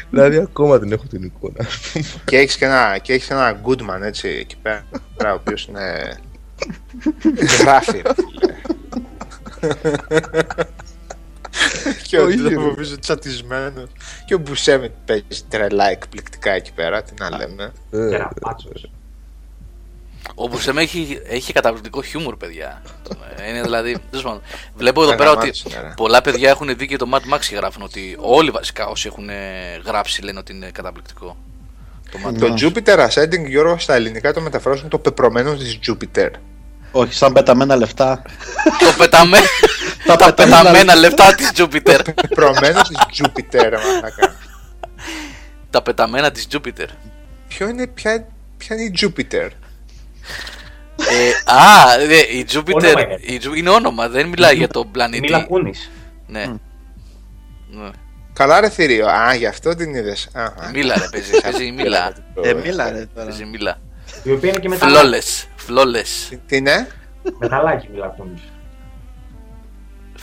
δηλαδή 0.09 0.37
ακόμα 0.37 0.79
την 0.79 0.91
έχω 0.91 1.03
την 1.09 1.23
εικόνα. 1.23 1.55
ας 1.59 1.77
πούμε. 1.77 2.05
και 2.25 2.37
έχεις 2.37 2.57
και 2.57 2.65
ένα, 2.65 2.97
και 3.01 3.13
έχεις 3.13 3.29
ένα 3.29 3.59
Goodman 3.65 4.01
έτσι 4.01 4.27
εκεί 4.27 4.55
πέρα, 4.61 4.83
ο 5.31 5.33
οποίος 5.33 5.65
είναι... 5.65 6.17
γράφει, 7.61 8.01
ρε 8.01 8.13
φίλε. 8.13 8.53
και 12.07 12.19
ο 12.19 12.25
Όχι, 12.25 12.41
ρε. 12.41 12.49
Ντρόπο 12.49 12.73
πίσω 12.73 12.99
τσατισμένος 12.99 13.89
και 14.25 14.33
ο 14.33 14.37
Μπουσέμι 14.37 14.91
παίζει 15.05 15.43
τρελά 15.49 15.89
εκπληκτικά 15.89 16.51
εκεί 16.51 16.71
πέρα, 16.73 17.03
τι 17.03 17.13
να 17.19 17.37
λέμε. 17.37 17.73
Ε, 17.91 18.09
Κεραμπάτσος. 18.09 18.89
Ο 20.35 20.47
Μπουσεμέ 20.47 20.81
έχει, 20.81 21.19
έχει 21.27 21.53
καταπληκτικό 21.53 22.01
χιούμορ, 22.01 22.37
παιδιά. 22.37 22.81
Είναι 23.49 23.61
δηλαδή. 23.61 23.97
τέλος 24.09 24.25
πάντων. 24.25 24.41
Βλέπω 24.75 25.03
εδώ 25.03 25.15
πέρα 25.15 25.29
ότι 25.29 25.37
Αγαμάτισε, 25.39 25.69
ναι, 25.69 25.81
ρε. 25.81 25.93
πολλά 25.95 26.21
παιδιά 26.21 26.49
έχουν 26.49 26.77
δει 26.77 26.87
και 26.87 26.97
το 26.97 27.09
Mad 27.13 27.33
Max 27.33 27.39
και 27.49 27.55
γράφουν 27.55 27.81
ότι 27.81 28.17
όλοι 28.19 28.49
βασικά 28.49 28.87
όσοι 28.87 29.07
έχουν 29.07 29.29
ε, 29.29 29.35
γράψει 29.85 30.21
λένε 30.21 30.39
ότι 30.39 30.53
είναι 30.53 30.69
καταπληκτικό. 30.71 31.37
Το 32.11 32.19
Mad 32.25 32.29
Max. 32.29 32.37
Το 32.37 32.55
Jupiter 32.61 33.07
Ascending, 33.07 33.47
Γιώργο, 33.47 33.77
στα 33.79 33.93
ελληνικά 33.93 34.33
το 34.33 34.41
μεταφράζουν 34.41 34.89
το 34.89 34.99
πεπρωμένο 34.99 35.53
της 35.53 35.79
Jupiter. 35.87 36.29
Όχι, 36.91 37.13
σαν 37.13 37.33
πεταμένα 37.33 37.75
λεφτά. 37.75 38.21
το 38.79 38.93
πεταμέ... 38.97 39.37
Τα 40.05 40.15
τα 40.15 40.25
πεταμένα 40.33 40.57
πεταμένα 40.61 40.95
λεπτά 40.95 41.35
της 41.35 41.51
Jupiter. 41.57 41.99
Πεπρωμένο 42.21 42.81
της 42.81 42.97
Jupiter, 43.21 43.65
ρε 43.69 43.77
μαλάκα. 43.77 44.35
τα 45.69 45.81
πεταμένα 45.81 46.31
της 46.31 46.47
Jupiter. 46.51 46.87
Ποιο 47.47 47.67
είναι, 47.67 47.87
ποια, 47.87 48.27
ποια 48.57 48.75
είναι 48.75 48.83
η 48.85 48.93
Jupiter; 49.01 49.47
Ε, 50.97 51.51
α, 51.53 51.97
ναι, 52.07 52.13
η 52.15 52.45
Jupiter 52.53 52.73
Όνομα 52.73 53.01
είναι. 53.01 53.17
η 53.21 53.39
Ju- 53.43 53.57
είναι 53.57 53.69
όνομα, 53.69 54.09
δεν 54.09 54.27
μιλάει 54.27 54.55
για 54.55 54.67
τον 54.67 54.91
πλανήτη. 54.91 55.21
Μίλα 55.21 55.43
Κούνης. 55.43 55.91
Ναι. 56.27 56.45
Ναι. 57.69 57.89
Καλά 58.33 58.59
ρε 58.59 58.69
θηρίο. 58.69 59.07
Α, 59.07 59.33
γι' 59.33 59.45
αυτό 59.45 59.75
την 59.75 59.93
είδες. 59.93 60.29
Α, 60.33 60.43
α. 60.43 60.53
Μίλα 60.73 60.93
ρε 60.97 61.07
παίζει, 61.11 61.41
παίζει 61.41 61.71
μίλα. 61.71 62.13
Ε, 62.43 62.53
μίλα 62.53 62.91
ρε 62.91 63.05
τώρα. 63.15 63.27
Παίζει 63.27 63.45
μίλα. 63.45 63.79
Η 64.23 64.31
οποία 64.31 64.49
είναι 64.49 64.59
και 64.59 64.69
μεταλλάκι. 64.69 64.97
Φλόλες, 64.99 65.47
φλόλες. 65.55 66.25
Τι- 66.29 66.37
Τι 66.47 66.57
είναι. 66.57 66.87
Μεταλλάκι 67.39 67.87
Μίλα 67.91 68.07
Κούνης. 68.07 68.41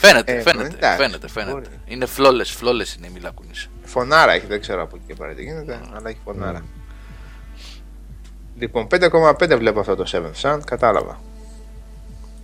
Φαίνεται, 0.06 0.32
Ε, 0.36 0.40
φαίνεται, 0.40 0.74
εντάξει, 0.76 0.97
φαίνεται, 1.02 1.28
φαίνεται. 1.28 1.52
μπορεί. 1.52 1.66
Είναι 1.86 2.06
φλόλες, 2.06 2.50
φλόλες 2.50 2.94
είναι 2.94 3.06
η 3.06 3.10
μίλα 3.14 3.31
κουνής. 3.31 3.68
Φωνάρα 3.84 4.32
έχει, 4.32 4.47
δεν 4.47 4.60
ξέρω 4.60 4.82
από 4.82 4.97
εκεί 4.97 5.05
και 5.06 5.14
πέρα 5.14 5.32
τι 5.34 5.42
γίνεται, 5.42 5.81
αλλά 5.97 6.08
έχει 6.08 6.18
φωνάρα. 6.24 6.64
Λοιπόν, 8.58 8.86
5,5 8.90 9.56
βλέπω 9.58 9.81
αυτό 9.81 9.97
το 9.97 10.05
7 10.12 10.31
Sun, 10.42 10.58
κατάλαβα. 10.64 11.20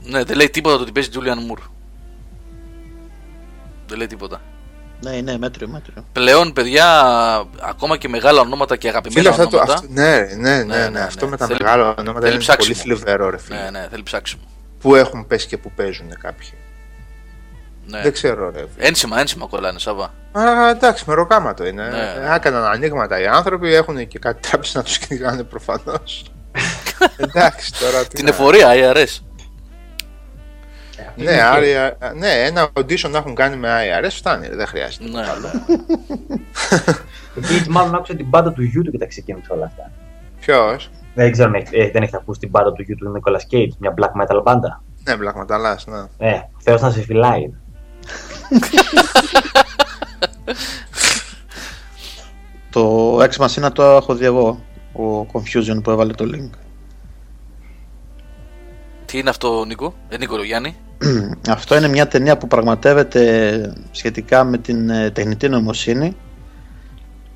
Ναι, 0.02 0.24
δεν 0.24 0.36
λέει 0.36 0.50
τίποτα 0.50 0.76
το 0.76 0.82
ότι 0.82 0.92
παίζει 0.92 1.10
Julian 1.14 1.52
Moore. 1.52 1.62
Δεν 3.88 3.98
λέει 3.98 4.06
τίποτα. 4.06 4.40
Ναι, 5.00 5.20
ναι, 5.20 5.38
μέτριο, 5.38 5.68
μέτριο. 5.68 6.04
Πλέον, 6.12 6.52
παιδιά, 6.52 6.86
ακόμα 7.60 7.96
και 7.96 8.08
μεγάλα 8.08 8.40
ονόματα 8.40 8.76
και 8.76 8.88
αγαπημένα 8.88 9.32
Φίλε, 9.32 9.42
αυτό, 9.44 9.56
ονόματα. 9.56 9.72
αυτό, 9.74 9.86
ναι, 9.92 10.16
ναι, 10.18 10.34
ναι, 10.36 10.62
ναι, 10.64 10.76
Ναι, 10.78 10.88
ναι, 10.88 11.00
αυτό 11.00 11.24
ναι. 11.24 11.30
με 11.30 11.36
τα 11.36 11.46
Θέλει- 11.46 11.62
μεγάλα 11.62 11.94
ονόματα 11.98 12.20
θέλει 12.20 12.32
είναι 12.32 12.42
ψάξιμο. 12.42 12.74
πολύ 12.74 12.74
θλιβερό, 12.96 13.30
ρε 13.30 13.38
φίλε. 13.38 13.56
Ναι, 13.62 13.70
ναι, 13.70 13.86
θέλει 13.90 14.02
ψάξιμο. 14.02 14.42
Πού 14.80 14.94
έχουν 14.94 15.26
πέσει 15.26 15.46
και 15.46 15.58
πού 15.58 15.70
παίζουν 15.76 16.08
κάποιοι. 16.20 16.48
Ναι. 17.91 18.00
Δεν 18.02 18.12
ξέρω, 18.12 18.50
ρε. 18.50 18.58
φίλε. 18.75 18.86
Ένσημα, 18.86 19.20
ένσημα 19.20 19.47
κολλάνε, 19.47 19.78
Σάβα. 19.78 20.12
Α, 20.33 20.68
εντάξει, 20.70 21.05
με 21.07 21.15
ροκάματο 21.15 21.67
είναι. 21.67 21.83
Ναι. 21.89 22.34
Έκαναν 22.34 22.65
ανοίγματα 22.65 23.20
οι 23.20 23.26
άνθρωποι, 23.26 23.75
έχουν 23.75 24.08
και 24.08 24.18
κάτι 24.18 24.49
τράπεζες 24.49 24.75
να 24.75 24.83
τους 24.83 24.99
κυνηγάνε 24.99 25.42
προφανώς. 25.42 26.25
εντάξει, 27.17 27.73
τώρα. 27.81 28.02
τι 28.02 28.08
Την 28.08 28.25
να- 28.25 28.31
εφορία, 28.31 28.68
IRS. 28.75 29.18
Ναι, 31.17 31.41
άρα, 31.42 31.60
ναι, 32.15 32.28
ένα 32.44 32.68
audition 32.73 33.10
να 33.10 33.18
έχουν 33.18 33.34
κάνει 33.34 33.57
με 33.57 33.68
IRS 33.70 34.10
φτάνει, 34.10 34.49
δεν 34.49 34.67
χρειάζεται. 34.67 35.05
Ναι, 35.05 35.20
ναι. 35.20 35.50
Εκεί 37.58 37.70
μάλλον 37.70 37.94
άκουσα 37.94 38.15
την 38.15 38.26
μπάντα 38.26 38.52
του 38.52 38.62
YouTube 38.62 38.91
και 38.91 38.99
τα 38.99 39.07
ξεκίνησε 39.07 39.52
όλα 39.52 39.65
αυτά. 39.65 39.91
Ποιος; 40.41 40.91
Δεν 41.15 41.33
ξέρω 41.33 41.49
αν 41.49 41.55
έχετε- 41.55 41.76
ε, 41.81 41.91
δεν 41.91 42.02
έχετε 42.02 42.17
ακούσει 42.17 42.41
την 42.41 42.49
μπάντα 42.50 42.73
του 42.73 42.83
YouTube 42.89 42.97
του 42.99 43.12
Nicolas 43.20 43.55
Cage, 43.55 43.68
μια 43.78 43.94
black 43.97 44.23
metal 44.23 44.42
μπάντα. 44.42 44.83
Ναι, 45.05 45.17
πλαγματαλά, 45.17 45.78
ναι. 45.86 46.28
Ε, 46.28 46.41
Θεός 46.58 46.81
να 46.81 46.91
σε 46.91 47.00
φυλάει. 47.00 47.52
Το 52.70 53.16
Ex 53.22 53.30
Machina 53.30 53.72
το 53.72 53.82
έχω 53.82 54.14
δει 54.14 54.24
εγώ. 54.24 54.64
Ο 54.92 55.26
Confusion 55.32 55.82
που 55.82 55.90
έβαλε 55.90 56.12
το 56.12 56.30
link. 56.34 56.50
Τι 59.04 59.18
είναι 59.18 59.30
αυτό, 59.30 59.64
Νίκο, 59.64 59.94
ε, 60.08 60.16
Νίκο 60.16 60.44
Γιάννη. 60.44 60.76
Αυτό 61.48 61.76
είναι 61.76 61.88
μια 61.88 62.08
ταινία 62.08 62.38
που 62.38 62.46
πραγματεύεται 62.46 63.72
σχετικά 63.90 64.44
με 64.44 64.58
την 64.58 64.90
ε, 64.90 65.10
τεχνητή 65.10 65.48
νοημοσύνη 65.48 66.16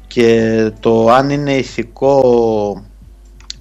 και 0.07 0.71
το 0.81 1.09
αν 1.09 1.31
είναι 1.31 1.57
ηθικό 1.57 2.85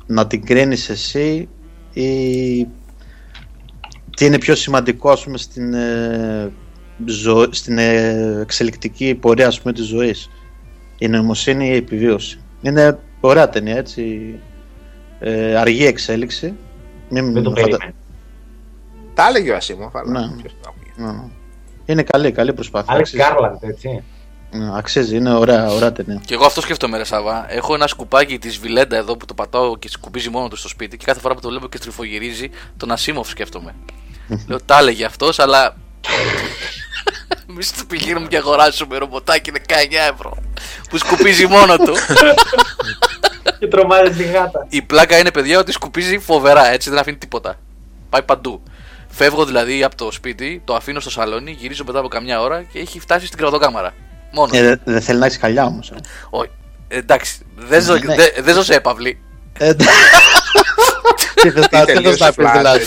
να 0.06 0.28
την 0.28 0.46
κρίνεις 0.46 0.90
εσύ 0.90 1.50
ή 1.94 2.68
τι 4.16 4.26
είναι 4.26 4.38
πιο 4.38 4.56
σημαντικό 4.56 5.10
ας 5.10 5.24
πούμε 5.24 5.38
στην, 5.38 5.74
ε, 5.74 6.52
ζω- 7.06 7.54
στην 7.54 7.78
ε, 7.78 8.38
εξελικτική 8.42 9.16
πορεία 9.16 9.48
ας 9.48 9.62
πούμε 9.62 9.74
της 9.74 9.86
ζωής 9.86 10.30
η 10.98 11.08
νοημοσύνη 11.08 11.66
ή 11.68 11.72
η 11.72 11.76
επιβίωση 11.76 12.40
είναι 12.62 13.00
ωραία 13.20 13.50
ταινία 13.50 13.76
έτσι 13.78 14.36
ε, 15.20 15.56
αργή 15.56 15.86
εξέλιξη 15.86 16.54
Μην 17.10 17.34
Δεν 17.34 17.44
το 17.44 17.50
φαντα- 17.50 17.62
περίμενε. 17.62 17.94
Τα 19.14 19.28
έλεγε 19.28 19.52
ο 19.52 19.56
Ασίμοφ, 19.56 19.96
αλλά 19.96 20.20
Ναι. 20.20 20.36
ποιος 20.42 20.56
το 20.62 20.70
άκουγε. 20.70 21.12
Ναι. 21.12 21.24
Είναι 21.86 22.04
καλή, 22.04 22.32
καλή 22.32 22.54
προσπάθεια. 22.54 22.94
Άλεξ 22.94 23.14
Αξίζει. 23.14 23.30
Γκάρλαντ, 23.34 23.64
έτσι. 23.64 24.04
Ναι, 24.54 24.78
αξίζει, 24.78 25.16
είναι 25.16 25.34
ωραία, 25.34 25.68
ωραία 25.70 25.92
ταινία. 25.92 26.22
Και 26.26 26.34
εγώ 26.34 26.46
αυτό 26.46 26.62
σκέφτομαι, 26.62 26.98
ρε 26.98 27.04
Σάβα. 27.04 27.46
Έχω 27.54 27.74
ένα 27.74 27.88
σκουπάκι 27.88 28.38
της 28.40 28.58
Βιλέντα 28.58 28.98
εδώ 28.98 29.18
που 29.18 29.26
το 29.26 29.34
πατάω 29.34 29.78
και 29.78 29.90
σκουπίζει 29.90 30.30
μόνο 30.30 30.48
του 30.48 30.56
στο 30.56 30.68
σπίτι 30.68 30.98
και 30.98 31.06
κάθε 31.06 31.20
φορά 31.20 31.34
που 31.36 31.42
το 31.42 31.50
βλέπω 31.50 31.68
και 31.68 31.78
στριφογυρίζει, 31.78 32.50
τον 32.78 32.92
Ασίμοφ 32.92 33.30
σκέφτομαι. 33.30 33.76
Λέω, 34.48 34.60
τα 34.66 34.78
έλεγε 34.78 35.06
αυτός, 35.06 35.40
αλλά. 35.40 35.76
Εμείς 37.50 37.72
το 37.74 37.84
πηγαίνουμε 37.88 38.28
και 38.28 38.38
αγοράσουμε 38.38 38.98
ρομποτάκι 38.98 39.52
19 39.56 39.60
ευρώ 40.14 40.38
που 40.90 40.98
σκουπίζει 40.98 41.46
μόνο 41.48 41.76
του. 41.78 41.94
Και 43.60 43.68
τρομάζει 43.68 44.12
τη 44.12 44.24
γάτα. 44.24 44.66
Η 44.70 44.82
πλάκα 44.82 45.18
είναι, 45.18 45.32
παιδιά, 45.32 45.60
ότι 45.60 45.72
σκουπίζει 45.72 46.20
φοβερά, 46.20 46.72
έτσι 46.72 46.90
δεν 46.90 47.00
αφήνει 47.00 47.18
τίποτα. 47.18 47.56
Πάει 48.10 48.22
παντού. 48.24 48.64
Φεύγω 49.10 49.46
δηλαδή 49.46 49.84
από 49.84 49.96
το 49.96 50.12
σπίτι, 50.12 50.62
το 50.66 50.76
αφήνω 50.76 51.00
στο 51.00 51.10
σαλόνι, 51.10 51.52
γυρίζω 51.52 51.84
μετά 51.88 52.00
από 52.00 52.08
καμιά 52.08 52.42
ώρα 52.42 52.64
και 52.64 52.80
έχει 52.80 53.00
φτάσει 53.00 53.26
στην 53.26 53.38
κρατοκάμαρα. 53.38 53.94
Μόνος. 54.32 54.58
Ε, 54.58 54.62
δεν 54.64 54.80
δεν 54.84 55.02
θέλει 55.02 55.20
να 55.20 55.26
έχεις 55.26 55.38
χαλιά 55.38 55.66
όμως. 55.66 55.90
Ε. 55.92 55.96
Όχι. 56.30 56.50
Ε, 56.88 56.98
εντάξει, 56.98 57.38
δεν 57.56 57.82
ζω, 57.82 57.94
Ναι. 57.94 58.16
δεν- 58.16 58.32
δεν 58.40 58.54
ζω 58.56 58.64
σε 58.64 58.74
έπαυλη. 58.74 59.22
Ε, 59.58 59.74
τι 61.42 61.50
θες 61.52 61.68
να- 61.72 61.86
τι 61.86 61.86
θες 61.86 61.86
Τελείωσε 61.86 62.24
να 62.24 62.34
πεις 62.34 62.46
flat, 62.48 62.54
δηλαδή. 62.58 62.84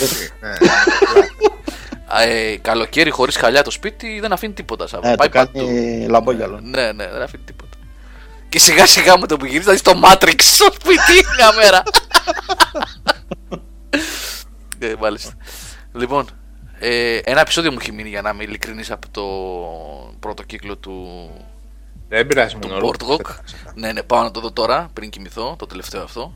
Έτσι. 2.11 2.27
Ναι. 2.27 2.51
Ε, 2.51 2.57
καλοκαίρι 2.57 3.09
χωρίς 3.09 3.35
χαλιά 3.37 3.63
το 3.63 3.71
σπίτι 3.71 4.19
δεν 4.19 4.31
αφήνει 4.31 4.53
τίποτα. 4.53 4.87
Σάβα. 4.87 5.09
Ε, 5.09 5.15
Πάει 5.15 5.29
το 5.29 5.33
παντού. 5.37 5.51
κάνει 5.65 6.05
λαμπόγιαλο. 6.07 6.59
Ναι, 6.63 6.91
ναι, 6.91 7.07
δεν 7.07 7.21
αφήνει 7.21 7.43
τίποτα. 7.43 7.77
Και 8.49 8.59
σιγά 8.59 8.85
σιγά 8.85 9.19
με 9.19 9.27
το 9.27 9.37
που 9.37 9.45
γυρίζει 9.45 9.65
θα 9.65 9.71
δεις 9.71 9.81
το 9.81 10.01
Matrix 10.03 10.35
στο 10.39 10.65
σπίτι 10.73 11.25
μια 11.37 11.53
μέρα. 11.53 11.83
ε, 14.79 14.93
μάλιστα. 14.99 15.33
Λοιπόν, 15.93 16.25
ε, 16.79 17.17
ένα 17.23 17.39
επεισόδιο 17.39 17.71
μου 17.71 17.77
έχει 17.81 17.91
μείνει 17.91 18.09
για 18.09 18.21
να 18.21 18.29
είμαι 18.29 18.43
ειλικρινής 18.43 18.91
από 18.91 19.07
το 19.11 19.23
πρώτο 20.19 20.43
κύκλο 20.43 20.77
του, 20.77 21.29
Δεν 22.09 22.27
πειράζει 22.27 22.55
του 22.55 22.67
μόνο. 22.67 22.87
Boardwalk. 22.89 23.35
Ναι, 23.75 23.91
ναι, 23.91 24.03
πάω 24.03 24.23
να 24.23 24.31
το 24.31 24.39
δω 24.39 24.51
τώρα 24.51 24.89
πριν 24.93 25.09
κοιμηθώ, 25.09 25.55
το 25.59 25.65
τελευταίο 25.65 26.03
αυτό. 26.03 26.33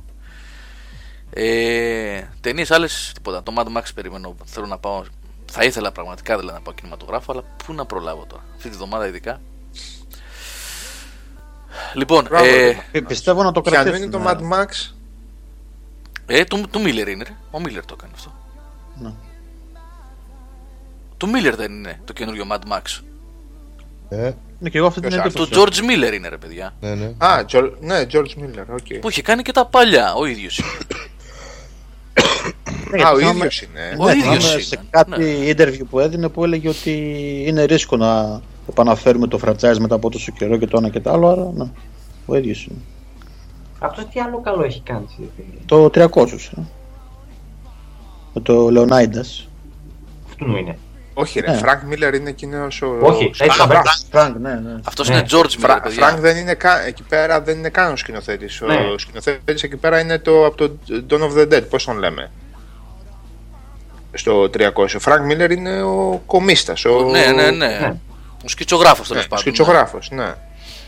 Ε, 1.34 2.22
Ταινίες 2.42 2.72
άλλες 2.72 3.12
τίποτα. 3.14 3.44
Το 3.44 3.54
Mad 3.58 3.78
Max 3.78 3.84
περιμένω. 3.96 4.36
Θέλω 4.46 4.66
να 4.66 4.78
πάω. 4.78 5.04
Θα 5.52 5.64
ήθελα 5.64 5.92
πραγματικά 5.92 6.38
δηλαδή 6.38 6.58
να 6.58 6.62
πάω 6.64 6.74
κινηματογράφο, 6.74 7.32
αλλά 7.32 7.44
πού 7.66 7.74
να 7.74 7.86
προλάβω 7.86 8.26
τώρα; 8.30 8.44
Αυτή 8.56 8.70
τη 8.70 8.76
βδομάδα 8.76 9.08
ειδικά. 9.08 9.42
Λοιπόν, 11.94 12.26
Μπράβο, 12.30 12.46
ε, 12.46 12.50
ρε. 12.52 12.78
Ε, 12.92 13.00
Πιστεύω 13.00 13.44
να 13.44 13.52
το 13.52 13.62
Ποιανού 13.62 13.84
κρατήσουν. 13.84 14.12
είναι 14.12 14.24
το 14.24 14.30
Mad 14.30 14.54
Max; 14.54 14.94
ε, 16.26 16.44
του, 16.44 16.62
του 16.72 16.80
Miller 16.80 17.08
είναι, 17.08 17.24
ρε. 17.24 17.36
Ο 17.52 17.62
Miller 17.66 17.82
το 17.86 17.96
έκανε 17.98 18.12
αυτό. 18.16 18.34
Ναι. 19.02 19.14
Του 21.18 21.28
Miller 21.28 21.54
δεν 21.58 21.72
είναι 21.72 22.02
το 22.06 22.14
καινούριο 22.14 22.46
Mad 22.52 22.72
Max. 22.74 23.00
Ε, 24.10 24.32
Ναι, 24.60 24.70
και 24.70 24.78
εγώ 24.78 24.88
αυτή 24.88 25.00
την 25.02 25.10
Ποιος 25.10 25.34
Του 25.34 25.42
εντύπωση. 25.44 25.62
George 25.82 25.90
Miller 25.92 26.14
είναι, 26.14 26.28
ρε 26.30 26.38
παιδιά. 26.38 26.74
ναι, 26.80 26.96
ναι. 26.96 27.14
Α, 27.18 27.46
Τζο- 27.46 27.74
ναι, 27.80 28.02
George 28.12 28.34
Miller, 28.40 28.66
OK. 28.70 29.00
Που 29.02 29.10
είχε 29.10 29.22
κάνει 29.22 29.42
και 29.42 29.52
τα 29.52 29.66
παλιά, 29.66 30.14
ο 30.14 30.26
ίδιος. 30.26 30.62
Ναι, 32.92 33.04
Α, 33.04 33.12
ο 33.12 33.18
θυμάμαι- 33.18 33.36
ίδιος 33.38 33.62
είναι. 33.62 33.96
Ο 34.00 34.06
Ναι, 34.06 34.12
ίδιος 34.12 34.24
θυμάμαι 34.24 34.52
είναι, 34.54 34.62
σε 34.62 34.80
κάτι 34.90 35.56
interview 35.58 35.86
που 35.90 36.00
έδινε 36.00 36.30
που 36.30 36.44
έλεγε 36.44 36.70
ότι 36.70 36.92
είναι 37.48 37.64
ρίσκο 37.64 37.98
να 37.98 38.42
επαναφέρουμε 38.70 39.28
το 39.28 39.40
franchise 39.46 39.78
μετά 39.80 39.96
από 39.96 40.10
τόσο 40.10 40.32
καιρό 40.32 40.58
και 40.58 40.68
το 40.68 40.78
ένα 40.78 40.90
και 40.90 41.00
το 41.00 41.12
άλλο, 41.12 41.28
άρα 41.28 41.52
ναι, 41.56 41.70
ο 42.26 42.36
ίδιος 42.36 42.66
είναι. 42.66 42.80
Αυτό 43.80 44.06
τι 44.06 44.20
άλλο 44.20 44.42
καλό 44.42 44.64
έχει 44.64 44.82
κάνει. 44.82 45.06
εσύ, 45.10 45.30
Το 45.66 45.90
300, 45.90 46.52
ε. 46.58 46.62
Με 48.34 48.42
το 48.42 48.68
Leonidas. 48.68 49.46
Αυτού 50.28 50.46
μου 50.48 50.56
είναι. 50.58 50.78
Όχι, 51.14 51.40
ρε, 51.40 51.52
Ναι. 51.52 51.60
Frank 51.64 51.94
Miller 51.94 52.14
είναι 52.16 52.30
εκείνος 52.30 52.82
ο. 52.82 52.98
Όχι, 53.02 53.24
ο- 53.26 53.28
έτσι 53.28 53.62
Α, 53.62 53.68
θα 53.68 53.82
Frank, 54.12 54.34
ναι, 54.42 54.54
ναι. 54.54 54.80
Αυτός 54.84 55.10
Ναι. 55.10 55.16
είναι 55.16 55.26
George 55.30 55.46
Miller, 55.46 55.56
Φρα- 55.60 55.82
παιδιά. 55.82 56.16
Frank 56.16 56.20
δεν 56.20 56.38
είναι 56.38 56.54
καν, 56.54 56.86
εκεί 56.88 57.04
πέρα 57.04 57.42
δεν 57.42 57.58
είναι 57.58 57.70
καν 57.70 57.92
ο 57.92 57.96
σκηνοθέτης. 57.96 58.62
Ναι. 58.68 58.76
Ο 58.76 58.98
σκηνοθέτης 58.98 59.64
εκεί 59.64 59.76
πέρα 59.76 60.00
είναι 60.00 60.20
το, 60.20 60.46
από 60.46 60.58
το 60.58 60.72
Dawn 61.10 61.20
of 61.22 61.38
the 61.40 61.54
Dead, 61.54 61.64
πώς 61.70 61.86
τον 61.86 61.98
λέμε. 61.98 62.32
Στο 64.14 64.44
300. 64.44 64.50
Ο 64.76 65.00
Frank 65.04 65.32
Miller 65.32 65.52
είναι 65.52 65.82
ο 65.82 66.22
κομίστας. 66.26 66.86
Ο... 66.86 67.10
Ναι, 67.10 67.26
ναι, 67.26 67.52
ναι. 67.52 67.68
Ναι. 67.68 67.94
Ο 68.46 68.48
σκητσογράφος 68.48 69.08
τέλος 69.08 69.24
Ναι, 69.24 69.30
πάντων. 69.30 69.46
σκητσογράφος, 69.46 70.10
ναι. 70.12 70.34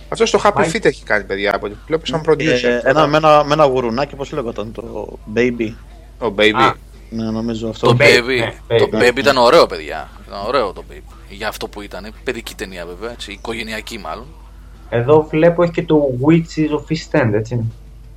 Αυτός 0.09 0.31
το 0.31 0.41
Happy 0.43 0.51
Πάει. 0.53 0.69
Feet 0.73 0.85
έχει 0.85 1.03
κάνει, 1.03 1.23
παιδιά, 1.23 1.55
από 1.55 1.65
ό,τι 1.65 1.75
βλέπω 1.85 2.05
σαν 2.05 2.21
producer. 2.27 2.63
Ε, 2.63 2.81
ένα, 2.83 3.07
με, 3.07 3.17
ένα, 3.17 3.43
με 3.43 3.53
ένα 3.53 3.65
γουρουνάκι, 3.65 4.15
πώς 4.15 4.31
λέγονταν 4.31 4.71
το 4.71 5.17
Baby. 5.35 5.73
Ο 6.19 6.33
Baby. 6.37 6.53
Α. 6.53 6.73
Ναι, 7.09 7.23
νομίζω 7.23 7.69
αυτό. 7.69 7.87
Το 7.87 7.97
Baby, 7.99 8.03
Baby, 8.03 8.53
ναι, 8.67 8.77
το 8.77 8.89
Baby. 8.93 9.09
Baby 9.09 9.17
ήταν 9.17 9.37
ωραίο, 9.37 9.65
παιδιά. 9.65 10.09
Ήταν 10.27 10.39
ωραίο 10.47 10.73
το 10.73 10.83
Baby. 10.91 11.13
Για 11.29 11.47
αυτό 11.47 11.67
που 11.67 11.81
ήταν. 11.81 12.13
Παιδική 12.23 12.55
ταινία, 12.55 12.85
βέβαια. 12.85 13.11
Έτσι, 13.11 13.31
οικογενειακή, 13.31 13.97
μάλλον. 13.97 14.25
Εδώ 14.89 15.27
βλέπω 15.29 15.63
έχει 15.63 15.71
και 15.71 15.83
το 15.83 16.01
Witches 16.27 16.69
of 16.69 16.95
East 16.95 17.21
End, 17.21 17.33
έτσι. 17.33 17.71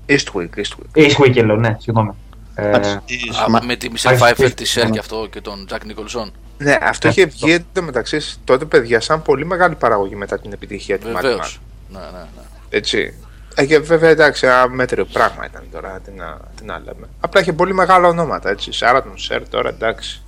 Eastwick, 0.08 0.58
Eastwick. 0.58 0.86
Ε, 0.92 1.06
Eastwick, 1.06 1.44
λέω, 1.44 1.56
ναι, 1.56 1.76
συγγνώμη. 1.78 2.10
Ε, 2.54 2.66
Εντάξει, 2.68 3.00
η 3.06 3.28
Α, 3.30 3.32
σωμα- 3.34 3.62
με 3.64 3.76
τη 3.76 3.88
Michelle 3.94 4.16
Πάει 4.18 4.30
Pfeiffer, 4.32 4.34
σπίτι. 4.36 4.54
τη 4.54 4.64
Σέρ 4.64 4.90
και 4.90 4.98
αυτό 4.98 5.26
και 5.30 5.40
τον 5.40 5.66
Jack 5.70 5.74
Nicholson. 5.76 6.30
Ναι, 6.58 6.78
αυτό 6.82 7.08
είχε 7.08 7.24
βγει 7.26 7.52
εντωμεταξύ 7.52 8.20
τότε, 8.44 8.64
παιδιά, 8.64 9.00
σαν 9.00 9.22
πολύ 9.22 9.46
μεγάλη 9.46 9.74
παραγωγή 9.74 10.14
μετά 10.16 10.38
την 10.38 10.52
επιτυχία 10.52 10.98
του 10.98 11.06
Mad 11.08 11.12
Βεβαίως. 11.20 11.60
Max. 11.60 11.60
Ναι, 11.92 11.98
ναι, 11.98 12.06
ναι. 12.18 12.42
Έτσι. 12.68 13.14
Ε, 13.54 13.66
και 13.66 13.78
βέβαια 13.78 14.10
εντάξει, 14.10 14.46
ένα 14.46 14.68
μέτριο 14.68 15.04
πράγμα 15.04 15.44
ήταν 15.46 15.62
τώρα, 15.72 16.00
τι 16.04 16.10
να, 16.10 16.38
τι 16.56 16.64
να 16.64 16.78
λέμε. 16.78 17.08
Απλά 17.20 17.40
είχε 17.40 17.52
πολύ 17.52 17.74
μεγάλα 17.74 18.08
ονόματα, 18.08 18.50
έτσι. 18.50 18.72
Σάρατον 18.72 19.18
Σερ 19.18 19.48
τώρα, 19.48 19.68
εντάξει. 19.68 20.22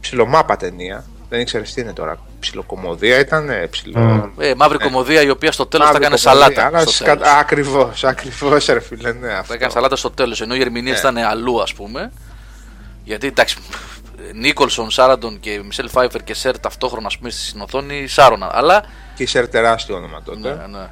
Ψιλομάπα 0.00 0.56
ταινία. 0.56 1.04
Δεν 1.28 1.40
ήξερες 1.40 1.72
τι 1.74 1.80
είναι 1.80 1.92
τώρα. 1.92 2.18
Ψιλοκομωδία 2.40 3.18
ήταν, 3.18 3.50
ε, 3.50 3.66
ψιλο... 3.66 4.00
Μμμ. 4.00 4.30
Ε, 4.38 4.54
μαύρη 4.54 4.78
κομμωδία 4.78 5.22
η 5.22 5.30
οποία 5.30 5.52
στο 5.52 5.66
τέλος 5.66 5.86
θα 5.86 5.92
Μαύρη 5.92 6.06
έκανε 6.06 6.20
κομμωδία, 6.24 6.44
σαλάτα. 6.54 6.66
αλλά 6.76 6.80
στο 6.80 6.90
σκα... 6.90 7.16
τέλος. 7.16 7.28
Ακριβώς, 7.40 8.04
ακριβώς 8.04 8.66
ρε 8.66 8.80
φίλε, 8.80 9.12
ναι 9.12 9.28
Θα 9.28 9.38
αυτό. 9.38 9.52
έκανε 9.52 9.72
σαλάτα 9.72 9.96
στο 9.96 10.10
τέλος. 10.10 10.40
Ενώ 10.40 10.54
οι 10.54 10.60
ερμηνείες 10.60 11.02
Ναι. 11.02 11.10
ήταν 11.10 11.30
αλλού, 11.30 11.62
ας 11.62 11.74
πούμε. 11.74 12.12
Γιατί 13.04 13.26
εντάξει, 13.26 13.56
Νίκολσον, 14.34 14.90
Σάραντον 14.90 15.40
και 15.40 15.60
Μισελ 15.64 15.88
Φάιφερ 15.88 16.22
και 16.24 16.34
Σερ 16.34 16.58
ταυτόχρονα 16.58 17.06
ας 17.06 17.18
πούμε, 17.18 17.30
στην 17.30 17.60
οθόνη 17.60 18.06
σάρωναν. 18.06 18.50
Αλλά 18.52 18.82
Και 19.14 19.22
η 19.22 19.26
Σερ 19.26 19.48
τεράστιο 19.48 19.96
όνομα 19.96 20.22
τότε. 20.22 20.38
Ναι, 20.48 20.78
ναι. 20.78 20.86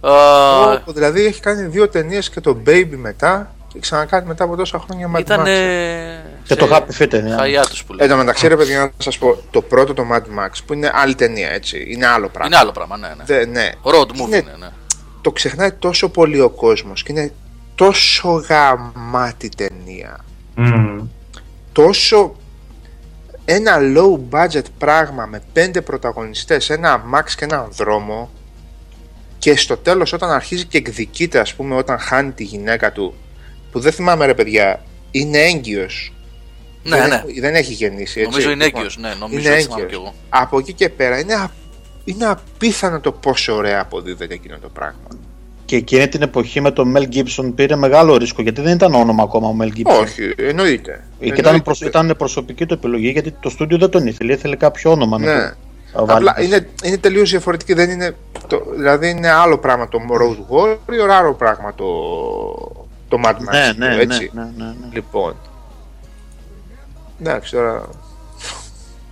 Α, 0.00 0.12
Ο- 0.86 0.92
δηλαδή 0.92 1.24
έχει 1.24 1.40
κάνει 1.40 1.62
δύο 1.62 1.88
ταινίες 1.88 2.30
και 2.30 2.40
το 2.40 2.62
Baby 2.66 2.92
μετά. 2.96 3.54
Και 3.68 3.78
ξανακάνει 3.78 4.26
μετά 4.26 4.44
από 4.44 4.56
τόσα 4.56 4.78
χρόνια 4.78 5.10
Mad 5.16 5.20
Ήταν. 5.20 5.40
Max. 5.40 5.46
Και 6.44 6.54
το 6.54 6.68
Happy 6.72 7.02
Feet 7.02 7.14
είναι. 7.14 7.34
Χαϊάτους 7.38 7.84
που 7.84 7.92
Εν 7.92 7.98
λέει. 7.98 8.08
τω 8.08 8.16
μεταξύ, 8.16 8.48
ρε 8.48 8.56
παιδιά, 8.56 8.78
να 8.80 8.90
σας 8.98 9.18
πω, 9.18 9.36
το 9.50 9.62
πρώτο 9.62 9.94
το 9.94 10.04
Mad 10.12 10.20
Max 10.44 10.50
που 10.66 10.72
είναι 10.72 10.90
άλλη 10.94 11.14
ταινία, 11.14 11.50
έτσι. 11.50 11.84
Είναι 11.88 12.06
άλλο 12.06 12.28
πράγμα. 12.28 12.46
Είναι 12.46 12.56
άλλο 12.56 12.72
πράγμα, 12.72 12.96
ναι. 12.96 13.08
ναι. 13.08 13.24
Δε- 13.24 13.46
ναι. 13.46 13.70
Road 13.82 14.06
movie 14.10 14.26
Είναι- 14.26 14.36
είναι, 14.36 14.54
ναι. 14.58 14.68
Το 15.20 15.30
ξεχνάει 15.32 15.72
τόσο 15.72 16.08
πολύ 16.08 16.40
ο 16.40 16.50
κόσμος 16.50 17.02
και 17.02 17.12
είναι 17.12 17.32
τόσο 17.74 18.28
γαμάτη 18.48 19.48
ταινία. 19.56 20.24
Μμμ. 20.54 21.06
τόσο 21.72 22.34
ένα 23.44 23.76
low 23.96 24.20
budget 24.34 24.62
πράγμα 24.78 25.26
με 25.26 25.42
πέντε 25.52 25.80
πρωταγωνιστές, 25.80 26.70
ένα 26.70 26.92
αμάξι 26.92 27.36
και 27.36 27.44
έναν 27.44 27.68
δρόμο 27.70 28.30
και 29.38 29.56
στο 29.56 29.76
τέλος 29.76 30.12
όταν 30.12 30.30
αρχίζει 30.30 30.64
και 30.64 30.78
εκδικείται 30.78 31.38
ας 31.38 31.54
πούμε 31.54 31.74
όταν 31.76 31.98
χάνει 31.98 32.30
τη 32.30 32.44
γυναίκα 32.44 32.92
του 32.92 33.14
που 33.72 33.80
δεν 33.80 33.92
θυμάμαι 33.92 34.26
ρε 34.26 34.34
παιδιά 34.34 34.82
είναι 35.10 35.38
έγκυος 35.38 36.12
Ναι, 36.82 36.96
δεν, 36.96 37.08
ναι. 37.08 37.22
έχει- 37.28 37.40
δεν 37.40 37.54
έχει 37.54 37.72
γεννήσει 37.72 38.20
έτσι, 38.20 38.30
Νομίζω 38.30 38.50
είναι 38.50 38.64
λοιπόν. 38.64 38.80
έγκυος, 38.80 38.96
ναι, 38.98 39.08
νομίζω 39.20 39.40
είναι 39.40 39.48
έτσι 39.56 39.62
θυμάμαι 39.64 39.82
έγκυος. 39.82 40.00
κι 40.00 40.06
εγώ. 40.06 40.14
από 40.28 40.58
εκεί 40.58 40.72
και 40.72 40.88
πέρα 40.88 41.18
είναι, 41.18 41.34
α- 41.34 41.50
είναι 42.04 42.26
απίθανο 42.26 43.00
το 43.00 43.12
πόσο 43.12 43.54
ωραία 43.54 43.80
αποδίδεται 43.80 44.34
εκείνο 44.34 44.56
το 44.62 44.68
πράγμα 44.68 45.06
Και 45.64 45.76
εκείνη 45.76 46.08
την 46.08 46.22
εποχή 46.22 46.60
με 46.60 46.70
τον 46.70 46.94
Mel 46.96 47.02
Gibson 47.14 47.52
πήρε 47.54 47.76
μεγάλο 47.76 48.16
ρίσκο 48.16 48.42
γιατί 48.42 48.60
δεν 48.60 48.74
ήταν 48.74 48.94
όνομα 48.94 49.22
ακόμα 49.22 49.48
ο 49.48 49.54
Mel 49.60 49.66
Gibson. 49.78 50.00
όχι 50.02 50.34
εννοείται 50.36 51.04
Και 51.18 51.24
ήταν, 51.24 51.38
Εννοείται. 51.38 51.62
προσ- 51.64 51.82
ήταν 51.82 52.14
προσωπική 52.18 52.66
του 52.66 52.74
επιλογή 52.74 53.08
γιατί 53.10 53.30
το 53.40 53.50
στούντιο 53.50 53.78
δεν 53.78 53.90
τον 53.90 54.06
ήθελε. 54.06 54.32
Ήθελε 54.32 54.56
κάποιο 54.56 54.90
όνομα 54.90 55.18
Ναι. 55.18 55.26
να 55.26 55.56
το 55.92 56.06
βάλει 56.06 56.28
Απλά 56.28 56.34
μέσα. 56.38 56.56
είναι, 56.56 56.68
είναι 56.84 56.98
τελείως 56.98 57.30
διαφορετική. 57.30 57.72
Δεν 57.74 57.90
είναι, 57.90 58.14
το, 58.46 58.62
δηλαδή 58.76 59.08
είναι 59.10 59.30
άλλο 59.30 59.58
πράγμα 59.58 59.88
το 59.88 59.98
Road 60.20 60.54
Warrior, 60.56 61.08
άλλο 61.10 61.34
πράγμα 61.34 61.74
το, 61.74 61.84
το 63.08 63.20
Mad 63.24 63.30
Max. 63.34 63.50
Ναι, 63.50 63.72
ναι, 63.76 63.94
ναι, 63.94 64.02
έτσι. 64.02 64.30
ναι, 64.34 64.42
ναι, 64.56 64.64
ναι. 64.64 64.74
Λοιπόν. 64.92 65.34
Εντάξει, 67.20 67.52
τώρα. 67.52 67.82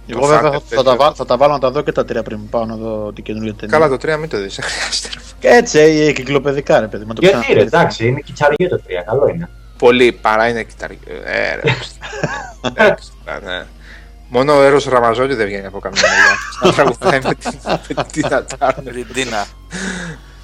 Εγώ 0.08 0.20
το 0.20 0.26
βέβαια 0.26 0.50
Thunder 0.50 0.52
θα, 0.52 0.76
θα, 0.76 0.82
τα, 0.82 0.82
τέτοιο. 0.82 0.96
βά- 0.96 1.14
θα 1.16 1.24
τα 1.24 1.36
βάλω 1.36 1.52
να 1.52 1.58
τα 1.58 1.70
δω 1.70 1.82
και 1.82 1.92
τα 1.92 2.04
τρία 2.04 2.22
πριν 2.22 2.48
πάω 2.48 2.64
να 2.64 2.76
δω 2.76 3.12
την 3.12 3.24
καινούργια 3.24 3.54
ταινία. 3.54 3.78
Καλά, 3.78 3.96
το 3.98 4.12
3 4.14 4.18
μην 4.18 4.28
το 4.28 4.38
δεις, 4.40 4.54
δεν 4.54 4.64
χρειάζεται. 4.70 5.08
Και 5.38 5.48
έτσι, 5.48 5.78
ε, 5.78 6.12
κυκλοπαιδικά 6.12 6.80
ρε 6.80 6.86
παιδί. 6.86 7.04
μα 7.04 7.14
το 7.14 7.20
Γιατί 7.22 7.38
ξαναδεί. 7.40 7.60
ρε, 7.60 7.66
εντάξει, 7.66 8.06
είναι 8.06 8.20
κυτσαριό 8.20 8.68
το 8.68 8.80
3, 8.86 8.90
καλό 9.06 9.28
είναι. 9.28 9.48
Πολύ 9.78 10.12
παρά 10.12 10.48
είναι 10.48 10.62
κυταρικό. 10.62 11.10
Ε, 11.24 11.54
ρε. 11.54 11.62
εντάξει, 12.82 13.12
ναι. 13.44 13.64
Μόνο 14.28 14.56
ο 14.56 14.62
Έρος 14.62 14.84
Ραμαζότη 14.84 15.34
δεν 15.34 15.46
βγαίνει 15.46 15.66
από 15.66 15.78
καμία 15.78 16.02
μεριά. 16.02 16.36
Να 16.62 16.72
τραγουδάει 16.72 17.20
με 17.24 17.34
την- 17.34 17.58
με 17.64 17.80
την 17.86 18.12
Τίνα 18.12 18.36
Με 18.40 18.46
Τάρνερ. 18.58 18.94
την 18.94 19.06
Τίνα. 19.12 19.46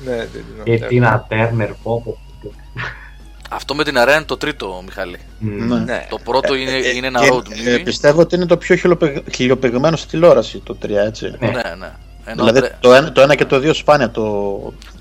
Ναι, 0.04 0.16
την 0.24 0.30
Τίνα 0.30 0.62
Και 0.64 0.70
Τάρνερ. 0.70 0.88
Τίνα 0.88 1.24
Τέρνερ, 1.28 1.68
πω 1.82 2.02
πω. 2.04 2.18
Αυτό 3.54 3.74
με 3.74 3.84
την 3.84 3.98
αρένα 3.98 4.16
είναι 4.16 4.26
το 4.26 4.36
τρίτο, 4.36 4.82
Μιχάλη. 4.84 5.18
Μμμ. 5.38 5.66
Ναι. 5.68 5.78
Ναι. 5.78 6.06
Το 6.10 6.18
πρώτο 6.24 6.54
είναι, 6.54 6.70
Ε, 6.70 6.88
είναι 6.96 7.06
ένα 7.06 7.20
και, 7.20 7.28
road 7.32 7.50
ε, 7.66 7.76
movie. 7.76 7.84
πιστεύω 7.84 8.20
ότι 8.20 8.34
είναι 8.34 8.46
το 8.46 8.56
πιο 8.56 8.76
χιλιοπαιγ- 8.76 9.34
χιλιοπαιγμένο 9.34 9.96
στη 9.96 10.08
τηλεόραση 10.08 10.58
το 10.64 10.76
3, 10.82 10.90
έτσι. 11.06 11.34
Ναι. 11.38 11.46
Ναι, 11.46 11.62
ναι. 11.78 11.92
Ενώ 12.24 12.36
Δηλαδή 12.44 12.60
τρε- 12.60 12.72
το 12.80 12.94
ένα, 12.94 13.12
το 13.12 13.20
ένα 13.20 13.34
και 13.34 13.44
το 13.44 13.58
δύο 13.58 13.72
σπάνια 13.74 14.10
το. 14.10 14.22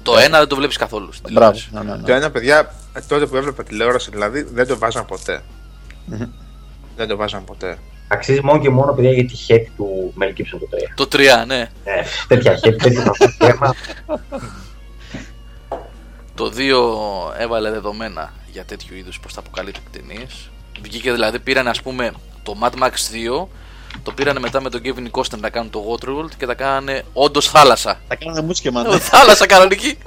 το 0.03 0.17
ένα 0.17 0.37
δεν 0.39 0.47
το 0.47 0.55
βλέπεις 0.55 0.77
καθόλου 0.77 1.11
στην 1.13 1.33
Μπράβο. 1.33 1.51
τηλεόραση. 1.51 1.85
Ναι, 1.87 1.91
ναι, 1.91 2.01
ναι. 2.01 2.07
Το 2.07 2.13
ένα, 2.13 2.31
παιδιά, 2.31 2.73
τότε 3.07 3.25
που 3.25 3.35
έβλεπα 3.35 3.63
τηλεόραση, 3.63 4.09
δηλαδή 4.11 4.41
δεν 4.53 4.67
το 4.67 4.77
βάζαν 4.77 5.05
ποτέ. 5.05 5.41
Μμμ. 6.05 6.25
Δεν 6.95 7.07
το 7.07 7.15
βάζαν 7.15 7.43
ποτέ. 7.43 7.77
Αξίζει 8.07 8.39
μόνο 8.43 8.59
και 8.59 8.69
μόνο 8.69 8.93
παιδιά 8.93 9.11
για 9.11 9.25
τη 9.25 9.35
χέτη 9.35 9.71
του 9.77 10.13
Mel 10.21 10.27
Gibson 10.39 10.59
το 10.59 10.67
3. 10.71 10.77
Το 10.95 11.07
3, 11.43 11.45
ναι. 11.47 11.59
Ε, 11.83 12.01
τέτοια 12.27 12.55
χέτη, 12.55 12.75
τέτοιο 12.83 13.01
θα 13.15 13.33
θέμα. 13.47 13.75
Το 16.41 16.51
2 16.57 17.39
έβαλε 17.39 17.71
δεδομένα 17.71 18.33
για 18.51 18.65
τέτοιου 18.65 18.95
είδους 18.95 19.19
πώ 19.19 19.33
τα 19.33 19.39
αποκαλύπτει 19.39 19.79
ταινίες. 19.91 20.49
Βγήκε 20.81 21.11
δηλαδή, 21.11 21.39
πήραν 21.39 21.67
ας 21.67 21.81
πούμε 21.81 22.11
το 22.43 22.55
Mad 22.61 22.71
Max 22.83 22.91
2, 23.41 23.47
το 24.03 24.11
πήραν 24.11 24.39
μετά 24.39 24.61
με 24.61 24.69
τον 24.69 24.81
Kevin 24.83 25.11
Costner 25.11 25.39
να 25.39 25.49
κάνουν 25.49 25.69
το 25.69 25.83
Waterworld 25.89 26.29
και 26.37 26.45
τα 26.45 26.53
κάνανε 26.53 27.03
όντως 27.13 27.49
θάλασσα. 27.49 27.99
Τα 28.07 28.15
κάνανε 28.15 28.41
μουσκεμα. 28.41 28.85
Ε, 28.93 28.99
θάλασσα 28.99 29.45
κανονική. 29.45 29.97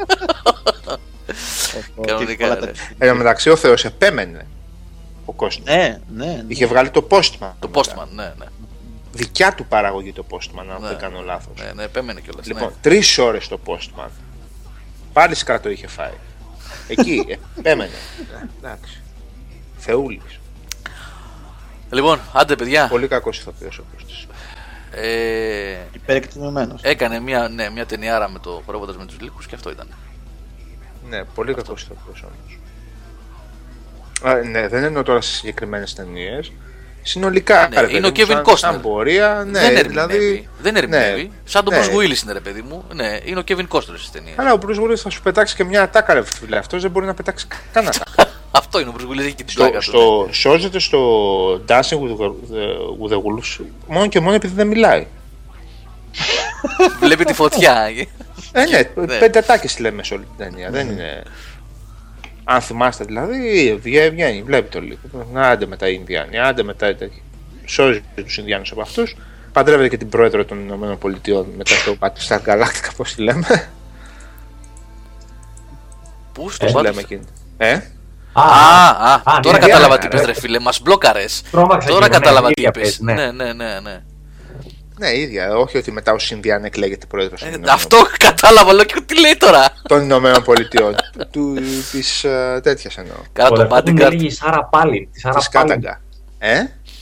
Κανονικά, 2.07 2.55
ρε. 2.55 2.73
Εν 2.99 3.09
τω 3.09 3.15
μεταξύ, 3.15 3.51
ο 3.51 3.57
Θεός 3.57 3.85
επέμενε. 3.85 4.47
Ο 5.25 5.33
Κώστας. 5.33 5.65
Ναι, 5.65 6.01
ναι. 6.15 6.27
ναι. 6.27 6.45
Είχε 6.47 6.67
βγάλει 6.67 6.91
το 6.91 7.07
Postman. 7.11 7.53
Το 7.59 7.71
Postman, 7.73 8.07
ναι, 8.15 8.33
ναι. 8.39 8.47
Δικιά 9.13 9.55
του 9.55 9.67
παραγωγή 9.67 10.13
το 10.13 10.25
Postman, 10.31 10.65
αν 10.75 10.81
Ναι. 10.81 10.89
δεν 10.89 10.99
κάνω 10.99 11.21
λάθος. 11.21 11.55
Ναι, 11.59 11.73
ναι, 11.75 11.83
επέμενε 11.83 12.21
κιόλας. 12.21 12.47
Λοιπόν, 12.47 12.73
τρεις 12.81 13.19
ώρες 13.19 13.49
το 13.49 13.59
Postman. 13.67 14.09
Πάλι 15.15 15.35
σκάτω 15.35 15.69
είχε 15.71 15.87
φάει. 15.87 16.13
Εκεί, 16.89 17.39
επέμενε. 17.59 17.91
Ναι, 18.33 18.49
Εντάξει. 18.59 19.01
Θεούλης. 19.77 20.39
Λοιπόν, 21.91 22.21
άντε 22.33 22.57
παιδιά. 22.57 22.89
Πολύ 22.89 23.09
κακός 23.09 23.39
ηθοποιός 23.39 23.79
ο 23.79 23.85
Κώστας. 23.93 24.27
Ε, 24.91 25.77
Υπερεκτιμημένος. 25.93 26.83
έκανε 26.83 27.21
μια, 27.21 27.49
ναι, 27.49 27.71
μια 27.71 27.87
ταινιάρα 27.87 28.29
με 28.29 28.39
το 28.39 28.63
χορεύοντα 28.67 28.95
με 28.99 29.07
τους 29.07 29.21
λύκους 29.21 29.47
και 29.47 29.55
αυτό 29.55 29.71
ήταν. 29.71 29.89
Ναι, 31.09 31.25
πολύ 31.25 31.55
κακός 31.55 31.83
ηθοποιός 31.83 32.23
όμως. 32.23 32.59
Ναι, 34.51 34.69
δεν 34.69 34.85
εννοώ 34.85 35.03
τώρα 35.03 35.21
σε 35.21 35.33
συγκεκριμένες 35.35 35.95
ταινίες. 35.95 36.53
Συνολικά. 37.07 37.69
Ναι, 37.75 37.81
ρε 37.81 37.87
είναι 37.97 38.11
παιδί 38.11 38.23
ο 38.23 38.27
μου, 38.27 38.33
Kevin 38.33 38.43
σαν- 38.45 38.55
Costner. 38.55 38.59
Σαν 38.59 38.81
πορεία, 38.81 39.45
ναι, 39.51 39.61
δεν 39.61 39.87
δηλαδή. 39.89 40.15
ερμηνεύει. 40.15 40.49
Δεν 40.61 40.77
ερμηνεύει. 40.77 41.23
ναι, 41.23 41.29
Σαν 41.45 41.65
τον 41.65 41.75
ναι. 41.75 41.81
Bruce 41.81 41.91
Willis 41.97 42.23
είναι 42.23 42.33
ρε 42.33 42.41
παιδί 42.41 42.63
μου. 42.63 42.85
Ναι, 42.95 43.19
είναι 43.25 43.39
ο 43.39 43.43
Kevin 43.49 43.67
Costner 43.69 43.95
στις 43.97 44.11
ταινίες. 44.11 44.35
Αλλά 44.39 44.53
ο 44.53 44.59
Bruce 44.67 44.83
Willis 44.85 44.97
θα 44.97 45.11
σου 45.11 45.23
πετάξει 45.23 45.55
και 45.55 45.65
μια 45.65 45.83
ατάκα, 45.83 46.15
ρε 46.15 46.25
φίλε. 46.25 46.57
Αυτός 46.57 46.83
δεν 46.83 46.91
μπορεί 46.91 47.07
να 47.07 47.15
πετάξει 47.15 47.47
κανένα 47.73 47.93
ατάκα. 48.01 48.31
Αυτό 48.51 48.81
είναι 48.81 48.89
ο 48.89 48.95
Bruce 48.99 49.13
Willis, 49.13 49.19
έχει 49.25 49.35
και 49.35 49.45
την 49.45 49.49
στο, 49.49 49.63
πλάκα 49.63 49.79
του. 49.79 49.85
στο, 49.85 50.29
σώζεται 50.31 50.79
στο 50.79 51.01
Dancing 51.69 51.99
with 51.99 52.17
the, 52.21 52.29
with 53.01 53.13
the 53.13 53.17
Wolves 53.17 53.65
μόνο 53.87 54.07
και 54.07 54.21
μόνο 54.21 54.35
επειδή 54.35 54.55
δεν 54.55 54.67
μιλάει. 54.67 55.07
Βλέπει 57.01 57.25
τη 57.25 57.33
φωτιά. 57.35 57.91
Ε, 58.53 58.65
ναι, 58.65 58.81
Ναι. 59.07 59.19
πέντε 59.19 59.39
ατάκε 59.39 59.69
λέμε 59.79 60.05
σε 60.05 60.15
όλη 60.15 60.23
την 60.37 60.45
ταινία. 60.47 60.71
Δεν 60.71 60.89
είναι. 60.91 61.23
Αν 62.45 62.61
θυμάστε 62.61 63.05
δηλαδή, 63.05 63.75
βγαίνει, 63.83 64.11
βγαίνει, 64.11 64.43
βλέπει 64.43 64.69
το 64.69 64.81
λίγο. 64.81 64.99
Να, 65.33 65.49
Άντε 65.49 65.67
μετά 65.67 65.89
οι 65.89 65.97
Ινδιάνοι, 65.99 66.39
άντε 66.39 66.63
μετά 66.63 66.89
οι 66.89 66.95
τέτοιοι. 66.95 67.23
Σώζει 67.65 68.03
τους 68.15 68.37
Ινδιάνους 68.39 68.71
από 68.73 68.81
αυτούς. 68.81 69.17
Παντρεύεται 69.53 69.89
και 69.89 69.97
την 69.97 70.09
πρόεδρο 70.09 70.45
των 70.45 70.61
Ηνωμένων 70.61 70.99
Πολιτειών 70.99 71.47
μετά 71.57 71.75
το 71.85 71.97
Battlestar 72.01 72.39
Galactica, 72.49 72.91
πώς 72.97 73.15
τη 73.15 73.23
λέμε. 73.23 73.69
Πού 76.33 76.51
στο 76.51 76.67
Ε, 76.67 76.71
Πώς 76.71 76.81
τη 76.83 76.87
λέμε 76.87 77.01
Battlestar. 77.01 77.05
εκείνη. 77.05 77.25
Ε, 77.57 77.73
Α, 78.33 78.43
α, 78.43 79.15
Α, 79.25 79.41
τώρα 79.41 79.59
ναι, 79.59 79.67
κατάλαβα 79.67 79.95
ναι, 79.95 80.01
τι 80.01 80.05
ναι, 80.07 80.11
πες 80.13 80.21
ρε. 80.21 80.27
ρε 80.27 80.33
φίλε, 80.41 80.59
μας 80.59 80.81
μπλόκαρες. 80.83 81.43
Τρώμαξα 81.51 81.89
Τώρα 81.89 82.09
και 82.09 82.15
εγώ, 82.15 82.19
ναι, 82.19 82.25
κατάλαβα 82.25 82.47
τι 82.47 82.53
ίδια 82.63 82.73
είπες. 82.75 82.89
πες, 82.89 83.01
ναι. 83.01 83.13
Ναι, 83.15 83.31
ναι, 83.31 83.53
ναι, 83.53 84.03
ναι. 84.99 85.09
ναι, 85.09 85.19
ίδια. 85.19 85.57
Όχι 85.57 85.77
ότι 85.77 85.93
μετά 85.93 86.13
ο 86.13 86.17
Ινδιάν 86.31 86.65
εκλέγεται 86.65 87.07
πρόεδρος 87.07 87.43
Ε, 87.43 87.61
Αυτό 87.69 87.97
κατάλαβα, 88.19 88.73
λέω 88.73 88.85
και 88.85 89.01
τι 89.07 89.21
λέει 89.21 89.37
τώρα; 89.37 89.69
των 89.83 90.03
Ηνωμένων 90.03 90.43
Πολιτειών. 90.43 90.95
του, 91.31 91.55
της 91.93 92.21
τέτοιας 92.63 92.99
εννοώ. 92.99 93.17
Καλά 93.33 93.49
το 93.49 93.55
Ωραία, 93.55 93.69
αυτό 93.73 93.91
μου 93.91 93.97
bodyguard. 93.99 94.05
έλεγε 94.07 94.27
η 94.27 94.31
Σάρα 94.31 94.65
Πάλιν. 94.65 95.09
Τη 95.13 95.21
Σάρα 95.21 95.39
Της 95.39 95.49
Πάλιν, 95.49 95.69
Κάταγκα. 95.69 96.01
Ε, 96.39 96.61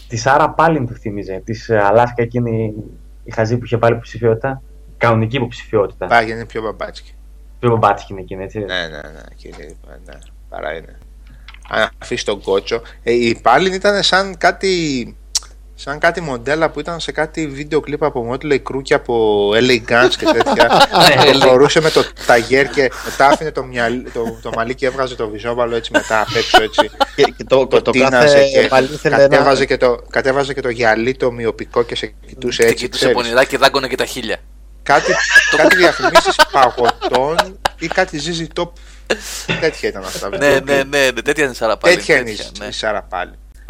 τη 0.08 0.16
Σάρα 0.16 0.50
Πάλιν 0.50 0.86
του 0.86 0.94
θύμιζε. 0.94 1.42
Της 1.44 1.70
Αλάσκα 1.70 2.22
εκείνη 2.22 2.74
η 3.24 3.30
χαζή 3.32 3.56
που 3.56 3.64
είχε 3.64 3.78
πάλι 3.78 3.92
υποψηφιότητα. 3.92 4.62
Κανονική 4.96 5.36
υποψηφιότητα. 5.36 6.06
πάγει 6.06 6.30
είναι 6.32 6.46
πιο 6.46 6.62
μπαμπάτσικη. 6.62 7.14
Πιο 7.60 7.70
μπαμπάτσικη 7.70 8.12
είναι 8.12 8.20
εκείνη, 8.20 8.42
έτσι. 8.44 8.58
Ναι, 8.58 8.64
ναι, 8.64 8.88
ναι, 8.88 9.22
κύριε, 9.36 9.66
ναι, 10.06 10.18
παρά 10.48 10.72
είναι. 10.74 10.98
Αν 11.68 11.88
αφήσει 11.98 12.24
τον 12.24 12.42
κότσο. 12.42 12.82
Ε, 13.02 13.12
η 13.12 13.38
Πάλιν 13.42 13.72
ήταν 13.72 14.02
σαν 14.02 14.36
κάτι, 14.38 15.16
σαν 15.82 15.98
κάτι 15.98 16.20
μοντέλα 16.20 16.70
που 16.70 16.80
ήταν 16.80 17.00
σε 17.00 17.12
κάτι 17.12 17.46
βίντεο 17.46 17.80
κλιπ 17.80 18.04
από 18.04 18.30
Motley 18.30 18.52
Crue 18.52 18.82
και 18.82 18.94
από 18.94 19.48
LA 19.54 19.78
Guns 19.88 20.10
και 20.18 20.24
τέτοια. 20.24 20.88
Ναι, 21.24 21.32
το 21.32 21.38
φορούσε 21.38 21.80
με 21.80 21.90
το 21.90 22.04
ταγέρ 22.26 22.68
και 22.68 22.90
μετά 23.04 23.26
άφηνε 23.26 23.50
το, 23.50 23.64
μυαλί, 23.64 24.10
το, 24.12 24.38
το 24.42 24.50
μαλλί 24.56 24.74
και 24.74 24.86
έβγαζε 24.86 25.14
το 25.14 25.28
βυζόβαλο 25.28 25.76
έτσι 25.76 25.90
μετά 25.92 26.20
απ' 26.20 26.36
έξω 26.36 26.62
έτσι. 26.62 26.90
Και, 27.16 27.22
και 27.22 27.44
το, 27.44 27.66
το 27.66 27.82
το, 27.82 27.90
τίναζε 27.90 28.34
κάθε 28.34 28.60
και 28.60 28.66
πάλι 28.68 28.88
ήθελε 28.92 29.16
κατέβαζε, 29.16 29.60
να... 29.60 29.66
και 29.66 29.76
το, 29.76 30.04
κατέβαζε 30.10 30.54
και 30.54 30.60
το 30.60 30.68
γυαλί 30.68 31.14
το 31.14 31.30
μειοπικό 31.32 31.82
και 31.82 31.96
σε 31.96 32.14
κοιτούσε 32.26 32.62
Και 32.62 32.68
έτσι. 32.68 32.84
κοιτούσε 32.84 33.04
ξέρεις. 33.04 33.22
πονηρά 33.22 33.44
και 33.44 33.58
δάγκωνε 33.58 33.88
και 33.88 33.96
τα 33.96 34.04
χίλια. 34.04 34.36
Κάτι, 34.82 35.12
κάτι 35.56 35.76
διαφημίσεις 35.76 36.36
παγωτών 36.52 37.58
ή 37.78 37.86
κάτι 37.86 38.18
ζύζι 38.18 38.46
top. 38.56 38.70
Τέτοια 39.60 39.88
ήταν 39.88 40.04
αυτά. 40.04 40.28
Ναι, 40.28 40.48
ναι, 40.48 40.58
ναι, 40.58 41.10
ναι, 41.10 41.22
τέτοια 41.22 41.42
είναι 41.42 41.52
η 41.52 41.56
Σάρα 41.56 41.76
πάλι. 41.76 41.94
Τέτοια 41.94 42.16
είναι 42.16 42.30
η 42.30 42.38
ναι. 42.58 42.70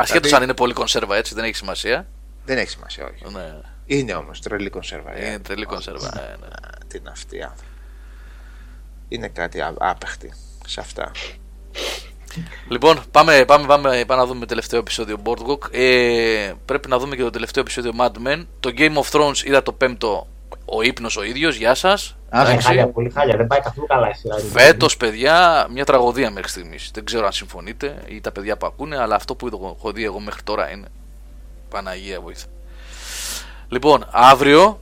Η 0.03 0.07
Σάρα 0.07 0.21
πάλι. 0.21 0.23
Ασχέτως 0.23 0.23
Δηλαδή, 0.23 0.35
αν 0.37 0.43
είναι 0.43 0.55
πολύ 0.55 0.73
κονσέρβα 0.73 1.17
έτσι, 1.17 1.35
δεν 1.35 1.45
έχει 1.45 1.55
σημασία. 1.57 2.07
Δεν 2.45 2.59
έχει 2.59 2.71
σημασία, 2.71 3.05
όχι. 3.05 3.35
Ναι, 3.35 3.55
Είναι 3.87 4.15
όμως 4.15 4.41
τρελή 4.41 4.71
κονσέρβα. 4.71 5.17
ε. 5.17 5.27
είναι 5.27 5.39
τρελή 5.39 5.65
κονσέρβα. 5.65 6.11
ναι, 6.15 6.21
ναι. 6.21 6.47
Α, 6.47 6.87
Τι 6.89 6.99
είναι 6.99 7.11
αυτή 7.11 7.37
η 7.37 7.43
άνθρωποι. 7.43 7.67
Είναι 9.09 9.29
κάτι 9.29 9.61
α- 9.61 9.75
άπεχτη 9.79 10.33
σε 10.67 10.81
αυτά. 10.81 11.11
Λοιπόν, 12.69 13.03
πάμε, 13.11 13.45
πάμε, 13.45 13.67
πάμε, 13.67 14.05
πάμε 14.07 14.21
να 14.21 14.27
δούμε 14.27 14.41
το 14.41 14.47
τελευταίο 14.47 14.79
επεισόδιο 14.81 15.19
Boardwalk. 15.25 15.73
Ε, 15.75 16.53
πρέπει 16.65 16.89
να 16.89 16.99
δούμε 16.99 17.17
και 17.17 17.23
το 17.23 17.31
τελευταίο 17.31 17.63
επεισόδιο 17.63 17.93
Mad 17.99 18.13
Men. 18.27 18.47
Το 18.61 18.71
Game 18.77 18.95
of 18.97 19.11
Thrones 19.11 19.45
είδα 19.45 19.63
το 19.63 19.73
πέμπτο. 19.73 20.27
Ο 20.65 20.83
ύπνος 20.83 21.17
ο 21.17 21.23
ίδιος, 21.23 21.57
γεια 21.57 21.75
σας. 21.75 22.17
Α, 22.39 22.61
χάλια, 22.61 22.89
πολύ 22.89 23.11
χάλια. 23.11 23.37
Δεν 23.37 23.47
πάει 23.47 23.61
καθόλου 23.61 23.87
καλά 23.87 24.09
η 24.09 24.13
σειρά. 24.15 24.37
Φέτος, 24.39 24.97
παιδιά, 24.97 25.67
μια 25.73 25.85
τραγωδία 25.85 26.31
μέχρι 26.31 26.49
στιγμής. 26.49 26.91
Δεν 26.95 27.05
ξέρω 27.05 27.27
αν 27.27 27.33
συμφωνείτε 27.33 27.95
ή 28.07 28.21
τα 28.21 28.33
παιδιά 28.33 28.57
που 28.57 28.67
ακούνε, 28.67 28.99
αλλά 28.99 29.15
αυτό 29.15 29.35
που 29.35 29.75
έχω 29.79 29.93
δει 29.93 30.05
εγώ 30.05 30.21
μέχρι 30.21 30.43
τώρα 30.43 30.71
είναι. 30.71 30.87
Παναγία 31.69 32.21
βοήθεια. 32.21 32.47
Λοιπόν, 33.69 34.07
αύριο. 34.11 34.81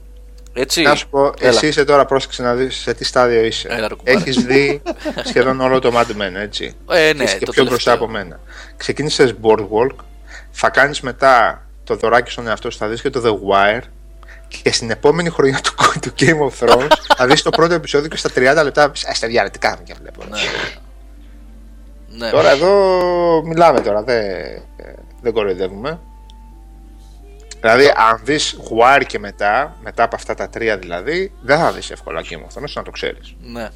Έτσι. 0.53 0.81
Να 0.81 0.95
σου 0.95 1.09
πω, 1.09 1.25
Έλα. 1.39 1.49
εσύ 1.49 1.67
είσαι 1.67 1.85
τώρα, 1.85 2.05
πρόσεξε 2.05 2.41
να 2.41 2.53
δεις 2.53 2.75
σε 2.75 2.93
τι 2.93 3.03
στάδιο 3.03 3.43
είσαι. 3.43 3.89
Έχεις 4.03 4.45
δει 4.45 4.81
σχεδόν 5.29 5.61
όλο 5.61 5.79
το 5.79 5.91
Mad 5.95 6.21
Men, 6.21 6.33
έτσι. 6.35 6.75
Ε, 6.89 7.13
ναι, 7.13 7.23
είσαι 7.23 7.37
και 7.37 7.47
πιο 7.51 7.65
μπροστά 7.65 7.91
από 7.91 8.07
μένα. 8.07 8.39
Ξεκίνησες 8.77 9.33
Boardwalk, 9.41 9.95
θα 10.51 10.69
κάνεις 10.69 11.01
μετά 11.01 11.65
το 11.83 11.95
δωράκι 11.95 12.31
στον 12.31 12.47
εαυτό 12.47 12.71
σου, 12.71 12.77
θα 12.77 12.87
δεις 12.87 13.01
και 13.01 13.09
το 13.09 13.21
The 13.25 13.31
Wire 13.31 13.83
και 14.63 14.71
στην 14.71 14.91
επόμενη 14.91 15.29
χρονιά 15.29 15.61
του, 15.63 15.73
του 16.01 16.13
Game 16.19 16.49
of 16.49 16.67
Thrones 16.67 16.87
θα 17.17 17.27
δεις 17.27 17.41
το 17.41 17.49
πρώτο 17.49 17.73
επεισόδιο 17.73 18.09
και 18.09 18.17
στα 18.17 18.29
30 18.35 18.63
λεπτά. 18.63 18.83
Α 18.83 18.91
τα 19.19 19.27
διάρρη, 19.27 19.49
τι 19.49 19.59
κάνουμε 19.59 19.83
και 19.83 19.93
βλέπω. 19.99 20.23
Ναι. 20.29 20.39
ναι. 22.17 22.31
Τώρα 22.31 22.49
εδώ 22.49 23.43
μιλάμε 23.45 23.81
τώρα, 23.81 24.03
δεν, 24.03 24.33
δεν 25.21 25.33
κοροϊδεύουμε. 25.33 25.99
Δηλαδή, 27.61 27.85
αν 27.85 28.19
δεις 28.23 28.59
Wire 28.77 29.03
και 29.07 29.19
μετά, 29.19 29.75
μετά 29.83 30.03
από 30.03 30.15
αυτά 30.15 30.33
τα 30.33 30.49
τρία 30.49 30.77
δηλαδή, 30.77 31.31
δεν 31.41 31.57
θα 31.57 31.71
δεις 31.71 31.91
εύκολα 31.91 32.21
Game 32.21 32.35
of 32.35 32.59
Thrones, 32.59 32.71
να 32.73 32.83
το 32.83 32.91
ξέρεις. 32.91 33.35
Ναι. 33.41 33.69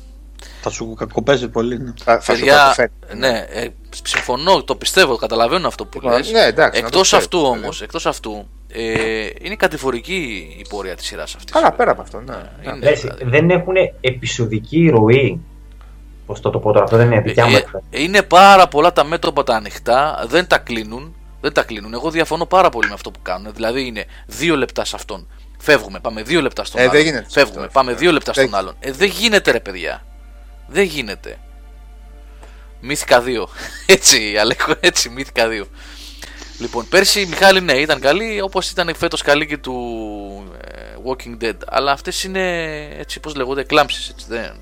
Θα 0.62 0.70
σου 0.70 0.94
κακοπέζει 0.94 1.48
πολύ. 1.48 1.80
Ναι. 1.80 1.94
Θα, 2.04 2.20
θα 2.20 2.34
Παιδιά, 2.34 2.74
σου 2.74 2.88
ναι, 3.18 3.46
ε, 3.50 3.68
συμφωνώ, 4.04 4.64
το 4.64 4.76
πιστεύω, 4.76 5.16
καταλαβαίνω 5.16 5.68
αυτό 5.68 5.86
που 5.86 6.00
λοιπόν, 6.02 6.18
λες. 6.18 6.32
Ναι, 6.32 6.44
εντάξει, 6.44 6.80
εκτός 6.80 7.14
αυτού 7.14 7.40
όμως, 7.40 7.82
εκτός 7.82 8.06
αυτού, 8.06 8.48
ε, 8.76 9.30
είναι 9.42 9.56
κατηφορική 9.56 10.56
η 10.60 10.66
πορεία 10.70 10.96
της 10.96 11.06
σειράς 11.06 11.36
αυτής. 11.36 11.54
Καλά, 11.54 11.72
πέρα 11.72 11.92
από 11.92 12.02
αυτό, 12.02 12.20
ναι. 12.20 12.36
ναι. 12.36 12.72
Είναι, 12.72 12.90
Λες, 12.90 13.02
δηλαδή. 13.02 13.24
Δεν 13.26 13.50
έχουν 13.50 13.76
επεισοδική 14.02 14.90
ροή; 14.90 15.40
Πώς 16.26 16.40
το 16.40 16.50
το 16.50 16.60
πω 16.60 16.72
τώρα, 16.72 16.84
αυτό 16.84 16.98
δεν 16.98 17.12
είναι 17.12 17.22
δικιά 17.22 17.48
μου 17.48 17.56
ε, 17.56 17.64
ε, 17.90 18.02
Είναι 18.02 18.22
πάρα 18.22 18.68
πολλά 18.68 18.94
τα 18.94 19.04
μέτωπα 19.04 19.44
τα 19.44 19.56
ανοιχτά, 19.56 20.26
δεν 20.28 20.48
τα 20.48 20.58
κλείνουν. 20.58 21.16
Δεν 21.42 21.54
τα 21.54 21.64
κλείνουν. 21.64 21.94
Εγώ 21.94 22.10
διαφωνώ 22.10 22.46
πάρα 22.46 22.70
πολύ 22.70 22.88
με 22.88 22.94
αυτό 22.94 23.12
που 23.12 23.20
κάνουν. 23.22 23.54
Δηλαδή 23.54 23.86
είναι 23.86 24.06
δύο 24.26 24.56
λεπτά 24.56 24.86
σε 24.86 24.96
αυτόν. 24.96 25.28
Φεύγουμε, 25.58 26.00
πάμε 26.00 26.22
δύο 26.24 26.42
λεπτά 26.42 26.64
στον 26.64 26.82
ε, 26.82 26.84
άλλον. 26.84 27.02
γίνεται, 27.02 27.26
Φεύγουμε, 27.30 27.68
πάμε 27.72 27.94
δύο 27.94 28.12
λεπτά 28.12 28.34
στον 28.34 28.56
άλλον. 28.56 28.76
Ε, 28.80 28.92
δεν 28.92 29.10
γίνεται 29.10 29.52
ρε 29.52 29.60
παιδιά. 29.60 30.06
Δεν 30.68 30.84
γίνεται. 30.84 31.38
Μύθικα 32.80 33.24
2. 33.26 33.46
Έτσι, 33.96 34.38
Αλέκο, 34.38 34.74
έτσι, 34.80 35.10
μύθικα 35.10 35.48
2. 35.48 35.66
Λοιπόν, 36.60 36.88
πέρσι 36.88 37.22
η 37.22 37.26
Μιχάλη 37.26 37.62
ναι, 37.62 37.74
ήταν 37.74 38.00
καλή 38.00 38.42
όπως 38.42 38.70
ήταν 38.70 38.96
φέτος 38.96 39.22
καλή 39.22 39.48
και 39.48 39.58
του 39.58 39.74
ε, 40.62 40.96
Walking 41.06 41.44
Dead. 41.44 41.58
Αλλά 41.68 41.92
αυτές 41.92 42.24
είναι 42.24 42.42
έτσι, 42.98 43.20
πώς 43.20 43.36
λέγονται, 43.36 43.64
κλάμψεις. 43.64 44.16
Δεν... 44.28 44.58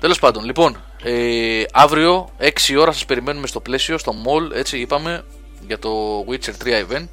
Τέλος 0.00 0.18
πάντων, 0.18 0.44
λοιπόν, 0.44 0.82
ε, 1.02 1.62
αύριο 1.72 2.28
6 2.40 2.76
ώρα 2.78 2.92
σας 2.92 3.04
περιμένουμε 3.04 3.46
στο 3.46 3.60
πλαίσιο, 3.60 3.98
στο 3.98 4.12
mall, 4.12 4.54
έτσι 4.54 4.78
είπαμε, 4.78 5.24
για 5.66 5.78
το 5.78 6.24
Witcher 6.28 6.64
3 6.64 6.66
event. 6.66 7.08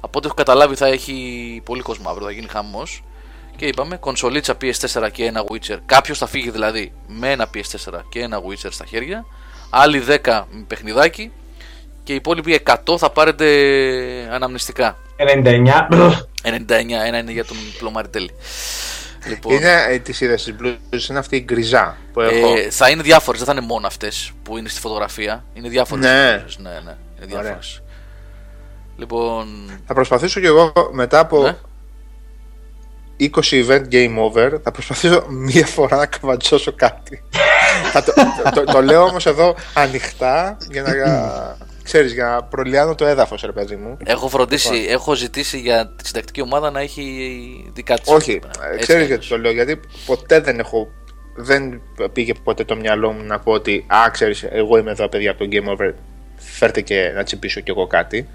Από 0.00 0.18
ό,τι 0.18 0.26
έχω 0.26 0.34
καταλάβει 0.34 0.74
θα 0.74 0.86
έχει 0.86 1.60
πολύ 1.64 1.82
κόσμο 1.82 2.08
αύριο, 2.10 2.26
θα 2.26 2.32
γίνει 2.32 2.48
χαμός. 2.48 3.02
Και 3.56 3.66
είπαμε, 3.66 3.96
κονσολίτσα 3.96 4.56
PS4 4.60 5.08
και 5.12 5.24
ένα 5.24 5.44
Witcher. 5.48 5.78
Κάποιος 5.86 6.18
θα 6.18 6.26
φύγει 6.26 6.50
δηλαδή 6.50 6.92
με 7.06 7.30
ένα 7.30 7.50
PS4 7.54 8.00
και 8.08 8.20
ένα 8.20 8.40
Witcher 8.42 8.68
στα 8.70 8.84
χέρια. 8.84 9.24
Άλλοι 9.70 10.04
10 10.08 10.44
με 10.50 10.64
παιχνιδάκι. 10.66 11.32
Και 12.08 12.14
οι 12.14 12.16
υπόλοιποι 12.16 12.60
100 12.64 12.98
θα 12.98 13.10
πάρετε 13.10 13.46
αναμνηστικά. 14.30 14.96
99. 15.16 15.88
99, 16.42 16.56
ένα 17.06 17.18
είναι 17.18 17.32
για 17.32 17.44
τον 17.44 17.56
Πλωμαριτέλη. 17.78 18.30
Λοιπόν, 19.28 19.54
είναι 19.54 19.84
ε, 19.88 19.98
τη 19.98 20.24
είδες 20.24 20.44
της 20.44 20.54
blues, 20.62 21.08
είναι 21.10 21.18
αυτή 21.18 21.36
η 21.36 21.42
γκριζά 21.44 21.96
που 22.12 22.20
έχω. 22.20 22.56
Ε, 22.56 22.70
θα 22.70 22.90
είναι 22.90 23.02
διάφορες, 23.02 23.40
δεν 23.40 23.48
θα 23.48 23.54
είναι 23.58 23.66
μόνο 23.72 23.86
αυτές 23.86 24.32
που 24.42 24.58
είναι 24.58 24.68
στη 24.68 24.80
φωτογραφία. 24.80 25.44
Είναι 25.54 25.68
διάφορες. 25.68 26.04
Ναι. 26.04 26.44
ναι, 26.70 26.80
ναι, 26.84 26.96
είναι 27.16 27.26
διάφορες. 27.26 27.82
Λοιπόν. 28.96 29.70
Θα 29.86 29.94
προσπαθήσω 29.94 30.40
κι 30.40 30.46
εγώ 30.46 30.72
μετά 30.92 31.18
από 31.18 31.42
ναι. 31.42 31.56
20 33.20 33.66
event 33.66 33.84
game 33.92 34.16
over, 34.18 34.58
θα 34.62 34.70
προσπαθήσω 34.70 35.24
μία 35.28 35.66
φορά 35.66 35.96
να 35.96 36.06
καβατζώσω 36.06 36.72
κάτι. 36.72 37.22
το, 38.04 38.12
το, 38.54 38.64
το, 38.64 38.82
λέω 38.82 39.02
όμως 39.02 39.26
εδώ 39.26 39.54
ανοιχτά 39.74 40.56
για 40.70 40.82
να, 40.82 40.90
ξέρεις, 41.88 42.12
για 42.12 42.24
να 42.24 42.42
προλιάνω 42.42 42.94
το 42.94 43.06
έδαφος, 43.06 43.42
ρε 43.42 43.52
παιδί 43.52 43.76
μου. 43.76 43.96
Έχω 44.04 44.28
φροντίσει, 44.28 44.72
λοιπόν. 44.72 44.92
έχω 44.92 45.14
ζητήσει 45.14 45.58
για 45.58 45.94
τη 45.96 46.06
συντακτική 46.06 46.40
ομάδα 46.40 46.70
να 46.70 46.80
έχει 46.80 47.70
δικά 47.74 47.94
της. 47.98 48.12
Όχι, 48.12 48.40
ξέρεις 48.78 49.06
γιατί 49.06 49.28
το 49.28 49.38
λέω, 49.38 49.52
γιατί 49.52 49.80
ποτέ 50.06 50.40
δεν 50.40 50.58
έχω 50.58 50.88
δεν 51.40 51.80
πήγε 52.12 52.32
ποτέ 52.44 52.64
το 52.64 52.76
μυαλό 52.76 53.12
μου 53.12 53.24
να 53.24 53.38
πω 53.38 53.52
ότι 53.52 53.84
α, 53.86 54.10
ξέρεις, 54.10 54.42
εγώ 54.42 54.78
είμαι 54.78 54.90
εδώ 54.90 55.08
παιδιά 55.08 55.30
από 55.30 55.44
το 55.44 55.48
Game 55.52 55.76
Over, 55.76 55.92
φέρτε 56.36 56.80
και 56.80 57.12
να 57.14 57.22
τσιπήσω 57.22 57.60
κι 57.60 57.70
εγώ 57.70 57.86
κάτι. 57.86 58.28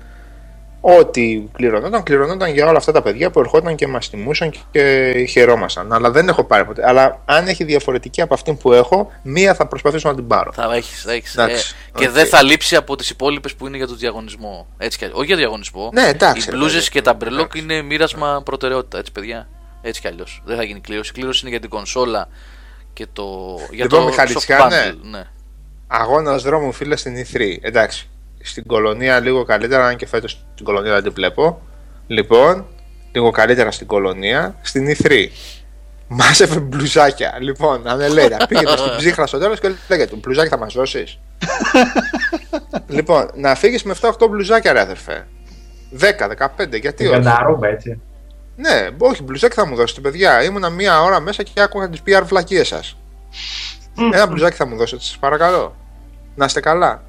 Ό,τι 0.86 1.44
κληρωνόταν, 1.54 2.04
κληρωνόταν 2.04 2.54
για 2.54 2.68
όλα 2.68 2.78
αυτά 2.78 2.92
τα 2.92 3.02
παιδιά 3.02 3.32
που 3.32 3.40
ερχόταν 3.40 3.76
και 3.76 3.88
μας 3.88 4.10
τιμούσαν 4.10 4.54
και 4.72 5.14
χαιρόμασταν. 5.30 5.94
Αλλά 5.94 6.12
δεν 6.12 6.28
έχω 6.28 6.44
πάρει 6.44 6.66
ποτέ. 6.66 6.88
Αλλά 6.88 7.22
αν 7.26 7.48
έχει 7.48 7.64
διαφορετική 7.64 8.22
από 8.22 8.34
αυτή 8.34 8.54
που 8.54 8.74
έχω, 8.74 9.12
μία 9.22 9.54
θα 9.54 9.68
προσπαθήσω 9.68 10.10
να 10.10 10.16
την 10.16 10.28
πάρω. 10.28 10.52
Θα 10.54 10.74
έχεις, 10.76 11.02
θα 11.02 11.14
έχεις. 11.14 11.36
Ε, 11.36 11.48
και 11.94 12.10
δεν 12.10 12.26
θα 12.26 12.42
λείψει 12.42 12.76
από 12.76 12.96
τις 12.96 13.10
υπόλοιπες 13.10 13.56
που 13.56 13.68
είναι 13.68 13.78
για 13.78 13.88
το 13.88 13.96
διαγωνισμό. 13.96 14.68
Έτσι 14.78 14.98
κι 14.98 15.10
Όχι 15.14 15.26
για 15.26 15.36
διαγωνισμό. 15.36 15.90
Ναι, 15.94 16.08
εντάξει. 16.08 16.50
Οι 16.50 16.56
μπλούζες 16.56 16.90
και 16.90 17.02
τα 17.02 17.14
μπρελόκ 17.14 17.54
είναι 17.56 17.82
μοίρασμα 17.82 18.42
προτεραιότητα, 18.46 18.98
έτσι 18.98 19.12
παιδιά. 19.12 19.48
Έτσι 19.82 20.02
κι 20.02 20.08
αλλιώς. 20.08 20.42
Δεν 20.46 20.58
θα 20.58 20.64
γίνει 20.64 20.80
κλήρωση. 20.80 21.12
Η 21.14 21.14
κλήρωση 21.14 21.40
είναι 21.42 21.50
για 21.50 21.60
την 21.60 21.70
κονσόλα 21.70 22.28
και 22.94 23.08
το. 23.14 23.58
Για 23.72 23.84
λοιπόν, 23.84 24.12
το 24.16 24.66
ναι. 24.70 25.10
ναι. 25.10 25.24
Αγώνας 25.88 26.44
δρόμου, 26.44 26.72
φίλε 26.72 26.96
στην 26.96 27.14
E3. 27.16 27.58
Εντάξει 27.62 28.08
στην 28.44 28.66
κολονία 28.66 29.20
λίγο 29.20 29.44
καλύτερα, 29.44 29.86
αν 29.86 29.96
και 29.96 30.08
φέτος 30.08 30.46
στην 30.54 30.66
κολονία 30.66 30.94
δεν 30.94 31.04
την 31.04 31.14
βλέπω. 31.14 31.62
Λοιπόν, 32.08 32.66
λίγο 33.12 33.32
καλύτερα 33.32 33.72
στην 33.72 33.88
κολονία, 33.88 34.56
στην 34.62 34.88
E3. 34.88 35.28
Μάζευε 36.08 36.60
μπλουζάκια. 36.60 37.38
Λοιπόν, 37.40 37.88
αν 37.88 38.12
λέει, 38.12 38.28
πήγαινε 38.48 38.78
στην 38.78 38.96
ψύχρα 38.98 39.28
στο 39.28 39.38
τέλος 39.38 39.60
και 39.60 39.72
λέγεται: 39.90 40.16
Μπλουζάκι 40.16 40.50
θα 40.50 40.58
μας 40.58 40.74
δώσεις. 40.74 41.20
λοιπόν, 42.88 43.30
να 43.36 43.56
φύγεις 43.56 43.84
με 43.84 43.96
7-8 44.02 44.12
μπλουζάκια, 44.30 44.74
ρε 44.74 44.80
αδερφέ. 44.80 45.28
10-15, 46.00 46.80
γιατί 46.80 47.08
όχι; 47.08 47.30
ρούμπα, 47.46 47.68
έτσι. 47.68 48.02
Ναι, 48.56 48.90
όχι, 48.98 49.24
μπλουζάκι 49.24 49.56
θα 49.56 49.68
μου 49.68 49.76
δώσετε, 49.76 50.02
παιδιά. 50.02 50.44
Ήμουνα 50.44 50.70
μία 50.70 51.02
ώρα 51.02 51.20
μέσα 51.20 51.44
και 51.44 51.62
άκουγα 51.62 51.90
τις 51.90 52.02
PR 52.06 52.22
βλακίες 52.24 52.68
σας. 52.68 52.98
Ένα 54.14 54.28
μπλουζάκι 54.28 54.56
θα 54.56 54.66
μου 54.66 54.76
δώσετε, 54.76 55.02
σας 55.02 55.18
παρακαλώ. 55.18 55.76
Να 56.36 56.46
είστε 56.46 56.60
καλά. 56.60 57.04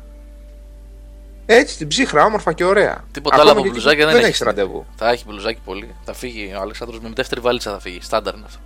Έτσι 1.46 1.76
την 1.76 1.88
ψύχρα, 1.88 2.24
όμορφα 2.24 2.52
και 2.52 2.64
ωραία. 2.64 3.04
Τίποτα 3.12 3.40
άλλο 3.40 3.50
από 3.50 3.62
μπλουζάκια 3.62 4.06
δεν, 4.06 4.14
δεν 4.14 4.24
έχεις 4.24 4.38
ραντεβού. 4.38 4.86
Θα 4.96 5.10
έχει 5.10 5.24
μπλουζάκι 5.26 5.60
πολύ. 5.64 5.94
Θα 6.04 6.14
φύγει 6.14 6.54
ο 6.56 6.60
Αλέξανδρος 6.60 7.00
με 7.00 7.10
δεύτερη 7.14 7.40
βαλίτσα 7.40 7.70
θα 7.70 7.80
φύγει. 7.80 7.98
Στάνταρ 8.02 8.34
είναι 8.34 8.44
αυτό. 8.46 8.58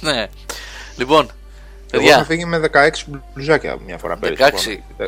ναι. 0.10 0.26
Λοιπόν. 0.96 1.30
Εγώ 1.90 2.08
θα 2.08 2.24
φύγει 2.24 2.44
με 2.44 2.70
16 2.72 2.88
μπλουζάκια 3.34 3.76
μια 3.86 3.98
φορά 3.98 4.16
πέρυσι. 4.16 4.84
16. 4.98 5.04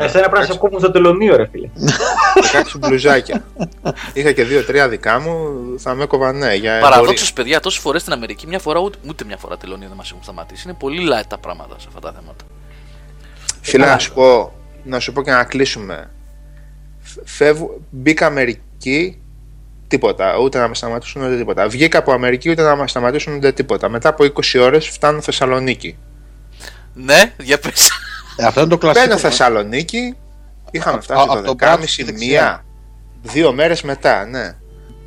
Εσένα 0.00 0.28
πρέπει 0.28 0.46
να 0.46 0.52
σε 0.52 0.58
κόβουν 0.58 0.78
στο 0.78 0.90
τελωνίο, 0.90 1.36
ρε 1.36 1.46
φίλε. 1.46 1.68
16 2.74 2.78
μπλουζάκια. 2.78 3.44
Είχα 4.12 4.32
και 4.32 4.44
δύο-τρία 4.44 4.88
δικά 4.88 5.20
μου, 5.20 5.54
θα 5.78 5.94
με 5.94 6.02
έκοβαν 6.02 6.38
ναι. 6.38 6.58
Παραδόξως, 6.80 7.32
παιδιά, 7.32 7.60
τόσες 7.60 7.80
φορές 7.80 8.00
στην 8.00 8.12
Αμερική, 8.12 8.46
μια 8.46 8.58
φορά 8.58 8.80
ούτε, 8.80 8.98
ούτε 9.08 9.24
μια 9.24 9.36
φορά 9.36 9.56
τελωνίο 9.56 9.88
δεν 9.88 9.96
μας 9.96 10.10
έχουν 10.10 10.22
σταματήσει. 10.22 10.62
Είναι 10.68 10.76
πολύ 10.78 11.08
light 11.12 11.26
τα 11.28 11.38
πράγματα 11.38 11.78
σε 11.78 11.86
αυτά 11.88 12.00
τα 12.00 12.12
θέματα. 12.12 12.44
Φίλε, 13.68 13.86
να 13.86 13.98
σου, 13.98 14.12
πω, 14.12 14.52
να 14.84 15.00
σου 15.00 15.12
πω 15.12 15.22
και 15.22 15.30
να 15.30 15.44
κλείσουμε. 15.44 16.10
Φεύγω, 17.24 17.80
μπήκα 17.90 18.26
Αμερική, 18.26 19.18
τίποτα. 19.88 20.38
Ούτε 20.38 20.58
να 20.58 20.68
με 20.68 20.74
σταματήσουν 20.74 21.22
ούτε 21.22 21.36
τίποτα. 21.36 21.68
Βγήκα 21.68 21.98
από 21.98 22.12
Αμερική, 22.12 22.50
ούτε 22.50 22.62
να 22.62 22.76
με 22.76 22.88
σταματήσουν 22.88 23.34
ούτε 23.36 23.52
τίποτα. 23.52 23.88
Μετά 23.88 24.08
από 24.08 24.24
20 24.24 24.60
ώρες 24.60 24.88
φτάνω 24.88 25.20
Θεσσαλονίκη. 25.20 25.98
Ναι, 26.94 27.32
για 27.38 27.58
πες. 27.58 27.90
Ε, 28.36 28.44
αυτό 28.44 28.60
είναι 28.60 28.68
το 28.68 28.78
κλασικό. 28.78 29.06
Μπαίνω 29.06 29.18
Θεσσαλονίκη, 29.18 30.16
είχαμε 30.70 31.00
φτάσει 31.00 31.26
το 31.26 31.54
10.30 31.58 32.12
μία, 32.18 32.64
δύο 33.22 33.52
μέρες 33.52 33.82
μετά, 33.82 34.24
ναι. 34.24 34.56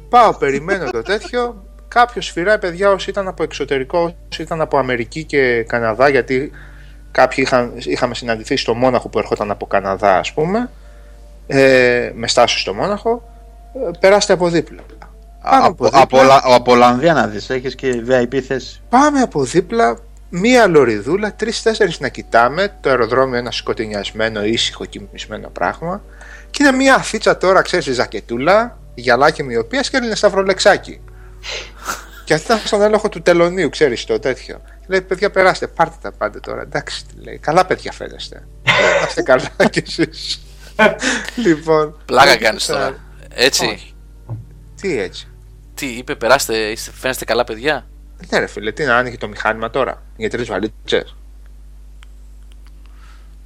Πάω, 0.09 0.37
περιμένω 0.37 0.89
το 0.91 1.01
τέτοιο. 1.01 1.65
Κάποιος 1.87 2.25
σφυράει 2.25 2.59
παιδιά 2.59 2.91
όσοι 2.91 3.09
ήταν 3.09 3.27
από 3.27 3.43
εξωτερικό, 3.43 4.15
όσοι 4.31 4.41
ήταν 4.41 4.61
από 4.61 4.77
Αμερική 4.77 5.23
και 5.23 5.63
Καναδά, 5.63 6.09
γιατί 6.09 6.51
Κάποιοι 7.11 7.43
είχαν, 7.47 7.71
είχαμε 7.75 8.15
συναντηθεί 8.15 8.55
στο 8.57 8.73
Μόναχο 8.73 9.09
που 9.09 9.19
ερχόταν 9.19 9.51
από 9.51 9.65
Καναδά, 9.67 10.17
ας 10.17 10.33
πούμε, 10.33 10.69
ε, 11.47 12.11
με 12.13 12.27
στάση 12.27 12.59
στο 12.59 12.73
Μόναχο, 12.73 13.23
ε, 13.73 13.89
περάστε 13.99 14.33
από 14.33 14.49
δίπλα. 14.49 14.81
από, 15.41 15.89
από, 15.91 16.19
από, 16.41 16.71
Ολλανδία 16.71 17.13
να 17.13 17.27
δεις, 17.27 17.49
έχεις 17.49 17.75
και 17.75 18.03
VIP 18.07 18.39
θέση. 18.39 18.81
Πάμε 18.89 19.21
από 19.21 19.43
δίπλα, 19.43 19.97
μία 20.29 20.67
λωριδούλα, 20.67 21.33
τρει-τέσσερι 21.35 21.93
να 21.99 22.07
κοιτάμε, 22.07 22.77
το 22.81 22.89
αεροδρόμιο 22.89 23.37
ένα 23.37 23.51
σκοτεινιασμένο, 23.51 24.43
ήσυχο, 24.43 24.85
κοιμισμένο 24.85 25.49
πράγμα. 25.49 26.01
Και 26.51 26.63
είναι 26.63 26.71
μία 26.71 26.95
αφίτσα 26.95 27.37
τώρα, 27.37 27.61
ξέρεις, 27.61 27.95
ζακετούλα, 27.95 28.77
γυαλάκι 28.93 29.43
μοιοπίας 29.43 29.89
και 29.89 29.97
έλεγε 29.97 30.15
σταυρολεξάκι. 30.15 31.01
Και 32.23 32.33
αυτή 32.33 32.45
ήταν 32.45 32.59
στον 32.65 32.81
έλεγχο 32.81 33.09
του 33.09 33.21
τελωνίου, 33.21 33.69
ξέρεις 33.69 34.05
το 34.05 34.19
τέτοιο. 34.19 34.61
Λέει, 34.87 35.01
παιδιά, 35.01 35.31
περάστε, 35.31 35.67
πάρτε 35.67 35.95
τα 36.01 36.11
πάντα 36.11 36.39
τώρα. 36.39 36.61
Εντάξει, 36.61 37.05
λέει. 37.23 37.37
Καλά, 37.37 37.65
παιδιά, 37.65 37.91
φαίνεστε. 37.91 38.47
Είστε 39.07 39.21
καλά 39.21 39.49
κι 39.69 39.83
εσείς. 39.87 40.41
λοιπόν. 41.45 41.97
Πλάκα 42.05 42.37
κάνεις 42.37 42.65
τώρα. 42.65 42.95
Έτσι; 43.33 43.93
Τι 44.81 44.99
έτσι; 44.99 45.27
Τι 45.73 45.85
είπε, 45.85 46.15
περάστε, 46.15 46.57
είστε, 46.57 46.91
φαίνεστε 46.91 47.25
καλά, 47.25 47.43
παιδιά. 47.43 47.85
Ναι, 48.29 48.39
ρε 48.39 48.47
φίλε, 48.47 48.71
τι 48.71 48.83
να 48.83 48.95
άνοιγε 48.95 49.17
το 49.17 49.27
μηχάνημα 49.27 49.69
τώρα 49.69 50.03
για 50.17 50.29
τρεις 50.29 50.47
βαλίτσες. 50.47 51.15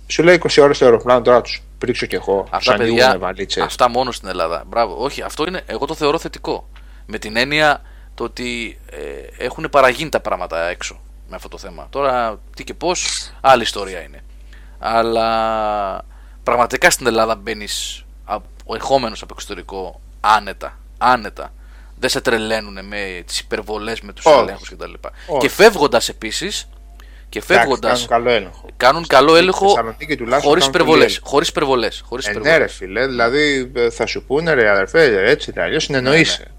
Σου 0.07 0.23
λέει 0.23 0.41
20 0.43 0.61
ώρες 0.61 0.77
το 0.77 0.85
αεροπλάνο 0.85 1.21
τώρα 1.21 1.41
τους 1.41 1.63
πρίξω 1.77 2.05
κι 2.05 2.15
εγώ. 2.15 2.47
Αυτά 2.49 2.75
παιδιά, 2.75 3.19
αυτά 3.61 3.89
μόνο 3.89 4.11
στην 4.11 4.27
Ελλάδα. 4.27 4.63
Μπράβο. 4.67 5.03
Όχι, 5.03 5.21
αυτό 5.21 5.45
είναι, 5.47 5.61
εγώ 5.65 5.85
το 5.85 5.95
θεωρώ 5.95 6.19
θετικό. 6.19 6.69
Με 7.05 7.17
την 7.17 7.37
έννοια 7.37 7.81
το 8.15 8.23
ότι 8.23 8.79
ε, 8.89 9.43
έχουν 9.43 9.67
παραγίνει 9.71 10.09
τα 10.09 10.19
πράγματα 10.19 10.67
έξω 10.67 10.99
με 11.29 11.35
αυτό 11.35 11.47
το 11.47 11.57
θέμα. 11.57 11.87
Τώρα 11.89 12.39
τι 12.55 12.63
και 12.63 12.73
πώς, 12.73 13.31
άλλη 13.41 13.61
ιστορία 13.61 14.01
είναι. 14.01 14.23
Αλλά 14.79 16.05
πραγματικά 16.43 16.89
στην 16.89 17.07
Ελλάδα 17.07 17.35
μπαίνεις 17.35 18.05
ερχόμενος 18.73 19.21
από 19.21 19.33
εξωτερικό 19.33 20.01
άνετα. 20.19 20.79
Άνετα. 20.97 21.53
Δεν 21.99 22.09
σε 22.09 22.21
τρελαίνουν 22.21 22.85
με 22.85 23.23
τις 23.25 23.39
υπερβολές, 23.39 24.01
με 24.01 24.13
τους 24.13 24.25
ελέγχους 24.25 24.69
κτλ. 24.69 24.93
Και 25.39 25.49
φεύγοντας 25.49 26.09
επίσης, 26.09 26.69
και 27.29 27.41
φεύγοντα. 27.41 27.87
Κάνουν 27.87 28.07
καλό 28.07 28.29
έλεγχο. 28.29 28.67
Κάνουν 28.77 29.07
καλό 29.07 29.35
έλεγχο 29.35 29.75
χωρίς 30.41 30.65
υπερβολές. 30.65 31.19
Χωρίς 31.23 31.47
υπερβολές. 31.49 32.03
Ε, 32.25 32.39
ναι, 32.39 32.57
ρε 32.57 32.67
φίλε, 32.67 33.07
δηλαδή 33.07 33.71
ε, 33.75 33.89
θα 33.89 34.05
σου 34.05 34.23
πούνε 34.23 34.53
ρε 34.53 34.69
αδερφέ, 34.69 35.29
έτσι, 35.29 35.53
αλλιώς 35.55 35.83
συνεννοείσαι. 35.83 36.37
Ναι, 36.39 36.45
ναι. 36.45 36.54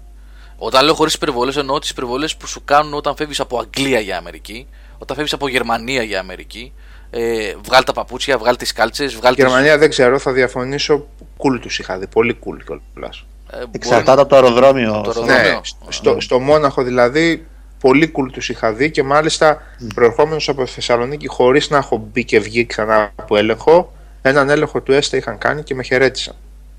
Όταν 0.57 0.85
λέω 0.85 0.93
χωρίς 0.93 1.13
υπερβολές, 1.13 1.55
εννοώ 1.57 1.79
τις 1.79 1.89
υπερβολές 1.89 2.35
που 2.35 2.47
σου 2.47 2.63
κάνουν 2.65 2.93
όταν 2.93 3.15
φεύγεις 3.15 3.39
από 3.39 3.59
Αγγλία 3.59 3.99
για 3.99 4.17
Αμερική, 4.17 4.67
όταν 4.97 5.15
φεύγεις 5.15 5.33
από 5.33 5.47
Γερμανία 5.47 6.03
για 6.03 6.19
Αμερική. 6.19 6.73
Ε, 7.09 7.53
βγάλει 7.63 7.83
τα 7.83 7.93
παπούτσια, 7.93 8.37
βγάλει 8.37 8.57
τις 8.57 8.73
κάλτσες. 8.73 9.15
Βγάλει 9.15 9.35
Γερμανία 9.37 9.71
τις... 9.71 9.79
δεν 9.79 9.89
ξέρω, 9.89 10.19
θα 10.19 10.31
διαφωνήσω. 10.31 11.07
Κουλ 11.37 11.59
τους 11.59 11.79
είχα 11.79 11.97
δει. 11.97 12.07
Πολύ 12.07 12.33
κουλ 12.33 12.57
κιόλα. 12.57 13.09
Ε, 13.51 13.63
Εξαρτάται 13.71 14.21
από 14.21 14.29
το 14.29 14.35
αεροδρόμιο. 14.35 14.91
Το 14.91 15.09
αεροδρόμιο. 15.09 15.53
Ναι, 15.53 15.59
στο, 15.89 16.19
στο 16.19 16.39
Μόναχο 16.39 16.83
δηλαδή 16.83 17.47
πολύ 17.79 18.11
cool 18.15 18.31
τους 18.31 18.49
είχα 18.49 18.73
δει 18.73 18.91
και 18.91 19.03
μάλιστα 19.03 19.61
mm. 19.61 19.87
προερχόμενος 19.95 20.49
από 20.49 20.65
Θεσσαλονίκη 20.65 21.27
χωρίς 21.27 21.69
να 21.69 21.77
έχω 21.77 21.97
μπει 22.11 22.23
και 22.23 22.39
βγει 22.39 22.65
ξανά 22.65 23.11
από 23.15 23.37
έλεγχο, 23.37 23.93
έναν 24.21 24.49
έλεγχο 24.49 24.81
του 24.81 24.91
ΕΣΤΑ 24.91 25.17
είχαν 25.17 25.37
κάνει 25.37 25.63
και 25.63 25.75
με 25.75 25.83
χαιρέτησαν. 25.83 26.35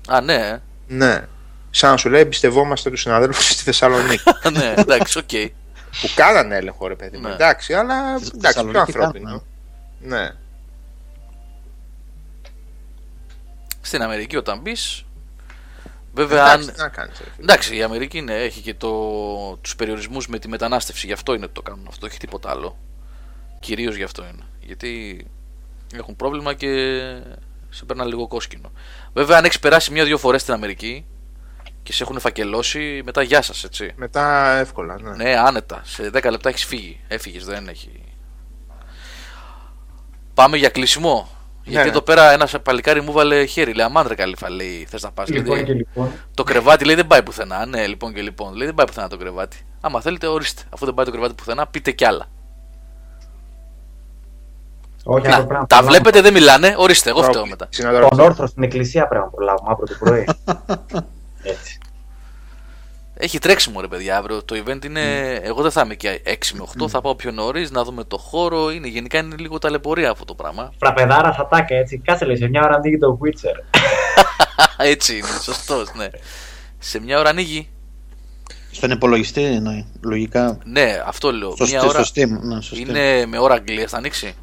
Α, 0.07 0.21
ναι. 0.21 0.59
Ναι. 0.87 1.21
Σαν 1.71 1.91
να 1.91 1.97
σου 1.97 2.09
λέει, 2.09 2.21
εμπιστευόμαστε 2.21 2.89
τους 2.89 3.01
συναδέλφους 3.01 3.49
στη 3.49 3.63
Θεσσαλονίκη. 3.63 4.23
ναι, 4.57 4.73
εντάξει, 4.77 5.17
OK. 5.17 5.29
Okay. 5.31 5.47
Που 6.01 6.09
κάνανε 6.15 6.55
έλεγχο, 6.55 6.87
ρε 6.87 6.95
παιδί 6.95 7.17
μου. 7.17 7.27
Ναι. 7.27 7.33
Εντάξει, 7.33 7.73
αλλά 7.73 8.19
εντάξει, 8.35 8.65
πιο 8.65 8.79
ανθρώπινο. 8.79 9.43
Ναι. 9.99 10.31
Στην 13.81 14.01
Αμερική 14.01 14.35
όταν 14.35 14.59
μπεις, 14.59 15.03
Βέβαια, 16.13 16.53
εντάξει, 16.53 16.81
αν... 16.95 17.11
εντάξει, 17.39 17.75
η 17.75 17.83
Αμερική 17.83 18.17
είναι, 18.17 18.35
έχει 18.35 18.61
και 18.61 18.73
το... 18.73 18.89
τους 19.61 19.75
περιορισμούς 19.75 20.27
με 20.27 20.39
τη 20.39 20.47
μετανάστευση, 20.47 21.05
γι' 21.05 21.13
αυτό 21.13 21.33
είναι 21.33 21.45
ότι 21.45 21.53
το 21.53 21.61
κάνουν 21.61 21.85
αυτό, 21.87 22.05
έχει 22.05 22.17
τίποτα 22.17 22.49
άλλο. 22.49 22.77
Κυρίως 23.59 23.95
γι' 23.95 24.03
αυτό 24.03 24.23
είναι. 24.23 24.43
Γιατί 24.59 25.25
έχουν 25.95 26.15
πρόβλημα 26.15 26.53
και 26.53 26.67
σε 27.69 27.85
παίρνουν 27.85 28.07
λίγο 28.07 28.27
κόσκινο. 28.27 28.71
Βέβαια, 29.13 29.37
αν 29.37 29.45
έχεις 29.45 29.59
περάσει 29.59 29.91
μία-δύο 29.91 30.17
φορές 30.17 30.41
στην 30.41 30.53
Αμερική 30.53 31.05
και 31.89 31.95
σε 31.95 32.03
έχουν 32.03 32.19
φακελώσει, 32.19 33.01
μετά 33.05 33.21
γεια 33.21 33.41
σας, 33.41 33.63
έτσι. 33.63 33.93
Μετά 33.95 34.51
εύκολα, 34.57 34.97
ναι. 35.01 35.23
Ναι, 35.23 35.37
άνετα. 35.37 35.81
Σε 35.83 36.09
10 36.13 36.29
λεπτά 36.29 36.49
έχεις 36.49 36.65
φύγει. 36.65 36.99
Έφυγες, 37.07 37.45
δεν 37.45 37.67
έχει. 37.67 38.03
Πάμε 40.33 40.57
για 40.57 40.69
κλεισμό. 40.69 41.29
Γιατί 41.63 41.83
ναι. 41.83 41.89
εδώ 41.89 42.01
πέρα 42.01 42.31
ένας 42.31 42.55
παλικάρι 42.63 43.01
μου 43.01 43.11
βάλε 43.11 43.45
χέρι. 43.45 43.73
Λέει 43.73 43.85
Αμάντρε 43.85 44.15
καλήφα, 44.15 44.49
λέει 44.49 44.87
θες 44.89 45.03
να 45.03 45.11
πας. 45.11 45.29
Λοιπόν 45.29 45.63
και 45.63 45.73
λοιπόν. 45.73 46.11
Το 46.33 46.43
κρεβάτι 46.43 46.85
λέει 46.85 46.95
δεν 46.95 47.07
πάει 47.07 47.23
πουθενά. 47.23 47.65
Ναι, 47.65 47.87
λοιπόν 47.87 48.13
και 48.13 48.21
λοιπόν. 48.21 48.53
Λέει 48.53 48.65
δεν 48.65 48.75
πάει 48.75 48.85
πουθενά 48.85 49.07
το 49.07 49.17
κρεβάτι. 49.17 49.57
Άμα 49.81 50.01
θέλετε, 50.01 50.27
ορίστε. 50.27 50.61
Αφού 50.69 50.85
δεν 50.85 50.93
πάει 50.93 51.05
το 51.05 51.11
κρεβάτι 51.11 51.33
πουθενά, 51.33 51.67
πείτε 51.67 51.91
κι 51.91 52.05
άλλα. 52.05 52.25
Όχι, 55.03 55.27
να, 55.27 55.45
πράγμα, 55.45 55.67
τα 55.67 55.83
βλέπετε, 55.83 56.21
δεν 56.21 56.33
μιλάνε. 56.33 56.75
Ορίστε, 56.77 57.09
εγώ 57.09 57.23
φταίω 57.23 57.45
μετά. 57.45 57.69
Τον 58.09 58.19
όρθρο 58.19 58.47
στην 58.47 58.63
εκκλησία 58.63 59.07
πρέπει 59.07 59.23
να 59.23 59.29
προλάβουμε 59.29 59.71
αύριο 59.71 59.87
το 59.87 60.05
πρωί. 60.05 60.27
Έτσι. 61.43 61.77
Έχει 63.21 63.39
τρέξιμο 63.39 63.81
ρε 63.81 63.87
παιδιά 63.87 64.17
αύριο. 64.17 64.43
Το 64.43 64.63
event 64.65 64.85
είναι. 64.85 65.01
Mm. 65.01 65.39
Εγώ 65.43 65.61
δεν 65.61 65.71
θα 65.71 65.81
είμαι 65.85 65.95
και 65.95 66.21
6 66.25 66.29
με 66.53 66.65
8, 66.77 66.83
mm. 66.83 66.89
θα 66.89 67.01
πάω 67.01 67.15
πιο 67.15 67.31
νωρίς 67.31 67.71
να 67.71 67.83
δούμε 67.83 68.03
το 68.03 68.17
χώρο. 68.17 68.71
Είναι, 68.71 68.87
γενικά 68.87 69.17
είναι 69.17 69.35
λίγο 69.39 69.57
ταλαιπωρία 69.57 70.09
αυτό 70.09 70.25
το 70.25 70.35
πράγμα. 70.35 70.73
Φραπεδάρα 70.79 71.33
θα 71.33 71.47
τάκα 71.47 71.75
έτσι. 71.75 71.97
Κάτσε 71.97 72.25
λέει 72.25 72.37
σε 72.37 72.47
μια 72.47 72.61
ώρα 72.63 72.75
ανοίγει 72.75 72.97
το 72.97 73.19
Witcher. 73.21 73.79
έτσι 74.91 75.17
είναι, 75.17 75.27
σωστός, 75.41 75.93
ναι. 75.93 76.07
Σε 76.79 76.99
μια 76.99 77.19
ώρα 77.19 77.29
ανοίγει. 77.29 77.69
Στον 78.71 78.91
υπολογιστή 78.91 79.43
εννοεί. 79.43 79.85
Λογικά. 80.01 80.57
Ναι, 80.63 81.01
αυτό 81.05 81.31
λέω. 81.31 81.55
Σωστή, 81.55 81.75
μια 81.75 81.83
ώρα... 81.83 81.97
σωστή, 81.97 82.25
ναι, 82.25 82.61
σωστή. 82.61 82.81
Είναι 82.81 83.25
με 83.25 83.39
ώρα 83.39 83.53
Αγγλία, 83.53 83.87
θα 83.87 83.97
ανοίξει; 83.97 84.33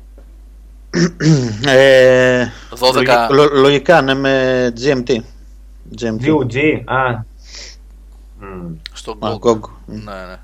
ε, 1.67 2.47
12... 2.79 3.29
Λογικά, 3.53 4.03
ναι, 4.03 4.15
με 4.15 4.73
GMT. 4.85 5.17
GMT. 6.01 6.25
UG, 6.25 6.83
α, 6.85 7.25
στο 8.93 9.19
GOG. 9.21 9.61
Ναι, 9.87 9.97
ναι. 9.97 10.37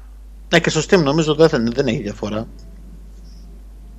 Ναι, 0.49 0.61
και 0.61 0.71
στο 0.71 0.81
Steam 0.81 1.03
νομίζω 1.03 1.35
δεν, 1.35 1.73
δεν 1.73 1.87
έχει 1.87 2.03
διαφορά. 2.03 2.47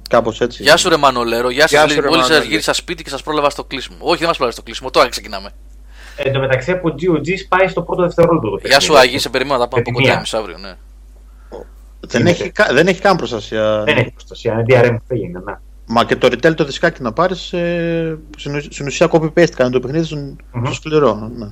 Κάπως 0.10 0.42
έτσι. 0.42 0.64
Γεια 0.64 0.78
σου, 0.78 0.90
ρε 0.90 0.98
Μανολέρο. 0.98 1.50
Γεια 1.50 1.68
σα. 1.68 1.86
Μόλις 1.86 2.26
σα 2.26 2.44
γύρισα 2.44 2.74
σπίτι 2.74 3.04
και 3.04 3.10
σας 3.10 3.24
πρόλαβα 3.24 3.50
στο 3.50 3.64
κλείσιμο. 3.64 3.98
Όχι, 4.00 4.18
δεν 4.18 4.28
μας 4.28 4.36
πρόλαβα 4.36 4.56
στο 4.56 4.66
κλείσιμο. 4.66 4.90
Τώρα 4.90 5.10
ξεκινάμε. 5.10 5.50
Εν 6.16 6.34
τω 6.34 6.40
μεταξύ 6.40 6.72
από 6.72 6.90
GOG 6.90 7.28
πάει 7.50 7.68
στο 7.68 7.82
πρώτο 7.82 8.02
δευτερόλεπτο. 8.02 8.68
Γεια 8.68 8.80
σου, 8.80 8.98
Αγί, 8.98 9.20
σε 9.20 9.30
περιμένω 9.30 9.60
να 9.60 9.68
πάμε 9.68 9.84
από 9.86 10.00
κοντά 10.00 10.20
μισάυριο, 10.20 10.58
ναι. 10.58 10.76
Δεν 12.00 12.28
έχει, 12.28 12.52
δεν 12.72 12.88
έχει 12.88 13.02
καν 13.02 13.18
προστασία. 13.18 13.84
Δεν 13.84 13.98
έχει 13.98 14.12
προστασία. 14.12 14.54
Είναι 14.54 14.66
DRM 14.68 14.96
που 15.08 15.14
έγινε, 15.14 15.40
ναι. 15.46 15.54
Μα 15.86 16.06
και 16.06 16.16
το 16.16 16.28
retail 16.28 16.56
το 16.56 16.64
δισκάκι 16.64 17.02
να 17.02 17.14
πάρεις 17.14 17.54
ε, 17.54 18.20
στην 18.70 18.86
ουσία 18.86 19.10
copy-paste 19.12 19.52
κάνει 19.56 19.72
το 19.72 19.80
παιχνίδι 19.80 20.06
στο 20.06 20.18
mm-hmm. 20.54 20.74
σκληρό. 20.74 21.32
Ναι. 21.36 21.52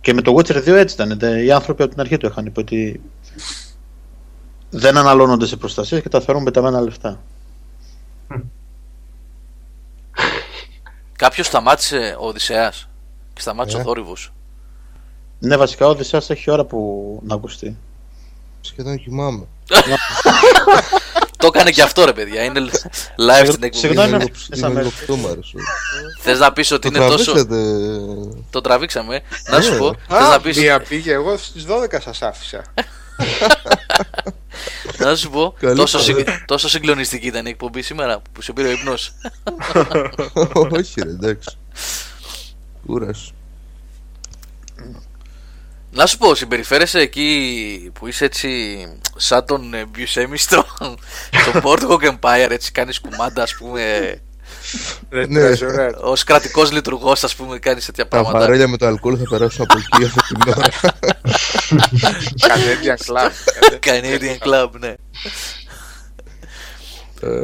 Και 0.00 0.14
με 0.14 0.22
το 0.22 0.34
Witcher 0.36 0.56
2 0.56 0.66
έτσι 0.66 1.02
ήταν. 1.02 1.20
Οι 1.44 1.50
άνθρωποι 1.50 1.82
από 1.82 1.90
την 1.90 2.00
αρχή 2.00 2.16
το 2.16 2.28
είχαν 2.28 2.52
πει 2.52 2.60
ότι 2.60 3.00
δεν 4.70 4.96
αναλώνονται 4.96 5.46
σε 5.46 5.56
προστασία 5.56 6.00
και 6.00 6.08
τα 6.08 6.20
θεωρούν 6.20 6.44
πεταμένα 6.44 6.80
λεφτά. 6.80 7.20
Κάποιος 11.16 11.46
σταμάτησε 11.46 12.16
ο 12.20 12.26
Οδυσσέας 12.26 12.88
και 13.32 13.40
σταμάτησε 13.40 13.76
ο 13.76 13.80
ε. 13.80 13.82
Θόρυβος. 13.82 14.32
Ναι, 15.38 15.56
βασικά 15.56 15.86
ο 15.86 15.90
Οδυσσέας 15.90 16.30
έχει 16.30 16.50
ώρα 16.50 16.64
που 16.64 17.20
να 17.24 17.34
ακουστεί. 17.34 17.76
Σχεδόν 18.60 18.98
κοιμάμαι. 18.98 19.46
Το 21.36 21.46
έκανε 21.46 21.70
και 21.70 21.82
αυτό 21.82 22.04
ρε 22.04 22.12
παιδιά. 22.12 22.42
Είναι 22.42 22.60
live 23.16 23.46
στην 23.50 23.62
εκπομπή. 23.62 24.30
Συγγνώμη, 24.52 24.82
Θες 26.20 26.38
να 26.38 26.52
πεις 26.52 26.70
ότι 26.70 26.88
είναι 26.88 26.98
τόσο. 26.98 27.46
Το 28.50 28.60
τραβήξαμε. 28.60 29.20
Να 29.50 29.60
σου 29.60 29.76
πω. 29.78 29.94
Θες 30.08 30.28
να 30.28 30.40
πει. 30.40 30.58
Μία 30.58 30.80
πήγε, 30.80 31.12
εγώ 31.12 31.36
στις 31.36 31.64
12 31.68 32.00
σας 32.00 32.22
άφησα. 32.22 32.62
Να 34.98 35.16
σου 35.16 35.30
πω, 35.30 35.54
τόσο, 36.46 36.68
συγκλονιστική 36.68 37.26
ήταν 37.26 37.46
η 37.46 37.50
εκπομπή 37.50 37.82
σήμερα 37.82 38.22
που 38.32 38.42
σε 38.42 38.52
πήρε 38.52 38.68
ο 38.68 38.70
ύπνος. 38.70 39.12
Όχι, 40.78 41.00
ρε, 41.02 41.10
εντάξει. 41.10 41.56
Κούρας. 42.86 43.32
Να 45.96 46.06
σου 46.06 46.18
πω, 46.18 46.34
συμπεριφέρεσαι 46.34 46.98
εκεί 46.98 47.90
που 47.94 48.06
είσαι 48.06 48.24
έτσι 48.24 48.78
σαν 49.16 49.44
τον 49.44 49.74
Μπιουσέμι 49.90 50.38
στο, 50.38 50.64
στο 51.30 51.60
Boardwalk 51.62 52.10
Empire, 52.10 52.50
έτσι 52.50 52.72
κάνεις 52.72 53.00
κουμάντα 53.00 53.42
ας 53.42 53.54
πούμε 53.54 53.80
ναι, 55.28 55.48
Ω 56.04 56.12
κρατικός 56.26 56.72
λειτουργός, 56.72 57.24
ας 57.24 57.34
πούμε, 57.34 57.58
κάνεις 57.58 57.86
τέτοια 57.86 58.06
πράγματα. 58.06 58.38
Τα 58.38 58.44
βαρέλια 58.44 58.68
με 58.68 58.76
το 58.76 58.86
αλκοόλ 58.86 59.16
θα 59.18 59.28
περάσουν 59.28 59.66
από 59.68 59.78
εκεί 59.78 60.04
αυτή 60.04 60.34
την 60.34 60.52
ώρα. 60.56 60.66
Canadian 62.48 62.96
Club. 63.06 63.30
Canadian 63.86 64.38
Club, 64.48 64.70
ναι. 64.78 64.94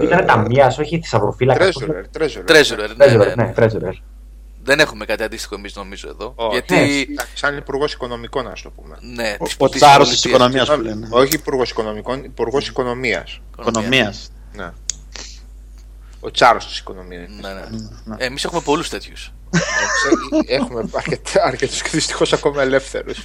Ήταν 0.02 0.26
ταμεία, 0.26 0.74
όχι 0.78 1.00
θησαυροφύλακα. 1.02 1.68
Treasurer, 2.46 2.88
ναι, 3.36 3.52
Treasurer. 3.56 4.11
Δεν 4.64 4.80
έχουμε 4.80 5.04
κάτι 5.04 5.22
αντίστοιχο 5.22 5.54
εμείς 5.54 5.74
νομίζω 5.74 6.08
εδώ. 6.08 6.34
Oh, 6.36 6.50
γιατί... 6.50 6.74
Ναι, 6.74 7.24
σαν 7.34 7.56
υπουργός 7.56 7.92
οικονομικών, 7.92 8.46
ας 8.46 8.62
το 8.62 8.70
πούμε. 8.70 8.96
Ναι, 9.00 9.36
ο 9.38 9.46
ο 9.58 9.68
τσάρος 9.68 10.08
της 10.08 10.24
οικονομίας 10.24 10.68
που 10.68 10.80
λένε. 10.80 11.08
Όχι 11.10 11.34
υπουργός 11.34 11.70
οικονομικών, 11.70 12.24
υπουργός 12.24 12.68
οικονομίας. 12.68 13.40
Οικονομίας. 13.58 14.32
Ναι. 14.52 14.70
Ο 16.20 16.30
τσάρος 16.30 16.66
της 16.66 16.78
οικονομίας. 16.78 17.28
Ναι, 17.40 17.52
ναι. 17.52 17.64
ναι. 18.04 18.16
Εμείς 18.18 18.44
έχουμε 18.44 18.60
πολλούς 18.60 18.88
τέτοιους. 18.88 19.32
Έχουμε 20.46 20.90
αρκετούς 21.44 21.82
και 21.82 21.90
δυστυχώς 21.92 22.32
ακόμα 22.32 22.62
ελεύθερους. 22.62 23.18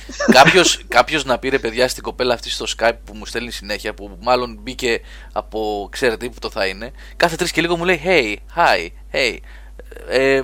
Κάποιος 0.87 1.25
να 1.25 1.39
πήρε 1.39 1.59
παιδιά 1.59 1.87
στην 1.87 2.03
κοπέλα 2.03 2.33
αυτή 2.33 2.49
στο 2.49 2.65
Skype 2.77 2.97
που 3.03 3.13
μου 3.15 3.25
στέλνει 3.25 3.51
συνέχεια, 3.51 3.93
που 3.93 4.17
μάλλον 4.21 4.59
μπήκε 4.61 5.01
από 5.33 5.89
ξέρετε 5.91 6.29
που 6.29 6.39
το 6.39 6.49
θα 6.49 6.65
είναι. 6.65 6.91
Κάθε 7.15 7.35
τρεις 7.35 7.51
και 7.51 7.61
λίγο 7.61 7.77
μου 7.77 7.85
λέει 7.85 8.01
Hey, 8.05 8.35
hi, 8.55 8.87
hey. 9.11 9.37
Ε, 10.07 10.41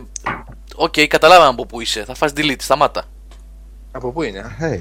OK, 0.76 0.94
okay, 0.94 1.08
καταλάβαμε 1.08 1.50
από 1.50 1.66
πού 1.66 1.82
είσαι. 1.82 2.04
Θα 2.04 2.16
φας 2.16 2.32
delete, 2.36 2.56
σταμάτα. 2.60 3.04
Από 3.92 4.12
πού 4.12 4.22
είναι, 4.22 4.44
Hey. 4.60 4.80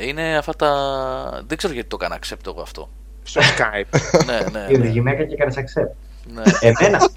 Είναι 0.00 0.36
αυτά 0.36 0.56
τα. 0.56 0.70
Δεν 1.46 1.56
ξέρω 1.56 1.72
γιατί 1.72 1.88
το 1.88 1.96
έκανα 2.00 2.18
accept 2.20 2.46
εγώ 2.46 2.60
αυτό. 2.60 2.88
Στο 3.22 3.40
Skype. 3.40 3.98
ναι, 4.28 4.38
ναι. 4.58 4.66
Είναι 4.68 4.84
ναι. 4.84 4.90
γυναίκα 4.90 5.24
και 5.24 5.34
έκανες 5.34 5.54
accept. 5.56 5.94
ναι. 6.34 6.42
Εμένα, 6.60 7.08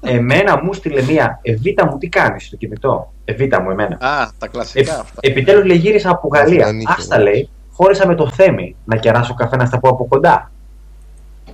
εμένα 0.00 0.62
μου 0.62 0.72
στείλε 0.72 1.02
μία 1.02 1.38
Εβίτα 1.42 1.86
μου 1.86 1.98
τι 1.98 2.08
κάνεις 2.08 2.46
στο 2.46 2.56
κινητό; 2.56 3.12
Εβίτα 3.24 3.60
μου, 3.60 3.70
εμένα. 3.70 3.96
Α, 4.00 4.30
τα 4.38 4.46
κλασικά 4.46 5.00
αυτά. 5.00 5.20
Επιτέλους 5.20 5.64
λέει 5.64 5.76
γύρισα 5.76 6.10
από 6.10 6.28
Γαλλία. 6.28 6.66
Δεν 6.66 6.80
είχε, 6.80 6.94
Άστα 6.96 7.16
ναι. 7.16 7.22
λέει, 7.22 7.48
χώρισα 7.72 8.06
με 8.06 8.14
το 8.14 8.30
Θέμη 8.30 8.76
να 8.84 8.96
κεράσω 8.96 9.34
καφέ 9.34 9.56
να 9.56 9.66
στα 9.66 9.78
πω 9.78 9.88
από 9.88 10.06
κοντά. 10.06 10.50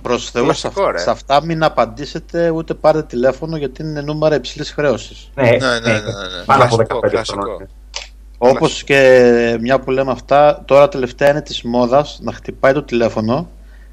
Προς 0.07 0.29
Θεού, 0.31 0.43
σε, 0.43 0.45
Κλασικό, 0.51 0.81
αυτά- 0.81 0.91
ρε. 0.91 0.97
σε 0.97 1.09
αυτά 1.09 1.43
μην 1.45 1.63
απαντήσετε 1.63 2.49
ούτε 2.49 2.73
πάρετε 2.73 3.05
τηλέφωνο 3.05 3.57
γιατί 3.57 3.81
είναι 3.83 4.01
νούμερα 4.01 4.35
υψηλής 4.35 4.71
χρέωση. 4.71 5.15
Ναι, 5.35 5.43
ναι, 5.43 5.49
ναι, 5.57 5.57
ναι, 5.79 5.91
ναι. 5.91 6.43
Πάνω 6.45 6.63
από 6.63 6.75
Κλασικό, 6.75 6.99
15 6.99 7.09
κλασικό. 7.09 7.41
χρόνια. 7.41 7.67
Όπως 8.37 8.83
και 8.83 9.57
μια 9.61 9.79
που 9.79 9.91
λέμε 9.91 10.11
αυτά, 10.11 10.63
τώρα 10.65 10.89
τελευταία 10.89 11.29
είναι 11.29 11.41
της 11.41 11.61
μόδας 11.61 12.19
να 12.21 12.31
χτυπάει 12.33 12.73
το 12.73 12.83
τηλέφωνο, 12.83 13.49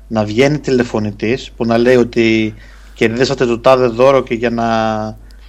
να 0.08 0.24
βγαίνει 0.24 0.58
τηλεφωνητής 0.58 1.50
που 1.56 1.64
να 1.64 1.78
λέει 1.78 1.96
ότι 1.96 2.54
κερδίσατε 2.94 3.46
το 3.46 3.58
τάδε 3.58 3.86
δώρο 3.86 4.22
και 4.22 4.34
για 4.34 4.50
να 4.50 4.66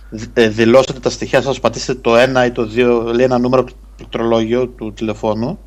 δ- 0.10 0.38
ε, 0.38 0.48
δηλώσετε 0.48 1.00
τα 1.00 1.10
στοιχεία 1.10 1.42
σας 1.42 1.60
πατήσετε 1.60 2.00
το 2.02 2.16
1 2.16 2.46
ή 2.46 2.52
το 2.52 2.70
2, 2.76 3.12
λέει 3.14 3.26
ένα 3.26 3.38
νούμερο 3.38 3.64
του 3.64 3.74
πληκτρολόγιο 3.96 4.68
του 4.68 4.94
τηλεφώνου 4.94 5.60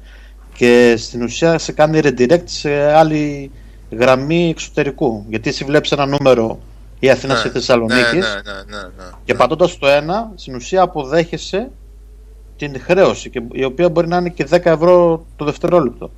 και 0.54 0.94
στην 0.98 1.22
ουσία 1.22 1.58
σε 1.58 1.72
κάνει 1.72 2.00
redirect 2.02 2.42
σε 2.44 2.92
άλλη 2.92 3.50
γραμμή 3.90 4.48
εξωτερικού. 4.48 5.24
Γιατί 5.28 5.48
εσύ 5.48 5.64
βλέπεις 5.64 5.92
ένα 5.92 6.06
νούμερο 6.06 6.58
η 6.98 7.10
Αθήνα 7.10 7.34
Ναι, 7.34 7.48
ή 7.48 7.50
Θεσσαλονίκης 7.50 8.12
Ναι, 8.12 8.18
ναι, 8.18 8.52
ναι, 8.52 8.76
ναι, 8.76 8.82
ναι. 8.96 9.10
και 9.24 9.34
πατώντας 9.34 9.78
το 9.78 9.86
1 9.86 10.00
στην 10.34 10.54
ουσία 10.54 10.82
αποδέχεσαι 10.82 11.70
την 12.56 12.80
χρέωση 12.80 13.30
και, 13.30 13.42
η 13.52 13.64
οποία 13.64 13.88
μπορεί 13.88 14.08
να 14.08 14.16
είναι 14.16 14.28
και 14.28 14.46
10 14.50 14.64
ευρώ 14.64 15.26
το 15.36 15.44
δευτερόλεπτο. 15.44 16.10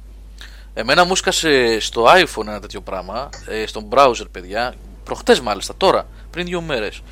Εμένα 0.74 1.04
μου 1.04 1.16
σκάσε 1.16 1.80
στο 1.80 2.04
iPhone 2.04 2.46
ένα 2.46 2.60
τέτοιο 2.60 2.80
πράγμα, 2.80 3.28
ε, 3.46 3.66
στον 3.66 3.88
browser, 3.90 4.26
παιδιά. 4.30 4.74
Προχτές 5.04 5.40
μάλιστα, 5.40 5.74
τώρα, 5.76 6.06
πριν 6.30 6.46
δύο 6.46 6.60
μέρες. 6.60 7.02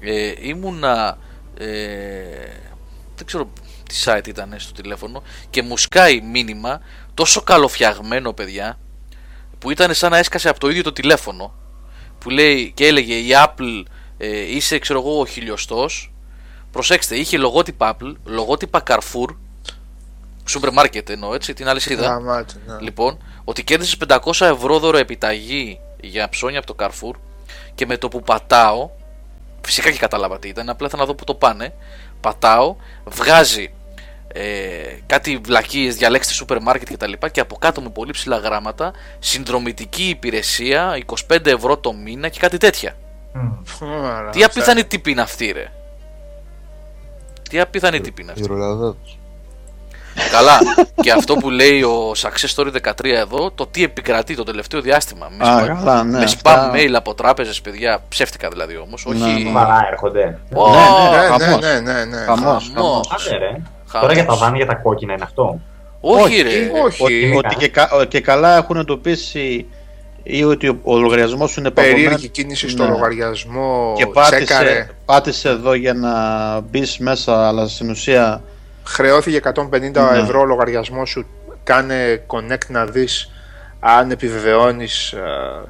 Ε, 0.00 0.32
ήμουνα. 0.40 1.18
Ε, 1.58 1.66
δεν 3.16 3.26
ξέρω 3.26 3.48
τι 3.88 3.94
site 4.04 4.28
ήταν 4.28 4.54
στο 4.56 4.72
τηλέφωνο 4.72 5.22
και 5.50 5.62
μου 5.62 5.76
σκάει 5.76 6.20
μήνυμα 6.20 6.80
τόσο 7.14 7.40
καλοφτιαγμένο, 7.40 8.32
παιδιά, 8.32 8.78
που 9.58 9.70
ήταν 9.70 9.94
σαν 9.94 10.10
να 10.10 10.18
έσκασε 10.18 10.48
από 10.48 10.60
το 10.60 10.68
ίδιο 10.68 10.82
το 10.82 10.92
τηλέφωνο. 10.92 11.54
Που 12.18 12.30
λέει 12.30 12.72
και 12.74 12.86
έλεγε 12.86 13.14
η 13.14 13.28
Apple 13.30 13.82
ε, 14.18 14.54
είσαι, 14.54 14.78
ξέρω 14.78 14.98
εγώ, 15.00 15.20
ο 15.20 15.26
χιλιοστός. 15.26 16.12
Προσέξτε, 16.70 17.16
είχε 17.16 17.38
λογότυπα 17.38 17.96
Apple, 17.96 18.12
λογότυπα 18.24 18.82
Carrefour, 18.86 19.36
σούπερ 20.44 20.72
μάρκετ 20.72 21.10
εννοώ 21.10 21.34
έτσι, 21.34 21.52
την 21.52 21.68
αλυσίδα. 21.68 22.06
Γαμάτο, 22.06 22.54
ναι. 22.66 22.76
Λοιπόν, 22.80 23.18
ότι 23.44 23.64
κέρδισε 23.64 23.96
500 24.08 24.40
ευρώ 24.40 24.78
δώρο 24.78 24.98
επιταγή 24.98 25.80
για 26.00 26.28
ψώνια 26.28 26.58
από 26.58 26.74
το 26.74 26.84
Carrefour 26.84 27.14
και 27.74 27.86
με 27.86 27.96
το 27.96 28.08
που 28.08 28.22
πατάω, 28.22 28.90
φυσικά 29.60 29.90
και 29.90 29.98
κατάλαβα 29.98 30.38
τι 30.38 30.48
ήταν, 30.48 30.68
απλά 30.68 30.88
θα 30.88 30.96
να 30.96 31.04
δω 31.04 31.14
που 31.14 31.24
το 31.24 31.34
πάνε. 31.34 31.74
Πατάω, 32.20 32.76
βγάζει 33.04 33.72
ε, 34.40 34.98
κάτι 35.06 35.40
βλακίες, 35.44 35.96
διαλέξτε 35.96 36.32
σούπερ 36.32 36.60
μάρκετ 36.62 36.88
κτλ. 36.92 37.12
Και, 37.12 37.28
και 37.32 37.40
από 37.40 37.56
κάτω 37.56 37.80
με 37.80 37.88
πολύ 37.90 38.12
ψηλά 38.12 38.36
γράμματα, 38.36 38.92
συνδρομητική 39.18 40.02
υπηρεσία, 40.08 40.98
25 41.30 41.46
ευρώ 41.46 41.76
το 41.76 41.92
μήνα 41.92 42.28
και 42.28 42.38
κάτι 42.40 42.56
τέτοια. 42.58 42.96
Ωραία, 43.80 44.30
Τι 44.30 44.44
απίθανη 44.44 44.84
τύπη 44.84 45.10
είναι 45.10 45.20
αυτή, 45.20 45.50
ρε. 45.52 45.72
Τι 47.50 47.60
απίθανη 47.60 48.00
τύπη 48.00 48.22
είναι 48.22 48.30
αυτή. 48.32 48.44
Η 48.44 48.46
ρολάδα 48.46 48.94
τους. 49.02 49.18
Καλά. 50.30 50.58
και 51.02 51.12
αυτό 51.12 51.34
που 51.36 51.50
λέει 51.50 51.82
ο 51.82 52.12
Success 52.16 52.54
Story 52.56 52.70
13 52.82 53.04
εδώ, 53.04 53.50
το 53.50 53.66
τι 53.66 53.82
επικρατεί 53.82 54.34
το 54.36 54.42
τελευταίο 54.44 54.80
διάστημα. 54.80 55.28
Με, 55.38 55.48
Α, 55.48 55.58
spam- 55.62 55.66
καλά, 55.66 56.04
ναι, 56.04 56.18
με 56.18 56.24
αυτά- 56.24 56.70
spam 56.72 56.76
mail 56.76 56.92
από 56.94 57.14
τράπεζες, 57.14 57.60
παιδιά. 57.60 58.02
Ψεύτικα 58.08 58.48
δηλαδή 58.48 58.76
όμως. 58.76 59.04
Ναι, 59.08 59.24
Όχι. 59.24 59.32
ναι. 59.42 59.46
Σοβαρά 59.46 59.86
έρχονται. 59.90 60.38
Ω, 60.54 60.68
Ναι, 60.70 60.76
Ναι, 60.76 61.20
ναι, 61.20 61.26
χαμός. 61.38 61.60
ναι, 61.60 61.80
ναι, 61.80 62.04
ναι. 62.04 62.16
Χαμός, 62.16 62.70
χαμός. 62.74 63.06
χαμός. 63.08 63.26
Άντε 63.26 63.36
ρε. 63.36 63.60
Χαμός. 63.88 64.00
Τώρα 64.08 64.12
για 64.12 64.24
τα 64.24 64.36
βάνια 64.36 64.56
για 64.56 64.66
τα 64.66 64.74
κόκκινα 64.74 65.12
είναι 65.12 65.22
αυτό; 65.24 65.60
Όχι, 66.00 66.42
ρε. 66.42 66.50
όχι. 66.84 67.02
Ότι, 67.02 67.32
ότι 67.36 67.54
και, 67.54 67.68
κα- 67.68 68.04
και 68.08 68.20
καλά 68.20 68.56
έχουν 68.56 68.76
εντοπίσει 68.76 69.66
ή 70.22 70.44
ότι 70.44 70.68
ο, 70.68 70.78
ο 70.82 70.98
λογαριασμός 70.98 71.50
σου 71.50 71.60
είναι 71.60 71.70
παγωμένος 71.70 72.00
Περίεργη 72.02 72.28
κίνηση 72.28 72.68
στο 72.68 72.84
Ναι. 72.84 72.90
λογαριασμό. 72.90 73.94
και 73.96 74.04
Τσέκαρε. 74.06 74.44
πάτησε, 74.44 74.90
πάτησε 75.04 75.48
εδώ 75.48 75.74
για 75.74 75.94
να 75.94 76.10
μπεις 76.60 76.98
μέσα, 76.98 77.48
αλλά 77.48 77.68
στην 77.68 77.90
ουσία 77.90 78.42
Χρεώθηκε 78.84 79.36
150 79.36 79.80
Ναι. 79.80 80.18
ευρώ 80.18 80.40
ο 80.40 80.44
λογαριασμός 80.44 81.10
σου. 81.10 81.26
Κάνε 81.64 82.22
connect 82.26 82.66
να 82.68 82.84
δεις 82.86 83.30
αν 83.80 84.10
επιβεβαιώνεις, 84.10 85.14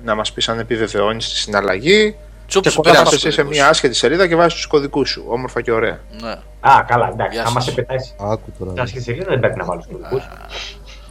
να 0.05 0.15
μας 0.15 0.33
πεις 0.33 0.49
αν 0.49 0.59
επιβεβαιώνεις 0.59 1.29
τη 1.29 1.37
συναλλαγή. 1.37 2.17
Τσούπ 2.49 2.63
Και 2.63 2.69
σου 2.71 2.77
πολλά 2.81 2.91
πέρασε 2.91 3.05
Πας 3.11 3.15
τους 3.15 3.25
εσύ 3.25 3.35
σε 3.35 3.43
κωδικούς. 3.43 3.59
μια 3.61 3.69
άσχετη 3.71 3.95
σελίδα 3.95 4.29
και 4.29 4.37
βάζεις 4.37 4.55
τους 4.55 4.67
κωδικούς 4.67 5.11
σου. 5.11 5.25
Όμορφα 5.29 5.61
και 5.63 5.73
ωραία. 5.73 5.99
Ναι. 6.23 6.31
Α, 6.61 6.85
καλά, 6.87 7.09
εντάξει. 7.13 7.33
Γεια 7.39 7.43
Άμα 7.47 7.61
σας. 7.61 7.65
σε 7.65 7.71
πετάει 7.73 7.99
σε 7.99 8.13
Άκου 8.21 8.53
τώρα. 8.59 8.83
άσχετη 8.83 9.03
σελίδα 9.03 9.25
δεν 9.31 9.41
πρέπει 9.41 9.59
να 9.59 9.65
βάλεις 9.65 9.87
του 9.87 9.93
κωδικού. 9.93 10.21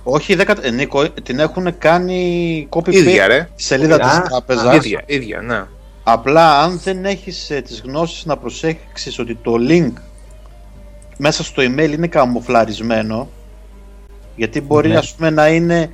Όχι, 0.03 0.35
δεν 0.35 0.45
κατα- 0.45 0.66
ε, 0.66 0.69
Νίκο, 0.72 1.09
την 1.09 1.40
έχουν 1.40 1.77
κάνει 1.77 2.67
copy 2.72 2.93
ίδια, 2.93 3.25
paste 3.25 3.27
ρε. 3.27 3.49
στη 3.56 3.64
σελίδα 3.64 3.95
Α, 3.95 3.99
της 3.99 4.07
α, 4.17 4.22
τράπεζας. 4.22 4.75
ίδια, 4.75 5.01
ίδια, 5.06 5.41
ναι. 5.41 5.64
Απλά 6.03 6.61
αν 6.61 6.80
δεν 6.83 7.06
έχεις 7.06 7.49
ε, 7.49 7.61
τις 7.61 7.82
γνώσεις 7.85 8.25
να 8.25 8.38
προσέξεις 8.38 9.19
ότι 9.19 9.35
το 9.35 9.53
link 9.69 9.91
μέσα 11.17 11.43
στο 11.43 11.64
email 11.64 11.91
είναι 11.91 12.07
καμουφλαρισμένο 12.07 13.30
γιατί 14.35 14.61
μπορεί 14.61 14.90
Ναι. 14.90 14.98
ας 14.98 15.14
πούμε 15.14 15.30
να 15.30 15.48
είναι 15.48 15.91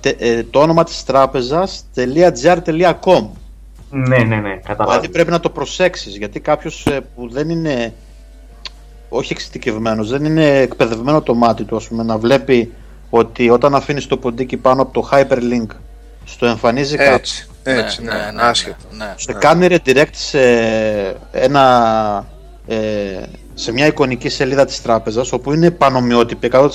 τε- 0.00 0.22
ε, 0.22 0.42
το 0.50 0.60
όνομα 0.60 0.84
της 0.84 1.04
τράπεζας 1.04 1.84
.gr.com 3.92 4.08
Ναι, 4.08 4.16
ναι, 4.16 4.24
ναι, 4.24 4.36
Δηλαδή 4.40 4.60
καταλάβει. 4.64 5.08
πρέπει 5.08 5.30
να 5.30 5.40
το 5.40 5.50
προσέξεις 5.50 6.16
γιατί 6.16 6.40
κάποιος 6.40 6.86
ε, 6.86 7.00
που 7.14 7.28
δεν 7.30 7.48
είναι 7.48 7.92
όχι 9.08 9.32
εξειδικευμένος, 9.32 10.08
δεν 10.10 10.24
είναι 10.24 10.58
εκπαιδευμένο 10.58 11.22
το 11.22 11.34
μάτι 11.34 11.64
του 11.64 11.76
ας 11.76 11.88
πούμε, 11.88 12.02
να 12.02 12.18
βλέπει 12.18 12.72
ότι 13.10 13.50
όταν 13.50 13.74
αφήνεις 13.74 14.06
το 14.06 14.16
ποντίκι 14.16 14.56
πάνω 14.56 14.82
από 14.82 14.92
το 14.92 15.08
hyperlink 15.12 15.66
στο 16.24 16.46
εμφανίζει 16.46 16.96
κάπου 16.96 17.12
Έτσι, 17.12 17.46
έτσι, 17.62 18.02
ναι, 18.02 18.12
άσχετο. 18.36 18.76
ναι, 18.90 19.04
ναι. 19.04 19.14
σε 19.16 19.32
κάνει 19.32 19.66
redirect 19.70 20.12
σε 20.12 20.40
ένα 21.30 22.26
ε, 22.66 23.22
σε 23.60 23.72
μια 23.72 23.86
εικονική 23.86 24.28
σελίδα 24.28 24.64
της 24.64 24.82
τράπεζας 24.82 25.32
όπου 25.32 25.52
είναι 25.52 25.70
πανομοιότυπη 25.70 26.50
100% 26.52 26.68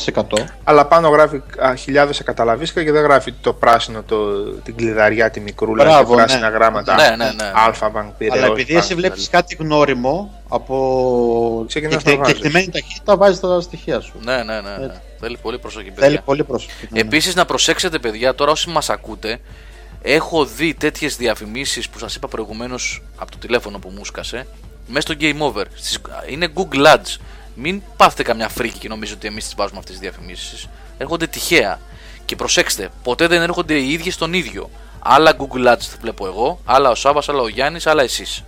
Αλλά 0.63 0.85
πάνω 0.85 1.09
γράφει 1.09 1.41
χιλιάδες 1.77 2.21
καταλαβίσκα 2.23 2.83
και 2.83 2.91
δεν 2.91 3.03
γράφει 3.03 3.31
το 3.31 3.53
πράσινο, 3.53 4.03
το, 4.03 4.41
την 4.43 4.75
κλειδαριά, 4.75 5.29
τη 5.29 5.39
μικρούλα 5.39 5.83
Μπράβο, 5.83 6.09
και 6.09 6.15
πράσινα 6.15 6.49
ναι. 6.49 6.55
γράμματα. 6.55 6.95
Ναι, 6.95 7.09
ναι, 7.09 7.31
ναι. 7.31 7.51
Αλφα 7.53 7.91
Bank 7.95 8.21
Piraeus 8.21 8.29
αλλά 8.31 8.45
επειδή 8.45 8.73
Bank, 8.73 8.77
εσύ 8.77 8.95
βλέπεις 8.95 9.27
δηλαδή. 9.29 9.47
κάτι 9.47 9.63
γνώριμο 9.63 10.43
από 10.47 11.63
Ξεκινάς 11.67 12.03
και, 12.03 12.09
να 12.09 12.15
και, 12.15 12.21
βάζεις. 12.21 12.35
εκτιμένη 12.35 12.69
ταχύτητα 12.69 13.17
βάζεις 13.17 13.39
τα 13.39 13.61
στοιχεία 13.61 13.99
σου 13.99 14.13
Ναι, 14.23 14.35
ναι, 14.35 14.43
ναι, 14.43 14.77
ναι. 14.77 14.85
Έτσι. 14.85 14.99
Θέλει 15.19 15.37
πολύ 15.41 15.59
προσοχή, 15.59 15.89
παιδιά. 15.89 16.03
θέλει 16.03 16.21
πολύ 16.25 16.43
προσοχή 16.43 16.87
ναι. 16.89 16.99
Επίσης, 16.99 17.35
να 17.35 17.45
προσέξετε, 17.45 17.99
παιδιά, 17.99 18.35
τώρα 18.35 18.51
όσοι 18.51 18.69
μας 18.69 18.89
ακούτε, 18.89 19.39
έχω 20.01 20.45
δει 20.45 20.73
τέτοιες 20.73 21.17
διαφημίσεις 21.17 21.89
που 21.89 21.99
σας 21.99 22.15
είπα 22.15 22.27
προηγουμένως 22.27 23.03
από 23.17 23.31
το 23.31 23.37
τηλέφωνο 23.37 23.79
που 23.79 23.91
μου 23.95 24.05
σκάσε 24.05 24.45
μέσα 24.93 25.07
στο 25.07 25.15
Game 25.19 25.37
Over. 25.53 25.63
Στις- 25.75 25.99
Είναι 26.29 26.47
Google 26.55 26.85
Ads. 26.85 27.17
Μην 27.55 27.81
πάθετε 27.97 28.23
καμιά 28.23 28.49
φρίκη 28.49 28.79
και 28.79 28.87
νομίζετε 28.87 29.17
ότι 29.17 29.27
εμείς 29.27 29.43
τις 29.43 29.55
βάζουμε 29.55 29.79
αυτές 29.79 29.91
τις 29.99 30.01
διαφημίσεις. 30.09 30.67
Έρχονται 30.97 31.27
τυχαία. 31.27 31.79
Και 32.25 32.35
προσέξτε, 32.35 32.89
ποτέ 33.03 33.27
δεν 33.27 33.41
έρχονται 33.41 33.73
οι 33.73 33.91
ίδιοι 33.91 34.11
στον 34.11 34.33
ίδιο. 34.33 34.69
Άλλα 34.99 35.35
Google 35.37 35.67
Ads 35.73 35.79
θα 35.79 35.97
βλέπω 36.01 36.25
εγώ, 36.27 36.59
άλλα 36.65 36.89
ο 36.89 36.95
Σάβα, 36.95 37.21
άλλα 37.27 37.41
ο 37.41 37.47
Γιάννης, 37.47 37.87
άλλα 37.87 38.03
εσείς. 38.03 38.43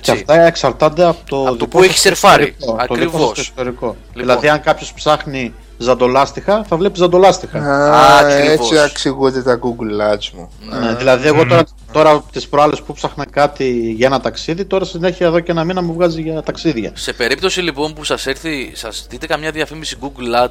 Και 0.00 0.10
Έτσι. 0.10 0.10
αυτά 0.22 0.40
εξαρτάται 0.46 1.04
από 1.04 1.18
το, 1.26 1.36
Από 1.40 1.46
το 1.46 1.52
δικό 1.54 1.66
που 1.66 1.78
σας 1.78 1.86
έχεις 1.88 2.00
σερφάρει. 2.00 2.54
ιστορικό, 2.58 2.82
από 2.82 2.88
το 2.88 2.94
δικό 3.00 3.06
Ακριβώς. 3.16 3.36
σας 3.36 3.46
ιστορικό. 3.46 3.86
Λοιπόν. 3.86 3.96
δηλαδή 4.22 4.48
αν 4.48 4.60
κάποιος 4.60 4.92
ψάχνει 4.92 5.54
ζαντολάστιχα 5.78 6.64
θα 6.68 6.76
βλέπει 6.76 6.98
ζαντολάστιχα 6.98 7.58
Α, 7.58 8.18
Ακριβώς. 8.18 8.50
έτσι 8.70 8.78
αξιοποιούνται 8.78 9.42
τα 9.42 9.58
Google 9.62 10.12
Ads 10.14 10.28
μου. 10.34 10.50
Ναι, 10.80 10.94
δηλαδή, 10.94 11.26
εγώ 11.26 11.46
τώρα, 11.46 11.64
τώρα 11.92 12.22
τις 12.32 12.48
προάλλες 12.48 12.82
που 12.82 12.92
ψάχνα 12.92 13.24
κάτι 13.30 13.92
για 13.96 14.06
ένα 14.06 14.20
ταξίδι, 14.20 14.64
τώρα 14.64 14.84
συνέχεια 14.84 15.26
εδώ 15.26 15.40
και 15.40 15.50
ένα 15.50 15.64
μήνα 15.64 15.82
μου 15.82 15.92
βγάζει 15.92 16.22
για 16.22 16.42
ταξίδια. 16.42 16.90
Σε 16.94 17.12
περίπτωση 17.12 17.60
λοιπόν 17.60 17.94
που 17.94 18.04
σας 18.04 18.26
έρθει, 18.26 18.72
σας 18.74 19.06
δείτε 19.10 19.26
καμιά 19.26 19.50
διαφήμιση 19.50 19.96
Google 20.00 20.44
Ad 20.44 20.50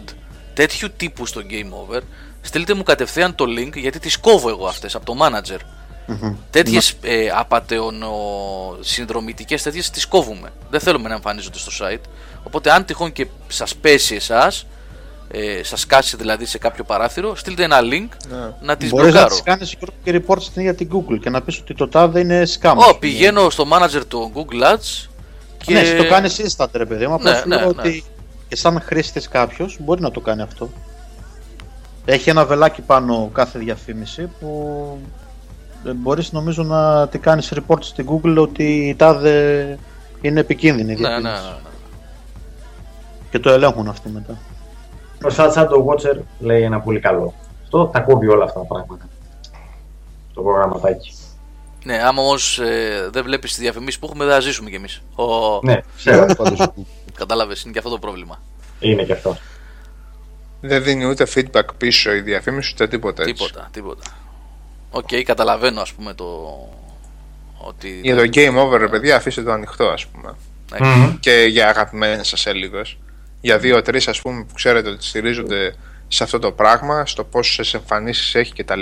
τέτοιου 0.54 0.90
τύπου 0.98 1.26
στο 1.26 1.42
Game 1.50 1.96
Over, 1.96 2.00
στείλτε 2.42 2.74
μου 2.74 2.84
κατευθείαν 2.84 3.36
το 3.36 3.46
link 3.58 3.74
γιατί 3.76 4.00
τις 4.00 4.18
κόβω 4.18 4.50
εγώ 4.50 4.68
αυτές 4.68 4.96
από 4.96 5.06
το 5.06 5.16
manager. 5.22 5.58
Mm-hmm. 6.08 6.34
Τέτοιες 6.50 6.94
ε, 7.02 7.30
απαταιωνοσυνδρομητικές 7.36 9.62
τέτοιες 9.62 9.90
τις 9.90 10.06
κόβουμε. 10.06 10.50
Δεν 10.70 10.80
θέλουμε 10.80 11.08
να 11.08 11.14
εμφανίζονται 11.14 11.58
στο 11.58 11.72
site. 11.80 12.02
Οπότε, 12.44 12.72
αν 12.72 12.86
τυχόν 12.86 13.12
και 13.12 13.28
σας 13.48 13.76
πέσει 13.76 14.16
εσάς, 14.16 14.66
ε, 15.32 15.64
σας 15.64 15.86
κάσει 15.86 16.18
δηλαδή 16.18 16.46
σε 16.46 16.58
κάποιο 16.58 16.84
παράθυρο, 16.84 17.36
στείλτε 17.36 17.64
ένα 17.64 17.80
link 17.82 18.08
ναι. 18.30 18.54
να 18.62 18.78
τις 18.78 18.90
μπλοκάρω. 18.90 19.12
Μπορείς 19.12 19.22
να 19.22 19.28
τις 19.28 19.44
κάνεις 19.44 19.76
και 20.04 20.22
report 20.28 20.42
στην 20.42 20.62
ίδια 20.62 20.76
την 20.76 20.90
Google 20.94 21.20
και 21.22 21.30
να 21.30 21.42
πεις 21.42 21.60
ότι 21.60 21.74
το 21.74 21.88
τάδε 21.88 22.20
είναι 22.20 22.44
scam. 22.60 22.76
Oh, 22.76 23.00
πηγαίνω 23.00 23.50
στο 23.50 23.68
manager 23.72 24.02
του 24.08 24.32
Google 24.36 24.64
Ads 24.74 25.08
και. 25.58 25.74
Ναι, 25.74 25.94
το 25.94 26.08
κάνεις 26.08 26.42
instant 26.42 26.68
ρε 26.72 26.86
παιδί 26.86 27.08
μου. 27.08 27.20
Ναι, 27.22 27.42
ναι, 27.46 27.56
ναι, 27.56 27.66
ότι 27.66 28.04
και 28.48 28.56
σαν 28.56 28.82
χρήστης 28.86 29.28
κάποιος 29.28 29.78
μπορεί 29.80 30.02
να 30.02 30.12
το 30.12 30.20
κάνει 30.20 30.42
αυτό. 30.42 30.70
Έχει 32.06 32.30
ένα 32.30 32.46
βελάκι 32.46 32.82
πάνω 32.82 33.30
κάθε 33.34 33.60
διαφήμιση 33.60 34.30
που 34.40 34.98
μπορείς 35.96 36.32
νομίζω 36.32 36.64
να 36.64 37.08
τη 37.08 37.18
κάνεις 37.18 37.54
report 37.54 37.78
στην 37.80 38.08
Google 38.10 38.36
ότι 38.38 38.88
η 38.88 38.96
τάδε 38.96 39.78
είναι 40.22 40.40
επικίνδυνη. 40.40 40.96
Ναι, 40.96 41.10
ναι, 41.10 41.16
ναι, 41.16 41.30
ναι. 41.30 41.40
Και 43.32 43.40
το 43.40 43.50
ελέγχουν 43.50 43.88
αυτοί 43.88 44.10
μετά. 44.10 44.38
Ο 45.24 45.30
Σάτσα 45.30 45.68
το 45.68 45.86
Watcher 45.88 46.18
λέει 46.40 46.62
ένα 46.62 46.80
πολύ 46.80 47.00
καλό. 47.00 47.34
Αυτό 47.64 47.86
τα 47.86 48.00
κόβει 48.00 48.28
όλα 48.28 48.44
αυτά 48.44 48.60
τα 48.60 48.66
πράγματα. 48.66 49.10
Το 50.34 50.42
προγραμματάκι. 50.42 51.14
Ναι, 51.84 52.04
άμα 52.04 52.22
όμως 52.22 52.60
ε, 52.60 53.10
δεν 53.12 53.24
βλέπεις 53.24 53.52
τις 53.52 53.60
διαφημίσεις 53.60 54.00
που 54.00 54.06
έχουμε, 54.06 54.26
δεν 54.26 54.34
θα 54.34 54.40
ζήσουμε 54.40 54.70
κι 54.70 54.76
εμείς. 54.76 55.02
Ο... 55.16 55.26
Ναι, 55.62 55.82
ξέρω. 55.98 56.26
Κατάλαβες, 57.18 57.64
είναι 57.64 57.72
και 57.72 57.78
αυτό 57.78 57.90
το 57.90 58.00
πρόβλημα. 58.00 58.42
Είναι 58.80 59.04
και 59.04 59.14
αυτό. 59.14 59.38
Δεν 60.62 60.84
δίνει 60.84 61.06
ούτε 61.06 61.28
feedback 61.36 61.66
πίσω 61.78 62.14
η 62.14 62.22
διαφήμιση 62.22 62.72
ούτε 62.74 62.88
τίποτα. 62.88 63.24
Έτσι. 63.24 63.34
Τίποτα, 63.34 63.70
τίποτα. 63.72 64.04
OK, 64.96 65.08
okay, 65.12 65.22
καταλαβαίνω 65.22 65.82
ας 65.82 65.94
πούμε 65.94 66.14
το. 66.14 66.26
Ότι 67.58 68.00
για 68.04 68.16
το 68.16 68.22
game 68.34 68.56
over, 68.56 68.78
ρε 68.78 68.88
παιδιά, 68.88 69.16
αφήστε 69.16 69.42
το 69.42 69.52
ανοιχτό, 69.52 69.86
ας 69.86 70.06
πούμε. 70.06 70.36
Mm-hmm. 70.80 71.18
Και 71.20 71.46
για 71.50 71.70
αγαπημένες 71.70 72.28
σας 72.28 72.46
έλιγε. 72.46 72.82
Για 73.42 73.58
δύο-τρει, 73.58 74.02
ας 74.08 74.22
πούμε, 74.22 74.44
που 74.44 74.54
ξέρετε 74.54 74.90
ότι 74.90 75.04
στηρίζονται 75.04 75.76
σε 76.08 76.24
αυτό 76.24 76.40
το 76.40 76.52
πράγμα, 76.52 77.06
στο 77.06 77.24
πόσες 77.24 77.74
εμφανίσεις 77.74 78.36
έχει 78.36 78.54
κτλ. 78.54 78.82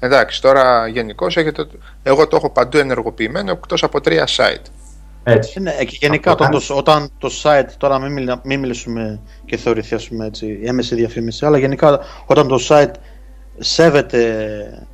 Εντάξει, 0.00 0.42
τώρα 0.42 0.88
γενικώς 0.88 1.36
έχετε. 1.36 1.66
Εγώ 2.02 2.28
το 2.28 2.36
έχω 2.36 2.50
παντού 2.50 2.78
ενεργοποιημένο 2.78 3.50
εκτός 3.50 3.82
από 3.82 4.00
τρία 4.00 4.28
site. 4.36 4.66
Έτσι. 5.24 5.60
Ναι, 5.60 5.72
και 5.72 5.96
γενικά 6.00 6.32
όταν 6.32 6.50
το, 6.50 6.74
όταν 6.74 7.10
το 7.18 7.30
site, 7.42 7.68
τώρα 7.76 7.98
μην, 7.98 8.12
μιλα, 8.12 8.40
μην 8.44 8.60
μιλήσουμε 8.60 9.20
και 9.44 9.56
θεωρηθεί 9.56 9.94
ας 9.94 10.08
πούμε 10.08 10.26
έτσι 10.26 10.60
έμεση 10.64 10.94
διαφήμιση, 10.94 11.46
αλλά 11.46 11.58
γενικά 11.58 12.00
όταν 12.26 12.48
το 12.48 12.66
site 12.68 12.94
σέβεται 13.58 14.86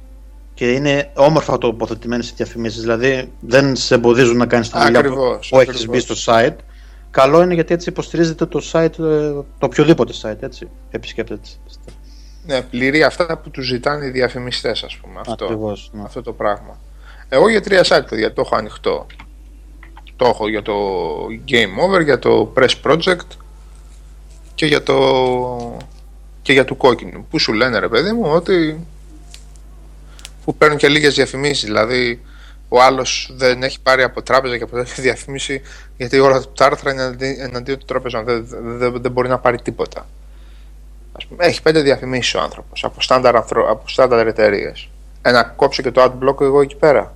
και 0.60 0.72
είναι 0.72 1.10
όμορφα 1.14 1.58
τοποθετημένες 1.58 2.30
οι 2.30 2.32
διαφημίσεις, 2.36 2.80
δηλαδή 2.80 3.32
δεν 3.40 3.76
σε 3.76 3.94
εμποδίζουν 3.94 4.36
να 4.36 4.46
κάνεις 4.46 4.70
τη 4.70 4.78
δουλειά 4.78 5.02
που, 5.02 5.38
που 5.48 5.60
έχεις 5.60 5.86
μπει 5.86 6.00
στο 6.00 6.14
site. 6.26 6.56
Καλό 7.10 7.42
είναι 7.42 7.54
γιατί 7.54 7.74
έτσι 7.74 7.88
υποστηρίζεται 7.88 8.46
το 8.46 8.62
site, 8.72 8.98
ε, 8.98 9.30
το 9.32 9.46
οποιοδήποτε 9.58 10.12
site, 10.22 10.42
έτσι, 10.42 10.68
επισκέπτεται. 10.90 11.48
Ναι, 12.46 12.62
πληρεί 12.62 13.02
αυτά 13.02 13.38
που 13.38 13.50
του 13.50 13.62
ζητάνε 13.62 14.06
οι 14.06 14.10
διαφημιστές, 14.10 14.82
ας 14.82 14.96
πούμε. 14.96 15.20
Αυτό, 15.20 15.44
Ακριβώς, 15.44 15.90
ναι. 15.92 16.02
αυτό 16.02 16.22
το 16.22 16.32
πράγμα. 16.32 16.78
Εγώ 17.28 17.48
για 17.48 17.60
τρία 17.60 17.84
site, 17.84 18.08
παιδιά, 18.08 18.32
το 18.32 18.40
έχω 18.40 18.56
ανοιχτό. 18.56 19.06
Το 20.16 20.26
έχω 20.26 20.48
για 20.48 20.62
το 20.62 20.74
Game 21.48 21.84
Over, 21.84 22.04
για 22.04 22.18
το 22.18 22.52
Press 22.56 22.74
Project 22.84 23.36
και 24.54 24.66
για 24.66 24.82
το, 24.82 25.78
και 26.42 26.52
για 26.52 26.64
το 26.64 26.74
κόκκινο. 26.74 27.26
Που 27.30 27.38
σου 27.38 27.52
λένε, 27.52 27.78
ρε 27.78 27.88
παιδί 27.88 28.12
μου, 28.12 28.30
ότι 28.30 28.86
που 30.50 30.56
παίρνουν 30.56 30.78
και 30.78 30.88
λίγες 30.88 31.14
διαφημίσεις. 31.14 31.64
Δηλαδή, 31.64 32.22
ο 32.68 32.82
άλλος 32.82 33.30
δεν 33.32 33.62
έχει 33.62 33.80
πάρει 33.80 34.02
από 34.02 34.22
τράπεζα 34.22 34.56
και 34.56 34.62
από 34.62 34.76
τέτοια 34.76 35.02
διαφήμιση, 35.02 35.62
γιατί 35.96 36.18
όλα 36.18 36.42
τα 36.54 36.66
άρθρα 36.66 36.92
είναι 36.92 37.36
εναντίον 37.38 37.78
του 37.78 37.84
τράπεζα. 37.84 38.22
Δεν, 38.22 38.46
δεν, 38.48 39.00
δεν 39.00 39.12
μπορεί 39.12 39.28
να 39.28 39.38
πάρει 39.38 39.60
τίποτα. 39.60 40.06
Ας 41.12 41.26
πούμε, 41.26 41.44
έχει 41.44 41.62
πέντε 41.62 41.80
διαφημίσεις 41.80 42.34
ο 42.34 42.40
άνθρωπος 42.40 42.84
από 42.84 43.02
στάνταρ, 43.02 43.36
από 43.36 43.82
στάνταρ 43.86 44.26
εταιρείες. 44.26 44.88
Ένα 45.22 45.42
κόψω 45.42 45.82
και 45.82 45.90
το 45.90 46.02
ad 46.02 46.40
εγώ 46.40 46.60
εκεί 46.60 46.76
πέρα. 46.76 47.14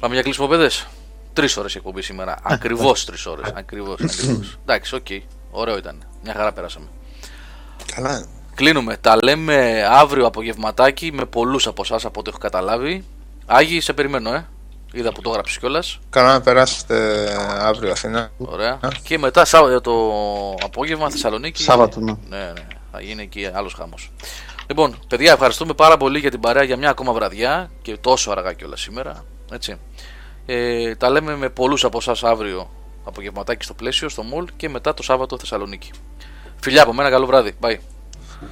Πάμε 0.00 0.14
για 0.14 0.22
κλείσιμο, 0.22 0.46
παιδιά. 0.46 0.70
Τρεις 1.32 1.56
ώρες 1.56 1.74
εκπομπή 1.74 2.02
σήμερα. 2.02 2.36
Ακριβώς 2.42 3.04
τρεις 3.04 3.26
ώρες. 3.26 3.52
Ακριβώς. 3.54 4.00
Εντάξει, 4.62 4.94
OK. 4.94 5.06
Okay. 5.08 5.20
Ωραίο 5.50 5.76
ήταν. 5.76 6.02
Μια 6.22 6.34
χαρά 6.34 6.52
πέρασαμε. 6.52 6.86
Καλά. 7.94 8.38
Κλείνουμε. 8.54 8.96
Τα 8.96 9.16
λέμε 9.22 9.86
αύριο 9.90 10.26
απογευματάκι 10.26 11.12
με 11.12 11.24
πολλούς 11.24 11.66
από 11.66 11.82
εσάς 11.82 12.04
από 12.04 12.20
ό,τι 12.20 12.28
έχω 12.28 12.38
καταλάβει. 12.38 13.04
Άγιοι, 13.46 13.80
σε 13.80 13.92
περιμένω, 13.92 14.34
ε. 14.34 14.46
Είδα 14.92 15.12
που 15.12 15.20
το 15.20 15.30
έγραψες 15.30 15.58
κιόλας. 15.58 15.98
Καλά 16.10 16.32
να 16.32 16.40
περάσετε 16.40 17.26
αύριο 17.60 17.90
Αθήνα. 17.90 18.30
Ωραία. 18.38 18.78
Και 19.02 19.18
μετά 19.18 19.44
Σάββατο 19.44 19.80
το 19.80 20.64
απόγευμα 20.64 21.10
Θεσσαλονίκη. 21.10 21.62
Σάββατο, 21.62 22.00
ναι. 22.00 22.12
ναι, 22.28 22.38
ναι. 22.38 22.66
Θα 22.92 23.00
γίνει 23.00 23.22
εκεί 23.22 23.50
άλλος 23.54 23.74
χαμός. 23.74 23.94
Λοιπόν, 24.66 24.98
παιδιά, 25.08 25.32
ευχαριστούμε 25.32 25.74
πάρα 25.74 25.96
πολύ 25.96 26.18
για 26.18 26.30
την 26.30 26.40
παρέα 26.40 26.62
για 26.62 26.76
μια 26.76 26.90
ακόμα 26.90 27.12
βραδιά 27.12 27.70
και 27.82 27.96
τόσο 27.96 28.30
αργά 28.30 28.52
κιόλας 28.52 28.80
σήμερα. 28.80 29.24
Έτσι. 29.52 29.76
Ε, 30.46 30.94
τα 30.94 31.10
λέμε 31.10 31.36
με 31.36 31.48
πολλούς 31.48 31.84
από 31.84 31.98
εσάς 31.98 32.24
αύριο 32.24 32.70
απογευματάκι 33.04 33.64
στο 33.64 33.74
πλαίσιο, 33.74 34.08
στο 34.08 34.22
μολ 34.22 34.46
και 34.56 34.68
μετά 34.68 34.94
το 34.94 35.02
Σάββατο 35.02 35.38
Θεσσαλονίκη. 35.38 35.90
Φιλιά 36.60 36.82
από 36.82 36.92
μένα, 36.92 37.10
καλό 37.10 37.26
βράδυ. 37.26 37.54
Bye. 37.60 37.76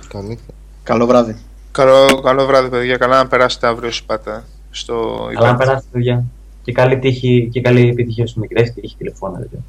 Καλή. 0.08 0.38
Καλό 0.82 1.06
βράδυ. 1.06 1.36
Καλό, 1.72 2.20
καλό 2.20 2.46
βράδυ, 2.46 2.68
παιδιά. 2.68 2.96
Καλά 2.96 3.16
να 3.16 3.28
περάσετε 3.28 3.66
αύριο 3.66 3.88
όσοι 3.88 4.04
πάτε 4.04 4.44
στο 4.70 5.28
Καλά 5.34 5.50
να 5.50 5.56
περάσετε, 5.56 5.86
παιδιά. 5.92 6.24
Και 6.62 6.72
καλή 6.72 6.98
τύχη 6.98 7.48
και 7.52 7.60
καλή 7.60 7.88
επιτυχία 7.88 8.26
στο 8.26 8.40
μικρές 8.40 8.72
τύχη 8.72 8.96
τηλεφώνα, 8.98 9.38
παιδιά. 9.38 9.60